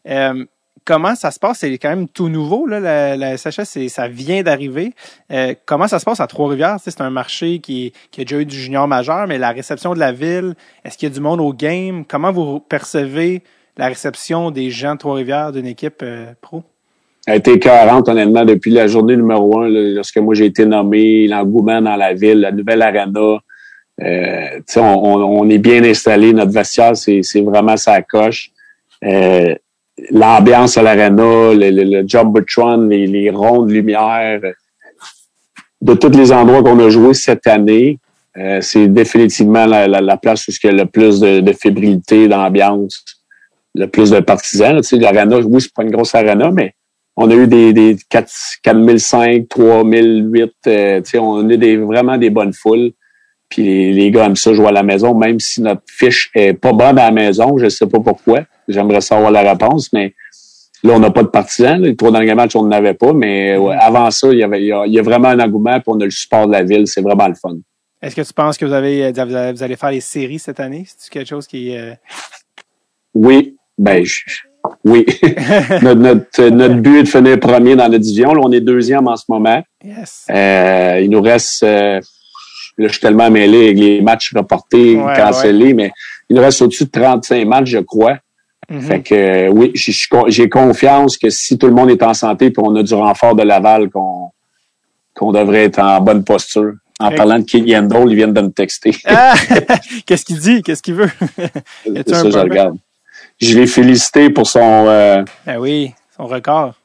Euh, 0.09 0.45
comment 0.85 1.15
ça 1.15 1.31
se 1.31 1.39
passe? 1.39 1.59
C'est 1.59 1.77
quand 1.77 1.89
même 1.89 2.07
tout 2.07 2.29
nouveau, 2.29 2.65
là, 2.65 3.15
la, 3.15 3.37
SHS, 3.37 3.87
ça 3.89 4.07
vient 4.07 4.43
d'arriver. 4.43 4.93
Euh, 5.31 5.53
comment 5.65 5.87
ça 5.87 5.99
se 5.99 6.05
passe 6.05 6.19
à 6.19 6.27
Trois-Rivières? 6.27 6.77
C'est 6.83 7.01
un 7.01 7.09
marché 7.09 7.59
qui, 7.59 7.93
a 8.17 8.23
déjà 8.23 8.39
eu 8.39 8.45
du 8.45 8.55
junior 8.55 8.87
majeur, 8.87 9.27
mais 9.27 9.37
la 9.37 9.51
réception 9.51 9.93
de 9.93 9.99
la 9.99 10.11
ville, 10.11 10.55
est-ce 10.83 10.97
qu'il 10.97 11.09
y 11.09 11.11
a 11.11 11.15
du 11.15 11.21
monde 11.21 11.39
au 11.41 11.53
game? 11.53 12.05
Comment 12.05 12.31
vous 12.31 12.59
percevez 12.59 13.41
la 13.77 13.87
réception 13.87 14.51
des 14.51 14.69
gens 14.69 14.93
de 14.93 14.99
Trois-Rivières 14.99 15.51
d'une 15.51 15.67
équipe 15.67 16.01
euh, 16.03 16.33
pro? 16.41 16.63
a 17.27 17.35
été 17.35 17.59
40 17.59 18.09
honnêtement 18.09 18.43
depuis 18.45 18.71
la 18.71 18.87
journée 18.87 19.15
numéro 19.15 19.59
un, 19.59 19.69
lorsque 19.69 20.17
moi 20.17 20.33
j'ai 20.33 20.45
été 20.45 20.65
nommé, 20.65 21.27
l'engouement 21.27 21.79
dans 21.79 21.95
la 21.95 22.13
ville, 22.13 22.39
la 22.39 22.51
nouvelle 22.51 22.81
arena. 22.81 23.37
Euh, 24.01 24.59
on, 24.77 24.81
on- 24.81 25.49
est 25.49 25.59
bien 25.59 25.83
installé, 25.83 26.33
notre 26.33 26.51
vestiaire, 26.51 26.97
c'est, 26.97 27.21
vraiment 27.41 27.77
sa 27.77 28.01
coche. 28.01 28.51
L'ambiance 30.09 30.77
à 30.77 30.81
l'arena, 30.81 31.53
le, 31.53 31.69
le, 31.69 31.83
le 31.83 32.07
Jumbotron, 32.07 32.87
les, 32.87 33.07
les 33.07 33.29
rondes 33.29 33.67
de 33.67 33.73
lumière, 33.73 34.39
euh, 34.43 34.51
de 35.81 35.93
tous 35.93 36.09
les 36.17 36.31
endroits 36.31 36.63
qu'on 36.63 36.79
a 36.79 36.89
joué 36.89 37.13
cette 37.13 37.47
année, 37.47 37.99
euh, 38.37 38.59
c'est 38.61 38.87
définitivement 38.87 39.65
la, 39.65 39.87
la, 39.87 40.01
la 40.01 40.17
place 40.17 40.47
où 40.47 40.51
il 40.63 40.67
y 40.67 40.69
a 40.69 40.71
le 40.71 40.85
plus 40.85 41.19
de, 41.19 41.39
de 41.41 41.53
fébrilité, 41.53 42.27
d'ambiance, 42.27 43.03
le 43.75 43.87
plus 43.87 44.09
de 44.11 44.19
partisans. 44.19 44.77
Tu 44.77 44.83
sais, 44.83 44.97
l'arena, 44.97 45.39
oui, 45.39 45.61
c'est 45.61 45.73
pas 45.73 45.83
une 45.83 45.91
grosse 45.91 46.15
arena, 46.15 46.51
mais 46.51 46.73
on 47.17 47.29
a 47.29 47.35
eu 47.35 47.47
des, 47.47 47.73
des 47.73 47.97
4, 48.09 48.31
4005, 48.63 49.49
3008, 49.49 50.51
euh, 50.67 51.01
tu 51.01 51.09
sais, 51.09 51.19
on 51.19 51.49
a 51.49 51.53
eu 51.53 51.57
des, 51.57 51.77
vraiment 51.77 52.17
des 52.17 52.29
bonnes 52.29 52.53
foules. 52.53 52.91
Puis 53.49 53.63
les, 53.63 53.91
les 53.91 54.11
gars 54.11 54.27
aiment 54.27 54.37
ça 54.37 54.53
jouer 54.53 54.67
à 54.67 54.71
la 54.71 54.83
maison, 54.83 55.13
même 55.13 55.39
si 55.39 55.61
notre 55.61 55.81
fiche 55.85 56.31
est 56.33 56.53
pas 56.53 56.71
bonne 56.71 56.97
à 56.97 57.05
la 57.05 57.11
maison, 57.11 57.57
je 57.57 57.67
sais 57.67 57.85
pas 57.85 57.99
pourquoi. 57.99 58.43
J'aimerais 58.71 59.01
savoir 59.01 59.31
la 59.31 59.41
réponse, 59.51 59.91
mais 59.93 60.13
là, 60.83 60.93
on 60.95 60.99
n'a 60.99 61.11
pas 61.11 61.23
de 61.23 61.27
partisans. 61.29 61.81
Les 61.81 61.95
trois 61.95 62.11
derniers 62.11 62.35
matchs, 62.35 62.55
on 62.55 62.63
n'en 62.63 62.71
avait 62.71 62.93
pas, 62.93 63.13
mais 63.13 63.55
ouais, 63.57 63.75
avant 63.79 64.09
ça, 64.11 64.29
il 64.31 64.39
y 64.39 64.43
avait 64.43 64.61
il 64.61 64.67
y 64.67 64.71
a, 64.71 64.85
il 64.85 64.93
y 64.93 64.99
a 64.99 65.01
vraiment 65.03 65.29
un 65.29 65.39
engouement, 65.39 65.73
puis 65.79 65.83
on 65.87 65.99
a 65.99 66.05
le 66.05 66.11
support 66.11 66.47
de 66.47 66.51
la 66.53 66.63
ville. 66.63 66.87
C'est 66.87 67.01
vraiment 67.01 67.27
le 67.27 67.35
fun. 67.35 67.55
Est-ce 68.01 68.15
que 68.15 68.21
tu 68.21 68.33
penses 68.33 68.57
que 68.57 68.65
vous 68.65 68.73
avez 68.73 69.05
euh, 69.05 69.51
vous 69.53 69.63
allez- 69.63 69.75
faire 69.75 69.91
les 69.91 70.01
séries 70.01 70.39
cette 70.39 70.59
année? 70.59 70.85
C'est 70.97 71.11
quelque 71.11 71.27
chose 71.29 71.45
qui 71.45 71.77
euh, 71.77 71.93
Oui, 73.13 73.57
ben 73.77 74.03
je- 74.03 74.23
oui. 74.85 75.05
notre, 75.81 75.93
notre, 75.99 76.43
notre 76.49 76.75
but 76.75 76.97
est 76.99 77.03
de 77.03 77.07
finir 77.09 77.39
premier 77.39 77.75
dans 77.75 77.87
la 77.87 77.97
division. 77.99 78.33
Là, 78.33 78.41
on 78.43 78.51
est 78.51 78.61
deuxième 78.61 79.07
en 79.07 79.15
ce 79.15 79.25
moment. 79.29 79.61
Yes. 79.83 80.25
Euh, 80.29 80.99
il 81.03 81.09
nous 81.09 81.21
reste, 81.21 81.63
euh, 81.63 81.99
là, 81.99 82.87
je 82.87 82.91
suis 82.91 82.99
tellement 83.01 83.29
mêlé 83.29 83.65
avec 83.65 83.77
les 83.79 84.01
matchs 84.01 84.33
reportés, 84.35 84.95
Ouais, 84.95 85.15
cancellés, 85.15 85.73
mais 85.73 85.91
il 86.29 86.35
nous 86.35 86.41
reste 86.41 86.61
au-dessus 86.61 86.85
de 86.85 86.89
35 86.91 87.45
matchs, 87.47 87.69
je 87.69 87.79
crois. 87.79 88.17
Mhm. 88.71 88.81
Fait 88.81 89.01
que 89.01 89.13
euh, 89.15 89.49
oui, 89.49 89.71
j'ai- 89.75 90.49
confiance 90.49 91.17
que 91.17 91.29
si 91.29 91.57
tout 91.57 91.67
le 91.67 91.73
monde 91.73 91.89
est 91.89 92.01
en 92.03 92.13
santé 92.13 92.45
et 92.47 92.53
on 92.57 92.73
a 92.75 92.83
du 92.83 92.93
renfort 92.93 93.35
de 93.35 93.43
Laval, 93.43 93.89
qu'on 93.89 94.31
qu'on 95.13 95.33
devrait 95.33 95.65
être 95.65 95.79
en 95.79 95.99
bonne 95.99 96.23
posture. 96.23 96.73
En 96.99 97.11
parlant 97.11 97.39
de 97.39 97.43
King 97.43 97.67
Yandol, 97.67 98.11
ils 98.11 98.15
viennent 98.15 98.33
de 98.33 98.41
me 98.41 98.51
texter. 98.51 98.95
Ah! 99.05 99.33
Qu'est-ce 100.05 100.23
qu'il 100.23 100.39
dit? 100.39 100.61
Qu'est-ce 100.61 100.81
qu'il 100.83 100.93
veut? 100.93 101.09
C'est 101.85 102.09
ça, 102.09 102.29
je 102.29 102.37
regarde. 102.37 102.77
Je 103.39 103.57
l'ai 103.59 103.67
félicité 103.67 104.29
pour 104.29 104.47
son... 104.47 104.85
euh, 104.87 105.23
Ben 105.45 105.57
oui, 105.57 105.91
son 106.15 106.27
record. 106.27 106.75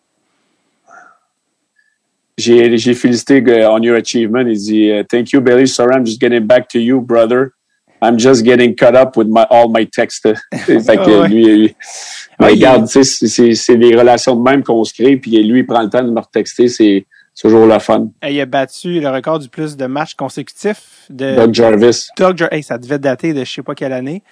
j'ai, 2.39 2.95
félicité 2.95 3.43
euh, 3.47 3.71
on 3.71 3.81
your 3.83 3.97
achievement. 3.97 4.41
Il 4.41 4.57
dit, 4.59 4.91
thank 5.09 5.31
you, 5.33 5.41
Billy. 5.41 5.69
Sorry, 5.69 5.95
I'm 5.97 6.05
just 6.05 6.21
getting 6.21 6.47
back 6.47 6.69
to 6.71 6.79
you, 6.79 7.01
brother. 7.01 7.53
I'm 8.03 8.19
just 8.19 8.45
getting 8.45 8.75
caught 8.75 8.95
up 8.95 9.17
with 9.17 9.29
my, 9.29 9.45
all 9.51 9.69
my 9.71 9.87
texts. 9.87 10.23
fait 10.55 10.97
que 10.97 11.21
Ouais. 11.23 11.29
lui, 11.29 11.45
lui- 11.45 11.75
Ouais, 12.39 12.53
il- 12.53 12.57
regarde, 12.57 12.87
c'est, 12.87 13.03
c'est, 13.05 13.77
des 13.77 13.97
relations 13.97 14.37
de 14.37 14.43
même 14.43 14.63
qu'on 14.63 14.85
se 14.85 14.93
crée, 14.93 15.17
puis 15.17 15.43
lui, 15.43 15.61
il 15.61 15.67
prend 15.67 15.81
le 15.83 15.89
temps 15.89 16.03
de 16.03 16.11
me 16.11 16.21
retexter, 16.21 16.69
c'est 16.69 17.07
toujours 17.41 17.67
le 17.67 17.79
fun. 17.79 18.09
Euh, 18.25 18.29
Il 18.31 18.39
a 18.41 18.45
battu 18.47 19.01
le 19.01 19.09
record 19.09 19.39
du 19.39 19.49
plus 19.49 19.77
de 19.77 19.87
matchs 19.87 20.15
consécutifs 20.15 21.05
de 21.09 21.35
Doug 21.37 21.55
Jarvis, 21.55 22.09
Doug 22.19 22.37
Jar- 22.37 22.53
Hey, 22.53 22.63
ça 22.63 22.77
devait 22.79 22.99
dater 22.99 23.33
de 23.33 23.45
je 23.45 23.51
sais 23.51 23.63
pas 23.63 23.75
quelle 23.75 23.93
année. 23.95 24.23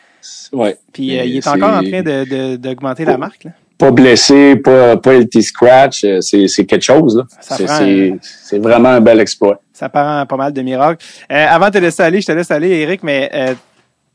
ouais. 0.53 0.77
Puis 0.93 1.19
euh, 1.19 1.25
il 1.25 1.37
est 1.39 1.47
encore 1.49 1.75
en 1.79 1.83
train 1.83 2.03
de, 2.03 2.25
de- 2.25 2.57
d'augmenter 2.57 3.05
la 3.07 3.17
marque. 3.17 3.45
Là. 3.45 3.51
Pas 3.79 3.91
blessé, 3.91 4.57
pas, 4.57 4.97
pas 4.99 5.15
LT 5.15 5.43
scratch, 5.43 6.05
euh, 6.05 6.21
c'est, 6.21 6.47
c'est 6.47 6.65
quelque 6.65 6.85
chose, 6.85 7.25
c'est, 7.41 8.15
c'est 8.21 8.59
vraiment 8.59 8.91
un 8.91 9.01
bel 9.01 9.19
exploit. 9.21 9.61
Ça 9.75 9.89
part 9.91 10.27
pas 10.27 10.37
mal 10.37 10.53
de 10.53 10.63
miracles. 10.63 11.05
Euh, 11.31 11.47
avant 11.49 11.67
de 11.67 11.73
te 11.73 11.79
laisser 11.79 12.03
aller, 12.03 12.21
je 12.21 12.27
te 12.29 12.33
laisse 12.33 12.51
aller, 12.51 12.71
Eric, 12.71 13.03
mais 13.03 13.29
euh, 13.35 13.55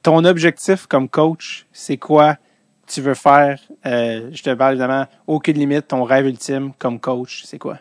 ton 0.02 0.23
objectif 0.23 0.88
comme 0.88 1.07
coach, 1.10 1.65
c'est 1.73 1.98
quoi 1.98 2.38
tu 2.88 3.02
veux 3.02 3.14
faire? 3.14 3.60
Euh, 3.86 4.30
je 4.31 4.41
te 4.41 4.52
parle 4.53 4.72
évidemment, 4.76 5.06
aucune 5.27 5.57
limite, 5.57 5.90
ton 5.90 6.03
rêve 6.06 6.26
ultime 6.27 6.72
comme 6.80 6.98
coach, 6.99 7.44
c'est 7.45 7.57
quoi? 7.60 7.77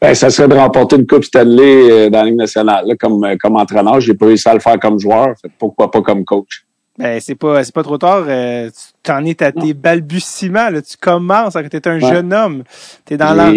Ben, 0.00 0.14
ça 0.14 0.28
serait 0.28 0.48
de 0.48 0.54
remporter 0.54 0.96
une 0.96 1.06
Coupe 1.06 1.24
Stanley 1.24 2.10
dans 2.10 2.18
la 2.20 2.24
Ligue 2.26 2.36
nationale. 2.36 2.84
Là, 2.86 2.94
comme, 2.94 3.26
comme 3.40 3.56
entraîneur, 3.56 4.00
j'ai 4.00 4.12
pas 4.12 4.26
réussi 4.26 4.46
à 4.48 4.52
le 4.54 4.60
faire 4.60 4.78
comme 4.78 4.98
joueur. 5.00 5.28
Fait 5.40 5.48
que 5.48 5.54
pourquoi 5.58 5.90
pas 5.90 6.02
comme 6.02 6.24
coach? 6.26 6.66
Ben, 6.98 7.18
c'est 7.20 7.34
pas, 7.34 7.64
c'est 7.64 7.74
pas 7.74 7.82
trop 7.82 7.98
tard. 7.98 8.24
Euh, 8.28 8.68
tu 8.70 8.92
t'en 9.02 9.24
es 9.24 9.42
à 9.42 9.50
tes 9.50 9.74
balbutiements. 9.74 10.68
Là. 10.70 10.80
Tu 10.82 10.96
commences, 10.96 11.54
tu 11.54 11.76
es 11.76 11.88
un 11.88 11.94
Ouais. 12.00 12.08
jeune 12.08 12.32
homme. 12.32 12.62
Tu 13.04 13.14
es 13.14 13.16
dans 13.16 13.34
l'an. 13.34 13.52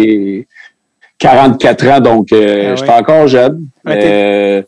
J'ai 1.20 1.28
44 1.28 1.86
ans, 1.88 2.00
donc 2.00 2.32
euh, 2.32 2.70
Ah 2.72 2.76
je 2.76 2.82
suis 2.82 2.90
encore 2.90 3.26
jeune. 3.26 3.66
Ouais, 3.84 4.00
Euh, 4.04 4.62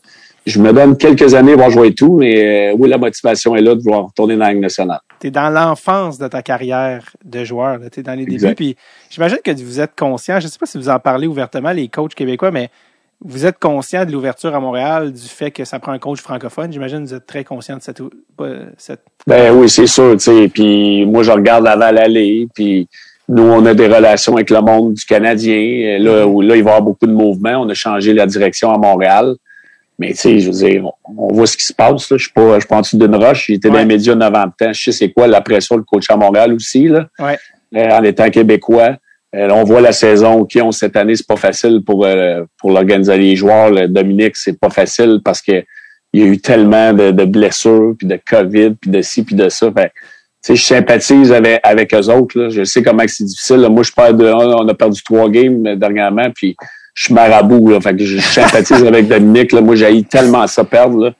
je 0.47 0.59
me 0.59 0.73
donne 0.73 0.97
quelques 0.97 1.35
années 1.35 1.55
pour 1.55 1.71
jouer 1.71 1.95
tout, 1.95 2.17
mais 2.17 2.71
euh, 2.73 2.77
oui, 2.79 2.89
la 2.89 2.99
motivation 2.99 3.55
est 3.55 3.61
là 3.61 3.75
de 3.75 3.81
vouloir 3.83 4.07
retourner 4.07 4.35
dans 4.37 4.47
la 4.47 4.53
Ligue 4.53 4.63
nationale. 4.63 5.01
tu 5.21 5.29
es 5.29 5.31
dans 5.31 5.51
l'enfance 5.51 6.19
de 6.19 6.27
ta 6.29 6.43
carrière 6.43 7.05
de 7.25 7.45
joueur. 7.45 7.79
Tu 7.93 8.01
es 8.01 8.03
dans 8.03 8.15
les 8.15 8.23
Exact. 8.23 8.41
débuts. 8.49 8.55
Puis 8.57 8.77
j'imagine 9.11 9.39
que 9.45 9.51
vous 9.63 9.81
êtes 9.81 9.93
conscient, 9.97 10.41
je 10.41 10.49
sais 10.49 10.59
pas 10.59 10.67
si 10.67 10.79
vous 10.79 10.89
en 10.89 10.99
parlez 10.99 11.27
ouvertement, 11.27 11.71
les 11.73 11.89
coachs 11.89 12.15
québécois, 12.15 12.51
mais 12.51 12.71
vous 13.23 13.45
êtes 13.45 13.59
conscient 13.59 14.07
de 14.07 14.13
l'ouverture 14.13 14.55
à 14.55 14.61
Montréal, 14.61 15.13
du 15.13 15.29
fait 15.29 15.51
que 15.51 15.67
ça 15.67 15.79
prend 15.79 15.93
un 15.93 15.99
coach 15.99 16.21
francophone. 16.23 16.73
J'imagine 16.73 17.05
que 17.05 17.09
vous 17.11 17.15
êtes 17.15 17.27
très 17.27 17.45
conscient 17.45 17.77
de 17.77 17.83
cette, 17.83 18.01
pas- 18.37 18.47
cette 18.79 19.03
Ben 19.27 19.55
oui, 19.55 19.69
c'est 19.69 19.87
sûr, 19.87 20.13
tu 20.15 20.21
sais. 20.21 20.49
Puis 20.49 21.05
moi, 21.05 21.23
je 21.23 21.31
regarde 21.31 21.65
la 21.65 21.77
Val 21.77 21.99
aller, 21.99 22.49
puis 22.55 22.89
nous, 23.31 23.43
on 23.45 23.65
a 23.65 23.75
des 23.75 23.87
relations 23.87 24.35
avec 24.35 24.51
le 24.51 24.61
monde 24.61 24.95
du 24.95 25.05
Canadien. 25.05 25.99
Là, 26.01 26.27
où 26.27 26.41
là, 26.41 26.57
il 26.57 26.65
va 26.65 26.71
y 26.71 26.73
avoir 26.73 26.83
beaucoup 26.83 27.07
de 27.07 27.13
mouvements. 27.13 27.61
On 27.63 27.69
a 27.69 27.75
changé 27.75 28.13
la 28.13 28.27
direction 28.27 28.73
à 28.73 28.79
Montréal. 28.79 29.37
Mais 29.99 30.11
tu 30.11 30.17
sais, 30.17 30.39
je 30.41 30.51
veux 30.51 30.57
dire, 30.57 30.85
on, 31.05 31.29
on 31.29 31.33
voit 31.35 31.47
ce 31.47 31.57
qui 31.57 31.65
se 31.65 31.73
passe. 31.73 32.11
Là. 32.11 32.17
Je 32.17 32.25
suis 32.25 32.33
pas, 32.33 32.55
je 32.55 32.61
suis 32.61 32.69
pas 32.69 32.77
en 32.77 32.81
dessous 32.81 32.99
d'une 32.99 33.15
roche. 33.15 33.47
J'étais 33.47 33.69
dans 33.69 33.75
Ouais. 33.75 33.81
les 33.83 33.87
médias 33.87 34.15
9 34.15 34.35
ans. 34.35 34.45
Je 34.61 34.73
sais 34.73 34.93
c'est 34.93 35.13
quoi 35.13 35.27
la 35.27 35.41
pression 35.43 35.77
de 35.77 35.83
coach 35.83 36.07
à 36.11 36.17
Montréal 36.17 36.53
aussi, 36.55 36.89
là. 36.89 37.07
Ouais. 37.19 37.39
Euh, 37.77 37.91
en 37.91 38.03
étant 38.03 38.29
québécois. 38.31 38.97
Euh, 39.37 39.49
on 39.51 39.63
voit 39.63 39.81
la 39.81 39.93
saison 39.93 40.45
qui 40.45 40.61
ont 40.61 40.73
cette 40.73 40.97
année, 40.97 41.15
c'est 41.15 41.27
pas 41.27 41.37
facile 41.37 41.83
pour 41.87 42.05
euh, 42.05 42.43
pour 42.59 42.73
l'organiser 42.73 43.17
les 43.17 43.37
joueurs. 43.37 43.71
Le 43.71 43.87
Dominique, 43.87 44.37
c'est 44.37 44.59
pas 44.59 44.71
facile 44.71 45.21
parce 45.25 45.41
que 45.41 45.63
il 46.13 46.21
y 46.21 46.25
a 46.25 46.27
eu 46.27 46.39
tellement 46.39 46.93
de, 46.93 47.13
de 47.13 47.25
blessures, 47.25 47.95
puis 47.97 48.09
de 48.09 48.19
COVID, 48.29 48.71
puis 48.81 48.91
de 48.91 49.01
ci, 49.03 49.23
puis 49.23 49.37
de 49.37 49.49
ça. 49.49 49.71
Fait, 49.71 49.93
je 50.49 50.55
sympathise 50.55 51.33
avec, 51.33 51.61
avec 51.63 51.95
eux 51.95 52.09
autres. 52.11 52.39
Là. 52.39 52.49
Je 52.49 52.65
sais 52.65 52.83
comment 52.83 53.03
c'est 53.07 53.25
difficile. 53.25 53.57
là. 53.57 53.69
Moi, 53.69 53.83
je 53.83 53.93
perds 53.93 54.15
de 54.15 54.27
un, 54.27 54.35
on 54.57 54.69
a 54.69 54.75
perdu 54.75 55.03
trois 55.03 55.29
games 55.29 55.67
euh, 55.67 55.77
dernièrement, 55.77 56.31
puis 56.35 56.57
je 56.95 57.05
suis 57.05 57.15
marabout. 57.15 57.69
Là. 57.71 57.81
Fait 57.81 57.95
que 57.97 58.05
je 58.05 58.19
sympathise 58.19 58.83
avec 58.87 59.07
Dominique. 59.09 59.53
Là. 59.53 59.61
Moi, 59.61 59.77
j'ai 59.77 60.03
tellement 60.05 60.47
ça 60.47 60.65
perdre. 60.65 60.99
Là. 61.05 61.11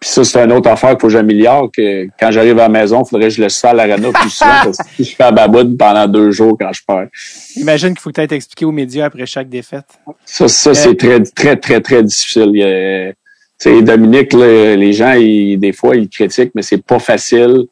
Puis 0.00 0.10
ça, 0.10 0.24
c'est 0.24 0.42
une 0.42 0.50
autre 0.52 0.68
affaire 0.68 0.90
qu'il 0.90 1.00
faut 1.02 1.06
que 1.06 1.12
j'améliore, 1.12 1.70
que 1.70 2.06
quand 2.18 2.32
j'arrive 2.32 2.58
à 2.58 2.62
la 2.62 2.68
maison, 2.68 3.04
il 3.04 3.08
faudrait 3.08 3.28
que 3.28 3.34
je 3.34 3.40
laisse 3.42 3.54
ça 3.54 3.70
à 3.70 3.74
l'arena 3.74 4.08
plus 4.12 4.30
souvent, 4.30 4.50
parce 4.64 4.76
que 4.78 4.84
si 4.96 5.04
je 5.04 5.14
fais 5.14 5.22
à 5.22 5.30
baboune 5.30 5.76
pendant 5.76 6.08
deux 6.08 6.32
jours 6.32 6.56
quand 6.58 6.72
je 6.72 6.80
perds. 6.84 7.06
Imagine 7.54 7.90
qu'il 7.90 8.00
faut 8.00 8.10
peut-être 8.10 8.32
expliquer 8.32 8.64
aux 8.64 8.72
médias 8.72 9.04
après 9.06 9.26
chaque 9.26 9.48
défaite. 9.48 9.84
Ça, 10.24 10.48
ça 10.48 10.74
c'est 10.74 10.96
très, 10.96 11.20
très, 11.22 11.54
très, 11.56 11.80
très 11.80 12.02
difficile. 12.02 12.50
A- 12.64 13.12
Tu 13.60 13.70
sais, 13.76 13.82
Dominique, 13.82 14.32
là, 14.32 14.74
les 14.74 14.92
gens, 14.92 15.12
ils- 15.12 15.56
des 15.56 15.72
fois, 15.72 15.94
ils 15.94 16.08
critiquent, 16.08 16.50
mais 16.56 16.62
c'est 16.62 16.82
pas 16.82 16.98
facile. 16.98 17.66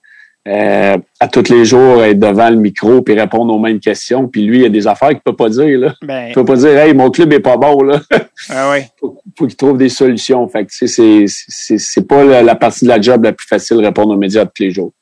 Euh, 0.49 0.97
à 1.21 1.29
tous 1.29 1.51
les 1.51 1.65
jours, 1.65 2.03
être 2.03 2.19
devant 2.19 2.49
le 2.51 2.57
micro 2.57 3.03
puis 3.03 3.15
répondre 3.19 3.55
aux 3.55 3.59
mêmes 3.59 3.79
questions. 3.81 4.27
Puis 4.27 4.43
lui, 4.43 4.59
il 4.59 4.63
y 4.63 4.67
a 4.67 4.71
des 4.71 4.87
affaires 4.87 5.11
qu'il 5.11 5.21
peut 5.21 5.37
pas 5.37 5.49
dire. 5.51 5.79
Là. 5.79 5.95
Ben, 6.03 6.29
Il 6.29 6.35
peut 6.35 6.45
pas 6.45 6.57
dire, 6.57 6.79
hey, 6.79 6.95
mon 6.95 7.11
club 7.11 7.33
est 7.33 7.41
pas 7.41 7.57
bon. 7.57 7.83
Là. 7.83 8.01
ah 8.49 8.71
ouais. 8.71 8.89
faut, 9.01 9.19
faut 9.39 9.47
qu'il 9.47 9.57
trouve 9.57 9.77
des 9.79 9.91
solutions. 9.91 10.49
Fait 10.49 10.65
que, 10.65 10.71
c'est, 10.73 10.87
c'est, 11.27 11.79
c'est 11.79 12.07
pas 12.09 12.25
la, 12.25 12.43
la 12.43 12.55
partie 12.55 12.85
de 12.85 12.89
la 12.91 13.01
job 13.01 13.23
la 13.25 13.33
plus 13.33 13.47
facile 13.47 13.77
de 13.77 13.85
répondre 13.85 14.15
aux 14.15 14.19
médias 14.19 14.47
tous 14.47 14.63
les 14.63 14.71
jours. 14.71 14.93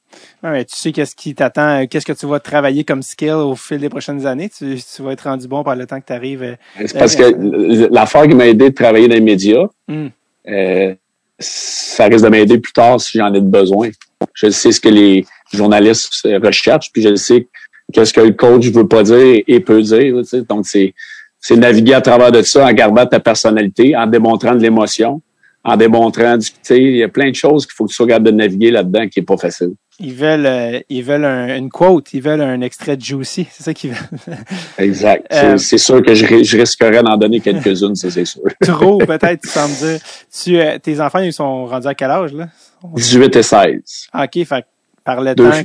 Ouais, 0.42 0.50
mais 0.52 0.64
tu 0.64 0.76
sais 0.76 0.92
qu'est-ce 0.92 1.16
qui 1.16 1.34
t'attend, 1.34 1.82
euh, 1.82 1.86
qu'est-ce 1.90 2.06
que 2.06 2.12
tu 2.12 2.26
vas 2.26 2.38
travailler 2.38 2.84
comme 2.84 3.02
skill 3.02 3.32
au 3.32 3.56
fil 3.56 3.78
des 3.78 3.88
prochaines 3.88 4.24
années? 4.26 4.48
Tu, 4.48 4.76
tu 4.76 5.02
vas 5.02 5.12
être 5.12 5.22
rendu 5.22 5.48
bon 5.48 5.64
par 5.64 5.74
le 5.76 5.86
temps 5.86 6.00
que 6.00 6.06
tu 6.06 6.12
arrives. 6.12 6.56
C'est 6.78 6.96
parce 6.98 7.16
que 7.16 7.92
l'affaire 7.92 8.26
qui 8.28 8.34
m'a 8.34 8.46
aidé 8.46 8.70
de 8.70 8.74
travailler 8.74 9.08
dans 9.08 9.14
les 9.14 9.20
médias, 9.20 9.66
Hmm. 9.88 10.08
euh, 10.48 10.94
ça 11.38 12.04
risque 12.06 12.24
de 12.24 12.28
m'aider 12.30 12.58
plus 12.58 12.72
tard 12.72 13.00
si 13.00 13.18
j'en 13.18 13.32
ai 13.32 13.40
besoin. 13.40 13.90
Je 14.34 14.50
sais 14.50 14.72
ce 14.72 14.80
que 14.80 14.88
les 14.88 15.24
journalistes 15.52 16.26
recherchent, 16.42 16.90
puis 16.92 17.02
je 17.02 17.14
sais 17.14 17.48
qu'est-ce 17.92 18.12
que 18.12 18.20
le 18.20 18.32
coach 18.32 18.66
veut 18.68 18.86
pas 18.88 19.02
dire 19.02 19.42
et 19.46 19.60
peut 19.60 19.82
dire. 19.82 20.14
tu 20.18 20.24
sais. 20.24 20.42
Donc, 20.42 20.66
c'est 20.66 20.94
c'est 21.40 21.56
naviguer 21.56 21.94
à 21.94 22.00
travers 22.00 22.32
de 22.32 22.42
ça 22.42 22.66
en 22.66 22.72
gardant 22.72 23.06
ta 23.06 23.20
personnalité, 23.20 23.96
en 23.96 24.06
démontrant 24.08 24.54
de 24.56 24.60
l'émotion, 24.60 25.22
en 25.62 25.76
démontrant 25.76 26.36
du... 26.36 26.46
Tu 26.50 26.56
sais, 26.62 26.82
il 26.82 26.96
y 26.96 27.02
a 27.04 27.08
plein 27.08 27.30
de 27.30 27.34
choses 27.36 27.64
qu'il 27.64 27.74
faut 27.76 27.84
que 27.84 27.90
tu 27.90 27.94
sois 27.94 28.08
capable 28.08 28.26
de 28.26 28.30
naviguer 28.32 28.72
là-dedans 28.72 29.06
qui 29.08 29.20
est 29.20 29.22
pas 29.22 29.36
facile. 29.36 29.74
Ils 30.00 30.14
veulent, 30.14 30.46
euh, 30.46 30.80
ils 30.88 31.02
veulent 31.04 31.24
un- 31.24 31.56
une 31.56 31.70
quote, 31.70 32.12
ils 32.12 32.20
veulent 32.22 32.40
un 32.40 32.60
extrait 32.60 32.96
de 32.96 33.02
Juicy. 33.02 33.46
C'est 33.52 33.62
ça 33.62 33.72
qu'ils 33.74 33.90
veulent. 33.90 34.36
Exact. 34.78 35.26
Euh, 35.32 35.56
C'est- 35.58 35.78
sûr 35.78 36.02
que 36.02 36.14
je, 36.14 36.26
ri- 36.26 36.44
je 36.44 36.56
risquerais 36.58 37.02
d'en 37.04 37.16
donner 37.16 37.40
quelques-unes, 37.40 37.94
ça 37.94 38.10
c'est 38.10 38.24
sûr. 38.24 38.42
Trop, 38.62 38.98
peut-être, 39.06 39.40
tu 39.42 39.48
sembles 39.48 39.74
dire. 39.74 40.00
Tu, 40.42 40.58
euh, 40.58 40.78
tes 40.78 41.00
enfants, 41.00 41.18
ils 41.20 41.32
sont 41.32 41.66
rendus 41.66 41.86
à 41.88 41.94
quel 41.94 42.10
âge, 42.10 42.32
là? 42.32 42.48
18 42.84 43.36
et 43.36 43.42
16. 43.42 44.08
Ah, 44.12 44.24
OK, 44.24 44.44
fait 44.44 44.64
par 45.04 45.20
le 45.20 45.34
Deux, 45.34 45.50
temps, 45.50 45.62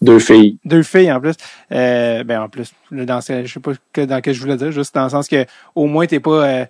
deux 0.00 0.18
filles. 0.18 0.58
deux 0.64 0.82
filles 0.82 1.12
en 1.12 1.20
plus. 1.20 1.34
Euh, 1.72 2.24
ben 2.24 2.40
en 2.42 2.48
plus, 2.48 2.72
dans 2.90 3.20
ce, 3.20 3.44
je 3.44 3.52
sais 3.52 3.60
pas 3.60 3.72
que, 3.92 4.00
dans 4.02 4.20
quel 4.20 4.34
je 4.34 4.40
voulais 4.40 4.56
dire, 4.56 4.70
juste 4.72 4.94
dans 4.94 5.04
le 5.04 5.10
sens 5.10 5.28
que 5.28 5.44
au 5.74 5.86
moins 5.86 6.06
t'es 6.06 6.20
pas. 6.20 6.30
Euh, 6.46 6.64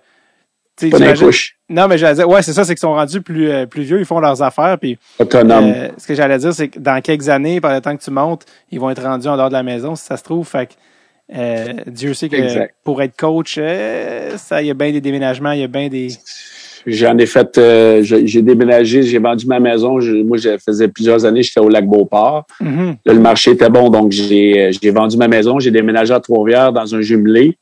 tu 0.75 0.89
sais, 0.89 0.97
Pas. 0.97 1.29
Non, 1.69 1.87
mais 1.87 1.97
j'allais 1.97 2.15
dire, 2.15 2.27
ouais, 2.29 2.41
c'est 2.41 2.53
ça, 2.53 2.63
c'est 2.63 2.73
qu'ils 2.73 2.79
sont 2.79 2.93
rendus 2.93 3.21
plus 3.21 3.49
euh, 3.49 3.65
plus 3.65 3.83
vieux, 3.83 3.99
ils 3.99 4.05
font 4.05 4.19
leurs 4.19 4.41
affaires, 4.41 4.77
puis 4.79 4.97
Autonome. 5.19 5.65
euh, 5.75 5.89
ce 5.97 6.07
que 6.07 6.15
j'allais 6.15 6.37
dire, 6.37 6.53
c'est 6.53 6.69
que 6.69 6.79
dans 6.79 7.01
quelques 7.01 7.27
années, 7.29 7.59
par 7.61 7.73
le 7.73 7.81
temps 7.81 7.95
que 7.95 8.01
tu 8.03 8.11
montes, 8.11 8.45
ils 8.71 8.79
vont 8.79 8.89
être 8.89 9.03
rendus 9.03 9.27
en 9.27 9.35
dehors 9.37 9.49
de 9.49 9.53
la 9.53 9.63
maison, 9.63 9.95
si 9.95 10.05
ça 10.05 10.15
se 10.17 10.23
trouve. 10.23 10.47
Fait 10.47 10.67
que 10.67 10.73
euh, 11.35 11.73
Dieu 11.85 12.13
sait 12.13 12.27
que 12.29 12.37
Exact. 12.37 12.73
pour 12.83 13.01
être 13.01 13.15
coach, 13.17 13.55
euh, 13.59 14.35
ça, 14.37 14.61
il 14.61 14.67
y 14.67 14.71
a 14.71 14.73
bien 14.73 14.91
des 14.91 15.01
déménagements, 15.01 15.51
il 15.51 15.59
y 15.59 15.63
a 15.63 15.67
bien 15.67 15.89
des. 15.89 16.07
J'en 16.85 17.17
ai 17.17 17.25
fait, 17.25 17.57
euh, 17.57 18.01
j'ai 18.03 18.41
déménagé, 18.41 19.03
j'ai 19.03 19.19
vendu 19.19 19.45
ma 19.47 19.59
maison. 19.59 19.99
Je- 19.99 20.23
moi, 20.23 20.37
je 20.37 20.57
faisais 20.57 20.87
plusieurs 20.87 21.25
années, 21.25 21.43
j'étais 21.43 21.59
au 21.59 21.69
lac 21.69 21.85
Beauport. 21.85 22.45
Mhm. 22.61 22.95
Là, 23.05 23.13
le 23.13 23.19
marché 23.19 23.51
était 23.51 23.69
bon, 23.69 23.89
donc 23.89 24.11
j'ai 24.11 24.59
euh, 24.67 24.71
j'ai 24.81 24.91
vendu 24.91 25.17
ma 25.17 25.27
maison. 25.27 25.59
J'ai 25.59 25.71
déménagé 25.71 26.13
à 26.13 26.19
Trois-Rivières 26.19 26.71
dans 26.71 26.95
un 26.95 27.01
jumelé, 27.01 27.57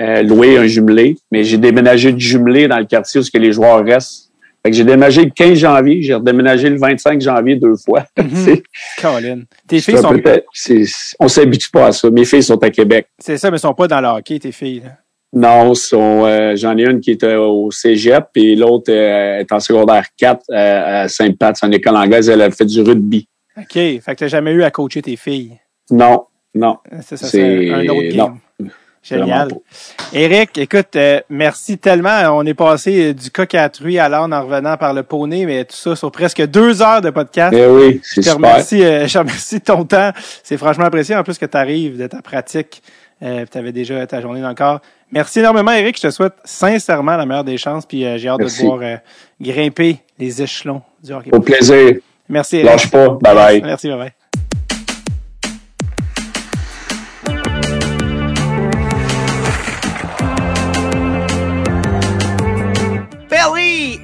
euh, 0.00 0.22
loué 0.22 0.56
un 0.58 0.66
jumelé. 0.66 1.16
Mais 1.30 1.44
j'ai 1.44 1.58
déménagé 1.58 2.12
du 2.12 2.24
jumelé 2.24 2.66
dans 2.68 2.78
le 2.78 2.86
quartier 2.86 3.20
où 3.20 3.24
que 3.24 3.38
les 3.38 3.52
joueurs 3.52 3.84
restent. 3.84 4.30
Fait 4.64 4.70
que 4.72 4.76
j'ai 4.76 4.84
déménagé 4.84 5.24
le 5.24 5.30
15 5.30 5.58
janvier, 5.58 6.02
j'ai 6.02 6.14
redéménagé 6.14 6.68
le 6.68 6.76
25 6.76 7.20
janvier 7.20 7.54
deux 7.54 7.76
fois. 7.76 8.04
C'est- 8.34 8.64
Colin. 9.00 9.42
Tes 9.68 9.78
c'est 9.78 9.92
filles 9.92 10.86
sont. 10.88 11.16
on 11.20 11.28
s'habitue 11.28 11.70
pas 11.70 11.86
à 11.86 11.92
ça. 11.92 12.10
Mes 12.10 12.24
filles 12.24 12.42
sont 12.42 12.60
à 12.62 12.70
Québec. 12.70 13.06
C'est 13.18 13.36
ça, 13.38 13.48
mais 13.50 13.56
elles 13.58 13.60
sont 13.60 13.74
pas 13.74 13.86
dans 13.86 14.00
le 14.00 14.08
hockey, 14.08 14.40
tes 14.40 14.50
filles. 14.50 14.80
Là. 14.84 14.90
Non, 15.38 15.74
euh, 15.92 16.56
j'en 16.56 16.78
ai 16.78 16.84
une 16.84 17.00
qui 17.00 17.10
est 17.10 17.22
au 17.24 17.70
cégep 17.70 18.28
et 18.36 18.56
l'autre 18.56 18.90
euh, 18.90 19.40
est 19.40 19.52
en 19.52 19.60
secondaire 19.60 20.06
4 20.16 20.40
euh, 20.50 21.02
à 21.04 21.08
Sainte-Pat, 21.08 21.54
c'est 21.54 21.66
une 21.66 21.74
école 21.74 21.94
anglaise. 21.94 22.30
Elle 22.30 22.40
a 22.40 22.50
fait 22.50 22.64
du 22.64 22.80
rugby. 22.80 23.28
OK. 23.58 23.72
Fait 23.74 24.00
que 24.00 24.14
t'as 24.14 24.28
jamais 24.28 24.52
eu 24.52 24.62
à 24.62 24.70
coacher 24.70 25.02
tes 25.02 25.16
filles? 25.16 25.58
Non, 25.90 26.24
non. 26.54 26.78
C'est 27.02 27.18
ça, 27.18 27.26
C'est- 27.26 27.70
un 27.70 27.86
autre 27.86 28.08
game. 28.08 28.16
non. 28.16 28.68
Génial. 29.02 29.48
Eric, 30.14 30.56
écoute, 30.58 30.96
merci 31.28 31.78
tellement. 31.78 32.36
On 32.36 32.44
est 32.44 32.54
passé 32.54 33.14
du 33.14 33.30
coq 33.30 33.54
à 33.54 33.68
truie 33.68 33.98
à 34.00 34.08
l'âne 34.08 34.32
en 34.34 34.42
revenant 34.42 34.76
par 34.78 34.94
le 34.94 35.04
poney, 35.04 35.44
mais 35.46 35.64
tout 35.64 35.76
ça 35.76 35.94
sur 35.94 36.10
presque 36.10 36.44
deux 36.46 36.82
heures 36.82 37.02
de 37.02 37.10
podcast. 37.10 37.54
Eh 37.56 37.66
oui, 37.66 38.00
c'est 38.02 38.22
Je 38.22 38.30
te 38.30 38.34
super. 38.34 38.50
remercie, 38.50 38.80
je 39.06 39.12
te 39.12 39.18
remercie 39.18 39.58
de 39.60 39.64
ton 39.64 39.84
temps. 39.84 40.10
C'est 40.42 40.56
franchement 40.56 40.86
apprécié. 40.86 41.14
En 41.14 41.22
plus 41.22 41.38
que 41.38 41.46
tu 41.46 41.56
arrives 41.56 41.98
de 41.98 42.08
ta 42.08 42.20
pratique, 42.20 42.82
euh, 43.22 43.44
tu 43.50 43.58
avais 43.58 43.72
déjà 43.72 44.06
ta 44.06 44.20
journée 44.20 44.40
dans 44.40 44.50
le 44.50 44.54
corps. 44.54 44.80
Merci 45.10 45.40
énormément, 45.40 45.72
Eric. 45.72 45.96
Je 45.96 46.02
te 46.02 46.10
souhaite 46.10 46.34
sincèrement 46.44 47.16
la 47.16 47.24
meilleure 47.24 47.44
des 47.44 47.58
chances. 47.58 47.86
Puis 47.86 48.04
euh, 48.04 48.18
j'ai 48.18 48.28
hâte 48.28 48.40
Merci. 48.40 48.56
de 48.58 48.62
te 48.62 48.66
voir 48.66 48.80
euh, 48.82 48.96
grimper 49.40 49.98
les 50.18 50.42
échelons 50.42 50.82
du 51.02 51.12
hockey. 51.12 51.30
Au 51.32 51.40
plaisir. 51.40 51.96
Merci, 52.28 52.56
Eric. 52.56 52.70
Lâche 52.70 52.90
pas. 52.90 53.08
Bye 53.08 53.34
bye. 53.34 53.62
Merci, 53.62 53.88
bye 53.88 53.98
bye. 53.98 54.12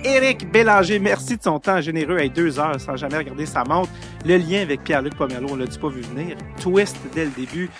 Frédéric 0.02 0.52
Bélanger, 0.52 0.98
merci 0.98 1.36
de 1.36 1.42
son 1.42 1.58
temps 1.58 1.80
généreux 1.80 2.18
à 2.18 2.28
deux 2.28 2.58
heures 2.58 2.80
sans 2.80 2.96
jamais 2.96 3.16
regarder 3.16 3.46
sa 3.46 3.64
montre. 3.64 3.90
Le 4.24 4.36
lien 4.36 4.62
avec 4.62 4.84
Pierre-Luc 4.84 5.16
Pomerleau, 5.16 5.48
on 5.52 5.56
l'a 5.56 5.66
dit 5.66 5.78
pas 5.78 5.88
vu 5.88 6.02
venir. 6.02 6.36
Twist 6.60 6.96
dès 7.14 7.24
le 7.24 7.30
début. 7.30 7.70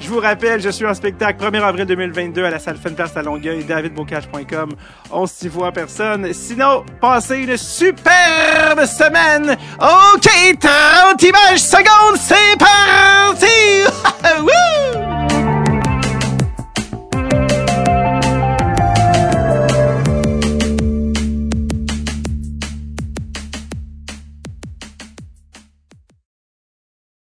Je 0.00 0.08
vous 0.08 0.20
rappelle, 0.20 0.60
je 0.60 0.68
suis 0.68 0.84
en 0.86 0.94
spectacle 0.94 1.42
1er 1.42 1.62
avril 1.62 1.86
2022 1.86 2.44
à 2.44 2.50
la 2.50 2.58
salle 2.58 2.76
Place 2.76 3.16
à 3.16 3.22
Longueuil, 3.22 3.64
davidbocage.com. 3.64 4.72
On 5.10 5.26
s'y 5.26 5.48
voit 5.48 5.72
personne. 5.72 6.32
Sinon, 6.32 6.84
passez 7.00 7.38
une 7.38 7.56
superbe 7.56 8.84
semaine. 8.84 9.56
OK, 9.80 10.28
30 10.60 11.22
images 11.22 11.60
secondes, 11.60 12.18
c'est 12.18 12.58
parti! 12.58 13.46
Woo! 14.42 15.43